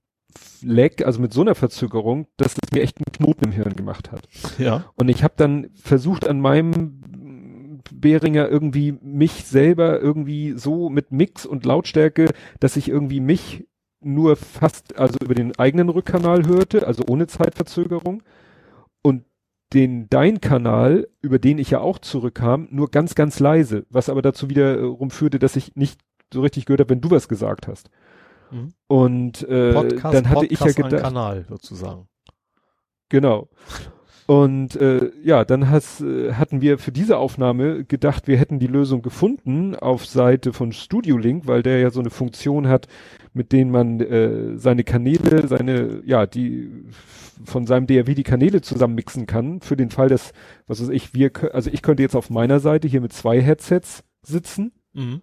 Lag, 0.63 1.05
also 1.05 1.21
mit 1.21 1.33
so 1.33 1.41
einer 1.41 1.55
Verzögerung, 1.55 2.27
dass 2.37 2.55
es 2.61 2.71
mir 2.71 2.81
echt 2.81 2.97
einen 2.97 3.11
Knoten 3.11 3.45
im 3.45 3.51
Hirn 3.51 3.75
gemacht 3.75 4.11
hat. 4.11 4.27
Ja. 4.57 4.85
Und 4.95 5.09
ich 5.09 5.23
habe 5.23 5.35
dann 5.37 5.69
versucht 5.75 6.27
an 6.27 6.39
meinem 6.39 7.81
Behringer 7.91 8.49
irgendwie 8.49 8.93
mich 9.01 9.45
selber 9.45 9.99
irgendwie 9.99 10.53
so 10.53 10.89
mit 10.89 11.11
Mix 11.11 11.45
und 11.45 11.65
Lautstärke, 11.65 12.29
dass 12.59 12.77
ich 12.77 12.89
irgendwie 12.89 13.19
mich 13.19 13.67
nur 14.01 14.35
fast, 14.35 14.97
also 14.97 15.17
über 15.23 15.35
den 15.35 15.57
eigenen 15.57 15.89
Rückkanal 15.89 16.47
hörte, 16.47 16.87
also 16.87 17.03
ohne 17.07 17.27
Zeitverzögerung. 17.27 18.23
Und 19.01 19.25
den 19.73 20.07
dein 20.09 20.41
Kanal, 20.41 21.07
über 21.21 21.39
den 21.39 21.57
ich 21.57 21.71
ja 21.71 21.79
auch 21.79 21.99
zurückkam, 21.99 22.67
nur 22.71 22.91
ganz, 22.91 23.15
ganz 23.15 23.39
leise, 23.39 23.85
was 23.89 24.09
aber 24.09 24.21
dazu 24.21 24.49
wiederum 24.49 25.09
führte, 25.09 25.39
dass 25.39 25.55
ich 25.55 25.75
nicht 25.75 26.01
so 26.33 26.41
richtig 26.41 26.65
gehört 26.65 26.81
habe, 26.81 26.91
wenn 26.91 27.01
du 27.01 27.11
was 27.11 27.27
gesagt 27.27 27.67
hast. 27.67 27.89
Mhm. 28.51 28.73
Und 28.87 29.47
äh, 29.47 29.73
Podcast, 29.73 30.15
dann 30.15 30.29
hatte 30.29 30.45
ich 30.45 30.59
ja 30.59 30.65
Podcast 30.65 30.75
gedacht, 30.77 31.03
Kanal 31.03 31.45
sozusagen. 31.49 32.07
Genau. 33.09 33.49
Und 34.33 34.75
äh, 34.77 35.11
ja, 35.23 35.45
dann 35.45 35.69
has, 35.69 36.01
äh, 36.01 36.33
hatten 36.33 36.59
wir 36.61 36.79
für 36.79 36.91
diese 36.91 37.17
Aufnahme 37.17 37.83
gedacht, 37.83 38.27
wir 38.27 38.37
hätten 38.37 38.57
die 38.57 38.67
Lösung 38.67 39.03
gefunden 39.03 39.75
auf 39.75 40.07
Seite 40.07 40.53
von 40.53 40.71
Studio 40.71 41.17
Link, 41.17 41.45
weil 41.45 41.61
der 41.61 41.79
ja 41.79 41.91
so 41.91 41.99
eine 41.99 42.09
Funktion 42.09 42.67
hat, 42.67 42.87
mit 43.33 43.51
denen 43.51 43.69
man 43.69 43.99
äh, 43.99 44.57
seine 44.57 44.83
Kanäle, 44.83 45.47
seine, 45.47 46.01
ja, 46.05 46.25
die 46.25 46.85
von 47.45 47.67
seinem 47.67 47.85
DRW 47.85 48.15
die 48.15 48.23
Kanäle 48.23 48.61
zusammenmixen 48.61 49.27
kann, 49.27 49.61
für 49.61 49.77
den 49.77 49.91
Fall, 49.91 50.09
dass, 50.09 50.31
was 50.65 50.81
weiß 50.81 50.89
ich, 50.89 51.13
wir, 51.13 51.31
also 51.53 51.69
ich 51.71 51.83
könnte 51.83 52.01
jetzt 52.01 52.15
auf 52.15 52.31
meiner 52.31 52.59
Seite 52.59 52.87
hier 52.87 53.01
mit 53.01 53.13
zwei 53.13 53.39
Headsets 53.39 54.03
sitzen 54.23 54.71
Mhm. 54.93 55.21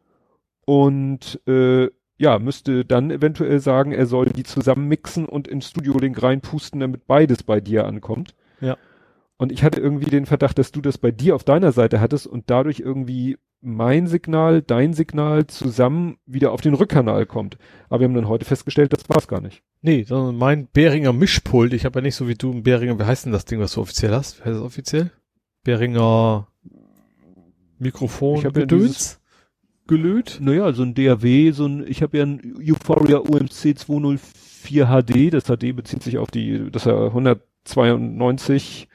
und 0.67 1.41
äh, 1.49 1.89
ja, 2.19 2.39
müsste 2.39 2.85
dann 2.85 3.11
eventuell 3.11 3.61
sagen, 3.61 3.93
er 3.93 4.07
soll 4.07 4.27
die 4.27 4.43
zusammenmixen 4.43 5.27
und 5.27 5.49
in 5.49 5.63
Studio 5.63 5.97
Link 5.99 6.23
reinpusten, 6.23 6.81
damit 6.81 7.07
beides 7.07 7.43
bei 7.43 7.61
dir 7.61 7.87
ankommt. 7.87 8.35
Ja. 8.61 8.77
Und 9.41 9.53
ich 9.53 9.65
hatte 9.65 9.81
irgendwie 9.81 10.11
den 10.11 10.27
Verdacht, 10.27 10.59
dass 10.59 10.71
du 10.71 10.83
das 10.83 10.99
bei 10.99 11.11
dir 11.11 11.35
auf 11.35 11.45
deiner 11.45 11.73
Seite 11.73 11.99
hattest 11.99 12.27
und 12.27 12.51
dadurch 12.51 12.79
irgendwie 12.79 13.39
mein 13.63 14.07
Signal, 14.07 14.61
dein 14.61 14.93
Signal 14.93 15.47
zusammen 15.47 16.19
wieder 16.27 16.53
auf 16.53 16.61
den 16.61 16.75
Rückkanal 16.75 17.25
kommt. 17.25 17.57
Aber 17.89 18.01
wir 18.01 18.05
haben 18.09 18.15
dann 18.15 18.29
heute 18.29 18.45
festgestellt, 18.45 18.93
das 18.93 19.09
war's 19.09 19.29
gar 19.29 19.41
nicht. 19.41 19.63
Nee, 19.81 20.03
sondern 20.03 20.37
mein 20.37 20.69
Behringer 20.71 21.15
Mischpult, 21.15 21.73
ich 21.73 21.87
habe 21.87 22.01
ja 22.01 22.03
nicht 22.03 22.17
so 22.17 22.29
wie 22.29 22.35
du 22.35 22.53
ein 22.53 22.65
Behringer, 22.65 22.99
wie 22.99 23.05
heißt 23.05 23.25
denn 23.25 23.33
das 23.33 23.47
Ding, 23.47 23.61
was 23.61 23.73
du 23.73 23.81
offiziell 23.81 24.13
hast? 24.13 24.41
Wie 24.41 24.45
heißt 24.45 24.57
das 24.57 24.63
offiziell? 24.63 25.11
Behringer 25.65 26.47
Mikrofon 27.79 28.45
Ich 28.45 28.53
Gedöns 28.53 29.23
gelöt. 29.87 30.37
Naja, 30.43 30.71
so 30.75 30.83
ein 30.83 30.93
DAW, 30.93 31.53
so 31.53 31.65
ein, 31.65 31.87
ich 31.87 32.03
habe 32.03 32.19
ja 32.19 32.25
ein 32.25 32.57
Euphoria 32.61 33.17
UMC 33.21 33.79
204 33.79 34.87
HD, 34.87 35.33
das 35.33 35.45
HD 35.45 35.75
bezieht 35.75 36.03
sich 36.03 36.19
auf 36.19 36.31
die, 36.31 36.71
das 36.71 36.83
ist 36.83 36.93
ja 36.93 37.07
192, 37.07 38.90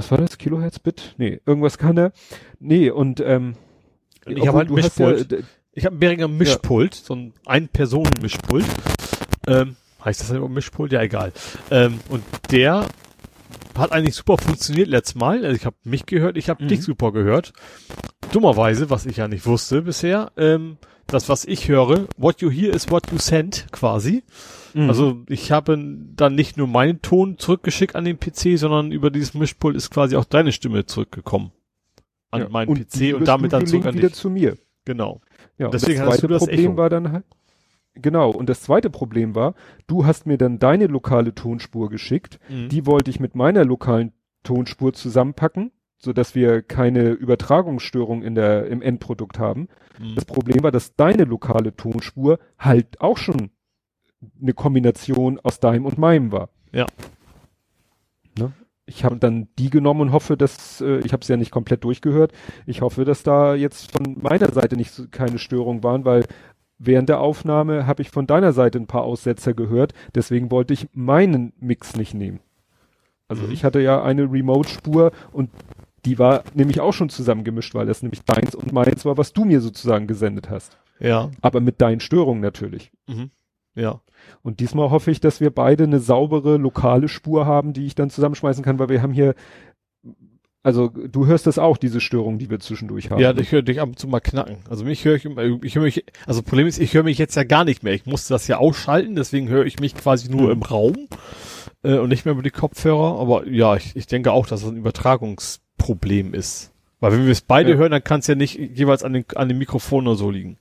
was 0.00 0.10
war 0.10 0.18
das, 0.18 0.38
Kilohertz-Bit? 0.38 1.14
Nee, 1.18 1.40
irgendwas 1.44 1.76
kann 1.76 1.96
er. 1.98 2.12
Nee, 2.58 2.90
und 2.90 3.20
ähm, 3.20 3.54
Ich 4.26 4.46
habe 4.48 4.58
halt 4.58 4.68
ja, 4.70 4.74
Mischpult. 4.74 5.30
d- 5.30 5.42
Ich 5.72 5.84
habe 5.84 5.96
ein 5.96 5.98
Behringer 5.98 6.26
Mischpult, 6.28 6.94
so 6.94 7.14
ein 7.14 7.32
Ein-Personen-Mischpult. 7.46 8.64
Ähm, 9.46 9.76
heißt 10.04 10.20
das 10.22 10.30
überhaupt 10.30 10.54
Mischpult? 10.54 10.92
Ja, 10.92 11.02
egal. 11.02 11.32
Ähm, 11.70 12.00
und 12.08 12.22
der 12.50 12.86
hat 13.76 13.92
eigentlich 13.92 14.14
super 14.14 14.38
funktioniert 14.38 14.88
letztes 14.88 15.16
Mal. 15.16 15.44
Also 15.44 15.54
ich 15.56 15.66
habe 15.66 15.76
mich 15.84 16.06
gehört, 16.06 16.36
ich 16.38 16.48
habe 16.48 16.64
Mhm. 16.64 16.68
dich 16.68 16.82
super 16.82 17.12
gehört. 17.12 17.52
Dummerweise, 18.32 18.88
was 18.90 19.04
ich 19.06 19.18
ja 19.18 19.28
nicht 19.28 19.44
wusste 19.46 19.82
bisher, 19.82 20.32
ähm, 20.38 20.78
das, 21.10 21.28
was 21.28 21.44
ich 21.44 21.68
höre, 21.68 22.06
what 22.16 22.40
you 22.40 22.50
hear 22.50 22.74
is 22.74 22.90
what 22.90 23.10
you 23.12 23.18
send, 23.18 23.66
quasi. 23.72 24.22
Mhm. 24.74 24.88
Also 24.88 25.22
ich 25.28 25.50
habe 25.52 25.78
dann 26.14 26.34
nicht 26.34 26.56
nur 26.56 26.66
meinen 26.66 27.02
Ton 27.02 27.38
zurückgeschickt 27.38 27.96
an 27.96 28.04
den 28.04 28.18
PC, 28.18 28.56
sondern 28.58 28.92
über 28.92 29.10
dieses 29.10 29.34
Mischpult 29.34 29.76
ist 29.76 29.90
quasi 29.90 30.16
auch 30.16 30.24
deine 30.24 30.52
Stimme 30.52 30.86
zurückgekommen 30.86 31.52
an 32.30 32.42
ja, 32.42 32.48
meinen 32.48 32.68
und 32.68 32.88
PC 32.88 33.14
und 33.14 33.26
damit 33.26 33.52
dann 33.52 33.66
zurück 33.66 33.86
an 33.86 33.94
wieder 33.94 34.08
dich. 34.08 34.16
zu 34.16 34.30
mir. 34.30 34.56
Genau. 34.84 35.20
Ja, 35.58 35.66
und 35.66 35.74
Deswegen 35.74 35.98
das 35.98 36.08
hast 36.08 36.14
zweite 36.20 36.26
du 36.28 36.32
das 36.34 36.44
Problem 36.46 36.64
Echo. 36.72 36.76
war 36.76 36.88
dann 36.88 37.12
halt, 37.12 37.24
genau, 37.94 38.30
und 38.30 38.48
das 38.48 38.62
zweite 38.62 38.88
Problem 38.90 39.34
war, 39.34 39.54
du 39.88 40.06
hast 40.06 40.26
mir 40.26 40.38
dann 40.38 40.58
deine 40.58 40.86
lokale 40.86 41.34
Tonspur 41.34 41.90
geschickt, 41.90 42.38
Mhm. 42.48 42.68
die 42.68 42.86
wollte 42.86 43.10
ich 43.10 43.18
mit 43.20 43.34
meiner 43.34 43.64
lokalen 43.64 44.12
Tonspur 44.44 44.92
zusammenpacken, 44.92 45.72
so 46.02 46.12
dass 46.12 46.34
wir 46.34 46.62
keine 46.62 47.10
Übertragungsstörung 47.10 48.22
in 48.22 48.34
der, 48.34 48.66
im 48.66 48.82
Endprodukt 48.82 49.38
haben. 49.38 49.68
Mhm. 49.98 50.14
Das 50.16 50.24
Problem 50.24 50.62
war, 50.62 50.70
dass 50.70 50.96
deine 50.96 51.24
lokale 51.24 51.76
Tonspur 51.76 52.38
halt 52.58 53.00
auch 53.00 53.18
schon 53.18 53.50
eine 54.40 54.54
Kombination 54.54 55.38
aus 55.38 55.60
deinem 55.60 55.86
und 55.86 55.98
meinem 55.98 56.32
war. 56.32 56.48
Ja. 56.72 56.86
Ne? 58.38 58.52
ich 58.90 59.04
habe 59.04 59.16
dann 59.16 59.48
die 59.58 59.70
genommen 59.70 60.00
und 60.00 60.12
hoffe, 60.12 60.36
dass 60.36 60.80
äh, 60.80 60.98
ich 60.98 61.12
habe 61.12 61.22
es 61.22 61.28
ja 61.28 61.36
nicht 61.36 61.52
komplett 61.52 61.84
durchgehört. 61.84 62.32
Ich 62.66 62.82
hoffe, 62.82 63.04
dass 63.04 63.22
da 63.22 63.54
jetzt 63.54 63.92
von 63.92 64.16
meiner 64.20 64.52
Seite 64.52 64.76
nicht 64.76 65.12
keine 65.12 65.38
Störungen 65.38 65.82
waren, 65.82 66.04
weil 66.04 66.26
während 66.78 67.08
der 67.08 67.20
Aufnahme 67.20 67.86
habe 67.86 68.02
ich 68.02 68.10
von 68.10 68.26
deiner 68.26 68.52
Seite 68.52 68.78
ein 68.78 68.88
paar 68.88 69.02
Aussetzer 69.02 69.54
gehört. 69.54 69.92
Deswegen 70.14 70.50
wollte 70.50 70.74
ich 70.74 70.88
meinen 70.92 71.52
Mix 71.60 71.96
nicht 71.96 72.14
nehmen. 72.14 72.40
Also 73.28 73.44
mhm. 73.44 73.52
ich 73.52 73.64
hatte 73.64 73.80
ja 73.80 74.02
eine 74.02 74.30
Remote-Spur 74.30 75.12
und 75.32 75.50
die 76.04 76.18
war 76.18 76.44
nämlich 76.54 76.80
auch 76.80 76.92
schon 76.92 77.08
zusammengemischt, 77.08 77.74
weil 77.74 77.86
das 77.86 78.02
nämlich 78.02 78.22
deins 78.24 78.54
und 78.54 78.72
meins 78.72 79.04
war, 79.04 79.18
was 79.18 79.32
du 79.32 79.44
mir 79.44 79.60
sozusagen 79.60 80.06
gesendet 80.06 80.50
hast. 80.50 80.78
Ja. 80.98 81.30
Aber 81.40 81.60
mit 81.60 81.80
deinen 81.80 82.00
Störungen 82.00 82.42
natürlich. 82.42 82.90
Mhm. 83.06 83.30
Ja. 83.74 84.00
Und 84.42 84.60
diesmal 84.60 84.90
hoffe 84.90 85.10
ich, 85.10 85.20
dass 85.20 85.40
wir 85.40 85.50
beide 85.50 85.84
eine 85.84 86.00
saubere 86.00 86.56
lokale 86.56 87.08
Spur 87.08 87.46
haben, 87.46 87.72
die 87.72 87.86
ich 87.86 87.94
dann 87.94 88.10
zusammenschmeißen 88.10 88.64
kann, 88.64 88.78
weil 88.78 88.88
wir 88.88 89.02
haben 89.02 89.12
hier, 89.12 89.34
also 90.62 90.88
du 90.88 91.26
hörst 91.26 91.46
das 91.46 91.58
auch, 91.58 91.78
diese 91.78 92.00
Störung, 92.00 92.38
die 92.38 92.50
wir 92.50 92.60
zwischendurch 92.60 93.10
haben. 93.10 93.20
Ja, 93.20 93.34
ich 93.36 93.52
höre 93.52 93.62
dich 93.62 93.80
ab 93.80 93.88
und 93.88 93.98
zu 93.98 94.08
mal 94.08 94.20
knacken. 94.20 94.58
Also 94.68 94.84
mich 94.84 95.04
höre 95.04 95.16
ich 95.16 95.24
immer, 95.24 95.42
ich 95.62 95.74
höre 95.74 95.84
mich, 95.84 96.04
also 96.26 96.42
Problem 96.42 96.66
ist, 96.66 96.78
ich 96.78 96.92
höre 96.92 97.02
mich 97.02 97.18
jetzt 97.18 97.34
ja 97.34 97.44
gar 97.44 97.64
nicht 97.64 97.82
mehr. 97.82 97.94
Ich 97.94 98.06
musste 98.06 98.34
das 98.34 98.46
ja 98.46 98.58
ausschalten, 98.58 99.14
deswegen 99.14 99.48
höre 99.48 99.64
ich 99.64 99.80
mich 99.80 99.94
quasi 99.94 100.30
nur 100.30 100.46
mhm. 100.46 100.50
im 100.50 100.62
Raum 100.62 101.08
äh, 101.82 101.96
und 101.96 102.10
nicht 102.10 102.24
mehr 102.24 102.32
über 102.32 102.42
die 102.42 102.50
Kopfhörer. 102.50 103.18
Aber 103.18 103.46
ja, 103.48 103.76
ich, 103.76 103.96
ich 103.96 104.06
denke 104.06 104.32
auch, 104.32 104.46
dass 104.46 104.62
es 104.62 104.68
ein 104.68 104.76
Übertragungsproblem 105.80 106.34
ist. 106.34 106.70
Weil 107.00 107.12
wenn 107.12 107.24
wir 107.24 107.32
es 107.32 107.40
beide 107.40 107.70
ja. 107.72 107.76
hören, 107.76 107.92
dann 107.92 108.04
kann 108.04 108.20
es 108.20 108.26
ja 108.26 108.34
nicht 108.34 108.58
jeweils 108.58 109.02
an 109.02 109.14
den, 109.14 109.24
an 109.34 109.48
dem 109.48 109.58
Mikrofon 109.58 110.06
oder 110.06 110.16
so 110.16 110.30
liegen. 110.30 110.58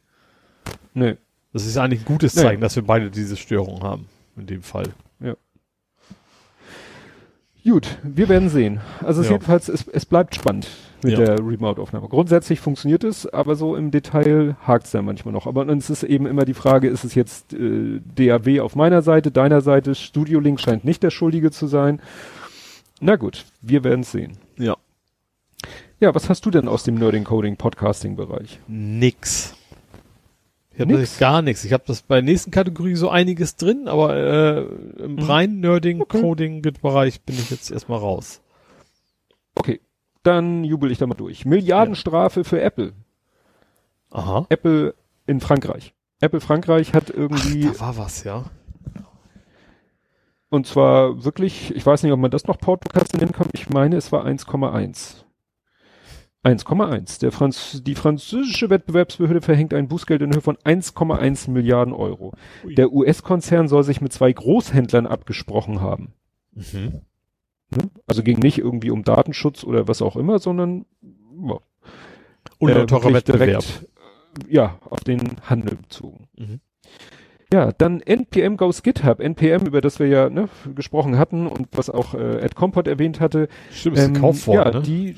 Nee. 0.94 1.18
Das 1.52 1.66
ist 1.66 1.78
eigentlich 1.78 2.02
ein 2.02 2.06
gutes 2.06 2.34
Zeichen, 2.36 2.60
nee. 2.60 2.62
dass 2.62 2.76
wir 2.76 2.84
beide 2.84 3.10
diese 3.10 3.36
Störung 3.36 3.82
haben. 3.82 4.06
In 4.38 4.46
dem 4.46 4.62
Fall. 4.62 4.86
Ja. 5.20 5.36
Gut, 7.66 7.98
wir 8.04 8.30
werden 8.30 8.50
sehen. 8.50 8.80
Also 9.04 9.22
es 9.22 9.28
ja. 9.28 9.34
jedenfalls, 9.34 9.68
es, 9.68 9.86
es 9.88 10.06
bleibt 10.06 10.36
spannend 10.36 10.68
mit 11.04 11.18
ja. 11.18 11.26
der 11.26 11.40
Remote-Aufnahme. 11.40 12.08
Grundsätzlich 12.08 12.60
funktioniert 12.62 13.04
es, 13.04 13.26
aber 13.26 13.56
so 13.56 13.76
im 13.76 13.92
Detail 13.92 14.56
hakt 14.66 14.86
es 14.86 14.94
ja 14.94 15.02
manchmal 15.02 15.34
noch. 15.34 15.46
Aber 15.46 15.66
dann 15.66 15.78
ist 15.78 15.90
es 15.90 16.04
eben 16.04 16.26
immer 16.26 16.46
die 16.46 16.54
Frage, 16.54 16.88
ist 16.88 17.04
es 17.04 17.16
jetzt 17.16 17.54
äh, 17.54 18.00
DAW 18.16 18.62
auf 18.62 18.76
meiner 18.76 19.02
Seite, 19.02 19.32
deiner 19.32 19.62
Seite, 19.62 19.96
Studio 19.96 20.40
Link 20.40 20.62
scheint 20.62 20.86
nicht 20.86 21.04
der 21.04 21.12
Schuldige 21.12 21.52
zu 21.52 21.68
sein. 21.68 22.02
Na 23.02 23.18
gut, 23.18 23.46
wir 23.62 23.84
werden 23.84 24.02
es 24.02 24.12
sehen. 24.12 24.38
Ja. 26.00 26.16
Was 26.16 26.30
hast 26.30 26.46
du 26.46 26.52
denn 26.52 26.68
aus 26.68 26.84
dem 26.84 26.96
Nerding 26.96 27.26
Coding 27.26 27.58
Podcasting 27.58 28.16
Bereich? 28.16 28.60
Nix. 28.68 29.56
Ich 30.74 30.80
habe 30.80 31.08
gar 31.20 31.42
nichts. 31.42 31.66
Ich 31.66 31.74
habe 31.74 31.84
das 31.86 32.04
bei 32.04 32.16
der 32.16 32.24
nächsten 32.24 32.52
Kategorie 32.52 32.96
so 32.96 33.10
einiges 33.10 33.58
drin, 33.58 33.90
aber 33.90 34.16
äh, 34.16 34.60
im 35.04 35.16
mhm. 35.16 35.20
rein 35.20 35.60
Nerding. 35.60 36.00
Coding 36.08 36.62
Bereich 36.62 37.22
bin 37.22 37.36
ich 37.36 37.50
jetzt 37.50 37.70
erstmal 37.70 38.00
raus. 38.00 38.42
Okay, 39.56 39.82
dann 40.24 40.64
jubel 40.64 40.90
ich 40.90 40.98
da 40.98 41.06
mal 41.06 41.16
durch. 41.16 41.46
Milliardenstrafe 41.46 42.42
ja. 42.42 42.44
für 42.46 42.62
Apple. 42.62 42.94
Aha. 44.10 44.46
Apple 44.48 44.96
in 45.28 45.42
Frankreich. 45.42 45.94
Apple 46.22 46.40
Frankreich 46.40 46.94
hat 46.94 47.10
irgendwie. 47.10 47.68
Ach, 47.68 47.74
da 47.74 47.80
war 47.82 47.98
was, 47.98 48.24
ja. 48.24 48.46
Und 50.50 50.66
zwar 50.66 51.26
wirklich, 51.26 51.76
ich 51.76 51.86
weiß 51.86 52.04
nicht, 52.04 52.12
ob 52.14 52.20
man 52.20 52.32
das 52.32 52.46
noch 52.46 52.58
Podcast 52.58 53.18
nennen 53.18 53.34
kann. 53.34 53.50
Ich 53.54 53.70
meine, 53.70 53.98
es 53.98 54.12
war 54.14 54.26
1,1. 54.26 55.26
1,1. 56.44 57.20
Der 57.20 57.32
Franz 57.32 57.82
die 57.84 57.96
französische 57.96 58.70
Wettbewerbsbehörde 58.70 59.42
verhängt 59.42 59.74
ein 59.74 59.88
Bußgeld 59.88 60.22
in 60.22 60.34
Höhe 60.34 60.42
von 60.42 60.56
1,1 60.58 61.50
Milliarden 61.52 61.94
Euro. 61.94 62.34
Ui. 62.66 62.76
Der 62.76 62.92
US-Konzern 62.92 63.68
soll 63.68 63.84
sich 63.84 64.00
mit 64.00 64.14
zwei 64.14 64.32
Großhändlern 64.32 65.06
abgesprochen 65.06 65.82
haben. 65.82 66.14
Mhm. 66.54 67.02
Ne? 67.72 67.90
Also 68.08 68.24
ging 68.24 68.40
nicht 68.40 68.58
irgendwie 68.58 68.90
um 68.90 69.04
Datenschutz 69.04 69.64
oder 69.64 69.88
was 69.88 70.02
auch 70.02 70.16
immer, 70.16 70.40
sondern 70.40 70.86
ja, 71.46 71.60
Unlauterer 72.58 73.10
äh, 73.10 73.14
Wettbewerb. 73.16 73.64
Direkt, 73.64 73.88
ja, 74.48 74.80
auf 74.90 75.04
den 75.04 75.42
Handel 75.44 75.76
bezogen. 75.76 76.28
Mhm. 76.38 76.60
Ja, 77.52 77.72
dann 77.72 78.00
NPM 78.00 78.58
goes 78.58 78.84
GitHub. 78.84 79.20
NPM, 79.20 79.66
über 79.66 79.82
das 79.82 80.00
wir 80.00 80.08
ja 80.08 80.30
ne, 80.30 80.50
gesprochen 80.76 81.18
hatten 81.18 81.48
und 81.48 81.68
was 81.72 81.90
auch 81.90 82.14
äh, 82.14 82.42
Ed 82.42 82.56
Compot 82.56 82.88
erwähnt 82.88 83.20
hatte. 83.20 83.48
Stimmt, 83.72 83.98
ist 83.98 84.06
ähm, 84.06 84.14
gekauft 84.14 84.46
worden, 84.46 84.74
ja, 84.74 84.80
ne? 84.80 84.82
die 84.82 85.16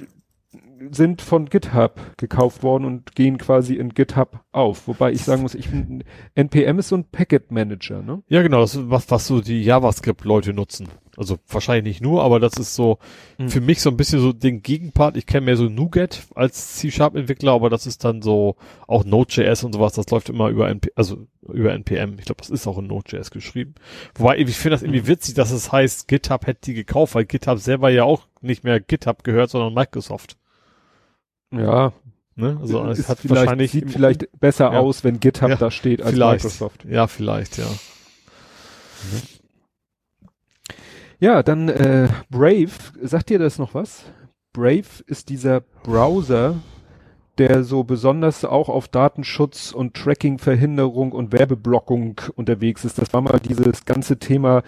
sind 0.92 1.22
von 1.22 1.50
GitHub 1.50 2.00
gekauft 2.18 2.64
worden 2.64 2.86
und 2.86 3.16
gehen 3.16 3.38
quasi 3.38 3.76
in 3.76 3.94
GitHub 3.94 4.40
auf. 4.52 4.88
Wobei 4.88 5.12
ich 5.12 5.24
sagen 5.24 5.42
muss, 5.42 5.56
ich 5.56 5.70
bin, 5.70 6.04
NPM 6.36 6.80
ist 6.80 6.90
so 6.90 6.96
ein 6.96 7.06
Packet 7.06 7.52
Manager, 7.52 8.02
ne? 8.02 8.24
Ja, 8.28 8.42
genau, 8.42 8.62
das 8.62 8.76
ist 8.76 8.90
was, 8.90 9.10
was 9.12 9.28
so 9.28 9.42
die 9.42 9.64
JavaScript-Leute 9.64 10.54
nutzen. 10.54 10.88
Also 11.18 11.38
wahrscheinlich 11.48 11.96
nicht 11.96 12.02
nur, 12.02 12.24
aber 12.24 12.40
das 12.40 12.54
ist 12.54 12.74
so 12.74 12.98
mhm. 13.38 13.50
für 13.50 13.62
mich 13.62 13.82
so 13.82 13.90
ein 13.90 13.98
bisschen 13.98 14.22
so 14.22 14.34
den 14.34 14.62
Gegenpart. 14.62 15.18
Ich 15.18 15.26
kenne 15.26 15.46
mehr 15.46 15.58
so 15.58 15.66
NuGet 15.66 16.24
als 16.36 16.78
C-Sharp-Entwickler, 16.78 17.52
aber 17.52 17.70
das 17.70 17.86
ist 17.86 18.04
dann 18.06 18.22
so 18.22 18.56
auch 18.88 19.04
Node.js 19.04 19.64
und 19.64 19.74
sowas, 19.74 19.94
das 19.94 20.10
läuft 20.10 20.30
immer 20.30 20.50
über 20.50 20.70
NP 20.70 20.92
also 20.96 21.28
über 21.42 21.74
NPM. 21.74 22.18
Ich 22.18 22.26
glaube, 22.26 22.40
das 22.40 22.50
ist 22.50 22.68
auch 22.68 22.78
in 22.78 22.88
Node.js 22.88 23.32
geschrieben. 23.32 23.76
Wobei, 24.16 24.38
ich 24.38 24.56
finde 24.56 24.76
das 24.76 24.84
irgendwie 24.84 25.02
mhm. 25.02 25.08
witzig, 25.08 25.36
dass 25.36 25.52
es 25.52 25.72
heißt, 25.72 26.08
GitHub 26.08 26.48
hätte 26.48 26.62
die 26.66 26.74
gekauft, 26.74 27.16
weil 27.16 27.26
GitHub 27.26 27.60
selber 27.60 27.90
ja 27.90 28.04
auch 28.04 28.28
nicht 28.42 28.64
mehr 28.64 28.80
GitHub 28.80 29.24
gehört, 29.24 29.50
sondern 29.50 29.74
Microsoft. 29.74 30.38
Ja. 31.52 31.94
Ne? 32.36 32.58
Also 32.62 32.86
es 32.86 33.10
hat 33.10 33.30
wahrscheinlich 33.30 33.72
sieht 33.72 33.92
vielleicht 33.92 34.40
besser 34.40 34.72
ja. 34.72 34.80
aus, 34.80 35.04
wenn 35.04 35.20
GitHub 35.20 35.50
ja, 35.50 35.56
da 35.58 35.70
steht 35.70 36.02
als 36.02 36.14
vielleicht. 36.14 36.44
Microsoft. 36.44 36.86
Ja, 36.86 37.08
vielleicht, 37.08 37.58
ja. 37.58 37.66
Ja, 41.20 41.44
dann 41.44 41.70
äh, 41.70 42.08
Brave, 42.30 42.72
sagt 43.02 43.30
dir 43.30 43.38
das 43.38 43.60
noch 43.60 43.74
was? 43.74 44.06
Brave 44.54 45.04
ist 45.06 45.30
dieser 45.30 45.62
Browser, 45.62 46.56
der 47.38 47.64
so 47.64 47.84
besonders 47.84 48.44
auch 48.44 48.70
auf 48.70 48.88
Datenschutz 48.88 49.72
und 49.72 49.94
Tracking-Verhinderung 49.94 51.12
und 51.12 51.32
Werbeblockung 51.32 52.20
unterwegs 52.36 52.86
ist. 52.86 52.98
Das 52.98 53.14
war 53.14 53.22
mal 53.22 53.40
dieses 53.40 53.86
ganze 53.86 54.18
Thema 54.18 54.64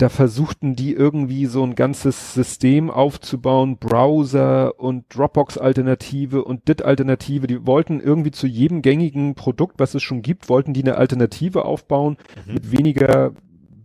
da 0.00 0.08
versuchten 0.08 0.76
die 0.76 0.94
irgendwie 0.94 1.44
so 1.44 1.62
ein 1.62 1.74
ganzes 1.74 2.32
System 2.32 2.90
aufzubauen, 2.90 3.76
Browser 3.76 4.80
und 4.80 5.04
Dropbox-Alternative 5.14 6.42
und 6.42 6.66
DIT-Alternative. 6.68 7.46
Die 7.46 7.66
wollten 7.66 8.00
irgendwie 8.00 8.30
zu 8.30 8.46
jedem 8.46 8.80
gängigen 8.80 9.34
Produkt, 9.34 9.78
was 9.78 9.94
es 9.94 10.02
schon 10.02 10.22
gibt, 10.22 10.48
wollten 10.48 10.72
die 10.72 10.82
eine 10.82 10.96
Alternative 10.96 11.66
aufbauen 11.66 12.16
mhm. 12.46 12.54
mit 12.54 12.72
weniger 12.72 13.32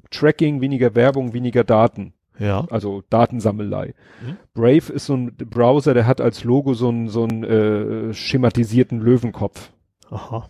Tracking, 0.09 0.61
weniger 0.61 0.95
Werbung, 0.95 1.33
weniger 1.33 1.65
Daten. 1.65 2.13
Ja. 2.39 2.65
Also 2.69 3.03
Datensammelei. 3.09 3.93
Mhm. 4.25 4.37
Brave 4.53 4.93
ist 4.93 5.07
so 5.07 5.15
ein 5.15 5.35
Browser, 5.35 5.93
der 5.93 6.07
hat 6.07 6.21
als 6.21 6.45
Logo 6.45 6.75
so 6.75 6.87
einen 6.87 7.09
so 7.09 7.23
einen 7.23 7.43
äh, 7.43 8.13
schematisierten 8.13 9.01
Löwenkopf. 9.01 9.73
Aha. 10.09 10.49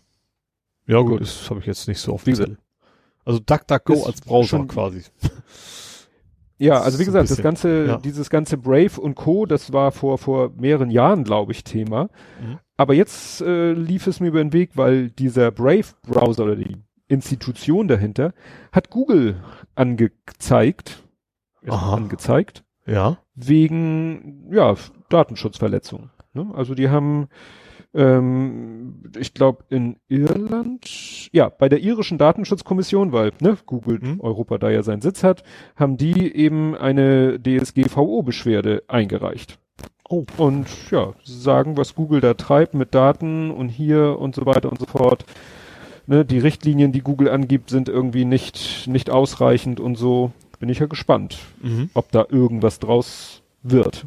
Ja 0.86 1.00
gut, 1.00 1.10
gut. 1.10 1.22
das 1.22 1.50
habe 1.50 1.60
ich 1.60 1.66
jetzt 1.66 1.88
nicht 1.88 2.00
so 2.00 2.14
oft 2.14 2.26
gesehen. 2.26 2.60
Also 3.26 3.40
DuckDuckGo 3.40 4.06
als 4.06 4.22
Browser 4.22 4.48
schon, 4.48 4.68
quasi. 4.68 5.04
Ja, 6.58 6.80
also 6.80 7.00
wie 7.00 7.06
gesagt, 7.06 7.30
das 7.30 7.42
ganze, 7.42 7.86
ja. 7.86 7.98
dieses 7.98 8.30
ganze 8.30 8.58
Brave 8.58 9.00
und 9.02 9.16
Co., 9.16 9.46
das 9.46 9.74
war 9.74 9.92
vor, 9.92 10.18
vor 10.18 10.52
mehreren 10.56 10.90
Jahren, 10.90 11.26
glaube 11.26 11.52
ich, 11.52 11.64
Thema. 11.66 12.04
Mhm. 12.40 12.60
Aber 12.78 12.94
jetzt 12.94 13.42
äh, 13.42 13.74
lief 13.74 14.08
es 14.08 14.20
mir 14.20 14.28
über 14.28 14.40
den 14.40 14.54
Weg, 14.54 14.72
weil 14.76 15.10
dieser 15.10 15.52
Brave-Browser 15.52 16.44
oder 16.44 16.56
die 16.56 16.78
Institution 17.08 17.88
dahinter 17.88 18.34
hat 18.72 18.90
Google 18.90 19.42
angezeigt, 19.76 21.04
Aha. 21.68 21.96
angezeigt, 21.96 22.64
ja, 22.86 23.18
wegen 23.36 24.48
ja 24.52 24.76
Datenschutzverletzungen. 25.10 26.12
Ne? 26.34 26.52
Also 26.54 26.74
die 26.74 26.90
haben 26.90 27.28
ähm, 27.96 29.04
ich 29.18 29.34
glaube 29.34 29.64
in 29.70 29.96
Irland, 30.10 31.30
ja, 31.32 31.50
bei 31.50 31.70
der 31.70 31.80
irischen 31.80 32.18
Datenschutzkommission, 32.18 33.12
weil 33.12 33.32
ne, 33.40 33.58
Google 33.66 34.00
mhm. 34.02 34.20
Europa 34.20 34.58
da 34.58 34.70
ja 34.70 34.84
seinen 34.84 35.02
Sitz 35.02 35.24
hat, 35.24 35.44
haben 35.76 35.98
die 35.98 36.36
eben 36.36 36.76
eine 36.76 37.40
DSGVO-Beschwerde 37.40 38.84
eingereicht. 38.88 39.58
Oh. 40.08 40.26
Und 40.38 40.68
ja, 40.92 41.14
sagen, 41.24 41.78
was 41.78 41.96
Google 41.96 42.22
da 42.22 42.36
treibt 42.36 42.74
mit 42.74 42.94
Daten 42.94 43.50
und 43.50 43.70
hier 43.70 44.20
und 44.20 44.36
so 44.36 44.46
weiter 44.46 44.70
und 44.70 44.80
so 44.80 44.86
fort. 44.86 45.26
Ne, 46.08 46.24
die 46.24 46.38
Richtlinien, 46.38 46.92
die 46.92 47.02
Google 47.02 47.30
angibt, 47.30 47.72
sind 47.72 47.90
irgendwie 47.90 48.26
nicht, 48.26 48.88
nicht 48.88 49.10
ausreichend 49.10 49.80
und 49.80 49.96
so. 49.96 50.32
Bin 50.60 50.70
ich 50.70 50.80
ja 50.80 50.86
gespannt, 50.86 51.40
mhm. 51.62 51.90
ob 51.96 52.12
da 52.12 52.26
irgendwas 52.30 52.80
draus 52.80 53.42
wird. 53.64 54.06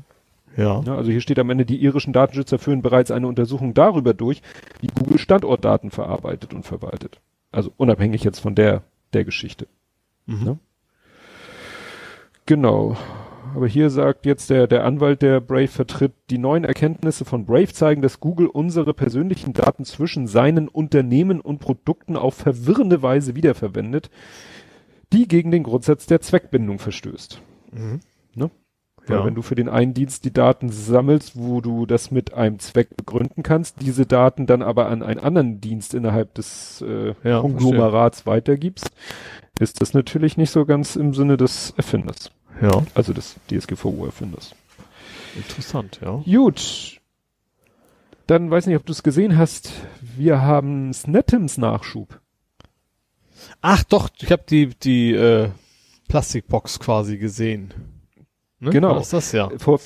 Ja. 0.59 0.82
ja. 0.85 0.97
Also 0.97 1.10
hier 1.10 1.20
steht 1.20 1.39
am 1.39 1.51
Ende, 1.51 1.64
die 1.64 1.80
irischen 1.80 2.12
Datenschützer 2.12 2.59
führen 2.59 2.82
bereits 2.82 3.12
eine 3.12 3.28
Untersuchung 3.28 3.74
darüber 3.74 4.12
durch, 4.12 4.43
wie 4.80 4.89
Google 4.89 5.18
Standortdaten 5.18 5.90
verarbeitet 5.90 6.52
und 6.52 6.64
verwaltet. 6.64 7.20
Also 7.52 7.72
unabhängig 7.76 8.24
jetzt 8.24 8.40
von 8.40 8.56
der, 8.56 8.82
der 9.12 9.24
Geschichte. 9.24 9.68
Mhm. 10.26 10.47
Ja? 10.47 10.59
Genau. 12.44 12.97
Aber 13.55 13.68
hier 13.68 13.89
sagt 13.89 14.26
jetzt 14.26 14.51
der, 14.51 14.66
der 14.66 14.85
Anwalt, 14.85 15.22
der 15.22 15.40
Brave 15.40 15.68
vertritt, 15.68 16.12
die 16.28 16.39
neuen 16.39 16.64
Erkenntnisse 16.64 17.24
von 17.24 17.47
Brave 17.47 17.72
zeigen, 17.72 18.02
dass 18.02 18.20
Google 18.20 18.48
unsere 18.48 18.93
persönlichen 18.94 19.52
Daten 19.52 19.85
zwischen 19.85 20.26
seinen 20.26 20.68
Unternehmen 20.68 21.40
und 21.40 21.60
Produkten 21.60 22.16
auf 22.16 22.35
verwirrende 22.35 23.01
Weise 23.01 23.36
wiederverwendet, 23.36 24.10
die 25.12 25.28
gegen 25.28 25.51
den 25.51 25.62
Grundsatz 25.62 26.06
der 26.06 26.20
Zweckbindung 26.20 26.78
verstößt. 26.78 27.40
Mhm. 27.72 28.01
Ne? 28.35 28.51
Weil 29.09 29.18
Ja. 29.18 29.24
wenn 29.24 29.35
du 29.35 29.43
für 29.43 29.55
den 29.55 29.68
einen 29.68 29.94
Dienst 29.94 30.24
die 30.24 30.32
Daten 30.32 30.70
sammelst, 30.70 31.32
wo 31.35 31.60
du 31.60 31.86
das 31.86 32.10
mit 32.10 32.35
einem 32.35 32.59
Zweck 32.59 32.97
begründen 32.97 33.43
kannst, 33.43 33.80
diese 33.80 34.06
Daten 34.06 34.47
dann 34.47 34.62
aber 34.62 34.89
an 34.89 35.02
einen 35.02 35.20
anderen 35.20 35.60
Dienst 35.60 35.94
innerhalb 35.94 36.35
des 36.35 36.82
äh, 36.86 37.14
Ja, 37.24 37.40
Konglomerats 37.40 38.26
weitergibst, 38.26 38.90
ist 39.59 39.80
das 39.80 39.94
natürlich 39.94 40.36
nicht 40.36 40.51
so 40.51 40.64
ganz 40.66 40.94
im 40.97 41.14
Sinne 41.14 41.36
des 41.36 41.72
Erfinders. 41.76 42.30
Ja. 42.60 42.82
Also 42.94 43.12
des 43.12 43.36
DSGVO-Erfinders. 43.51 44.55
Interessant, 45.36 46.01
ja. 46.02 46.22
Gut. 46.24 47.01
Dann 48.26 48.51
weiß 48.51 48.66
nicht, 48.66 48.76
ob 48.76 48.85
du 48.85 48.93
es 48.93 49.02
gesehen 49.02 49.39
hast. 49.39 49.72
Wir 50.02 50.43
haben 50.43 50.93
Snetims 50.93 51.56
Nachschub. 51.56 52.20
Ach 53.62 53.85
doch, 53.85 54.10
ich 54.20 54.30
habe 54.32 54.43
die, 54.48 54.66
die 54.74 55.12
äh, 55.14 55.48
Plastikbox 56.09 56.78
quasi 56.80 57.16
gesehen. 57.16 57.72
Ne? 58.60 58.70
Genau. 58.70 58.90
War 58.90 58.98
das 58.98 59.10
das 59.10 59.32
ja? 59.32 59.51
Vor, 59.59 59.80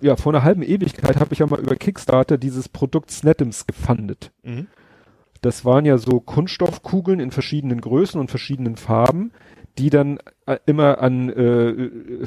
ja, 0.00 0.16
vor 0.16 0.32
einer 0.34 0.44
halben 0.44 0.62
Ewigkeit 0.62 1.16
habe 1.20 1.32
ich 1.32 1.38
ja 1.40 1.46
mal 1.46 1.60
über 1.60 1.76
Kickstarter 1.76 2.36
dieses 2.38 2.68
Produkt 2.68 3.10
Snetims 3.10 3.66
gefundet. 3.66 4.32
Mhm. 4.42 4.66
Das 5.40 5.64
waren 5.64 5.84
ja 5.84 5.98
so 5.98 6.20
Kunststoffkugeln 6.20 7.20
in 7.20 7.30
verschiedenen 7.30 7.80
Größen 7.80 8.18
und 8.20 8.30
verschiedenen 8.30 8.76
Farben, 8.76 9.30
die 9.78 9.90
dann 9.90 10.18
äh, 10.46 10.58
immer 10.66 10.98
an 11.00 11.28
äh, 11.30 11.68
äh, 11.70 12.26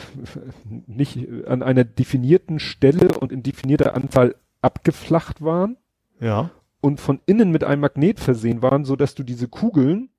nicht 0.86 1.28
an 1.48 1.64
einer 1.64 1.84
definierten 1.84 2.60
Stelle 2.60 3.08
und 3.20 3.32
in 3.32 3.42
definierter 3.44 3.96
Anzahl 3.96 4.36
abgeflacht 4.62 5.42
waren 5.42 5.78
Ja. 6.20 6.52
und 6.82 7.00
von 7.00 7.20
innen 7.26 7.52
mit 7.52 7.64
einem 7.64 7.82
Magnet 7.82 8.20
versehen 8.20 8.62
waren, 8.62 8.86
so 8.86 8.96
dass 8.96 9.16
du 9.16 9.24
diese 9.24 9.48
Kugeln, 9.48 10.10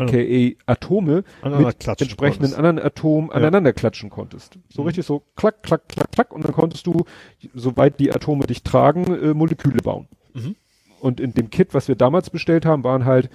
aka 0.00 0.56
Atome, 0.66 1.24
mit 1.44 1.86
entsprechenden 1.86 2.18
konntest. 2.18 2.54
anderen 2.58 2.78
Atomen 2.78 3.28
Ja. 3.30 3.34
aneinander 3.36 3.72
klatschen 3.72 4.10
konntest. 4.10 4.58
So 4.68 4.82
Mhm. 4.82 4.86
richtig 4.88 5.06
so 5.06 5.22
klack, 5.36 5.62
klack, 5.62 5.88
klack, 5.88 6.10
klack 6.12 6.32
und 6.32 6.44
dann 6.44 6.52
konntest 6.52 6.86
du, 6.86 7.04
soweit 7.54 8.00
die 8.00 8.12
Atome 8.12 8.46
dich 8.46 8.62
tragen, 8.62 9.04
äh, 9.22 9.34
Moleküle 9.34 9.78
bauen. 9.82 10.08
Mhm. 10.34 10.56
Und 11.00 11.20
in 11.20 11.34
dem 11.34 11.50
Kit, 11.50 11.74
was 11.74 11.88
wir 11.88 11.96
damals 11.96 12.30
bestellt 12.30 12.64
haben, 12.64 12.84
waren 12.84 13.04
halt 13.04 13.28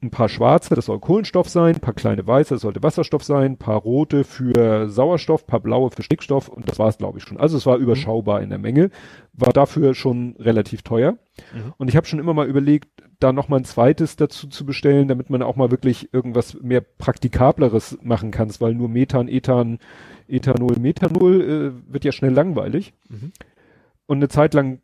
ein 0.00 0.10
paar 0.10 0.28
schwarze, 0.28 0.76
das 0.76 0.86
soll 0.86 1.00
Kohlenstoff 1.00 1.48
sein, 1.48 1.74
ein 1.74 1.80
paar 1.80 1.94
kleine 1.94 2.24
weiße, 2.24 2.54
das 2.54 2.62
sollte 2.62 2.82
Wasserstoff 2.82 3.24
sein, 3.24 3.52
ein 3.52 3.56
paar 3.56 3.80
rote 3.80 4.22
für 4.22 4.88
Sauerstoff, 4.88 5.42
ein 5.42 5.46
paar 5.46 5.60
blaue 5.60 5.90
für 5.90 6.04
Stickstoff 6.04 6.48
und 6.48 6.68
das 6.68 6.78
war 6.78 6.88
es, 6.88 6.98
glaube 6.98 7.18
ich, 7.18 7.24
schon. 7.24 7.36
Also 7.36 7.56
es 7.56 7.66
war 7.66 7.78
überschaubar 7.78 8.40
in 8.40 8.50
der 8.50 8.58
Menge, 8.58 8.90
war 9.32 9.52
dafür 9.52 9.94
schon 9.94 10.36
relativ 10.38 10.82
teuer. 10.82 11.12
Mhm. 11.52 11.74
Und 11.78 11.88
ich 11.88 11.96
habe 11.96 12.06
schon 12.06 12.20
immer 12.20 12.32
mal 12.32 12.46
überlegt, 12.46 12.88
da 13.18 13.32
noch 13.32 13.48
mal 13.48 13.56
ein 13.56 13.64
zweites 13.64 14.14
dazu 14.14 14.46
zu 14.46 14.64
bestellen, 14.64 15.08
damit 15.08 15.30
man 15.30 15.42
auch 15.42 15.56
mal 15.56 15.72
wirklich 15.72 16.14
irgendwas 16.14 16.54
mehr 16.62 16.80
Praktikableres 16.80 17.98
machen 18.00 18.30
kann, 18.30 18.52
weil 18.60 18.74
nur 18.74 18.88
Methan, 18.88 19.26
Ethan, 19.26 19.80
Ethanol, 20.28 20.76
Methanol 20.78 21.40
äh, 21.42 21.92
wird 21.92 22.04
ja 22.04 22.12
schnell 22.12 22.32
langweilig. 22.32 22.94
Mhm. 23.08 23.32
Und 24.06 24.18
eine 24.18 24.28
Zeit 24.28 24.54
lang 24.54 24.80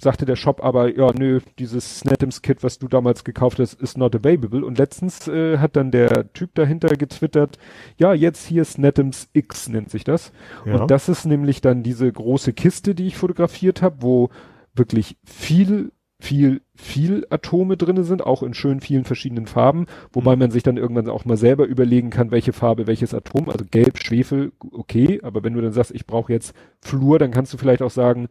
sagte 0.00 0.24
der 0.24 0.36
Shop 0.36 0.62
aber, 0.62 0.96
ja, 0.96 1.12
nö, 1.12 1.40
dieses 1.58 1.98
Snetims-Kit, 2.00 2.62
was 2.62 2.78
du 2.78 2.86
damals 2.88 3.24
gekauft 3.24 3.58
hast, 3.58 3.74
ist 3.74 3.98
not 3.98 4.14
available. 4.14 4.64
Und 4.64 4.78
letztens 4.78 5.26
äh, 5.26 5.58
hat 5.58 5.74
dann 5.76 5.90
der 5.90 6.32
Typ 6.32 6.54
dahinter 6.54 6.88
getwittert, 6.90 7.58
ja, 7.96 8.14
jetzt 8.14 8.46
hier 8.46 8.64
Snetims 8.64 9.28
X 9.32 9.68
nennt 9.68 9.90
sich 9.90 10.04
das. 10.04 10.32
Ja. 10.64 10.76
Und 10.76 10.90
das 10.90 11.08
ist 11.08 11.24
nämlich 11.26 11.60
dann 11.60 11.82
diese 11.82 12.10
große 12.10 12.52
Kiste, 12.52 12.94
die 12.94 13.08
ich 13.08 13.16
fotografiert 13.16 13.82
habe, 13.82 13.96
wo 14.00 14.30
wirklich 14.74 15.16
viel, 15.24 15.90
viel, 16.20 16.62
viel 16.76 17.26
Atome 17.30 17.76
drinne 17.76 18.04
sind, 18.04 18.24
auch 18.24 18.42
in 18.44 18.54
schön 18.54 18.80
vielen 18.80 19.04
verschiedenen 19.04 19.46
Farben, 19.46 19.86
wobei 20.12 20.34
Mhm. 20.36 20.40
man 20.40 20.50
sich 20.52 20.62
dann 20.62 20.76
irgendwann 20.76 21.08
auch 21.08 21.24
mal 21.24 21.36
selber 21.36 21.66
überlegen 21.66 22.10
kann, 22.10 22.30
welche 22.30 22.52
Farbe, 22.52 22.86
welches 22.86 23.14
Atom, 23.14 23.48
also 23.48 23.64
Gelb, 23.68 23.98
Schwefel, 23.98 24.52
okay, 24.72 25.20
aber 25.22 25.42
wenn 25.42 25.54
du 25.54 25.60
dann 25.60 25.72
sagst, 25.72 25.90
ich 25.92 26.06
brauche 26.06 26.32
jetzt 26.32 26.54
Fluor, 26.80 27.18
dann 27.18 27.30
kannst 27.32 27.52
du 27.52 27.56
vielleicht 27.58 27.82
auch 27.82 27.90
sagen, 27.90 28.28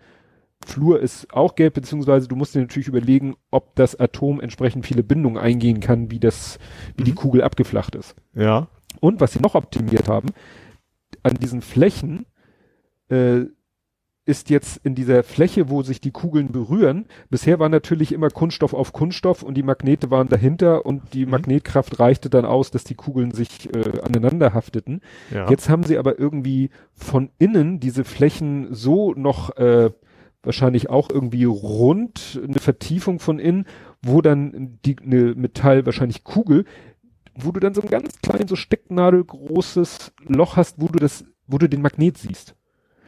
Fluor 0.66 1.00
ist 1.00 1.34
auch 1.34 1.56
gelb, 1.56 1.76
beziehungsweise 1.76 2.28
du 2.28 2.36
musst 2.36 2.56
dir 2.56 2.60
natürlich 2.60 2.88
überlegen, 2.88 3.36
ob 3.52 3.76
das 3.76 3.98
Atom 4.00 4.42
entsprechend 4.42 4.86
viele 4.86 5.04
Bindungen 5.04 5.38
eingehen 5.38 5.80
kann, 5.80 6.12
wie 6.12 6.20
das, 6.20 6.60
wie 6.98 7.04
die 7.04 7.12
Mhm. 7.12 7.16
Kugel 7.16 7.44
abgeflacht 7.44 7.96
ist. 7.96 8.16
Ja. 8.34 8.68
Und 9.00 9.22
was 9.22 9.34
sie 9.34 9.40
noch 9.40 9.56
optimiert 9.56 10.10
haben, 10.10 10.30
an 11.24 11.36
diesen 11.36 11.62
Flächen 11.62 12.26
äh, 13.10 13.42
ist 14.26 14.50
jetzt 14.50 14.82
in 14.84 14.94
dieser 14.94 15.24
Fläche, 15.24 15.70
wo 15.70 15.84
sich 15.84 16.02
die 16.02 16.12
Kugeln 16.12 16.52
berühren, 16.52 17.06
bisher 17.30 17.60
war 17.60 17.70
natürlich 17.70 18.12
immer 18.12 18.30
Kunststoff 18.30 18.74
auf 18.74 18.92
Kunststoff 18.92 19.42
und 19.42 19.54
die 19.56 19.64
Magnete 19.64 20.12
waren 20.12 20.28
dahinter 20.28 20.86
und 20.86 21.14
die 21.14 21.26
Mhm. 21.26 21.32
Magnetkraft 21.32 21.98
reichte 22.02 22.30
dann 22.30 22.44
aus, 22.44 22.70
dass 22.72 22.84
die 22.84 22.96
Kugeln 22.96 23.32
sich 23.32 23.74
äh, 23.74 24.02
aneinander 24.02 24.54
hafteten. 24.54 25.00
Ja. 25.34 25.50
Jetzt 25.50 25.70
haben 25.70 25.84
sie 25.84 25.98
aber 25.98 26.20
irgendwie 26.20 26.72
von 26.94 27.30
innen 27.40 27.80
diese 27.80 28.04
Flächen 28.04 28.74
so 28.74 29.14
noch 29.14 29.56
äh, 29.56 29.92
wahrscheinlich 30.44 30.90
auch 30.90 31.10
irgendwie 31.10 31.46
rund, 31.46 32.40
eine 32.44 32.60
Vertiefung 32.60 33.20
von 33.20 33.40
innen, 33.40 33.66
wo 34.02 34.22
dann 34.22 34.80
die 34.86 34.98
eine 35.00 35.36
Metall, 35.36 35.86
wahrscheinlich 35.86 36.24
Kugel, 36.24 36.66
wo 37.36 37.52
du 37.52 37.60
dann 37.60 37.74
so 37.74 37.82
ein 37.82 37.90
ganz 37.90 38.20
klein, 38.22 38.48
so 38.48 38.56
stecknadelgroßes 38.56 40.14
Loch 40.28 40.56
hast, 40.56 40.82
wo 40.82 40.88
du 40.88 41.00
das, 41.00 41.26
wo 41.46 41.58
du 41.58 41.68
den 41.68 41.82
Magnet 41.82 42.18
siehst. 42.18 42.56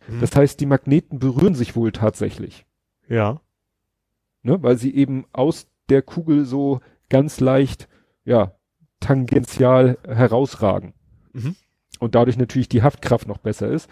Mhm. 0.08 0.22
Das 0.22 0.36
heißt, 0.36 0.60
die 0.60 0.66
Magneten 0.66 1.20
berühren 1.20 1.56
sich 1.56 1.76
wohl 1.76 1.92
tatsächlich, 1.92 2.66
ja. 3.08 3.42
ne, 4.44 4.62
weil 4.62 4.78
sie 4.78 4.94
eben 4.94 5.26
aus 5.32 5.68
der 5.90 6.02
Kugel 6.02 6.46
so 6.46 6.82
ganz 7.10 7.40
leicht, 7.40 7.88
ja, 8.24 8.54
tangential 9.00 9.98
herausragen. 10.06 10.94
Mhm. 11.34 11.56
Und 12.00 12.16
dadurch 12.16 12.38
natürlich 12.38 12.70
die 12.70 12.84
Haftkraft 12.84 13.28
noch 13.28 13.40
besser 13.40 13.68
ist. 13.70 13.90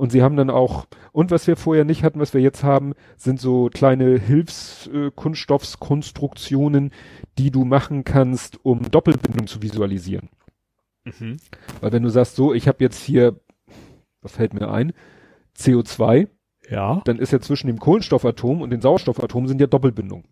Und 0.00 0.10
sie 0.12 0.22
haben 0.22 0.36
dann 0.36 0.48
auch, 0.48 0.86
und 1.12 1.30
was 1.30 1.46
wir 1.46 1.56
vorher 1.56 1.84
nicht 1.84 2.04
hatten, 2.04 2.20
was 2.20 2.32
wir 2.32 2.40
jetzt 2.40 2.64
haben, 2.64 2.94
sind 3.18 3.38
so 3.38 3.68
kleine 3.68 4.18
Hilfskunststoffskonstruktionen, 4.18 6.90
die 7.36 7.50
du 7.50 7.66
machen 7.66 8.02
kannst, 8.02 8.64
um 8.64 8.90
Doppelbindung 8.90 9.46
zu 9.46 9.60
visualisieren. 9.60 10.30
Mhm. 11.04 11.36
Weil 11.82 11.92
wenn 11.92 12.02
du 12.02 12.08
sagst, 12.08 12.34
so, 12.34 12.54
ich 12.54 12.66
habe 12.66 12.82
jetzt 12.82 13.02
hier, 13.02 13.38
was 14.22 14.32
fällt 14.32 14.54
mir 14.54 14.70
ein, 14.70 14.94
CO2, 15.58 16.28
Ja. 16.70 17.02
dann 17.04 17.18
ist 17.18 17.34
ja 17.34 17.40
zwischen 17.40 17.66
dem 17.66 17.78
Kohlenstoffatom 17.78 18.62
und 18.62 18.70
den 18.70 18.80
Sauerstoffatom 18.80 19.48
sind 19.48 19.60
ja 19.60 19.66
Doppelbindungen. 19.66 20.24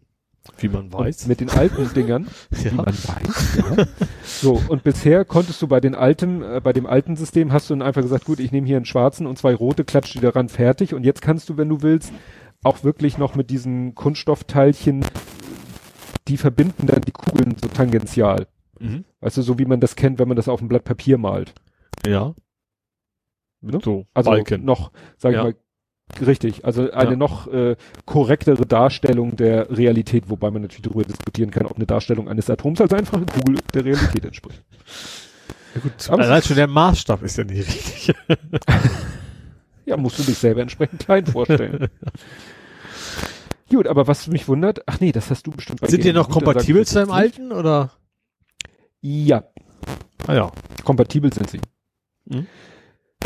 Wie 0.58 0.68
man 0.68 0.92
weiß. 0.92 1.22
Und 1.22 1.28
mit 1.28 1.40
den 1.40 1.50
alten 1.50 1.88
Dingern, 1.94 2.26
ja. 2.50 2.70
wie 2.72 2.74
man 2.76 2.86
weiß, 2.86 3.56
ja. 3.56 3.86
So, 4.24 4.60
und 4.68 4.82
bisher 4.84 5.24
konntest 5.24 5.60
du 5.62 5.68
bei 5.68 5.80
den 5.80 5.94
alten, 5.94 6.42
äh, 6.42 6.60
bei 6.62 6.72
dem 6.72 6.86
alten 6.86 7.16
System 7.16 7.52
hast 7.52 7.70
du 7.70 7.74
dann 7.74 7.82
einfach 7.82 8.02
gesagt, 8.02 8.24
gut, 8.24 8.40
ich 8.40 8.52
nehme 8.52 8.66
hier 8.66 8.76
einen 8.76 8.84
schwarzen 8.86 9.26
und 9.26 9.38
zwei 9.38 9.54
rote, 9.54 9.84
klatsch 9.84 10.12
die 10.14 10.20
daran, 10.20 10.48
fertig. 10.48 10.94
Und 10.94 11.04
jetzt 11.04 11.22
kannst 11.22 11.48
du, 11.48 11.56
wenn 11.56 11.68
du 11.68 11.82
willst, 11.82 12.12
auch 12.64 12.82
wirklich 12.84 13.18
noch 13.18 13.34
mit 13.36 13.50
diesen 13.50 13.94
Kunststoffteilchen, 13.94 15.04
die 16.26 16.36
verbinden 16.36 16.86
dann 16.86 17.02
die 17.02 17.12
Kugeln 17.12 17.56
so 17.60 17.68
tangential. 17.68 18.46
Mhm. 18.80 19.04
Weißt 19.20 19.36
du, 19.36 19.42
so 19.42 19.58
wie 19.58 19.64
man 19.64 19.80
das 19.80 19.96
kennt, 19.96 20.18
wenn 20.18 20.28
man 20.28 20.36
das 20.36 20.48
auf 20.48 20.60
ein 20.60 20.68
Blatt 20.68 20.84
Papier 20.84 21.18
malt. 21.18 21.54
Ja. 22.06 22.34
Ne? 23.60 23.80
So, 23.82 24.06
Also 24.14 24.30
Balken. 24.30 24.64
noch, 24.64 24.92
sag 25.16 25.32
Ja. 25.32 25.38
ich 25.48 25.54
mal, 25.54 25.60
richtig. 26.26 26.64
Also 26.64 26.90
eine 26.90 27.10
Ja. 27.10 27.16
noch 27.16 27.46
äh, 27.52 27.76
korrektere 28.04 28.66
Darstellung 28.66 29.36
der 29.36 29.70
Realität, 29.76 30.28
wobei 30.28 30.50
man 30.50 30.62
natürlich 30.62 30.82
darüber 30.82 31.04
diskutieren 31.04 31.50
kann, 31.50 31.66
ob 31.66 31.76
eine 31.76 31.86
Darstellung 31.86 32.28
eines 32.28 32.48
Atoms 32.50 32.80
als 32.80 32.92
einfache 32.92 33.26
Kugel 33.26 33.58
der 33.74 33.84
Realität 33.84 34.24
entspricht. 34.24 34.62
Ja, 35.74 35.82
gut. 35.82 36.10
Allein 36.10 36.42
schon 36.42 36.56
der 36.56 36.66
Maßstab 36.66 37.22
ist 37.22 37.36
ja 37.36 37.44
nicht 37.44 37.68
richtig. 37.68 38.14
Ja, 39.84 39.96
musst 39.96 40.18
du 40.18 40.22
dich 40.22 40.36
selber 40.38 40.60
entsprechend 40.62 41.00
klein 41.00 41.24
vorstellen. 41.26 41.88
Gut, 43.70 43.86
aber 43.86 44.06
was 44.06 44.26
mich 44.28 44.48
wundert, 44.48 44.80
ach 44.86 45.00
nee, 45.00 45.12
das 45.12 45.30
hast 45.30 45.46
du 45.46 45.50
bestimmt 45.50 45.80
bei 45.80 45.88
Sind 45.88 46.04
die 46.04 46.12
noch 46.12 46.28
kompatibel 46.30 46.86
zu 46.86 46.94
deinem 46.94 47.10
alten 47.10 47.52
oder? 47.52 47.90
Ja, 49.00 49.44
Ah 50.26 50.34
ja. 50.34 50.52
kompatibel 50.84 51.32
sind 51.32 51.50
sie. 51.50 51.60
Mhm. 52.26 52.46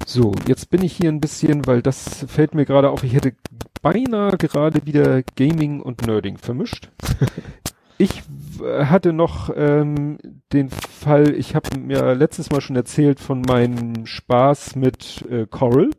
So, 0.07 0.33
jetzt 0.47 0.69
bin 0.71 0.83
ich 0.83 0.95
hier 0.97 1.09
ein 1.11 1.21
bisschen, 1.21 1.67
weil 1.67 1.81
das 1.83 2.25
fällt 2.29 2.55
mir 2.55 2.65
gerade 2.65 2.91
auf, 2.91 3.03
ich 3.05 3.15
hätte 3.15 3.33
beinahe 3.83 4.37
gerade 4.37 4.85
wieder 4.85 5.23
Gaming 5.37 5.81
und 5.81 6.07
Nerding 6.07 6.39
vermischt. 6.39 6.91
ich 7.99 8.23
w- 8.59 8.85
hatte 8.85 9.13
noch 9.13 9.51
ähm, 9.55 10.19
den 10.53 10.71
Fall, 10.71 11.35
ich 11.35 11.55
habe 11.55 11.79
mir 11.79 12.15
letztes 12.15 12.51
Mal 12.51 12.61
schon 12.61 12.77
erzählt 12.77 13.21
von 13.21 13.41
meinem 13.43 14.07
Spaß 14.07 14.77
mit 14.77 15.25
äh, 15.31 15.47
Coral, 15.47 15.91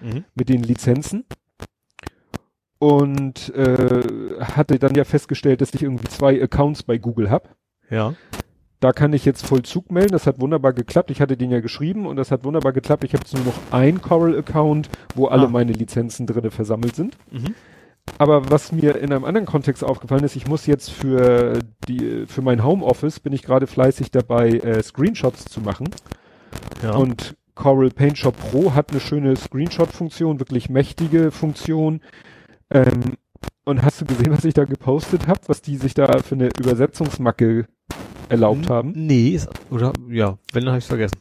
Mhm. 0.00 0.24
mit 0.36 0.48
den 0.48 0.62
Lizenzen. 0.62 1.24
Und 2.78 3.52
äh, 3.56 4.02
hatte 4.40 4.78
dann 4.78 4.94
ja 4.94 5.02
festgestellt, 5.02 5.60
dass 5.60 5.74
ich 5.74 5.82
irgendwie 5.82 6.06
zwei 6.06 6.40
Accounts 6.40 6.84
bei 6.84 6.98
Google 6.98 7.28
habe. 7.30 7.48
Ja. 7.90 8.14
Da 8.80 8.92
kann 8.92 9.12
ich 9.12 9.24
jetzt 9.24 9.44
Vollzug 9.46 9.90
melden. 9.90 10.12
Das 10.12 10.26
hat 10.26 10.40
wunderbar 10.40 10.72
geklappt. 10.72 11.10
Ich 11.10 11.20
hatte 11.20 11.36
den 11.36 11.50
ja 11.50 11.60
geschrieben 11.60 12.06
und 12.06 12.16
das 12.16 12.30
hat 12.30 12.44
wunderbar 12.44 12.72
geklappt. 12.72 13.02
Ich 13.04 13.12
habe 13.12 13.24
jetzt 13.24 13.34
nur 13.34 13.44
noch 13.44 13.58
ein 13.72 14.00
Coral-Account, 14.00 14.88
wo 15.16 15.26
alle 15.26 15.46
Ah. 15.46 15.50
meine 15.50 15.72
Lizenzen 15.72 16.26
drinne 16.26 16.50
versammelt 16.50 16.94
sind. 16.94 17.16
Mhm. 17.30 17.54
Aber 18.18 18.50
was 18.50 18.72
mir 18.72 18.96
in 18.96 19.12
einem 19.12 19.24
anderen 19.24 19.46
Kontext 19.46 19.84
aufgefallen 19.84 20.24
ist, 20.24 20.36
ich 20.36 20.46
muss 20.46 20.66
jetzt 20.66 20.90
für 20.90 21.58
die 21.88 22.24
für 22.26 22.40
mein 22.40 22.64
Homeoffice 22.64 23.20
bin 23.20 23.32
ich 23.32 23.42
gerade 23.42 23.66
fleißig 23.66 24.10
dabei, 24.12 24.50
äh, 24.50 24.82
Screenshots 24.82 25.44
zu 25.44 25.60
machen. 25.60 25.88
Ja. 26.82 26.94
Und 26.94 27.36
Coral 27.54 27.90
Paint 27.90 28.16
Shop 28.16 28.36
Pro 28.36 28.72
hat 28.74 28.92
eine 28.92 29.00
schöne 29.00 29.34
Screenshot-Funktion, 29.36 30.38
wirklich 30.38 30.70
mächtige 30.70 31.30
Funktion. 31.32 32.00
Ähm, 32.70 33.16
und 33.68 33.82
hast 33.82 34.00
du 34.00 34.06
gesehen, 34.06 34.32
was 34.32 34.46
ich 34.46 34.54
da 34.54 34.64
gepostet 34.64 35.28
habe, 35.28 35.40
was 35.46 35.60
die 35.60 35.76
sich 35.76 35.92
da 35.92 36.06
für 36.22 36.34
eine 36.34 36.48
Übersetzungsmacke 36.58 37.66
erlaubt 38.30 38.70
haben? 38.70 38.92
Nee, 38.94 39.30
ist, 39.30 39.50
oder 39.70 39.92
ja, 40.08 40.38
wenn, 40.54 40.64
dann 40.64 40.70
habe 40.70 40.78
ich 40.78 40.86
vergessen. 40.86 41.18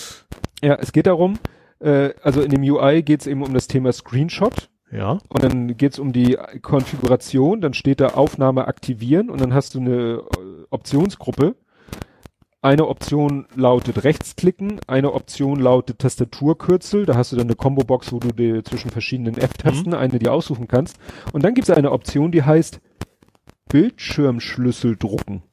ja, 0.62 0.74
es 0.74 0.92
geht 0.92 1.06
darum, 1.06 1.38
äh, 1.80 2.10
also 2.22 2.42
in 2.42 2.50
dem 2.50 2.62
UI 2.62 3.02
geht 3.02 3.22
es 3.22 3.26
eben 3.26 3.42
um 3.42 3.54
das 3.54 3.68
Thema 3.68 3.90
Screenshot. 3.90 4.68
Ja. 4.92 5.18
Und 5.28 5.42
dann 5.42 5.78
geht 5.78 5.94
es 5.94 5.98
um 5.98 6.12
die 6.12 6.36
Konfiguration, 6.60 7.62
dann 7.62 7.72
steht 7.72 8.00
da 8.00 8.08
Aufnahme 8.08 8.66
aktivieren 8.66 9.30
und 9.30 9.40
dann 9.40 9.54
hast 9.54 9.74
du 9.74 9.80
eine 9.80 9.92
äh, 9.92 10.64
Optionsgruppe. 10.68 11.56
Eine 12.60 12.88
Option 12.88 13.46
lautet 13.54 14.02
Rechtsklicken, 14.02 14.80
eine 14.88 15.12
Option 15.12 15.60
lautet 15.60 16.00
Tastaturkürzel, 16.00 17.06
da 17.06 17.14
hast 17.14 17.30
du 17.30 17.36
dann 17.36 17.46
eine 17.46 17.54
Combo-Box, 17.54 18.10
wo 18.10 18.18
du 18.18 18.32
dir 18.32 18.64
zwischen 18.64 18.90
verschiedenen 18.90 19.36
F-Tasten 19.36 19.90
mhm. 19.90 19.96
eine 19.96 20.18
die 20.18 20.28
aussuchen 20.28 20.66
kannst. 20.66 20.98
Und 21.32 21.44
dann 21.44 21.54
gibt 21.54 21.68
es 21.68 21.76
eine 21.76 21.92
Option, 21.92 22.32
die 22.32 22.42
heißt 22.42 22.80
Bildschirmschlüssel 23.68 24.96
drucken. 24.96 25.44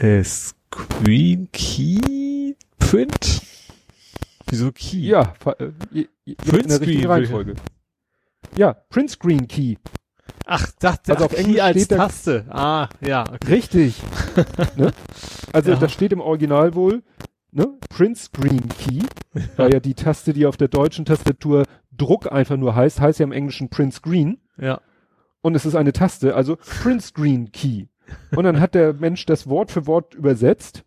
Äh, 0.00 0.22
Screen 0.22 1.48
Key 1.50 2.56
Print? 2.78 3.40
Wieso 4.48 4.70
Key? 4.70 4.98
Ja, 4.98 5.32
äh, 5.58 5.70
Print 6.36 6.70
in 6.72 7.00
der 7.00 7.08
Reihenfolge. 7.08 7.54
Ja, 8.56 8.74
Print 8.74 9.10
Screen 9.10 9.48
Key. 9.48 9.76
Ach, 10.46 10.70
dachte 10.78 11.12
also 11.12 11.24
auf 11.26 11.32
Key 11.32 11.42
Englisch 11.42 11.60
als 11.60 11.88
Taste. 11.88 12.44
Ah, 12.50 12.88
ja. 13.00 13.22
Okay. 13.22 13.52
Richtig. 13.52 14.00
ne? 14.76 14.92
Also 15.52 15.72
ja. 15.72 15.76
das 15.76 15.92
steht 15.92 16.12
im 16.12 16.20
Original 16.20 16.74
wohl, 16.74 17.02
ne? 17.50 17.68
Print 17.88 18.16
Screen 18.16 18.68
Key, 18.68 19.02
weil 19.56 19.72
ja 19.72 19.80
die 19.80 19.94
Taste, 19.94 20.32
die 20.32 20.46
auf 20.46 20.56
der 20.56 20.68
deutschen 20.68 21.04
Tastatur 21.04 21.64
Druck 21.90 22.30
einfach 22.30 22.56
nur 22.56 22.74
heißt, 22.74 23.00
heißt 23.00 23.18
ja 23.20 23.24
im 23.24 23.32
Englischen 23.32 23.70
Print 23.70 23.94
Screen. 23.94 24.38
Ja. 24.58 24.80
Und 25.40 25.54
es 25.54 25.64
ist 25.64 25.74
eine 25.74 25.92
Taste, 25.92 26.34
also 26.34 26.56
Print 26.56 27.02
Screen 27.02 27.52
Key. 27.52 27.86
Und 28.34 28.44
dann 28.44 28.60
hat 28.60 28.74
der 28.74 28.92
Mensch 28.92 29.26
das 29.26 29.48
Wort 29.48 29.70
für 29.70 29.86
Wort 29.86 30.14
übersetzt. 30.14 30.84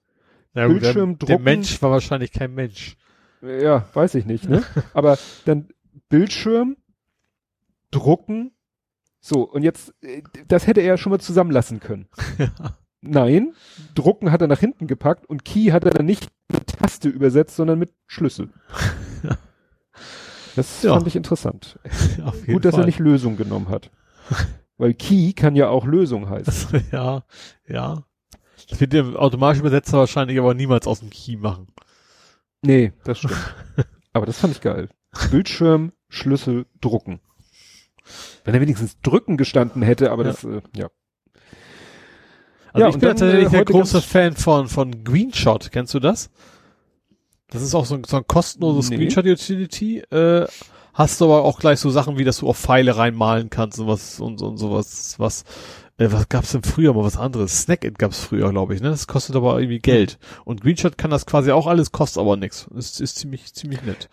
Ja, 0.54 0.68
Bildschirm 0.68 1.18
der, 1.18 1.18
drucken. 1.18 1.28
Der 1.28 1.40
Mensch 1.40 1.82
war 1.82 1.92
wahrscheinlich 1.92 2.32
kein 2.32 2.54
Mensch. 2.54 2.98
Ja, 3.42 3.86
weiß 3.94 4.16
ich 4.16 4.26
nicht, 4.26 4.50
ne? 4.50 4.64
Aber 4.94 5.18
dann 5.46 5.70
Bildschirm, 6.10 6.78
drucken, 7.92 8.52
so, 9.22 9.44
und 9.44 9.64
jetzt, 9.64 9.94
äh, 10.02 10.22
das 10.48 10.68
hätte 10.68 10.82
er 10.82 10.88
ja 10.88 10.98
schon 10.98 11.12
mal 11.12 11.20
zusammenlassen 11.20 11.80
können. 11.80 12.08
Ja. 12.38 12.52
Nein, 13.02 13.54
drucken 13.96 14.30
hat 14.30 14.42
er 14.42 14.48
nach 14.48 14.60
hinten 14.60 14.86
gepackt 14.86 15.26
und 15.26 15.46
Key 15.46 15.72
hat 15.72 15.86
er 15.86 15.92
dann 15.92 16.06
nicht 16.06 16.28
mit 16.52 16.68
Taste 16.68 17.08
übersetzt, 17.08 17.56
sondern 17.56 17.80
mit 17.80 17.94
Schlüssel. 18.08 18.50
Ja. 19.24 19.38
Das 20.56 20.82
ja. 20.84 20.94
fand 20.94 21.08
ich 21.08 21.16
interessant. 21.16 21.80
Gut, 22.48 22.66
dass 22.66 22.74
Fall. 22.74 22.84
er 22.84 22.86
nicht 22.88 23.00
Lösung 23.00 23.38
genommen 23.38 23.70
hat. 23.70 23.92
Weil 24.78 24.94
Key 24.94 25.32
kann 25.32 25.56
ja 25.56 25.70
auch 25.70 25.86
Lösung 25.86 26.28
heißen. 26.28 26.86
ja, 26.92 27.24
ja. 27.66 28.04
Das 28.68 28.82
wird 28.82 28.92
der 28.92 29.06
automatische 29.16 29.62
Übersetzer 29.62 30.00
wahrscheinlich 30.00 30.38
aber 30.38 30.54
niemals 30.56 30.86
aus 30.86 31.00
dem 31.00 31.12
Key 31.12 31.38
machen. 31.38 31.68
Nee, 32.62 32.92
das 33.06 33.20
stimmt. 33.20 33.56
aber 34.12 34.26
das 34.26 34.40
fand 34.40 34.54
ich 34.54 34.60
geil. 34.60 34.90
Bildschirm, 35.32 35.94
Schlüssel, 36.10 36.66
drucken. 36.82 37.22
Wenn 38.44 38.54
er 38.54 38.62
wenigstens 38.62 39.00
drücken 39.02 39.38
gestanden 39.38 39.82
hätte, 39.82 40.12
aber 40.12 40.24
ja. 40.26 40.32
das, 40.32 40.44
äh, 40.44 40.62
ja. 40.76 40.90
Also 42.72 42.86
ja, 42.86 42.90
ich 42.90 43.00
bin 43.00 43.10
tatsächlich 43.10 43.54
äh, 43.54 43.58
ein 43.58 43.66
großer 43.66 44.02
Fan 44.02 44.36
von, 44.36 44.68
von 44.68 45.04
Greenshot. 45.04 45.72
Kennst 45.72 45.94
du 45.94 46.00
das? 46.00 46.30
Das 47.50 47.64
ist 47.64 47.74
auch 47.74 47.86
so 47.86 47.96
ein, 47.96 48.04
so 48.04 48.18
ein 48.18 48.28
kostenloses 48.28 48.90
nee. 48.90 48.98
Screenshot-Utility. 48.98 50.00
Äh, 50.12 50.48
Hast 51.00 51.22
du 51.22 51.26
aber 51.26 51.46
auch 51.46 51.60
gleich 51.60 51.80
so 51.80 51.90
Sachen 51.90 52.18
wie, 52.18 52.26
dass 52.26 52.40
du 52.40 52.50
auch 52.50 52.58
Pfeile 52.58 52.98
reinmalen 52.98 53.50
kannst 53.50 53.80
und 53.80 53.88
was 53.88 54.20
und, 54.20 54.42
und 54.42 54.58
sowas, 54.58 55.16
was, 55.18 55.46
äh, 55.98 56.10
was 56.12 56.28
gab's 56.28 56.52
denn 56.52 56.64
früher 56.64 56.94
mal 56.94 57.06
was 57.06 57.16
anderes? 57.16 57.62
Snackit 57.62 57.98
gab's 57.98 58.20
früher, 58.20 58.50
glaube 58.52 58.76
ich, 58.76 58.82
ne? 58.82 58.90
Das 58.90 59.08
kostet 59.08 59.38
aber 59.38 59.58
irgendwie 59.60 59.80
Geld. 59.80 60.20
Und 60.44 60.60
Greenshot 60.60 60.98
kann 60.98 61.10
das 61.10 61.26
quasi 61.26 61.52
auch 61.52 61.68
alles, 61.68 61.94
kostet 61.94 62.20
aber 62.20 62.36
nichts. 62.36 62.68
Ist, 62.76 63.00
ist 63.00 63.18
ziemlich, 63.18 63.54
ziemlich 63.54 63.82
nett. 63.84 64.10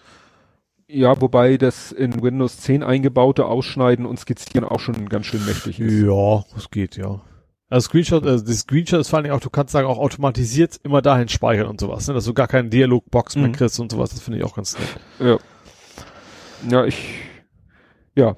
Ja, 0.88 1.20
wobei 1.20 1.56
das 1.56 1.90
in 1.90 2.22
Windows 2.22 2.58
10 2.58 2.82
eingebaute 2.84 3.46
Ausschneiden 3.46 4.06
und 4.06 4.20
Skizzieren 4.20 4.64
auch 4.64 4.78
schon 4.78 5.08
ganz 5.08 5.26
schön 5.26 5.44
mächtig 5.44 5.80
ist. 5.80 6.06
Ja, 6.06 6.44
das 6.54 6.70
geht, 6.70 6.96
ja. 6.96 7.22
Also 7.68 7.88
Screenshot, 7.88 8.24
also 8.24 8.44
das 8.44 8.60
Screenshot 8.60 9.00
ist 9.00 9.08
vor 9.08 9.16
allen 9.16 9.24
Dingen 9.24 9.34
auch, 9.34 9.40
du 9.40 9.50
kannst 9.50 9.72
sagen, 9.72 9.88
auch 9.88 9.98
automatisiert 9.98 10.78
immer 10.84 11.02
dahin 11.02 11.28
speichern 11.28 11.66
und 11.66 11.80
sowas, 11.80 12.06
ne? 12.06 12.14
dass 12.14 12.24
du 12.24 12.32
gar 12.32 12.46
keinen 12.46 12.70
Dialogbox 12.70 13.34
mehr 13.34 13.48
mhm. 13.48 13.52
kriegst 13.52 13.80
und 13.80 13.90
sowas, 13.90 14.10
das 14.10 14.20
finde 14.20 14.38
ich 14.38 14.44
auch 14.44 14.54
ganz 14.54 14.78
nett. 14.78 14.88
Ja. 15.18 15.38
Ja, 16.70 16.84
ich, 16.86 17.20
ja. 18.14 18.36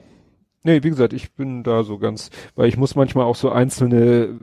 Nee, 0.65 0.83
wie 0.83 0.91
gesagt, 0.91 1.13
ich 1.13 1.33
bin 1.35 1.63
da 1.63 1.85
so 1.85 1.99
ganz, 1.99 2.31
weil 2.57 2.69
ich 2.69 2.79
muss 2.79 2.95
manchmal 2.95 3.27
auch 3.27 3.37
so 3.37 3.51
einzelne, 3.51 4.39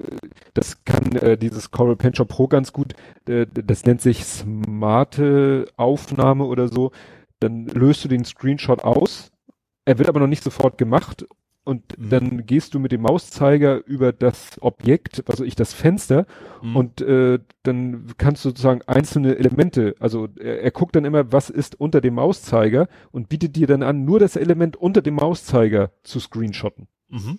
das 0.53 0.83
kann 0.85 1.11
äh, 1.13 1.37
dieses 1.37 1.71
Coral 1.71 1.95
Pencher 1.95 2.25
Pro 2.25 2.47
ganz 2.47 2.71
gut, 2.71 2.93
äh, 3.27 3.47
das 3.51 3.85
nennt 3.85 4.01
sich 4.01 4.23
smarte 4.23 5.65
Aufnahme 5.77 6.45
oder 6.45 6.67
so. 6.67 6.91
Dann 7.45 7.67
löst 7.67 8.03
du 8.03 8.07
den 8.07 8.25
Screenshot 8.25 8.83
aus. 8.83 9.31
Er 9.85 9.99
wird 9.99 10.09
aber 10.09 10.19
noch 10.19 10.27
nicht 10.27 10.43
sofort 10.43 10.79
gemacht 10.79 11.27
und 11.63 11.97
mhm. 11.99 12.09
dann 12.09 12.45
gehst 12.47 12.73
du 12.73 12.79
mit 12.79 12.91
dem 12.91 13.01
Mauszeiger 13.01 13.85
über 13.85 14.11
das 14.13 14.59
Objekt, 14.61 15.23
also 15.29 15.43
ich 15.43 15.55
das 15.55 15.73
Fenster 15.73 16.25
mhm. 16.63 16.75
und 16.75 17.01
äh, 17.01 17.37
dann 17.61 18.07
kannst 18.17 18.43
du 18.45 18.49
sozusagen 18.49 18.81
einzelne 18.87 19.35
Elemente, 19.35 19.95
also 19.99 20.27
er, 20.39 20.61
er, 20.61 20.71
guckt 20.71 20.95
dann 20.95 21.05
immer, 21.05 21.31
was 21.31 21.51
ist 21.51 21.79
unter 21.79 22.01
dem 22.01 22.15
Mauszeiger 22.15 22.87
und 23.11 23.29
bietet 23.29 23.55
dir 23.55 23.67
dann 23.67 23.83
an, 23.83 24.05
nur 24.05 24.19
das 24.19 24.35
Element 24.35 24.75
unter 24.75 25.03
dem 25.03 25.15
Mauszeiger 25.15 25.91
zu 26.03 26.19
screenshotten. 26.19 26.87
Mhm. 27.09 27.37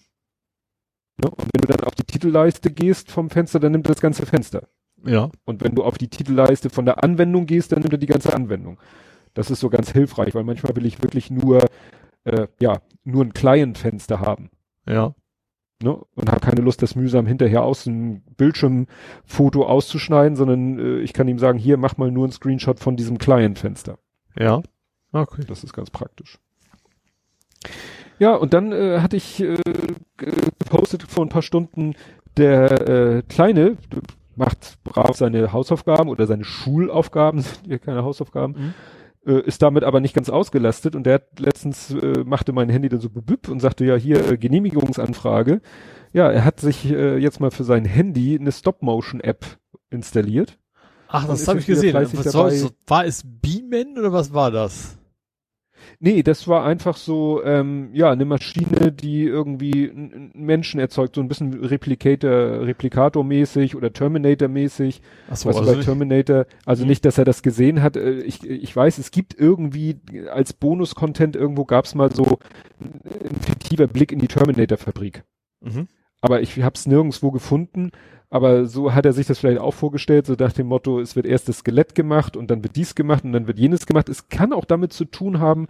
Ja, 1.22 1.30
und 1.30 1.48
wenn 1.52 1.62
du 1.62 1.68
dann 1.68 1.84
auf 1.84 1.94
die 1.96 2.04
Titelleiste 2.04 2.70
gehst 2.70 3.10
vom 3.10 3.30
Fenster, 3.30 3.58
dann 3.58 3.72
nimmt 3.72 3.86
er 3.86 3.94
das 3.94 4.02
ganze 4.02 4.24
Fenster. 4.24 4.68
Ja. 5.04 5.30
Und 5.44 5.64
wenn 5.64 5.74
du 5.74 5.82
auf 5.82 5.98
die 5.98 6.08
Titelleiste 6.08 6.70
von 6.70 6.84
der 6.84 7.02
Anwendung 7.02 7.46
gehst, 7.46 7.72
dann 7.72 7.80
nimmt 7.80 7.94
er 7.94 7.98
die 7.98 8.06
ganze 8.06 8.34
Anwendung. 8.34 8.78
Das 9.36 9.50
ist 9.50 9.60
so 9.60 9.68
ganz 9.68 9.92
hilfreich, 9.92 10.34
weil 10.34 10.44
manchmal 10.44 10.74
will 10.76 10.86
ich 10.86 11.02
wirklich 11.02 11.30
nur 11.30 11.60
äh, 12.24 12.48
ja, 12.58 12.80
nur 13.04 13.22
ein 13.22 13.34
Client-Fenster 13.34 14.20
haben. 14.20 14.50
Ja. 14.88 15.14
Ne? 15.82 15.94
Und 16.14 16.30
habe 16.30 16.40
keine 16.40 16.62
Lust, 16.62 16.80
das 16.80 16.96
mühsam 16.96 17.26
hinterher 17.26 17.62
aus 17.62 17.84
dem 17.84 18.22
Bildschirmfoto 18.38 19.66
auszuschneiden, 19.66 20.34
sondern 20.34 20.78
äh, 20.78 20.98
ich 21.00 21.12
kann 21.12 21.28
ihm 21.28 21.38
sagen, 21.38 21.58
hier, 21.58 21.76
mach 21.76 21.98
mal 21.98 22.10
nur 22.10 22.26
ein 22.26 22.32
Screenshot 22.32 22.80
von 22.80 22.96
diesem 22.96 23.18
Client-Fenster. 23.18 23.98
Ja. 24.38 24.62
Okay. 25.12 25.42
Das 25.46 25.64
ist 25.64 25.74
ganz 25.74 25.90
praktisch. 25.90 26.38
Ja, 28.18 28.34
und 28.34 28.54
dann 28.54 28.72
äh, 28.72 29.00
hatte 29.00 29.18
ich 29.18 29.42
äh, 29.42 29.58
gepostet 30.16 31.02
vor 31.02 31.26
ein 31.26 31.28
paar 31.28 31.42
Stunden, 31.42 31.94
der 32.38 32.88
äh, 32.88 33.22
Kleine 33.28 33.76
macht 34.34 34.82
brav 34.82 35.14
seine 35.14 35.52
Hausaufgaben 35.52 36.08
oder 36.08 36.26
seine 36.26 36.44
Schulaufgaben, 36.44 37.40
sind 37.42 37.66
hier 37.66 37.78
keine 37.78 38.02
Hausaufgaben, 38.02 38.54
mhm 38.54 38.74
äh, 39.26 39.40
ist 39.40 39.62
damit 39.62 39.84
aber 39.84 40.00
nicht 40.00 40.14
ganz 40.14 40.28
ausgelastet 40.30 40.94
und 40.94 41.04
der 41.04 41.14
hat 41.14 41.40
letztens 41.40 41.90
äh, 41.92 42.24
machte 42.24 42.52
mein 42.52 42.68
Handy 42.68 42.88
dann 42.88 43.00
so 43.00 43.10
bebüpp 43.10 43.48
und 43.48 43.60
sagte 43.60 43.84
ja 43.84 43.96
hier 43.96 44.32
äh, 44.32 44.38
Genehmigungsanfrage. 44.38 45.60
Ja, 46.12 46.30
er 46.30 46.44
hat 46.44 46.60
sich 46.60 46.90
äh, 46.90 47.18
jetzt 47.18 47.40
mal 47.40 47.50
für 47.50 47.64
sein 47.64 47.84
Handy 47.84 48.38
eine 48.38 48.52
Stop-Motion-App 48.52 49.44
installiert. 49.90 50.58
Ach, 51.08 51.26
das 51.26 51.46
habe 51.46 51.58
ich 51.58 51.66
gesehen. 51.66 51.94
Was 51.94 52.32
soll, 52.32 52.70
war 52.86 53.04
es 53.04 53.22
Beamen 53.24 53.98
oder 53.98 54.12
was 54.12 54.32
war 54.32 54.50
das? 54.50 54.96
Nee, 55.98 56.22
das 56.22 56.46
war 56.46 56.64
einfach 56.64 56.96
so, 56.96 57.42
ähm, 57.44 57.90
ja, 57.92 58.10
eine 58.10 58.24
Maschine, 58.24 58.92
die 58.92 59.24
irgendwie 59.24 59.90
einen 59.90 60.30
Menschen 60.34 60.78
erzeugt, 60.78 61.14
so 61.14 61.20
ein 61.20 61.28
bisschen 61.28 61.54
Replicator, 61.54 62.62
Replikator-mäßig 62.62 63.76
oder 63.76 63.92
Terminator-mäßig. 63.92 65.00
So, 65.32 65.48
was 65.48 65.56
also 65.56 65.74
bei 65.74 65.82
Terminator, 65.82 66.46
also 66.64 66.82
mhm. 66.82 66.90
nicht, 66.90 67.04
dass 67.04 67.18
er 67.18 67.24
das 67.24 67.42
gesehen 67.42 67.82
hat. 67.82 67.96
Äh, 67.96 68.20
ich, 68.20 68.44
ich 68.44 68.74
weiß, 68.74 68.98
es 68.98 69.10
gibt 69.10 69.38
irgendwie 69.38 70.00
als 70.30 70.52
Bonus-Content 70.52 71.34
irgendwo 71.34 71.64
gab's 71.64 71.94
mal 71.94 72.12
so 72.12 72.38
ein 72.80 73.40
fiktiver 73.40 73.86
Blick 73.86 74.12
in 74.12 74.18
die 74.18 74.28
Terminator-Fabrik. 74.28 75.24
Mhm. 75.60 75.88
Aber 76.20 76.40
ich 76.40 76.60
habe 76.62 76.74
es 76.74 76.86
nirgendwo 76.86 77.30
gefunden. 77.30 77.90
Aber 78.28 78.66
so 78.66 78.92
hat 78.92 79.06
er 79.06 79.12
sich 79.12 79.26
das 79.26 79.38
vielleicht 79.38 79.60
auch 79.60 79.74
vorgestellt, 79.74 80.26
so 80.26 80.34
nach 80.38 80.52
dem 80.52 80.66
Motto, 80.66 81.00
es 81.00 81.14
wird 81.14 81.26
erst 81.26 81.48
das 81.48 81.58
Skelett 81.58 81.94
gemacht 81.94 82.36
und 82.36 82.50
dann 82.50 82.64
wird 82.64 82.74
dies 82.74 82.94
gemacht 82.94 83.24
und 83.24 83.32
dann 83.32 83.46
wird 83.46 83.58
jenes 83.58 83.86
gemacht. 83.86 84.08
Es 84.08 84.28
kann 84.28 84.52
auch 84.52 84.64
damit 84.64 84.92
zu 84.92 85.04
tun 85.04 85.38
haben, 85.38 85.68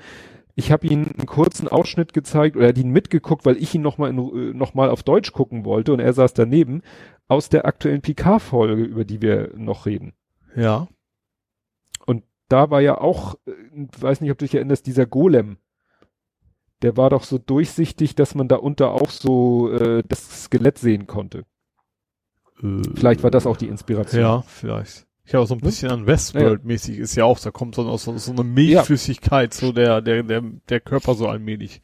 ich 0.58 0.72
habe 0.72 0.86
ihm 0.86 1.04
einen 1.04 1.26
kurzen 1.26 1.68
Ausschnitt 1.68 2.14
gezeigt 2.14 2.56
oder 2.56 2.64
er 2.64 2.68
hat 2.70 2.78
ihn 2.78 2.90
mitgeguckt, 2.90 3.44
weil 3.44 3.58
ich 3.58 3.74
ihn 3.74 3.82
nochmal 3.82 4.14
noch 4.14 4.72
mal 4.72 4.88
auf 4.88 5.02
Deutsch 5.02 5.32
gucken 5.32 5.66
wollte 5.66 5.92
und 5.92 6.00
er 6.00 6.14
saß 6.14 6.32
daneben 6.32 6.80
aus 7.28 7.50
der 7.50 7.66
aktuellen 7.66 8.00
Picard-Folge, 8.00 8.82
über 8.82 9.04
die 9.04 9.20
wir 9.20 9.52
noch 9.54 9.84
reden. 9.84 10.14
Ja. 10.56 10.88
Und 12.06 12.24
da 12.48 12.70
war 12.70 12.80
ja 12.80 12.98
auch, 12.98 13.34
äh, 13.46 13.52
weiß 14.00 14.22
nicht, 14.22 14.30
ob 14.30 14.38
du 14.38 14.46
dich 14.46 14.54
erinnerst, 14.54 14.86
dieser 14.86 15.04
Golem. 15.04 15.58
Der 16.80 16.96
war 16.96 17.10
doch 17.10 17.24
so 17.24 17.36
durchsichtig, 17.36 18.14
dass 18.14 18.34
man 18.34 18.48
da 18.48 18.56
unter 18.56 18.92
auch 18.92 19.10
so 19.10 19.70
äh, 19.70 20.02
das 20.08 20.44
Skelett 20.44 20.78
sehen 20.78 21.06
konnte. 21.06 21.44
Äh, 22.62 22.82
vielleicht 22.94 23.22
war 23.22 23.30
das 23.30 23.46
auch 23.46 23.56
die 23.56 23.68
Inspiration. 23.68 24.20
Ja, 24.20 24.42
vielleicht. 24.42 25.06
Ich 25.24 25.34
habe 25.34 25.46
so 25.46 25.54
ein 25.54 25.60
bisschen 25.60 25.90
an 25.90 26.06
Westworld-mäßig 26.06 26.98
ist 26.98 27.16
ja 27.16 27.24
auch, 27.24 27.40
da 27.40 27.50
kommt 27.50 27.74
so, 27.74 27.96
so, 27.96 28.16
so 28.16 28.30
eine 28.30 28.44
Milchflüssigkeit, 28.44 29.52
so 29.52 29.72
der, 29.72 30.00
der, 30.00 30.22
der, 30.22 30.42
der 30.68 30.80
Körper 30.80 31.14
so 31.14 31.26
allmählich 31.26 31.80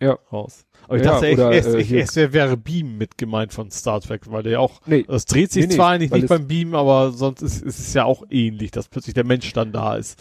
ja. 0.00 0.18
raus. 0.32 0.64
Aber 0.84 0.96
ich 0.96 1.04
ja, 1.04 1.12
dachte, 1.12 1.32
oder, 1.32 1.50
echt, 1.50 1.66
echt, 1.66 1.92
äh, 1.92 2.00
es 2.00 2.16
wäre 2.32 2.56
Beam 2.56 2.96
mit 2.96 3.18
gemeint 3.18 3.52
von 3.52 3.70
Star 3.70 4.00
Trek, 4.00 4.30
weil 4.30 4.42
der 4.42 4.52
ja 4.52 4.58
auch, 4.60 4.80
nee, 4.86 5.04
das 5.06 5.26
dreht 5.26 5.52
sich 5.52 5.66
nee, 5.66 5.74
zwar 5.74 5.90
nee, 5.90 5.94
eigentlich 5.96 6.12
nicht 6.12 6.28
beim 6.28 6.46
Beam, 6.46 6.74
aber 6.74 7.12
sonst 7.12 7.42
ist, 7.42 7.62
ist 7.62 7.78
es 7.78 7.92
ja 7.92 8.04
auch 8.04 8.22
ähnlich, 8.30 8.70
dass 8.70 8.88
plötzlich 8.88 9.14
der 9.14 9.24
Mensch 9.24 9.52
dann 9.52 9.72
da 9.72 9.96
ist. 9.96 10.18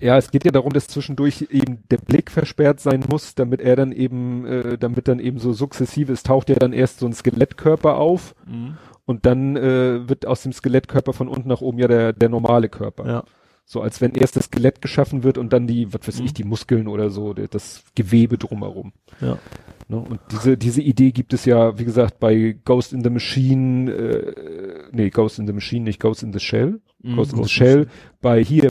Ja, 0.00 0.16
es 0.16 0.30
geht 0.30 0.44
ja 0.44 0.50
darum, 0.50 0.72
dass 0.72 0.88
zwischendurch 0.88 1.48
eben 1.50 1.82
der 1.90 1.98
Blick 1.98 2.30
versperrt 2.30 2.80
sein 2.80 3.04
muss, 3.08 3.34
damit 3.34 3.60
er 3.60 3.76
dann 3.76 3.92
eben, 3.92 4.46
äh, 4.46 4.78
damit 4.78 5.08
dann 5.08 5.18
eben 5.18 5.38
so 5.38 5.52
sukzessive, 5.52 6.12
es 6.12 6.22
taucht 6.22 6.48
ja 6.48 6.56
dann 6.56 6.72
erst 6.72 7.00
so 7.00 7.06
ein 7.06 7.12
Skelettkörper 7.12 7.96
auf 7.96 8.34
mhm. 8.46 8.78
und 9.04 9.26
dann 9.26 9.56
äh, 9.56 10.08
wird 10.08 10.26
aus 10.26 10.42
dem 10.42 10.52
Skelettkörper 10.52 11.12
von 11.12 11.28
unten 11.28 11.48
nach 11.48 11.60
oben 11.60 11.78
ja 11.78 11.88
der, 11.88 12.12
der 12.12 12.28
normale 12.28 12.68
Körper. 12.68 13.06
Ja. 13.06 13.24
So 13.66 13.82
als 13.82 14.00
wenn 14.00 14.14
erst 14.14 14.34
das 14.34 14.46
Skelett 14.46 14.82
geschaffen 14.82 15.22
wird 15.22 15.38
und 15.38 15.52
dann 15.52 15.68
die, 15.68 15.92
was 15.94 16.08
weiß 16.08 16.18
mhm. 16.18 16.24
ich, 16.24 16.34
die 16.34 16.44
Muskeln 16.44 16.88
oder 16.88 17.10
so, 17.10 17.34
das 17.34 17.84
Gewebe 17.94 18.36
drumherum. 18.36 18.92
Ja. 19.20 19.38
Ne? 19.86 19.98
Und 19.98 20.20
diese, 20.32 20.56
diese 20.56 20.80
Idee 20.80 21.12
gibt 21.12 21.32
es 21.32 21.44
ja, 21.44 21.78
wie 21.78 21.84
gesagt, 21.84 22.18
bei 22.18 22.56
Ghost 22.64 22.92
in 22.92 23.04
the 23.04 23.10
Machine, 23.10 23.92
äh, 23.92 24.88
nee, 24.92 25.10
Ghost 25.10 25.38
in 25.38 25.46
the 25.46 25.52
Machine, 25.52 25.84
nicht 25.84 26.00
Ghost 26.00 26.22
in 26.22 26.32
the 26.32 26.40
Shell. 26.40 26.80
Mm, 27.02 27.16
Ghost, 27.16 27.32
in 27.32 27.42
the 27.42 27.48
Shell. 27.48 27.86
Bei 28.20 28.42
hier, 28.42 28.70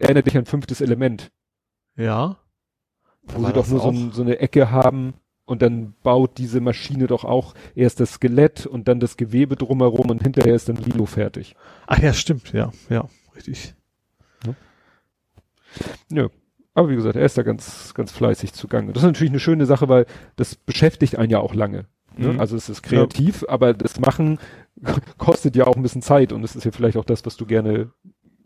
erinnert 0.00 0.26
dich 0.26 0.36
an 0.36 0.44
fünftes 0.46 0.80
Element. 0.80 1.30
Ja. 1.96 2.38
Wo 3.22 3.44
sie 3.44 3.52
doch 3.52 3.68
nur 3.68 3.80
so, 3.80 3.90
ein, 3.90 4.12
so, 4.12 4.22
eine 4.22 4.38
Ecke 4.38 4.70
haben 4.70 5.14
und 5.44 5.62
dann 5.62 5.94
baut 6.02 6.38
diese 6.38 6.60
Maschine 6.60 7.06
doch 7.06 7.24
auch 7.24 7.54
erst 7.74 8.00
das 8.00 8.14
Skelett 8.14 8.66
und 8.66 8.88
dann 8.88 9.00
das 9.00 9.16
Gewebe 9.16 9.56
drumherum 9.56 10.10
und 10.10 10.22
hinterher 10.22 10.54
ist 10.54 10.68
dann 10.68 10.76
Lilo 10.76 11.06
fertig. 11.06 11.56
Ach 11.86 11.98
ja, 11.98 12.12
stimmt, 12.12 12.52
ja, 12.52 12.72
ja, 12.88 13.08
richtig. 13.36 13.74
Ja. 14.46 14.54
ja. 16.10 16.28
Aber 16.74 16.90
wie 16.90 16.96
gesagt, 16.96 17.16
er 17.16 17.24
ist 17.24 17.36
da 17.36 17.42
ganz, 17.42 17.92
ganz 17.94 18.12
fleißig 18.12 18.52
zugange. 18.52 18.92
Das 18.92 19.02
ist 19.02 19.06
natürlich 19.06 19.32
eine 19.32 19.40
schöne 19.40 19.66
Sache, 19.66 19.88
weil 19.88 20.06
das 20.36 20.54
beschäftigt 20.54 21.16
einen 21.16 21.30
ja 21.30 21.40
auch 21.40 21.54
lange. 21.54 21.86
Ne? 22.16 22.34
Mhm. 22.34 22.40
Also 22.40 22.56
es 22.56 22.68
ist 22.68 22.82
kreativ, 22.82 23.42
ja. 23.42 23.48
aber 23.48 23.74
das 23.74 23.98
Machen 23.98 24.38
kostet 25.18 25.56
ja 25.56 25.66
auch 25.66 25.76
ein 25.76 25.82
bisschen 25.82 26.02
Zeit 26.02 26.32
und 26.32 26.42
es 26.44 26.56
ist 26.56 26.64
ja 26.64 26.70
vielleicht 26.70 26.96
auch 26.96 27.04
das, 27.04 27.24
was 27.26 27.36
du 27.36 27.46
gerne 27.46 27.92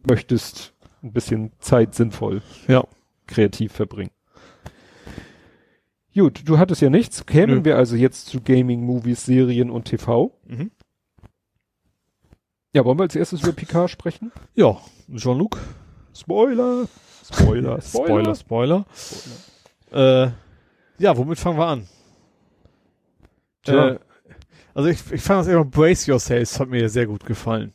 möchtest, 0.08 0.74
ein 1.02 1.12
bisschen 1.12 1.52
Zeit 1.58 1.94
sinnvoll 1.94 2.42
ja. 2.68 2.84
kreativ 3.26 3.72
verbringen. 3.72 4.10
Gut, 6.14 6.42
du 6.46 6.58
hattest 6.58 6.82
ja 6.82 6.90
nichts. 6.90 7.24
Kämen 7.24 7.58
Nö. 7.58 7.64
wir 7.64 7.76
also 7.76 7.96
jetzt 7.96 8.26
zu 8.26 8.42
Gaming, 8.42 8.84
Movies, 8.84 9.24
Serien 9.24 9.70
und 9.70 9.86
TV? 9.86 10.38
Mhm. 10.46 10.70
Ja, 12.74 12.84
wollen 12.84 12.98
wir 12.98 13.04
als 13.04 13.16
erstes 13.16 13.42
über 13.42 13.52
Picard 13.52 13.90
sprechen? 13.90 14.32
Ja, 14.54 14.78
Jean-Luc. 15.14 15.58
Spoiler. 16.14 16.86
Spoiler, 17.24 17.80
Spoiler, 17.82 18.34
Spoiler. 18.34 18.86
Spoiler. 18.94 20.26
Äh, 20.26 20.30
ja, 20.98 21.16
womit 21.16 21.38
fangen 21.38 21.58
wir 21.58 21.66
an? 21.66 21.88
Äh, 23.66 23.98
also 24.74 24.88
ich, 24.88 25.00
ich 25.12 25.20
fand 25.20 25.40
das 25.40 25.48
immer 25.48 25.64
Brace 25.64 26.06
Yourselves 26.06 26.58
hat 26.58 26.68
mir 26.68 26.88
sehr 26.88 27.06
gut 27.06 27.24
gefallen. 27.24 27.72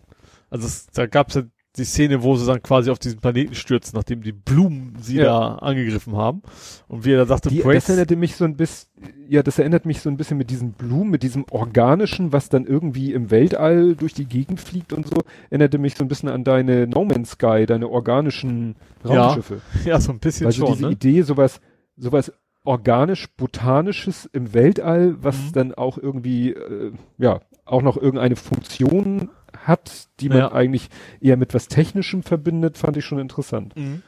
Also 0.50 0.68
es, 0.68 0.88
da 0.88 1.06
gab 1.06 1.30
es 1.30 1.36
ja 1.36 1.44
die 1.78 1.86
Szene, 1.86 2.24
wo 2.24 2.36
sie 2.36 2.46
dann 2.46 2.62
quasi 2.62 2.90
auf 2.90 3.00
diesen 3.00 3.20
Planeten 3.20 3.54
stürzen, 3.54 3.96
nachdem 3.96 4.24
die 4.24 4.32
Blumen 4.32 4.96
sie 5.00 5.18
ja. 5.18 5.26
da 5.26 5.56
angegriffen 5.56 6.16
haben. 6.16 6.42
Und 6.88 7.06
wie 7.06 7.12
er 7.12 7.20
da 7.20 7.26
sagte, 7.26 7.50
die, 7.50 7.62
das 7.62 7.90
erinnerte 7.90 8.16
mich 8.16 8.36
so 8.36 8.46
ein 8.46 8.56
bisschen, 8.56 8.90
ja, 9.30 9.44
das 9.44 9.60
erinnert 9.60 9.86
mich 9.86 10.02
so 10.02 10.10
ein 10.10 10.18
bisschen 10.18 10.38
mit 10.38 10.50
diesen 10.50 10.72
Blumen, 10.72 11.12
mit 11.12 11.24
diesem 11.24 11.46
Organischen, 11.52 12.34
was 12.34 12.50
dann 12.50 12.66
irgendwie 12.66 13.14
im 13.14 13.30
Weltall 13.30 13.96
durch 13.96 14.14
die 14.14 14.26
Gegend 14.26 14.60
fliegt 14.60 14.92
und 14.94 15.08
so, 15.08 15.18
erinnerte 15.50 15.78
mich 15.78 15.96
so 15.96 16.04
ein 16.04 16.08
bisschen 16.08 16.30
an 16.30 16.44
deine 16.44 16.88
No 16.88 17.06
Man's 17.06 17.32
Sky, 17.32 17.66
deine 17.68 17.90
organischen 17.90 18.76
Raumschiffe. 19.06 19.62
Ja, 19.84 19.92
ja 19.92 20.00
so 20.00 20.12
ein 20.12 20.20
bisschen 20.20 20.48
also 20.48 20.66
schon. 20.66 20.74
diese 20.74 20.86
ne? 20.88 20.94
Idee, 20.94 21.22
sowas, 21.22 21.60
sowas 21.96 22.32
organisch-botanisches 22.68 24.30
im 24.32 24.54
Weltall, 24.54 25.16
was 25.22 25.38
mhm. 25.38 25.52
dann 25.54 25.74
auch 25.74 25.98
irgendwie, 25.98 26.52
äh, 26.52 26.92
ja, 27.18 27.40
auch 27.66 27.82
noch 27.82 27.98
irgendeine 27.98 28.36
Funktion 28.36 29.30
hat, 29.58 30.08
die 30.20 30.30
man 30.30 30.38
ja. 30.38 30.52
eigentlich 30.52 30.90
eher 31.22 31.38
mit 31.38 31.54
was 31.54 31.68
Technischem 31.68 32.24
verbindet, 32.24 32.78
fand 32.78 32.98
ich 32.98 33.06
schon 33.06 33.20
interessant. 33.20 33.76
Mhm. 33.76 34.04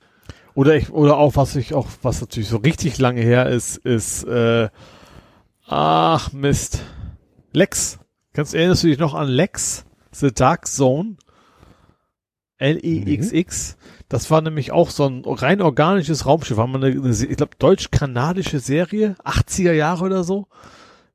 Oder 0.56 0.76
ich, 0.76 0.92
oder 0.92 1.18
auch, 1.18 1.36
was 1.36 1.56
ich 1.56 1.74
auch, 1.74 1.88
was 2.02 2.22
natürlich 2.22 2.50
so 2.50 2.58
richtig 2.58 2.98
lange 2.98 3.22
her 3.22 3.48
ist, 3.48 3.78
ist, 3.78 4.24
äh, 4.26 4.70
ach 5.66 6.34
Mist. 6.34 6.84
Lex. 7.54 8.00
Kannst 8.34 8.54
erinnerst 8.54 8.84
du 8.84 8.88
dich 8.88 9.00
noch 9.00 9.14
an 9.14 9.28
Lex? 9.28 9.86
The 10.12 10.34
Dark 10.34 10.68
Zone? 10.68 11.16
L-E-X-X. 12.58 13.78
Das 14.10 14.32
war 14.32 14.42
nämlich 14.42 14.72
auch 14.72 14.90
so 14.90 15.06
ein 15.06 15.24
rein 15.24 15.62
organisches 15.62 16.26
Raumschiff. 16.26 16.58
Haben 16.58 16.74
wir 16.74 16.84
eine, 16.84 17.00
eine 17.00 17.12
ich 17.12 17.38
glaube, 17.38 17.56
deutsch-kanadische 17.60 18.60
Serie, 18.60 19.16
80er 19.24 19.72
Jahre 19.72 20.06
oder 20.06 20.24
so, 20.24 20.48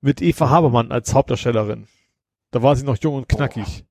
mit 0.00 0.22
Eva 0.22 0.48
Habermann 0.48 0.92
als 0.92 1.12
Hauptdarstellerin. 1.12 1.88
Da 2.52 2.62
war 2.62 2.76
sie 2.76 2.84
noch 2.84 2.96
jung 2.98 3.16
und 3.16 3.28
knackig. 3.28 3.84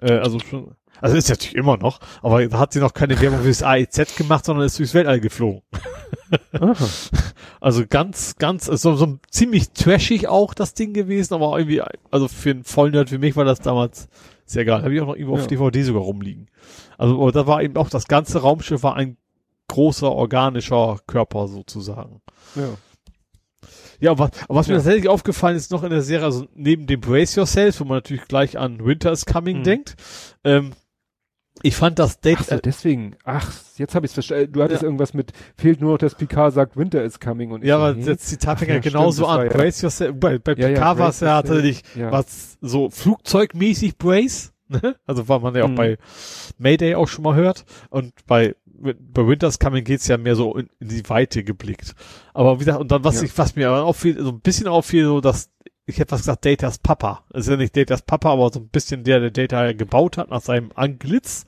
Äh, 0.00 0.14
also 0.14 0.40
schon, 0.40 0.74
also 1.00 1.16
ist 1.16 1.28
natürlich 1.28 1.54
immer 1.54 1.76
noch, 1.76 2.00
aber 2.22 2.46
da 2.48 2.58
hat 2.58 2.72
sie 2.72 2.80
noch 2.80 2.92
keine 2.92 3.20
Werbung 3.20 3.42
fürs 3.42 3.62
AEZ 3.62 4.16
gemacht, 4.16 4.44
sondern 4.44 4.66
ist 4.66 4.78
durchs 4.78 4.94
Weltall 4.94 5.20
geflogen. 5.20 5.62
also 7.60 7.84
ganz, 7.88 8.36
ganz, 8.36 8.68
also 8.68 8.96
so 8.96 9.18
ziemlich 9.30 9.70
trashig 9.70 10.26
auch 10.26 10.54
das 10.54 10.74
Ding 10.74 10.92
gewesen, 10.92 11.34
aber 11.34 11.56
irgendwie, 11.56 11.82
also 12.10 12.26
für 12.26 12.50
einen 12.50 12.64
Vollnerd 12.64 13.12
wie 13.12 13.18
mich 13.18 13.36
war 13.36 13.44
das 13.44 13.60
damals 13.60 14.08
sehr 14.52 14.64
geil. 14.64 14.82
Habe 14.82 14.94
ich 14.94 15.00
auch 15.00 15.06
noch 15.06 15.16
irgendwo 15.16 15.36
ja. 15.36 15.42
auf 15.42 15.46
DVD 15.46 15.82
sogar 15.82 16.02
rumliegen. 16.02 16.48
Also 16.98 17.30
da 17.30 17.46
war 17.46 17.62
eben 17.62 17.76
auch 17.76 17.90
das 17.90 18.06
ganze 18.06 18.40
Raumschiff 18.40 18.82
war 18.82 18.96
ein 18.96 19.16
großer 19.68 20.10
organischer 20.10 20.98
Körper 21.06 21.48
sozusagen. 21.48 22.20
Ja. 22.54 22.68
Ja, 24.00 24.18
was, 24.18 24.30
was 24.48 24.66
ja. 24.66 24.72
mir 24.72 24.78
tatsächlich 24.78 25.08
aufgefallen 25.08 25.56
ist 25.56 25.70
noch 25.70 25.84
in 25.84 25.90
der 25.90 26.02
Serie, 26.02 26.24
also 26.24 26.46
neben 26.54 26.88
dem 26.88 27.00
Brace 27.00 27.36
Yourself, 27.36 27.78
wo 27.78 27.84
man 27.84 27.98
natürlich 27.98 28.26
gleich 28.26 28.58
an 28.58 28.84
Winter 28.84 29.12
is 29.12 29.26
Coming 29.26 29.58
mhm. 29.58 29.62
denkt, 29.62 29.94
ähm, 30.42 30.72
ich 31.62 31.76
fand 31.76 31.98
das 31.98 32.20
Date. 32.20 32.38
Ach 32.40 32.44
so, 32.44 32.56
deswegen. 32.56 33.16
Ach, 33.24 33.52
jetzt 33.76 33.94
habe 33.94 34.06
ich 34.06 34.10
es 34.10 34.14
verstanden. 34.14 34.52
Du 34.52 34.62
hattest 34.62 34.82
ja. 34.82 34.86
irgendwas 34.86 35.14
mit, 35.14 35.32
fehlt 35.56 35.80
nur 35.80 35.92
noch, 35.92 35.98
dass 35.98 36.14
Picard 36.14 36.52
sagt, 36.54 36.76
Winter 36.76 37.02
is 37.02 37.20
coming. 37.20 37.52
Und 37.52 37.64
ja, 37.64 37.76
aber 37.76 37.94
das 37.94 38.18
Zitat 38.18 38.58
fängt 38.58 38.70
ja, 38.70 38.78
genauso 38.78 39.26
an. 39.26 39.46
Ja, 39.46 39.52
Brace 39.52 39.82
yourself. 39.82 40.14
Bei, 40.18 40.38
bei 40.38 40.54
ja, 40.54 40.68
Picard 40.68 40.98
war 40.98 41.08
es 41.10 41.20
ja 41.20 41.42
tatsächlich 41.42 41.82
was 41.96 42.58
so 42.60 42.90
flugzeugmäßig 42.90 43.98
Brace. 43.98 44.52
Ne? 44.68 44.96
Also, 45.06 45.28
war 45.28 45.40
man 45.40 45.54
ja 45.54 45.64
auch 45.64 45.68
mhm. 45.68 45.74
bei 45.74 45.98
Mayday 46.56 46.94
auch 46.94 47.06
schon 47.06 47.24
mal 47.24 47.34
hört. 47.34 47.66
Und 47.90 48.14
bei 48.26 48.54
bei 48.82 49.26
Winters 49.26 49.58
Coming 49.58 49.84
geht's 49.84 50.08
ja 50.08 50.18
mehr 50.18 50.34
so 50.34 50.56
in, 50.56 50.68
in, 50.80 50.88
die 50.88 51.08
Weite 51.08 51.44
geblickt. 51.44 51.94
Aber 52.34 52.56
wie 52.56 52.64
gesagt, 52.64 52.80
und 52.80 52.90
dann 52.90 53.04
was 53.04 53.16
ja. 53.16 53.24
ich, 53.24 53.38
was 53.38 53.54
mir 53.54 53.70
auch 53.72 53.92
viel, 53.94 54.20
so 54.20 54.30
ein 54.30 54.40
bisschen 54.40 54.66
auffiel, 54.66 55.04
so 55.04 55.20
dass 55.20 55.50
ich 55.86 55.98
hätte 55.98 56.12
was 56.12 56.20
gesagt, 56.20 56.44
Datas 56.44 56.78
Papa. 56.78 57.24
Das 57.30 57.46
ist 57.46 57.50
ja 57.50 57.56
nicht 57.56 57.76
Datas 57.76 58.02
Papa, 58.02 58.32
aber 58.32 58.50
so 58.52 58.60
ein 58.60 58.68
bisschen 58.68 59.04
der, 59.04 59.20
der 59.20 59.30
Data 59.30 59.72
gebaut 59.72 60.16
hat 60.16 60.30
nach 60.30 60.40
seinem 60.40 60.70
Anglitz. 60.74 61.46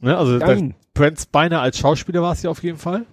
Ne, 0.00 0.16
also 0.16 0.38
Brent 0.94 1.20
Spiner 1.20 1.60
als 1.60 1.78
Schauspieler 1.78 2.22
war 2.22 2.32
es 2.32 2.42
ja 2.42 2.50
auf 2.50 2.62
jeden 2.62 2.78
Fall. 2.78 3.04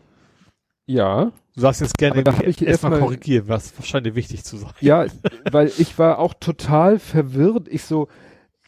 Ja. 0.86 1.32
Du 1.56 1.62
sagst 1.62 1.82
jetzt 1.82 1.98
gerne 1.98 2.24
erstmal 2.24 2.94
erst 2.94 3.02
korrigieren, 3.02 3.48
was 3.48 3.78
wahrscheinlich 3.78 4.16
wichtig 4.16 4.44
zu 4.44 4.58
sein. 4.58 4.72
Ja, 4.80 5.06
weil 5.52 5.72
ich 5.78 6.00
war 6.00 6.20
auch 6.20 6.34
total 6.34 6.98
verwirrt. 7.00 7.68
Ich 7.68 7.84
so, 7.84 8.08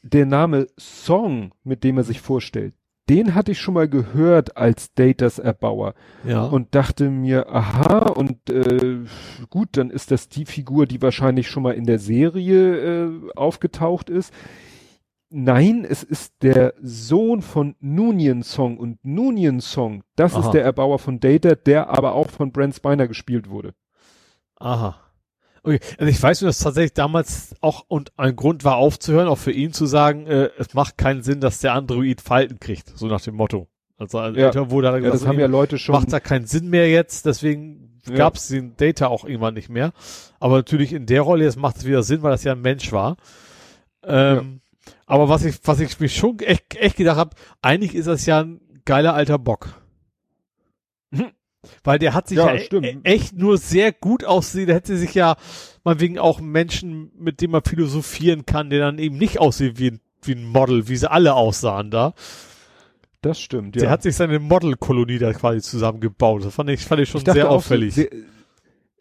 der 0.03 0.25
Name 0.25 0.67
Song, 0.77 1.51
mit 1.63 1.83
dem 1.83 1.97
er 1.97 2.03
sich 2.03 2.21
vorstellt, 2.21 2.75
den 3.09 3.35
hatte 3.35 3.51
ich 3.51 3.59
schon 3.59 3.75
mal 3.75 3.87
gehört 3.87 4.57
als 4.57 4.93
Datas 4.93 5.39
Erbauer. 5.39 5.93
Ja. 6.23 6.45
Und 6.45 6.73
dachte 6.73 7.09
mir, 7.09 7.49
aha, 7.53 8.09
und 8.09 8.49
äh, 8.49 8.99
gut, 9.49 9.69
dann 9.73 9.89
ist 9.89 10.11
das 10.11 10.27
die 10.29 10.45
Figur, 10.45 10.85
die 10.85 11.01
wahrscheinlich 11.01 11.47
schon 11.47 11.63
mal 11.63 11.73
in 11.73 11.85
der 11.85 11.99
Serie 11.99 13.05
äh, 13.05 13.11
aufgetaucht 13.35 14.09
ist. 14.09 14.33
Nein, 15.29 15.85
es 15.87 16.03
ist 16.03 16.33
der 16.41 16.73
Sohn 16.81 17.41
von 17.41 17.75
Nunien 17.79 18.43
Song 18.43 18.77
und 18.77 19.03
Nunien 19.03 19.59
Song, 19.59 20.03
das 20.15 20.33
aha. 20.33 20.41
ist 20.41 20.51
der 20.51 20.63
Erbauer 20.63 20.99
von 20.99 21.19
Data, 21.19 21.55
der 21.55 21.89
aber 21.89 22.13
auch 22.13 22.29
von 22.29 22.51
Brent 22.51 22.75
Spiner 22.75 23.07
gespielt 23.07 23.49
wurde. 23.49 23.73
Aha. 24.57 25.04
Okay, 25.65 25.79
also 25.97 26.11
ich 26.11 26.21
weiß 26.21 26.41
nur, 26.41 26.49
dass 26.49 26.59
tatsächlich 26.59 26.93
damals 26.93 27.55
auch 27.59 27.85
und 27.87 28.11
ein 28.17 28.35
Grund 28.35 28.63
war 28.63 28.75
aufzuhören, 28.75 29.27
auch 29.27 29.39
für 29.39 29.51
ihn 29.51 29.73
zu 29.73 29.87
sagen, 29.87 30.27
äh, 30.27 30.51
es 30.59 30.75
macht 30.75 30.95
keinen 30.95 31.23
Sinn, 31.23 31.41
dass 31.41 31.59
der 31.59 31.73
Android 31.73 32.21
Falten 32.21 32.59
kriegt, 32.59 32.95
so 32.95 33.07
nach 33.07 33.21
dem 33.21 33.35
Motto. 33.35 33.67
Also 33.97 34.19
ja. 34.19 34.69
wurde 34.69 34.87
da 34.89 34.99
gesagt, 34.99 35.05
ja, 35.05 35.11
das 35.11 35.25
haben 35.25 35.39
ja 35.39 35.47
Leute 35.47 35.79
schon. 35.79 35.93
Macht 35.93 36.13
da 36.13 36.19
keinen 36.19 36.45
Sinn 36.45 36.69
mehr 36.69 36.87
jetzt, 36.89 37.25
deswegen 37.25 37.99
ja. 38.07 38.15
gab 38.15 38.35
es 38.35 38.47
den 38.47 38.75
Data 38.77 39.07
auch 39.07 39.25
irgendwann 39.25 39.55
nicht 39.55 39.69
mehr. 39.69 39.91
Aber 40.39 40.57
natürlich 40.57 40.93
in 40.93 41.07
der 41.07 41.21
Rolle 41.21 41.45
jetzt 41.45 41.57
macht 41.57 41.77
es 41.77 41.85
wieder 41.85 42.03
Sinn, 42.03 42.21
weil 42.21 42.31
das 42.31 42.43
ja 42.43 42.51
ein 42.51 42.61
Mensch 42.61 42.91
war. 42.91 43.17
Ähm, 44.03 44.61
ja. 44.85 44.91
Aber 45.07 45.29
was 45.29 45.45
ich, 45.45 45.55
was 45.63 45.79
ich 45.79 45.99
mich 45.99 46.15
schon 46.15 46.37
echt, 46.39 46.75
echt 46.75 46.97
gedacht 46.97 47.17
habe, 47.17 47.35
eigentlich 47.63 47.95
ist 47.95 48.07
das 48.07 48.27
ja 48.27 48.41
ein 48.41 48.59
geiler 48.85 49.15
alter 49.15 49.39
Bock. 49.39 49.81
Hm. 51.11 51.31
Weil 51.83 51.99
der 51.99 52.13
hat 52.13 52.27
sich 52.27 52.37
ja, 52.37 52.53
ja 52.53 52.61
e 52.81 52.97
echt 53.03 53.37
nur 53.37 53.57
sehr 53.57 53.91
gut 53.91 54.23
aussehen. 54.23 54.67
Der 54.67 54.75
hätte 54.75 54.97
sich 54.97 55.13
ja 55.13 55.35
mal 55.83 55.99
wegen 55.99 56.19
auch 56.19 56.41
Menschen, 56.41 57.11
mit 57.17 57.41
dem 57.41 57.51
man 57.51 57.63
philosophieren 57.63 58.45
kann, 58.45 58.69
der 58.69 58.79
dann 58.79 58.99
eben 58.99 59.17
nicht 59.17 59.39
aussieht 59.39 59.79
wie 59.79 59.91
ein 59.91 59.99
wie 60.27 60.33
ein 60.33 60.45
Model, 60.45 60.87
wie 60.87 60.95
sie 60.95 61.09
alle 61.09 61.33
aussahen 61.33 61.91
da. 61.91 62.13
Das 63.21 63.39
stimmt, 63.39 63.75
ja. 63.75 63.81
Der 63.81 63.89
hat 63.89 64.03
sich 64.03 64.15
seine 64.15 64.39
Modelkolonie 64.39 65.17
da 65.17 65.33
quasi 65.33 65.61
zusammengebaut. 65.61 66.45
Das 66.45 66.53
fand 66.53 66.69
ich, 66.69 66.85
fand 66.85 67.01
ich 67.01 67.09
schon 67.09 67.21
ich 67.21 67.31
sehr 67.31 67.49
auffällig. 67.49 67.95
So 67.95 68.01
sehr, 68.01 68.09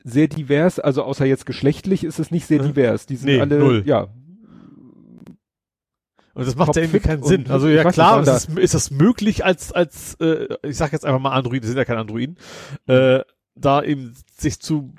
sehr, 0.02 0.28
divers, 0.28 0.78
also 0.78 1.02
außer 1.02 1.26
jetzt 1.26 1.44
geschlechtlich 1.44 2.04
ist 2.04 2.18
es 2.18 2.30
nicht 2.30 2.46
sehr 2.46 2.60
divers. 2.60 3.06
Die 3.06 3.16
sind 3.16 3.26
nee, 3.26 3.40
alle, 3.40 3.58
null. 3.58 3.82
ja. 3.84 4.08
Und 6.34 6.46
das 6.46 6.56
macht 6.56 6.74
ja 6.76 6.82
irgendwie 6.82 7.00
keinen 7.00 7.22
Sinn. 7.22 7.46
Also 7.48 7.68
ja 7.68 7.90
klar, 7.90 8.20
ist, 8.20 8.26
das, 8.26 8.46
ist 8.46 8.74
das 8.74 8.90
möglich 8.90 9.44
als, 9.44 9.72
als, 9.72 10.14
äh, 10.20 10.48
ich 10.62 10.76
sag 10.76 10.92
jetzt 10.92 11.04
einfach 11.06 11.20
mal 11.20 11.30
Androiden, 11.30 11.62
das 11.62 11.68
sind 11.68 11.78
ja 11.78 11.84
keine 11.84 12.00
Androiden, 12.00 12.36
äh, 12.86 13.20
da 13.54 13.82
eben 13.82 14.14
sich 14.36 14.60
zu 14.60 14.92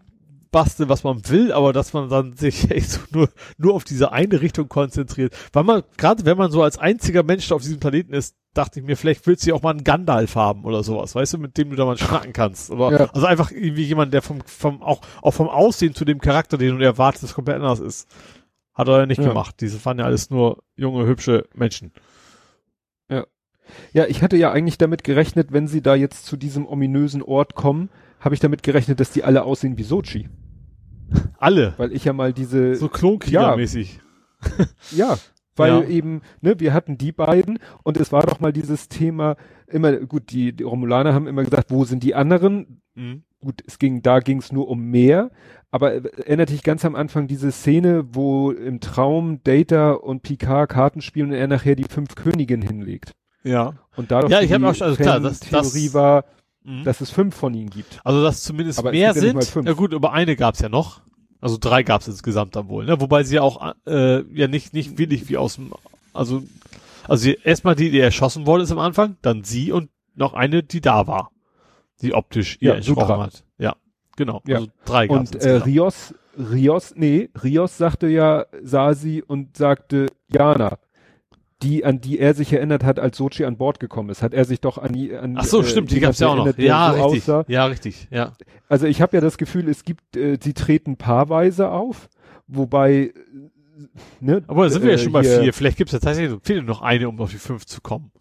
basteln, 0.55 0.87
was 0.87 1.03
man 1.03 1.27
will, 1.27 1.51
aber 1.51 1.73
dass 1.73 1.91
man 1.91 2.07
dann 2.07 2.37
sich 2.37 2.71
echt 2.71 2.89
so 2.89 3.01
nur, 3.11 3.29
nur 3.57 3.73
auf 3.73 3.83
diese 3.83 4.13
eine 4.13 4.39
Richtung 4.39 4.69
konzentriert. 4.69 5.35
Weil 5.51 5.65
man, 5.65 5.83
gerade 5.97 6.25
wenn 6.25 6.37
man 6.37 6.49
so 6.49 6.63
als 6.63 6.77
einziger 6.77 7.23
Mensch 7.23 7.51
auf 7.51 7.61
diesem 7.61 7.81
Planeten 7.81 8.13
ist, 8.13 8.37
dachte 8.53 8.79
ich 8.79 8.85
mir, 8.85 8.95
vielleicht 8.95 9.27
willst 9.27 9.43
du 9.43 9.49
ja 9.49 9.55
auch 9.55 9.61
mal 9.61 9.71
einen 9.71 9.83
Gandalf 9.83 10.35
haben 10.35 10.63
oder 10.63 10.81
sowas, 10.81 11.13
weißt 11.13 11.33
du, 11.33 11.37
mit 11.39 11.57
dem 11.57 11.71
du 11.71 11.75
da 11.75 11.83
mal 11.83 11.97
schnacken 11.97 12.31
kannst. 12.31 12.71
Oder, 12.71 12.99
ja. 12.99 13.09
Also 13.13 13.27
einfach 13.27 13.51
irgendwie 13.51 13.83
jemand, 13.83 14.13
der 14.13 14.21
vom, 14.21 14.39
vom, 14.45 14.81
auch, 14.81 15.01
auch 15.21 15.33
vom 15.33 15.49
Aussehen 15.49 15.93
zu 15.93 16.05
dem 16.05 16.21
Charakter, 16.21 16.57
den 16.57 16.79
du 16.79 16.85
erwartest, 16.85 17.33
komplett 17.33 17.57
anders 17.57 17.81
ist. 17.81 18.07
Hat 18.75 18.87
er 18.87 18.99
ja 18.99 19.05
nicht 19.05 19.21
ja. 19.21 19.29
gemacht. 19.29 19.55
Diese 19.61 19.83
waren 19.85 19.97
ja 19.97 20.05
alles 20.05 20.29
nur 20.29 20.63
junge, 20.75 21.07
hübsche 21.07 21.47
Menschen. 21.53 21.91
Ja. 23.09 23.25
Ja, 23.93 24.05
ich 24.05 24.21
hatte 24.21 24.37
ja 24.37 24.51
eigentlich 24.51 24.77
damit 24.77 25.03
gerechnet, 25.03 25.51
wenn 25.51 25.67
sie 25.67 25.81
da 25.81 25.95
jetzt 25.95 26.25
zu 26.25 26.37
diesem 26.37 26.67
ominösen 26.67 27.23
Ort 27.23 27.55
kommen, 27.55 27.89
habe 28.19 28.35
ich 28.35 28.41
damit 28.41 28.63
gerechnet, 28.63 28.99
dass 28.99 29.11
die 29.11 29.23
alle 29.23 29.43
aussehen 29.43 29.77
wie 29.77 29.83
Sochi. 29.83 30.29
Alle? 31.37 31.73
Weil 31.77 31.93
ich 31.93 32.05
ja 32.05 32.13
mal 32.13 32.33
diese... 32.33 32.75
So 32.75 32.87
Klonkrieger-mäßig. 32.87 33.99
Ja, 34.91 35.13
ja, 35.13 35.17
weil 35.55 35.83
ja. 35.83 35.87
eben, 35.87 36.21
ne, 36.41 36.59
wir 36.59 36.73
hatten 36.73 36.97
die 36.97 37.11
beiden 37.11 37.59
und 37.83 37.97
es 37.97 38.11
war 38.11 38.23
doch 38.23 38.39
mal 38.39 38.51
dieses 38.51 38.89
Thema, 38.89 39.37
immer, 39.67 39.93
gut, 39.97 40.31
die, 40.31 40.53
die 40.53 40.63
Romulaner 40.63 41.13
haben 41.13 41.27
immer 41.27 41.43
gesagt, 41.43 41.71
wo 41.71 41.85
sind 41.85 42.03
die 42.03 42.15
anderen? 42.15 42.81
Mhm. 42.95 43.23
Gut, 43.39 43.61
es 43.65 43.79
ging, 43.79 44.01
da 44.01 44.19
ging 44.19 44.39
es 44.39 44.51
nur 44.51 44.67
um 44.67 44.81
mehr, 44.85 45.31
aber 45.71 45.93
erinnert 45.93 46.49
dich 46.49 46.63
ganz 46.63 46.85
am 46.85 46.95
Anfang 46.95 47.27
diese 47.27 47.51
Szene, 47.51 48.05
wo 48.13 48.51
im 48.51 48.79
Traum 48.79 49.41
Data 49.43 49.91
und 49.91 50.21
Picard 50.21 50.69
Karten 50.69 51.01
spielen 51.01 51.29
und 51.29 51.35
er 51.35 51.47
nachher 51.47 51.75
die 51.75 51.85
fünf 51.85 52.15
Königinnen 52.15 52.67
hinlegt. 52.67 53.11
Ja. 53.43 53.73
Und 53.95 54.11
dadurch 54.11 54.31
ja, 54.31 54.41
ich 54.41 54.51
habe 54.51 54.65
auch 54.65 54.79
also 54.81 54.95
klar, 54.95 55.19
das, 55.19 55.39
Theorie 55.39 55.85
das, 55.85 55.93
war, 55.93 56.25
mhm. 56.63 56.83
dass 56.83 57.01
es 57.01 57.11
fünf 57.11 57.35
von 57.35 57.53
ihnen 57.53 57.69
gibt. 57.69 57.99
Also 58.03 58.23
dass 58.23 58.43
zumindest 58.43 58.79
aber 58.79 58.91
mehr 58.91 59.13
sind. 59.13 59.55
Ja, 59.55 59.61
ja, 59.61 59.73
gut, 59.73 59.93
aber 59.93 60.13
eine 60.13 60.35
gab's 60.35 60.59
ja 60.59 60.69
noch. 60.69 61.01
Also 61.41 61.57
drei 61.59 61.83
gab's 61.83 62.07
insgesamt 62.07 62.55
dann 62.55 62.69
wohl, 62.69 62.85
ne? 62.85 62.99
Wobei 62.99 63.23
sie 63.23 63.35
ja 63.35 63.41
auch 63.41 63.73
äh, 63.85 64.23
ja 64.33 64.47
nicht 64.47 64.73
nicht 64.73 64.97
wirklich 64.97 65.29
wie 65.29 65.37
aus 65.37 65.55
dem 65.55 65.71
also 66.13 66.41
also 67.07 67.29
erstmal 67.29 67.75
die, 67.75 67.91
die 67.91 67.99
erschossen 67.99 68.47
worden 68.47 68.63
ist 68.63 68.71
am 68.71 68.79
Anfang, 68.79 69.17
dann 69.21 69.43
sie 69.43 69.71
und 69.71 69.89
noch 70.15 70.33
eine, 70.33 70.63
die 70.63 70.81
da 70.81 71.07
war, 71.07 71.31
die 72.01 72.13
optisch 72.13 72.57
ihr 72.61 72.69
ja, 72.69 72.75
erschossen 72.75 73.17
hat. 73.17 73.43
Ja, 73.57 73.75
genau. 74.15 74.41
Ja. 74.47 74.57
Also 74.57 74.67
drei 74.85 75.09
Und 75.09 75.35
äh, 75.35 75.51
Rios 75.57 76.13
Rios 76.37 76.93
nee, 76.95 77.29
Rios 77.43 77.77
sagte 77.77 78.07
ja 78.07 78.45
sah 78.61 78.93
sie 78.93 79.23
und 79.23 79.55
sagte 79.57 80.07
Jana 80.27 80.77
die, 81.61 81.85
an 81.85 82.01
die 82.01 82.19
er 82.19 82.33
sich 82.33 82.51
erinnert 82.53 82.83
hat, 82.83 82.99
als 82.99 83.17
Sochi 83.17 83.45
an 83.45 83.57
Bord 83.57 83.79
gekommen 83.79 84.09
ist, 84.09 84.21
hat 84.21 84.33
er 84.33 84.45
sich 84.45 84.61
doch 84.61 84.77
an 84.77 84.93
die, 84.93 85.15
an 85.15 85.35
Ach 85.37 85.45
so, 85.45 85.61
äh, 85.61 85.63
stimmt, 85.63 85.91
die 85.91 85.99
gab's 85.99 86.19
ja 86.19 86.27
auch 86.27 86.35
noch. 86.35 86.57
Ja, 86.57 86.93
so 86.93 87.03
richtig. 87.03 87.23
Aussah. 87.23 87.45
Ja, 87.47 87.65
richtig, 87.65 88.07
ja. 88.11 88.33
Also 88.67 88.87
ich 88.87 89.01
habe 89.01 89.17
ja 89.17 89.21
das 89.21 89.37
Gefühl, 89.37 89.69
es 89.69 89.83
gibt, 89.83 90.17
äh, 90.17 90.37
sie 90.41 90.53
treten 90.53 90.97
paarweise 90.97 91.69
auf, 91.69 92.09
wobei, 92.47 92.93
äh, 92.93 93.13
ne. 94.19 94.43
Aber 94.47 94.63
da 94.63 94.69
sind 94.69 94.83
wir 94.83 94.91
ja 94.91 94.95
äh, 94.95 94.99
schon 94.99 95.13
bei 95.13 95.23
vier. 95.23 95.53
Vielleicht 95.53 95.77
gibt's 95.77 95.93
ja 95.93 95.99
tatsächlich 95.99 96.37
fehlt 96.43 96.65
noch 96.65 96.81
eine, 96.81 97.07
um 97.07 97.19
auf 97.19 97.31
die 97.31 97.37
fünf 97.37 97.65
zu 97.65 97.81
kommen. 97.81 98.11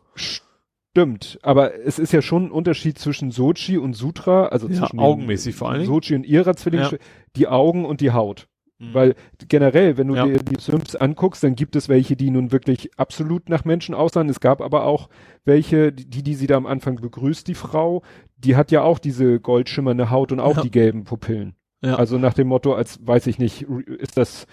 Stimmt, 0.94 1.40
aber 1.42 1.74
es 1.84 1.98
ist 1.98 2.12
ja 2.12 2.22
schon 2.22 2.44
ein 2.44 2.50
Unterschied 2.52 3.00
zwischen 3.00 3.32
Sochi 3.32 3.78
und 3.78 3.94
Sutra, 3.94 4.46
also 4.46 4.68
ja, 4.68 4.74
zwischen 4.76 5.00
augenmäßig 5.00 5.56
vor 5.56 5.70
allem. 5.70 5.86
Sochi 5.86 6.14
und 6.14 6.24
ihrer 6.24 6.54
Zwilling, 6.54 6.82
ja. 6.82 6.90
die 7.34 7.48
Augen 7.48 7.84
und 7.84 8.00
die 8.00 8.12
Haut. 8.12 8.46
Mhm. 8.78 8.94
Weil 8.94 9.14
generell, 9.48 9.96
wenn 9.96 10.06
du 10.06 10.14
ja. 10.14 10.24
dir 10.24 10.38
die 10.38 10.60
Sims 10.60 10.94
anguckst, 10.94 11.42
dann 11.42 11.56
gibt 11.56 11.74
es 11.74 11.88
welche, 11.88 12.14
die 12.14 12.30
nun 12.30 12.52
wirklich 12.52 12.96
absolut 12.96 13.48
nach 13.48 13.64
Menschen 13.64 13.92
aussahen. 13.92 14.28
Es 14.28 14.38
gab 14.38 14.60
aber 14.60 14.84
auch 14.84 15.08
welche, 15.44 15.90
die, 15.92 16.22
die 16.22 16.34
sie 16.34 16.46
da 16.46 16.56
am 16.56 16.66
Anfang 16.66 17.00
begrüßt, 17.00 17.48
die 17.48 17.54
Frau, 17.54 18.04
die 18.36 18.54
hat 18.54 18.70
ja 18.70 18.82
auch 18.82 19.00
diese 19.00 19.40
goldschimmernde 19.40 20.10
Haut 20.10 20.30
und 20.30 20.38
auch 20.38 20.60
die 20.60 20.70
gelben 20.70 21.02
Pupillen. 21.02 21.56
Also 21.82 22.18
nach 22.18 22.34
dem 22.34 22.46
Motto, 22.46 22.72
als 22.72 23.04
weiß 23.04 23.26
ich 23.26 23.38
nicht, 23.38 23.62
ist 23.62 24.16
das 24.16 24.46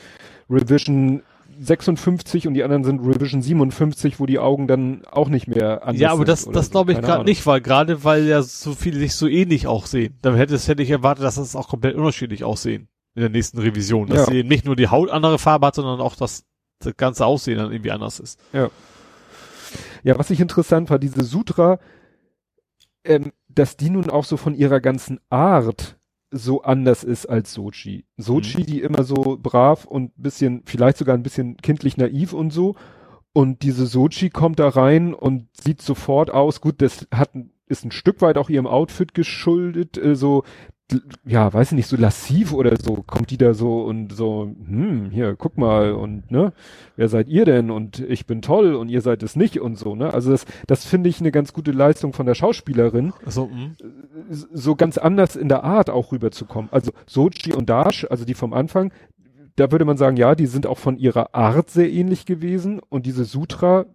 Revision 0.50 1.22
56 1.64 2.48
und 2.48 2.56
die 2.56 2.64
anderen 2.64 2.84
sind 2.84 3.00
Revision 3.02 3.42
57, 3.42 4.20
wo 4.20 4.26
die 4.26 4.40
Augen 4.40 4.68
dann 4.68 5.06
auch 5.06 5.30
nicht 5.30 5.48
mehr 5.48 5.84
anders 5.84 6.02
Ja, 6.02 6.12
aber 6.12 6.26
das, 6.26 6.46
das 6.46 6.66
so. 6.66 6.72
glaube 6.72 6.94
ich 6.94 7.02
gerade 7.02 7.24
nicht, 7.24 7.46
weil 7.46 7.62
gerade 7.62 8.04
weil 8.04 8.26
ja 8.26 8.42
so 8.42 8.74
viele 8.74 8.98
sich 8.98 9.16
so 9.16 9.28
ähnlich 9.28 9.68
auch 9.68 9.86
sehen. 9.86 10.18
Dann 10.22 10.36
hätte, 10.36 10.58
hätte 10.58 10.82
ich 10.82 10.90
erwartet, 10.90 11.24
dass 11.24 11.36
das 11.36 11.56
auch 11.56 11.68
komplett 11.68 11.96
unterschiedlich 11.96 12.44
aussehen 12.44 12.88
in 13.16 13.22
der 13.22 13.30
nächsten 13.30 13.60
Revision. 13.60 14.08
Dass 14.08 14.28
ja. 14.28 14.34
sie 14.34 14.44
nicht 14.44 14.66
nur 14.66 14.76
die 14.76 14.88
Haut 14.88 15.10
andere 15.10 15.38
Farbe 15.38 15.68
hat, 15.68 15.76
sondern 15.76 16.02
auch 16.02 16.16
das, 16.16 16.46
das 16.80 16.98
ganze 16.98 17.26
Aussehen 17.26 17.58
dann 17.58 17.72
irgendwie 17.72 17.92
anders 17.92 18.20
ist. 18.20 18.40
Ja. 18.54 18.70
Ja, 20.04 20.18
was 20.18 20.32
ich 20.32 20.40
interessant 20.40 20.90
war, 20.90 20.98
diese 20.98 21.24
Sutra, 21.24 21.80
ähm, 23.04 23.32
dass 23.50 23.78
die 23.78 23.90
nun 23.90 24.10
auch 24.10 24.26
so 24.26 24.36
von 24.36 24.56
ihrer 24.56 24.80
ganzen 24.80 25.20
Art 25.30 26.00
so 26.32 26.64
anders 26.64 27.04
ist 27.04 27.28
als 27.28 27.54
Sochi. 27.54 28.06
Sochi, 28.18 28.62
mhm. 28.62 28.66
die 28.66 28.82
immer 28.82 29.04
so 29.04 29.38
brav 29.42 29.86
und 29.86 30.12
bisschen, 30.16 30.64
vielleicht 30.66 30.98
sogar 30.98 31.16
ein 31.16 31.24
bisschen 31.24 31.58
kindlich 31.58 31.98
naiv 31.98 32.34
und 32.34 32.52
so. 32.52 32.76
Und 33.34 33.62
diese 33.62 33.86
Sochi 33.86 34.30
kommt 34.30 34.60
da 34.60 34.70
rein 34.70 35.14
und 35.14 35.48
sieht 35.54 35.82
sofort 35.82 36.32
aus, 36.32 36.62
gut, 36.62 36.82
das 36.82 37.08
hat, 37.14 37.32
ist 37.66 37.86
ein 37.86 37.92
Stück 37.92 38.22
weit 38.22 38.38
auch 38.38 38.50
ihrem 38.50 38.68
Outfit 38.68 39.14
geschuldet, 39.14 39.98
äh, 39.98 40.16
so 40.16 40.44
ja, 41.26 41.52
weiß 41.52 41.72
ich 41.72 41.76
nicht, 41.76 41.88
so 41.88 41.98
lassiv 41.98 42.54
oder 42.54 42.76
so, 42.78 43.04
kommt 43.06 43.32
die 43.32 43.38
da 43.38 43.54
so 43.54 43.82
und 43.84 44.14
so, 44.14 44.44
hm, 44.44 45.10
hier, 45.12 45.36
guck 45.36 45.58
mal 45.58 45.94
und, 45.94 46.32
ne, 46.32 46.54
wer 46.96 47.10
seid 47.10 47.28
ihr 47.28 47.46
denn 47.46 47.72
und 47.72 48.00
ich 48.00 48.26
bin 48.26 48.42
toll 48.42 48.76
und 48.76 48.90
ihr 48.90 49.02
seid 49.02 49.24
es 49.24 49.36
nicht 49.36 49.60
und 49.60 49.78
so, 49.78 49.96
ne, 49.96 50.14
also 50.14 50.32
das, 50.32 50.46
das 50.68 50.86
finde 50.86 51.10
ich 51.10 51.20
eine 51.20 51.32
ganz 51.32 51.54
gute 51.54 51.72
Leistung 51.72 52.14
von 52.14 52.26
der 52.26 52.36
Schauspielerin, 52.36 53.14
so, 53.26 53.50
hm. 53.50 53.76
so 54.30 54.76
ganz 54.76 54.98
anders 54.98 55.36
in 55.36 55.50
der 55.50 55.64
Art 55.64 55.90
auch 55.90 56.12
rüberzukommen, 56.12 56.72
also 56.72 56.92
Sochi 57.06 57.54
und 57.54 57.70
Dash, 57.70 58.06
also 58.10 58.26
die 58.26 58.34
vom 58.34 58.54
Anfang, 58.54 58.92
da 59.56 59.72
würde 59.72 59.86
man 59.86 59.98
sagen, 59.98 60.18
ja, 60.18 60.36
die 60.36 60.46
sind 60.46 60.68
auch 60.68 60.78
von 60.78 60.98
ihrer 60.98 61.36
Art 61.36 61.70
sehr 61.70 61.92
ähnlich 61.92 62.26
gewesen 62.26 62.80
und 62.90 63.06
diese 63.06 63.26
Sutra, 63.26 63.86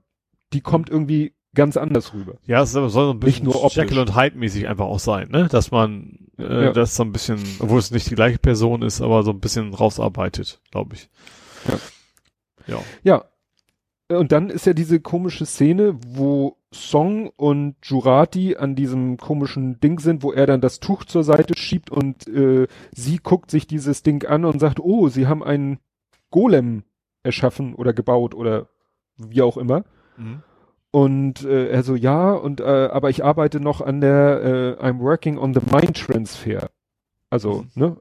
die 0.52 0.60
kommt 0.60 0.90
irgendwie 0.90 1.35
ganz 1.56 1.76
anders 1.76 2.14
rüber. 2.14 2.34
Ja, 2.46 2.62
es 2.62 2.70
soll 2.70 2.88
so 2.88 3.10
ein 3.10 3.18
bisschen 3.18 3.46
nicht 3.46 3.54
nur 3.54 3.68
Jekyll 3.72 3.98
und 3.98 4.14
Hyde 4.16 4.38
mäßig 4.38 4.68
einfach 4.68 4.84
auch 4.84 5.00
sein, 5.00 5.30
ne? 5.30 5.48
Dass 5.48 5.72
man 5.72 6.28
äh, 6.38 6.66
ja. 6.66 6.72
das 6.72 6.94
so 6.94 7.02
ein 7.02 7.10
bisschen, 7.10 7.42
obwohl 7.58 7.80
es 7.80 7.90
nicht 7.90 8.08
die 8.08 8.14
gleiche 8.14 8.38
Person 8.38 8.82
ist, 8.82 9.00
aber 9.00 9.24
so 9.24 9.32
ein 9.32 9.40
bisschen 9.40 9.74
rausarbeitet, 9.74 10.60
glaube 10.70 10.94
ich. 10.94 11.08
Ja. 11.66 12.76
ja. 12.76 12.82
Ja. 13.02 13.24
Und 14.08 14.30
dann 14.30 14.50
ist 14.50 14.66
ja 14.66 14.72
diese 14.72 15.00
komische 15.00 15.46
Szene, 15.46 15.98
wo 16.06 16.58
Song 16.72 17.30
und 17.36 17.74
Jurati 17.82 18.56
an 18.56 18.76
diesem 18.76 19.16
komischen 19.16 19.80
Ding 19.80 19.98
sind, 19.98 20.22
wo 20.22 20.32
er 20.32 20.46
dann 20.46 20.60
das 20.60 20.78
Tuch 20.78 21.04
zur 21.04 21.24
Seite 21.24 21.56
schiebt 21.56 21.90
und 21.90 22.28
äh, 22.28 22.68
sie 22.92 23.18
guckt 23.18 23.50
sich 23.50 23.66
dieses 23.66 24.04
Ding 24.04 24.24
an 24.24 24.44
und 24.44 24.60
sagt, 24.60 24.78
oh, 24.78 25.08
sie 25.08 25.26
haben 25.26 25.42
einen 25.42 25.80
Golem 26.30 26.84
erschaffen 27.24 27.74
oder 27.74 27.92
gebaut 27.92 28.34
oder 28.34 28.68
wie 29.16 29.42
auch 29.42 29.56
immer. 29.56 29.84
Mhm. 30.16 30.42
Und 30.96 31.44
äh, 31.44 31.68
er 31.68 31.82
so, 31.82 31.94
ja, 31.94 32.32
und 32.32 32.60
äh, 32.60 32.64
aber 32.64 33.10
ich 33.10 33.22
arbeite 33.22 33.60
noch 33.60 33.82
an 33.82 34.00
der, 34.00 34.78
äh, 34.80 34.82
I'm 34.82 34.98
working 35.00 35.36
on 35.36 35.52
the 35.52 35.60
mind 35.70 35.94
transfer. 35.94 36.70
Also, 37.28 37.66
mhm. 37.74 37.82
ne, 37.82 37.96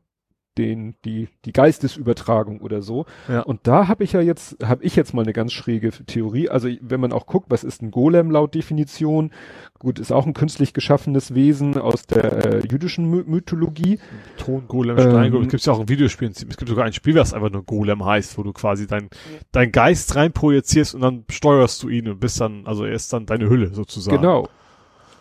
den, 0.58 0.96
die, 1.06 1.30
die 1.46 1.54
Geistesübertragung 1.54 2.62
oder 2.62 2.82
so. 2.82 3.06
Ja. 3.28 3.42
Und 3.42 3.68
da 3.68 3.88
habe 3.88 4.04
ich 4.04 4.14
ja 4.14 4.22
jetzt, 4.22 4.58
habe 4.64 4.84
ich 4.84 4.96
jetzt 4.96 5.14
mal 5.14 5.24
eine 5.24 5.34
ganz 5.34 5.54
schräge 5.54 5.92
Theorie. 5.92 6.50
Also 6.50 6.70
wenn 6.82 7.00
man 7.00 7.12
auch 7.12 7.26
guckt, 7.26 7.48
was 7.50 7.64
ist 7.64 7.82
ein 7.82 7.92
Golem 7.92 8.32
laut 8.32 8.56
Definition? 8.56 9.32
Gut, 9.80 10.00
ist 10.00 10.12
auch 10.12 10.26
ein 10.26 10.34
künstlich 10.34 10.74
geschaffenes 10.74 11.34
Wesen 11.34 11.78
aus 11.78 12.06
der 12.08 12.46
äh, 12.46 12.68
jüdischen 12.68 13.10
My 13.10 13.24
Mythologie. 13.26 14.00
Ton, 14.38 14.68
Golem, 14.68 14.98
Stein, 14.98 15.34
ähm, 15.34 15.42
es 15.44 15.50
gibt 15.50 15.66
ja 15.66 15.74
auch 15.74 15.80
ein 15.80 15.90
Videospiel, 15.90 16.30
es 16.30 16.58
gibt 16.58 16.70
sogar 16.70 16.86
ein 16.86 16.94
Spiel, 16.94 17.16
was 17.16 17.34
einfach 17.34 17.52
nur 17.52 17.64
Golem 17.64 18.06
heißt, 18.06 18.38
wo 18.38 18.44
du 18.44 18.54
quasi 18.54 18.88
dein, 18.88 19.10
dein 19.52 19.72
Geist 19.72 20.16
rein 20.16 20.32
projizierst 20.32 20.96
und 20.96 21.02
dann 21.02 21.26
steuerst 21.30 21.84
du 21.84 21.90
ihn 21.90 22.08
und 22.08 22.20
bist 22.20 22.40
dann, 22.40 22.66
also 22.66 22.86
er 22.86 22.94
ist 22.94 23.12
dann 23.12 23.26
deine 23.26 23.50
Hülle 23.50 23.74
sozusagen. 23.74 24.18
Genau. 24.18 24.48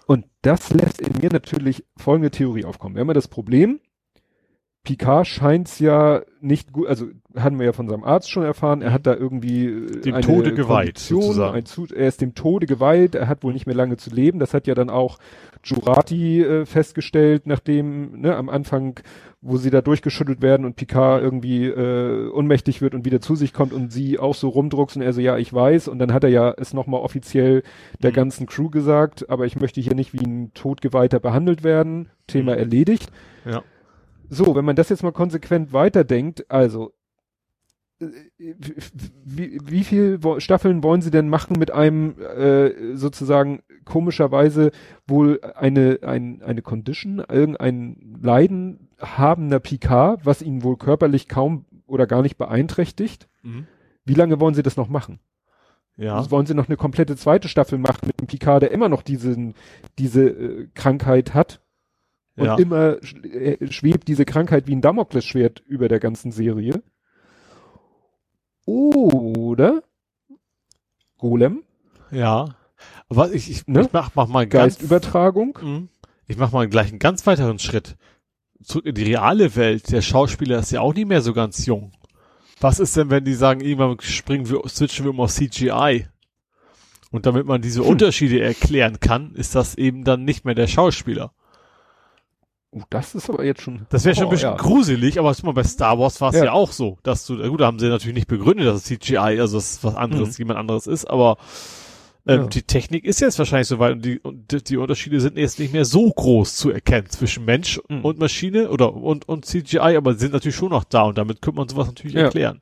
Und 0.06 0.26
das 0.42 0.72
lässt 0.72 1.00
in 1.00 1.20
mir 1.20 1.30
natürlich 1.32 1.84
folgende 1.96 2.30
Theorie 2.30 2.64
aufkommen. 2.64 2.94
Wir 2.94 3.00
haben 3.00 3.08
ja 3.08 3.14
das 3.14 3.28
Problem, 3.28 3.80
Picard 4.84 5.26
scheint's 5.26 5.78
ja 5.78 6.20
nicht 6.42 6.72
gut, 6.72 6.86
also 6.86 7.06
hatten 7.34 7.58
wir 7.58 7.64
ja 7.64 7.72
von 7.72 7.88
seinem 7.88 8.04
Arzt 8.04 8.30
schon 8.30 8.42
erfahren, 8.42 8.82
er 8.82 8.92
hat 8.92 9.06
da 9.06 9.14
irgendwie 9.14 9.64
äh, 9.64 10.00
dem 10.02 10.20
Tode 10.20 10.52
geweiht, 10.52 10.98
sozusagen. 10.98 11.56
Ein, 11.56 11.64
er 11.96 12.06
ist 12.06 12.20
dem 12.20 12.34
Tode 12.34 12.66
geweiht, 12.66 13.14
er 13.14 13.26
hat 13.26 13.42
wohl 13.42 13.54
nicht 13.54 13.66
mehr 13.66 13.74
lange 13.74 13.96
zu 13.96 14.10
leben. 14.10 14.38
Das 14.38 14.52
hat 14.52 14.66
ja 14.66 14.74
dann 14.74 14.90
auch 14.90 15.18
Jurati 15.64 16.42
äh, 16.42 16.66
festgestellt, 16.66 17.46
nachdem 17.46 18.20
ne, 18.20 18.36
am 18.36 18.50
Anfang, 18.50 19.00
wo 19.40 19.56
sie 19.56 19.70
da 19.70 19.80
durchgeschüttelt 19.80 20.42
werden 20.42 20.66
und 20.66 20.76
Picard 20.76 21.22
irgendwie 21.22 21.64
äh, 21.64 22.28
ohnmächtig 22.28 22.82
wird 22.82 22.94
und 22.94 23.06
wieder 23.06 23.22
zu 23.22 23.36
sich 23.36 23.54
kommt 23.54 23.72
und 23.72 23.90
sie 23.90 24.18
auch 24.18 24.34
so 24.34 24.50
rumdruckst 24.50 24.96
und 24.96 25.02
er 25.02 25.14
so, 25.14 25.22
ja, 25.22 25.38
ich 25.38 25.52
weiß. 25.52 25.88
Und 25.88 25.98
dann 25.98 26.12
hat 26.12 26.24
er 26.24 26.30
ja 26.30 26.54
es 26.58 26.74
nochmal 26.74 27.00
offiziell 27.00 27.62
der 28.02 28.10
mhm. 28.10 28.16
ganzen 28.16 28.46
Crew 28.46 28.68
gesagt, 28.68 29.30
aber 29.30 29.46
ich 29.46 29.56
möchte 29.58 29.80
hier 29.80 29.94
nicht 29.94 30.12
wie 30.12 30.24
ein 30.24 30.52
Todgeweihter 30.52 31.20
behandelt 31.20 31.64
werden. 31.64 32.10
Thema 32.26 32.52
mhm. 32.52 32.58
erledigt. 32.58 33.10
Ja. 33.46 33.62
So, 34.28 34.54
wenn 34.54 34.64
man 34.64 34.76
das 34.76 34.88
jetzt 34.88 35.02
mal 35.02 35.12
konsequent 35.12 35.72
weiterdenkt, 35.72 36.50
also 36.50 36.92
äh, 38.00 38.06
wie, 39.24 39.60
wie 39.64 39.84
viel 39.84 40.18
Staffeln 40.38 40.82
wollen 40.82 41.02
Sie 41.02 41.10
denn 41.10 41.28
machen 41.28 41.58
mit 41.58 41.70
einem 41.70 42.18
äh, 42.20 42.96
sozusagen 42.96 43.62
komischerweise 43.84 44.70
wohl 45.06 45.40
eine 45.54 46.00
ein, 46.02 46.42
eine 46.42 46.62
Condition, 46.62 47.22
irgendein 47.28 48.18
Leiden 48.20 48.88
habender 48.98 49.60
Picard, 49.60 50.24
was 50.24 50.42
ihn 50.42 50.62
wohl 50.62 50.76
körperlich 50.76 51.28
kaum 51.28 51.66
oder 51.86 52.06
gar 52.06 52.22
nicht 52.22 52.36
beeinträchtigt? 52.36 53.28
Mhm. 53.42 53.66
Wie 54.04 54.14
lange 54.14 54.40
wollen 54.40 54.54
Sie 54.54 54.62
das 54.62 54.76
noch 54.76 54.88
machen? 54.88 55.20
Ja. 55.96 56.16
Also 56.16 56.30
wollen 56.30 56.46
Sie 56.46 56.54
noch 56.54 56.68
eine 56.68 56.76
komplette 56.76 57.16
zweite 57.16 57.48
Staffel 57.48 57.78
machen 57.78 58.06
mit 58.06 58.18
einem 58.18 58.26
Picard, 58.26 58.62
der 58.62 58.72
immer 58.72 58.88
noch 58.88 59.02
diesen 59.02 59.54
diese 59.98 60.28
äh, 60.28 60.68
Krankheit 60.74 61.34
hat? 61.34 61.60
Und 62.36 62.46
ja. 62.46 62.56
immer 62.56 62.96
äh, 63.24 63.70
schwebt 63.70 64.08
diese 64.08 64.24
Krankheit 64.24 64.66
wie 64.66 64.74
ein 64.74 64.80
Damoklesschwert 64.80 65.60
über 65.66 65.88
der 65.88 66.00
ganzen 66.00 66.32
Serie. 66.32 66.82
Oder 68.66 69.82
Golem. 71.18 71.62
Ja. 72.10 72.56
Aber 73.08 73.32
ich, 73.32 73.50
ich, 73.50 73.66
ne? 73.66 73.82
ich 73.82 73.92
mach, 73.92 74.10
mach 74.14 74.26
mal 74.26 74.46
ganz, 74.46 74.74
Geistübertragung. 74.74 75.58
Mh. 75.62 75.82
Ich 76.26 76.36
mach 76.36 76.52
mal 76.52 76.68
gleich 76.68 76.88
einen 76.88 76.98
ganz 76.98 77.26
weiteren 77.26 77.58
Schritt. 77.58 77.96
Zurück 78.62 78.86
in 78.86 78.94
die 78.94 79.04
reale 79.04 79.54
Welt. 79.56 79.92
Der 79.92 80.02
Schauspieler 80.02 80.58
ist 80.58 80.72
ja 80.72 80.80
auch 80.80 80.94
nicht 80.94 81.06
mehr 81.06 81.20
so 81.20 81.34
ganz 81.34 81.66
jung. 81.66 81.92
Was 82.60 82.80
ist 82.80 82.96
denn, 82.96 83.10
wenn 83.10 83.24
die 83.24 83.34
sagen, 83.34 83.60
irgendwann 83.60 84.00
springen 84.00 84.48
wir, 84.48 84.62
switchen 84.68 85.04
wir 85.04 85.10
um 85.10 85.20
auf 85.20 85.32
CGI? 85.32 86.06
Und 87.10 87.26
damit 87.26 87.46
man 87.46 87.62
diese 87.62 87.82
hm. 87.82 87.90
Unterschiede 87.90 88.40
erklären 88.40 88.98
kann, 89.00 89.34
ist 89.34 89.54
das 89.54 89.76
eben 89.76 90.02
dann 90.02 90.24
nicht 90.24 90.44
mehr 90.44 90.54
der 90.54 90.66
Schauspieler. 90.66 91.32
Uh, 92.74 92.82
das 92.90 93.14
ist 93.14 93.30
aber 93.30 93.44
jetzt 93.44 93.62
schon. 93.62 93.86
Das 93.90 94.04
wäre 94.04 94.16
schon 94.16 94.24
ein 94.24 94.30
bisschen 94.30 94.50
ja. 94.50 94.56
gruselig, 94.56 95.18
aber 95.18 95.34
mal 95.44 95.52
bei 95.52 95.64
Star 95.64 95.98
Wars 95.98 96.20
war 96.20 96.30
es 96.30 96.36
ja. 96.36 96.46
ja. 96.46 96.52
auch 96.52 96.72
so, 96.72 96.98
dass 97.04 97.24
du, 97.26 97.36
gut, 97.48 97.60
da 97.60 97.66
haben 97.66 97.78
sie 97.78 97.88
natürlich 97.88 98.16
nicht 98.16 98.28
begründet, 98.28 98.66
dass 98.66 98.76
es 98.76 98.84
CGI, 98.84 99.40
also 99.40 99.58
dass 99.58 99.72
es 99.72 99.84
was 99.84 99.94
anderes, 99.94 100.30
mhm. 100.30 100.34
jemand 100.38 100.58
anderes 100.58 100.86
ist, 100.86 101.04
aber 101.04 101.36
ähm, 102.26 102.42
ja. 102.42 102.46
die 102.46 102.62
Technik 102.62 103.04
ist 103.04 103.20
jetzt 103.20 103.38
wahrscheinlich 103.38 103.68
so 103.68 103.78
weit 103.78 103.92
und 103.92 104.04
die, 104.04 104.18
und 104.18 104.68
die 104.68 104.76
Unterschiede 104.76 105.20
sind 105.20 105.36
jetzt 105.36 105.58
nicht 105.58 105.72
mehr 105.72 105.84
so 105.84 106.10
groß 106.10 106.56
zu 106.56 106.70
erkennen 106.70 107.08
zwischen 107.10 107.44
Mensch 107.44 107.80
mhm. 107.88 108.04
und 108.04 108.18
Maschine 108.18 108.70
oder 108.70 108.94
und, 108.94 109.28
und 109.28 109.44
CGI, 109.44 109.96
aber 109.96 110.14
sind 110.14 110.32
natürlich 110.32 110.56
schon 110.56 110.70
noch 110.70 110.84
da 110.84 111.02
und 111.02 111.18
damit 111.18 111.42
könnte 111.42 111.58
man 111.58 111.68
sowas 111.68 111.86
natürlich 111.86 112.16
erklären. 112.16 112.60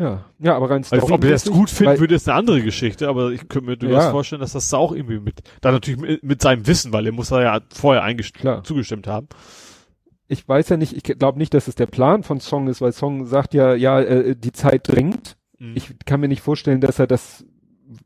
Ja, 0.00 0.24
ja, 0.38 0.56
aber 0.56 0.70
rein 0.70 0.82
also, 0.90 1.12
Ob 1.12 1.24
er 1.24 1.30
das 1.30 1.44
gut 1.44 1.68
finden 1.68 2.00
würde, 2.00 2.14
ist 2.14 2.26
eine 2.26 2.38
andere 2.38 2.62
Geschichte, 2.62 3.06
aber 3.06 3.32
ich 3.32 3.48
könnte 3.48 3.68
mir 3.68 3.76
durchaus 3.76 4.04
ja. 4.04 4.10
vorstellen, 4.10 4.40
dass 4.40 4.52
das 4.52 4.70
da 4.70 4.78
auch 4.78 4.92
irgendwie 4.92 5.20
mit, 5.20 5.42
da 5.60 5.72
natürlich 5.72 6.00
mit, 6.00 6.24
mit 6.24 6.40
seinem 6.40 6.66
Wissen, 6.66 6.94
weil 6.94 7.04
er 7.04 7.12
muss 7.12 7.28
da 7.28 7.42
ja 7.42 7.60
vorher 7.70 8.02
eingestimmt, 8.02 8.66
zugestimmt 8.66 9.06
haben. 9.06 9.28
Ich 10.26 10.48
weiß 10.48 10.70
ja 10.70 10.78
nicht, 10.78 10.94
ich 10.94 11.02
glaube 11.02 11.38
nicht, 11.38 11.52
dass 11.52 11.68
es 11.68 11.74
der 11.74 11.84
Plan 11.84 12.22
von 12.22 12.40
Song 12.40 12.66
ist, 12.68 12.80
weil 12.80 12.92
Song 12.92 13.26
sagt 13.26 13.52
ja, 13.52 13.74
ja, 13.74 14.00
äh, 14.00 14.34
die 14.34 14.52
Zeit 14.52 14.88
dringt. 14.88 15.36
Mhm. 15.58 15.72
Ich 15.74 15.94
kann 16.06 16.20
mir 16.20 16.28
nicht 16.28 16.40
vorstellen, 16.40 16.80
dass 16.80 16.98
er 16.98 17.06
das, 17.06 17.44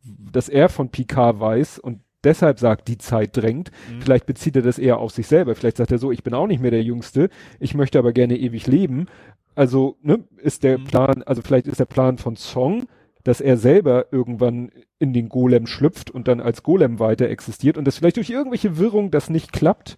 dass 0.03 0.49
er 0.49 0.69
von 0.69 0.89
Picard 0.89 1.39
weiß 1.39 1.79
und 1.79 2.01
deshalb 2.25 2.59
sagt, 2.59 2.89
die 2.89 2.99
Zeit 2.99 3.37
drängt. 3.37 3.71
Mhm. 3.89 4.01
Vielleicht 4.01 4.27
bezieht 4.27 4.57
er 4.57 4.63
das 4.63 4.81
eher 4.81 4.99
auf 4.99 5.13
sich 5.13 5.29
selber. 5.29 5.55
Vielleicht 5.55 5.77
sagt 5.77 5.93
er 5.93 5.99
so, 5.99 6.11
ich 6.11 6.25
bin 6.25 6.35
auch 6.35 6.49
nicht 6.49 6.61
mehr 6.61 6.73
der 6.73 6.83
Jüngste, 6.83 7.29
ich 7.61 7.75
möchte 7.75 8.01
aber 8.01 8.13
gerne 8.13 8.37
ewig 8.37 8.67
leben. 8.67 9.07
Also, 9.55 9.97
ne, 10.03 10.25
ist 10.39 10.63
der 10.63 10.79
mhm. 10.79 10.85
Plan, 10.85 11.23
also 11.23 11.43
vielleicht 11.43 11.67
ist 11.67 11.81
der 11.81 11.85
Plan 11.85 12.19
von 12.19 12.37
Song, 12.37 12.87
dass 13.23 13.41
er 13.41 13.57
selber 13.57 14.07
irgendwann 14.13 14.71
in 14.99 15.13
den 15.13 15.29
Golem 15.29 15.67
schlüpft 15.67 16.11
und 16.11 16.29
dann 16.29 16.41
als 16.41 16.63
Golem 16.63 16.99
weiter 16.99 17.29
existiert 17.29 17.79
und 17.79 17.87
das 17.87 17.99
vielleicht 17.99 18.17
durch 18.17 18.31
irgendwelche 18.31 18.77
Wirrung 18.77 19.11
das 19.11 19.31
nicht 19.31 19.53
klappt. 19.53 19.97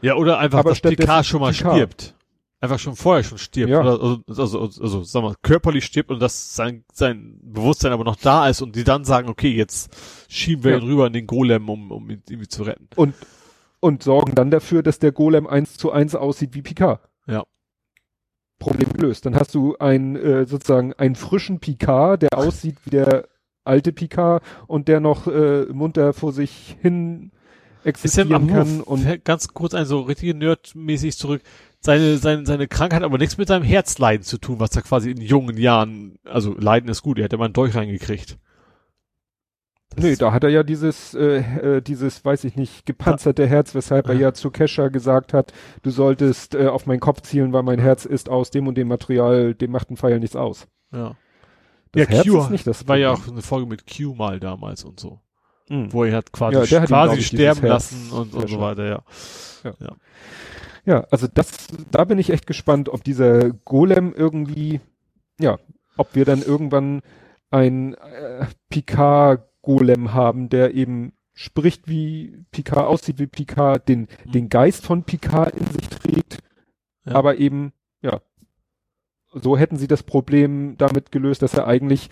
Ja, 0.00 0.16
oder 0.16 0.38
einfach, 0.38 0.60
aber 0.60 0.70
dass 0.70 0.80
Picard 0.80 1.24
schon 1.26 1.40
mal 1.40 1.52
Picard. 1.52 1.74
stirbt. 1.74 2.14
Einfach 2.60 2.78
schon 2.78 2.94
vorher 2.94 3.24
schon 3.24 3.38
stirbt. 3.38 3.70
Ja. 3.70 3.80
Oder, 3.80 3.90
also, 3.90 4.22
also, 4.28 4.60
also, 4.60 4.82
also, 4.82 5.02
sag 5.02 5.22
mal, 5.22 5.34
körperlich 5.42 5.84
stirbt 5.84 6.10
und 6.10 6.20
dass 6.20 6.54
sein, 6.54 6.84
sein 6.92 7.40
Bewusstsein 7.42 7.92
aber 7.92 8.04
noch 8.04 8.16
da 8.16 8.48
ist 8.48 8.62
und 8.62 8.76
die 8.76 8.84
dann 8.84 9.04
sagen, 9.04 9.28
okay, 9.28 9.50
jetzt 9.50 9.92
schieben 10.28 10.64
wir 10.64 10.72
ja. 10.72 10.78
ihn 10.78 10.84
rüber 10.84 11.08
in 11.08 11.12
den 11.12 11.26
Golem, 11.26 11.68
um, 11.68 11.90
um 11.90 12.08
ihn 12.08 12.22
irgendwie 12.28 12.48
zu 12.48 12.62
retten. 12.62 12.88
Und, 12.94 13.14
und 13.80 14.04
sorgen 14.04 14.36
dann 14.36 14.50
dafür, 14.50 14.84
dass 14.84 15.00
der 15.00 15.10
Golem 15.10 15.46
eins 15.46 15.76
zu 15.76 15.90
eins 15.90 16.14
aussieht 16.14 16.54
wie 16.54 16.62
Picard. 16.62 17.00
Ja. 17.26 17.42
Problem 18.62 18.92
gelöst. 18.92 19.26
Dann 19.26 19.34
hast 19.34 19.54
du 19.54 19.76
ein 19.78 20.16
äh, 20.16 20.46
sozusagen 20.46 20.92
einen 20.94 21.16
frischen 21.16 21.58
Picard, 21.58 22.22
der 22.22 22.38
aussieht 22.38 22.76
wie 22.84 22.90
der 22.90 23.28
alte 23.64 23.92
Picard 23.92 24.42
und 24.66 24.88
der 24.88 25.00
noch 25.00 25.26
äh, 25.26 25.64
munter 25.72 26.12
vor 26.12 26.32
sich 26.32 26.76
hin 26.80 27.32
existieren 27.84 28.46
kann. 28.46 28.80
Und 28.80 29.24
ganz 29.24 29.48
kurz 29.48 29.74
ein 29.74 29.86
so 29.86 30.02
richtige 30.02 30.34
Nerd-mäßig 30.34 31.16
zurück. 31.16 31.42
Seine, 31.80 32.16
seine, 32.18 32.46
seine 32.46 32.68
Krankheit 32.68 33.00
hat 33.00 33.06
aber 33.06 33.18
nichts 33.18 33.38
mit 33.38 33.48
seinem 33.48 33.64
Herzleiden 33.64 34.22
zu 34.22 34.38
tun, 34.38 34.60
was 34.60 34.76
er 34.76 34.82
quasi 34.82 35.10
in 35.10 35.20
jungen 35.20 35.56
Jahren, 35.56 36.16
also 36.24 36.54
Leiden 36.56 36.88
ist 36.88 37.02
gut, 37.02 37.18
er 37.18 37.24
hätte 37.24 37.38
mal 37.38 37.46
einen 37.46 37.54
Dolch 37.54 37.74
reingekriegt. 37.74 38.38
Nee, 39.96 40.16
da 40.16 40.32
hat 40.32 40.44
er 40.44 40.50
ja 40.50 40.62
dieses, 40.62 41.14
äh, 41.14 41.38
äh, 41.38 41.82
dieses, 41.82 42.24
weiß 42.24 42.44
ich 42.44 42.56
nicht, 42.56 42.86
gepanzerte 42.86 43.46
Herz, 43.46 43.74
weshalb 43.74 44.08
er 44.08 44.14
ja 44.14 44.32
zu 44.32 44.50
Kesha 44.50 44.88
gesagt 44.88 45.32
hat, 45.32 45.52
du 45.82 45.90
solltest 45.90 46.54
äh, 46.54 46.68
auf 46.68 46.86
meinen 46.86 47.00
Kopf 47.00 47.22
zielen, 47.22 47.52
weil 47.52 47.62
mein 47.62 47.78
Herz 47.78 48.04
ist 48.04 48.28
aus 48.28 48.50
dem 48.50 48.66
und 48.66 48.76
dem 48.76 48.88
Material, 48.88 49.54
dem 49.54 49.70
macht 49.70 49.90
ein 49.90 49.96
Pfeil 49.96 50.18
nichts 50.20 50.36
aus. 50.36 50.66
Ja. 50.92 51.16
Das 51.92 52.08
ja, 52.08 52.08
Herz 52.08 52.26
Q 52.26 52.38
ist 52.38 52.50
nicht 52.50 52.66
das 52.66 52.88
war 52.88 52.96
ja 52.96 53.12
auch 53.12 53.28
eine 53.28 53.42
Folge 53.42 53.66
mit 53.66 53.84
Q 53.86 54.14
mal 54.14 54.40
damals 54.40 54.84
und 54.84 54.98
so. 54.98 55.20
Mhm. 55.68 55.92
Wo 55.92 56.04
er 56.04 56.16
hat 56.16 56.32
quasi, 56.32 56.74
ja, 56.74 56.86
quasi 56.86 57.16
ihn, 57.16 57.22
sterben 57.22 57.66
lassen 57.66 58.10
und, 58.12 58.34
und 58.34 58.48
so 58.48 58.60
weiter, 58.60 58.84
ja. 58.84 59.02
ja. 59.64 59.72
Ja. 59.78 59.96
Ja, 60.84 61.06
also 61.10 61.28
das, 61.32 61.68
da 61.92 62.04
bin 62.04 62.18
ich 62.18 62.30
echt 62.30 62.46
gespannt, 62.46 62.88
ob 62.88 63.04
dieser 63.04 63.50
Golem 63.50 64.12
irgendwie, 64.16 64.80
ja, 65.38 65.58
ob 65.96 66.14
wir 66.16 66.24
dann 66.24 66.42
irgendwann 66.42 67.02
ein 67.50 67.94
äh, 67.94 68.46
Picard 68.68 69.48
Golem 69.62 70.12
haben, 70.12 70.48
der 70.48 70.74
eben 70.74 71.12
spricht 71.32 71.88
wie 71.88 72.44
Picard, 72.50 72.86
aussieht 72.86 73.18
wie 73.18 73.26
Picard, 73.26 73.88
den, 73.88 74.08
mhm. 74.26 74.32
den 74.32 74.48
Geist 74.48 74.84
von 74.84 75.04
Picard 75.04 75.54
in 75.54 75.66
sich 75.66 75.88
trägt, 75.88 76.38
ja. 77.04 77.14
aber 77.14 77.38
eben, 77.38 77.72
ja, 78.02 78.20
so 79.32 79.56
hätten 79.56 79.76
sie 79.76 79.88
das 79.88 80.02
Problem 80.02 80.76
damit 80.76 81.10
gelöst, 81.10 81.42
dass 81.42 81.54
er 81.54 81.66
eigentlich 81.66 82.10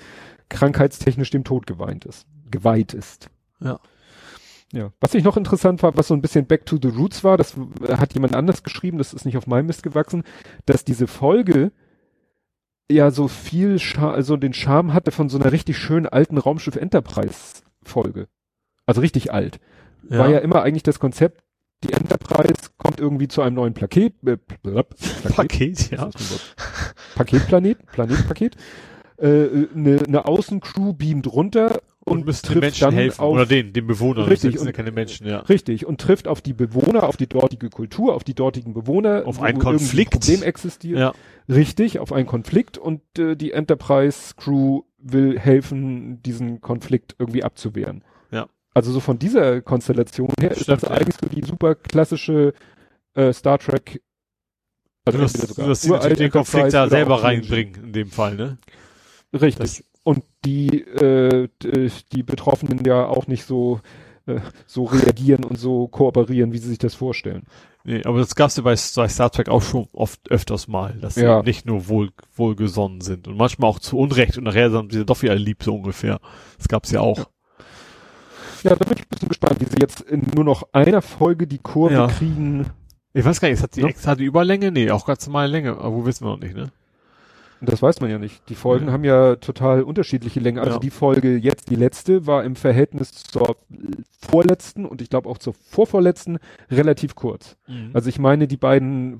krankheitstechnisch 0.48 1.30
dem 1.30 1.44
Tod 1.44 1.66
geweint 1.66 2.06
ist, 2.06 2.26
geweiht 2.50 2.94
ist. 2.94 3.28
Ja. 3.60 3.78
Ja. 4.72 4.92
Was 5.00 5.14
ich 5.14 5.24
noch 5.24 5.36
interessant 5.36 5.82
war, 5.82 5.96
was 5.96 6.08
so 6.08 6.14
ein 6.14 6.22
bisschen 6.22 6.46
Back 6.46 6.64
to 6.64 6.78
the 6.80 6.88
Roots 6.88 7.24
war, 7.24 7.36
das 7.36 7.56
hat 7.88 8.14
jemand 8.14 8.36
anders 8.36 8.62
geschrieben, 8.62 8.98
das 8.98 9.12
ist 9.12 9.24
nicht 9.24 9.36
auf 9.36 9.48
meinem 9.48 9.66
Mist 9.66 9.82
gewachsen, 9.82 10.22
dass 10.64 10.84
diese 10.84 11.08
Folge 11.08 11.72
ja 12.90 13.10
so 13.10 13.28
viel, 13.28 13.78
Char 13.78 14.12
also 14.14 14.36
den 14.36 14.52
Charme 14.52 14.92
hatte 14.94 15.10
von 15.10 15.28
so 15.28 15.38
einer 15.38 15.52
richtig 15.52 15.78
schönen 15.78 16.06
alten 16.06 16.38
Raumschiff 16.38 16.76
Enterprise 16.76 17.62
Folge. 17.82 18.28
Also 18.86 19.00
richtig 19.00 19.32
alt. 19.32 19.60
Ja. 20.08 20.18
War 20.18 20.28
ja 20.28 20.38
immer 20.38 20.62
eigentlich 20.62 20.82
das 20.82 20.98
Konzept, 20.98 21.42
die 21.84 21.92
Enterprise 21.92 22.70
kommt 22.76 23.00
irgendwie 23.00 23.28
zu 23.28 23.42
einem 23.42 23.56
neuen 23.56 23.74
Plaket, 23.74 24.14
äh, 24.26 24.36
Plaket, 24.36 25.34
Paket, 25.34 25.90
ja. 25.90 26.10
Paketplanet, 27.14 27.86
Planetpaket. 27.86 28.56
Äh, 29.16 29.66
eine, 29.74 30.00
eine 30.06 30.24
Außencrew 30.26 30.92
beamt 30.94 31.26
runter 31.32 31.80
und, 32.10 32.18
und 32.18 32.26
müsste 32.26 32.52
den 32.52 32.60
Menschen 32.60 32.90
helfen. 32.92 33.20
Auf, 33.20 33.32
oder 33.32 33.46
den, 33.46 33.72
den 33.72 33.86
Bewohnern. 33.86 34.24
Richtig. 34.24 34.52
Das 34.52 34.60
sind 34.62 34.68
ja 34.68 34.72
keine 34.72 34.92
Menschen, 34.92 35.26
ja. 35.26 35.38
Richtig. 35.40 35.86
Und 35.86 36.00
trifft 36.00 36.28
auf 36.28 36.40
die 36.40 36.52
Bewohner, 36.52 37.04
auf 37.04 37.16
die 37.16 37.26
dortige 37.26 37.70
Kultur, 37.70 38.14
auf 38.14 38.24
die 38.24 38.34
dortigen 38.34 38.74
Bewohner. 38.74 39.22
Auf 39.26 39.40
einen 39.40 39.58
Konflikt. 39.58 40.14
Ein 40.14 40.20
Problem 40.20 40.42
existiert. 40.42 40.98
Ja. 40.98 41.12
Richtig, 41.48 41.98
auf 41.98 42.12
einen 42.12 42.26
Konflikt 42.26 42.78
und 42.78 43.00
äh, 43.18 43.36
die 43.36 43.52
Enterprise 43.52 44.34
Crew 44.36 44.82
will 44.98 45.38
helfen, 45.38 46.22
diesen 46.22 46.60
Konflikt 46.60 47.16
irgendwie 47.18 47.42
abzuwehren. 47.42 48.04
Ja. 48.30 48.48
Also 48.74 48.92
so 48.92 49.00
von 49.00 49.18
dieser 49.18 49.62
Konstellation 49.62 50.28
her 50.40 50.50
Stimmt, 50.50 50.60
ist 50.60 50.68
das 50.68 50.82
ja. 50.82 50.90
eigentlich 50.90 51.16
so 51.20 51.28
die 51.28 51.42
super 51.42 51.74
klassische 51.74 52.52
äh, 53.14 53.32
Star 53.32 53.58
Trek 53.58 54.02
also 55.04 55.18
du 55.18 55.24
wirst, 55.24 55.48
sogar 55.48 55.66
du 55.66 55.70
wirst 55.70 56.20
den 56.20 56.30
Konflikt 56.30 56.74
da 56.74 56.88
selber 56.88 57.22
reinbringen, 57.22 57.84
in 57.84 57.92
dem 57.92 58.10
Fall, 58.10 58.34
ne? 58.34 58.58
Richtig. 59.32 59.58
Das 59.58 59.84
und 60.10 60.24
die, 60.44 60.80
äh, 60.82 61.48
die 62.12 62.22
Betroffenen 62.22 62.84
ja 62.84 63.06
auch 63.06 63.26
nicht 63.26 63.44
so 63.44 63.80
äh, 64.26 64.40
so 64.66 64.84
reagieren 64.84 65.44
und 65.44 65.58
so 65.58 65.88
kooperieren, 65.88 66.52
wie 66.52 66.58
sie 66.58 66.68
sich 66.68 66.78
das 66.78 66.94
vorstellen. 66.94 67.44
Nee, 67.84 68.02
aber 68.04 68.18
das 68.18 68.34
gab's 68.34 68.56
ja 68.56 68.62
bei, 68.62 68.72
bei 68.96 69.08
Star 69.08 69.30
Trek 69.30 69.48
auch 69.48 69.62
schon 69.62 69.88
oft 69.94 70.30
öfters 70.30 70.68
mal, 70.68 70.92
dass 71.00 71.14
sie 71.14 71.22
Ja. 71.24 71.42
nicht 71.42 71.64
nur 71.64 71.88
wohl, 71.88 72.10
wohlgesonnen 72.34 73.00
sind 73.00 73.26
und 73.26 73.38
manchmal 73.38 73.70
auch 73.70 73.78
zu 73.78 73.96
Unrecht 73.98 74.36
und 74.36 74.44
nachher 74.44 74.70
sind 74.70 74.92
sie 74.92 75.06
doch 75.06 75.22
wieder 75.22 75.34
lieb, 75.34 75.62
so 75.62 75.74
ungefähr. 75.74 76.20
Das 76.58 76.68
gab's 76.68 76.90
ja 76.90 77.00
auch. 77.00 77.30
Ja, 78.62 78.74
da 78.76 78.84
bin 78.84 78.92
ich 78.98 79.02
ein 79.04 79.08
bisschen 79.08 79.28
gespannt, 79.28 79.58
wie 79.60 79.64
sie 79.64 79.78
jetzt 79.80 80.02
in 80.02 80.26
nur 80.34 80.44
noch 80.44 80.68
einer 80.72 81.00
Folge 81.00 81.46
die 81.46 81.58
Kurve 81.58 81.94
Ja. 81.94 82.06
kriegen. 82.08 82.66
Ich 83.14 83.24
weiß 83.24 83.40
gar 83.40 83.48
nicht, 83.48 83.62
hat 83.62 83.74
die 83.74 83.80
Ja. 83.80 83.88
extra 83.88 84.14
die 84.14 84.24
Überlänge? 84.24 84.70
Nee, 84.70 84.90
auch 84.90 85.06
ganz 85.06 85.26
normale 85.26 85.50
Länge, 85.50 85.70
aber 85.78 85.92
wo 85.94 86.04
wissen 86.04 86.26
wir 86.26 86.32
noch 86.32 86.40
nicht, 86.40 86.54
ne? 86.54 86.70
Das 87.62 87.82
weiß 87.82 88.00
man 88.00 88.10
ja 88.10 88.18
nicht. 88.18 88.48
Die 88.48 88.54
Folgen 88.54 88.86
Ja. 88.86 88.92
haben 88.92 89.04
ja 89.04 89.36
total 89.36 89.82
unterschiedliche 89.82 90.40
Längen. 90.40 90.58
Also 90.58 90.72
Ja. 90.74 90.78
die 90.78 90.90
Folge 90.90 91.36
jetzt, 91.36 91.70
die 91.70 91.74
letzte, 91.76 92.26
war 92.26 92.42
im 92.44 92.56
Verhältnis 92.56 93.12
zur 93.12 93.56
vorletzten 94.26 94.84
und 94.86 95.02
ich 95.02 95.10
glaube 95.10 95.28
auch 95.28 95.38
zur 95.38 95.54
vorvorletzten 95.54 96.38
relativ 96.70 97.14
kurz. 97.14 97.56
Also 97.92 98.08
ich 98.08 98.18
meine, 98.18 98.46
die 98.48 98.56
beiden 98.56 99.18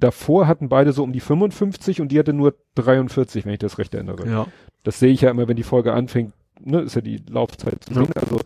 davor 0.00 0.46
hatten 0.46 0.68
beide 0.68 0.92
so 0.92 1.02
um 1.02 1.12
die 1.12 1.20
55 1.20 2.00
und 2.00 2.08
die 2.12 2.18
hatte 2.18 2.32
nur 2.32 2.54
43, 2.74 3.44
wenn 3.44 3.52
ich 3.52 3.58
das 3.58 3.78
recht 3.78 3.94
erinnere. 3.94 4.28
ja. 4.28 4.46
Das 4.82 5.00
sehe 5.00 5.12
ich 5.12 5.22
ja 5.22 5.30
immer, 5.30 5.48
wenn 5.48 5.56
die 5.56 5.64
Folge 5.64 5.92
anfängt, 5.92 6.32
ne, 6.60 6.80
ist 6.80 6.94
ja 6.94 7.00
die 7.00 7.20
Laufzeit 7.28 7.82
zu 7.84 7.92
sehen. 7.94 8.08
Also 8.14 8.38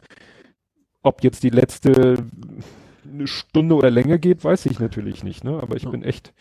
ob 1.03 1.23
jetzt 1.23 1.43
die 1.43 1.51
letzte 1.51 2.17
eine 3.05 3.27
Stunde 3.27 3.75
oder 3.75 3.91
länger 3.91 4.19
geht, 4.19 4.43
weiß 4.45 4.67
ich 4.67 4.79
natürlich 4.81 5.23
nicht, 5.25 5.45
ne? 5.45 5.59
Aber 5.63 5.77
ich 5.77 5.85
Ja. 5.85 5.91
bin 5.91 6.03
echt, 6.05 6.33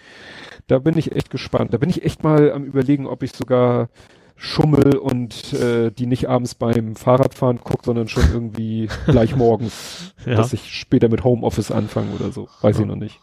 da 0.68 0.80
bin 0.80 0.98
ich 0.98 1.16
echt 1.16 1.30
gespannt. 1.30 1.74
Da 1.74 1.78
bin 1.78 1.90
ich 1.90 2.04
echt 2.04 2.24
mal 2.24 2.52
am 2.52 2.64
überlegen, 2.64 3.08
ob 3.08 3.24
ich 3.24 3.32
sogar 3.34 3.90
schummel 4.36 4.96
und 4.98 5.52
äh, 5.54 5.92
die 5.92 6.06
nicht 6.06 6.30
abends 6.30 6.56
beim 6.56 6.96
Fahrradfahren 6.96 7.60
gucke, 7.60 7.84
sondern 7.86 8.08
schon 8.08 8.24
irgendwie 8.32 8.88
gleich 9.06 9.36
morgens, 9.36 10.14
Ja. 10.26 10.36
dass 10.36 10.54
ich 10.54 10.72
später 10.74 11.10
mit 11.10 11.24
Homeoffice 11.26 11.72
anfange 11.72 12.12
oder 12.16 12.32
so. 12.32 12.48
Weiß 12.62 12.78
Ja. 12.78 12.84
ich 12.84 12.88
noch 12.88 12.96
nicht. 12.96 13.20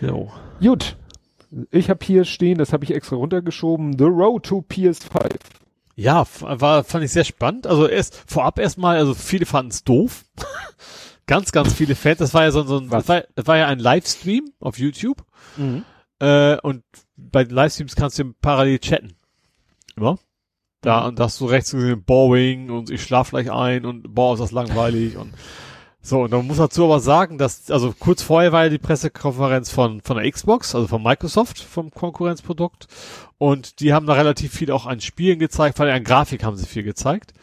Jo. 0.00 0.30
Gut. 0.60 0.96
Ich 1.70 1.90
habe 1.90 2.04
hier 2.04 2.24
stehen, 2.24 2.58
das 2.58 2.72
habe 2.72 2.84
ich 2.84 2.94
extra 2.94 3.16
runtergeschoben, 3.16 3.98
The 3.98 4.04
Road 4.04 4.44
to 4.46 4.64
PS5. 4.68 5.36
Ja, 6.00 6.26
war, 6.40 6.82
fand 6.82 7.04
ich 7.04 7.12
sehr 7.12 7.24
spannend. 7.24 7.66
Also 7.66 7.86
erst 7.86 8.22
vorab 8.26 8.58
erstmal, 8.58 8.96
also 8.96 9.12
viele 9.12 9.44
fanden 9.44 9.70
es 9.70 9.84
doof. 9.84 10.24
ganz, 11.26 11.52
ganz 11.52 11.74
viele 11.74 11.94
Fans. 11.94 12.16
Das 12.16 12.32
war 12.32 12.44
ja 12.44 12.52
so, 12.52 12.62
so 12.62 12.78
ein, 12.78 12.88
das 12.88 13.06
war, 13.06 13.24
das 13.34 13.46
war 13.46 13.58
ja 13.58 13.66
ein 13.66 13.78
Livestream 13.78 14.50
auf 14.60 14.78
YouTube. 14.78 15.22
Äh, 16.18 16.58
und 16.62 16.84
bei 17.18 17.44
den 17.44 17.54
Livestreams 17.54 17.96
kannst 17.96 18.18
du 18.18 18.32
parallel 18.40 18.78
chatten. 18.78 19.14
Immer. 19.94 20.18
Da, 20.80 21.06
und 21.06 21.18
da 21.18 21.24
hast 21.24 21.38
du 21.38 21.44
rechts 21.44 21.72
gesehen, 21.72 22.02
boring 22.02 22.70
und 22.70 22.88
ich 22.88 23.02
schlaf 23.02 23.28
gleich 23.28 23.52
ein 23.52 23.84
und 23.84 24.14
boah, 24.14 24.32
ist 24.32 24.40
das 24.40 24.52
langweilig 24.52 25.18
und 25.18 25.34
so, 26.02 26.22
und 26.22 26.30
man 26.30 26.46
muss 26.46 26.56
dazu 26.56 26.84
aber 26.84 27.00
sagen, 27.00 27.36
dass, 27.36 27.70
also 27.70 27.94
kurz 27.98 28.22
vorher 28.22 28.52
war 28.52 28.64
ja 28.64 28.70
die 28.70 28.78
Pressekonferenz 28.78 29.70
von, 29.70 30.00
von 30.00 30.16
der 30.16 30.30
Xbox, 30.30 30.74
also 30.74 30.86
von 30.86 31.02
Microsoft, 31.02 31.58
vom 31.58 31.90
Konkurrenzprodukt. 31.90 32.86
Und 33.36 33.80
die 33.80 33.92
haben 33.92 34.06
da 34.06 34.14
relativ 34.14 34.52
viel 34.52 34.70
auch 34.70 34.86
an 34.86 35.00
Spielen 35.00 35.38
gezeigt, 35.38 35.78
weil 35.78 35.90
an 35.90 36.04
Grafik 36.04 36.42
haben 36.42 36.56
sie 36.56 36.66
viel 36.66 36.84
gezeigt. 36.84 37.34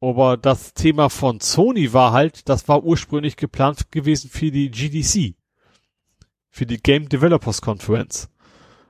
Aber 0.00 0.36
das 0.36 0.72
Thema 0.72 1.10
von 1.10 1.40
Sony 1.40 1.92
war 1.92 2.12
halt, 2.12 2.48
das 2.48 2.66
war 2.66 2.82
ursprünglich 2.82 3.36
geplant 3.36 3.92
gewesen 3.92 4.30
für 4.30 4.50
die 4.50 4.70
GDC. 4.70 5.36
Für 6.50 6.66
die 6.66 6.82
Game 6.82 7.08
Developers 7.08 7.60
Conference. 7.60 8.30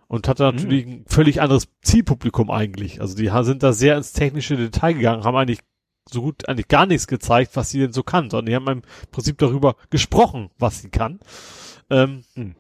Und 0.07 0.29
hatte 0.29 0.45
natürlich 0.45 0.87
ein 0.87 1.05
völlig 1.07 1.41
anderes 1.41 1.69
Zielpublikum 1.83 2.51
eigentlich. 2.51 3.01
Also 3.01 3.17
die 3.17 3.31
sind 3.43 3.63
da 3.63 3.73
sehr 3.73 3.97
ins 3.97 4.13
technische 4.13 4.57
Detail 4.57 4.93
gegangen, 4.95 5.25
haben 5.25 5.37
eigentlich 5.37 5.61
so 6.13 6.23
gut 6.23 6.49
eigentlich 6.49 6.69
gar 6.69 6.87
nichts 6.87 7.07
gezeigt, 7.07 7.53
was 7.55 7.71
sie 7.71 7.81
denn 7.81 7.93
so 7.93 8.03
kann, 8.03 8.31
sondern 8.31 8.47
die 8.47 8.55
haben 8.55 8.69
im 8.69 8.83
Prinzip 9.11 9.39
darüber 9.39 9.77
gesprochen, 9.91 10.51
was 10.59 10.81
sie 10.83 10.91
kann. 10.91 11.21
Ähm, 11.91 12.25
Hm. 12.35 12.55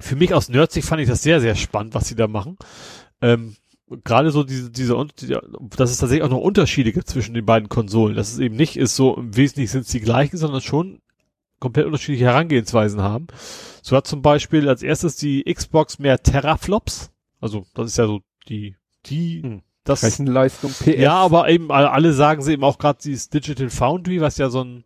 Für 0.00 0.16
mich 0.16 0.32
aus 0.32 0.48
Nerdsicht 0.48 0.88
fand 0.88 1.02
ich 1.02 1.08
das 1.08 1.22
sehr, 1.22 1.40
sehr 1.42 1.54
spannend, 1.54 1.94
was 1.94 2.08
sie 2.08 2.14
da 2.16 2.26
machen. 2.26 2.56
Ähm, 3.20 3.56
Gerade 4.04 4.30
so 4.30 4.44
diese, 4.44 4.70
diese, 4.70 4.94
dass 5.76 5.90
es 5.90 5.98
tatsächlich 5.98 6.22
auch 6.22 6.30
noch 6.30 6.38
Unterschiede 6.38 6.92
gibt 6.92 7.08
zwischen 7.08 7.34
den 7.34 7.44
beiden 7.44 7.68
Konsolen. 7.68 8.14
Dass 8.14 8.32
es 8.32 8.38
eben 8.38 8.54
nicht 8.54 8.76
ist 8.76 8.94
so, 8.96 9.16
im 9.16 9.36
Wesentlichen 9.36 9.72
sind 9.72 9.80
es 9.82 9.88
die 9.88 10.00
gleichen, 10.00 10.36
sondern 10.36 10.60
schon 10.60 11.02
komplett 11.58 11.86
unterschiedliche 11.86 12.24
Herangehensweisen 12.26 13.02
haben. 13.02 13.26
So 13.82 13.96
hat 13.96 14.06
zum 14.06 14.22
Beispiel 14.22 14.68
als 14.68 14.82
erstes 14.82 15.16
die 15.16 15.42
Xbox 15.42 15.98
mehr 15.98 16.22
Teraflops. 16.22 17.10
Also, 17.40 17.66
das 17.74 17.88
ist 17.88 17.98
ja 17.98 18.06
so 18.06 18.20
die, 18.48 18.76
die, 19.06 19.42
Hm. 19.42 19.62
Das, 19.84 20.02
Rechenleistung, 20.02 20.70
PS. 20.72 20.86
ja, 20.98 21.14
aber 21.14 21.48
eben 21.48 21.70
alle- 21.70 22.12
sagen 22.12 22.42
sie 22.42 22.52
eben 22.52 22.64
auch 22.64 22.78
gerade 22.78 22.98
dieses 23.02 23.28
Digital 23.30 23.70
Foundry, 23.70 24.20
was 24.20 24.38
ja 24.38 24.50
so 24.50 24.62
ein 24.62 24.84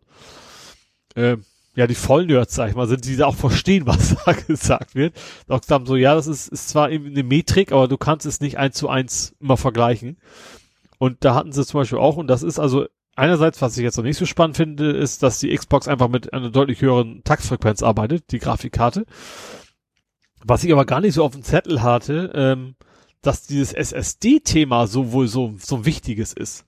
äh, 1.15 1.37
ja 1.75 1.87
die 1.87 1.95
Vollnerds, 1.95 2.55
sag 2.55 2.69
ich 2.69 2.75
mal, 2.75 2.87
sind, 2.87 3.05
die 3.05 3.17
da 3.17 3.25
auch 3.27 3.35
verstehen, 3.35 3.85
was 3.87 4.15
da 4.25 4.31
gesagt 4.33 4.95
wird. 4.95 5.15
Auch 5.47 5.61
sagen 5.63 5.85
so, 5.85 5.95
ja, 5.95 6.15
das 6.15 6.27
ist, 6.27 6.47
ist 6.47 6.69
zwar 6.69 6.89
eben 6.89 7.07
eine 7.07 7.23
Metrik, 7.23 7.71
aber 7.71 7.87
du 7.87 7.97
kannst 7.97 8.25
es 8.25 8.39
nicht 8.39 8.57
eins 8.57 8.77
zu 8.77 8.89
eins 8.89 9.35
immer 9.39 9.57
vergleichen. 9.57 10.17
Und 10.97 11.25
da 11.25 11.35
hatten 11.35 11.51
sie 11.51 11.65
zum 11.65 11.81
Beispiel 11.81 11.99
auch, 11.99 12.15
und 12.15 12.27
das 12.27 12.41
ist 12.43 12.59
also 12.59 12.85
einerseits, 13.17 13.61
was 13.61 13.77
ich 13.77 13.83
jetzt 13.83 13.97
noch 13.97 14.03
nicht 14.03 14.17
so 14.17 14.25
spannend 14.25 14.55
finde, 14.57 14.91
ist, 14.91 15.23
dass 15.23 15.39
die 15.39 15.53
Xbox 15.53 15.87
einfach 15.87 16.07
mit 16.07 16.33
einer 16.33 16.49
deutlich 16.49 16.81
höheren 16.81 17.23
Taktfrequenz 17.23 17.83
arbeitet, 17.83 18.31
die 18.31 18.39
Grafikkarte. 18.39 19.05
Was 20.45 20.63
ich 20.63 20.71
aber 20.71 20.85
gar 20.85 21.01
nicht 21.01 21.13
so 21.13 21.23
auf 21.23 21.33
dem 21.33 21.43
Zettel 21.43 21.81
hatte, 21.81 22.31
ähm, 22.33 22.75
dass 23.25 23.47
dieses 23.47 23.73
SSD-Thema 23.73 24.87
so 24.87 25.11
wohl 25.11 25.27
so, 25.27 25.55
so 25.57 25.85
wichtiges 25.85 26.33
ist. 26.33 26.65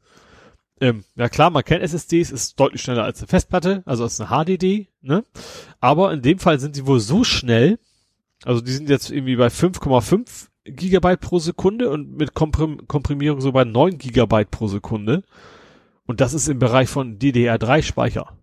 Ähm, 0.79 1.03
ja 1.15 1.29
klar, 1.29 1.49
man 1.49 1.63
kennt 1.63 1.81
SSDs, 1.81 2.31
ist 2.31 2.59
deutlich 2.59 2.81
schneller 2.81 3.03
als 3.03 3.19
eine 3.19 3.27
Festplatte, 3.27 3.83
also 3.85 4.03
als 4.03 4.21
eine 4.21 4.29
HDD, 4.29 4.87
ne? 5.01 5.23
Aber 5.79 6.13
in 6.13 6.21
dem 6.21 6.39
Fall 6.39 6.59
sind 6.59 6.75
sie 6.75 6.85
wohl 6.85 6.99
so 6.99 7.23
schnell, 7.23 7.79
also 8.43 8.61
die 8.61 8.71
sind 8.71 8.89
jetzt 8.89 9.09
irgendwie 9.09 9.35
bei 9.35 9.47
5,5 9.47 10.47
Gigabyte 10.65 11.21
pro 11.21 11.39
Sekunde 11.39 11.89
und 11.89 12.17
mit 12.17 12.33
Komprim 12.33 12.87
Komprimierung 12.87 13.41
so 13.41 13.51
bei 13.51 13.63
9 13.63 13.97
Gigabyte 13.97 14.51
pro 14.51 14.67
Sekunde. 14.67 15.23
Und 16.05 16.21
das 16.21 16.33
ist 16.33 16.47
im 16.47 16.59
Bereich 16.59 16.89
von 16.89 17.19
DDR3-Speicher. 17.19 18.37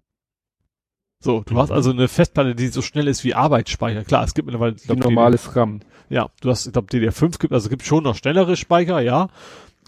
So, 1.25 1.41
du 1.41 1.57
hast 1.57 1.71
also 1.71 1.91
eine 1.91 2.07
Festplatte, 2.07 2.55
die 2.55 2.67
so 2.67 2.83
schnell 2.83 3.09
ist 3.09 3.25
wie 3.25 3.33
Arbeitsspeicher. 3.33 4.05
Klar, 4.05 4.25
es 4.25 4.35
gibt 4.35 4.45
mittlerweile, 4.45 4.75
glaub, 4.75 4.99
normales 4.99 5.57
RAM. 5.57 5.81
ja, 6.11 6.29
du 6.43 6.51
hast, 6.51 6.67
ich 6.67 6.73
glaube, 6.75 6.89
DDR5 6.89 7.39
gibt, 7.39 7.55
also 7.55 7.71
gibt 7.71 7.83
schon 7.83 8.05
noch 8.05 8.15
schnellere 8.15 8.57
Speicher, 8.57 9.01
ja. 9.01 9.29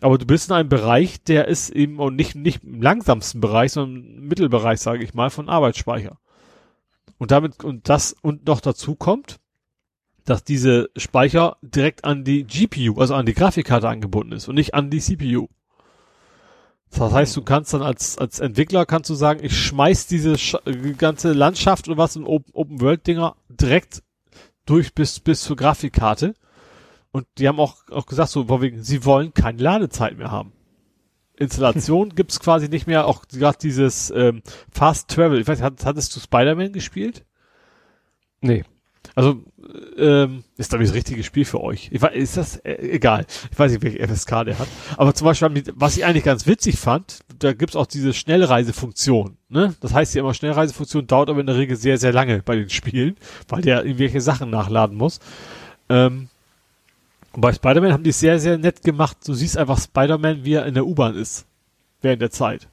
Aber 0.01 0.17
du 0.17 0.25
bist 0.25 0.49
in 0.49 0.57
einem 0.57 0.71
Bereich, 0.71 1.23
der 1.25 1.47
ist 1.47 1.69
eben 1.69 1.99
und 1.99 2.17
nicht, 2.17 2.37
nicht 2.37 2.65
im 2.65 2.81
langsamsten 2.81 3.43
Bereich, 3.43 3.73
sondern 3.73 4.17
im 4.17 4.29
Mittelbereich, 4.29 4.81
sage 4.81 5.05
ich 5.05 5.13
mal, 5.13 5.29
von 5.29 5.51
Arbeitsspeicher. 5.51 6.17
Und 7.19 7.33
damit, 7.33 7.63
und 7.63 7.87
das, 7.91 8.17
und 8.23 8.47
noch 8.47 8.61
dazu 8.63 8.95
kommt, 8.95 9.39
dass 10.25 10.43
diese 10.43 10.89
Speicher 10.97 11.59
direkt 11.61 12.07
an 12.07 12.25
die 12.25 12.45
GPU, 12.45 12.99
also 12.99 13.15
an 13.15 13.27
die 13.27 13.35
Grafikkarte 13.35 13.91
angebunden 13.91 14.33
ist 14.33 14.49
und 14.49 14.55
nicht 14.55 14.73
an 14.73 14.89
die 14.89 15.01
CPU. 15.01 15.49
Das 16.91 17.13
heißt, 17.13 17.37
du 17.37 17.43
kannst 17.43 17.75
dann 17.75 17.83
als, 17.83 18.17
als 18.19 18.39
Entwickler 18.39 18.87
kannst 18.87 19.11
du 19.11 19.15
sagen, 19.15 19.41
ich 19.43 19.57
schmeiß 19.59 20.07
diese 20.07 20.39
Sch 20.39 20.57
ganze 20.97 21.33
Landschaft 21.33 21.89
und 21.89 21.97
was 21.97 22.17
in 22.17 22.25
Open 22.25 22.81
World 22.81 23.07
Dinger 23.07 23.37
direkt 23.49 24.03
durch 24.65 24.95
bis, 24.95 25.21
bis 25.21 25.43
zur 25.43 25.57
Grafikkarte. 25.57 26.35
Und 27.13 27.27
die 27.39 27.49
haben 27.49 27.61
auch, 27.61 27.77
auch 27.91 28.07
gesagt, 28.07 28.31
so, 28.31 28.45
von 28.45 28.61
wegen, 28.61 28.83
sie 28.83 29.05
wollen 29.05 29.33
keine 29.33 29.63
Ladezeit 29.63 30.17
mehr 30.19 30.31
haben. 30.31 30.53
Installation 31.37 32.11
gibt's 32.15 32.41
quasi 32.41 32.69
nicht 32.69 32.87
mehr, 32.87 33.07
auch 33.07 33.27
gerade 33.29 33.59
dieses 33.59 34.11
ähm, 34.11 34.43
Fast 34.71 35.11
Travel. 35.11 35.41
Ich 35.41 35.49
weiß, 35.49 35.63
hat, 35.63 35.85
hattest 35.85 36.15
du 36.15 36.21
Spider-Man 36.21 36.73
gespielt? 36.73 37.25
Nee. 38.41 38.65
Also, 39.17 39.43
ähm, 39.97 40.45
ist 40.59 40.69
glaube 40.69 40.85
ich 40.85 40.91
das 40.91 40.97
richtige 40.97 41.25
Spiel 41.25 41.47
für 41.47 41.63
euch. 41.63 41.89
Ich 41.91 42.03
weiß, 42.03 42.15
ist 42.15 42.37
das 42.37 42.57
äh, 42.59 42.75
egal. 42.75 43.25
Ich 43.51 43.59
weiß 43.59 43.73
nicht, 43.73 43.83
welche 43.83 44.07
FSK 44.07 44.45
der 44.45 44.59
hat. 44.59 44.69
Aber 44.99 45.15
zum 45.15 45.25
Beispiel, 45.25 45.65
was 45.75 45.97
ich 45.97 46.05
eigentlich 46.05 46.23
ganz 46.23 46.47
witzig 46.47 46.79
fand, 46.79 47.21
da 47.39 47.55
gibt's 47.55 47.77
auch 47.77 47.87
diese 47.87 48.13
Schnellreisefunktion. 48.13 49.39
Ne? 49.49 49.75
Das 49.81 49.95
heißt 49.95 50.15
ja 50.15 50.21
immer, 50.21 50.35
Schnellreisefunktion 50.35 51.07
dauert 51.07 51.31
aber 51.31 51.41
in 51.41 51.47
der 51.47 51.57
Regel 51.57 51.77
sehr, 51.77 51.97
sehr 51.97 52.13
lange 52.13 52.43
bei 52.43 52.57
den 52.57 52.69
Spielen, 52.69 53.17
weil 53.49 53.63
der 53.63 53.87
irgendwelche 53.87 54.21
Sachen 54.21 54.51
nachladen 54.51 54.99
muss. 54.99 55.19
Ähm, 55.89 56.29
und 57.33 57.41
bei 57.41 57.55
Spider-Man 57.55 57.95
haben 57.95 58.05
die 58.05 58.11
es 58.11 58.21
sehr, 58.21 58.39
sehr 58.39 58.59
nett 58.59 58.83
gemacht. 58.83 59.17
Du 59.27 59.33
siehst 59.33 59.57
einfach 59.57 59.81
Spider-Man, 59.81 60.45
wie 60.45 60.55
er 60.55 60.67
in 60.67 60.75
der 60.75 60.87
U-Bahn 60.87 61.15
ist. 61.17 61.47
Während 62.03 62.21
der 62.21 62.31
Zeit. 62.31 62.69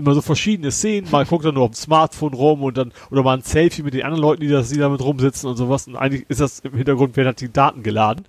Immer 0.00 0.14
so 0.14 0.22
verschiedene 0.22 0.70
Szenen. 0.70 1.10
Mal 1.10 1.26
guckt 1.26 1.44
er 1.44 1.52
nur 1.52 1.64
auf 1.64 1.72
dem 1.72 1.74
Smartphone 1.74 2.32
rum 2.32 2.62
und 2.62 2.76
dann, 2.78 2.92
oder 3.10 3.22
mal 3.22 3.36
ein 3.36 3.42
Selfie 3.42 3.82
mit 3.82 3.94
den 3.94 4.02
anderen 4.02 4.22
Leuten, 4.22 4.40
die, 4.40 4.48
das, 4.48 4.70
die 4.70 4.78
damit 4.78 5.02
rumsitzen 5.02 5.48
und 5.48 5.56
sowas. 5.56 5.86
Und 5.86 5.96
eigentlich 5.96 6.24
ist 6.28 6.40
das 6.40 6.60
im 6.60 6.74
Hintergrund, 6.74 7.16
werden 7.16 7.26
halt 7.26 7.40
die 7.40 7.52
Daten 7.52 7.82
geladen. 7.82 8.24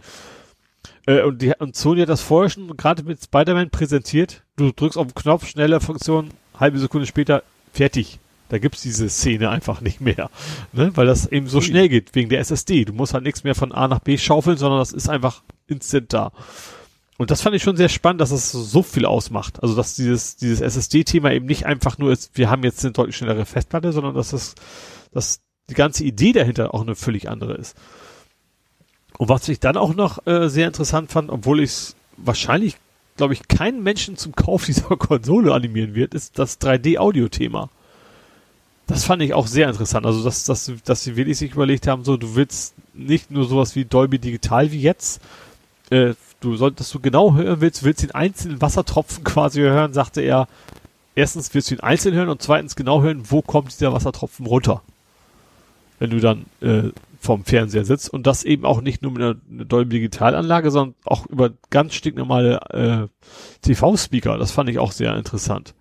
Äh, 1.06 1.22
und, 1.22 1.41
die, 1.41 1.53
und 1.58 1.75
Sony 1.75 2.01
hat 2.01 2.09
das 2.09 2.22
vorher 2.22 2.50
schon 2.50 2.75
gerade 2.75 3.03
mit 3.03 3.24
Spider-Man 3.24 3.69
präsentiert. 3.69 4.43
Du 4.58 4.72
drückst 4.72 4.98
auf 4.98 5.08
den 5.08 5.16
Knopf, 5.16 5.48
schnelle 5.48 5.80
Funktion, 5.80 6.30
halbe 6.59 6.77
Sekunde 6.77 7.08
später, 7.08 7.43
fertig. 7.74 8.19
Da 8.50 8.58
gibt's 8.58 8.82
diese 8.82 9.08
Szene 9.08 9.50
einfach 9.50 9.80
nicht 9.80 10.01
mehr. 10.01 10.30
Ne? 10.74 10.91
Weil 10.95 11.06
das 11.06 11.25
eben 11.25 11.48
so 11.48 11.61
schnell 11.61 11.88
geht, 11.88 12.14
wegen 12.16 12.30
der 12.30 12.41
SSD. 12.41 12.83
Du 12.83 12.91
musst 12.91 13.14
halt 13.14 13.24
nichts 13.24 13.45
mehr 13.45 13.56
von 13.56 13.72
A 13.72 13.88
nach 13.88 14.00
B 14.00 14.17
schaufeln, 14.17 14.58
sondern 14.58 14.80
das 14.80 14.91
ist 14.91 15.08
einfach 15.08 15.41
instant 15.67 16.11
da. 16.11 16.33
Und 17.22 17.30
das 17.30 17.43
fand 17.43 17.56
ich 17.56 17.61
schon 17.61 17.77
sehr 17.77 17.88
spannend, 17.88 18.19
dass 18.19 18.32
es 18.32 18.51
so 18.51 18.82
viel 18.82 19.06
ausmacht. 19.06 19.61
Also 19.61 19.75
dass 19.75 19.93
dieses, 19.93 20.38
dieses 20.38 20.59
SSD-Thema 20.59 21.32
eben 21.32 21.45
nicht 21.45 21.67
einfach 21.67 22.00
nur 22.00 22.11
ist, 22.11 22.32
wir 22.33 22.50
haben 22.50 22.64
jetzt 22.64 22.83
eine 22.83 22.93
deutlich 22.93 23.16
schnellere 23.16 23.45
Festplatte, 23.45 23.91
sondern 23.91 24.16
dass 24.16 24.32
das, 24.32 24.56
dass 25.14 25.40
die 25.69 25.75
ganze 25.75 26.03
Idee 26.03 26.32
dahinter 26.33 26.74
auch 26.74 26.82
eine 26.82 26.95
völlig 26.95 27.30
andere 27.30 27.53
ist. 27.53 27.77
Und 29.19 29.30
was 29.30 29.48
ich 29.50 29.59
dann 29.59 29.77
auch 29.77 29.93
noch 29.93 30.25
äh, 30.25 30.50
sehr 30.50 30.66
interessant 30.66 31.11
fand, 31.11 31.30
obwohl 31.30 31.59
ich 31.59 31.69
es 31.69 31.95
wahrscheinlich, 32.17 32.77
glaube 33.17 33.33
ich, 33.33 33.48
keinen 33.48 33.83
Menschen 33.83 34.17
zum 34.17 34.35
Kauf 34.35 34.66
dieser 34.66 34.88
Konsole 34.98 35.53
animieren 35.53 35.93
wird, 35.93 36.16
ist 36.16 36.40
das 36.40 36.59
3D-Audio-Thema. 36.59 37.69
Das 38.88 39.03
fand 39.03 39.22
ich 39.22 39.35
auch 39.35 39.45
sehr 39.45 39.69
interessant. 39.69 40.08
Also, 40.08 40.24
dass, 40.24 40.45
dass, 40.45 40.72
dass 40.85 41.03
sie 41.03 41.17
wirklich 41.17 41.38
sich 41.38 41.51
überlegt 41.51 41.85
haben, 41.85 42.03
so, 42.03 42.17
du 42.17 42.33
willst 42.33 42.74
nicht 42.95 43.30
nur 43.30 43.45
sowas 43.45 43.75
wie 43.75 43.85
Dolby 43.85 44.17
Digital 44.17 44.72
wie 44.72 44.82
jetzt, 44.82 45.22
äh, 45.91 46.16
du 46.42 46.56
solltest 46.58 46.94
du 46.94 47.00
genau 47.00 47.34
hören 47.36 47.61
willst, 47.61 47.84
willst 47.84 48.03
den 48.03 48.11
einzelnen 48.11 48.61
Wassertropfen 48.61 49.24
quasi 49.24 49.61
hören, 49.61 49.94
sagte 49.94 50.22
er, 50.22 50.48
erstens 51.16 51.53
willst 51.53 51.72
du 51.72 51.76
ihn 51.76 51.82
einzeln 51.82 52.14
hören 52.14 52.30
und 52.30 52.42
zweitens 52.42 52.76
genau 52.76 53.02
hören, 53.02 53.24
wo 53.30 53.42
kommt 53.42 53.72
dieser 53.72 53.94
Wassertropfen 53.94 54.45
runter. 54.45 54.82
Wenn 56.00 56.10
du 56.10 56.20
dann 56.20 56.45
äh, 56.61 56.90
vorm 57.20 57.45
Fernseher 57.45 57.86
sitzt 57.86 58.10
und 58.10 58.26
das 58.26 58.44
eben 58.44 58.66
auch 58.66 58.82
nicht 58.82 59.03
nur 59.03 59.11
mit 59.11 59.22
einer, 59.22 59.36
einer 59.52 59.66
Dolby 59.66 59.98
Digitalanlage, 59.98 60.72
sondern 60.72 60.95
auch 61.06 61.28
über 61.28 61.52
ganz 61.70 61.94
stinknormale 61.94 62.60
äh, 62.72 63.08
TV-Speaker. 63.61 64.38
Das 64.40 64.52
fand 64.52 64.70
ich 64.70 64.80
auch 64.80 64.92
sehr 64.92 65.16
interessant. 65.16 65.76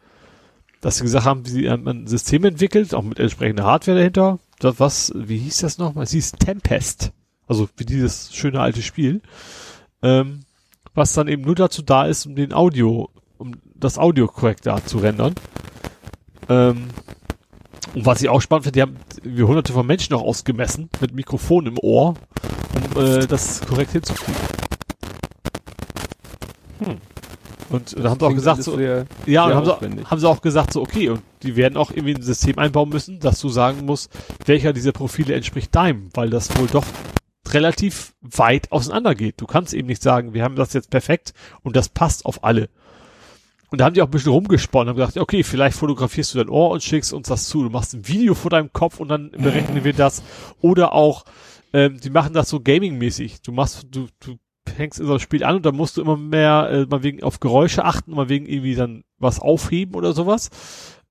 Dass 0.82 0.98
sie 0.98 1.04
gesagt 1.04 1.24
haben, 1.24 1.44
sie 1.46 1.70
haben 1.70 1.88
ein 1.88 2.06
System 2.06 2.44
entwickelt, 2.44 2.94
auch 2.94 3.02
mit 3.02 3.18
entsprechender 3.18 3.64
Hardware 3.64 3.96
dahinter. 3.96 4.38
Das 4.58 4.78
was, 4.78 5.12
wie 5.16 5.38
hieß 5.38 5.60
das 5.60 5.78
nochmal? 5.78 6.06
Sie 6.06 6.18
hieß 6.18 6.32
Tempest. 6.32 7.12
Also 7.48 7.68
wie 7.78 7.86
dieses 7.86 8.34
schöne 8.34 8.60
alte 8.60 8.82
Spiel. 8.82 9.22
Ähm, 10.02 10.40
was 10.94 11.12
dann 11.12 11.28
eben 11.28 11.42
nur 11.42 11.54
dazu 11.54 11.82
da 11.82 12.06
ist, 12.06 12.26
um 12.26 12.34
den 12.34 12.52
Audio, 12.52 13.08
um 13.38 13.56
das 13.74 13.98
Audio 13.98 14.26
korrekt 14.26 14.66
da 14.66 14.84
zu 14.84 14.98
rendern. 14.98 15.34
Ähm, 16.48 16.88
und 17.94 18.06
was 18.06 18.22
ich 18.22 18.28
auch 18.28 18.40
spannend 18.40 18.64
finde, 18.64 18.76
die 18.76 18.82
haben 18.82 18.96
wir 19.22 19.46
hunderte 19.46 19.72
von 19.72 19.86
Menschen 19.86 20.14
auch 20.14 20.22
ausgemessen 20.22 20.88
mit 21.00 21.14
Mikrofon 21.14 21.66
im 21.66 21.78
Ohr, 21.78 22.14
um 22.94 23.02
äh, 23.02 23.26
das 23.26 23.60
korrekt 23.62 23.92
hinzukriegen. 23.92 24.40
Hm. 26.84 26.96
Und 27.70 27.96
da 27.96 28.10
haben 28.10 28.18
sie 28.18 28.26
auch 28.26 28.34
gesagt, 28.34 28.62
so, 28.64 28.76
sehr, 28.76 29.06
ja, 29.26 29.46
sehr 29.46 29.56
und 29.56 29.68
haben 29.80 29.96
sie, 29.96 30.04
haben 30.04 30.18
sie 30.18 30.28
auch 30.28 30.42
gesagt, 30.42 30.72
so, 30.72 30.82
okay, 30.82 31.08
und 31.10 31.22
die 31.42 31.54
werden 31.54 31.76
auch 31.76 31.90
irgendwie 31.90 32.14
ein 32.14 32.22
System 32.22 32.58
einbauen 32.58 32.88
müssen, 32.88 33.20
dass 33.20 33.40
du 33.40 33.48
sagen 33.48 33.86
musst, 33.86 34.10
welcher 34.44 34.72
dieser 34.72 34.92
Profile 34.92 35.34
entspricht 35.34 35.74
deinem, 35.74 36.10
weil 36.14 36.30
das 36.30 36.56
wohl 36.58 36.66
doch 36.66 36.84
relativ 37.54 38.14
weit 38.20 38.70
auseinander 38.72 39.14
geht. 39.14 39.40
Du 39.40 39.46
kannst 39.46 39.74
eben 39.74 39.88
nicht 39.88 40.02
sagen, 40.02 40.34
wir 40.34 40.42
haben 40.42 40.56
das 40.56 40.72
jetzt 40.72 40.90
perfekt 40.90 41.34
und 41.62 41.76
das 41.76 41.88
passt 41.88 42.26
auf 42.26 42.44
alle. 42.44 42.68
Und 43.70 43.80
da 43.80 43.84
haben 43.84 43.94
die 43.94 44.02
auch 44.02 44.08
ein 44.08 44.10
bisschen 44.10 44.32
rumgesponnen 44.32 44.90
und 44.90 44.96
gesagt, 44.96 45.16
okay, 45.16 45.44
vielleicht 45.44 45.78
fotografierst 45.78 46.34
du 46.34 46.38
dein 46.38 46.48
Ohr 46.48 46.70
und 46.70 46.82
schickst 46.82 47.12
uns 47.12 47.28
das 47.28 47.48
zu. 47.48 47.62
Du 47.62 47.70
machst 47.70 47.94
ein 47.94 48.08
Video 48.08 48.34
vor 48.34 48.50
deinem 48.50 48.72
Kopf 48.72 48.98
und 48.98 49.08
dann 49.08 49.30
berechnen 49.30 49.84
wir 49.84 49.92
das. 49.92 50.22
Oder 50.60 50.92
auch, 50.92 51.24
ähm, 51.72 52.00
die 52.00 52.10
machen 52.10 52.34
das 52.34 52.48
so 52.48 52.60
gaming-mäßig. 52.60 53.42
Du 53.42 53.52
machst, 53.52 53.86
du, 53.92 54.08
du 54.18 54.38
hängst 54.76 54.98
in 54.98 55.06
so 55.06 55.14
ein 55.14 55.20
Spiel 55.20 55.44
an 55.44 55.56
und 55.56 55.66
dann 55.66 55.76
musst 55.76 55.96
du 55.96 56.02
immer 56.02 56.16
mehr 56.16 56.68
äh, 56.70 56.86
mal 56.86 57.04
wegen 57.04 57.22
auf 57.22 57.38
Geräusche 57.38 57.84
achten, 57.84 58.12
mal 58.12 58.28
wegen 58.28 58.46
irgendwie 58.46 58.74
dann 58.74 59.04
was 59.18 59.38
aufheben 59.38 59.94
oder 59.94 60.12
sowas. 60.14 60.50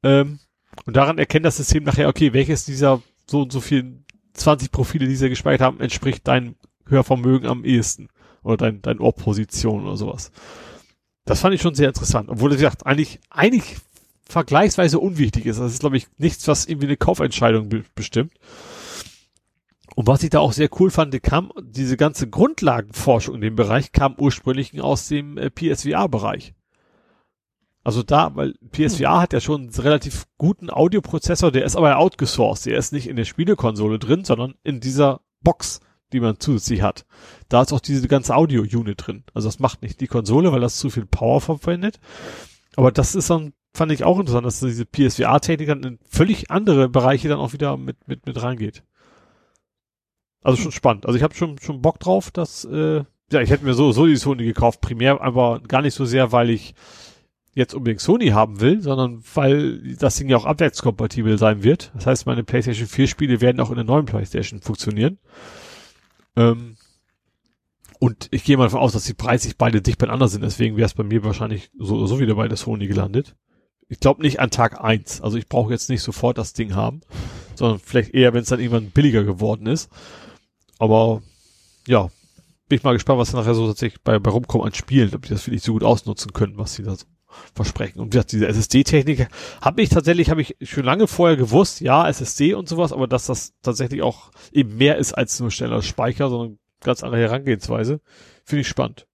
Ähm, 0.04 0.40
und 0.86 0.98
daran 0.98 1.18
erkennt 1.18 1.46
das 1.46 1.58
System 1.58 1.84
nachher, 1.84 2.10
okay, 2.10 2.34
welches 2.34 2.66
dieser 2.66 3.02
so 3.26 3.42
und 3.42 3.52
so 3.52 3.62
vielen 3.62 4.06
20 4.40 4.72
Profile, 4.72 5.08
die 5.08 5.16
sie 5.16 5.30
gespeichert 5.30 5.62
haben, 5.62 5.80
entspricht 5.80 6.28
dein 6.28 6.56
Hörvermögen 6.88 7.48
am 7.48 7.64
ehesten. 7.64 8.10
Oder 8.42 8.58
dein, 8.58 8.82
dein 8.82 9.00
Ohrposition 9.00 9.86
oder 9.86 9.98
sowas. 9.98 10.32
Das 11.26 11.42
fand 11.42 11.54
ich 11.54 11.62
schon 11.62 11.76
sehr 11.76 11.90
interessant. 11.90 12.30
Obwohl, 12.30 12.52
wie 12.52 12.56
gesagt, 12.56 12.86
eigentlich, 12.86 13.20
eigentlich 13.30 13.78
vergleichsweise 14.28 15.00
unwichtig 15.00 15.46
ist. 15.46 15.60
Das 15.60 15.74
ist, 15.74 15.82
glaube 15.82 15.98
ich, 15.98 16.08
nichts, 16.18 16.48
was 16.48 16.66
irgendwie 16.66 16.88
eine 16.88 16.98
Kaufentscheidung 16.98 17.68
be 17.70 17.84
bestimmt. 17.96 18.34
Und 19.96 20.08
was 20.08 20.24
ich 20.24 20.30
da 20.30 20.40
auch 20.40 20.54
sehr 20.54 20.70
cool 20.80 20.92
fand, 20.92 21.22
kam, 21.24 21.52
diese 21.62 21.98
ganze 21.98 22.30
Grundlagenforschung 22.30 23.36
in 23.36 23.42
dem 23.42 23.56
Bereich 23.56 23.92
kam 23.92 24.16
ursprünglich 24.18 24.80
aus 24.82 25.08
dem 25.08 25.38
äh, 25.38 25.50
PSVR-Bereich. 25.50 26.54
Also 27.90 28.04
da, 28.04 28.36
weil 28.36 28.54
PSVR 28.72 29.16
hm. 29.16 29.22
hat 29.22 29.34
ja 29.34 29.40
schon 29.40 29.62
einen 29.62 29.70
relativ 29.72 30.28
guten 30.38 30.70
Audioprozessor, 30.70 31.52
der 31.52 31.66
ist 31.66 31.76
aber 31.76 31.98
outgesourced. 31.98 32.68
Der 32.68 32.78
ist 32.78 32.94
nicht 32.94 33.10
in 33.10 33.16
der 33.16 33.26
Spielekonsole 33.26 33.98
drin, 33.98 34.24
sondern 34.24 34.54
in 34.62 34.80
dieser 34.80 35.22
Box, 35.42 35.80
die 36.14 36.20
man 36.20 36.40
zusätzlich 36.40 36.84
hat. 36.84 37.08
Da 37.48 37.64
ist 37.64 37.74
auch 37.74 37.80
diese 37.80 38.08
ganze 38.08 38.36
Audio-Unit 38.36 39.08
drin. 39.08 39.24
Also 39.34 39.48
das 39.48 39.58
macht 39.58 39.82
nicht 39.82 40.02
die 40.02 40.06
Konsole, 40.06 40.52
weil 40.52 40.60
das 40.60 40.78
zu 40.78 40.92
viel 40.92 41.08
Power 41.08 41.42
verwendet. 41.42 42.00
Aber 42.76 42.92
das 42.92 43.16
ist 43.16 43.32
dann, 43.32 43.54
fand 43.74 43.92
ich 43.92 44.04
auch 44.04 44.20
interessant, 44.20 44.46
dass 44.46 44.60
diese 44.60 44.86
PSVR-Technik 44.86 45.70
dann 45.70 45.82
in 45.82 46.00
völlig 46.08 46.52
andere 46.52 46.90
Bereiche 46.90 47.28
dann 47.28 47.40
auch 47.40 47.54
wieder 47.54 47.76
mit, 47.76 48.08
mit, 48.08 48.28
mit 48.28 48.40
reingeht. 48.40 48.84
Also 50.44 50.62
schon 50.62 50.72
spannend. 50.72 51.08
Also 51.08 51.18
ich 51.18 51.24
habe 51.24 51.34
schon, 51.34 51.58
schon 51.58 51.82
Bock 51.82 52.00
drauf, 52.00 52.30
dass, 52.30 52.66
äh, 52.66 53.04
ja, 53.32 53.42
ich 53.42 53.50
hätte 53.50 53.66
mir 53.66 53.74
so, 53.74 53.92
so 53.92 54.06
die 54.06 54.16
Sony 54.16 54.46
gekauft, 54.46 54.80
primär, 54.80 55.22
aber 55.22 55.60
gar 55.62 55.82
nicht 55.82 55.96
so 55.96 56.06
sehr, 56.06 56.32
weil 56.32 56.52
ich 56.52 56.76
jetzt 57.54 57.74
unbedingt 57.74 58.02
Sony 58.02 58.28
haben 58.28 58.62
will, 58.62 58.82
sondern 58.82 59.24
weil 59.34 59.96
das 59.96 60.16
Ding 60.16 60.30
ja 60.30 60.38
auch 60.38 60.46
abwärtskompatibel 60.46 61.38
sein 61.38 61.64
wird. 61.64 61.92
Das 61.96 62.06
heißt, 62.06 62.26
meine 62.26 62.44
PlayStation 62.44 62.88
4 62.88 63.08
Spiele 63.08 63.42
werden 63.42 63.60
auch 63.60 63.70
in 63.70 63.76
der 63.76 63.86
neuen 63.86 64.06
PlayStation 64.06 64.62
funktionieren. 64.62 65.18
Ähm, 66.36 66.78
und 68.00 68.30
ich 68.32 68.46
gehe 68.46 68.56
mal 68.56 68.64
davon 68.64 68.80
aus, 68.80 68.94
dass 68.94 69.04
die 69.04 69.14
preislich 69.14 69.58
beide 69.58 69.82
dicht 69.82 69.98
beieinander 69.98 70.30
sind. 70.30 70.42
Deswegen 70.42 70.78
wäre 70.78 70.86
es 70.86 70.94
bei 70.94 71.04
mir 71.04 71.24
wahrscheinlich 71.24 71.70
so, 71.78 72.06
so 72.06 72.20
wieder 72.20 72.36
bei 72.36 72.48
der 72.48 72.58
Sony 72.58 72.88
gelandet. 72.88 73.36
Ich 73.90 74.00
glaube 74.00 74.22
nicht 74.22 74.40
an 74.40 74.52
Tag 74.52 74.82
eins. 74.82 75.20
Also 75.20 75.38
ich 75.38 75.50
brauche 75.50 75.74
jetzt 75.74 75.90
nicht 75.90 76.02
sofort 76.02 76.38
das 76.38 76.54
Ding 76.54 76.76
haben, 76.76 77.02
sondern 77.56 77.80
vielleicht 77.80 78.14
eher, 78.14 78.34
wenn 78.34 78.44
es 78.44 78.50
dann 78.50 78.60
irgendwann 78.60 78.92
billiger 78.92 79.24
geworden 79.24 79.66
ist. 79.66 79.90
Aber 80.78 81.22
ja, 81.88 82.10
bin 82.70 82.78
ich 82.78 82.84
mal 82.84 82.94
gespannt, 82.94 83.20
was 83.20 83.34
nachher 83.34 83.56
so 83.56 83.68
tatsächlich 83.68 84.02
bei, 84.02 84.18
bei 84.20 84.32
rumkommt 84.32 84.64
an 84.64 84.74
Spielen, 84.74 85.14
ob 85.14 85.24
die 85.24 85.30
das 85.30 85.46
wirklich 85.48 85.64
so 85.64 85.74
gut 85.74 85.84
ausnutzen 85.84 86.32
können, 86.32 86.58
was 86.58 86.76
sie 86.76 86.84
da 86.84 86.96
so 86.96 87.06
versprechen. 87.54 88.00
Und 88.00 88.14
diese 88.32 88.48
SSD-Technik 88.48 89.28
habe 89.62 89.82
ich 89.82 89.90
tatsächlich, 89.90 90.30
habe 90.30 90.42
ich 90.42 90.56
schon 90.62 90.84
lange 90.84 91.08
vorher 91.08 91.38
gewusst, 91.38 91.82
ja, 91.82 92.08
SSD 92.08 92.54
und 92.54 92.68
sowas, 92.68 92.94
aber 92.94 93.08
dass 93.08 93.28
das 93.28 93.54
tatsächlich 93.62 94.02
auch 94.02 94.32
eben 94.52 94.78
mehr 94.78 94.98
ist 94.98 95.14
als 95.14 95.40
nur 95.40 95.52
schneller 95.52 95.82
Speicher, 95.82 96.30
sondern 96.30 96.60
ganz 96.82 97.04
andere 97.04 97.22
Herangehensweise, 97.22 98.02
finde 98.44 98.62
ich 98.62 98.68
spannend. 98.68 99.06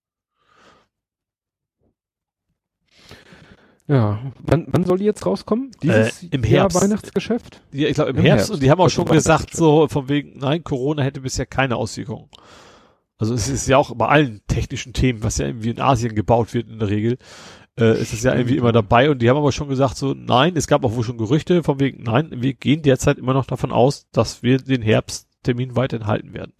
Ja, 3.88 4.19
wann, 4.40 4.66
wann 4.69 4.84
soll 4.84 4.98
die 4.98 5.06
jetzt 5.06 5.26
rauskommen? 5.26 5.69
Dieses 5.84 6.24
äh, 6.24 6.27
im 6.32 6.44
Herbst. 6.44 6.82
Weihnachtsgeschäft? 6.82 7.61
Ja, 7.72 7.88
ich 7.88 7.94
glaube 7.94 8.11
im, 8.11 8.18
Im 8.18 8.24
Herbst. 8.24 8.48
Herbst. 8.48 8.52
Und 8.53 8.64
die 8.64 8.72
haben 8.72 8.82
auch 8.82 8.90
schon 8.90 9.06
gesagt, 9.06 9.56
so 9.56 9.88
von 9.88 10.10
wegen, 10.10 10.40
nein, 10.40 10.64
Corona 10.64 11.03
hätte 11.03 11.22
bisher 11.22 11.45
keine 11.45 11.76
Auswirkungen. 11.76 12.30
Also 13.18 13.34
es 13.34 13.48
ist 13.48 13.68
ja 13.68 13.77
auch 13.77 13.95
bei 13.95 14.08
allen 14.08 14.42
technischen 14.48 14.94
Themen, 14.94 15.24
was 15.24 15.38
ja 15.38 15.45
irgendwie 15.45 15.69
in 15.69 15.80
Asien 15.80 16.16
gebaut 16.16 16.53
wird 16.53 16.68
in 16.68 16.80
der 16.80 16.90
Regel, 16.90 17.18
äh, 17.80 18.00
ist 18.02 18.14
es 18.14 18.24
ja 18.24 18.34
irgendwie 18.34 18.58
immer 18.58 18.72
dabei 18.72 19.10
und 19.10 19.22
die 19.22 19.30
haben 19.30 19.38
aber 19.38 19.52
schon 19.52 19.68
gesagt 19.70 19.98
so, 19.98 20.14
nein, 20.14 20.56
es 20.56 20.68
gab 20.68 20.84
auch 20.84 20.95
wohl 20.95 21.04
schon 21.04 21.18
Gerüchte 21.18 21.64
von 21.64 21.80
wegen, 21.80 22.04
nein, 22.04 22.30
wir 22.32 22.54
gehen 22.54 22.82
derzeit 22.82 23.18
immer 23.18 23.34
noch 23.34 23.45
davon 23.45 23.72
aus, 23.72 24.08
dass 24.12 24.44
wir 24.44 24.60
den 24.60 24.82
Herbsttermin 24.82 25.76
weiterhin 25.76 26.08
halten 26.08 26.34
werden. 26.34 26.54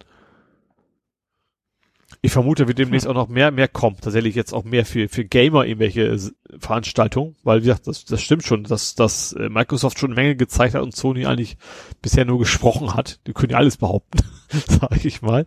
Ich 2.22 2.32
vermute, 2.32 2.66
wird 2.66 2.78
demnächst 2.78 3.06
auch 3.06 3.14
noch 3.14 3.28
mehr, 3.28 3.50
mehr 3.50 3.68
kommt. 3.68 4.02
Tatsächlich 4.02 4.34
jetzt 4.34 4.52
auch 4.52 4.64
mehr 4.64 4.84
für, 4.84 5.08
für 5.08 5.24
Gamer 5.24 5.64
irgendwelche 5.64 6.16
Veranstaltungen, 6.58 7.36
weil 7.42 7.60
wie 7.60 7.66
gesagt, 7.66 7.86
das, 7.86 8.04
das 8.04 8.22
stimmt 8.22 8.44
schon, 8.44 8.64
dass, 8.64 8.94
dass 8.94 9.32
äh, 9.32 9.48
Microsoft 9.48 9.98
schon 9.98 10.10
eine 10.10 10.20
Menge 10.20 10.36
gezeigt 10.36 10.74
hat 10.74 10.82
und 10.82 10.94
Sony 10.94 11.26
eigentlich 11.26 11.56
bisher 12.02 12.24
nur 12.24 12.38
gesprochen 12.38 12.94
hat. 12.94 13.20
Die 13.26 13.32
können 13.32 13.52
ja 13.52 13.58
alles 13.58 13.76
behaupten, 13.76 14.18
sage 14.50 15.06
ich 15.06 15.22
mal. 15.22 15.44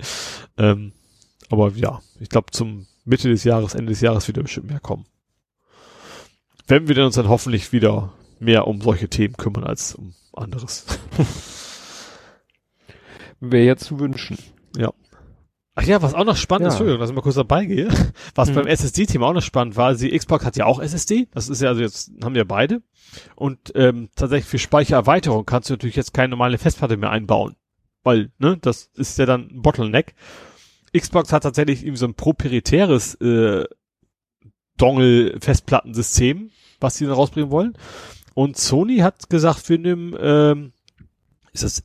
Ähm, 0.57 0.93
aber 1.49 1.71
ja, 1.75 2.01
ich 2.19 2.29
glaube 2.29 2.51
zum 2.51 2.87
Mitte 3.03 3.29
des 3.29 3.43
Jahres, 3.43 3.73
Ende 3.73 3.91
des 3.91 4.01
Jahres 4.01 4.27
wieder 4.27 4.43
bestimmt 4.43 4.67
mehr 4.67 4.79
kommen 4.79 5.05
wenn 6.69 6.87
wir 6.87 7.05
uns 7.05 7.15
dann 7.15 7.27
hoffentlich 7.27 7.73
wieder 7.73 8.13
mehr 8.39 8.67
um 8.67 8.81
solche 8.81 9.09
Themen 9.09 9.35
kümmern 9.35 9.63
als 9.63 9.95
um 9.95 10.13
anderes. 10.33 10.85
Wäre 13.39 13.65
ja 13.65 13.75
zu 13.75 13.99
wünschen. 13.99 14.37
Ja. 14.77 14.93
Ach 15.75 15.83
ja, 15.83 16.01
was 16.01 16.13
auch 16.13 16.25
noch 16.25 16.35
spannend 16.35 16.63
ja. 16.63 16.67
ist, 16.67 16.73
Entschuldigung, 16.75 16.99
dass 16.99 17.09
ich 17.09 17.15
mal 17.15 17.21
kurz 17.21 17.35
dabei 17.35 17.65
gehe, 17.65 17.89
was 18.35 18.49
mhm. 18.49 18.55
beim 18.55 18.67
SSD-Thema 18.67 19.27
auch 19.27 19.33
noch 19.33 19.41
spannend 19.41 19.77
war, 19.77 19.95
die 19.95 20.17
Xbox 20.17 20.45
hat 20.45 20.57
ja 20.57 20.65
auch 20.65 20.81
SSD, 20.81 21.27
das 21.31 21.49
ist 21.49 21.61
ja 21.61 21.69
also 21.69 21.81
jetzt, 21.81 22.11
haben 22.23 22.35
wir 22.35 22.45
beide. 22.45 22.81
Und 23.35 23.71
ähm, 23.75 24.09
tatsächlich 24.15 24.49
für 24.49 24.59
Speichererweiterung 24.59 25.45
kannst 25.45 25.69
du 25.69 25.73
natürlich 25.73 25.95
jetzt 25.95 26.13
keine 26.13 26.29
normale 26.29 26.57
Festplatte 26.57 26.97
mehr 26.97 27.11
einbauen. 27.11 27.55
Weil, 28.03 28.31
ne, 28.37 28.57
das 28.61 28.89
ist 28.95 29.17
ja 29.17 29.25
dann 29.25 29.49
ein 29.49 29.61
Bottleneck. 29.61 30.13
Xbox 30.95 31.31
hat 31.31 31.43
tatsächlich 31.43 31.83
irgendwie 31.83 31.99
so 31.99 32.07
ein 32.07 32.13
proprietäres 32.13 33.15
äh, 33.15 33.65
Dongle-Festplattensystem, 34.79 36.49
was 36.79 36.97
sie 36.97 37.05
dann 37.05 37.13
rausbringen 37.13 37.51
wollen. 37.51 37.77
Und 38.33 38.57
Sony 38.57 38.97
hat 38.97 39.29
gesagt, 39.29 39.69
wir 39.69 39.77
nehmen, 39.77 40.15
ähm, 40.19 40.71
ist 41.51 41.63
das 41.63 41.83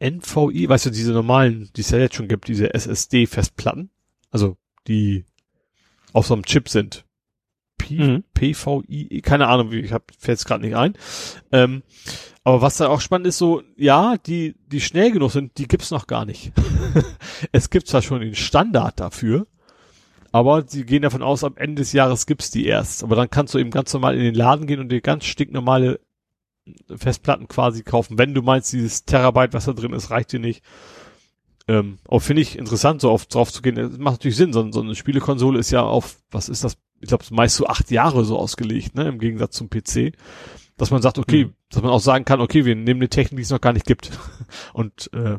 NVI, 0.00 0.68
weißt 0.68 0.86
du, 0.86 0.90
diese 0.90 1.12
normalen, 1.12 1.70
die 1.76 1.80
es 1.80 1.90
ja 1.90 1.98
jetzt 1.98 2.14
schon 2.14 2.28
gibt, 2.28 2.48
diese 2.48 2.72
SSD-Festplatten. 2.72 3.90
Also 4.30 4.56
die 4.86 5.24
auf 6.12 6.26
so 6.26 6.34
einem 6.34 6.44
Chip 6.44 6.68
sind. 6.68 7.04
P 7.78 7.94
mhm. 7.94 8.24
PVI, 8.34 9.20
keine 9.22 9.46
Ahnung, 9.46 9.70
wie 9.70 9.80
ich 9.80 9.92
hab 9.92 10.10
fällt 10.18 10.38
es 10.38 10.44
gerade 10.44 10.64
nicht 10.64 10.76
ein. 10.76 10.94
Ähm, 11.52 11.82
aber 12.42 12.60
was 12.60 12.78
da 12.78 12.88
auch 12.88 13.00
spannend 13.00 13.28
ist, 13.28 13.38
so, 13.38 13.62
ja, 13.76 14.16
die, 14.16 14.56
die 14.66 14.80
schnell 14.80 15.12
genug 15.12 15.30
sind, 15.30 15.58
die 15.58 15.68
gibt's 15.68 15.90
noch 15.90 16.06
gar 16.06 16.24
nicht. 16.24 16.52
es 17.52 17.70
gibt 17.70 17.86
zwar 17.86 18.02
schon 18.02 18.20
den 18.20 18.34
Standard 18.34 18.98
dafür, 18.98 19.46
aber 20.32 20.64
sie 20.66 20.84
gehen 20.84 21.02
davon 21.02 21.22
aus, 21.22 21.44
am 21.44 21.56
Ende 21.56 21.82
des 21.82 21.92
Jahres 21.92 22.26
gibt's 22.26 22.50
die 22.50 22.66
erst. 22.66 23.02
Aber 23.02 23.16
dann 23.16 23.30
kannst 23.30 23.54
du 23.54 23.58
eben 23.58 23.70
ganz 23.70 23.92
normal 23.92 24.16
in 24.16 24.22
den 24.22 24.34
Laden 24.34 24.66
gehen 24.66 24.80
und 24.80 24.90
dir 24.90 25.00
ganz 25.00 25.24
stinknormale 25.24 26.00
Festplatten 26.94 27.48
quasi 27.48 27.82
kaufen, 27.82 28.18
wenn 28.18 28.34
du 28.34 28.42
meinst, 28.42 28.72
dieses 28.72 29.04
Terabyte, 29.04 29.54
was 29.54 29.64
da 29.64 29.72
drin 29.72 29.92
ist, 29.92 30.10
reicht 30.10 30.32
dir 30.32 30.40
nicht. 30.40 30.62
Ähm, 31.66 31.98
auch 32.08 32.20
finde 32.20 32.42
ich 32.42 32.58
interessant, 32.58 33.00
so 33.00 33.10
oft 33.10 33.32
drauf 33.34 33.52
zu 33.52 33.62
gehen. 33.62 33.74
Das 33.74 33.98
macht 33.98 34.14
natürlich 34.14 34.36
Sinn. 34.36 34.52
So, 34.52 34.70
so 34.72 34.80
eine 34.80 34.94
Spielekonsole 34.94 35.58
ist 35.58 35.70
ja 35.70 35.82
auf, 35.82 36.18
was 36.30 36.48
ist 36.48 36.64
das? 36.64 36.76
Ich 37.00 37.08
glaube, 37.08 37.24
meist 37.30 37.56
so 37.56 37.66
acht 37.66 37.90
Jahre 37.90 38.24
so 38.24 38.38
ausgelegt, 38.38 38.94
ne, 38.94 39.06
im 39.06 39.18
Gegensatz 39.18 39.54
zum 39.54 39.68
PC. 39.68 40.14
Dass 40.76 40.90
man 40.90 41.02
sagt, 41.02 41.18
okay, 41.18 41.46
mhm. 41.46 41.54
dass 41.70 41.82
man 41.82 41.90
auch 41.90 42.00
sagen 42.00 42.24
kann, 42.24 42.40
okay, 42.40 42.64
wir 42.64 42.74
nehmen 42.74 43.00
eine 43.00 43.08
Technik, 43.08 43.36
die 43.36 43.42
es 43.42 43.50
noch 43.50 43.60
gar 43.60 43.72
nicht 43.72 43.86
gibt. 43.86 44.10
Und 44.72 45.10
äh, 45.12 45.38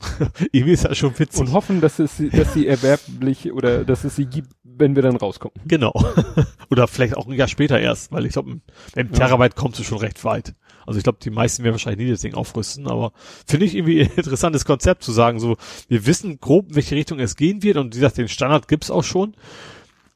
Irgendwie 0.52 0.72
ist 0.72 0.84
das 0.84 0.98
schon 0.98 1.18
witzig. 1.18 1.40
Und 1.40 1.52
hoffen, 1.52 1.80
dass 1.80 1.98
es, 1.98 2.22
dass 2.32 2.54
sie 2.54 2.66
erwerblich 2.66 3.52
oder 3.52 3.84
dass 3.84 4.04
es 4.04 4.16
sie 4.16 4.26
gibt, 4.26 4.50
wenn 4.62 4.94
wir 4.94 5.02
dann 5.02 5.16
rauskommen. 5.16 5.54
Genau. 5.66 5.92
oder 6.70 6.86
vielleicht 6.86 7.16
auch 7.16 7.26
ein 7.26 7.32
Jahr 7.32 7.48
später 7.48 7.80
erst, 7.80 8.12
weil 8.12 8.26
ich 8.26 8.32
glaube, 8.32 8.60
im, 8.94 9.12
Terabyte 9.12 9.54
ja. 9.54 9.60
kommst 9.60 9.78
du 9.78 9.84
schon 9.84 9.98
recht 9.98 10.22
weit. 10.24 10.54
Also 10.86 10.98
ich 10.98 11.04
glaube, 11.04 11.18
die 11.22 11.30
meisten 11.30 11.64
werden 11.64 11.74
wahrscheinlich 11.74 12.06
nie 12.06 12.12
das 12.12 12.20
Ding 12.20 12.34
aufrüsten, 12.34 12.86
aber 12.86 13.12
finde 13.46 13.66
ich 13.66 13.74
irgendwie 13.74 14.02
ein 14.02 14.10
interessantes 14.16 14.64
Konzept 14.64 15.02
zu 15.02 15.12
sagen, 15.12 15.40
so, 15.40 15.56
wir 15.88 16.06
wissen 16.06 16.38
grob, 16.40 16.68
in 16.70 16.76
welche 16.76 16.94
Richtung 16.94 17.18
es 17.18 17.36
gehen 17.36 17.62
wird 17.62 17.76
und 17.76 17.94
wie 17.94 18.00
gesagt, 18.00 18.18
den 18.18 18.28
Standard 18.28 18.68
gibt's 18.68 18.90
auch 18.90 19.04
schon. 19.04 19.34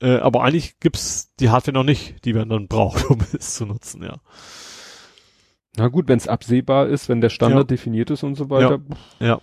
Äh, 0.00 0.16
aber 0.16 0.44
eigentlich 0.44 0.78
gibt's 0.80 1.34
die 1.40 1.50
Hardware 1.50 1.74
noch 1.74 1.84
nicht, 1.84 2.24
die 2.24 2.32
man 2.32 2.48
dann 2.48 2.68
braucht, 2.68 3.10
um 3.10 3.18
es 3.32 3.54
zu 3.54 3.66
nutzen, 3.66 4.02
ja. 4.02 4.20
Na 5.76 5.88
gut, 5.88 6.08
wenn 6.08 6.18
es 6.18 6.26
absehbar 6.26 6.88
ist, 6.88 7.08
wenn 7.08 7.20
der 7.20 7.28
Standard 7.28 7.70
ja. 7.70 7.76
definiert 7.76 8.10
ist 8.10 8.22
und 8.22 8.34
so 8.34 8.50
weiter. 8.50 8.80
Ja. 9.20 9.26
ja. 9.26 9.40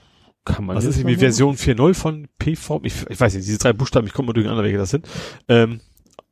Kann 0.48 0.66
man 0.66 0.78
Was 0.78 0.86
ist 0.86 0.98
irgendwie 0.98 1.18
Version 1.18 1.56
4.0 1.56 1.94
von 1.94 2.28
PV? 2.40 2.80
Ich, 2.84 3.06
ich 3.10 3.20
weiß 3.20 3.34
nicht, 3.36 3.46
diese 3.46 3.58
drei 3.58 3.74
Buchstaben, 3.74 4.08
ich 4.08 4.14
komme 4.14 4.28
mal 4.28 4.34
durcheinander, 4.34 4.64
welche 4.64 4.78
das 4.78 4.92
sind. 4.92 5.08
Ähm, 5.50 5.82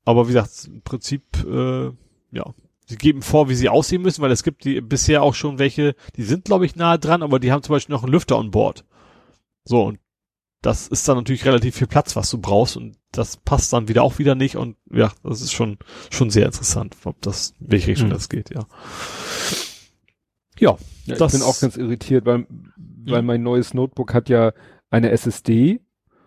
aber 0.05 0.27
wie 0.27 0.33
gesagt, 0.33 0.67
im 0.67 0.81
Prinzip, 0.81 1.23
äh, 1.45 1.87
ja, 2.31 2.53
sie 2.85 2.95
geben 2.95 3.21
vor, 3.21 3.49
wie 3.49 3.55
sie 3.55 3.67
aussehen 3.67 4.01
müssen, 4.01 4.21
weil 4.21 4.31
es 4.31 4.43
gibt 4.43 4.63
die 4.63 4.79
bisher 4.79 5.21
auch 5.21 5.33
schon 5.33 5.59
welche, 5.59 5.95
die 6.15 6.23
sind, 6.23 6.45
glaube 6.45 6.65
ich, 6.65 6.77
nahe 6.77 6.97
dran, 6.97 7.23
aber 7.23 7.39
die 7.39 7.51
haben 7.51 7.61
zum 7.61 7.73
Beispiel 7.73 7.93
noch 7.93 8.03
einen 8.03 8.13
Lüfter 8.13 8.37
an 8.37 8.51
Bord. 8.51 8.85
So, 9.65 9.83
und 9.83 9.99
das 10.61 10.87
ist 10.87 11.07
dann 11.09 11.17
natürlich 11.17 11.45
relativ 11.45 11.75
viel 11.75 11.87
Platz, 11.87 12.15
was 12.15 12.29
du 12.29 12.37
brauchst, 12.37 12.77
und 12.77 12.95
das 13.11 13.35
passt 13.35 13.73
dann 13.73 13.89
wieder 13.89 14.03
auch 14.03 14.17
wieder 14.17 14.35
nicht, 14.35 14.55
und 14.55 14.77
ja, 14.89 15.11
das 15.23 15.41
ist 15.41 15.51
schon, 15.51 15.77
schon 16.09 16.29
sehr 16.29 16.45
interessant, 16.45 16.95
ob 17.03 17.21
das, 17.21 17.53
welche 17.59 17.87
Richtung 17.87 18.07
hm. 18.07 18.13
das 18.13 18.29
geht, 18.29 18.49
ja. 18.51 18.65
Ja, 20.59 20.77
ja 21.05 21.15
das 21.15 21.33
ich 21.33 21.39
bin 21.39 21.47
auch 21.47 21.59
ganz 21.59 21.77
irritiert, 21.77 22.25
weil 22.25 22.45
weil 23.07 23.21
mhm. 23.21 23.27
mein 23.27 23.43
neues 23.43 23.73
Notebook 23.73 24.13
hat 24.13 24.29
ja 24.29 24.53
eine 24.89 25.11
SSD 25.11 25.81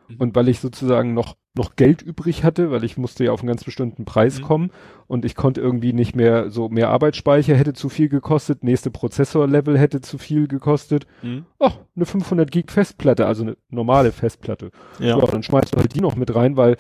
mhm. 0.09 0.17
und 0.19 0.37
weil 0.37 0.49
ich 0.49 0.61
sozusagen 0.61 1.15
noch 1.15 1.37
noch 1.55 1.77
Geld 1.77 2.03
übrig 2.03 2.45
hatte, 2.45 2.71
weil 2.71 2.85
ich 2.85 2.97
musste 2.97 3.25
ja 3.25 3.33
auf 3.33 3.41
einen 3.41 3.49
ganz 3.49 3.65
bestimmten 3.65 4.05
Preis 4.05 4.39
mhm. 4.39 4.45
kommen 4.45 4.71
und 5.07 5.25
ich 5.25 5.35
konnte 5.35 5.61
irgendwie 5.61 5.93
nicht 5.93 6.15
mehr 6.15 6.51
so 6.51 6.69
mehr 6.69 6.91
Arbeitsspeicher 6.91 7.57
hätte 7.57 7.73
zu 7.73 7.89
viel 7.89 8.09
gekostet, 8.09 8.63
nächste 8.63 8.91
Prozessorlevel 8.91 9.79
hätte 9.79 10.01
zu 10.01 10.19
viel 10.19 10.47
gekostet. 10.47 11.07
Mhm. 11.23 11.47
Oh, 11.59 11.71
eine 11.97 12.07
500 12.07 12.51
Gig 12.51 12.71
Festplatte, 12.71 13.27
also 13.27 13.43
eine 13.43 13.57
normale 13.71 14.13
Festplatte. 14.13 14.71
Ja. 14.99 15.19
ja, 15.19 15.27
dann 15.27 15.43
schmeißt 15.43 15.75
du 15.75 15.79
halt 15.79 15.95
die 15.95 16.01
noch 16.01 16.17
mit 16.17 16.35
rein, 16.35 16.57
weil 16.57 16.77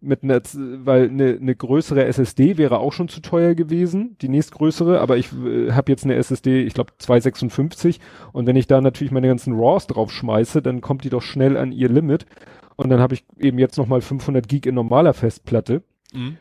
mit 0.00 0.22
einer, 0.22 0.40
weil 0.84 1.08
eine, 1.08 1.38
eine 1.40 1.56
größere 1.56 2.04
SSD 2.04 2.58
wäre 2.58 2.78
auch 2.78 2.92
schon 2.92 3.08
zu 3.08 3.20
teuer 3.20 3.54
gewesen, 3.54 4.16
die 4.20 4.28
nächstgrößere, 4.28 5.00
aber 5.00 5.16
ich 5.16 5.32
äh, 5.32 5.72
habe 5.72 5.90
jetzt 5.90 6.04
eine 6.04 6.14
SSD, 6.14 6.62
ich 6.62 6.74
glaube 6.74 6.92
256 6.98 7.98
und 8.32 8.46
wenn 8.46 8.56
ich 8.56 8.66
da 8.66 8.80
natürlich 8.80 9.12
meine 9.12 9.28
ganzen 9.28 9.54
RAWs 9.54 9.86
drauf 9.86 10.12
schmeiße, 10.12 10.62
dann 10.62 10.80
kommt 10.80 11.04
die 11.04 11.10
doch 11.10 11.22
schnell 11.22 11.56
an 11.56 11.72
ihr 11.72 11.88
Limit 11.88 12.26
und 12.78 12.90
dann 12.90 13.00
habe 13.00 13.14
ich 13.14 13.24
eben 13.38 13.58
jetzt 13.58 13.76
nochmal 13.76 14.00
500 14.00 14.48
Gig 14.48 14.64
in 14.64 14.76
normaler 14.76 15.12
Festplatte. 15.12 15.82
Mhm. 16.12 16.36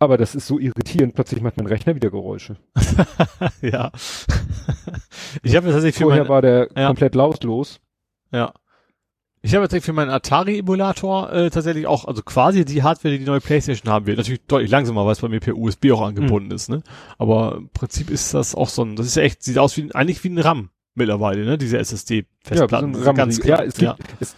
Aber 0.00 0.16
das 0.16 0.34
ist 0.34 0.48
so 0.48 0.58
irritierend, 0.58 1.14
plötzlich 1.14 1.42
macht 1.42 1.58
mein 1.58 1.66
Rechner 1.66 1.94
wieder 1.94 2.10
Geräusche. 2.10 2.56
ja. 3.62 3.92
ich 5.44 5.54
habe 5.54 5.70
tatsächlich 5.70 5.94
für 5.94 6.04
Vorher 6.04 6.22
mein, 6.22 6.28
war 6.28 6.42
der 6.42 6.70
ja. 6.74 6.88
komplett 6.88 7.14
lautlos. 7.14 7.80
Ja. 8.32 8.52
Ich 9.42 9.54
habe 9.54 9.62
tatsächlich 9.62 9.84
für 9.84 9.92
meinen 9.92 10.10
Atari-Emulator 10.10 11.32
äh, 11.32 11.50
tatsächlich 11.50 11.86
auch, 11.86 12.04
also 12.04 12.22
quasi 12.22 12.64
die 12.64 12.82
Hardware, 12.82 13.12
die 13.12 13.20
die 13.20 13.24
neue 13.24 13.40
Playstation 13.40 13.92
haben 13.92 14.06
will. 14.06 14.16
Natürlich 14.16 14.40
deutlich 14.48 14.72
langsamer, 14.72 15.06
weil 15.06 15.12
es 15.12 15.20
bei 15.20 15.28
mir 15.28 15.40
per 15.40 15.56
USB 15.56 15.92
auch 15.92 16.02
angebunden 16.02 16.48
mhm. 16.48 16.54
ist, 16.54 16.68
ne? 16.68 16.82
Aber 17.16 17.58
im 17.58 17.68
Prinzip 17.68 18.10
ist 18.10 18.34
das 18.34 18.56
auch 18.56 18.68
so 18.68 18.82
ein, 18.82 18.96
das 18.96 19.06
ist 19.06 19.14
ja 19.14 19.22
echt, 19.22 19.44
sieht 19.44 19.58
aus 19.58 19.76
wie 19.76 19.94
eigentlich 19.94 20.24
wie 20.24 20.30
ein 20.30 20.38
RAM 20.38 20.70
mittlerweile, 20.96 21.44
ne? 21.44 21.58
Diese 21.58 21.78
SSD-Festplatten. 21.78 22.94
Ja, 22.94 23.00
so 23.04 23.14
ganz 23.14 23.44
ja, 23.44 23.62
es 23.62 23.76
gibt, 23.76 23.82
ja. 23.82 23.96
Es, 24.18 24.34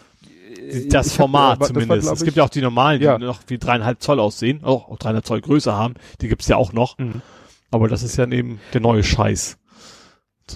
das 0.88 1.14
Format 1.14 1.60
hab, 1.60 1.66
zumindest. 1.68 2.06
War, 2.06 2.14
es 2.14 2.24
gibt 2.24 2.36
ja 2.36 2.44
auch 2.44 2.50
die 2.50 2.62
normalen, 2.62 2.98
die 2.98 3.06
ja. 3.06 3.18
noch 3.18 3.40
wie 3.46 3.58
dreieinhalb 3.58 4.02
Zoll 4.02 4.20
aussehen, 4.20 4.64
auch, 4.64 4.88
auch 4.88 4.98
dreieinhalb 4.98 5.26
Zoll 5.26 5.40
Größe 5.40 5.72
haben. 5.74 5.94
Die 6.20 6.28
gibt's 6.28 6.48
ja 6.48 6.56
auch 6.56 6.72
noch. 6.72 6.98
Mhm. 6.98 7.22
Aber 7.70 7.88
das 7.88 8.02
ist 8.02 8.16
ja 8.16 8.26
eben 8.28 8.60
der 8.74 8.80
neue 8.80 9.02
Scheiß. 9.02 9.58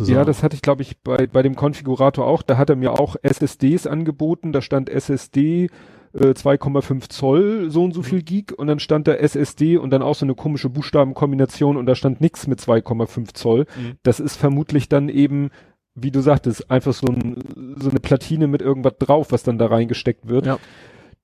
Ja, 0.05 0.25
das 0.25 0.43
hatte 0.43 0.55
ich, 0.55 0.63
glaube 0.63 0.83
ich, 0.83 0.99
bei, 0.99 1.27
bei 1.27 1.43
dem 1.43 1.57
Konfigurator 1.57 2.27
auch. 2.27 2.43
Da 2.43 2.59
hat 2.59 2.69
er 2.69 2.77
mir 2.77 2.99
auch 2.99 3.17
SSDs 3.23 3.87
angeboten. 3.87 4.53
Da 4.53 4.61
stand 4.61 4.91
SSD 4.91 5.71
äh, 6.13 6.33
2,5 6.33 7.09
Zoll, 7.09 7.71
so 7.71 7.85
und 7.85 7.95
so 7.95 8.03
viel 8.03 8.19
mhm. 8.19 8.25
Gig. 8.25 8.53
Und 8.57 8.67
dann 8.67 8.79
stand 8.79 9.09
da 9.09 9.15
SSD 9.15 9.79
und 9.79 9.91
dann 9.91 10.03
auch 10.03 10.15
so 10.15 10.27
eine 10.27 10.35
komische 10.35 10.69
Buchstabenkombination 10.69 11.77
und 11.77 11.87
da 11.87 11.95
stand 11.95 12.21
nichts 12.21 12.47
mit 12.47 12.61
2,5 12.61 13.35
Zoll. 13.35 13.67
Mhm. 13.77 13.97
Das 14.03 14.21
ist 14.21 14.37
vermutlich 14.37 14.89
dann 14.89 15.09
eben, 15.09 15.51
wie 15.97 16.11
du 16.11 16.21
sagtest, 16.21 16.71
einfach 16.71 16.93
so, 16.93 17.07
ein, 17.07 17.37
so 17.79 17.91
eine 17.91 18.01
Platine 18.01 18.47
mit 18.47 18.63
irgendwas 18.63 18.95
drauf, 18.99 19.33
was 19.33 19.43
dann 19.43 19.59
da 19.59 19.67
reingesteckt 19.67 20.29
wird. 20.29 20.47
Ja. 20.47 20.59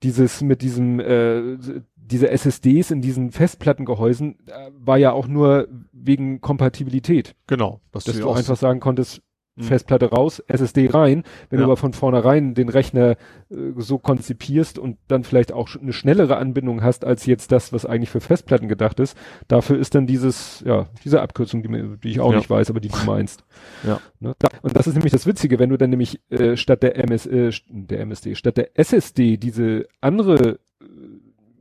Dieses 0.01 0.41
mit 0.41 0.61
diesem 0.61 0.99
äh, 0.99 1.57
diese 1.95 2.29
SSDs 2.29 2.91
in 2.91 3.01
diesen 3.01 3.31
Festplattengehäusen 3.31 4.37
äh, 4.47 4.71
war 4.77 4.97
ja 4.97 5.13
auch 5.13 5.27
nur 5.27 5.67
wegen 5.91 6.41
Kompatibilität. 6.41 7.35
Genau. 7.47 7.79
Dass, 7.91 8.03
dass 8.03 8.19
du, 8.19 8.29
einfach 8.29 8.57
sagen 8.57 8.79
konntest, 8.79 9.21
mhm. 9.55 9.63
Festplatte 9.63 10.09
raus, 10.09 10.39
SSD 10.47 10.89
rein. 10.89 11.23
Wenn 11.49 11.59
ja. 11.59 11.65
du 11.65 11.71
aber 11.71 11.77
von 11.77 11.93
vornherein 11.93 12.53
den 12.53 12.69
Rechner 12.69 13.11
äh, 13.49 13.55
so 13.77 13.97
konzipierst 13.97 14.79
und 14.79 14.97
dann 15.07 15.23
vielleicht 15.23 15.51
auch 15.51 15.69
eine 15.79 15.93
schnellere 15.93 16.37
Anbindung 16.37 16.83
hast 16.83 17.05
als 17.05 17.25
jetzt 17.25 17.51
das, 17.51 17.73
was 17.73 17.85
eigentlich 17.85 18.09
für 18.09 18.21
Festplatten 18.21 18.67
gedacht 18.67 18.99
ist, 18.99 19.17
dafür 19.47 19.77
ist 19.77 19.95
dann 19.95 20.07
dieses, 20.07 20.63
ja, 20.65 20.87
diese 21.03 21.21
Abkürzung, 21.21 21.63
die, 21.63 21.97
die 22.03 22.09
ich 22.09 22.19
auch 22.19 22.31
ja. 22.31 22.37
nicht 22.37 22.49
weiß, 22.49 22.69
aber 22.69 22.79
die 22.79 22.89
du 22.89 22.97
meinst. 23.05 23.43
Ja. 23.85 23.99
Ne? 24.19 24.33
Und 24.61 24.75
das 24.75 24.87
ist 24.87 24.93
nämlich 24.93 25.11
das 25.11 25.25
Witzige, 25.25 25.59
wenn 25.59 25.69
du 25.69 25.77
dann 25.77 25.89
nämlich 25.89 26.21
äh, 26.29 26.55
statt 26.55 26.83
der 26.83 26.97
MS, 26.97 27.25
äh, 27.25 27.51
der 27.67 27.99
MSD, 28.01 28.35
statt 28.35 28.55
der 28.55 28.77
SSD 28.79 29.37
diese 29.37 29.87
andere 29.99 30.59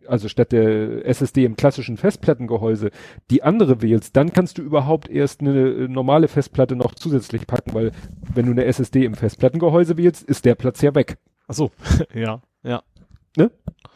also 0.06 0.28
statt 0.28 0.52
der 0.52 1.06
SSD 1.06 1.44
im 1.44 1.56
klassischen 1.56 1.97
Festplattengehäuse 1.97 2.90
die 3.31 3.42
andere 3.42 3.82
wählst, 3.82 4.16
dann 4.16 4.32
kannst 4.32 4.58
du 4.58 4.62
überhaupt 4.62 5.08
erst 5.08 5.40
eine 5.40 5.68
äh, 5.68 5.89
normale 5.89 6.28
Festplatte 6.28 6.76
noch 6.76 6.94
zusätzlich 6.94 7.47
packen, 7.47 7.74
weil 7.74 7.92
wenn 8.34 8.47
du 8.47 8.52
eine 8.52 8.64
SSD 8.64 9.05
im 9.05 9.14
Festplattengehäuse 9.14 9.97
wählst, 9.97 10.22
ist 10.24 10.44
der 10.44 10.55
Platz 10.55 10.81
ja 10.82 10.94
weg. 10.94 11.18
Ach 11.48 11.55
so, 11.55 11.70
ja, 12.14 12.42
ja. 12.62 12.82
Ne? 13.36 13.50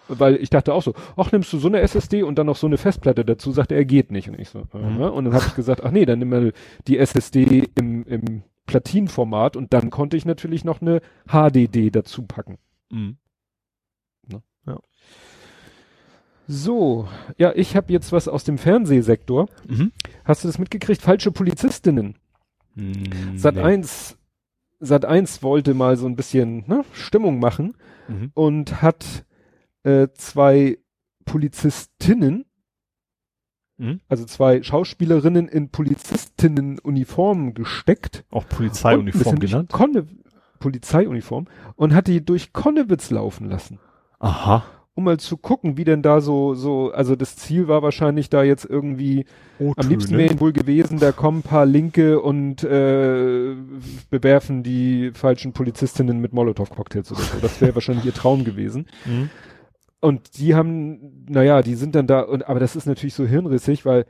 Weil 0.08 0.36
ich 0.36 0.50
dachte 0.50 0.72
auch 0.72 0.82
so, 0.82 0.94
ach, 1.16 1.32
nimmst 1.32 1.52
du 1.52 1.58
so 1.58 1.68
eine 1.68 1.80
SSD 1.80 2.22
und 2.22 2.38
dann 2.38 2.46
noch 2.46 2.56
so 2.56 2.66
eine 2.66 2.78
Festplatte 2.78 3.24
dazu, 3.24 3.50
sagte 3.50 3.74
er, 3.74 3.84
geht 3.84 4.10
nicht. 4.10 4.28
Und 4.28 4.38
ich 4.38 4.48
so, 4.48 4.60
äh, 4.72 4.78
mhm. 4.78 5.00
und 5.02 5.24
dann 5.24 5.34
habe 5.34 5.44
ich 5.46 5.54
gesagt, 5.54 5.82
ach 5.84 5.90
nee, 5.90 6.06
dann 6.06 6.20
nimm 6.20 6.28
mal 6.28 6.52
die 6.86 6.98
SSD 6.98 7.68
im, 7.74 8.04
im 8.04 8.42
Platinformat 8.66 9.56
und 9.56 9.72
dann 9.72 9.90
konnte 9.90 10.16
ich 10.16 10.24
natürlich 10.24 10.64
noch 10.64 10.80
eine 10.80 11.00
HDD 11.28 11.90
dazu 11.90 12.22
packen. 12.22 12.58
Mhm. 12.90 13.16
So, 16.48 17.08
ja, 17.38 17.52
ich 17.54 17.76
habe 17.76 17.92
jetzt 17.92 18.12
was 18.12 18.28
aus 18.28 18.44
dem 18.44 18.58
Fernsehsektor. 18.58 19.48
Mhm. 19.66 19.92
Hast 20.24 20.44
du 20.44 20.48
das 20.48 20.58
mitgekriegt? 20.58 21.02
Falsche 21.02 21.32
Polizistinnen. 21.32 22.16
Mhm, 22.74 23.36
Sat 23.36 23.58
1 23.58 24.16
Sat 24.78 25.04
1 25.06 25.42
wollte 25.42 25.74
mal 25.74 25.96
so 25.96 26.06
ein 26.06 26.16
bisschen 26.16 26.64
ne, 26.66 26.84
Stimmung 26.92 27.38
machen 27.38 27.76
mhm. 28.08 28.30
und 28.34 28.82
hat 28.82 29.24
äh, 29.84 30.08
zwei 30.12 30.78
Polizistinnen, 31.24 32.44
mhm. 33.78 34.00
also 34.08 34.26
zwei 34.26 34.62
Schauspielerinnen 34.62 35.48
in 35.48 35.70
Polizistinnenuniformen 35.70 37.54
gesteckt. 37.54 38.24
Auch 38.30 38.46
Polizeiuniform 38.46 39.38
genannt? 39.38 39.72
Konne 39.72 40.06
Polizeiuniform 40.58 41.46
und 41.74 41.94
hat 41.94 42.06
die 42.06 42.24
durch 42.24 42.52
Konnewitz 42.52 43.10
laufen 43.10 43.48
lassen. 43.48 43.80
Aha 44.18 44.64
um 44.96 45.04
mal 45.04 45.18
zu 45.18 45.36
gucken, 45.36 45.76
wie 45.76 45.84
denn 45.84 46.00
da 46.00 46.22
so, 46.22 46.54
so, 46.54 46.90
also 46.90 47.16
das 47.16 47.36
Ziel 47.36 47.68
war 47.68 47.82
wahrscheinlich 47.82 48.30
da 48.30 48.42
jetzt 48.42 48.64
irgendwie, 48.64 49.26
am 49.58 49.88
liebsten 49.88 50.16
wäre 50.16 50.40
wohl 50.40 50.54
gewesen, 50.54 50.98
da 50.98 51.12
kommen 51.12 51.40
ein 51.40 51.42
paar 51.42 51.66
Linke 51.66 52.18
und 52.18 52.64
äh, 52.64 53.54
bewerfen 54.08 54.62
die 54.62 55.12
falschen 55.12 55.52
Polizistinnen 55.52 56.18
mit 56.18 56.32
Molotow-Cocktails 56.32 57.12
oder 57.12 57.20
so. 57.20 57.38
Das 57.42 57.60
wäre 57.60 57.74
wahrscheinlich 57.74 58.06
ihr 58.06 58.14
Traum 58.14 58.44
gewesen. 58.44 58.86
Mhm. 59.04 59.28
Und 60.00 60.38
die 60.38 60.54
haben, 60.54 61.26
naja, 61.28 61.60
die 61.60 61.74
sind 61.74 61.94
dann 61.94 62.06
da, 62.06 62.22
und, 62.22 62.48
aber 62.48 62.58
das 62.58 62.74
ist 62.74 62.86
natürlich 62.86 63.14
so 63.14 63.26
hirnrissig, 63.26 63.84
weil 63.84 64.06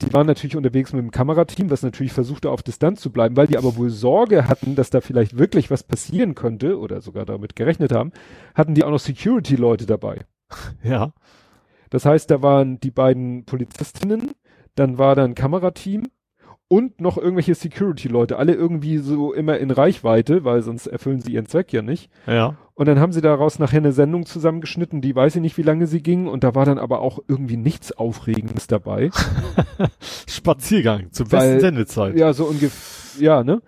die 0.00 0.12
waren 0.12 0.26
natürlich 0.26 0.56
unterwegs 0.56 0.92
mit 0.92 1.02
dem 1.02 1.10
Kamerateam, 1.10 1.70
was 1.70 1.82
natürlich 1.82 2.12
versuchte 2.12 2.50
auf 2.50 2.62
Distanz 2.62 3.00
zu 3.00 3.10
bleiben, 3.10 3.36
weil 3.36 3.48
die 3.48 3.58
aber 3.58 3.76
wohl 3.76 3.90
Sorge 3.90 4.46
hatten, 4.46 4.76
dass 4.76 4.90
da 4.90 5.00
vielleicht 5.00 5.38
wirklich 5.38 5.70
was 5.70 5.82
passieren 5.82 6.34
könnte 6.34 6.78
oder 6.78 7.00
sogar 7.00 7.24
damit 7.24 7.56
gerechnet 7.56 7.92
haben, 7.92 8.12
hatten 8.54 8.74
die 8.74 8.84
auch 8.84 8.90
noch 8.90 9.00
Security-Leute 9.00 9.86
dabei. 9.86 10.20
Ja. 10.82 11.12
Das 11.90 12.04
heißt, 12.04 12.30
da 12.30 12.42
waren 12.42 12.78
die 12.80 12.90
beiden 12.90 13.44
Polizistinnen, 13.44 14.32
dann 14.74 14.98
war 14.98 15.16
da 15.16 15.24
ein 15.24 15.34
Kamerateam 15.34 16.04
und 16.68 17.00
noch 17.00 17.16
irgendwelche 17.16 17.54
Security-Leute, 17.54 18.36
alle 18.36 18.54
irgendwie 18.54 18.98
so 18.98 19.32
immer 19.32 19.58
in 19.58 19.70
Reichweite, 19.70 20.44
weil 20.44 20.62
sonst 20.62 20.86
erfüllen 20.86 21.20
sie 21.20 21.32
ihren 21.32 21.46
Zweck 21.46 21.72
ja 21.72 21.82
nicht. 21.82 22.10
Ja. 22.26 22.56
Und 22.78 22.86
dann 22.86 23.00
haben 23.00 23.12
sie 23.12 23.20
daraus 23.20 23.58
nachher 23.58 23.78
eine 23.78 23.90
Sendung 23.90 24.24
zusammengeschnitten, 24.24 25.00
die 25.00 25.12
weiß 25.12 25.34
ich 25.34 25.42
nicht, 25.42 25.58
wie 25.58 25.62
lange 25.62 25.88
sie 25.88 26.00
ging, 26.00 26.28
und 26.28 26.44
da 26.44 26.54
war 26.54 26.64
dann 26.64 26.78
aber 26.78 27.00
auch 27.00 27.18
irgendwie 27.26 27.56
nichts 27.56 27.90
Aufregendes 27.90 28.68
dabei. 28.68 29.10
Spaziergang 30.28 31.10
zur 31.10 31.26
besten 31.26 31.54
Weil- 31.54 31.60
Sendezeit. 31.60 32.16
Ja, 32.16 32.32
so 32.32 32.44
ungefähr, 32.44 33.20
ja, 33.20 33.42
ne? 33.42 33.62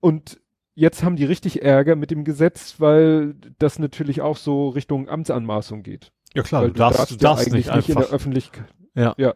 Und 0.00 0.38
jetzt 0.74 1.02
haben 1.02 1.16
die 1.16 1.24
richtig 1.24 1.62
Ärger 1.62 1.96
mit 1.96 2.10
dem 2.10 2.24
Gesetz, 2.24 2.74
weil 2.78 3.36
das 3.58 3.78
natürlich 3.78 4.20
auch 4.20 4.36
so 4.36 4.68
Richtung 4.68 5.08
Amtsanmaßung 5.08 5.82
geht. 5.82 6.12
Ja 6.34 6.42
klar, 6.42 6.60
weil 6.60 6.72
du 6.72 6.74
darfst, 6.74 7.10
du 7.10 7.14
ja 7.14 7.20
darfst 7.20 7.46
eigentlich 7.46 7.74
nicht 7.74 7.88
in 7.88 7.94
der. 7.94 8.10
Öffentlichkeit. 8.10 8.66
Ja. 8.94 9.14
Ja. 9.16 9.34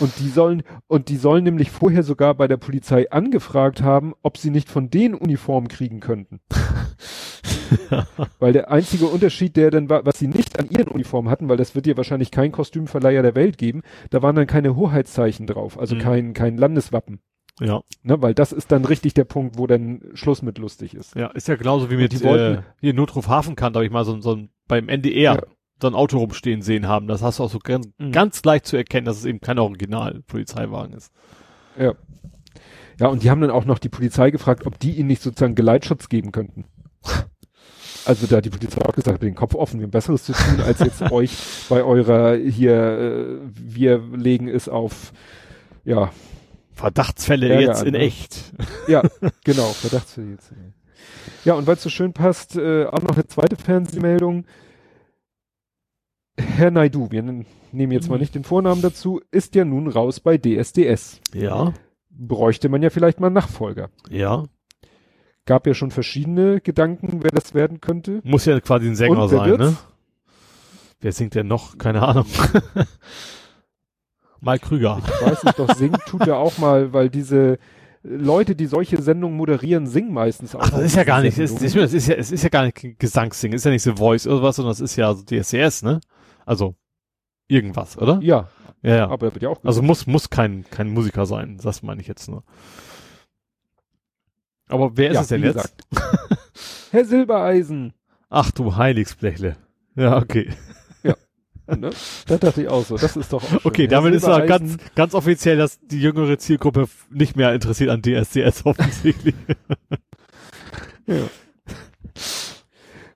Und 0.00 0.12
die 0.20 0.28
sollen, 0.28 0.62
und 0.86 1.08
die 1.08 1.16
sollen 1.16 1.44
nämlich 1.44 1.70
vorher 1.70 2.02
sogar 2.02 2.34
bei 2.34 2.48
der 2.48 2.56
Polizei 2.56 3.10
angefragt 3.10 3.82
haben, 3.82 4.12
ob 4.22 4.38
sie 4.38 4.50
nicht 4.50 4.68
von 4.68 4.90
denen 4.90 5.14
Uniformen 5.14 5.68
kriegen 5.68 6.00
könnten. 6.00 6.40
weil 8.38 8.52
der 8.52 8.70
einzige 8.70 9.06
Unterschied, 9.06 9.56
der 9.56 9.70
dann 9.70 9.88
war, 9.88 10.04
was 10.06 10.18
sie 10.18 10.28
nicht 10.28 10.58
an 10.58 10.68
ihren 10.70 10.88
Uniformen 10.88 11.30
hatten, 11.30 11.48
weil 11.48 11.56
das 11.56 11.74
wird 11.74 11.86
ja 11.86 11.96
wahrscheinlich 11.96 12.30
kein 12.30 12.52
Kostümverleiher 12.52 13.22
der 13.22 13.34
Welt 13.34 13.58
geben, 13.58 13.82
da 14.10 14.22
waren 14.22 14.36
dann 14.36 14.46
keine 14.46 14.76
Hoheitszeichen 14.76 15.46
drauf, 15.46 15.78
also 15.78 15.94
Mhm. 15.96 16.00
kein, 16.00 16.32
kein 16.34 16.56
Landeswappen. 16.58 17.20
ja. 17.60 17.80
Ne, 18.02 18.20
weil 18.20 18.34
das 18.34 18.52
ist 18.52 18.72
dann 18.72 18.84
richtig 18.84 19.14
der 19.14 19.24
Punkt, 19.24 19.58
wo 19.58 19.66
dann 19.68 20.00
Schluss 20.14 20.42
mit 20.42 20.58
lustig 20.58 20.94
ist. 20.94 21.14
Ja, 21.14 21.28
ist 21.28 21.46
ja 21.48 21.54
genauso 21.56 21.88
wie 21.90 21.96
mit 21.96 22.12
die 22.12 22.22
wollten- 22.22 22.58
äh, 22.58 22.62
hier 22.80 22.94
Notruf 22.94 23.28
Hafenkant, 23.28 23.76
habe 23.76 23.84
ich 23.86 23.92
mal 23.92 24.04
so, 24.04 24.12
ein- 24.14 24.22
so 24.22 24.34
ein, 24.34 24.50
beim 24.66 24.88
NDR 24.88 25.34
Ja. 25.36 25.42
So 25.80 25.88
ein 25.88 25.94
Auto 25.94 26.18
rumstehen 26.18 26.62
sehen 26.62 26.86
haben. 26.88 27.06
Das 27.08 27.22
hast 27.22 27.38
du 27.38 27.44
auch 27.44 27.50
so 27.50 27.58
ganz, 27.58 27.88
Mhm. 27.98 28.12
ganz 28.12 28.42
leicht 28.44 28.66
zu 28.66 28.76
erkennen, 28.76 29.04
dass 29.06 29.18
es 29.18 29.24
eben 29.24 29.40
kein 29.40 29.58
Original-Polizeiwagen 29.58 30.94
ist. 30.94 31.12
Ja. 31.78 31.94
Ja, 33.00 33.08
und 33.08 33.22
die 33.24 33.30
haben 33.30 33.40
dann 33.40 33.50
auch 33.50 33.64
noch 33.64 33.80
die 33.80 33.88
Polizei 33.88 34.30
gefragt, 34.30 34.66
ob 34.66 34.78
die 34.78 34.92
ihnen 34.92 35.08
nicht 35.08 35.20
sozusagen 35.20 35.56
Geleitschutz 35.56 36.08
geben 36.08 36.30
könnten. 36.30 36.64
Also 38.06 38.26
da 38.26 38.36
hat 38.36 38.44
die 38.44 38.50
Polizei 38.50 38.82
auch 38.82 38.94
gesagt, 38.94 39.22
den 39.22 39.34
Kopf 39.34 39.54
offen, 39.54 39.80
wir 39.80 39.84
haben 39.86 39.90
Besseres 39.90 40.24
zu 40.24 40.32
tun, 40.32 40.60
als 40.64 40.78
jetzt 40.80 41.02
euch 41.10 41.32
bei 41.68 41.82
eurer 41.82 42.36
hier, 42.36 42.74
äh, 42.74 43.38
wir 43.54 43.98
legen 44.14 44.46
es 44.46 44.68
auf, 44.68 45.12
ja, 45.84 46.10
Verdachtsfälle 46.72 47.48
Ärger 47.48 47.60
jetzt 47.60 47.80
an, 47.80 47.86
in 47.88 47.92
ne? 47.94 47.98
echt. 48.00 48.52
ja, 48.88 49.02
genau, 49.44 49.68
Verdachtsfälle 49.72 50.32
jetzt. 50.32 50.52
Ja, 51.44 51.54
und 51.54 51.66
weil 51.66 51.76
es 51.76 51.82
so 51.82 51.88
schön 51.90 52.12
passt, 52.12 52.56
äh, 52.56 52.84
auch 52.86 53.02
noch 53.02 53.14
eine 53.14 53.26
zweite 53.26 53.56
Fernsehmeldung. 53.56 54.44
Herr 56.36 56.70
Naidu, 56.70 57.10
wir 57.10 57.22
nennen 57.22 57.46
jetzt 57.72 58.08
mal 58.08 58.16
Mhm. 58.16 58.20
nicht 58.20 58.34
den 58.34 58.44
Vornamen 58.44 58.82
dazu, 58.82 59.20
ist 59.30 59.54
ja 59.54 59.64
nun 59.64 59.88
raus 59.88 60.20
bei 60.20 60.36
DSDS. 60.38 61.20
Ja, 61.32 61.72
Bräuchte 62.10 62.68
man 62.68 62.82
ja 62.82 62.90
vielleicht 62.90 63.20
mal 63.20 63.26
einen 63.28 63.34
Nachfolger. 63.34 63.90
ja. 64.10 64.44
Gab 65.46 65.66
ja 65.66 65.74
schon 65.74 65.90
verschiedene 65.90 66.62
Gedanken, 66.62 67.22
wer 67.22 67.30
das 67.30 67.52
werden 67.52 67.82
könnte. 67.82 68.22
Muss 68.24 68.46
ja 68.46 68.58
quasi 68.60 68.86
ein 68.86 68.96
Sänger 68.96 69.28
sein, 69.28 69.50
wird's? 69.50 69.64
ne? 69.72 69.76
Wer 71.02 71.12
singt 71.12 71.34
denn 71.34 71.48
noch? 71.48 71.76
Keine 71.76 72.00
Ahnung. 72.00 72.24
Mal 74.40 74.58
Krüger. 74.58 75.02
Ich 75.04 75.26
weiß 75.26 75.44
nicht, 75.44 75.58
doch 75.58 75.74
singen 75.74 75.98
tut 76.06 76.26
er 76.26 76.38
auch 76.38 76.56
mal, 76.58 76.92
weil 76.94 77.10
diese 77.10 77.58
Leute, 78.02 78.54
die 78.56 78.64
solche 78.66 79.00
Sendungen 79.02 79.36
moderieren, 79.36 79.86
singen 79.86 80.12
meistens 80.14 80.54
auch. 80.54 80.60
Ach, 80.62 80.70
das 80.70 80.80
ist 80.82 80.96
ja 80.96 81.04
gar 81.04 81.20
nicht, 81.22 81.34
Sendungen. 81.36 81.62
das, 81.62 81.74
das 81.74 81.92
ist 81.92 82.08
ja, 82.08 82.14
es 82.16 82.32
ist 82.32 82.42
ja 82.42 82.48
gar 82.50 82.64
nicht 82.64 82.98
Gesangssingen, 82.98 83.56
ist 83.56 83.64
ja 83.64 83.70
nicht 83.70 83.82
so 83.82 83.96
Voice 83.96 84.26
oder 84.26 84.42
was, 84.42 84.56
sondern 84.56 84.72
das 84.72 84.80
ist 84.80 84.96
ja 84.96 85.12
so 85.14 85.22
DSCS, 85.24 85.82
ne? 85.82 86.00
Also, 86.46 86.74
irgendwas, 87.48 87.96
oder? 87.98 88.18
Ja, 88.22 88.48
Ja, 88.82 88.96
ja. 88.96 89.08
aber 89.08 89.26
er 89.28 89.34
wird 89.34 89.42
ja 89.42 89.48
auch 89.50 89.62
Also 89.64 89.82
muss, 89.82 90.06
muss 90.06 90.30
kein, 90.30 90.64
kein 90.70 90.90
Musiker 90.90 91.26
sein, 91.26 91.58
das 91.62 91.82
meine 91.82 92.00
ich 92.00 92.06
jetzt 92.08 92.28
nur. 92.28 92.44
Aber 94.68 94.96
wer 94.96 95.10
ist 95.10 95.14
Ja, 95.14 95.20
es 95.22 95.28
denn 95.28 95.42
jetzt? 95.42 95.74
Herr 96.90 97.04
Silbereisen. 97.04 97.92
Ach 98.30 98.50
du 98.50 98.76
Heiligsblechle. 98.76 99.56
Ja, 99.96 100.16
okay. 100.18 100.52
Ne? 101.66 101.88
Da 102.26 102.36
dachte 102.36 102.60
ich 102.60 102.68
auch 102.68 102.84
so, 102.84 102.98
das 102.98 103.16
ist 103.16 103.32
doch 103.32 103.42
auch 103.42 103.48
schön. 103.48 103.60
Okay, 103.64 103.82
Herr 103.84 103.88
damit 103.88 104.12
ist 104.12 104.26
ja 104.26 104.44
ganz, 104.44 104.76
ganz 104.94 105.14
offiziell, 105.14 105.56
dass 105.56 105.80
die 105.80 105.98
jüngere 105.98 106.36
Zielgruppe 106.36 106.88
nicht 107.08 107.36
mehr 107.36 107.54
interessiert 107.54 107.88
an 107.88 108.02
DSCS 108.02 108.66
offensichtlich. 108.66 109.34
Ja. 111.06 111.22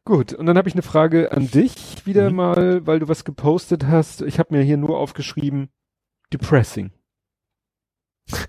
Gut, 0.08 0.32
und 0.32 0.46
dann 0.46 0.56
habe 0.56 0.66
ich 0.70 0.74
eine 0.74 0.80
Frage 0.80 1.32
an 1.32 1.50
dich 1.50 1.74
wieder 2.06 2.30
Mhm. 2.30 2.36
mal, 2.36 2.86
weil 2.86 2.98
du 2.98 3.08
was 3.08 3.24
gepostet 3.24 3.86
hast. 3.86 4.22
Ich 4.22 4.38
habe 4.38 4.56
mir 4.56 4.62
hier 4.62 4.78
nur 4.78 4.96
aufgeschrieben, 4.96 5.68
depressing. 6.32 6.92
Was 8.30 8.46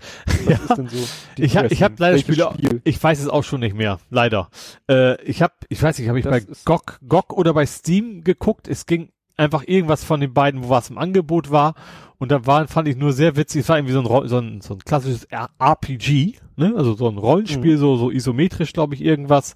Ja. 0.48 0.56
ist 0.56 0.76
denn 0.78 0.88
so 0.88 1.06
Ich 1.36 1.58
hab- 1.58 1.70
ich 1.70 1.82
hab 1.82 1.98
leider 1.98 2.14
Welches 2.16 2.34
Spiele- 2.34 2.50
Spiel? 2.54 2.80
Ich 2.84 3.02
weiß 3.02 3.20
es 3.20 3.28
auch 3.28 3.44
schon 3.44 3.60
nicht 3.60 3.76
mehr, 3.76 3.98
leider. 4.08 4.48
Äh, 4.88 5.22
ich 5.22 5.42
habe, 5.42 5.52
ich 5.68 5.82
weiß 5.82 5.98
nicht, 5.98 6.08
habe 6.08 6.18
ich 6.18 6.24
Das 6.24 6.46
bei 6.46 6.54
GOG, 6.64 6.98
GOG 7.06 7.32
oder 7.34 7.52
bei 7.52 7.66
Steam 7.66 8.24
geguckt. 8.24 8.66
Es 8.66 8.86
ging 8.86 9.10
einfach 9.36 9.62
irgendwas 9.66 10.02
von 10.02 10.18
den 10.20 10.32
beiden, 10.32 10.64
wo 10.64 10.70
was 10.70 10.88
im 10.88 10.96
Angebot 10.96 11.50
war. 11.50 11.74
Und 12.16 12.32
da 12.32 12.46
war, 12.46 12.68
fand 12.68 12.88
ich 12.88 12.96
nur 12.96 13.12
sehr 13.12 13.36
witzig. 13.36 13.60
Es 13.62 13.68
war 13.68 13.76
irgendwie 13.76 13.92
so 13.92 14.00
ein, 14.00 14.28
so 14.28 14.38
ein, 14.38 14.60
so 14.62 14.74
ein 14.74 14.78
klassisches 14.80 15.24
RPG, 15.58 16.38
ne? 16.56 16.72
Also 16.74 16.94
so 16.94 17.06
ein 17.06 17.18
Rollenspiel, 17.18 17.74
Mhm. 17.76 17.80
so, 17.80 17.96
so 17.96 18.10
isometrisch, 18.10 18.72
glaube 18.72 18.94
ich, 18.94 19.02
irgendwas. 19.02 19.54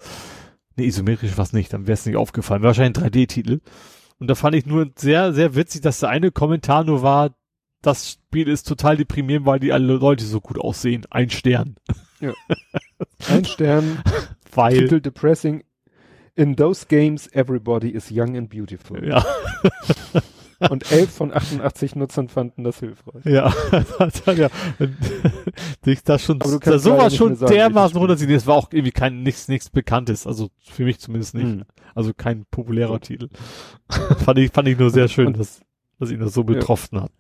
Ne, 0.77 0.85
isometrisch 0.85 1.37
was 1.37 1.53
nicht, 1.53 1.73
dann 1.73 1.87
wäre 1.87 1.95
es 1.95 2.07
nicht 2.07 2.17
aufgefallen. 2.17 2.63
Wahrscheinlich 2.63 3.03
ein 3.03 3.11
3D-Titel. 3.11 3.61
Und 4.19 4.29
da 4.29 4.35
fand 4.35 4.57
ich 4.57 4.67
nur 4.67 4.91
sehr, 4.97 5.33
sehr 5.33 5.55
witzig, 5.55 5.83
dass 5.83 6.01
der 6.01 6.09
eine 6.09 6.31
Kommentar 6.31 6.85
nur 6.85 7.03
war, 7.03 7.35
das 7.83 8.13
Spiel 8.13 8.49
ist 8.49 8.67
total 8.67 8.97
deprimierend, 8.97 9.47
weil 9.47 9.61
die 9.61 9.73
alle 9.73 9.95
Leute 9.95 10.25
so 10.25 10.41
gut 10.41 10.59
aussehen. 10.59 11.05
Ein 11.11 11.31
Stern. 11.31 11.77
Ein 13.29 13.45
Stern, 13.45 14.03
Weil. 14.53 14.79
Titel 14.79 15.01
depressing. 15.01 15.65
In 16.37 16.57
those 16.57 16.87
games, 16.89 17.29
everybody 17.33 17.91
is 17.91 18.11
young 18.11 18.37
and 18.37 18.49
beautiful. 18.49 19.07
Ja, 19.07 19.25
Und 20.71 20.91
11 20.91 21.11
von 21.11 21.33
88 21.35 21.97
Nutzern 21.97 22.29
fanden 22.29 22.65
das 22.65 22.81
hilfreich. 22.81 23.25
ja, 23.25 23.53
das 23.99 24.23
ja, 24.27 24.49
dich 25.85 26.03
da 26.05 26.19
schon, 26.19 26.41
Aber 26.41 26.51
du 26.51 26.59
da 26.59 26.71
kannst 26.71 26.87
leider 26.87 26.99
sowas 27.11 27.13
nicht 27.13 27.19
schon 27.19 27.49
dermaßen 27.49 27.97
runterziehen. 27.99 28.31
Das 28.31 28.47
war 28.47 28.57
auch 28.57 28.69
irgendwie 28.71 28.93
kein, 28.93 29.23
nichts, 29.23 29.49
nichts 29.49 29.71
Bekanntes. 29.71 30.27
Also 30.27 30.51
für 30.61 30.85
mich 30.85 31.01
zumindest 31.01 31.35
nicht. 31.35 31.47
Hm. 31.47 31.65
Also 31.95 32.13
kein 32.17 32.45
populärer 32.51 33.01
Titel. 33.01 33.29
fand 34.25 34.39
ich, 34.39 34.53
fand 34.53 34.69
ich 34.69 34.79
nur 34.79 34.91
sehr 34.91 35.09
schön, 35.09 35.29
Und- 35.29 35.39
dass, 35.39 35.61
dass 35.99 36.11
ihn 36.11 36.21
das 36.21 36.35
so 36.35 36.45
betroffen 36.45 37.01
hat. 37.01 37.13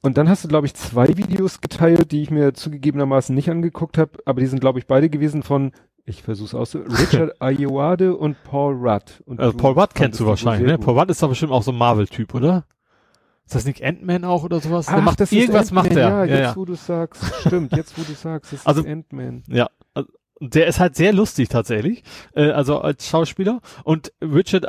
Und 0.00 0.16
dann 0.16 0.28
hast 0.28 0.44
du, 0.44 0.48
glaube 0.48 0.66
ich, 0.66 0.74
zwei 0.74 1.08
Videos 1.16 1.60
geteilt, 1.60 2.12
die 2.12 2.22
ich 2.22 2.30
mir 2.30 2.54
zugegebenermaßen 2.54 3.34
nicht 3.34 3.50
angeguckt 3.50 3.98
habe, 3.98 4.12
aber 4.26 4.40
die 4.40 4.46
sind, 4.46 4.60
glaube 4.60 4.78
ich, 4.78 4.86
beide 4.86 5.10
gewesen 5.10 5.42
von, 5.42 5.72
ich 6.08 6.22
versuch's 6.22 6.54
aus, 6.54 6.74
Richard 6.74 7.34
Ayoade 7.40 8.16
und 8.16 8.42
Paul 8.44 8.74
Rudd. 8.74 9.22
Und 9.26 9.40
Also 9.40 9.56
Paul 9.56 9.72
Rudd 9.78 9.94
kennst 9.94 10.18
du 10.20 10.26
wahrscheinlich, 10.26 10.66
ne? 10.66 10.78
Paul 10.78 10.98
Rudd 10.98 11.10
ist 11.10 11.22
doch 11.22 11.28
bestimmt 11.28 11.52
auch 11.52 11.62
so 11.62 11.70
ein 11.72 11.76
Marvel-Typ, 11.78 12.34
oder? 12.34 12.64
Ist 13.46 13.54
das 13.54 13.64
nicht 13.64 13.82
Ant-Man 13.82 14.24
auch 14.24 14.44
oder 14.44 14.60
sowas? 14.60 14.88
Ach, 14.88 15.00
macht 15.00 15.20
das 15.20 15.32
irgendwas 15.32 15.70
macht 15.70 15.92
er. 15.92 16.08
Ja, 16.08 16.24
Ja, 16.24 16.36
jetzt 16.36 16.40
ja. 16.50 16.56
wo 16.56 16.64
du 16.66 16.74
sagst, 16.74 17.24
stimmt, 17.40 17.74
jetzt 17.76 17.96
wo 17.98 18.02
du 18.02 18.12
sagst, 18.12 18.52
das 18.52 18.66
Also- 18.66 18.82
ist 18.82 18.86
Ant-Man. 18.88 19.42
Ja, 19.48 19.68
also, 19.94 20.08
der 20.40 20.66
ist 20.66 20.78
halt 20.80 20.96
sehr 20.96 21.12
lustig 21.12 21.48
tatsächlich, 21.48 22.02
äh, 22.34 22.50
also 22.50 22.80
als 22.80 23.08
Schauspieler. 23.08 23.60
Und 23.84 24.12
Richard, 24.22 24.66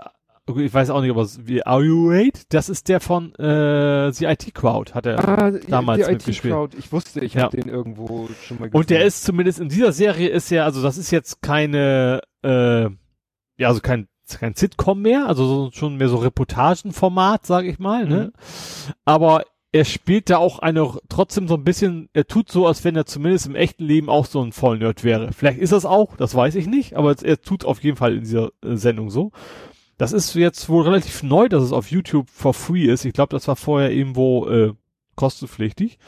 ich 0.58 0.74
weiß 0.74 0.90
auch 0.90 1.02
nicht, 1.02 1.12
aber 1.12 1.22
es- 1.22 1.46
wie 1.48 1.64
Are 1.66 1.84
You 1.84 2.10
Wait? 2.10 2.44
Das 2.50 2.70
ist 2.70 2.88
der 2.90 3.00
von 3.00 3.34
äh, 3.36 4.12
The 4.12 4.26
IT 4.26 4.54
Crowd, 4.54 4.94
hat 4.94 5.06
er. 5.06 5.20
Ah, 5.28 5.52
damals 5.68 6.06
die 6.06 6.12
mitgespielt. 6.14 6.54
IT-Crowd. 6.54 6.78
Ich 6.78 6.92
wusste, 6.92 7.20
ich 7.24 7.34
Ja. 7.36 7.44
habe 7.44 7.58
den 7.58 7.70
irgendwo 7.70 8.28
schon 8.44 8.58
mal 8.60 8.66
gesehen. 8.70 8.80
Und 8.80 8.90
der 8.90 9.06
ist 9.06 9.24
zumindest 9.24 9.60
in 9.60 9.70
dieser 9.70 9.92
Serie 9.92 10.30
ist 10.30 10.50
ja, 10.50 10.66
also 10.66 10.82
das 10.82 10.98
ist 10.98 11.12
jetzt 11.12 11.42
keine, 11.42 12.22
äh, 12.44 12.84
ja, 12.84 13.68
also 13.68 13.80
kein 13.82 14.08
kein 14.40 14.54
Sitcom 14.54 15.02
mehr, 15.02 15.26
also 15.28 15.46
so, 15.48 15.72
schon 15.72 15.98
mehr 15.98 16.08
so 16.08 16.18
Reportagenformat, 16.18 17.48
sage 17.48 17.68
ich 17.68 17.80
mal, 17.80 18.06
ne? 18.08 18.32
Mhm. 18.36 18.94
Aber 19.04 19.44
er 19.72 19.86
spielt 19.86 20.30
da 20.30 20.38
auch 20.38 20.60
eine, 20.60 20.88
trotzdem 21.10 21.48
so 21.48 21.56
ein 21.56 21.64
bisschen, 21.64 22.10
er 22.14 22.28
tut 22.28 22.52
so, 22.52 22.68
als 22.68 22.84
wenn 22.84 22.96
er 22.96 23.08
zumindest 23.08 23.48
im 23.48 23.56
echten 23.56 23.84
Leben 23.86 24.08
auch 24.08 24.26
so 24.28 24.40
ein 24.44 24.52
Vollnerd 24.52 25.04
wäre. 25.04 25.32
Vielleicht 25.32 25.58
ist 25.60 25.74
das 25.74 25.86
auch, 25.86 26.16
das 26.16 26.36
weiß 26.36 26.54
ich 26.56 26.68
nicht, 26.68 26.96
aber 26.96 27.16
er 27.24 27.42
tut 27.42 27.66
auf 27.66 27.84
jeden 27.84 27.98
Fall 27.98 28.14
in 28.14 28.20
dieser 28.22 28.52
äh, 28.64 28.76
Sendung 28.76 29.10
so. 29.10 29.32
Das 30.00 30.14
ist 30.14 30.34
jetzt 30.34 30.70
wohl 30.70 30.86
relativ 30.86 31.24
neu, 31.24 31.50
dass 31.50 31.62
es 31.62 31.74
auf 31.74 31.92
YouTube 31.92 32.30
for 32.30 32.54
free 32.54 32.86
ist. 32.86 33.04
Ich 33.04 33.12
glaube, 33.12 33.36
das 33.36 33.50
war 33.50 33.58
vorher 33.58 33.92
irgendwo 33.92 34.48
äh, 34.48 34.74
kostenpflichtig. 35.16 36.00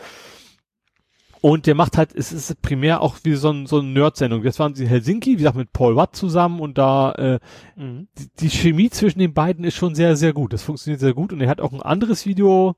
Und 1.41 1.65
der 1.65 1.75
macht 1.75 1.97
halt, 1.97 2.15
es 2.15 2.31
ist 2.31 2.61
primär 2.61 3.01
auch 3.01 3.17
wie 3.23 3.33
so, 3.33 3.49
ein, 3.49 3.65
so 3.65 3.79
eine 3.79 3.89
Nerd-Sendung. 3.89 4.43
Das 4.43 4.59
waren 4.59 4.75
sie 4.75 4.83
in 4.83 4.89
Helsinki, 4.89 5.31
wie 5.31 5.37
gesagt, 5.37 5.57
mit 5.57 5.73
Paul 5.73 5.97
Watt 5.97 6.15
zusammen 6.15 6.61
und 6.61 6.77
da 6.77 7.11
äh, 7.13 7.39
mhm. 7.75 8.07
die, 8.17 8.29
die 8.39 8.49
Chemie 8.49 8.89
zwischen 8.91 9.19
den 9.19 9.33
beiden 9.33 9.65
ist 9.65 9.75
schon 9.75 9.93
sehr, 9.93 10.15
sehr 10.15 10.31
gut. 10.31 10.53
Das 10.53 10.63
funktioniert 10.63 11.01
sehr 11.01 11.13
gut 11.13 11.33
und 11.33 11.41
er 11.41 11.49
hat 11.49 11.59
auch 11.59 11.73
ein 11.73 11.81
anderes 11.81 12.25
Video 12.25 12.75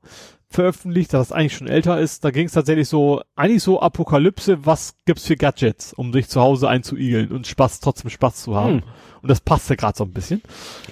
veröffentlicht, 0.48 1.12
das 1.12 1.30
eigentlich 1.30 1.54
schon 1.54 1.68
älter 1.68 2.00
ist. 2.00 2.24
Da 2.24 2.32
ging 2.32 2.46
es 2.46 2.52
tatsächlich 2.52 2.88
so, 2.88 3.22
eigentlich 3.36 3.62
so 3.62 3.80
Apokalypse, 3.80 4.66
was 4.66 4.96
gibt's 5.04 5.26
für 5.26 5.36
Gadgets, 5.36 5.92
um 5.92 6.10
dich 6.10 6.28
zu 6.28 6.40
Hause 6.40 6.68
einzuigeln 6.68 7.30
und 7.30 7.46
Spaß, 7.46 7.78
trotzdem 7.78 8.10
Spaß 8.10 8.42
zu 8.42 8.56
haben. 8.56 8.80
Hm. 8.80 8.82
Und 9.24 9.30
das 9.30 9.40
passte 9.40 9.74
gerade 9.74 9.96
so 9.96 10.04
ein 10.04 10.12
bisschen. 10.12 10.42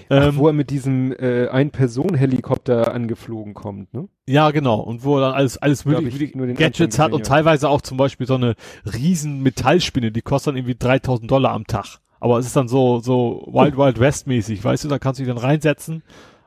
Ach, 0.09 0.28
ähm, 0.28 0.36
wo 0.39 0.47
er 0.47 0.55
mit 0.55 0.70
diesem 0.70 1.12
äh, 1.12 1.49
Ein-Personen-Helikopter 1.49 2.94
angeflogen 2.94 3.52
kommt, 3.52 3.93
ne? 3.93 4.09
Ja, 4.27 4.52
genau. 4.52 4.81
Und 4.81 5.05
wo 5.05 5.19
er 5.19 5.20
dann 5.20 5.35
alles, 5.35 5.59
alles 5.59 5.85
mögliche 5.85 6.28
Gadgets 6.55 6.99
hat 6.99 7.12
und 7.12 7.27
teilweise 7.27 7.69
auch 7.69 7.83
zum 7.83 7.99
Beispiel 7.99 8.27
so 8.27 8.36
eine 8.36 8.55
riesen 8.91 9.43
Metallspinne, 9.43 10.12
die 10.12 10.23
kostet 10.23 10.52
dann 10.52 10.57
irgendwie 10.57 10.77
3000 10.78 11.31
Dollar 11.31 11.52
am 11.52 11.67
Tag. 11.67 11.99
Aber 12.20 12.39
es 12.39 12.47
ist 12.47 12.57
dann 12.57 12.69
so, 12.69 13.01
so 13.01 13.47
Wild 13.52 13.77
Wild 13.77 14.01
West 14.01 14.27
mäßig, 14.27 14.65
weißt 14.65 14.85
du, 14.85 14.89
da 14.89 14.99
kannst 14.99 15.20
du 15.20 15.25
dich 15.25 15.35
dann 15.35 15.43
reinsetzen, 15.43 16.02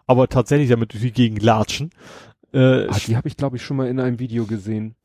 aber 0.07 0.27
tatsächlich 0.27 0.69
damit 0.69 0.91
durch 0.91 1.03
die 1.03 1.11
Gegend 1.11 1.43
latschen. 1.43 1.91
Äh, 2.51 2.87
ah, 2.87 2.97
die 3.05 3.15
habe 3.15 3.27
ich, 3.27 3.37
glaube 3.37 3.57
ich, 3.57 3.63
schon 3.63 3.77
mal 3.77 3.87
in 3.87 3.99
einem 3.99 4.17
Video 4.17 4.47
gesehen. 4.47 4.95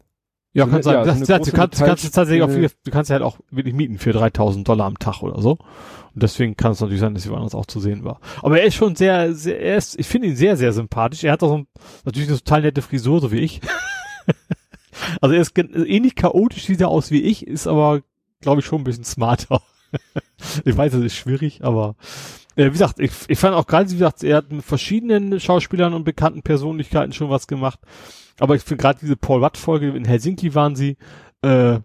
Ja, 0.53 0.65
so 0.65 0.71
kann 0.71 0.83
sein. 0.83 0.95
Ja, 0.95 1.05
das, 1.05 1.19
so 1.21 1.25
das, 1.27 1.49
du 1.49 1.53
kannst, 1.53 1.79
kannst 1.79 2.15
tatsächlich 2.15 2.43
auch 2.43 2.51
viel, 2.51 2.69
du 2.85 2.91
kannst 2.91 3.11
ja 3.11 3.15
halt 3.15 3.23
auch 3.23 3.39
wirklich 3.51 3.75
mieten 3.75 3.99
für 3.99 4.13
3000 4.13 4.67
Dollar 4.67 4.87
am 4.87 4.99
Tag 4.99 5.23
oder 5.23 5.41
so. 5.41 5.59
Und 6.13 6.23
deswegen 6.23 6.57
kann 6.57 6.73
es 6.73 6.81
natürlich 6.81 7.01
sein, 7.01 7.15
dass 7.15 7.23
sie 7.23 7.31
woanders 7.31 7.55
auch 7.55 7.67
zu 7.67 7.79
sehen 7.79 8.05
war. 8.05 8.21
Aber 8.43 8.59
er 8.59 8.67
ist 8.67 8.75
schon 8.75 8.97
sehr, 8.97 9.33
sehr 9.33 9.61
er 9.61 9.77
ist, 9.77 9.99
ich 9.99 10.07
finde 10.07 10.29
ihn 10.29 10.37
sehr, 10.37 10.57
sehr 10.57 10.73
sympathisch. 10.73 11.23
Er 11.23 11.33
hat 11.33 11.43
auch 11.45 11.49
so 11.49 11.59
ein, 11.59 11.67
natürlich 12.05 12.29
eine 12.29 12.39
total 12.39 12.63
nette 12.63 12.83
Frisur, 12.83 13.21
so 13.21 13.31
wie 13.31 13.39
ich. 13.39 13.61
also 15.21 15.35
er 15.35 15.41
ist 15.41 15.57
ähnlich 15.57 16.17
chaotisch 16.17 16.67
sieht 16.67 16.81
er 16.81 16.89
aus 16.89 17.13
wie 17.13 17.23
ich, 17.23 17.47
ist 17.47 17.69
aber, 17.69 18.03
glaube 18.41 18.61
ich, 18.61 18.67
schon 18.67 18.81
ein 18.81 18.85
bisschen 18.85 19.05
smarter. 19.05 19.63
ich 20.65 20.77
weiß, 20.77 20.93
das 20.93 21.03
ist 21.03 21.15
schwierig, 21.15 21.63
aber 21.63 21.95
äh, 22.57 22.67
wie 22.67 22.71
gesagt, 22.71 22.99
ich, 22.99 23.13
ich 23.29 23.39
fand 23.39 23.55
auch 23.55 23.67
gerade, 23.67 23.89
wie 23.91 23.95
gesagt, 23.95 24.25
er 24.25 24.39
hat 24.39 24.51
mit 24.51 24.65
verschiedenen 24.65 25.39
Schauspielern 25.39 25.95
und 25.95 26.05
bekannten 26.05 26.43
Persönlichkeiten 26.43 27.13
schon 27.13 27.31
was 27.31 27.47
gemacht. 27.47 27.79
Aber 28.41 28.57
ich 28.57 28.63
finde 28.63 28.83
gerade 28.83 28.99
diese 29.01 29.17
Paul 29.17 29.41
Watt-Folge 29.43 29.91
in 29.91 30.05
Helsinki 30.05 30.55
waren 30.55 30.75
sie, 30.75 30.97
äh, 31.43 31.79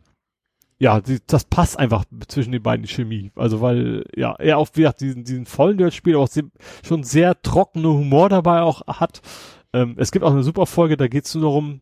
ja, 0.78 1.00
die, 1.00 1.20
das 1.28 1.46
passt 1.46 1.78
einfach 1.78 2.06
zwischen 2.28 2.52
den 2.52 2.64
beiden 2.64 2.86
die 2.86 2.92
Chemie. 2.92 3.32
Also 3.36 3.62
weil, 3.62 4.06
ja, 4.16 4.36
er 4.40 4.58
auch, 4.58 4.70
wie 4.74 4.82
gesagt, 4.82 5.02
diesen, 5.02 5.24
diesen 5.24 5.46
vollen 5.46 5.78
Nerd-Spiel 5.78 6.16
auch 6.16 6.30
schon 6.86 7.04
sehr 7.04 7.42
trockene 7.42 7.90
Humor 7.90 8.30
dabei 8.30 8.62
auch 8.62 8.86
hat. 8.88 9.22
Ähm, 9.74 9.96
es 9.98 10.12
gibt 10.12 10.26
auch 10.26 10.32
eine 10.32 10.44
super 10.44 10.66
Folge, 10.66 10.98
da 10.98 11.08
geht 11.08 11.26
es 11.26 11.36
nur 11.36 11.44
darum, 11.44 11.82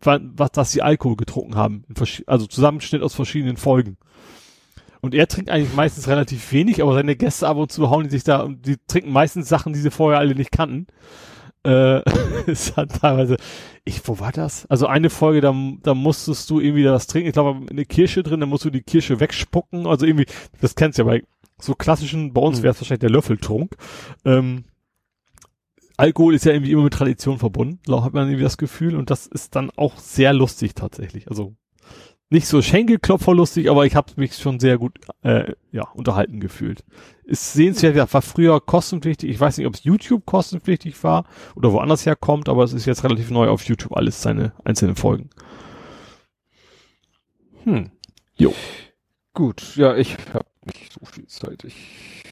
was, 0.00 0.52
dass 0.52 0.72
sie 0.72 0.82
Alkohol 0.82 1.16
getrunken 1.16 1.56
haben. 1.56 1.84
Also 2.26 2.46
Zusammenschnitt 2.46 3.02
aus 3.02 3.14
verschiedenen 3.14 3.56
Folgen. 3.56 3.96
Und 5.00 5.14
er 5.14 5.28
trinkt 5.28 5.50
eigentlich 5.50 5.74
meistens 5.74 6.08
relativ 6.08 6.52
wenig, 6.52 6.82
aber 6.82 6.94
seine 6.94 7.16
Gäste 7.16 7.46
ab 7.46 7.56
und 7.56 7.70
zu 7.70 7.88
hauen 7.90 8.04
die 8.04 8.10
sich 8.10 8.24
da 8.24 8.40
und 8.40 8.66
die 8.66 8.76
trinken 8.88 9.12
meistens 9.12 9.48
Sachen, 9.48 9.72
die 9.72 9.78
sie 9.78 9.90
vorher 9.90 10.18
alle 10.18 10.34
nicht 10.34 10.50
kannten. 10.50 10.88
Äh, 11.64 12.02
es 12.46 12.76
hat 12.76 13.00
teilweise, 13.00 13.36
ich, 13.88 14.06
wo 14.06 14.20
war 14.20 14.32
das? 14.32 14.66
Also 14.66 14.86
eine 14.86 15.10
Folge, 15.10 15.40
da, 15.40 15.54
da 15.82 15.94
musstest 15.94 16.48
du 16.50 16.60
irgendwie 16.60 16.84
das 16.84 17.06
trinken, 17.06 17.28
ich 17.28 17.32
glaube, 17.32 17.66
eine 17.70 17.84
Kirsche 17.84 18.22
drin, 18.22 18.40
da 18.40 18.46
musst 18.46 18.64
du 18.64 18.70
die 18.70 18.82
Kirsche 18.82 19.20
wegspucken, 19.20 19.86
also 19.86 20.06
irgendwie, 20.06 20.26
das 20.60 20.74
kennst 20.74 20.98
du 20.98 21.02
ja 21.02 21.08
bei 21.08 21.22
so 21.60 21.74
klassischen, 21.74 22.32
bei 22.32 22.40
uns 22.40 22.58
mhm. 22.58 22.62
wäre 22.64 22.72
es 22.72 22.80
wahrscheinlich 22.80 23.00
der 23.00 23.10
Löffeltrunk. 23.10 23.76
Ähm, 24.24 24.64
Alkohol 25.96 26.34
ist 26.34 26.44
ja 26.44 26.52
irgendwie 26.52 26.70
immer 26.70 26.84
mit 26.84 26.92
Tradition 26.92 27.38
verbunden, 27.38 27.80
hat 27.92 28.14
man 28.14 28.28
irgendwie 28.28 28.44
das 28.44 28.56
Gefühl 28.56 28.94
und 28.94 29.10
das 29.10 29.26
ist 29.26 29.56
dann 29.56 29.70
auch 29.76 29.96
sehr 29.96 30.32
lustig 30.32 30.74
tatsächlich. 30.76 31.28
Also 31.28 31.56
nicht 32.30 32.46
so 32.46 32.60
Schenkelklopferlustig, 32.60 33.70
aber 33.70 33.86
ich 33.86 33.96
habe 33.96 34.12
mich 34.16 34.36
schon 34.36 34.60
sehr 34.60 34.78
gut 34.78 34.98
äh, 35.22 35.52
ja, 35.72 35.88
unterhalten 35.94 36.40
gefühlt. 36.40 36.84
Ist 37.24 37.52
sehenswert, 37.52 38.12
war 38.12 38.22
früher 38.22 38.60
kostenpflichtig. 38.60 39.30
Ich 39.30 39.40
weiß 39.40 39.58
nicht, 39.58 39.66
ob 39.66 39.74
es 39.74 39.84
YouTube 39.84 40.26
kostenpflichtig 40.26 41.02
war 41.02 41.24
oder 41.56 41.72
woanders 41.72 42.06
herkommt, 42.06 42.48
aber 42.48 42.64
es 42.64 42.72
ist 42.72 42.86
jetzt 42.86 43.04
relativ 43.04 43.30
neu 43.30 43.48
auf 43.48 43.64
YouTube 43.64 43.96
alles 43.96 44.20
seine 44.22 44.52
einzelnen 44.64 44.96
Folgen. 44.96 45.30
Hm. 47.64 47.90
Jo. 48.36 48.54
Gut, 49.34 49.76
ja, 49.76 49.96
ich 49.96 50.16
habe 50.32 50.46
nicht 50.64 50.92
so 50.92 51.04
viel 51.04 51.26
Zeit. 51.26 51.64
Ich 51.64 52.22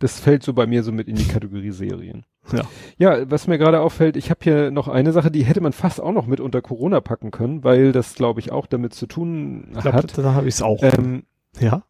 das 0.00 0.18
fällt 0.18 0.42
so 0.42 0.54
bei 0.54 0.66
mir 0.66 0.82
so 0.82 0.92
mit 0.92 1.08
in 1.08 1.16
die 1.16 1.28
Kategorie 1.28 1.70
Serien. 1.70 2.24
Ja. 2.52 2.62
Ja, 2.98 3.30
was 3.30 3.46
mir 3.46 3.58
gerade 3.58 3.80
auffällt, 3.80 4.16
ich 4.16 4.30
habe 4.30 4.40
hier 4.42 4.70
noch 4.70 4.88
eine 4.88 5.12
Sache, 5.12 5.30
die 5.30 5.44
hätte 5.44 5.60
man 5.60 5.72
fast 5.72 6.00
auch 6.00 6.12
noch 6.12 6.26
mit 6.26 6.40
unter 6.40 6.62
Corona 6.62 7.00
packen 7.00 7.30
können, 7.30 7.64
weil 7.64 7.92
das 7.92 8.14
glaube 8.14 8.40
ich 8.40 8.50
auch 8.52 8.66
damit 8.66 8.94
zu 8.94 9.06
tun 9.06 9.68
ich 9.74 9.80
glaub, 9.80 9.94
hat. 9.94 10.18
Da 10.18 10.34
habe 10.34 10.48
ich 10.48 10.54
es 10.54 10.62
auch. 10.62 10.82
Ähm, 10.82 11.24
ja. 11.58 11.84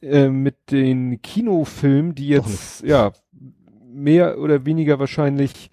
Äh, 0.00 0.28
mit 0.28 0.70
den 0.70 1.22
Kinofilmen, 1.22 2.14
die 2.14 2.28
jetzt 2.28 2.82
ja 2.82 3.12
mehr 3.86 4.38
oder 4.38 4.64
weniger 4.64 4.98
wahrscheinlich 4.98 5.70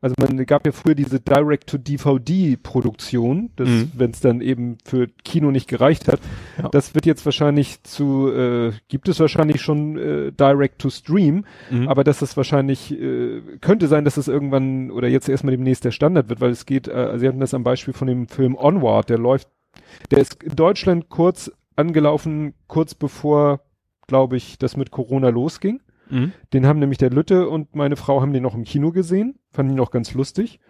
also 0.00 0.14
man 0.20 0.46
gab 0.46 0.64
ja 0.64 0.70
früher 0.72 0.94
diese 0.94 1.18
Direct-to-DVD-Produktion, 1.18 3.50
mhm. 3.58 3.90
wenn 3.94 4.12
es 4.12 4.20
dann 4.20 4.40
eben 4.40 4.78
für 4.84 5.08
Kino 5.24 5.50
nicht 5.50 5.66
gereicht 5.68 6.06
hat. 6.06 6.20
Ja. 6.56 6.68
Das 6.68 6.94
wird 6.94 7.04
jetzt 7.04 7.24
wahrscheinlich 7.24 7.82
zu, 7.82 8.30
äh, 8.32 8.70
gibt 8.86 9.08
es 9.08 9.18
wahrscheinlich 9.18 9.60
schon 9.60 9.98
äh, 9.98 10.30
Direct-to-Stream, 10.32 11.44
mhm. 11.70 11.88
aber 11.88 12.04
dass 12.04 12.20
das 12.20 12.36
wahrscheinlich, 12.36 12.92
äh, 12.92 13.42
könnte 13.60 13.88
sein, 13.88 14.04
dass 14.04 14.14
das 14.14 14.28
irgendwann 14.28 14.92
oder 14.92 15.08
jetzt 15.08 15.28
erstmal 15.28 15.50
demnächst 15.50 15.84
der 15.84 15.90
Standard 15.90 16.28
wird, 16.28 16.40
weil 16.40 16.50
es 16.50 16.64
geht, 16.64 16.86
äh, 16.86 17.18
Sie 17.18 17.26
hatten 17.26 17.40
das 17.40 17.54
am 17.54 17.64
Beispiel 17.64 17.94
von 17.94 18.06
dem 18.06 18.28
Film 18.28 18.54
Onward, 18.54 19.10
der 19.10 19.18
läuft, 19.18 19.48
der 20.12 20.18
ist 20.18 20.40
in 20.42 20.54
Deutschland 20.54 21.08
kurz 21.08 21.50
angelaufen, 21.74 22.54
kurz 22.68 22.94
bevor, 22.94 23.62
glaube 24.06 24.36
ich, 24.36 24.58
das 24.58 24.76
mit 24.76 24.92
Corona 24.92 25.30
losging. 25.30 25.80
Mhm. 26.10 26.32
Den 26.52 26.66
haben 26.66 26.78
nämlich 26.78 26.98
der 26.98 27.10
Lütte 27.10 27.48
und 27.48 27.74
meine 27.74 27.96
Frau 27.96 28.20
haben 28.20 28.32
den 28.32 28.42
noch 28.42 28.54
im 28.54 28.64
Kino 28.64 28.92
gesehen, 28.92 29.38
fanden 29.50 29.72
ihn 29.72 29.80
auch 29.80 29.90
ganz 29.90 30.14
lustig. 30.14 30.60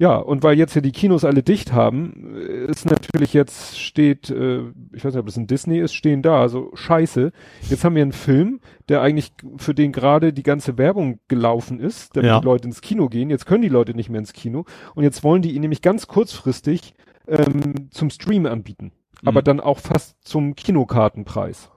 Ja, 0.00 0.14
und 0.16 0.44
weil 0.44 0.56
jetzt 0.56 0.76
ja 0.76 0.80
die 0.80 0.92
Kinos 0.92 1.24
alle 1.24 1.42
dicht 1.42 1.72
haben, 1.72 2.36
äh, 2.36 2.70
ist 2.70 2.88
natürlich 2.88 3.34
jetzt 3.34 3.78
steht, 3.78 4.30
äh, 4.30 4.60
ich 4.92 5.04
weiß 5.04 5.12
nicht, 5.12 5.20
ob 5.20 5.26
das 5.26 5.36
ein 5.36 5.48
Disney 5.48 5.80
ist, 5.80 5.92
stehen 5.92 6.22
da, 6.22 6.40
also 6.40 6.70
scheiße. 6.74 7.32
Jetzt 7.68 7.84
haben 7.84 7.96
wir 7.96 8.02
einen 8.02 8.12
Film, 8.12 8.60
der 8.88 9.02
eigentlich 9.02 9.32
für 9.56 9.74
den 9.74 9.90
gerade 9.90 10.32
die 10.32 10.44
ganze 10.44 10.78
Werbung 10.78 11.18
gelaufen 11.26 11.80
ist, 11.80 12.16
damit 12.16 12.28
ja. 12.28 12.38
die 12.38 12.44
Leute 12.44 12.68
ins 12.68 12.80
Kino 12.80 13.08
gehen. 13.08 13.28
Jetzt 13.28 13.46
können 13.46 13.62
die 13.62 13.68
Leute 13.68 13.94
nicht 13.94 14.08
mehr 14.08 14.20
ins 14.20 14.32
Kino 14.32 14.66
und 14.94 15.02
jetzt 15.02 15.24
wollen 15.24 15.42
die 15.42 15.52
ihn 15.52 15.62
nämlich 15.62 15.82
ganz 15.82 16.06
kurzfristig 16.06 16.94
ähm, 17.26 17.90
zum 17.90 18.10
Stream 18.10 18.46
anbieten, 18.46 18.92
mhm. 19.20 19.28
aber 19.28 19.42
dann 19.42 19.58
auch 19.58 19.80
fast 19.80 20.16
zum 20.22 20.54
Kinokartenpreis. 20.54 21.72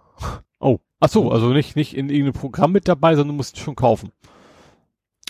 Oh. 0.59 0.77
Ach 1.01 1.09
so, 1.09 1.31
also 1.31 1.49
nicht, 1.49 1.75
nicht 1.75 1.97
in 1.97 2.09
irgendeinem 2.09 2.39
Programm 2.39 2.71
mit 2.71 2.87
dabei, 2.87 3.15
sondern 3.15 3.29
du 3.29 3.37
musst 3.37 3.57
schon 3.57 3.75
kaufen. 3.75 4.11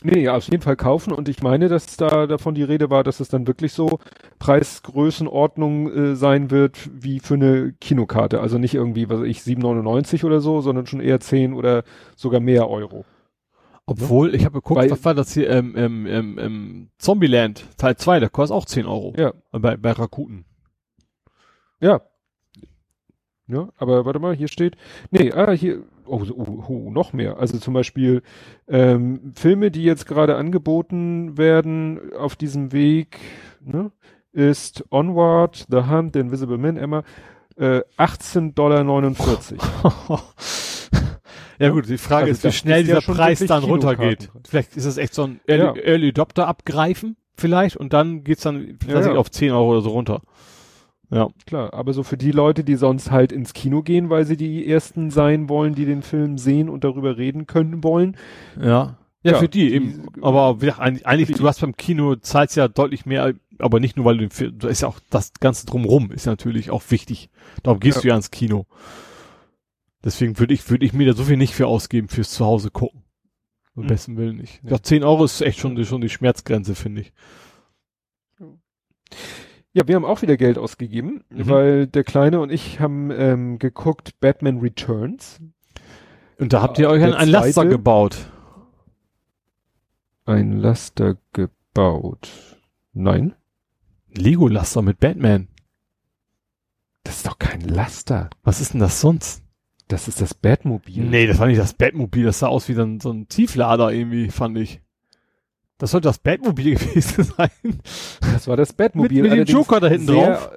Nee, 0.03 0.23
ja, 0.23 0.35
auf 0.35 0.49
jeden 0.49 0.63
Fall 0.63 0.75
kaufen 0.75 1.13
und 1.13 1.29
ich 1.29 1.43
meine, 1.43 1.69
dass 1.69 1.95
da 1.95 2.27
davon 2.27 2.55
die 2.55 2.63
Rede 2.63 2.89
war, 2.89 3.03
dass 3.03 3.19
es 3.19 3.29
dann 3.29 3.47
wirklich 3.47 3.71
so 3.71 3.99
Preisgrößenordnung 4.39 5.91
äh, 5.91 6.15
sein 6.15 6.51
wird 6.51 6.89
wie 6.91 7.19
für 7.19 7.35
eine 7.35 7.73
Kinokarte. 7.79 8.41
Also 8.41 8.57
nicht 8.57 8.73
irgendwie, 8.73 9.09
was 9.09 9.21
weiß 9.21 9.27
ich, 9.27 9.39
7,99 9.39 10.25
oder 10.25 10.41
so, 10.41 10.59
sondern 10.59 10.87
schon 10.87 11.01
eher 11.01 11.19
10 11.19 11.53
oder 11.53 11.83
sogar 12.15 12.41
mehr 12.41 12.67
Euro. 12.67 13.05
Obwohl, 13.85 14.35
ich 14.35 14.43
habe 14.43 14.55
geguckt, 14.55 14.79
Weil, 14.79 14.89
was 14.89 15.05
war 15.05 15.13
das 15.13 15.33
hier, 15.33 15.49
ähm, 15.49 15.75
ähm, 15.77 16.05
ähm, 16.07 16.39
ähm, 16.39 16.89
Zombieland 16.97 17.65
Teil 17.77 17.95
2, 17.95 18.19
der 18.19 18.29
kostet 18.29 18.57
auch 18.57 18.65
10 18.65 18.87
Euro. 18.87 19.13
Ja. 19.17 19.33
Bei, 19.51 19.77
bei 19.77 19.91
Rakuten. 19.91 20.45
Ja, 21.79 22.01
ja, 23.51 23.69
aber 23.77 24.05
warte 24.05 24.19
mal, 24.19 24.35
hier 24.35 24.47
steht, 24.47 24.77
nee, 25.11 25.31
ah, 25.33 25.51
hier, 25.51 25.83
oh, 26.05 26.21
oh, 26.33 26.63
oh 26.67 26.91
noch 26.91 27.13
mehr. 27.13 27.37
Also 27.37 27.57
zum 27.57 27.73
Beispiel 27.73 28.21
ähm, 28.67 29.33
Filme, 29.35 29.71
die 29.71 29.83
jetzt 29.83 30.07
gerade 30.07 30.35
angeboten 30.37 31.37
werden 31.37 32.13
auf 32.13 32.35
diesem 32.35 32.71
Weg, 32.71 33.19
ne, 33.63 33.91
ist 34.31 34.85
Onward, 34.89 35.67
The 35.69 35.83
Hunt, 35.89 36.13
The 36.13 36.19
Invisible 36.19 36.57
Man, 36.57 36.77
Emma, 36.77 37.03
äh, 37.57 37.81
18,49 37.97 38.53
Dollar. 38.53 38.83
ja 41.59 41.69
gut, 41.69 41.89
die 41.89 41.97
Frage 41.97 42.27
also 42.27 42.47
ist, 42.47 42.53
wie 42.53 42.57
schnell 42.57 42.83
dieser 42.83 43.01
ja 43.01 43.13
Preis 43.13 43.39
dann 43.39 43.63
runtergeht. 43.63 44.29
Vielleicht 44.47 44.77
ist 44.77 44.85
es 44.85 44.97
echt 44.97 45.13
so 45.13 45.23
ein 45.23 45.41
Early, 45.47 45.79
ja. 45.79 45.85
Early 45.85 46.09
Adopter 46.09 46.47
abgreifen 46.47 47.17
vielleicht 47.35 47.75
und 47.75 47.91
dann 47.91 48.23
geht's 48.23 48.43
dann 48.43 48.77
ja, 48.87 49.01
ja. 49.01 49.11
auf 49.15 49.29
10 49.29 49.51
Euro 49.51 49.71
oder 49.71 49.81
so 49.81 49.89
runter. 49.89 50.21
Ja. 51.11 51.27
Klar, 51.45 51.73
aber 51.73 51.91
so 51.91 52.03
für 52.03 52.17
die 52.17 52.31
Leute, 52.31 52.63
die 52.63 52.75
sonst 52.75 53.11
halt 53.11 53.33
ins 53.33 53.53
Kino 53.53 53.81
gehen, 53.81 54.09
weil 54.09 54.25
sie 54.25 54.37
die 54.37 54.65
ersten 54.65 55.11
sein 55.11 55.49
wollen, 55.49 55.75
die 55.75 55.85
den 55.85 56.01
Film 56.01 56.37
sehen 56.37 56.69
und 56.69 56.85
darüber 56.85 57.17
reden 57.17 57.47
können 57.47 57.83
wollen. 57.83 58.15
Ja. 58.59 58.97
Ja, 59.23 59.33
ja 59.33 59.37
für 59.39 59.49
die, 59.49 59.67
die 59.67 59.75
eben. 59.75 60.07
Aber 60.21 60.57
eigentlich, 60.79 61.05
eigentlich 61.05 61.37
du 61.37 61.47
hast 61.47 61.61
beim 61.61 61.75
Kino 61.75 62.15
zahlst 62.15 62.55
ja 62.55 62.67
deutlich 62.67 63.05
mehr, 63.05 63.33
aber 63.59 63.79
nicht 63.79 63.97
nur, 63.97 64.05
weil 64.05 64.15
du 64.15 64.21
den 64.21 64.31
Film, 64.31 64.57
da 64.57 64.69
ist 64.69 64.81
ja 64.81 64.87
auch 64.87 64.99
das 65.09 65.33
Ganze 65.39 65.65
drumrum, 65.65 66.11
ist 66.11 66.25
natürlich 66.25 66.71
auch 66.71 66.81
wichtig. 66.89 67.29
Darum 67.61 67.79
gehst 67.79 67.97
ja. 67.97 68.01
du 68.01 68.07
ja 68.07 68.15
ins 68.15 68.31
Kino. 68.31 68.65
Deswegen 70.03 70.39
würde 70.39 70.53
ich, 70.53 70.67
würde 70.69 70.85
ich 70.85 70.93
mir 70.93 71.05
da 71.05 71.13
so 71.13 71.25
viel 71.25 71.37
nicht 71.37 71.53
für 71.53 71.67
ausgeben 71.67 72.07
fürs 72.07 72.31
Zuhause 72.31 72.71
gucken. 72.71 73.03
Am 73.75 73.83
hm. 73.83 73.87
besten 73.87 74.17
Willen 74.17 74.37
nicht. 74.37 74.61
Ja, 74.63 74.81
10 74.81 75.03
Euro 75.03 75.25
ist 75.25 75.41
echt 75.41 75.59
schon, 75.59 75.83
schon 75.85 76.01
die 76.01 76.09
Schmerzgrenze, 76.09 76.73
finde 76.73 77.01
ich. 77.01 77.13
Ja, 79.73 79.87
wir 79.87 79.95
haben 79.95 80.05
auch 80.05 80.21
wieder 80.21 80.35
Geld 80.37 80.57
ausgegeben, 80.57 81.23
Mhm. 81.29 81.47
weil 81.49 81.87
der 81.87 82.03
Kleine 82.03 82.39
und 82.41 82.51
ich 82.51 82.79
haben 82.79 83.09
ähm, 83.11 83.57
geguckt 83.59 84.19
Batman 84.19 84.59
Returns. 84.59 85.39
Und 86.39 86.51
da 86.53 86.61
habt 86.61 86.77
ihr 86.79 86.89
euch 86.89 87.03
ein, 87.03 87.13
ein 87.13 87.29
Laster 87.29 87.65
gebaut. 87.65 88.17
Ein 90.25 90.57
Laster 90.57 91.17
gebaut. 91.33 92.29
Nein, 92.93 93.33
Lego-Laster 94.13 94.81
mit 94.81 94.99
Batman. 94.99 95.47
das 97.03 97.17
ist 97.17 97.27
doch 97.27 97.39
kein 97.39 97.61
Laster. 97.61 98.29
Was 98.43 98.59
ist 98.61 98.73
denn 98.73 98.79
das 98.81 98.99
sonst? 99.01 99.43
Das 99.87 100.07
ist 100.07 100.21
das 100.21 100.33
Batmobil. 100.33 101.03
Nee, 101.03 101.27
das 101.27 101.39
war 101.39 101.47
nicht 101.47 101.59
das 101.59 101.73
Batmobil. 101.73 102.25
Das 102.25 102.39
sah 102.39 102.47
aus 102.47 102.67
wie 102.69 102.73
so 102.73 102.83
ein, 102.83 102.99
so 102.99 103.11
ein 103.11 103.27
Tieflader 103.27 103.91
irgendwie, 103.91 104.29
fand 104.29 104.57
ich. 104.57 104.81
Das 105.81 105.89
sollte 105.89 106.09
das 106.09 106.19
Batmobil 106.19 106.75
gewesen 106.77 107.23
sein. 107.23 107.49
Das 108.33 108.47
war 108.47 108.55
das 108.55 108.71
Batmobil. 108.71 109.23
mit, 109.23 109.31
mit 109.31 109.47
dem 109.49 109.51
Joker 109.51 109.79
da 109.79 109.87
hinten 109.87 110.05
drauf. 110.13 110.51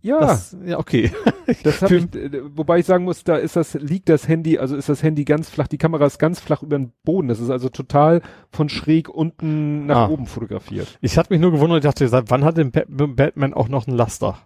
Ja, 0.00 0.18
Das, 0.18 0.56
ja, 0.66 0.80
okay. 0.80 1.12
das 1.62 1.80
hab 1.80 1.92
ich, 1.92 2.12
äh, 2.16 2.40
wobei 2.56 2.80
ich 2.80 2.86
sagen 2.86 3.04
muss, 3.04 3.22
da 3.22 3.36
ist 3.36 3.54
das, 3.54 3.74
liegt 3.74 4.08
das 4.08 4.26
Handy, 4.26 4.58
also 4.58 4.74
ist 4.74 4.88
das 4.88 5.04
Handy 5.04 5.24
ganz 5.24 5.48
flach, 5.48 5.68
die 5.68 5.78
Kamera 5.78 6.06
ist 6.06 6.18
ganz 6.18 6.40
flach 6.40 6.64
über 6.64 6.76
den 6.76 6.90
Boden. 7.04 7.28
Das 7.28 7.38
ist 7.38 7.50
also 7.50 7.68
total 7.68 8.20
von 8.50 8.68
schräg 8.68 9.08
unten 9.08 9.86
nach 9.86 9.96
Ah. 9.96 10.08
oben 10.08 10.26
fotografiert. 10.26 10.98
Ich 11.00 11.16
hatte 11.16 11.32
mich 11.32 11.40
nur 11.40 11.52
gewundert, 11.52 11.78
ich 11.78 11.88
dachte, 11.88 12.08
seit 12.08 12.28
wann 12.32 12.42
hat 12.44 12.56
denn 12.56 12.72
Bat 12.72 12.86
Batman 12.88 13.54
auch 13.54 13.68
noch 13.68 13.86
einen 13.86 13.96
Laster? 13.96 14.38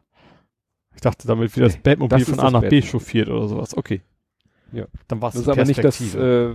Ich 0.95 1.01
dachte 1.01 1.27
damit, 1.27 1.57
wie 1.57 1.61
das 1.61 1.79
Batmobil 1.79 2.19
das 2.19 2.29
von 2.29 2.41
A 2.41 2.51
nach 2.51 2.69
B 2.69 2.83
chauffiert 2.83 3.31
oder 3.31 3.49
sowas. 3.49 3.75
Okay. 3.75 4.03
Ja. 4.73 4.85
Dann 5.09 5.23
war 5.23 5.31
es 5.31 5.37
Das 5.37 5.43
ist 5.45 5.49
aber 5.49 5.65
nicht 5.65 5.83
das, 5.83 6.15
äh, 6.15 6.55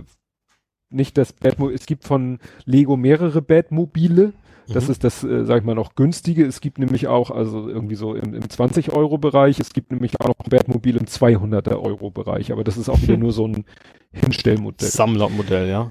nicht 0.94 1.16
das 1.18 1.32
Batmobil. 1.32 1.74
Es 1.74 1.86
gibt 1.86 2.04
von 2.04 2.38
Lego 2.64 2.96
mehrere 2.96 3.42
Batmobile. 3.42 4.32
Das 4.72 4.86
Mhm. 4.86 4.90
ist 4.92 5.04
das, 5.04 5.24
äh, 5.24 5.44
sag 5.44 5.58
ich 5.58 5.64
mal, 5.64 5.74
noch 5.74 5.96
günstige. 5.96 6.46
Es 6.46 6.60
gibt 6.60 6.78
nämlich 6.78 7.08
auch, 7.08 7.30
also 7.30 7.68
irgendwie 7.68 7.96
so 7.96 8.14
im, 8.14 8.32
im 8.34 8.42
20-Euro-Bereich. 8.48 9.58
Es 9.58 9.72
gibt 9.72 9.90
nämlich 9.90 10.20
auch 10.20 10.28
noch 10.28 10.38
ein 10.38 10.50
Batmobil 10.50 10.96
im 10.96 11.06
200er-Euro-Bereich. 11.06 12.52
Aber 12.52 12.64
das 12.64 12.76
ist 12.76 12.88
auch 12.88 13.02
wieder 13.02 13.16
nur 13.18 13.32
so 13.32 13.46
ein 13.46 13.64
Hinstellmodell. 14.12 14.88
Sammlermodell, 14.88 15.68
ja. 15.68 15.90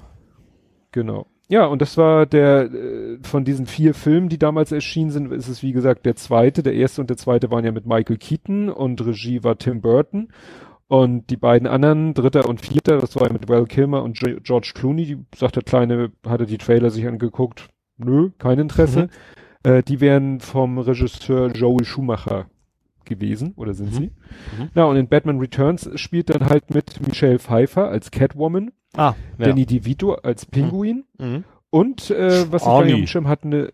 Genau. 0.92 1.26
Ja, 1.48 1.66
und 1.66 1.82
das 1.82 1.98
war 1.98 2.24
der, 2.24 2.72
äh, 2.72 3.18
von 3.22 3.44
diesen 3.44 3.66
vier 3.66 3.92
Filmen, 3.92 4.30
die 4.30 4.38
damals 4.38 4.72
erschienen 4.72 5.10
sind, 5.10 5.30
ist 5.32 5.48
es 5.48 5.62
wie 5.62 5.72
gesagt 5.72 6.06
der 6.06 6.16
zweite. 6.16 6.62
Der 6.62 6.72
erste 6.74 7.02
und 7.02 7.10
der 7.10 7.18
zweite 7.18 7.50
waren 7.50 7.64
ja 7.64 7.72
mit 7.72 7.86
Michael 7.86 8.16
Keaton 8.16 8.70
und 8.70 9.04
Regie 9.04 9.44
war 9.44 9.58
Tim 9.58 9.82
Burton. 9.82 10.28
Und 10.88 11.30
die 11.30 11.36
beiden 11.36 11.66
anderen, 11.66 12.12
dritter 12.14 12.46
und 12.48 12.60
vierter, 12.60 12.98
das 12.98 13.16
war 13.16 13.26
ja 13.28 13.32
mit 13.32 13.48
Val 13.48 13.64
Kilmer 13.66 14.02
und 14.02 14.18
George 14.18 14.72
Clooney, 14.74 15.06
die 15.06 15.18
sagt 15.34 15.56
der 15.56 15.62
Kleine, 15.62 16.12
hatte 16.26 16.44
die 16.46 16.58
Trailer 16.58 16.90
sich 16.90 17.06
angeguckt, 17.06 17.68
nö, 17.96 18.30
kein 18.38 18.58
Interesse. 18.58 19.08
Äh, 19.62 19.82
die 19.82 20.00
wären 20.00 20.40
vom 20.40 20.76
Regisseur 20.78 21.50
Joel 21.52 21.84
Schumacher 21.84 22.46
gewesen, 23.04 23.54
oder 23.56 23.72
sind 23.74 23.90
Mhm. 23.92 23.94
sie? 23.96 24.04
Mhm. 24.58 24.70
Na, 24.74 24.84
und 24.84 24.96
in 24.96 25.08
Batman 25.08 25.38
Returns 25.38 25.88
spielt 25.98 26.28
dann 26.30 26.46
halt 26.48 26.74
mit 26.74 27.00
Michelle 27.06 27.38
Pfeiffer 27.38 27.88
als 27.88 28.10
Catwoman, 28.10 28.72
Ah, 28.94 29.14
ja. 29.38 29.46
Danny 29.46 29.64
DeVito 29.64 30.14
als 30.14 30.44
Pinguin, 30.46 31.04
Mhm. 31.18 31.44
und 31.70 32.10
äh, 32.10 32.52
was 32.52 32.62
ich 32.62 32.68
Arnie. 32.68 32.92
auf 32.92 32.98
dem 33.00 33.06
Schirm 33.06 33.28
hatte, 33.28 33.44
eine 33.46 33.70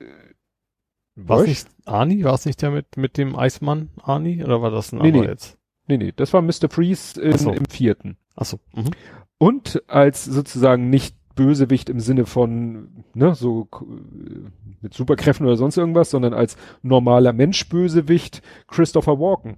War 1.16 1.38
es 1.38 1.42
Was? 1.42 1.48
nicht 1.48 1.68
Arnie? 1.84 2.22
War 2.22 2.34
es 2.34 2.46
nicht 2.46 2.62
der 2.62 2.70
mit, 2.70 2.96
mit 2.96 3.16
dem 3.18 3.34
Eismann 3.34 3.88
Arnie? 4.00 4.44
Oder 4.44 4.62
war 4.62 4.70
das 4.70 4.92
ein 4.92 4.98
Nee, 5.00 5.08
anderer 5.08 5.24
nee. 5.24 5.28
jetzt? 5.30 5.57
Nee, 5.88 5.96
nee, 5.98 6.12
das 6.14 6.32
war 6.32 6.42
Mr. 6.42 6.68
Freeze 6.70 7.20
in, 7.20 7.32
Ach 7.34 7.38
so. 7.38 7.52
im 7.52 7.64
vierten. 7.66 8.16
Achso. 8.36 8.58
Mhm. 8.74 8.90
Und 9.38 9.82
als 9.88 10.24
sozusagen 10.24 10.90
nicht 10.90 11.16
Bösewicht 11.34 11.88
im 11.88 12.00
Sinne 12.00 12.26
von, 12.26 13.04
ne, 13.14 13.34
so 13.34 13.64
k- 13.66 13.84
mit 14.82 14.92
Superkräften 14.94 15.46
oder 15.46 15.56
sonst 15.56 15.76
irgendwas, 15.76 16.10
sondern 16.10 16.34
als 16.34 16.56
normaler 16.82 17.32
Mensch 17.32 17.68
Bösewicht 17.68 18.42
Christopher 18.66 19.18
Walken. 19.18 19.56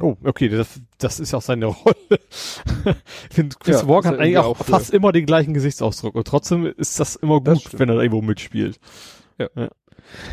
Oh, 0.00 0.16
okay, 0.22 0.48
das, 0.48 0.80
das 0.98 1.18
ist 1.18 1.32
ja 1.32 1.38
auch 1.38 1.42
seine 1.42 1.66
Rolle. 1.66 1.96
ich 2.10 3.34
finde, 3.34 3.56
Chris 3.58 3.82
Ja, 3.82 3.88
Walker 3.88 4.10
ist 4.10 4.14
hat 4.14 4.20
eigentlich 4.20 4.38
auch 4.38 4.56
für- 4.58 4.64
fast 4.64 4.90
immer 4.94 5.10
den 5.12 5.26
gleichen 5.26 5.54
Gesichtsausdruck 5.54 6.14
und 6.14 6.26
trotzdem 6.26 6.66
ist 6.66 7.00
das 7.00 7.16
immer 7.16 7.40
Das 7.40 7.54
gut, 7.54 7.62
stimmt. 7.68 7.80
wenn 7.80 7.88
er 7.88 7.94
da 7.96 8.02
irgendwo 8.02 8.22
mitspielt. 8.22 8.78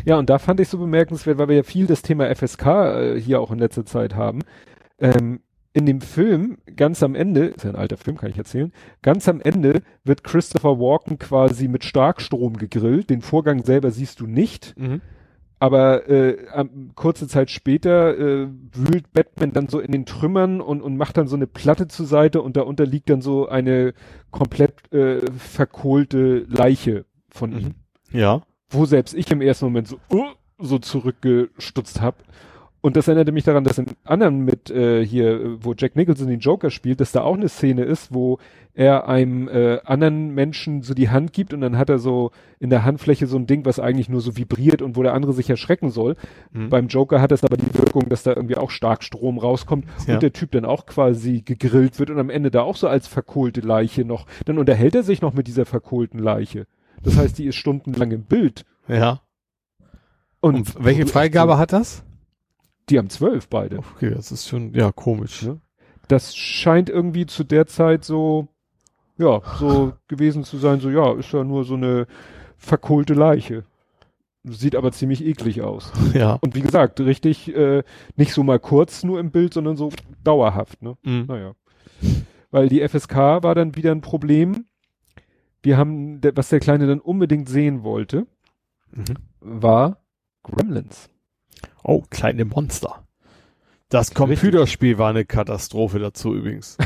Ja, 0.04 0.18
und 0.18 0.30
da 0.30 0.38
fand 0.38 0.60
ich 0.60 0.68
so 0.68 0.78
bemerkenswert, 0.78 1.38
weil 1.38 1.48
wir 1.48 1.56
ja 1.56 1.62
viel 1.62 1.86
das 1.86 2.02
Thema 2.02 2.34
FSK 2.34 2.66
äh, 2.66 3.20
hier 3.20 3.40
auch 3.40 3.50
in 3.50 3.58
letzter 3.58 3.84
Zeit 3.84 4.14
haben. 4.14 4.40
Ähm, 4.98 5.40
in 5.72 5.84
dem 5.84 6.00
Film, 6.00 6.56
ganz 6.74 7.02
am 7.02 7.14
Ende, 7.14 7.46
ist 7.48 7.64
ja 7.64 7.70
ein 7.70 7.76
alter 7.76 7.98
Film, 7.98 8.16
kann 8.16 8.30
ich 8.30 8.38
erzählen, 8.38 8.72
ganz 9.02 9.28
am 9.28 9.42
Ende 9.42 9.82
wird 10.04 10.24
Christopher 10.24 10.78
Walken 10.78 11.18
quasi 11.18 11.68
mit 11.68 11.84
Starkstrom 11.84 12.56
gegrillt. 12.56 13.10
Den 13.10 13.20
Vorgang 13.20 13.62
selber 13.62 13.90
siehst 13.90 14.20
du 14.20 14.26
nicht. 14.26 14.74
Aber 15.58 16.08
äh, 16.08 16.48
am, 16.52 16.90
kurze 16.94 17.28
Zeit 17.28 17.50
später 17.50 18.16
äh, 18.18 18.48
wühlt 18.74 19.12
Batman 19.12 19.52
dann 19.52 19.68
so 19.68 19.78
in 19.80 19.90
den 19.92 20.04
Trümmern 20.06 20.60
und, 20.60 20.82
und 20.82 20.96
macht 20.96 21.16
dann 21.16 21.28
so 21.28 21.36
eine 21.36 21.46
Platte 21.46 21.88
zur 21.88 22.06
Seite 22.06 22.42
und 22.42 22.56
darunter 22.56 22.84
liegt 22.86 23.08
dann 23.08 23.22
so 23.22 23.48
eine 23.48 23.94
komplett 24.30 24.92
äh, 24.92 25.20
verkohlte 25.38 26.46
Leiche 26.48 27.04
von 27.30 27.50
Mhm. 27.50 27.58
ihm. 27.58 27.74
Ja. 28.12 28.42
Wo 28.70 28.84
selbst 28.86 29.14
ich 29.14 29.30
im 29.30 29.40
ersten 29.40 29.66
Moment 29.66 29.88
so, 29.88 29.98
uh, 30.10 30.24
so 30.58 30.78
zurückgestutzt 30.78 32.00
habe. 32.00 32.16
Und 32.86 32.94
das 32.94 33.08
erinnerte 33.08 33.32
mich 33.32 33.42
daran, 33.42 33.64
dass 33.64 33.78
in 33.78 33.86
anderen 34.04 34.44
mit 34.44 34.70
äh, 34.70 35.04
hier, 35.04 35.56
wo 35.60 35.74
Jack 35.76 35.96
Nicholson 35.96 36.28
den 36.28 36.38
Joker 36.38 36.70
spielt, 36.70 37.00
dass 37.00 37.10
da 37.10 37.22
auch 37.22 37.34
eine 37.34 37.48
Szene 37.48 37.82
ist, 37.82 38.14
wo 38.14 38.38
er 38.74 39.08
einem 39.08 39.48
äh, 39.48 39.80
anderen 39.82 40.32
Menschen 40.36 40.82
so 40.82 40.94
die 40.94 41.08
Hand 41.10 41.32
gibt 41.32 41.52
und 41.52 41.62
dann 41.62 41.78
hat 41.78 41.90
er 41.90 41.98
so 41.98 42.30
in 42.60 42.70
der 42.70 42.84
Handfläche 42.84 43.26
so 43.26 43.38
ein 43.38 43.48
Ding, 43.48 43.64
was 43.64 43.80
eigentlich 43.80 44.08
nur 44.08 44.20
so 44.20 44.36
vibriert 44.36 44.82
und 44.82 44.94
wo 44.94 45.02
der 45.02 45.14
andere 45.14 45.32
sich 45.32 45.50
erschrecken 45.50 45.90
soll. 45.90 46.14
Mhm. 46.52 46.68
Beim 46.68 46.86
Joker 46.86 47.20
hat 47.20 47.32
es 47.32 47.42
aber 47.42 47.56
die 47.56 47.76
Wirkung, 47.76 48.08
dass 48.08 48.22
da 48.22 48.34
irgendwie 48.34 48.56
auch 48.56 48.70
stark 48.70 49.02
Strom 49.02 49.38
rauskommt 49.38 49.84
Ja. 50.06 50.14
und 50.14 50.22
der 50.22 50.32
Typ 50.32 50.52
dann 50.52 50.64
auch 50.64 50.86
quasi 50.86 51.42
gegrillt 51.42 51.98
wird 51.98 52.10
und 52.10 52.20
am 52.20 52.30
Ende 52.30 52.52
da 52.52 52.62
auch 52.62 52.76
so 52.76 52.86
als 52.86 53.08
verkohlte 53.08 53.62
Leiche 53.62 54.04
noch. 54.04 54.26
Dann 54.44 54.58
unterhält 54.58 54.94
er 54.94 55.02
sich 55.02 55.22
noch 55.22 55.34
mit 55.34 55.48
dieser 55.48 55.66
verkohlten 55.66 56.20
Leiche. 56.20 56.68
Das 57.02 57.16
heißt, 57.16 57.36
die 57.36 57.46
ist 57.46 57.56
stundenlang 57.56 58.12
im 58.12 58.22
Bild. 58.22 58.64
Ja. 58.86 59.22
Und, 60.38 60.54
Und 60.54 60.84
welche 60.84 61.08
Freigabe 61.08 61.58
hat 61.58 61.72
das? 61.72 62.04
Die 62.88 62.98
haben 62.98 63.10
zwölf 63.10 63.48
beide. 63.48 63.78
Okay, 63.78 64.10
das 64.14 64.30
ist 64.32 64.48
schon, 64.48 64.72
ja, 64.74 64.92
komisch. 64.92 65.42
Ja. 65.42 65.56
Das 66.08 66.36
scheint 66.36 66.88
irgendwie 66.88 67.26
zu 67.26 67.42
der 67.44 67.66
Zeit 67.66 68.04
so, 68.04 68.48
ja, 69.18 69.40
so 69.58 69.92
gewesen 70.08 70.44
zu 70.44 70.56
sein, 70.58 70.80
so, 70.80 70.90
ja, 70.90 71.12
ist 71.14 71.32
ja 71.32 71.42
nur 71.44 71.64
so 71.64 71.74
eine 71.74 72.06
verkohlte 72.56 73.14
Leiche. 73.14 73.64
Sieht 74.44 74.76
aber 74.76 74.92
ziemlich 74.92 75.24
eklig 75.24 75.62
aus. 75.62 75.92
Ja. 76.14 76.34
Und 76.34 76.54
wie 76.54 76.60
gesagt, 76.60 77.00
richtig, 77.00 77.54
äh, 77.54 77.82
nicht 78.14 78.32
so 78.32 78.42
mal 78.44 78.60
kurz 78.60 79.02
nur 79.02 79.18
im 79.18 79.30
Bild, 79.32 79.52
sondern 79.54 79.76
so 79.76 79.90
dauerhaft, 80.22 80.80
ne? 80.82 80.96
Mhm. 81.02 81.24
Naja. 81.26 81.52
Weil 82.52 82.68
die 82.68 82.86
FSK 82.86 83.42
war 83.42 83.54
dann 83.56 83.74
wieder 83.74 83.90
ein 83.90 84.00
Problem. 84.02 84.66
Wir 85.62 85.76
haben, 85.76 86.20
was 86.36 86.48
der 86.50 86.60
Kleine 86.60 86.86
dann 86.86 87.00
unbedingt 87.00 87.48
sehen 87.48 87.82
wollte, 87.82 88.26
Mhm. 88.92 89.16
war 89.40 89.98
Gremlins. 90.44 91.10
Oh, 91.88 92.02
kleine 92.10 92.44
Monster. 92.44 93.06
Das 93.88 94.12
Computerspiel 94.12 94.98
war 94.98 95.10
eine 95.10 95.24
Katastrophe 95.24 96.00
dazu 96.00 96.34
übrigens. 96.34 96.76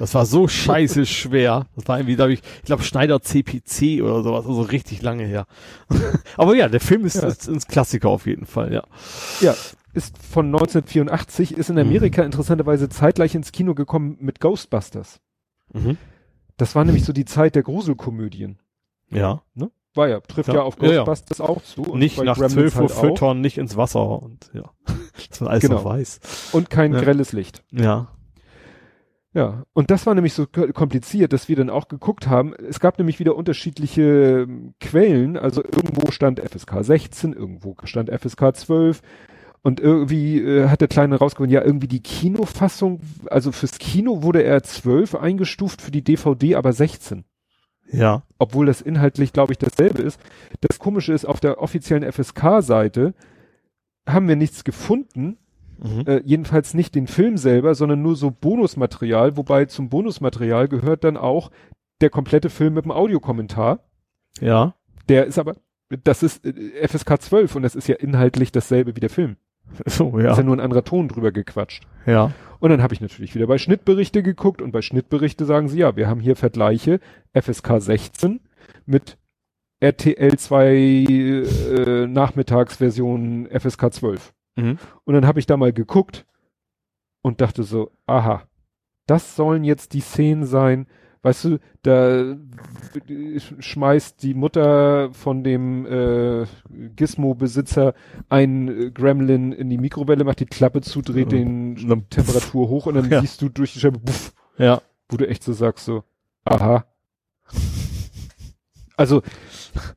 Das 0.00 0.14
war 0.14 0.26
so 0.26 0.48
scheiße 0.48 1.06
schwer. 1.06 1.66
Das 1.76 1.86
war 1.86 1.98
irgendwie, 1.98 2.16
glaube 2.16 2.32
ich, 2.32 2.40
ich 2.56 2.62
glaube 2.64 2.82
Schneider 2.82 3.20
CPC 3.22 4.02
oder 4.02 4.24
sowas, 4.24 4.46
also 4.46 4.62
richtig 4.62 5.02
lange 5.02 5.24
her. 5.24 5.46
Aber 6.36 6.56
ja, 6.56 6.68
der 6.68 6.80
Film 6.80 7.04
ist, 7.04 7.16
Ja. 7.22 7.28
ist 7.28 7.48
ein 7.48 7.60
Klassiker 7.60 8.08
auf 8.08 8.26
jeden 8.26 8.46
Fall, 8.46 8.72
ja. 8.72 8.82
Ja, 9.40 9.54
ist 9.92 10.18
von 10.18 10.46
1984, 10.46 11.56
ist 11.56 11.70
in 11.70 11.78
Amerika 11.78 12.22
interessanterweise 12.24 12.88
zeitgleich 12.88 13.34
ins 13.36 13.52
Kino 13.52 13.74
gekommen 13.76 14.16
mit 14.20 14.40
Ghostbusters. 14.40 15.20
Mhm. 15.72 15.96
Das 16.56 16.74
war 16.74 16.84
nämlich 16.84 17.04
so 17.04 17.12
die 17.12 17.24
Zeit 17.26 17.54
der 17.54 17.62
Gruselkomödien. 17.62 18.58
Ja. 19.10 19.42
Ne? 19.54 19.70
War 19.94 20.08
ja, 20.08 20.20
trifft 20.20 20.48
Ja, 20.48 20.54
ja, 20.56 20.62
auf 20.62 20.76
ja, 20.80 20.92
ja. 20.92 21.04
Ghostbusters 21.04 21.40
auch 21.40 21.62
zu. 21.62 21.82
Und 21.82 21.98
nicht 21.98 22.22
nach 22.22 22.36
Gremlins 22.38 22.74
12 22.74 22.76
Uhr 22.76 22.80
halt 22.80 22.90
füttern, 22.92 23.40
nicht 23.40 23.58
ins 23.58 23.76
Wasser 23.76 24.22
und 24.22 24.50
ja. 24.54 24.70
Dass 25.30 25.40
man 25.40 25.50
alles 25.50 25.62
Genau. 25.62 25.76
noch 25.76 25.84
weiß. 25.84 26.50
Und 26.52 26.70
kein 26.70 26.92
Ja. 26.92 27.00
grelles 27.00 27.32
Licht. 27.32 27.62
Ja. 27.72 28.08
Ja, 29.32 29.62
und 29.74 29.92
das 29.92 30.06
war 30.06 30.14
nämlich 30.16 30.32
so 30.34 30.46
kompliziert, 30.46 31.32
dass 31.32 31.48
wir 31.48 31.54
dann 31.54 31.70
auch 31.70 31.86
geguckt 31.86 32.26
haben. 32.26 32.52
Es 32.54 32.80
gab 32.80 32.98
nämlich 32.98 33.20
wieder 33.20 33.36
unterschiedliche 33.36 34.46
ähm, 34.48 34.74
Quellen. 34.80 35.36
Also 35.36 35.62
irgendwo 35.62 36.10
stand 36.10 36.40
FSK 36.40 36.82
16, 36.82 37.32
irgendwo 37.32 37.76
stand 37.84 38.10
FSK 38.10 38.56
12. 38.56 39.02
Und 39.62 39.78
irgendwie 39.78 40.40
äh, 40.40 40.68
hat 40.68 40.80
der 40.80 40.88
Kleine 40.88 41.16
rausgefunden, 41.16 41.54
ja, 41.54 41.62
irgendwie 41.62 41.86
die 41.86 42.02
Kinofassung, 42.02 43.00
also 43.26 43.52
fürs 43.52 43.78
Kino 43.78 44.22
wurde 44.22 44.42
er 44.42 44.62
12 44.62 45.14
eingestuft, 45.14 45.82
für 45.82 45.90
die 45.90 46.02
DVD 46.02 46.54
aber 46.56 46.72
16. 46.72 47.24
Ja. 47.92 48.22
Obwohl 48.38 48.66
das 48.66 48.80
inhaltlich, 48.80 49.32
glaube 49.32 49.52
ich, 49.52 49.58
dasselbe 49.58 50.02
ist. 50.02 50.20
Das 50.60 50.78
Komische 50.78 51.12
ist, 51.12 51.24
auf 51.24 51.40
der 51.40 51.60
offiziellen 51.60 52.10
FSK-Seite 52.10 53.14
haben 54.08 54.28
wir 54.28 54.36
nichts 54.36 54.64
gefunden, 54.64 55.36
Mhm. 55.82 56.04
äh, 56.06 56.20
jedenfalls 56.24 56.74
nicht 56.74 56.94
den 56.94 57.06
Film 57.06 57.38
selber, 57.38 57.74
sondern 57.74 58.02
nur 58.02 58.14
so 58.14 58.30
Bonusmaterial, 58.30 59.38
wobei 59.38 59.64
zum 59.64 59.88
Bonusmaterial 59.88 60.68
gehört 60.68 61.04
dann 61.04 61.16
auch 61.16 61.50
der 62.02 62.10
komplette 62.10 62.50
Film 62.50 62.74
mit 62.74 62.84
dem 62.84 62.90
Audiokommentar. 62.90 63.80
Ja. 64.40 64.74
Der 65.08 65.26
ist 65.26 65.38
aber, 65.38 65.56
das 66.04 66.22
ist 66.22 66.44
äh, 66.44 66.86
FSK 66.86 67.22
12 67.22 67.56
und 67.56 67.62
das 67.62 67.74
ist 67.74 67.88
ja 67.88 67.96
inhaltlich 67.96 68.52
dasselbe 68.52 68.94
wie 68.94 69.00
der 69.00 69.08
Film. 69.10 69.36
So, 69.86 70.18
ja. 70.18 70.32
Ist 70.32 70.38
ja 70.38 70.42
nur 70.42 70.56
ein 70.56 70.60
anderer 70.60 70.84
Ton 70.84 71.08
drüber 71.08 71.32
gequatscht. 71.32 71.86
Ja. 72.06 72.32
Und 72.58 72.70
dann 72.70 72.82
habe 72.82 72.92
ich 72.92 73.00
natürlich 73.00 73.34
wieder 73.34 73.46
bei 73.46 73.58
Schnittberichte 73.58 74.22
geguckt 74.22 74.60
und 74.60 74.72
bei 74.72 74.82
Schnittberichte 74.82 75.44
sagen 75.44 75.68
sie, 75.68 75.78
ja, 75.78 75.96
wir 75.96 76.08
haben 76.08 76.20
hier 76.20 76.36
Vergleiche 76.36 77.00
FSK 77.32 77.80
16 77.80 78.40
mit 78.86 79.16
RTL 79.80 80.36
2 80.36 80.74
äh, 80.74 82.06
Nachmittagsversion 82.06 83.48
FSK 83.50 83.92
12. 83.94 84.32
Mhm. 84.56 84.78
Und 85.04 85.14
dann 85.14 85.26
habe 85.26 85.38
ich 85.38 85.46
da 85.46 85.56
mal 85.56 85.72
geguckt 85.72 86.26
und 87.22 87.40
dachte 87.40 87.62
so, 87.62 87.90
aha, 88.06 88.42
das 89.06 89.36
sollen 89.36 89.64
jetzt 89.64 89.94
die 89.94 90.00
Szenen 90.00 90.44
sein, 90.44 90.86
weißt 91.22 91.44
du, 91.44 91.58
da 91.82 92.36
schmeißt 93.58 94.22
die 94.22 94.34
Mutter 94.34 95.12
von 95.12 95.44
dem 95.44 95.86
äh, 95.86 96.46
Gizmo-Besitzer 96.96 97.94
ein 98.28 98.68
äh, 98.68 98.90
Gremlin 98.90 99.52
in 99.52 99.68
die 99.68 99.78
Mikrowelle, 99.78 100.24
macht 100.24 100.40
die 100.40 100.46
Klappe 100.46 100.80
zu, 100.80 101.02
dreht 101.02 101.32
den 101.32 101.76
Temperatur 102.08 102.68
hoch 102.68 102.86
und 102.86 102.94
dann 102.94 103.10
ja. 103.10 103.20
siehst 103.20 103.42
du 103.42 103.48
durch 103.48 103.72
die 103.72 103.80
Scheibe, 103.80 103.98
buff, 103.98 104.32
ja. 104.58 104.80
wo 105.08 105.16
du 105.16 105.28
echt 105.28 105.42
so 105.42 105.52
sagst, 105.52 105.84
so, 105.84 106.04
aha. 106.44 106.86
Also, 108.96 109.22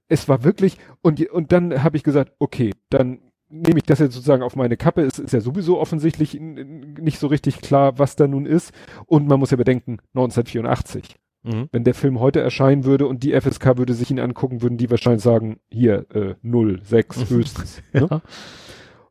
es 0.08 0.30
war 0.30 0.44
wirklich, 0.44 0.78
und, 1.02 1.22
und 1.30 1.52
dann 1.52 1.84
habe 1.84 1.98
ich 1.98 2.04
gesagt, 2.04 2.34
okay, 2.40 2.72
dann 2.90 3.20
nehme 3.54 3.78
ich 3.78 3.84
das 3.84 4.00
jetzt 4.00 4.16
sozusagen 4.16 4.42
auf 4.42 4.56
meine 4.56 4.78
Kappe. 4.78 5.04
Es 5.04 5.20
ist 5.20 5.32
ja 5.32 5.40
sowieso 5.40 5.80
offensichtlich 5.80 6.40
nicht 6.40 7.20
so 7.20 7.28
richtig 7.28 7.62
klar, 7.62 8.00
was 8.00 8.16
da 8.16 8.28
nun 8.28 8.46
ist. 8.46 8.74
Und 9.06 9.28
man 9.28 9.40
muss 9.40 9.52
ja 9.52 9.58
bedenken, 9.58 10.00
1984. 10.16 11.16
Mhm. 11.44 11.70
Wenn 11.72 11.84
der 11.84 11.94
Film 11.94 12.20
heute 12.20 12.40
erscheinen 12.40 12.84
würde 12.84 13.06
und 13.06 13.24
die 13.24 13.40
FSK 13.40 13.78
würde 13.78 13.94
sich 13.94 14.10
ihn 14.10 14.20
angucken, 14.20 14.62
würden 14.62 14.78
die 14.78 14.90
wahrscheinlich 14.90 15.24
sagen, 15.24 15.60
hier, 15.70 16.08
äh, 16.16 16.36
0, 16.42 16.82
6 16.84 17.30
höchstens. 17.30 17.82
Ne? 17.94 18.02
ja. 18.02 18.08
ne? 18.08 18.22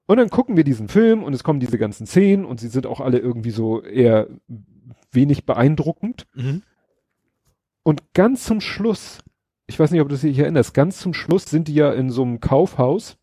Und 0.06 0.16
dann 0.16 0.30
gucken 0.30 0.56
wir 0.56 0.64
diesen 0.64 0.88
Film 0.88 1.22
und 1.22 1.32
es 1.32 1.44
kommen 1.44 1.60
diese 1.60 1.78
ganzen 1.78 2.06
Szenen 2.06 2.44
und 2.44 2.58
sie 2.58 2.68
sind 2.68 2.86
auch 2.86 3.00
alle 3.00 3.18
irgendwie 3.18 3.50
so 3.50 3.80
eher 3.82 4.28
wenig 5.12 5.46
beeindruckend. 5.46 6.26
Mhm. 6.34 6.62
Und 7.84 8.12
ganz 8.12 8.44
zum 8.44 8.60
Schluss, 8.60 9.20
ich 9.66 9.78
weiß 9.78 9.92
nicht, 9.92 10.00
ob 10.00 10.08
du 10.08 10.16
dich 10.16 10.38
erinnerst, 10.38 10.74
ganz 10.74 10.98
zum 10.98 11.14
Schluss 11.14 11.44
sind 11.44 11.68
die 11.68 11.74
ja 11.74 11.92
in 11.92 12.10
so 12.10 12.22
einem 12.22 12.40
Kaufhaus 12.40 13.16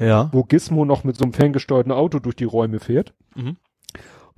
ja. 0.00 0.28
wo 0.32 0.44
Gizmo 0.44 0.84
noch 0.84 1.04
mit 1.04 1.16
so 1.16 1.24
einem 1.24 1.32
ferngesteuerten 1.32 1.92
Auto 1.92 2.18
durch 2.18 2.36
die 2.36 2.44
Räume 2.44 2.80
fährt. 2.80 3.14
Mhm. 3.34 3.56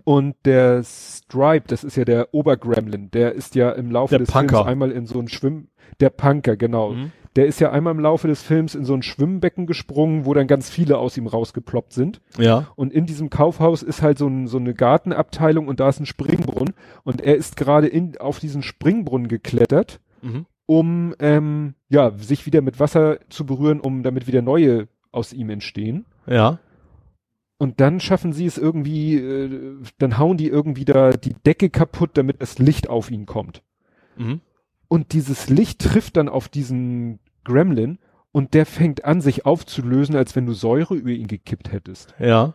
Und 0.05 0.37
der 0.45 0.83
Stripe, 0.85 1.65
das 1.67 1.83
ist 1.83 1.97
ja 1.97 2.05
der 2.05 2.33
Obergremlin, 2.33 3.11
der 3.11 3.33
ist 3.33 3.57
ja 3.57 3.73
im 3.73 3.91
Laufe 3.91 4.11
der 4.11 4.21
des 4.21 4.31
Punker. 4.31 4.59
Films 4.59 4.69
einmal 4.69 4.93
in 4.93 5.05
so 5.05 5.19
ein 5.19 5.27
Schwimm, 5.27 5.67
der 5.99 6.11
Punker, 6.11 6.57
genau. 6.57 6.93
Mhm. 6.93 7.11
Der 7.35 7.47
ist 7.47 7.61
ja 7.61 7.73
einmal 7.73 7.93
im 7.93 8.01
Laufe 8.01 8.29
des 8.29 8.41
Films 8.41 8.75
in 8.75 8.85
so 8.85 8.95
ein 8.95 9.03
Schwimmbecken 9.03 9.67
gesprungen, 9.67 10.25
wo 10.25 10.33
dann 10.33 10.47
ganz 10.47 10.71
viele 10.71 10.97
aus 10.97 11.17
ihm 11.17 11.27
rausgeploppt 11.27 11.93
sind. 11.93 12.23
Ja. 12.39 12.69
Und 12.77 12.93
in 12.93 13.05
diesem 13.05 13.29
Kaufhaus 13.29 13.83
ist 13.83 14.01
halt 14.01 14.17
so, 14.17 14.27
ein, 14.27 14.47
so 14.47 14.59
eine 14.59 14.75
Gartenabteilung 14.75 15.67
und 15.69 15.81
da 15.81 15.89
ist 15.89 16.01
ein 16.01 16.07
Springbrunnen. 16.07 16.75
Und 17.03 17.21
er 17.21 17.35
ist 17.35 17.57
gerade 17.57 17.89
in, 17.89 18.17
auf 18.17 18.39
diesen 18.39 18.63
Springbrunnen 18.63 19.29
geklettert, 19.29 20.01
mhm. 20.23 20.47
um 20.65 21.15
ähm, 21.19 21.75
ja, 21.89 22.13
sich 22.17 22.47
wieder 22.47 22.63
mit 22.63 22.81
Wasser 22.81 23.19
zu 23.29 23.45
berühren, 23.45 23.81
um 23.81 24.03
damit 24.03 24.27
wieder 24.27 24.41
neue 24.41 24.89
aus 25.17 25.33
ihm 25.33 25.51
entstehen. 25.51 26.05
Ja. 26.27 26.59
Und 27.59 27.81
dann 27.81 28.01
schaffen 28.01 28.33
sie 28.33 28.47
es 28.47 28.59
irgendwie, 28.59 29.17
äh, 29.17 29.79
dann 29.99 30.19
hauen 30.19 30.37
die 30.37 30.49
irgendwie 30.49 30.85
da 30.85 31.13
die 31.13 31.35
Decke 31.47 31.71
kaputt, 31.71 32.11
damit 32.15 32.43
das 32.43 32.59
Licht 32.59 32.89
auf 32.89 33.11
ihn 33.11 33.27
kommt. 33.27 33.63
Mhm. 34.17 34.41
Und 34.89 35.13
dieses 35.13 35.49
Licht 35.49 35.81
trifft 35.81 36.17
dann 36.17 36.29
auf 36.29 36.49
diesen 36.49 37.19
Gremlin 37.45 37.99
und 38.31 38.55
der 38.55 38.67
fängt 38.67 39.05
an, 39.05 39.21
sich 39.21 39.47
aufzulösen, 39.47 40.15
als 40.15 40.37
wenn 40.37 40.47
du 40.47 40.53
Säure 40.53 40.95
über 40.95 41.11
ihn 41.11 41.27
gekippt 41.27 41.73
hättest. 41.73 42.15
Ja. 42.19 42.55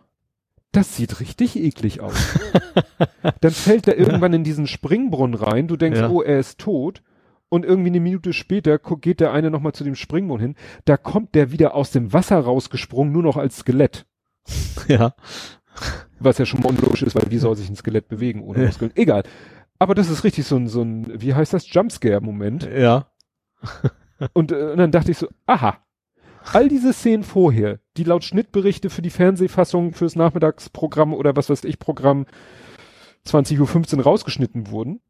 Das 0.70 0.96
sieht 0.96 1.20
richtig 1.20 1.56
eklig 1.56 2.00
aus. 2.00 2.38
dann 3.40 3.50
fällt 3.50 3.88
er 3.88 3.98
irgendwann 3.98 4.32
in 4.32 4.44
diesen 4.44 4.66
Springbrunnen 4.66 5.34
rein, 5.34 5.66
du 5.66 5.76
denkst, 5.76 6.00
ja. 6.00 6.08
oh, 6.08 6.22
er 6.22 6.38
ist 6.38 6.58
tot 6.58 7.02
und 7.52 7.66
irgendwie 7.66 7.90
eine 7.90 8.00
Minute 8.00 8.32
später 8.32 8.78
geht 8.78 9.20
der 9.20 9.30
eine 9.30 9.50
nochmal 9.50 9.72
zu 9.72 9.84
dem 9.84 9.94
Springbrunnen 9.94 10.40
hin, 10.40 10.56
da 10.86 10.96
kommt 10.96 11.34
der 11.34 11.52
wieder 11.52 11.74
aus 11.74 11.90
dem 11.90 12.14
Wasser 12.14 12.40
rausgesprungen, 12.40 13.12
nur 13.12 13.22
noch 13.22 13.36
als 13.36 13.58
Skelett. 13.58 14.06
Ja. 14.88 15.14
Was 16.18 16.38
ja 16.38 16.46
schon 16.46 16.60
mal 16.60 16.70
unlogisch 16.70 17.02
ist, 17.02 17.14
weil 17.14 17.30
wie 17.30 17.38
soll 17.38 17.56
sich 17.56 17.68
ein 17.68 17.76
Skelett 17.76 18.08
bewegen 18.08 18.42
ohne 18.42 18.66
Muskeln? 18.66 18.90
Egal. 18.94 19.22
Aber 19.78 19.94
das 19.94 20.08
ist 20.08 20.24
richtig 20.24 20.46
so 20.46 20.56
ein, 20.56 20.66
so 20.66 20.82
ein, 20.82 21.20
wie 21.20 21.34
heißt 21.34 21.52
das, 21.52 21.70
Jumpscare-Moment. 21.72 22.68
Ja. 22.74 23.10
und, 24.32 24.50
äh, 24.50 24.70
und 24.72 24.78
dann 24.78 24.90
dachte 24.90 25.10
ich 25.10 25.18
so, 25.18 25.28
aha, 25.46 25.76
all 26.52 26.68
diese 26.68 26.92
Szenen 26.92 27.22
vorher, 27.22 27.80
die 27.96 28.04
laut 28.04 28.24
Schnittberichte 28.24 28.88
für 28.90 29.02
die 29.02 29.10
Fernsehfassung 29.10 29.92
fürs 29.92 30.16
Nachmittagsprogramm 30.16 31.12
oder 31.12 31.36
was 31.36 31.50
weiß 31.50 31.64
ich 31.64 31.78
Programm 31.78 32.26
20.15 33.26 33.98
Uhr 33.98 34.04
rausgeschnitten 34.04 34.70
wurden, 34.70 35.00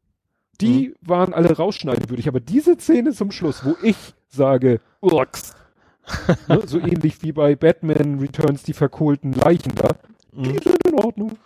die 0.61 0.89
mhm. 0.89 1.07
waren 1.07 1.33
alle 1.33 1.55
rausschneidewürdig, 1.55 2.27
aber 2.27 2.39
diese 2.39 2.75
Szene 2.79 3.11
zum 3.11 3.31
Schluss, 3.31 3.65
wo 3.65 3.75
ich 3.81 3.97
sage, 4.27 4.79
Urks, 5.01 5.55
ne, 6.47 6.61
so 6.65 6.79
ähnlich 6.79 7.21
wie 7.23 7.31
bei 7.31 7.55
Batman 7.55 8.19
Returns 8.19 8.63
die 8.63 8.73
verkohlten 8.73 9.33
Leichen 9.33 9.73
da, 9.75 9.89
mhm. 10.31 10.43
die 10.43 10.63
sind 10.63 10.85
in 10.87 10.95
Ordnung. 10.95 11.37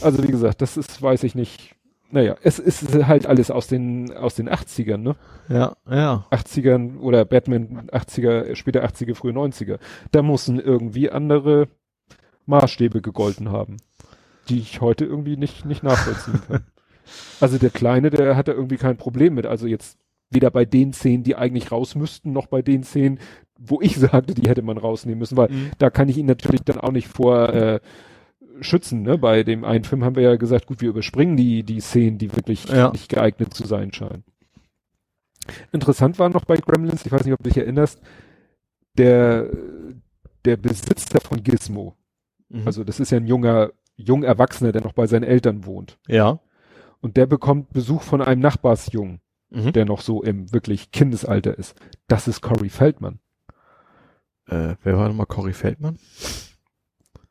Also 0.00 0.22
wie 0.22 0.28
gesagt, 0.30 0.62
das 0.62 0.76
ist, 0.76 1.02
weiß 1.02 1.22
ich 1.24 1.34
nicht. 1.34 1.74
Naja, 2.10 2.36
es 2.42 2.58
ist 2.58 2.94
halt 3.06 3.26
alles 3.26 3.50
aus 3.50 3.68
den, 3.68 4.14
aus 4.14 4.34
den 4.34 4.48
80ern, 4.48 4.98
ne? 4.98 5.16
Ja, 5.48 5.76
ja. 5.90 6.26
80ern 6.30 6.98
oder 6.98 7.24
Batman 7.24 7.88
80er, 7.90 8.54
später 8.54 8.84
80er, 8.84 9.14
frühe 9.14 9.32
90er. 9.32 9.78
Da 10.10 10.22
mussten 10.22 10.60
irgendwie 10.60 11.10
andere 11.10 11.68
Maßstäbe 12.44 13.00
gegolten 13.00 13.50
haben, 13.50 13.78
die 14.50 14.58
ich 14.58 14.82
heute 14.82 15.06
irgendwie 15.06 15.38
nicht, 15.38 15.64
nicht 15.64 15.82
nachvollziehen 15.82 16.42
kann. 16.46 16.66
Also 17.40 17.58
der 17.58 17.70
Kleine, 17.70 18.10
der 18.10 18.36
hat 18.36 18.48
da 18.48 18.52
irgendwie 18.52 18.76
kein 18.76 18.96
Problem 18.96 19.34
mit. 19.34 19.46
Also 19.46 19.66
jetzt 19.66 19.98
weder 20.30 20.50
bei 20.50 20.64
den 20.64 20.92
Szenen, 20.92 21.24
die 21.24 21.36
eigentlich 21.36 21.70
raus 21.70 21.94
müssten, 21.94 22.32
noch 22.32 22.46
bei 22.46 22.62
den 22.62 22.84
Szenen, 22.84 23.18
wo 23.58 23.80
ich 23.80 23.96
sagte, 23.98 24.34
die 24.34 24.48
hätte 24.48 24.62
man 24.62 24.78
rausnehmen 24.78 25.18
müssen, 25.18 25.36
weil 25.36 25.50
mhm. 25.50 25.70
da 25.78 25.90
kann 25.90 26.08
ich 26.08 26.18
ihn 26.18 26.26
natürlich 26.26 26.62
dann 26.62 26.78
auch 26.78 26.92
nicht 26.92 27.08
vor 27.08 27.48
äh, 27.50 27.80
schützen. 28.60 29.02
Ne? 29.02 29.18
Bei 29.18 29.42
dem 29.42 29.64
einen 29.64 29.84
Film 29.84 30.04
haben 30.04 30.16
wir 30.16 30.22
ja 30.22 30.36
gesagt, 30.36 30.66
gut, 30.66 30.80
wir 30.80 30.90
überspringen 30.90 31.36
die, 31.36 31.62
die 31.62 31.80
Szenen, 31.80 32.18
die 32.18 32.34
wirklich 32.34 32.68
ja. 32.68 32.90
nicht 32.90 33.08
geeignet 33.08 33.54
zu 33.54 33.66
sein 33.66 33.92
scheinen. 33.92 34.24
Interessant 35.72 36.18
war 36.18 36.28
noch 36.28 36.44
bei 36.44 36.56
Gremlins, 36.56 37.04
ich 37.04 37.12
weiß 37.12 37.24
nicht, 37.24 37.34
ob 37.34 37.42
du 37.42 37.48
dich 37.48 37.58
erinnerst, 37.58 38.00
der, 38.96 39.48
der 40.44 40.56
Besitzer 40.56 41.20
von 41.20 41.42
Gizmo. 41.42 41.96
Mhm. 42.48 42.62
Also 42.66 42.84
das 42.84 43.00
ist 43.00 43.10
ja 43.10 43.18
ein 43.18 43.26
junger, 43.26 43.70
jung 43.96 44.22
Erwachsener, 44.22 44.72
der 44.72 44.82
noch 44.82 44.92
bei 44.92 45.06
seinen 45.06 45.24
Eltern 45.24 45.64
wohnt. 45.66 45.98
Ja. 46.06 46.40
Und 47.02 47.16
der 47.16 47.26
bekommt 47.26 47.72
Besuch 47.72 48.02
von 48.02 48.22
einem 48.22 48.40
Nachbarsjungen, 48.40 49.20
mhm. 49.50 49.72
der 49.72 49.84
noch 49.84 50.00
so 50.00 50.22
im 50.22 50.52
wirklich 50.52 50.92
Kindesalter 50.92 51.58
ist. 51.58 51.76
Das 52.06 52.28
ist 52.28 52.40
Corey 52.40 52.70
Feldman. 52.70 53.18
Äh, 54.46 54.76
wer 54.82 54.96
war 54.96 55.08
nochmal 55.08 55.26
Corey 55.26 55.52
Feldman? 55.52 55.98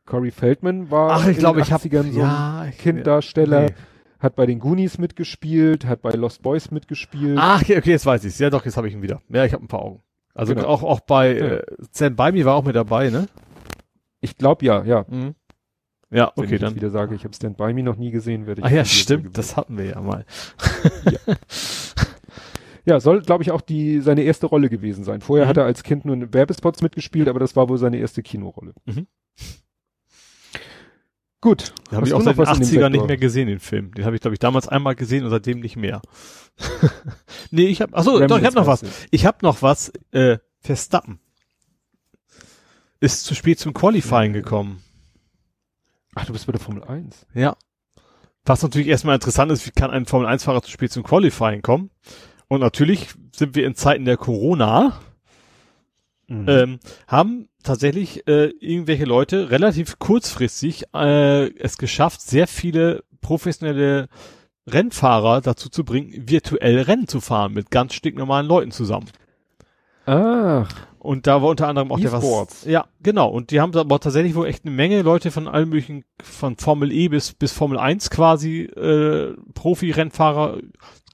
Corey 0.06 0.32
Feldman 0.32 0.92
war 0.92 1.12
Ach, 1.12 1.28
ich 1.28 1.38
glaube, 1.38 1.62
ich 1.62 1.72
habe 1.72 1.82
so 1.82 2.20
ja, 2.20 2.68
Kinddarsteller. 2.78 3.62
Nee. 3.62 3.76
Hat 4.20 4.36
bei 4.36 4.46
den 4.46 4.60
Goonies 4.60 5.00
mitgespielt, 5.00 5.86
hat 5.86 6.02
bei 6.02 6.12
Lost 6.12 6.44
Boys 6.44 6.70
mitgespielt. 6.70 7.40
Ach, 7.42 7.62
okay, 7.62 7.92
jetzt 7.92 8.06
weiß 8.06 8.24
ich's. 8.26 8.38
Ja, 8.38 8.52
doch, 8.52 8.66
jetzt 8.66 8.78
habe 8.78 8.88
ich 8.88 8.94
ihn 8.94 9.02
wieder. 9.02 9.22
Ja, 9.30 9.46
ich 9.46 9.54
habe 9.54 9.64
ein 9.64 9.68
paar 9.68 9.82
Augen. 9.82 10.04
Also 10.36 10.54
genau. 10.54 10.68
auch 10.68 10.84
auch 10.84 11.00
bei 11.00 11.36
ja. 11.36 12.06
äh, 12.08 12.10
By 12.12 12.32
Me 12.32 12.46
war 12.46 12.56
auch 12.56 12.64
mit 12.64 12.76
dabei, 12.76 13.10
ne? 13.10 13.28
Ich 14.20 14.38
glaube 14.38 14.64
ja, 14.66 14.84
ja. 14.84 15.06
Mhm. 15.08 15.36
Ja, 16.12 16.28
okay, 16.36 16.42
Wenn 16.42 16.56
ich 16.56 16.62
dann 16.62 16.76
wieder 16.76 16.90
sage, 16.90 17.16
ich 17.16 17.24
habe 17.24 17.34
Stand 17.34 17.58
By 17.58 17.74
Me 17.74 17.84
noch 17.84 17.96
nie 17.96 18.12
gesehen, 18.12 18.46
werde 18.46 18.62
ich. 18.62 18.66
Ah 18.66 18.70
ja, 18.70 18.84
stimmt, 18.84 19.38
das 19.38 19.56
hatten 19.56 19.78
wir 19.78 19.86
ja 19.86 20.02
mal. 20.02 20.26
ja. 21.06 21.36
ja, 22.84 23.00
soll, 23.00 23.22
glaube 23.22 23.44
ich, 23.44 23.52
auch 23.52 23.62
die 23.62 24.02
seine 24.02 24.24
erste 24.24 24.48
Rolle 24.48 24.70
gewesen 24.70 25.06
sein. 25.06 25.22
Vorher 25.22 25.46
mhm. 25.46 25.50
hat 25.50 25.58
er 25.58 25.66
als 25.66 25.84
Kind 25.84 26.04
nur 26.04 26.16
in 26.16 26.34
Werbespots 26.34 26.82
mitgespielt, 26.82 27.30
aber 27.30 27.40
das 27.40 27.56
war 27.56 27.70
wohl 27.70 27.78
seine 27.78 27.98
erste 27.98 28.22
Kinorolle. 28.24 28.74
Mhm. 28.86 29.08
Gut. 31.40 31.74
Den 31.90 31.96
habe 31.96 32.08
ich 32.08 32.14
auch 32.14 32.22
seit 32.22 32.38
den 32.38 32.46
80ern 32.46 32.90
nicht 32.90 33.08
mehr 33.08 33.18
gesehen, 33.18 33.48
den 33.48 33.60
Film. 33.60 33.94
Den 33.94 34.06
habe 34.06 34.16
ich, 34.16 34.22
glaube 34.22 34.36
ich, 34.36 34.40
damals 34.40 34.68
einmal 34.68 34.96
gesehen 34.96 35.24
und 35.24 35.32
seitdem 35.32 35.62
nicht 35.62 35.78
mehr. 35.78 36.02
nee, 37.52 37.68
ich 37.68 37.82
habe, 37.82 37.96
achso, 37.96 38.20
doch, 38.28 38.38
ich 38.38 38.46
habe 38.46 38.56
noch 38.56 38.68
was. 38.68 38.84
Ich 39.12 39.26
habe 39.26 39.38
noch 39.42 39.62
was, 39.62 39.94
äh, 40.12 40.38
Verstappen. 40.60 41.20
Ist 43.00 43.24
zu 43.24 43.34
spät 43.34 43.58
zum 43.58 43.74
Qualifying 43.74 44.34
gekommen. 44.34 44.84
Ach, 46.16 46.26
du 46.26 46.34
bist 46.34 46.46
bei 46.46 46.52
der 46.52 46.62
Formel 46.62 46.84
1. 46.84 47.28
Ja. 47.34 47.56
Was 48.46 48.64
natürlich 48.64 48.88
erstmal 48.88 49.16
interessant 49.16 49.52
ist, 49.52 49.66
wie 49.68 49.72
kann 49.72 49.92
ein 49.92 50.06
Formel 50.06 50.28
1-Fahrer 50.28 50.62
zu 50.62 50.72
spät 50.72 50.92
zum 50.92 51.04
Qualifying 51.04 51.62
kommen? 51.62 51.92
Und 52.48 52.60
natürlich 52.60 53.10
sind 53.34 53.56
wir 53.56 53.66
in 53.66 53.76
Zeiten 53.76 54.06
der 54.06 54.18
Corona, 54.18 55.00
mhm. 56.28 56.50
ähm, 56.50 56.80
haben 57.08 57.50
tatsächlich 57.64 58.28
äh, 58.28 58.48
irgendwelche 58.60 59.06
Leute 59.06 59.52
relativ 59.52 60.00
kurzfristig 60.00 60.86
äh, 60.94 61.48
es 61.58 61.78
geschafft, 61.78 62.22
sehr 62.22 62.48
viele 62.48 63.04
professionelle 63.22 64.10
Rennfahrer 64.68 65.42
dazu 65.42 65.70
zu 65.70 65.84
bringen, 65.84 66.30
virtuell 66.30 66.82
Rennen 66.82 67.08
zu 67.08 67.22
fahren 67.22 67.54
mit 67.54 67.72
ganz 67.72 67.94
stinknormalen 67.94 68.48
Leuten 68.48 68.72
zusammen. 68.72 69.08
Ach. 70.06 70.70
Und 71.02 71.26
da 71.26 71.42
war 71.42 71.50
unter 71.50 71.68
anderem 71.68 71.92
auch 71.92 72.00
der 72.00 72.12
was. 72.12 72.64
Ja, 72.66 72.86
genau. 73.02 73.28
Und 73.28 73.50
die 73.50 73.60
haben 73.60 73.76
aber 73.76 74.00
tatsächlich 74.00 74.36
wohl 74.36 74.46
echt 74.46 74.66
eine 74.66 74.76
Menge 74.76 75.02
Leute 75.02 75.32
von 75.32 75.48
allen 75.48 75.70
möglichen, 75.70 76.06
von 76.22 76.58
Formel 76.58 76.92
E 76.92 77.08
bis, 77.08 77.34
bis 77.34 77.52
Formel 77.52 77.80
1 77.80 78.12
quasi, 78.12 78.66
äh, 78.66 79.36
Profi-Rennfahrer 79.56 80.60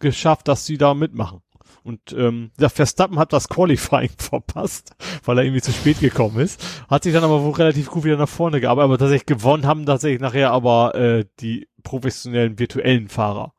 geschafft, 0.02 0.50
dass 0.50 0.66
sie 0.66 0.78
da 0.78 0.94
mitmachen. 0.94 1.40
Und 1.84 2.12
ähm, 2.12 2.52
der 2.60 2.70
Verstappen 2.70 3.18
hat 3.18 3.32
das 3.32 3.48
Qualifying 3.48 4.10
verpasst, 4.18 4.94
weil 5.24 5.38
er 5.38 5.46
irgendwie 5.46 5.62
zu 5.62 5.72
spät 5.72 6.02
gekommen 6.02 6.38
ist. 6.42 6.62
Hat 6.90 7.04
sich 7.04 7.14
dann 7.14 7.24
aber 7.24 7.42
wohl 7.46 7.54
relativ 7.54 7.90
gut 7.90 8.04
wieder 8.04 8.18
nach 8.18 8.28
vorne 8.28 8.60
gearbeitet. 8.60 8.90
Aber 8.90 8.98
tatsächlich 8.98 9.26
gewonnen 9.26 9.66
haben 9.66 9.86
tatsächlich 9.86 10.20
nachher 10.20 10.52
aber 10.52 10.96
äh, 10.96 11.24
die 11.40 11.70
professionellen 11.84 12.60
virtuellen 12.60 13.08
Fahrer. 13.08 13.54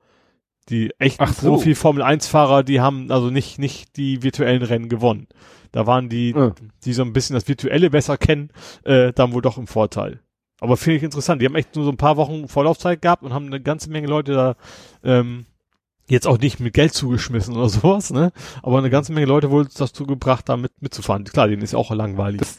Die 0.68 0.92
echten 0.98 1.24
so. 1.24 1.54
Profi-Formel-1-Fahrer, 1.54 2.64
die 2.64 2.82
haben 2.82 3.10
also 3.10 3.30
nicht, 3.30 3.58
nicht 3.58 3.96
die 3.96 4.22
virtuellen 4.22 4.62
Rennen 4.62 4.90
gewonnen. 4.90 5.28
Da 5.72 5.86
waren 5.86 6.08
die, 6.08 6.30
ja. 6.30 6.52
die 6.84 6.92
so 6.92 7.02
ein 7.02 7.12
bisschen 7.12 7.34
das 7.34 7.48
Virtuelle 7.48 7.90
besser 7.90 8.16
kennen, 8.16 8.50
äh, 8.84 9.12
dann 9.12 9.32
wohl 9.32 9.42
doch 9.42 9.58
im 9.58 9.66
Vorteil. 9.66 10.20
Aber 10.60 10.76
finde 10.76 10.96
ich 10.96 11.02
interessant. 11.02 11.40
Die 11.40 11.46
haben 11.46 11.54
echt 11.54 11.76
nur 11.76 11.84
so 11.84 11.90
ein 11.90 11.96
paar 11.96 12.16
Wochen 12.16 12.48
Vorlaufzeit 12.48 13.00
gehabt 13.00 13.22
und 13.22 13.32
haben 13.32 13.46
eine 13.46 13.60
ganze 13.60 13.90
Menge 13.90 14.08
Leute 14.08 14.32
da 14.32 14.56
ähm, 15.04 15.46
jetzt 16.08 16.26
auch 16.26 16.38
nicht 16.38 16.58
mit 16.58 16.74
Geld 16.74 16.94
zugeschmissen 16.94 17.56
oder 17.56 17.68
sowas, 17.68 18.10
ne? 18.10 18.32
Aber 18.62 18.78
eine 18.78 18.90
ganze 18.90 19.12
Menge 19.12 19.26
Leute 19.26 19.50
wohl 19.50 19.66
dazu 19.66 20.06
gebracht, 20.06 20.48
da 20.48 20.56
mit, 20.56 20.72
mitzufahren. 20.80 21.24
Klar, 21.24 21.48
denen 21.48 21.62
ist 21.62 21.74
auch 21.74 21.90
langweilig. 21.90 22.40
Das, 22.40 22.58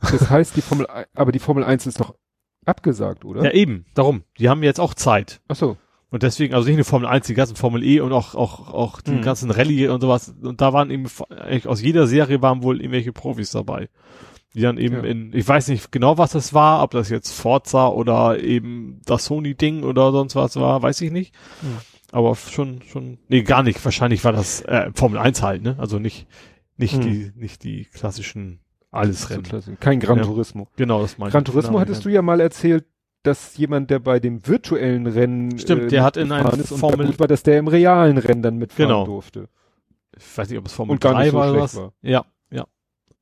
das 0.00 0.30
heißt, 0.30 0.56
die 0.56 0.62
Formel, 0.62 0.86
aber 1.14 1.32
die 1.32 1.38
Formel 1.38 1.64
1 1.64 1.86
ist 1.86 2.00
doch 2.00 2.14
abgesagt, 2.64 3.24
oder? 3.24 3.44
Ja, 3.44 3.50
eben. 3.52 3.86
Darum. 3.94 4.24
Die 4.38 4.48
haben 4.48 4.62
jetzt 4.62 4.80
auch 4.80 4.94
Zeit. 4.94 5.40
Ach 5.48 5.56
so. 5.56 5.76
Und 6.10 6.22
deswegen, 6.22 6.54
also 6.54 6.66
nicht 6.66 6.76
nur 6.76 6.84
Formel 6.84 7.08
1, 7.08 7.26
die 7.26 7.34
ganzen 7.34 7.56
Formel 7.56 7.84
E 7.84 8.00
und 8.00 8.12
auch, 8.12 8.34
auch, 8.34 8.72
auch 8.72 9.00
die 9.00 9.12
hm. 9.12 9.22
ganzen 9.22 9.50
Rallye 9.50 9.88
und 9.88 10.00
sowas. 10.00 10.34
Und 10.40 10.60
da 10.60 10.72
waren 10.72 10.90
eben, 10.90 11.06
eigentlich 11.28 11.66
aus 11.66 11.82
jeder 11.82 12.06
Serie 12.06 12.40
waren 12.40 12.62
wohl 12.62 12.80
irgendwelche 12.80 13.12
Profis 13.12 13.50
dabei. 13.50 13.88
Die 14.54 14.62
dann 14.62 14.78
eben 14.78 14.96
ja. 14.96 15.02
in, 15.02 15.32
ich 15.34 15.46
weiß 15.46 15.68
nicht 15.68 15.92
genau, 15.92 16.16
was 16.16 16.32
das 16.32 16.54
war, 16.54 16.82
ob 16.82 16.92
das 16.92 17.10
jetzt 17.10 17.32
Forza 17.32 17.88
oder 17.88 18.42
eben 18.42 19.02
das 19.04 19.26
Sony-Ding 19.26 19.82
oder 19.82 20.10
sonst 20.10 20.34
was 20.34 20.56
war, 20.56 20.82
weiß 20.82 21.02
ich 21.02 21.10
nicht. 21.10 21.34
Hm. 21.60 21.76
Aber 22.10 22.34
schon, 22.36 22.80
schon, 22.90 23.18
nee, 23.28 23.42
gar 23.42 23.62
nicht. 23.62 23.84
Wahrscheinlich 23.84 24.24
war 24.24 24.32
das 24.32 24.62
äh, 24.62 24.90
Formel 24.94 25.18
1 25.18 25.42
halt, 25.42 25.62
ne? 25.62 25.76
Also 25.78 25.98
nicht, 25.98 26.26
nicht 26.78 26.94
hm. 26.94 27.00
die, 27.02 27.32
nicht 27.36 27.62
die 27.64 27.84
klassischen 27.84 28.60
alles 28.90 29.28
Rennen. 29.28 29.76
Kein 29.80 30.00
Gran 30.00 30.18
ja. 30.18 30.24
Turismo. 30.24 30.68
Genau, 30.76 31.02
das 31.02 31.18
meinst 31.18 31.32
Gran 31.32 31.44
Turismo 31.44 31.72
genau, 31.72 31.80
hattest 31.80 32.04
ja. 32.04 32.10
du 32.10 32.14
ja 32.14 32.22
mal 32.22 32.40
erzählt, 32.40 32.86
dass 33.22 33.56
jemand, 33.56 33.90
der 33.90 33.98
bei 33.98 34.20
dem 34.20 34.46
virtuellen 34.46 35.06
Rennen 35.06 35.58
Stimmt, 35.58 35.84
äh, 35.84 35.88
der 35.88 36.04
hat 36.04 36.16
in 36.16 36.32
einem 36.32 36.64
Formel 36.64 37.06
gut 37.06 37.20
war, 37.20 37.28
dass 37.28 37.42
der 37.42 37.58
im 37.58 37.68
realen 37.68 38.18
Rennen 38.18 38.42
dann 38.42 38.56
mitfahren 38.56 38.88
genau. 38.88 39.04
durfte. 39.04 39.48
Ich 40.16 40.38
weiß 40.38 40.48
nicht, 40.48 40.58
ob 40.58 40.66
es 40.66 40.72
Formel 40.72 40.94
und 40.94 41.04
3 41.04 41.30
so 41.30 41.36
war 41.36 41.50
oder 41.50 41.60
was. 41.60 41.76
War. 41.76 41.92
Ja, 42.02 42.24
ja. 42.50 42.66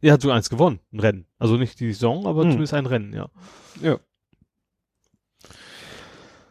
Er 0.00 0.12
hat 0.12 0.22
sogar 0.22 0.36
eins 0.36 0.50
gewonnen, 0.50 0.80
ein 0.92 1.00
Rennen. 1.00 1.26
Also 1.38 1.56
nicht 1.56 1.80
die 1.80 1.92
Saison, 1.92 2.26
aber 2.26 2.42
hm. 2.42 2.50
zumindest 2.50 2.74
ein 2.74 2.86
Rennen, 2.86 3.12
ja. 3.12 3.28
Ja. 3.82 3.98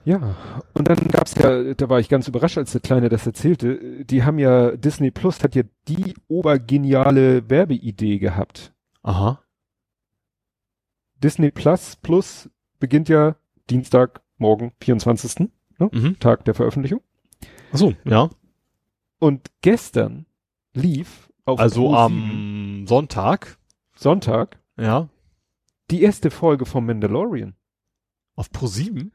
Ja, 0.06 0.36
und 0.76 0.88
dann 0.88 1.08
gab's 1.08 1.34
ja, 1.34 1.74
da 1.74 1.90
war 1.90 2.00
ich 2.00 2.10
ganz 2.10 2.28
überrascht, 2.28 2.60
als 2.60 2.72
der 2.72 2.82
Kleine 2.82 3.10
das 3.10 3.26
erzählte, 3.26 4.06
die 4.06 4.24
haben 4.24 4.38
ja, 4.38 4.78
Disney 4.78 5.10
Plus 5.10 5.44
hat 5.44 5.56
ja 5.56 5.64
die 5.88 6.14
obergeniale 6.28 7.50
Werbeidee 7.50 8.20
gehabt. 8.20 8.72
Aha. 9.02 9.42
Disney 11.24 11.50
Plus 11.50 11.96
Plus 11.96 12.52
beginnt 12.86 13.10
ja 13.10 13.36
Dienstag, 13.72 14.22
morgen, 14.38 14.72
24. 14.80 15.50
Ne? 15.80 15.90
Mhm. 15.92 16.20
Tag 16.20 16.46
der 16.46 16.54
Veröffentlichung. 16.54 17.02
Ach 17.72 17.78
so, 17.80 17.96
ja. 18.04 18.30
Und 19.18 19.50
gestern 19.62 20.28
lief 20.76 21.32
auf 21.46 21.60
Also 21.60 21.96
am 21.96 22.86
Sonntag. 22.88 23.58
Sonntag. 23.96 24.60
Ja. 24.78 25.10
Die 25.90 26.04
erste 26.04 26.30
Folge 26.30 26.68
vom 26.68 26.86
Mandalorian. 26.86 27.56
Auf 28.36 28.52
Pro 28.52 28.68
7? 28.68 29.12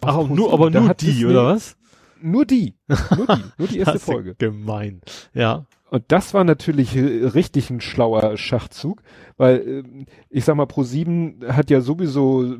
Ach, 0.00 0.28
nur, 0.28 0.52
aber 0.52 0.70
nur 0.70 0.94
die, 0.94 1.06
Disney, 1.06 1.26
oder 1.26 1.46
was? 1.46 1.76
Nur 2.20 2.46
die. 2.46 2.76
Nur 3.16 3.26
die. 3.26 3.44
Nur 3.58 3.66
die 3.66 3.78
erste 3.80 3.98
Folge. 3.98 4.36
Gemein. 4.36 5.00
Ja. 5.34 5.66
Und 5.90 6.04
das 6.08 6.34
war 6.34 6.44
natürlich 6.44 6.94
richtig 6.96 7.70
ein 7.70 7.80
schlauer 7.80 8.36
Schachzug, 8.36 9.02
weil 9.36 9.62
ähm, 9.66 10.06
ich 10.28 10.44
sag 10.44 10.56
mal, 10.56 10.66
Pro7 10.66 11.48
hat 11.48 11.70
ja 11.70 11.80
sowieso 11.80 12.56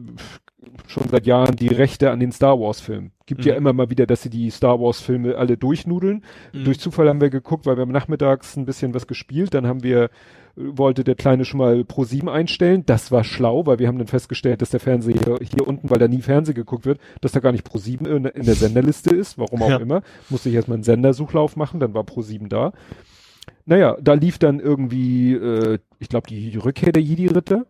schon 0.86 1.08
seit 1.10 1.26
Jahren 1.26 1.56
die 1.56 1.68
Rechte 1.68 2.10
an 2.10 2.20
den 2.20 2.32
Star 2.32 2.58
Wars 2.58 2.80
Filmen. 2.80 3.12
Gibt 3.26 3.42
mhm. 3.42 3.48
ja 3.48 3.54
immer 3.54 3.72
mal 3.72 3.90
wieder, 3.90 4.06
dass 4.06 4.22
sie 4.22 4.30
die 4.30 4.50
Star 4.50 4.80
Wars 4.80 5.00
Filme 5.00 5.36
alle 5.36 5.56
durchnudeln. 5.56 6.24
Mhm. 6.52 6.64
Durch 6.64 6.80
Zufall 6.80 7.08
haben 7.08 7.20
wir 7.20 7.30
geguckt, 7.30 7.66
weil 7.66 7.76
wir 7.76 7.82
haben 7.82 7.92
nachmittags 7.92 8.56
ein 8.56 8.64
bisschen 8.64 8.94
was 8.94 9.06
gespielt, 9.06 9.54
dann 9.54 9.66
haben 9.66 9.82
wir 9.82 10.10
wollte 10.58 11.04
der 11.04 11.14
Kleine 11.14 11.44
schon 11.44 11.58
mal 11.58 11.84
Pro 11.84 12.04
7 12.04 12.28
einstellen. 12.28 12.84
Das 12.84 13.12
war 13.12 13.22
schlau, 13.22 13.66
weil 13.66 13.78
wir 13.78 13.86
haben 13.86 13.98
dann 13.98 14.08
festgestellt, 14.08 14.60
dass 14.60 14.70
der 14.70 14.80
Fernseher 14.80 15.38
hier 15.40 15.66
unten, 15.66 15.88
weil 15.88 15.98
da 15.98 16.08
nie 16.08 16.20
Fernseh 16.20 16.52
geguckt 16.52 16.84
wird, 16.84 16.98
dass 17.20 17.32
da 17.32 17.40
gar 17.40 17.52
nicht 17.52 17.64
Pro 17.64 17.78
7 17.78 18.06
in, 18.06 18.24
in 18.24 18.44
der 18.44 18.54
Senderliste 18.56 19.14
ist, 19.14 19.38
warum 19.38 19.62
auch 19.62 19.70
ja. 19.70 19.76
immer. 19.76 20.02
Musste 20.28 20.48
ich 20.48 20.56
erstmal 20.56 20.76
einen 20.76 20.84
Sendersuchlauf 20.84 21.54
machen, 21.54 21.78
dann 21.78 21.94
war 21.94 22.02
Pro 22.02 22.22
7 22.22 22.48
da. 22.48 22.72
Naja, 23.64 23.96
da 24.00 24.14
lief 24.14 24.38
dann 24.38 24.60
irgendwie, 24.60 25.34
äh, 25.34 25.78
ich 25.98 26.08
glaube, 26.08 26.28
die 26.28 26.56
Rückkehr 26.56 26.92
der 26.92 27.02
Jedi-Ritter. 27.02 27.66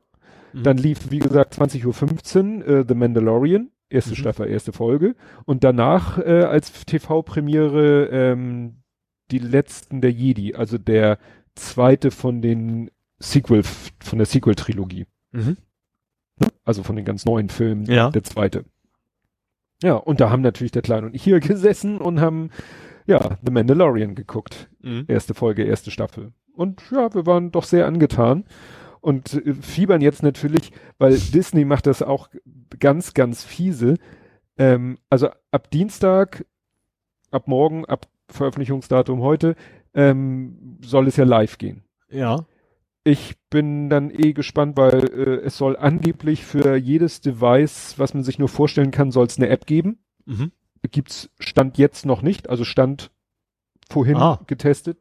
Mhm. 0.52 0.62
Dann 0.62 0.76
lief, 0.76 1.10
wie 1.10 1.18
gesagt, 1.18 1.54
20.15 1.58 2.60
Uhr 2.60 2.66
äh, 2.66 2.84
The 2.86 2.94
Mandalorian, 2.94 3.70
erste 3.90 4.10
mhm. 4.10 4.16
Staffel, 4.16 4.48
erste 4.48 4.72
Folge. 4.72 5.14
Und 5.44 5.64
danach 5.64 6.18
äh, 6.18 6.42
als 6.42 6.72
TV-Premiere 6.84 8.06
ähm, 8.06 8.82
die 9.30 9.38
letzten 9.38 10.00
der 10.00 10.12
Jedi, 10.12 10.54
also 10.54 10.78
der 10.78 11.18
zweite 11.54 12.10
von 12.10 12.40
den 12.40 12.90
Sequel, 13.18 13.62
von 13.62 14.18
der 14.18 14.26
Sequel-Trilogie. 14.26 15.06
Mhm. 15.32 15.56
Also 16.64 16.82
von 16.82 16.96
den 16.96 17.04
ganz 17.04 17.24
neuen 17.24 17.48
Filmen, 17.48 17.84
ja. 17.86 18.10
der 18.10 18.24
zweite. 18.24 18.64
Ja, 19.82 19.94
und 19.94 20.20
da 20.20 20.30
haben 20.30 20.42
natürlich 20.42 20.72
der 20.72 20.82
Kleine 20.82 21.06
und 21.06 21.14
ich 21.14 21.22
hier 21.22 21.40
gesessen 21.40 21.98
und 21.98 22.20
haben 22.20 22.50
ja, 23.08 23.38
The 23.42 23.50
Mandalorian 23.50 24.14
geguckt. 24.14 24.68
Mhm. 24.82 25.06
Erste 25.08 25.34
Folge, 25.34 25.64
erste 25.64 25.90
Staffel. 25.90 26.32
Und 26.54 26.82
ja, 26.90 27.12
wir 27.14 27.26
waren 27.26 27.50
doch 27.50 27.64
sehr 27.64 27.86
angetan 27.86 28.44
und 29.00 29.32
äh, 29.32 29.54
fiebern 29.54 30.02
jetzt 30.02 30.22
natürlich, 30.22 30.72
weil 30.98 31.18
Disney 31.18 31.64
macht 31.64 31.86
das 31.86 32.02
auch 32.02 32.28
ganz, 32.78 33.14
ganz 33.14 33.44
fiese. 33.44 33.94
Ähm, 34.58 34.98
also 35.08 35.30
ab 35.50 35.70
Dienstag, 35.70 36.44
ab 37.30 37.48
morgen, 37.48 37.86
ab 37.86 38.06
Veröffentlichungsdatum 38.28 39.22
heute, 39.22 39.56
ähm, 39.94 40.78
soll 40.84 41.08
es 41.08 41.16
ja 41.16 41.24
live 41.24 41.56
gehen. 41.56 41.84
Ja. 42.10 42.44
Ich 43.04 43.36
bin 43.48 43.88
dann 43.88 44.10
eh 44.10 44.34
gespannt, 44.34 44.76
weil 44.76 45.04
äh, 45.14 45.40
es 45.46 45.56
soll 45.56 45.78
angeblich 45.78 46.44
für 46.44 46.76
jedes 46.76 47.22
Device, 47.22 47.94
was 47.96 48.12
man 48.12 48.22
sich 48.22 48.38
nur 48.38 48.50
vorstellen 48.50 48.90
kann, 48.90 49.12
soll 49.12 49.26
es 49.26 49.38
eine 49.38 49.48
App 49.48 49.64
geben. 49.64 49.98
Mhm 50.26 50.52
gibt's 50.82 51.30
Stand 51.38 51.78
jetzt 51.78 52.06
noch 52.06 52.22
nicht, 52.22 52.48
also 52.48 52.64
Stand 52.64 53.10
vorhin 53.90 54.16
ah. 54.16 54.40
getestet. 54.46 54.98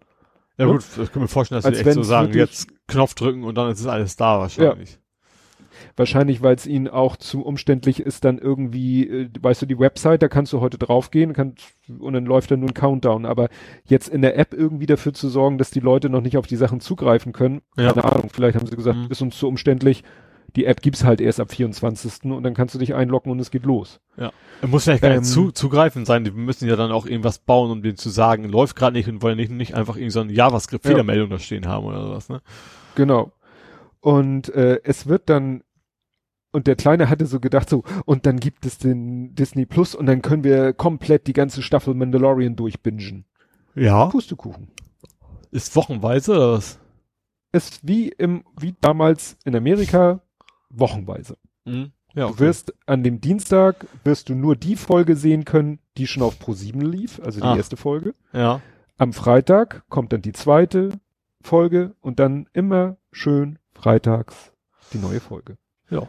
Ja 0.58 0.66
gut, 0.66 0.84
das 0.98 1.12
können 1.12 1.26
wir 1.26 1.30
vorstellen, 1.30 1.58
dass 1.58 1.66
Als 1.66 1.80
wir 1.80 1.86
echt 1.86 1.94
so 1.96 2.04
sagen, 2.04 2.34
jetzt 2.34 2.70
Knopf 2.88 3.14
drücken 3.14 3.44
und 3.44 3.56
dann 3.56 3.72
ist 3.72 3.86
alles 3.86 4.16
da 4.16 4.40
wahrscheinlich. 4.40 4.94
Ja. 4.94 4.98
Wahrscheinlich, 5.96 6.42
weil 6.42 6.56
es 6.56 6.66
ihnen 6.66 6.88
auch 6.88 7.18
zu 7.18 7.44
umständlich 7.46 8.00
ist, 8.00 8.26
dann 8.26 8.40
irgendwie, 8.40 9.08
äh, 9.08 9.30
weißt 9.40 9.62
du, 9.62 9.66
die 9.68 9.78
Website, 9.78 10.24
da 10.24 10.28
kannst 10.28 10.54
du 10.54 10.62
heute 10.62 10.80
draufgehen 10.80 11.34
kannst, 11.34 11.76
und 12.00 12.14
dann 12.14 12.26
läuft 12.26 12.50
dann 12.50 12.62
nur 12.62 12.70
ein 12.70 12.74
Countdown. 12.74 13.26
Aber 13.26 13.50
jetzt 13.86 14.08
in 14.10 14.24
der 14.24 14.38
App 14.38 14.54
irgendwie 14.54 14.88
dafür 14.88 15.14
zu 15.14 15.30
sorgen, 15.30 15.60
dass 15.60 15.70
die 15.70 15.80
Leute 15.80 16.10
noch 16.10 16.22
nicht 16.22 16.38
auf 16.38 16.48
die 16.48 16.56
Sachen 16.56 16.80
zugreifen 16.80 17.34
können, 17.34 17.62
ja. 17.78 17.94
keine 17.94 18.06
Ahnung, 18.06 18.30
vielleicht 18.34 18.58
haben 18.58 18.66
sie 18.66 18.76
gesagt, 18.76 18.98
mhm. 18.98 19.08
ist 19.10 19.22
uns 19.22 19.38
zu 19.38 19.48
umständlich, 19.48 20.04
die 20.56 20.66
App 20.66 20.82
gibt's 20.82 21.04
halt 21.04 21.22
erst 21.22 21.40
ab 21.40 21.52
24. 21.52 22.24
und 22.32 22.44
dann 22.44 22.54
kannst 22.54 22.74
du 22.74 22.80
dich 22.80 22.96
einloggen 22.96 23.32
und 23.32 23.40
es 23.40 23.52
geht 23.52 23.66
los. 23.66 24.00
Ja. 24.18 24.32
Er 24.62 24.68
muss 24.68 24.86
ja 24.86 24.98
gar 24.98 25.12
ähm, 25.12 25.20
nicht 25.20 25.30
zu, 25.30 25.52
zugreifen 25.52 26.06
sein. 26.06 26.24
Die 26.24 26.32
müssen 26.32 26.68
ja 26.68 26.76
dann 26.76 26.92
auch 26.92 27.06
irgendwas 27.06 27.40
bauen, 27.40 27.72
um 27.72 27.82
denen 27.82 27.98
zu 27.98 28.10
sagen, 28.10 28.46
läuft 28.46 28.76
gerade 28.76 28.94
nicht 28.98 29.08
und 29.08 29.22
wollen 29.22 29.38
nicht, 29.38 29.52
nicht 29.52 29.76
einfach 29.76 29.96
irgendwie 29.96 30.12
so 30.12 30.22
eine 30.22 30.34
JavaScript-Fehlermeldung 30.34 31.30
ja. 31.30 31.36
da 31.36 31.40
stehen 31.40 31.68
haben 31.68 31.86
oder 31.86 32.02
sowas, 32.04 32.30
ne? 32.30 32.42
Genau. 32.96 33.32
Und 34.00 34.50
äh, 34.50 34.80
es 34.84 35.08
wird 35.08 35.30
dann 35.30 35.64
und 36.52 36.66
der 36.66 36.76
Kleine 36.76 37.10
hatte 37.10 37.26
so 37.26 37.40
gedacht, 37.40 37.70
so, 37.70 37.84
und 38.06 38.26
dann 38.26 38.40
gibt 38.40 38.66
es 38.66 38.78
den 38.78 39.36
Disney 39.36 39.66
Plus 39.66 39.94
und 39.94 40.08
dann 40.08 40.22
können 40.22 40.44
wir 40.44 40.74
komplett 40.74 41.28
die 41.28 41.34
ganze 41.34 41.62
Staffel 41.62 41.94
Mandalorian 41.94 42.56
durchbingen. 42.56 43.26
Ja. 43.76 44.08
Pustekuchen. 44.08 44.70
Ist 45.52 45.76
wochenweise 45.76 46.32
oder 46.32 46.54
was? 46.54 46.80
Ist 47.52 47.88
wie 47.88 48.10
im, 48.10 48.44
wie 48.60 48.76
damals 48.82 49.38
in 49.46 49.56
Amerika, 49.56 50.22
wochenweise. 50.70 51.38
Mhm. 51.66 51.92
Ja, 52.14 52.26
okay. 52.26 52.34
Du 52.34 52.40
wirst 52.40 52.74
an 52.86 53.04
dem 53.04 53.22
Dienstag 53.22 53.86
wirst 54.04 54.30
du 54.30 54.36
nur 54.36 54.56
die 54.56 54.76
Folge 54.76 55.16
sehen 55.16 55.46
können, 55.46 55.80
die 55.98 56.08
schon 56.08 56.24
auf 56.24 56.40
Pro 56.40 56.54
7 56.54 56.82
lief, 56.82 57.20
also 57.24 57.40
die 57.40 57.46
ah. 57.46 57.56
erste 57.56 57.78
Folge. 57.78 58.16
Ja. 58.34 58.62
Am 58.98 59.14
Freitag 59.14 59.84
kommt 59.90 60.14
dann 60.14 60.22
die 60.22 60.32
zweite 60.32 61.00
Folge 61.42 61.96
und 62.02 62.20
dann 62.20 62.50
immer 62.54 62.98
schön 63.12 63.60
freitags 63.74 64.52
die 64.94 64.98
neue 64.98 65.20
Folge. 65.20 65.58
Ja. 65.90 66.08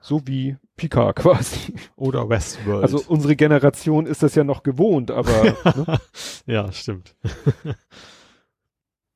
So 0.00 0.26
wie 0.26 0.56
Picard 0.76 1.16
quasi. 1.16 1.74
Oder 1.96 2.28
Westworld. 2.28 2.82
Also 2.82 3.02
unsere 3.06 3.36
Generation 3.36 4.06
ist 4.06 4.22
das 4.22 4.34
ja 4.34 4.44
noch 4.44 4.62
gewohnt, 4.62 5.10
aber. 5.10 5.44
ne? 5.64 5.98
Ja, 6.46 6.72
stimmt. 6.72 7.14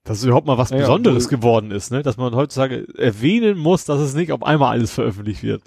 Dass 0.05 0.19
es 0.19 0.25
überhaupt 0.25 0.47
mal 0.47 0.59
was 0.59 0.71
Ja, 0.71 0.77
Besonderes 0.79 1.27
obwohl- 1.27 1.39
geworden 1.39 1.71
ist, 1.71 1.91
ne? 1.91 2.03
Dass 2.03 2.17
man 2.19 2.35
heutzutage 2.35 2.87
erwähnen 2.97 3.59
muss, 3.59 3.85
dass 3.87 4.01
es 4.01 4.15
nicht 4.15 4.33
auf 4.33 4.43
einmal 4.43 4.73
alles 4.77 4.93
veröffentlicht 4.93 5.43
wird. 5.43 5.63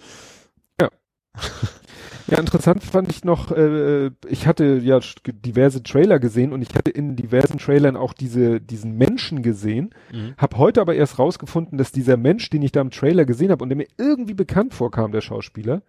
Ja, 2.29 2.39
interessant 2.39 2.83
fand 2.83 3.09
ich 3.09 3.23
noch, 3.23 3.51
äh, 3.53 4.11
ich 4.27 4.47
hatte 4.47 4.79
ja 4.83 4.99
diverse 5.25 5.81
Trailer 5.81 6.19
gesehen 6.19 6.51
und 6.51 6.61
ich 6.61 6.75
hatte 6.75 6.91
in 6.91 7.15
diversen 7.15 7.57
Trailern 7.57 7.95
auch 7.95 8.11
diese, 8.11 8.59
diesen 8.59 8.97
Menschen 8.97 9.43
gesehen, 9.43 9.91
hab 10.37 10.57
heute 10.57 10.81
aber 10.81 10.93
erst 10.95 11.19
rausgefunden, 11.19 11.77
dass 11.77 11.93
dieser 11.93 12.17
Mensch, 12.17 12.49
den 12.49 12.63
ich 12.63 12.73
da 12.73 12.81
im 12.81 12.91
Trailer 12.91 13.23
gesehen 13.23 13.49
habe 13.49 13.63
und 13.63 13.69
der 13.69 13.77
mir 13.77 13.87
irgendwie 13.97 14.33
bekannt 14.33 14.73
vorkam, 14.73 15.13
der 15.13 15.21
Schauspieler, 15.21 15.83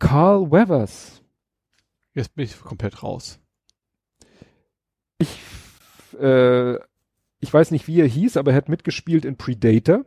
Carl 0.00 0.50
Weathers. 0.50 1.22
Jetzt 2.14 2.34
bin 2.34 2.46
ich 2.46 2.60
komplett 2.60 3.04
raus. 3.04 3.38
Ich, 5.18 5.38
äh, 6.20 6.74
ich 7.44 7.52
weiß 7.54 7.70
nicht, 7.70 7.86
wie 7.86 8.00
er 8.00 8.06
hieß, 8.06 8.36
aber 8.36 8.50
er 8.52 8.56
hat 8.56 8.68
mitgespielt 8.68 9.24
in 9.24 9.36
Predator. 9.36 10.04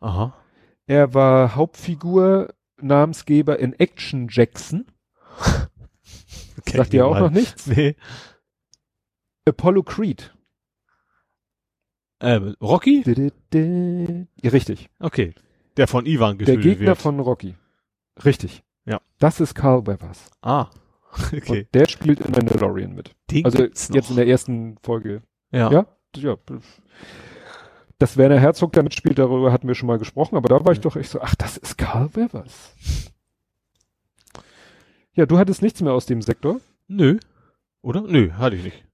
Aha. 0.00 0.36
Er 0.86 1.14
war 1.14 1.54
Hauptfigur, 1.54 2.54
Namensgeber 2.80 3.58
in 3.58 3.72
Action 3.72 4.28
Jackson. 4.30 4.84
Sagt 6.66 6.92
ihr 6.92 7.06
auch 7.06 7.12
mal. 7.12 7.20
noch 7.20 7.30
nichts? 7.30 7.66
Nee. 7.66 7.94
Apollo 9.46 9.84
Creed. 9.84 10.34
Ähm, 12.20 12.56
Rocky? 12.60 13.02
Ja, 14.42 14.50
richtig. 14.50 14.88
Okay. 15.00 15.34
Der 15.76 15.86
von 15.86 16.06
Ivan 16.06 16.38
Der 16.38 16.46
getötet 16.46 16.62
Gegner 16.62 16.86
wird. 16.88 16.98
von 16.98 17.20
Rocky. 17.20 17.54
Richtig. 18.24 18.64
Ja. 18.86 19.00
Das 19.18 19.40
ist 19.40 19.54
Carl 19.54 19.86
Weathers. 19.86 20.30
Ah. 20.42 20.68
Okay. 21.32 21.60
Und 21.60 21.74
der 21.74 21.88
spielt 21.88 22.20
in 22.20 22.30
Mandalorian 22.32 22.94
mit. 22.94 23.14
Den 23.30 23.46
Also 23.46 23.62
jetzt 23.62 23.88
noch. 23.94 24.10
in 24.10 24.16
der 24.16 24.26
ersten 24.26 24.76
Folge. 24.82 25.22
ja. 25.50 25.70
Ja? 25.72 25.86
Ja. 26.16 26.36
Dass 27.98 28.16
Werner 28.16 28.38
Herzog 28.38 28.72
damit 28.72 28.94
spielt, 28.94 29.18
darüber 29.18 29.52
hatten 29.52 29.68
wir 29.68 29.74
schon 29.74 29.86
mal 29.86 29.98
gesprochen, 29.98 30.36
aber 30.36 30.48
da 30.48 30.64
war 30.64 30.72
ich 30.72 30.80
doch 30.80 30.96
echt 30.96 31.10
so, 31.10 31.20
ach, 31.20 31.34
das 31.34 31.56
ist 31.56 31.78
Carl 31.78 32.10
Weathers. 32.14 32.74
Ja, 35.14 35.24
du 35.24 35.38
hattest 35.38 35.62
nichts 35.62 35.80
mehr 35.80 35.94
aus 35.94 36.04
dem 36.04 36.20
Sektor. 36.20 36.60
Nö. 36.88 37.18
Oder? 37.80 38.02
Nö, 38.02 38.32
hatte 38.32 38.56
ich 38.56 38.64
nicht. 38.64 38.84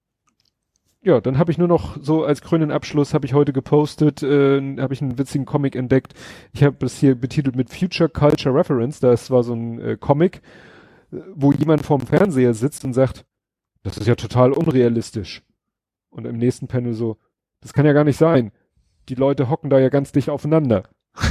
Ja, 1.04 1.20
dann 1.20 1.36
habe 1.36 1.50
ich 1.50 1.58
nur 1.58 1.66
noch 1.66 1.96
so 2.00 2.24
als 2.24 2.42
grünen 2.42 2.70
Abschluss 2.70 3.12
habe 3.12 3.26
ich 3.26 3.34
heute 3.34 3.52
gepostet, 3.52 4.22
äh, 4.22 4.60
habe 4.78 4.94
ich 4.94 5.02
einen 5.02 5.18
witzigen 5.18 5.46
Comic 5.46 5.74
entdeckt. 5.74 6.14
Ich 6.52 6.62
habe 6.62 6.76
das 6.78 6.96
hier 6.96 7.16
betitelt 7.16 7.56
mit 7.56 7.74
Future 7.74 8.08
Culture 8.08 8.54
Reference. 8.54 9.00
Das 9.00 9.28
war 9.28 9.42
so 9.42 9.52
ein 9.52 9.80
äh, 9.80 9.96
Comic, 9.98 10.42
äh, 11.10 11.16
wo 11.34 11.50
jemand 11.50 11.84
vorm 11.84 12.02
Fernseher 12.02 12.54
sitzt 12.54 12.84
und 12.84 12.92
sagt, 12.92 13.24
das 13.82 13.98
ist 13.98 14.06
ja 14.06 14.14
total 14.14 14.52
unrealistisch. 14.52 15.42
Und 16.12 16.24
im 16.26 16.36
nächsten 16.38 16.68
Panel 16.68 16.94
so, 16.94 17.16
das 17.60 17.72
kann 17.72 17.84
ja 17.86 17.92
gar 17.92 18.04
nicht 18.04 18.18
sein. 18.18 18.52
Die 19.08 19.16
Leute 19.16 19.48
hocken 19.50 19.68
da 19.70 19.80
ja 19.80 19.88
ganz 19.88 20.12
dicht 20.12 20.30
aufeinander. 20.30 20.84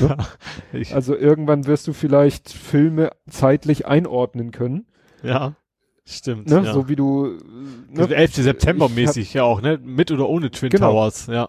Ja. 0.00 0.16
Ich, 0.72 0.94
Also 0.94 1.16
irgendwann 1.16 1.66
wirst 1.66 1.86
du 1.86 1.92
vielleicht 1.94 2.50
Filme 2.50 3.12
zeitlich 3.28 3.86
einordnen 3.86 4.50
können, 4.50 4.86
ja. 5.22 5.54
Stimmt. 6.04 6.48
ne? 6.50 6.62
Ja. 6.64 6.72
so 6.74 6.88
wie 6.88 6.96
du 6.96 7.38
äh, 7.38 7.38
ne? 7.96 8.08
11. 8.14 8.34
September 8.34 8.86
Ich 8.86 8.90
hab- 8.90 8.96
mäßig, 8.96 9.32
ja 9.34 9.44
auch, 9.44 9.62
ne? 9.62 9.78
Mit 9.82 10.10
oder 10.10 10.28
ohne 10.28 10.50
Twin 10.50 10.70
Genau. 10.70 10.90
Towers, 10.92 11.26
ja. 11.28 11.48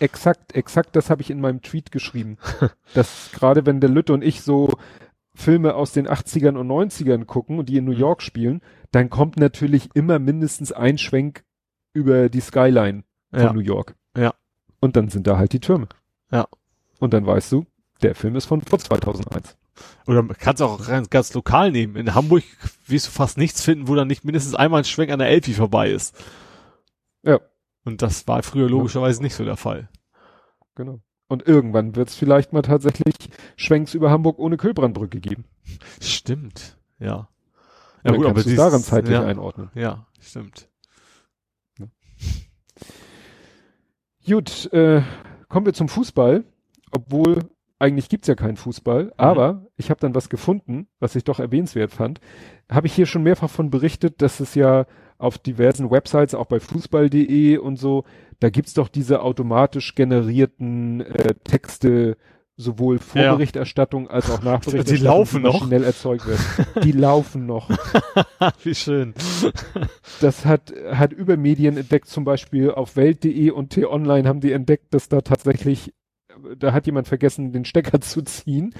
Exakt, 0.00 0.54
exakt 0.54 0.94
das 0.96 1.08
habe 1.08 1.22
ich 1.22 1.30
in 1.30 1.40
meinem 1.40 1.62
Tweet 1.62 1.90
geschrieben. 1.92 2.36
dass 2.94 3.30
gerade 3.32 3.64
wenn 3.64 3.80
der 3.80 3.88
Lütte 3.90 4.12
und 4.12 4.22
ich 4.22 4.42
so 4.42 4.70
Filme 5.36 5.74
aus 5.74 5.92
den 5.92 6.08
80ern 6.08 6.56
und 6.56 6.66
90ern 6.66 7.24
gucken 7.26 7.58
und 7.58 7.68
die 7.68 7.76
in 7.76 7.84
New 7.84 7.92
Mhm. 7.92 7.98
York 7.98 8.22
spielen, 8.22 8.62
dann 8.90 9.10
kommt 9.10 9.36
natürlich 9.36 9.90
immer 9.94 10.18
mindestens 10.18 10.72
ein 10.72 10.98
Schwenk 10.98 11.44
über 11.92 12.28
die 12.28 12.40
Skyline 12.40 13.04
von 13.30 13.40
Ja. 13.40 13.52
New 13.52 13.60
York. 13.60 13.94
Ja. 14.16 14.34
Und 14.80 14.96
dann 14.96 15.08
sind 15.08 15.26
da 15.26 15.36
halt 15.38 15.52
die 15.52 15.60
Türme. 15.60 15.88
Ja. 16.32 16.46
Und 16.98 17.12
dann 17.14 17.26
weißt 17.26 17.52
du, 17.52 17.66
der 18.02 18.14
Film 18.14 18.34
ist 18.36 18.46
von 18.46 18.62
vor 18.62 18.78
2001. 18.78 19.56
Oder 20.06 20.22
man 20.22 20.36
kannst 20.38 20.62
auch 20.62 20.86
ganz, 20.86 21.10
ganz 21.10 21.34
lokal 21.34 21.70
nehmen. 21.70 21.96
In 21.96 22.14
Hamburg 22.14 22.42
wirst 22.86 23.08
du 23.08 23.10
fast 23.10 23.36
nichts 23.36 23.62
finden, 23.62 23.88
wo 23.88 23.94
dann 23.94 24.08
nicht 24.08 24.24
mindestens 24.24 24.54
einmal 24.54 24.80
ein 24.80 24.84
Schwenk 24.84 25.10
an 25.10 25.18
der 25.18 25.28
Elfi 25.28 25.52
vorbei 25.52 25.90
ist. 25.90 26.16
Ja. 27.22 27.40
Und 27.84 28.00
das 28.02 28.26
war 28.26 28.42
früher 28.42 28.68
logischerweise 28.70 29.22
nicht 29.22 29.34
so 29.34 29.44
der 29.44 29.56
Fall. 29.56 29.88
Genau. 30.74 31.00
Und 31.28 31.46
irgendwann 31.46 31.96
wird 31.96 32.08
es 32.08 32.14
vielleicht 32.14 32.52
mal 32.52 32.62
tatsächlich 32.62 33.14
Schwenks 33.56 33.94
über 33.94 34.10
Hamburg 34.10 34.38
ohne 34.38 34.56
Kühlbrandbrücke 34.56 35.20
geben. 35.20 35.44
Stimmt, 36.00 36.76
ja. 36.98 37.28
Ja, 38.04 38.12
dann 38.12 38.20
kannst 38.22 38.36
du 38.36 38.38
es 38.40 38.44
dieses- 38.44 38.56
daran 38.58 38.82
zeitlich 38.82 39.14
ja, 39.14 39.24
einordnen. 39.24 39.70
Ja, 39.74 40.06
stimmt. 40.20 40.68
Gut, 44.24 44.72
äh, 44.72 45.02
kommen 45.48 45.66
wir 45.66 45.72
zum 45.74 45.88
Fußball. 45.88 46.44
Obwohl, 46.92 47.48
eigentlich 47.78 48.08
gibt's 48.08 48.28
ja 48.28 48.34
keinen 48.34 48.56
Fußball, 48.56 49.12
aber 49.16 49.66
ich 49.76 49.90
habe 49.90 50.00
dann 50.00 50.14
was 50.14 50.28
gefunden, 50.28 50.88
was 50.98 51.14
ich 51.14 51.24
doch 51.24 51.40
erwähnenswert 51.40 51.92
fand. 51.92 52.20
Habe 52.70 52.86
ich 52.86 52.94
hier 52.94 53.06
schon 53.06 53.22
mehrfach 53.22 53.50
von 53.50 53.70
berichtet, 53.70 54.22
dass 54.22 54.40
es 54.40 54.54
ja 54.54 54.86
auf 55.18 55.38
diversen 55.38 55.90
Websites, 55.90 56.34
auch 56.34 56.46
bei 56.46 56.60
fußball.de 56.60 57.58
und 57.58 57.76
so, 57.76 58.04
da 58.40 58.50
gibt's 58.50 58.74
doch 58.74 58.88
diese 58.88 59.22
automatisch 59.22 59.94
generierten 59.94 61.00
äh, 61.00 61.34
Texte, 61.44 62.16
sowohl 62.56 62.98
Vorberichterstattung 62.98 64.08
als 64.08 64.30
auch 64.30 64.42
Nachberichterstattung, 64.42 65.04
laufen 65.04 65.42
noch? 65.42 65.60
maschinell 65.60 65.84
erzeugt 65.84 66.26
werden. 66.26 66.44
Die 66.82 66.92
laufen 66.92 67.46
noch. 67.46 67.70
Wie 68.62 68.74
schön. 68.74 69.14
Das 70.20 70.44
hat, 70.44 70.72
hat 70.90 71.12
über 71.12 71.36
Medien 71.36 71.76
entdeckt, 71.76 72.08
zum 72.08 72.24
Beispiel 72.24 72.70
auf 72.70 72.96
Welt.de 72.96 73.50
und 73.50 73.70
T-Online 73.70 74.28
haben 74.28 74.40
die 74.40 74.52
entdeckt, 74.52 74.94
dass 74.94 75.08
da 75.08 75.20
tatsächlich, 75.20 75.92
da 76.58 76.72
hat 76.72 76.86
jemand 76.86 77.08
vergessen, 77.08 77.52
den 77.52 77.64
Stecker 77.64 78.00
zu 78.02 78.22
ziehen. 78.22 78.74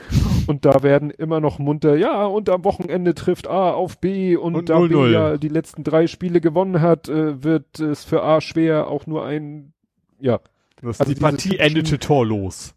Und 0.47 0.65
da 0.65 0.83
werden 0.83 1.11
immer 1.11 1.41
noch 1.41 1.59
munter, 1.59 1.97
ja, 1.97 2.25
und 2.25 2.49
am 2.49 2.65
Wochenende 2.65 3.15
trifft 3.15 3.49
A 3.49 3.73
auf 3.73 3.99
B 3.99 4.36
und, 4.36 4.55
Und 4.55 4.69
da 4.69 4.78
0-0. 4.78 4.89
B 4.89 5.12
ja 5.12 5.36
die 5.36 5.49
letzten 5.49 5.85
drei 5.85 6.07
Spiele 6.07 6.41
gewonnen 6.41 6.81
hat, 6.81 7.09
äh, 7.09 7.43
wird 7.43 7.81
es 7.81 8.05
für 8.05 8.23
A 8.23 8.41
schwer, 8.41 8.89
auch 8.89 9.07
nur 9.07 9.25
ein, 9.25 9.73
ja, 10.20 10.41
Das, 10.83 11.01
Also 11.01 11.12
die 11.12 11.20
Partie 11.20 11.59
endete 11.59 11.99
torlos. 11.99 12.75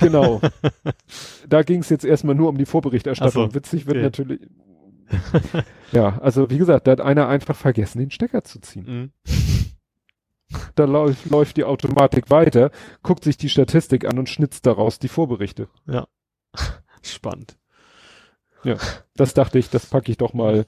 genau. 0.00 0.40
da 1.48 1.62
ging 1.62 1.80
es 1.80 1.88
jetzt 1.88 2.04
erstmal 2.04 2.34
nur 2.34 2.48
um 2.48 2.58
die 2.58 2.66
Vorberichterstattung. 2.66 3.50
So, 3.50 3.54
Witzig 3.54 3.86
wird 3.86 3.96
okay. 3.96 4.04
natürlich. 4.04 4.40
ja, 5.92 6.18
also 6.18 6.50
wie 6.50 6.58
gesagt, 6.58 6.86
da 6.86 6.92
hat 6.92 7.00
einer 7.00 7.28
einfach 7.28 7.56
vergessen, 7.56 7.98
den 7.98 8.10
Stecker 8.10 8.42
zu 8.44 8.60
ziehen. 8.60 8.84
Mhm. 8.86 9.10
Da 10.74 10.84
läuft, 10.84 11.26
läuft 11.26 11.56
die 11.56 11.64
Automatik 11.64 12.30
weiter, 12.30 12.70
guckt 13.02 13.24
sich 13.24 13.36
die 13.36 13.48
Statistik 13.48 14.04
an 14.04 14.18
und 14.18 14.28
schnitzt 14.28 14.66
daraus 14.66 14.98
die 14.98 15.08
Vorberichte. 15.08 15.68
Spannend. 17.02 17.56
Das 19.16 19.34
dachte 19.34 19.58
ich, 19.58 19.70
das 19.70 19.86
packe 19.86 20.10
ich 20.10 20.18
doch 20.18 20.34
mal. 20.34 20.66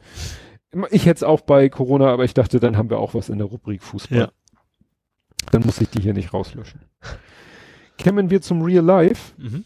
Ich 0.90 1.06
hätte 1.06 1.18
es 1.18 1.22
auch 1.22 1.40
bei 1.40 1.68
Corona, 1.68 2.12
aber 2.12 2.24
ich 2.24 2.34
dachte, 2.34 2.60
dann 2.60 2.76
haben 2.76 2.90
wir 2.90 2.98
auch 2.98 3.14
was 3.14 3.28
in 3.28 3.38
der 3.38 3.46
Rubrik 3.46 3.82
Fußball. 3.82 4.18
Ja. 4.18 4.32
Dann 5.50 5.62
muss 5.64 5.80
ich 5.80 5.88
die 5.88 6.02
hier 6.02 6.14
nicht 6.14 6.32
rauslöschen. 6.34 6.80
Kämen 7.96 8.30
wir 8.30 8.40
zum 8.42 8.62
Real 8.62 8.84
Life. 8.84 9.34
Mhm. 9.40 9.64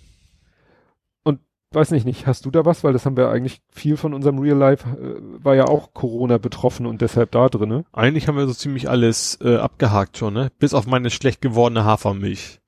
Weiß 1.74 1.90
nicht, 1.90 2.04
nicht, 2.04 2.26
hast 2.26 2.44
du 2.44 2.50
da 2.50 2.64
was? 2.66 2.84
Weil 2.84 2.92
das 2.92 3.06
haben 3.06 3.16
wir 3.16 3.30
eigentlich 3.30 3.62
viel 3.70 3.96
von 3.96 4.12
unserem 4.14 4.38
Real 4.38 4.56
Life, 4.58 4.86
äh, 4.88 5.44
war 5.44 5.54
ja 5.54 5.64
auch 5.66 5.94
Corona 5.94 6.38
betroffen 6.38 6.84
und 6.86 7.00
deshalb 7.00 7.30
da 7.32 7.48
drinne. 7.48 7.84
Eigentlich 7.92 8.28
haben 8.28 8.36
wir 8.36 8.46
so 8.46 8.52
ziemlich 8.54 8.90
alles 8.90 9.38
äh, 9.42 9.56
abgehakt 9.56 10.18
schon, 10.18 10.34
ne? 10.34 10.50
Bis 10.58 10.74
auf 10.74 10.86
meine 10.86 11.10
schlecht 11.10 11.40
gewordene 11.40 11.84
Hafermilch. 11.84 12.60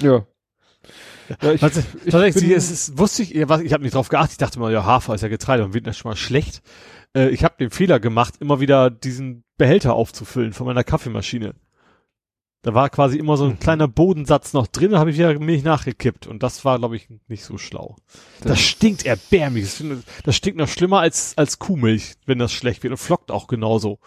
Ja. 0.00 0.26
ja 1.42 1.52
ich, 1.52 1.62
Also, 1.62 1.80
ich 2.04 2.10
tatsächlich, 2.10 2.48
bin- 2.48 2.56
es 2.56 2.70
ist, 2.70 2.98
wusste 2.98 3.22
ich, 3.22 3.48
was, 3.48 3.60
ich 3.60 3.72
habe 3.72 3.82
nicht 3.82 3.94
drauf 3.94 4.08
geachtet, 4.08 4.32
ich 4.32 4.38
dachte 4.38 4.58
mal, 4.58 4.72
ja, 4.72 4.84
Hafer 4.84 5.14
ist 5.14 5.20
ja 5.22 5.28
Getreide 5.28 5.64
und 5.64 5.74
wird 5.74 5.86
das 5.86 5.96
schon 5.98 6.10
mal 6.10 6.16
schlecht. 6.16 6.62
Äh, 7.14 7.28
ich 7.28 7.44
habe 7.44 7.54
den 7.58 7.70
Fehler 7.70 8.00
gemacht, 8.00 8.34
immer 8.40 8.60
wieder 8.60 8.90
diesen 8.90 9.44
Behälter 9.56 9.94
aufzufüllen 9.94 10.52
von 10.52 10.66
meiner 10.66 10.84
Kaffeemaschine. 10.84 11.54
Da 12.64 12.72
war 12.74 12.88
quasi 12.88 13.18
immer 13.18 13.36
so 13.36 13.44
ein 13.44 13.50
Mhm. 13.52 13.58
kleiner 13.60 13.86
Bodensatz 13.88 14.54
noch 14.54 14.66
drin, 14.66 14.90
da 14.92 14.98
habe 14.98 15.10
ich 15.10 15.16
wieder 15.18 15.38
Milch 15.38 15.62
nachgekippt 15.62 16.26
und 16.26 16.42
das 16.42 16.64
war, 16.64 16.78
glaube 16.78 16.96
ich, 16.96 17.08
nicht 17.28 17.44
so 17.44 17.58
schlau. 17.58 17.96
Das, 18.40 18.52
Das- 18.52 18.60
stinkt 18.60 19.04
erbärmlich. 19.04 19.82
Das, 20.24 20.34
stinkt 20.34 20.58
noch 20.58 20.66
schlimmer 20.68 21.00
als, 21.00 21.34
als 21.36 21.58
Kuhmilch, 21.58 22.14
wenn 22.24 22.38
das 22.38 22.52
schlecht 22.52 22.82
wird 22.82 22.92
und 22.92 22.96
flockt 22.96 23.30
auch 23.30 23.48
genauso. 23.48 23.98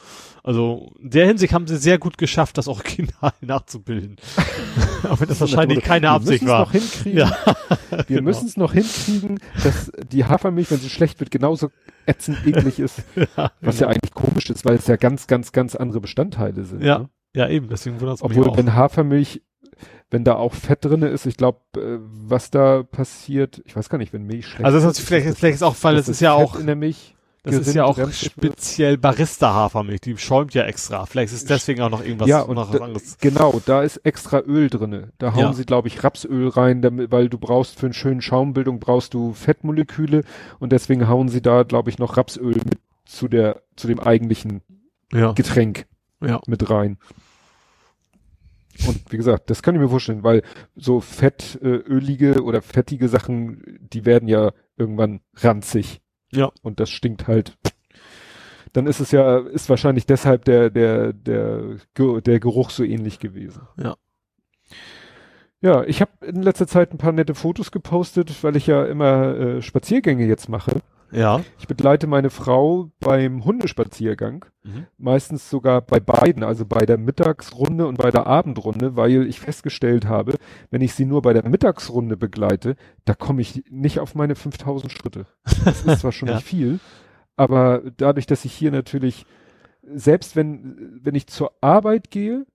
Also 0.43 0.91
in 0.99 1.11
der 1.11 1.27
Hinsicht 1.27 1.53
haben 1.53 1.67
sie 1.67 1.77
sehr 1.77 1.99
gut 1.99 2.17
geschafft, 2.17 2.57
das 2.57 2.67
Original 2.67 3.31
nachzubilden. 3.41 4.15
Auch 5.07 5.19
wenn 5.19 5.27
das 5.27 5.39
wahrscheinlich 5.39 5.81
keine 5.83 6.09
Absicht 6.09 6.43
wir 6.43 6.49
war. 6.51 6.59
Noch 6.61 6.71
hinkriegen, 6.71 7.19
Ja, 7.19 7.37
wir 7.89 8.03
genau. 8.07 8.21
müssen 8.23 8.47
es 8.47 8.57
noch 8.57 8.73
hinkriegen, 8.73 9.39
dass 9.63 9.91
die 10.11 10.25
Hafermilch, 10.25 10.71
wenn 10.71 10.79
sie 10.79 10.89
schlecht 10.89 11.19
wird, 11.19 11.29
genauso 11.29 11.69
ätzend 12.07 12.39
eklig 12.47 12.79
ist. 12.79 13.03
Was 13.61 13.79
ja 13.79 13.87
eigentlich 13.87 14.13
komisch 14.13 14.49
ist, 14.49 14.65
weil 14.65 14.75
es 14.75 14.87
ja 14.87 14.95
ganz, 14.95 15.27
ganz, 15.27 15.51
ganz 15.51 15.75
andere 15.75 16.01
Bestandteile 16.01 16.63
sind. 16.63 16.81
Ja, 16.83 16.99
Ne? 16.99 17.09
Ja, 17.38 17.48
eben, 17.48 17.69
deswegen 17.69 18.01
wundert 18.01 18.17
es 18.17 18.24
mich 18.27 18.35
Obwohl, 18.35 18.57
wenn 18.57 18.74
Hafermilch, 18.74 19.43
wenn 20.09 20.24
da 20.24 20.38
auch 20.38 20.56
Fett 20.56 20.83
drinne 20.83 21.09
ist, 21.09 21.27
ich 21.27 21.38
glaube, 21.38 21.59
äh, 21.75 21.99
was 22.01 22.49
da 22.49 22.82
passiert, 22.82 23.61
ich 23.66 23.75
weiß 23.75 23.90
gar 23.90 23.99
nicht, 23.99 24.11
wenn 24.11 24.24
Milch 24.24 24.48
schlecht 24.48 24.66
Also 24.66 24.80
das 24.80 24.98
ist, 24.98 25.06
vielleicht, 25.06 25.38
vielleicht 25.38 25.56
ist 25.56 25.61
auch, 25.61 25.75
weil 25.82 25.98
es 25.98 26.09
ist 26.09 26.19
ja 26.19 26.35
Fett 26.35 26.48
auch, 26.48 26.59
in 26.59 26.66
der 26.66 26.75
Milch. 26.75 27.14
Das 27.43 27.56
ist 27.56 27.75
ja 27.75 27.85
auch 27.85 27.98
speziell 28.11 28.98
Barista-Hafermilch, 28.98 30.01
die 30.01 30.17
schäumt 30.17 30.56
ja 30.56 30.64
extra. 30.64 31.06
Vielleicht 31.06 31.32
ist 31.32 31.48
deswegen 31.48 31.82
auch 31.82 31.91
noch 31.91 32.03
irgendwas 32.03 32.27
ja, 32.27 32.41
und 32.41 32.56
noch 32.56 32.72
da, 32.72 32.83
anderes. 32.83 33.19
Genau, 33.19 33.61
da 33.66 33.83
ist 33.83 33.98
extra 33.98 34.40
Öl 34.40 34.72
drinne. 34.72 35.14
Da 35.19 35.33
hauen 35.35 35.43
ja. 35.43 35.53
sie, 35.53 35.66
glaube 35.66 35.88
ich, 35.88 36.03
Rapsöl 36.03 36.49
rein, 36.49 36.82
damit, 36.82 37.11
weil 37.11 37.30
du 37.30 37.38
brauchst 37.38 37.80
für 37.80 37.85
einen 37.85 37.93
schönen 37.93 38.22
Schaumbildung 38.22 38.80
brauchst 38.80 39.14
du 39.14 39.33
Fettmoleküle 39.33 40.24
und 40.57 40.72
deswegen 40.72 41.07
hauen 41.07 41.30
sie 41.30 41.43
da, 41.43 41.61
glaube 41.61 41.91
ich, 41.91 41.99
noch 41.99 42.17
Rapsöl 42.17 42.56
mit 42.56 42.80
zu 43.06 43.27
der, 43.27 43.61
zu 43.75 43.88
dem 43.88 43.99
eigentlichen 43.99 44.61
ja. 45.14 45.32
Getränk 45.33 45.85
ja. 46.22 46.41
mit 46.48 46.69
rein. 46.69 46.98
Und 48.85 49.01
wie 49.09 49.17
gesagt, 49.17 49.49
das 49.49 49.64
kann 49.64 49.75
ich 49.75 49.81
mir 49.81 49.89
vorstellen, 49.89 50.23
weil 50.23 50.43
so 50.75 50.99
fettölige 50.99 52.35
äh, 52.35 52.39
oder 52.39 52.61
fettige 52.61 53.07
Sachen, 53.07 53.80
die 53.80 54.06
werden 54.06 54.27
ja 54.27 54.51
irgendwann 54.75 55.22
ranzig. 55.35 56.01
Ja. 56.31 56.51
Und 56.61 56.80
das 56.80 56.89
stinkt 56.89 57.27
halt. 57.27 57.57
Dann 58.73 58.85
ist 58.85 58.99
es 58.99 59.11
ja, 59.11 59.39
ist 59.39 59.69
wahrscheinlich 59.69 60.06
deshalb 60.06 60.45
der, 60.45 60.69
der, 60.69 61.14
der, 61.14 61.77
der 61.95 62.39
Geruch 62.39 62.69
so 62.69 62.83
ähnlich 62.83 63.19
gewesen. 63.19 63.67
Ja. 63.81 63.95
Ja, 65.59 65.83
ich 65.85 66.01
habe 66.01 66.11
in 66.23 66.43
letzter 66.43 66.67
Zeit 66.67 66.93
ein 66.93 66.99
paar 66.99 67.11
nette 67.11 67.33
Fotos 67.33 67.72
gepostet, 67.72 68.43
weil 68.43 68.56
ich 68.56 68.67
ja 68.67 68.85
immer 68.85 69.35
äh, 69.35 69.61
Spaziergänge 69.61 70.27
jetzt 70.27 70.49
mache. 70.49 70.81
Ja. 71.11 71.41
Ich 71.59 71.67
begleite 71.67 72.07
meine 72.07 72.29
Frau 72.29 72.91
beim 72.99 73.45
Hundespaziergang, 73.45 74.45
mhm. 74.63 74.87
meistens 74.97 75.49
sogar 75.49 75.81
bei 75.81 75.99
beiden, 75.99 76.43
also 76.43 76.65
bei 76.65 76.85
der 76.85 76.97
Mittagsrunde 76.97 77.87
und 77.87 77.97
bei 77.97 78.11
der 78.11 78.27
Abendrunde, 78.27 78.95
weil 78.95 79.27
ich 79.27 79.39
festgestellt 79.39 80.05
habe, 80.05 80.35
wenn 80.69 80.81
ich 80.81 80.93
sie 80.93 81.05
nur 81.05 81.21
bei 81.21 81.33
der 81.33 81.47
Mittagsrunde 81.47 82.17
begleite, 82.17 82.75
da 83.05 83.13
komme 83.13 83.41
ich 83.41 83.63
nicht 83.69 83.99
auf 83.99 84.15
meine 84.15 84.35
5000 84.35 84.91
Schritte. 84.91 85.27
Das 85.63 85.83
ist 85.83 86.01
zwar 86.01 86.11
schon 86.11 86.27
ja. 86.29 86.35
nicht 86.35 86.47
viel, 86.47 86.79
aber 87.35 87.83
dadurch, 87.95 88.25
dass 88.25 88.45
ich 88.45 88.53
hier 88.53 88.71
natürlich, 88.71 89.25
selbst 89.81 90.35
wenn, 90.35 90.99
wenn 91.01 91.15
ich 91.15 91.27
zur 91.27 91.53
Arbeit 91.61 92.11
gehe 92.11 92.45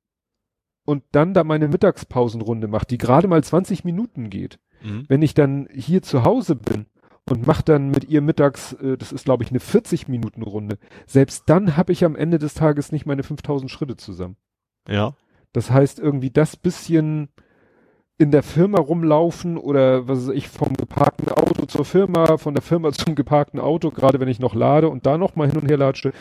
und 0.84 1.05
dann 1.12 1.32
da 1.32 1.44
meine 1.44 1.68
Mittagspausenrunde 1.68 2.68
mache, 2.68 2.86
die 2.86 2.98
gerade 2.98 3.28
mal 3.28 3.42
20 3.42 3.84
Minuten 3.84 4.28
geht, 4.28 4.58
mhm. 4.82 5.05
wenn 5.08 5.22
ich 5.22 5.34
dann 5.34 5.68
hier 5.72 6.02
zu 6.02 6.24
Hause 6.24 6.56
bin, 6.56 6.86
und 7.31 7.47
macht 7.47 7.68
dann 7.68 7.91
mit 7.91 8.05
ihr 8.09 8.20
mittags, 8.20 8.73
äh, 8.75 8.97
das 8.97 9.12
ist 9.12 9.25
glaube 9.25 9.44
ich 9.44 9.51
eine 9.51 9.60
40 9.60 10.09
Minuten 10.09 10.42
Runde. 10.42 10.78
Selbst 11.07 11.44
dann 11.47 11.76
habe 11.76 11.92
ich 11.92 12.05
am 12.05 12.17
Ende 12.17 12.39
des 12.39 12.55
Tages 12.55 12.92
nicht 12.92 13.07
meine 13.07 13.23
5000 13.23 13.70
Schritte 13.70 13.97
zusammen. 13.97 14.36
Ja. 14.89 15.15
Das 15.52 15.70
heißt 15.70 15.99
irgendwie 15.99 16.31
das 16.31 16.57
bisschen 16.57 17.28
in 18.18 18.31
der 18.31 18.42
Firma 18.42 18.78
rumlaufen 18.78 19.57
oder 19.57 20.07
was 20.07 20.28
weiß 20.28 20.34
ich 20.34 20.49
vom 20.49 20.75
geparkten 20.75 21.28
Auto 21.28 21.67
zur 21.67 21.84
Firma, 21.84 22.36
von 22.36 22.55
der 22.55 22.62
Firma 22.62 22.92
zum 22.92 23.15
geparkten 23.15 23.60
Auto, 23.60 23.91
gerade 23.91 24.20
wenn 24.20 24.28
ich 24.28 24.39
noch 24.39 24.55
lade 24.55 24.89
und 24.89 25.07
da 25.07 25.18
noch 25.18 25.34
mal 25.34 25.49
hin 25.49 25.59
und 25.59 25.68
her 25.68 25.78
latsche, 25.78 26.12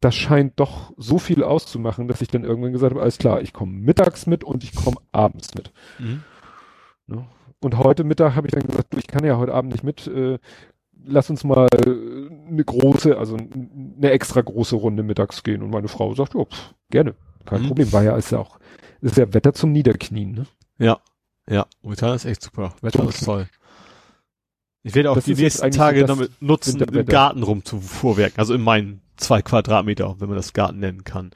das 0.00 0.14
scheint 0.14 0.60
doch 0.60 0.92
so 0.96 1.18
viel 1.18 1.42
auszumachen, 1.42 2.06
dass 2.06 2.20
ich 2.20 2.28
dann 2.28 2.44
irgendwann 2.44 2.72
gesagt 2.72 2.92
habe, 2.92 3.02
alles 3.02 3.18
klar, 3.18 3.40
ich 3.42 3.52
komme 3.52 3.72
mittags 3.72 4.26
mit 4.26 4.44
und 4.44 4.62
ich 4.62 4.74
komme 4.74 4.98
abends 5.10 5.54
mit. 5.54 5.72
Mhm. 5.98 6.22
Ne? 7.06 7.26
Und 7.60 7.78
heute 7.78 8.04
Mittag 8.04 8.36
habe 8.36 8.46
ich 8.46 8.52
dann 8.52 8.66
gesagt, 8.66 8.92
du, 8.92 8.98
ich 8.98 9.06
kann 9.06 9.24
ja 9.24 9.36
heute 9.36 9.54
Abend 9.54 9.72
nicht 9.72 9.84
mit, 9.84 10.06
äh, 10.06 10.38
lass 11.04 11.30
uns 11.30 11.44
mal 11.44 11.66
eine 11.74 12.64
große, 12.64 13.16
also 13.16 13.36
eine 13.36 14.10
extra 14.10 14.40
große 14.40 14.76
Runde 14.76 15.02
mittags 15.02 15.42
gehen. 15.42 15.62
Und 15.62 15.70
meine 15.70 15.88
Frau 15.88 16.14
sagt, 16.14 16.34
ja, 16.34 16.44
pff, 16.44 16.74
gerne, 16.90 17.14
kein 17.44 17.62
mhm. 17.62 17.66
Problem. 17.68 17.92
War 17.92 18.04
ja, 18.04 18.16
ist 18.16 18.30
ja 18.30 18.38
auch, 18.38 18.58
ist 19.00 19.16
ja 19.16 19.32
Wetter 19.34 19.52
zum 19.54 19.72
Niederknien, 19.72 20.32
ne? 20.32 20.46
Ja, 20.78 20.98
ja, 21.48 21.66
momentan 21.82 22.14
ist 22.14 22.24
echt 22.24 22.42
super. 22.42 22.74
Wetter 22.82 23.08
ist 23.08 23.24
toll. 23.24 23.48
Ich 24.82 24.94
werde 24.94 25.10
auch 25.10 25.16
das 25.16 25.24
die 25.24 25.34
nächsten 25.34 25.70
Tage 25.72 26.04
damit 26.04 26.40
nutzen, 26.40 26.80
im 26.80 27.06
Garten 27.06 27.42
rum 27.42 27.64
zu 27.64 27.80
vorwerken. 27.80 28.38
Also 28.38 28.54
in 28.54 28.62
meinen 28.62 29.02
zwei 29.16 29.42
Quadratmeter, 29.42 30.20
wenn 30.20 30.28
man 30.28 30.36
das 30.36 30.52
Garten 30.52 30.78
nennen 30.78 31.04
kann. 31.04 31.32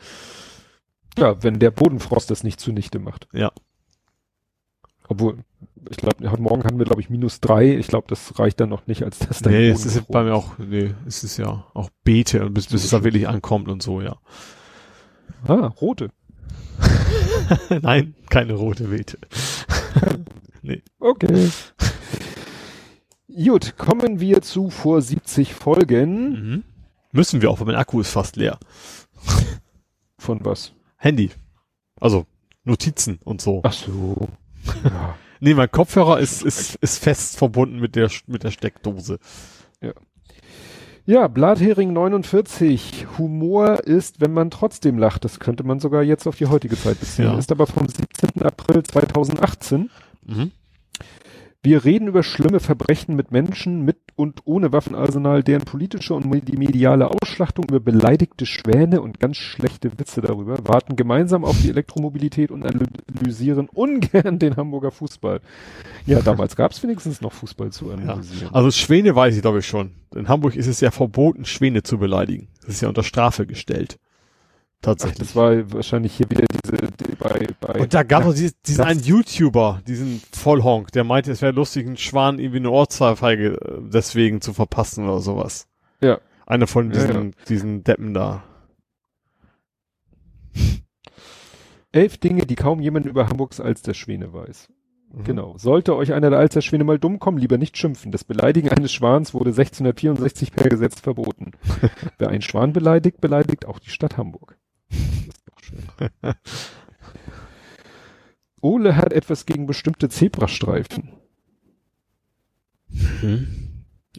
Ja, 1.19 1.43
wenn 1.43 1.59
der 1.59 1.71
Bodenfrost 1.71 2.31
das 2.31 2.45
nicht 2.45 2.61
zunichte 2.61 2.99
macht. 2.99 3.29
Ja. 3.33 3.53
Obwohl, 5.09 5.39
ich 5.91 5.97
glaube, 5.97 6.31
heute 6.31 6.43
Morgen 6.43 6.65
hatten 6.65 6.79
wir, 6.79 6.87
glaube 6.87 7.01
ich, 7.01 7.11
minus 7.11 7.41
drei. 7.41 7.77
Ich 7.77 7.89
glaube, 7.89 8.07
das 8.09 8.39
reicht 8.39 8.61
dann 8.61 8.69
noch 8.69 8.87
nicht, 8.87 9.03
als 9.03 9.19
das 9.19 9.41
dann. 9.41 9.53
Nee, 9.53 9.71
es 9.71 9.85
ist 9.85 10.07
bei 10.09 10.23
mir 10.23 10.35
auch, 10.35 10.59
nee, 10.59 10.95
es 11.07 11.25
ist 11.25 11.37
ja 11.37 11.65
auch 11.75 11.91
Beete, 12.05 12.51
bis, 12.51 12.67
bis 12.67 12.85
es 12.85 12.91
da 12.91 13.05
wirklich 13.05 13.29
ankommt 13.29 13.69
und 13.69 13.83
so, 13.83 14.01
ja. 14.01 14.17
Ah, 15.47 15.67
rote. 15.81 16.11
Nein, 17.83 18.15
keine 18.31 18.55
rote 18.55 18.85
Beete. 18.85 19.19
nee. 20.63 20.83
Okay. 20.99 21.51
Gut, 23.29 23.77
kommen 23.77 24.21
wir 24.21 24.43
zu 24.43 24.71
vor 24.71 25.01
70 25.03 25.55
Folgen. 25.55 26.31
Mhm. 26.31 26.65
Müssen 27.13 27.43
wir 27.43 27.51
auch, 27.51 27.61
weil 27.61 27.67
mein 27.67 27.77
Akku 27.77 28.01
ist 28.01 28.11
fast 28.11 28.37
leer. 28.37 28.59
Von 30.19 30.45
was? 30.45 30.73
Handy. 30.97 31.31
Also 32.01 32.27
Notizen 32.65 33.19
und 33.25 33.41
so. 33.41 33.61
Ach 33.65 33.73
so. 33.73 34.29
Ja. 34.85 35.17
Nee, 35.43 35.55
mein 35.55 35.71
Kopfhörer 35.71 36.21
ist, 36.21 36.43
ist, 36.43 36.77
ist 36.77 36.99
fest 36.99 37.37
verbunden 37.37 37.81
mit 37.81 37.97
der, 37.97 38.11
mit 38.27 38.45
der 38.45 38.51
Steckdose. 38.51 39.19
Ja. 39.81 39.93
Ja, 41.05 41.27
Blathering 41.27 41.93
49. 41.93 43.07
Humor 43.19 43.81
ist, 43.85 44.21
wenn 44.21 44.33
man 44.33 44.51
trotzdem 44.51 44.99
lacht. 44.99 45.25
Das 45.25 45.41
könnte 45.41 45.65
man 45.65 45.81
sogar 45.81 46.05
jetzt 46.05 46.29
auf 46.29 46.37
die 46.37 46.47
heutige 46.47 46.79
Zeit 46.79 47.01
beziehen. 47.01 47.25
Ja. 47.25 47.39
Ist 47.39 47.51
aber 47.51 47.67
vom 47.67 47.89
17. 47.89 48.41
April 48.43 48.85
2018. 48.85 49.91
Mhm. 50.25 50.53
Wir 51.65 51.85
reden 51.85 52.09
über 52.09 52.25
schlimme 52.25 52.59
Verbrechen 52.59 53.15
mit 53.15 53.31
Menschen 53.31 53.83
mit 53.85 53.97
und 54.17 54.41
ohne 54.45 54.73
Waffenarsenal, 54.73 55.45
deren 55.45 55.63
politische 55.63 56.13
und 56.13 56.27
mediale 56.27 57.09
Ausschlachtung 57.09 57.67
über 57.69 57.79
beleidigte 57.79 58.47
Schwäne 58.47 59.01
und 59.01 59.21
ganz 59.21 59.37
schlechte 59.37 59.97
Witze 59.97 60.23
darüber, 60.23 60.59
warten 60.67 60.97
gemeinsam 60.97 61.45
auf 61.45 61.57
die 61.63 61.71
Elektromobilität 61.71 62.51
und 62.51 62.65
analysieren 62.65 63.69
ungern 63.69 64.41
den 64.41 64.57
Hamburger 64.57 64.91
Fußball. 64.91 65.41
Ja, 66.05 66.21
damals 66.21 66.57
gab 66.57 66.73
es 66.73 66.83
wenigstens 66.83 67.21
noch 67.21 67.33
Fußball 67.33 67.71
zu 67.71 67.93
analysieren. 67.93 68.49
Ja. 68.49 68.53
Also 68.53 68.73
Schwäne 68.73 69.15
weiß 69.15 69.37
ich 69.37 69.43
glaube 69.43 69.61
ich 69.61 69.67
schon. 69.67 69.93
In 70.17 70.27
Hamburg 70.27 70.57
ist 70.57 70.67
es 70.67 70.81
ja 70.81 70.91
verboten, 70.91 71.45
Schwäne 71.45 71.85
zu 71.85 71.97
beleidigen. 71.97 72.49
Das 72.63 72.71
ist 72.75 72.81
ja 72.81 72.89
unter 72.89 73.05
Strafe 73.05 73.47
gestellt. 73.47 74.01
Tatsächlich. 74.81 75.21
Ach, 75.21 75.27
das 75.27 75.37
war 75.37 75.73
wahrscheinlich 75.73 76.17
hier 76.17 76.29
wieder 76.29 76.45
diese, 76.73 76.93
die, 76.93 77.15
bei, 77.17 77.47
bei. 77.61 77.81
Und 77.81 77.95
da 77.95 78.03
gab 78.03 78.27
es 78.27 78.37
diesen, 78.37 78.57
diesen 78.67 78.85
einen 78.85 79.01
YouTuber, 79.01 79.83
diesen 79.87 80.23
Vollhonk, 80.33 80.93
der 80.93 81.05
meinte, 81.05 81.31
es 81.31 81.43
wäre 81.43 81.53
lustig, 81.53 81.87
einen 81.87 81.97
Schwan 81.97 82.39
irgendwie 82.39 82.59
eine 82.59 82.71
Ortsteilfeige 82.71 83.55
äh, 83.55 83.81
deswegen 83.83 84.41
zu 84.41 84.53
verpassen 84.53 85.05
oder 85.05 85.21
sowas. 85.21 85.69
Ja. 86.01 86.19
Einer 86.47 86.67
von 86.67 86.91
diesen, 86.91 87.09
ja, 87.09 87.23
ja. 87.23 87.31
diesen 87.49 87.85
Deppen 87.85 88.15
da. 88.15 88.43
Elf 91.93 92.17
Dinge, 92.19 92.47
die 92.47 92.55
kaum 92.55 92.81
jemand 92.81 93.07
über 93.07 93.29
Hamburgs 93.29 93.61
als 93.61 93.83
der 93.83 93.95
Schwäne 93.95 94.33
weiß. 94.33 94.69
Mhm. 95.13 95.25
Genau. 95.25 95.59
Sollte 95.59 95.95
euch 95.95 96.13
einer 96.13 96.31
der 96.31 96.39
Alsterschwäne 96.39 96.85
mal 96.85 96.99
dumm 96.99 97.19
kommen, 97.19 97.39
lieber 97.39 97.59
nicht 97.59 97.77
schimpfen. 97.77 98.13
Das 98.13 98.25
Beleidigen 98.25 98.71
eines 98.71 98.93
Schwans 98.93 99.35
wurde 99.35 99.51
1664 99.51 100.53
per 100.53 100.69
Gesetz 100.69 101.01
verboten. 101.01 101.53
Wer 102.19 102.31
einen 102.31 102.43
Schwan 102.43 102.73
beleidigt, 102.73 103.21
beleidigt 103.21 103.67
auch 103.67 103.79
die 103.79 103.91
Stadt 103.91 104.17
Hamburg. 104.17 104.57
Ole 108.61 108.97
hat 108.97 109.13
etwas 109.13 109.47
gegen 109.47 109.67
bestimmte 109.67 110.09
Zebrastreifen. 110.09 111.13
Hm. 113.21 113.63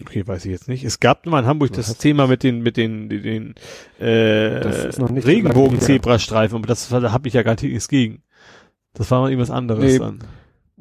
Okay, 0.02 0.26
weiß 0.26 0.46
ich 0.46 0.52
jetzt 0.52 0.68
nicht. 0.68 0.84
Es 0.84 1.00
gab 1.00 1.26
mal 1.28 1.40
in 1.40 1.46
Hamburg 1.46 1.72
das, 1.74 1.88
das 1.88 1.98
Thema 1.98 2.28
mit 2.28 2.44
den 2.44 2.62
mit 2.62 2.78
den 2.78 3.10
den, 3.10 3.22
den 3.22 3.56
äh, 4.00 4.06
Regenbogen-Zebrastreifen, 4.06 6.58
aber 6.58 6.68
das 6.68 6.90
da 6.90 7.12
habe 7.12 7.28
ich 7.28 7.36
ja 7.36 7.44
gar 7.44 7.56
nichts 7.62 7.88
gegen. 7.88 8.24
Das 8.94 9.12
war 9.12 9.22
mal 9.22 9.30
irgendwas 9.30 9.52
anderes 9.52 9.84
nee, 9.84 10.00
dann. 10.00 10.20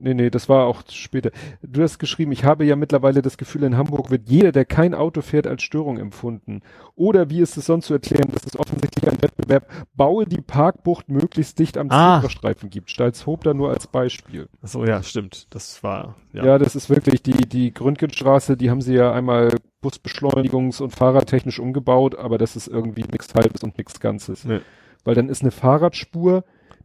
Nee, 0.02 0.14
nee, 0.14 0.30
das 0.30 0.48
war 0.48 0.66
auch 0.66 0.82
später. 0.90 1.30
Du 1.62 1.80
hast 1.80 2.00
geschrieben, 2.00 2.32
ich 2.32 2.44
habe 2.44 2.64
ja 2.64 2.74
mittlerweile 2.74 3.22
das 3.22 3.36
Gefühl, 3.36 3.62
in 3.62 3.76
Hamburg 3.76 4.10
wird 4.10 4.28
jeder, 4.28 4.50
der 4.50 4.64
kein 4.64 4.94
Auto 4.94 5.20
fährt, 5.20 5.46
als 5.46 5.62
Störung 5.62 5.96
empfunden. 5.96 6.62
Oder 6.96 7.30
wie 7.30 7.40
ist 7.40 7.56
es 7.56 7.66
sonst 7.66 7.86
zu 7.86 7.94
erklären, 7.94 8.28
dass 8.32 8.44
es 8.44 8.58
offensichtlich 8.58 9.08
ein 9.08 9.22
Wettbewerb 9.22 9.68
baue 9.94 10.26
die 10.26 10.40
Parkbucht 10.40 11.08
möglichst 11.08 11.56
dicht 11.60 11.78
am 11.78 11.86
ah. 11.90 12.16
Zebrastreifen 12.16 12.68
gibt. 12.68 12.90
Stalzhoop 12.90 13.44
da 13.44 13.54
nur 13.54 13.70
als 13.70 13.86
Beispiel. 13.86 14.48
Ach 14.60 14.68
so, 14.68 14.84
ja, 14.84 15.04
stimmt. 15.04 15.46
Das 15.54 15.84
war, 15.84 16.16
ja. 16.32 16.44
Ja, 16.44 16.58
das 16.58 16.74
ist 16.74 16.90
wirklich 16.90 17.22
die, 17.22 17.48
die 17.48 17.72
Gründgenstraße, 17.72 18.56
die 18.56 18.70
haben 18.70 18.80
sie 18.80 18.94
ja 18.94 19.12
einmal 19.12 19.54
Busbeschleunigungs- 19.84 20.82
und 20.82 20.90
fahrradtechnisch 20.90 21.60
umgebaut, 21.60 22.18
aber 22.18 22.38
das 22.38 22.56
ist 22.56 22.66
irgendwie 22.66 23.04
nichts 23.04 23.32
Halbes 23.34 23.62
und 23.62 23.78
nichts 23.78 24.00
Ganzes. 24.00 24.44
Nee. 24.44 24.60
Weil 25.04 25.14
dann 25.14 25.28
ist 25.28 25.42
eine 25.42 25.52
Fahrradspur, 25.52 26.42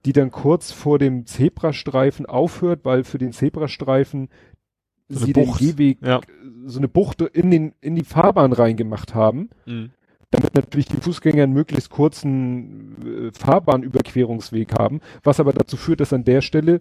die 0.07 0.13
dann 0.13 0.31
kurz 0.31 0.71
vor 0.71 0.99
dem 0.99 1.25
Zebrastreifen 1.25 2.25
aufhört, 2.25 2.85
weil 2.85 3.03
für 3.03 3.17
den 3.17 3.33
Zebrastreifen 3.33 4.29
so 5.09 5.25
sie 5.25 5.33
den 5.33 5.51
Gehweg, 5.51 5.97
ja. 6.01 6.21
so 6.65 6.79
eine 6.79 6.87
Bucht 6.87 7.19
in 7.21 7.51
den, 7.51 7.73
in 7.81 7.95
die 7.95 8.05
Fahrbahn 8.05 8.53
reingemacht 8.53 9.13
haben. 9.13 9.49
Mhm. 9.65 9.91
Damit 10.31 10.55
natürlich 10.55 10.85
die 10.85 10.95
Fußgänger 10.95 11.43
einen 11.43 11.51
möglichst 11.51 11.89
kurzen 11.89 13.27
äh, 13.27 13.31
Fahrbahnüberquerungsweg 13.37 14.79
haben, 14.79 15.01
was 15.23 15.41
aber 15.41 15.51
dazu 15.51 15.75
führt, 15.75 15.99
dass 15.99 16.13
an 16.13 16.23
der 16.23 16.39
Stelle 16.41 16.79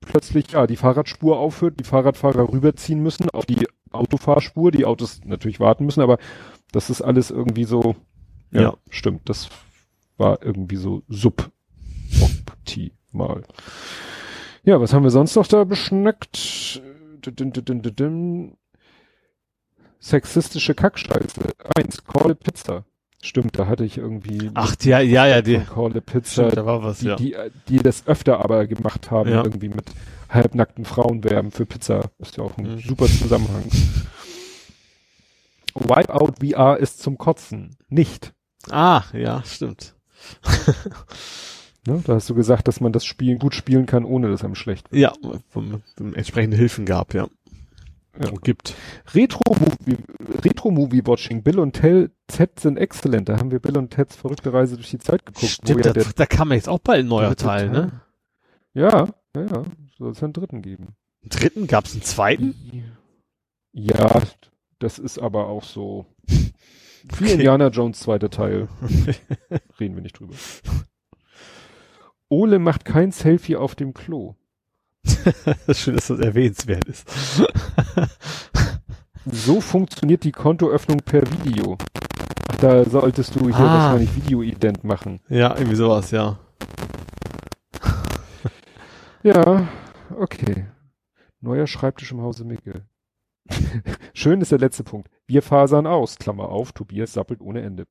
plötzlich 0.00 0.50
ja 0.50 0.66
die 0.66 0.76
Fahrradspur 0.76 1.38
aufhört, 1.38 1.78
die 1.78 1.84
Fahrradfahrer 1.84 2.52
rüberziehen 2.52 3.00
müssen 3.00 3.30
auf 3.30 3.46
die 3.46 3.68
Autofahrspur, 3.92 4.72
die 4.72 4.84
Autos 4.84 5.20
natürlich 5.24 5.60
warten 5.60 5.84
müssen, 5.84 6.00
aber 6.02 6.18
Das 6.72 6.90
ist 6.90 7.02
alles 7.02 7.30
irgendwie 7.30 7.64
so, 7.64 7.94
ja, 8.50 8.62
Ja. 8.62 8.74
stimmt, 8.90 9.28
das 9.28 9.48
war 10.16 10.42
irgendwie 10.42 10.74
so 10.74 11.02
suboptimal. 12.64 13.42
Ja, 14.64 14.80
was 14.80 14.92
haben 14.92 15.02
wir 15.04 15.10
sonst 15.10 15.36
noch 15.36 15.46
da 15.46 15.64
beschnackt? 15.64 16.80
Sexistische 20.00 20.74
Kackscheiße. 20.74 21.40
Eins, 21.76 22.04
Call 22.04 22.32
a 22.32 22.34
Pizza. 22.34 22.84
Stimmt, 23.22 23.58
da 23.58 23.66
hatte 23.66 23.84
ich 23.84 23.96
irgendwie 23.96 24.50
Ach, 24.52 24.74
ja, 24.82 25.00
ja, 25.00 25.26
ja, 25.26 25.40
die, 25.40 25.58
Call 25.58 25.96
a 25.96 26.00
Pizza, 26.00 26.42
stimmt, 26.44 26.56
da 26.58 26.66
war 26.66 26.82
was, 26.82 26.98
die, 26.98 27.06
ja. 27.06 27.16
die, 27.16 27.34
die 27.68 27.78
das 27.78 28.06
öfter 28.06 28.40
aber 28.44 28.66
gemacht 28.66 29.10
haben, 29.10 29.30
Ja. 29.30 29.42
irgendwie 29.42 29.70
mit 29.70 29.84
halbnackten 30.28 30.84
Frauen 30.84 31.24
werben 31.24 31.50
für 31.50 31.64
Pizza. 31.64 32.10
Ist 32.18 32.36
ja 32.36 32.44
auch 32.44 32.56
ein 32.58 32.74
Mhm. 32.74 32.80
super 32.80 33.06
Zusammenhang. 33.06 33.64
Wipeout 35.74 36.34
VR 36.40 36.76
ist 36.78 37.00
zum 37.00 37.16
Kotzen. 37.18 37.76
Nicht. 37.88 38.32
Ah, 38.70 39.02
ja, 39.12 39.42
stimmt. 39.44 39.94
Ne? 41.86 42.02
Da 42.06 42.14
hast 42.14 42.30
du 42.30 42.34
gesagt, 42.34 42.68
dass 42.68 42.80
man 42.80 42.92
das 42.92 43.04
Spiel 43.04 43.38
gut 43.38 43.54
spielen 43.54 43.86
kann, 43.86 44.04
ohne 44.04 44.30
dass 44.30 44.44
einem 44.44 44.54
schlecht 44.54 44.90
wird. 44.90 45.00
Ja, 45.00 45.12
vom, 45.48 45.82
vom 45.96 46.14
entsprechende 46.14 46.56
Hilfen 46.56 46.86
gab, 46.86 47.14
ja. 47.14 47.28
Ja. 48.20 48.28
Und 48.30 48.42
gibt. 48.42 48.74
Retro-Movie 49.12 49.96
Retro 50.44 50.68
-Movie 50.68 51.04
Watching. 51.04 51.42
Bill 51.42 51.58
und 51.58 51.72
Ted 51.72 52.12
Ted 52.28 52.60
sind 52.60 52.76
exzellent. 52.76 53.28
Da 53.28 53.38
haben 53.38 53.50
wir 53.50 53.58
Bill 53.58 53.76
und 53.76 53.90
Teds 53.90 54.14
verrückte 54.14 54.52
Reise 54.52 54.76
durch 54.76 54.90
die 54.90 54.98
Zeit 54.98 55.26
geguckt. 55.26 55.50
Stimmt, 55.50 55.84
ja 55.84 55.92
da, 55.92 56.02
da 56.14 56.26
kam 56.26 56.52
jetzt 56.52 56.68
auch 56.68 56.78
bald 56.78 57.00
ein 57.04 57.08
neuer 57.08 57.28
dritte 57.30 57.44
Teil, 57.44 57.70
ne? 57.70 58.00
Ja, 58.72 59.08
ja, 59.34 59.42
ja. 59.42 59.64
Soll 59.98 60.12
es 60.12 60.22
einen 60.22 60.32
dritten 60.32 60.62
geben. 60.62 60.94
Einen 61.22 61.30
dritten? 61.30 61.66
Gab's 61.66 61.92
einen 61.92 62.02
zweiten? 62.02 62.54
Ja, 63.72 64.22
das 64.78 64.98
ist 64.98 65.18
aber 65.18 65.48
auch 65.48 65.64
so. 65.64 66.06
Wie 66.26 66.52
Okay. 67.12 67.32
Indiana 67.32 67.68
Jones 67.68 68.00
zweiter 68.00 68.30
Teil. 68.30 68.68
Reden 69.78 69.94
wir 69.94 70.02
nicht 70.02 70.18
drüber. 70.18 70.34
Ole 72.34 72.58
macht 72.58 72.84
kein 72.84 73.12
Selfie 73.12 73.54
auf 73.56 73.76
dem 73.76 73.94
Klo. 73.94 74.34
Schön, 75.72 75.94
dass 75.94 76.08
das 76.08 76.18
erwähnenswert 76.18 76.84
ist. 76.86 77.08
So 79.26 79.62
funktioniert 79.62 80.22
die 80.24 80.32
Kontoöffnung 80.32 80.98
per 80.98 81.22
Video. 81.22 81.78
Ach, 82.52 82.56
da 82.56 82.84
solltest 82.84 83.34
du 83.34 83.46
hier 83.46 83.54
Ah. 83.56 83.84
wahrscheinlich 83.92 84.14
Videoident 84.16 84.84
machen. 84.84 85.20
ja, 85.30 85.56
irgendwie 85.56 85.76
sowas, 85.76 86.10
ja. 86.10 86.38
Ja, 89.22 89.66
okay. 90.18 90.66
Neuer 91.40 91.66
Schreibtisch 91.66 92.12
im 92.12 92.20
Hause 92.20 92.44
Mickel. 92.44 92.84
Schön 94.12 94.42
ist 94.42 94.52
der 94.52 94.58
letzte 94.58 94.84
Punkt. 94.84 95.08
Wir 95.26 95.40
fasern 95.40 95.86
aus. 95.86 96.16
Klammer 96.18 96.50
auf, 96.50 96.72
Tobias 96.72 97.14
sappelt 97.14 97.40
ohne 97.40 97.62
Ende. 97.62 97.86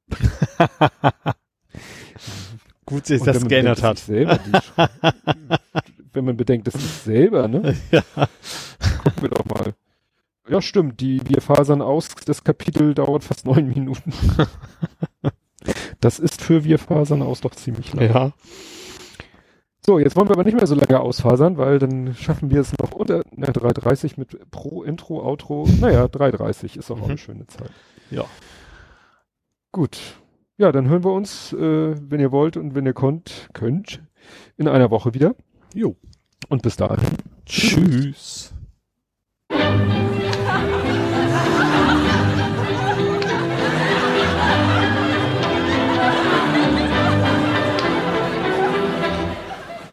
Gut, 2.86 3.02
dass 3.02 3.08
sich 3.08 3.22
das 3.24 3.48
geändert 3.48 3.78
bedenkt, 3.78 3.82
hat. 3.84 3.98
Selber 4.00 4.40
wenn 6.14 6.26
man 6.26 6.38
bedenkt, 6.38 6.68
das 6.68 6.76
ist 6.76 7.04
selber, 7.06 7.48
ne? 7.48 7.76
Ja. 7.92 8.02
Gucken 9.04 9.22
wir 9.22 9.30
doch 9.30 9.46
mal. 9.46 9.74
Ja, 10.50 10.62
stimmt. 10.62 11.00
Die 11.00 11.22
Wir 11.28 11.42
fasern 11.42 11.82
aus. 11.82 12.10
Das 12.26 12.44
Kapitel 12.44 12.94
dauert 12.94 13.24
fast 13.24 13.46
neun 13.46 13.68
Minuten. 13.68 14.14
Das 16.02 16.20
ist 16.20 16.42
für 16.42 16.66
Wir 16.66 16.78
fasern 16.78 17.22
aus 17.22 17.40
doch 17.40 17.56
ziemlich 17.56 17.94
lang. 17.94 18.10
Ja. 18.10 18.32
So, 19.86 19.98
jetzt 19.98 20.18
wollen 20.18 20.28
wir 20.28 20.34
aber 20.34 20.44
nicht 20.44 20.58
mehr 20.58 20.68
so 20.68 20.76
lange 20.76 21.00
ausfasern, 21.00 21.58
weil 21.58 21.80
dann 21.80 22.14
schaffen 22.16 22.52
wir 22.52 22.60
es 22.60 22.74
noch 22.78 22.92
unter 22.92 23.24
na, 23.32 23.48
3.30 23.48 24.14
mit 24.18 24.52
Pro, 24.52 24.84
Intro, 24.84 25.22
Outro. 25.26 25.66
Naja, 25.80 26.06
3.30 26.06 26.78
ist 26.78 26.92
auch, 26.92 26.98
auch 26.98 27.04
Mhm. 27.06 27.10
eine 27.12 27.18
schöne 27.18 27.48
Zeit. 27.48 27.72
Ja. 28.12 28.26
Gut. 29.72 29.98
Ja, 30.58 30.72
dann 30.72 30.88
hören 30.88 31.04
wir 31.04 31.12
uns, 31.12 31.52
äh, 31.54 31.96
wenn 32.10 32.20
ihr 32.20 32.32
wollt 32.32 32.58
und 32.58 32.76
wenn 32.76 32.86
ihr 32.86 32.94
konnt, 32.94 33.50
könnt, 33.54 34.04
in 34.56 34.68
einer 34.68 34.92
Woche 34.92 35.14
wieder. 35.14 35.36
Jo. 35.74 35.96
Und 36.48 36.62
bis 36.62 36.76
dahin. 36.76 37.00
Tschüss. 37.46 38.53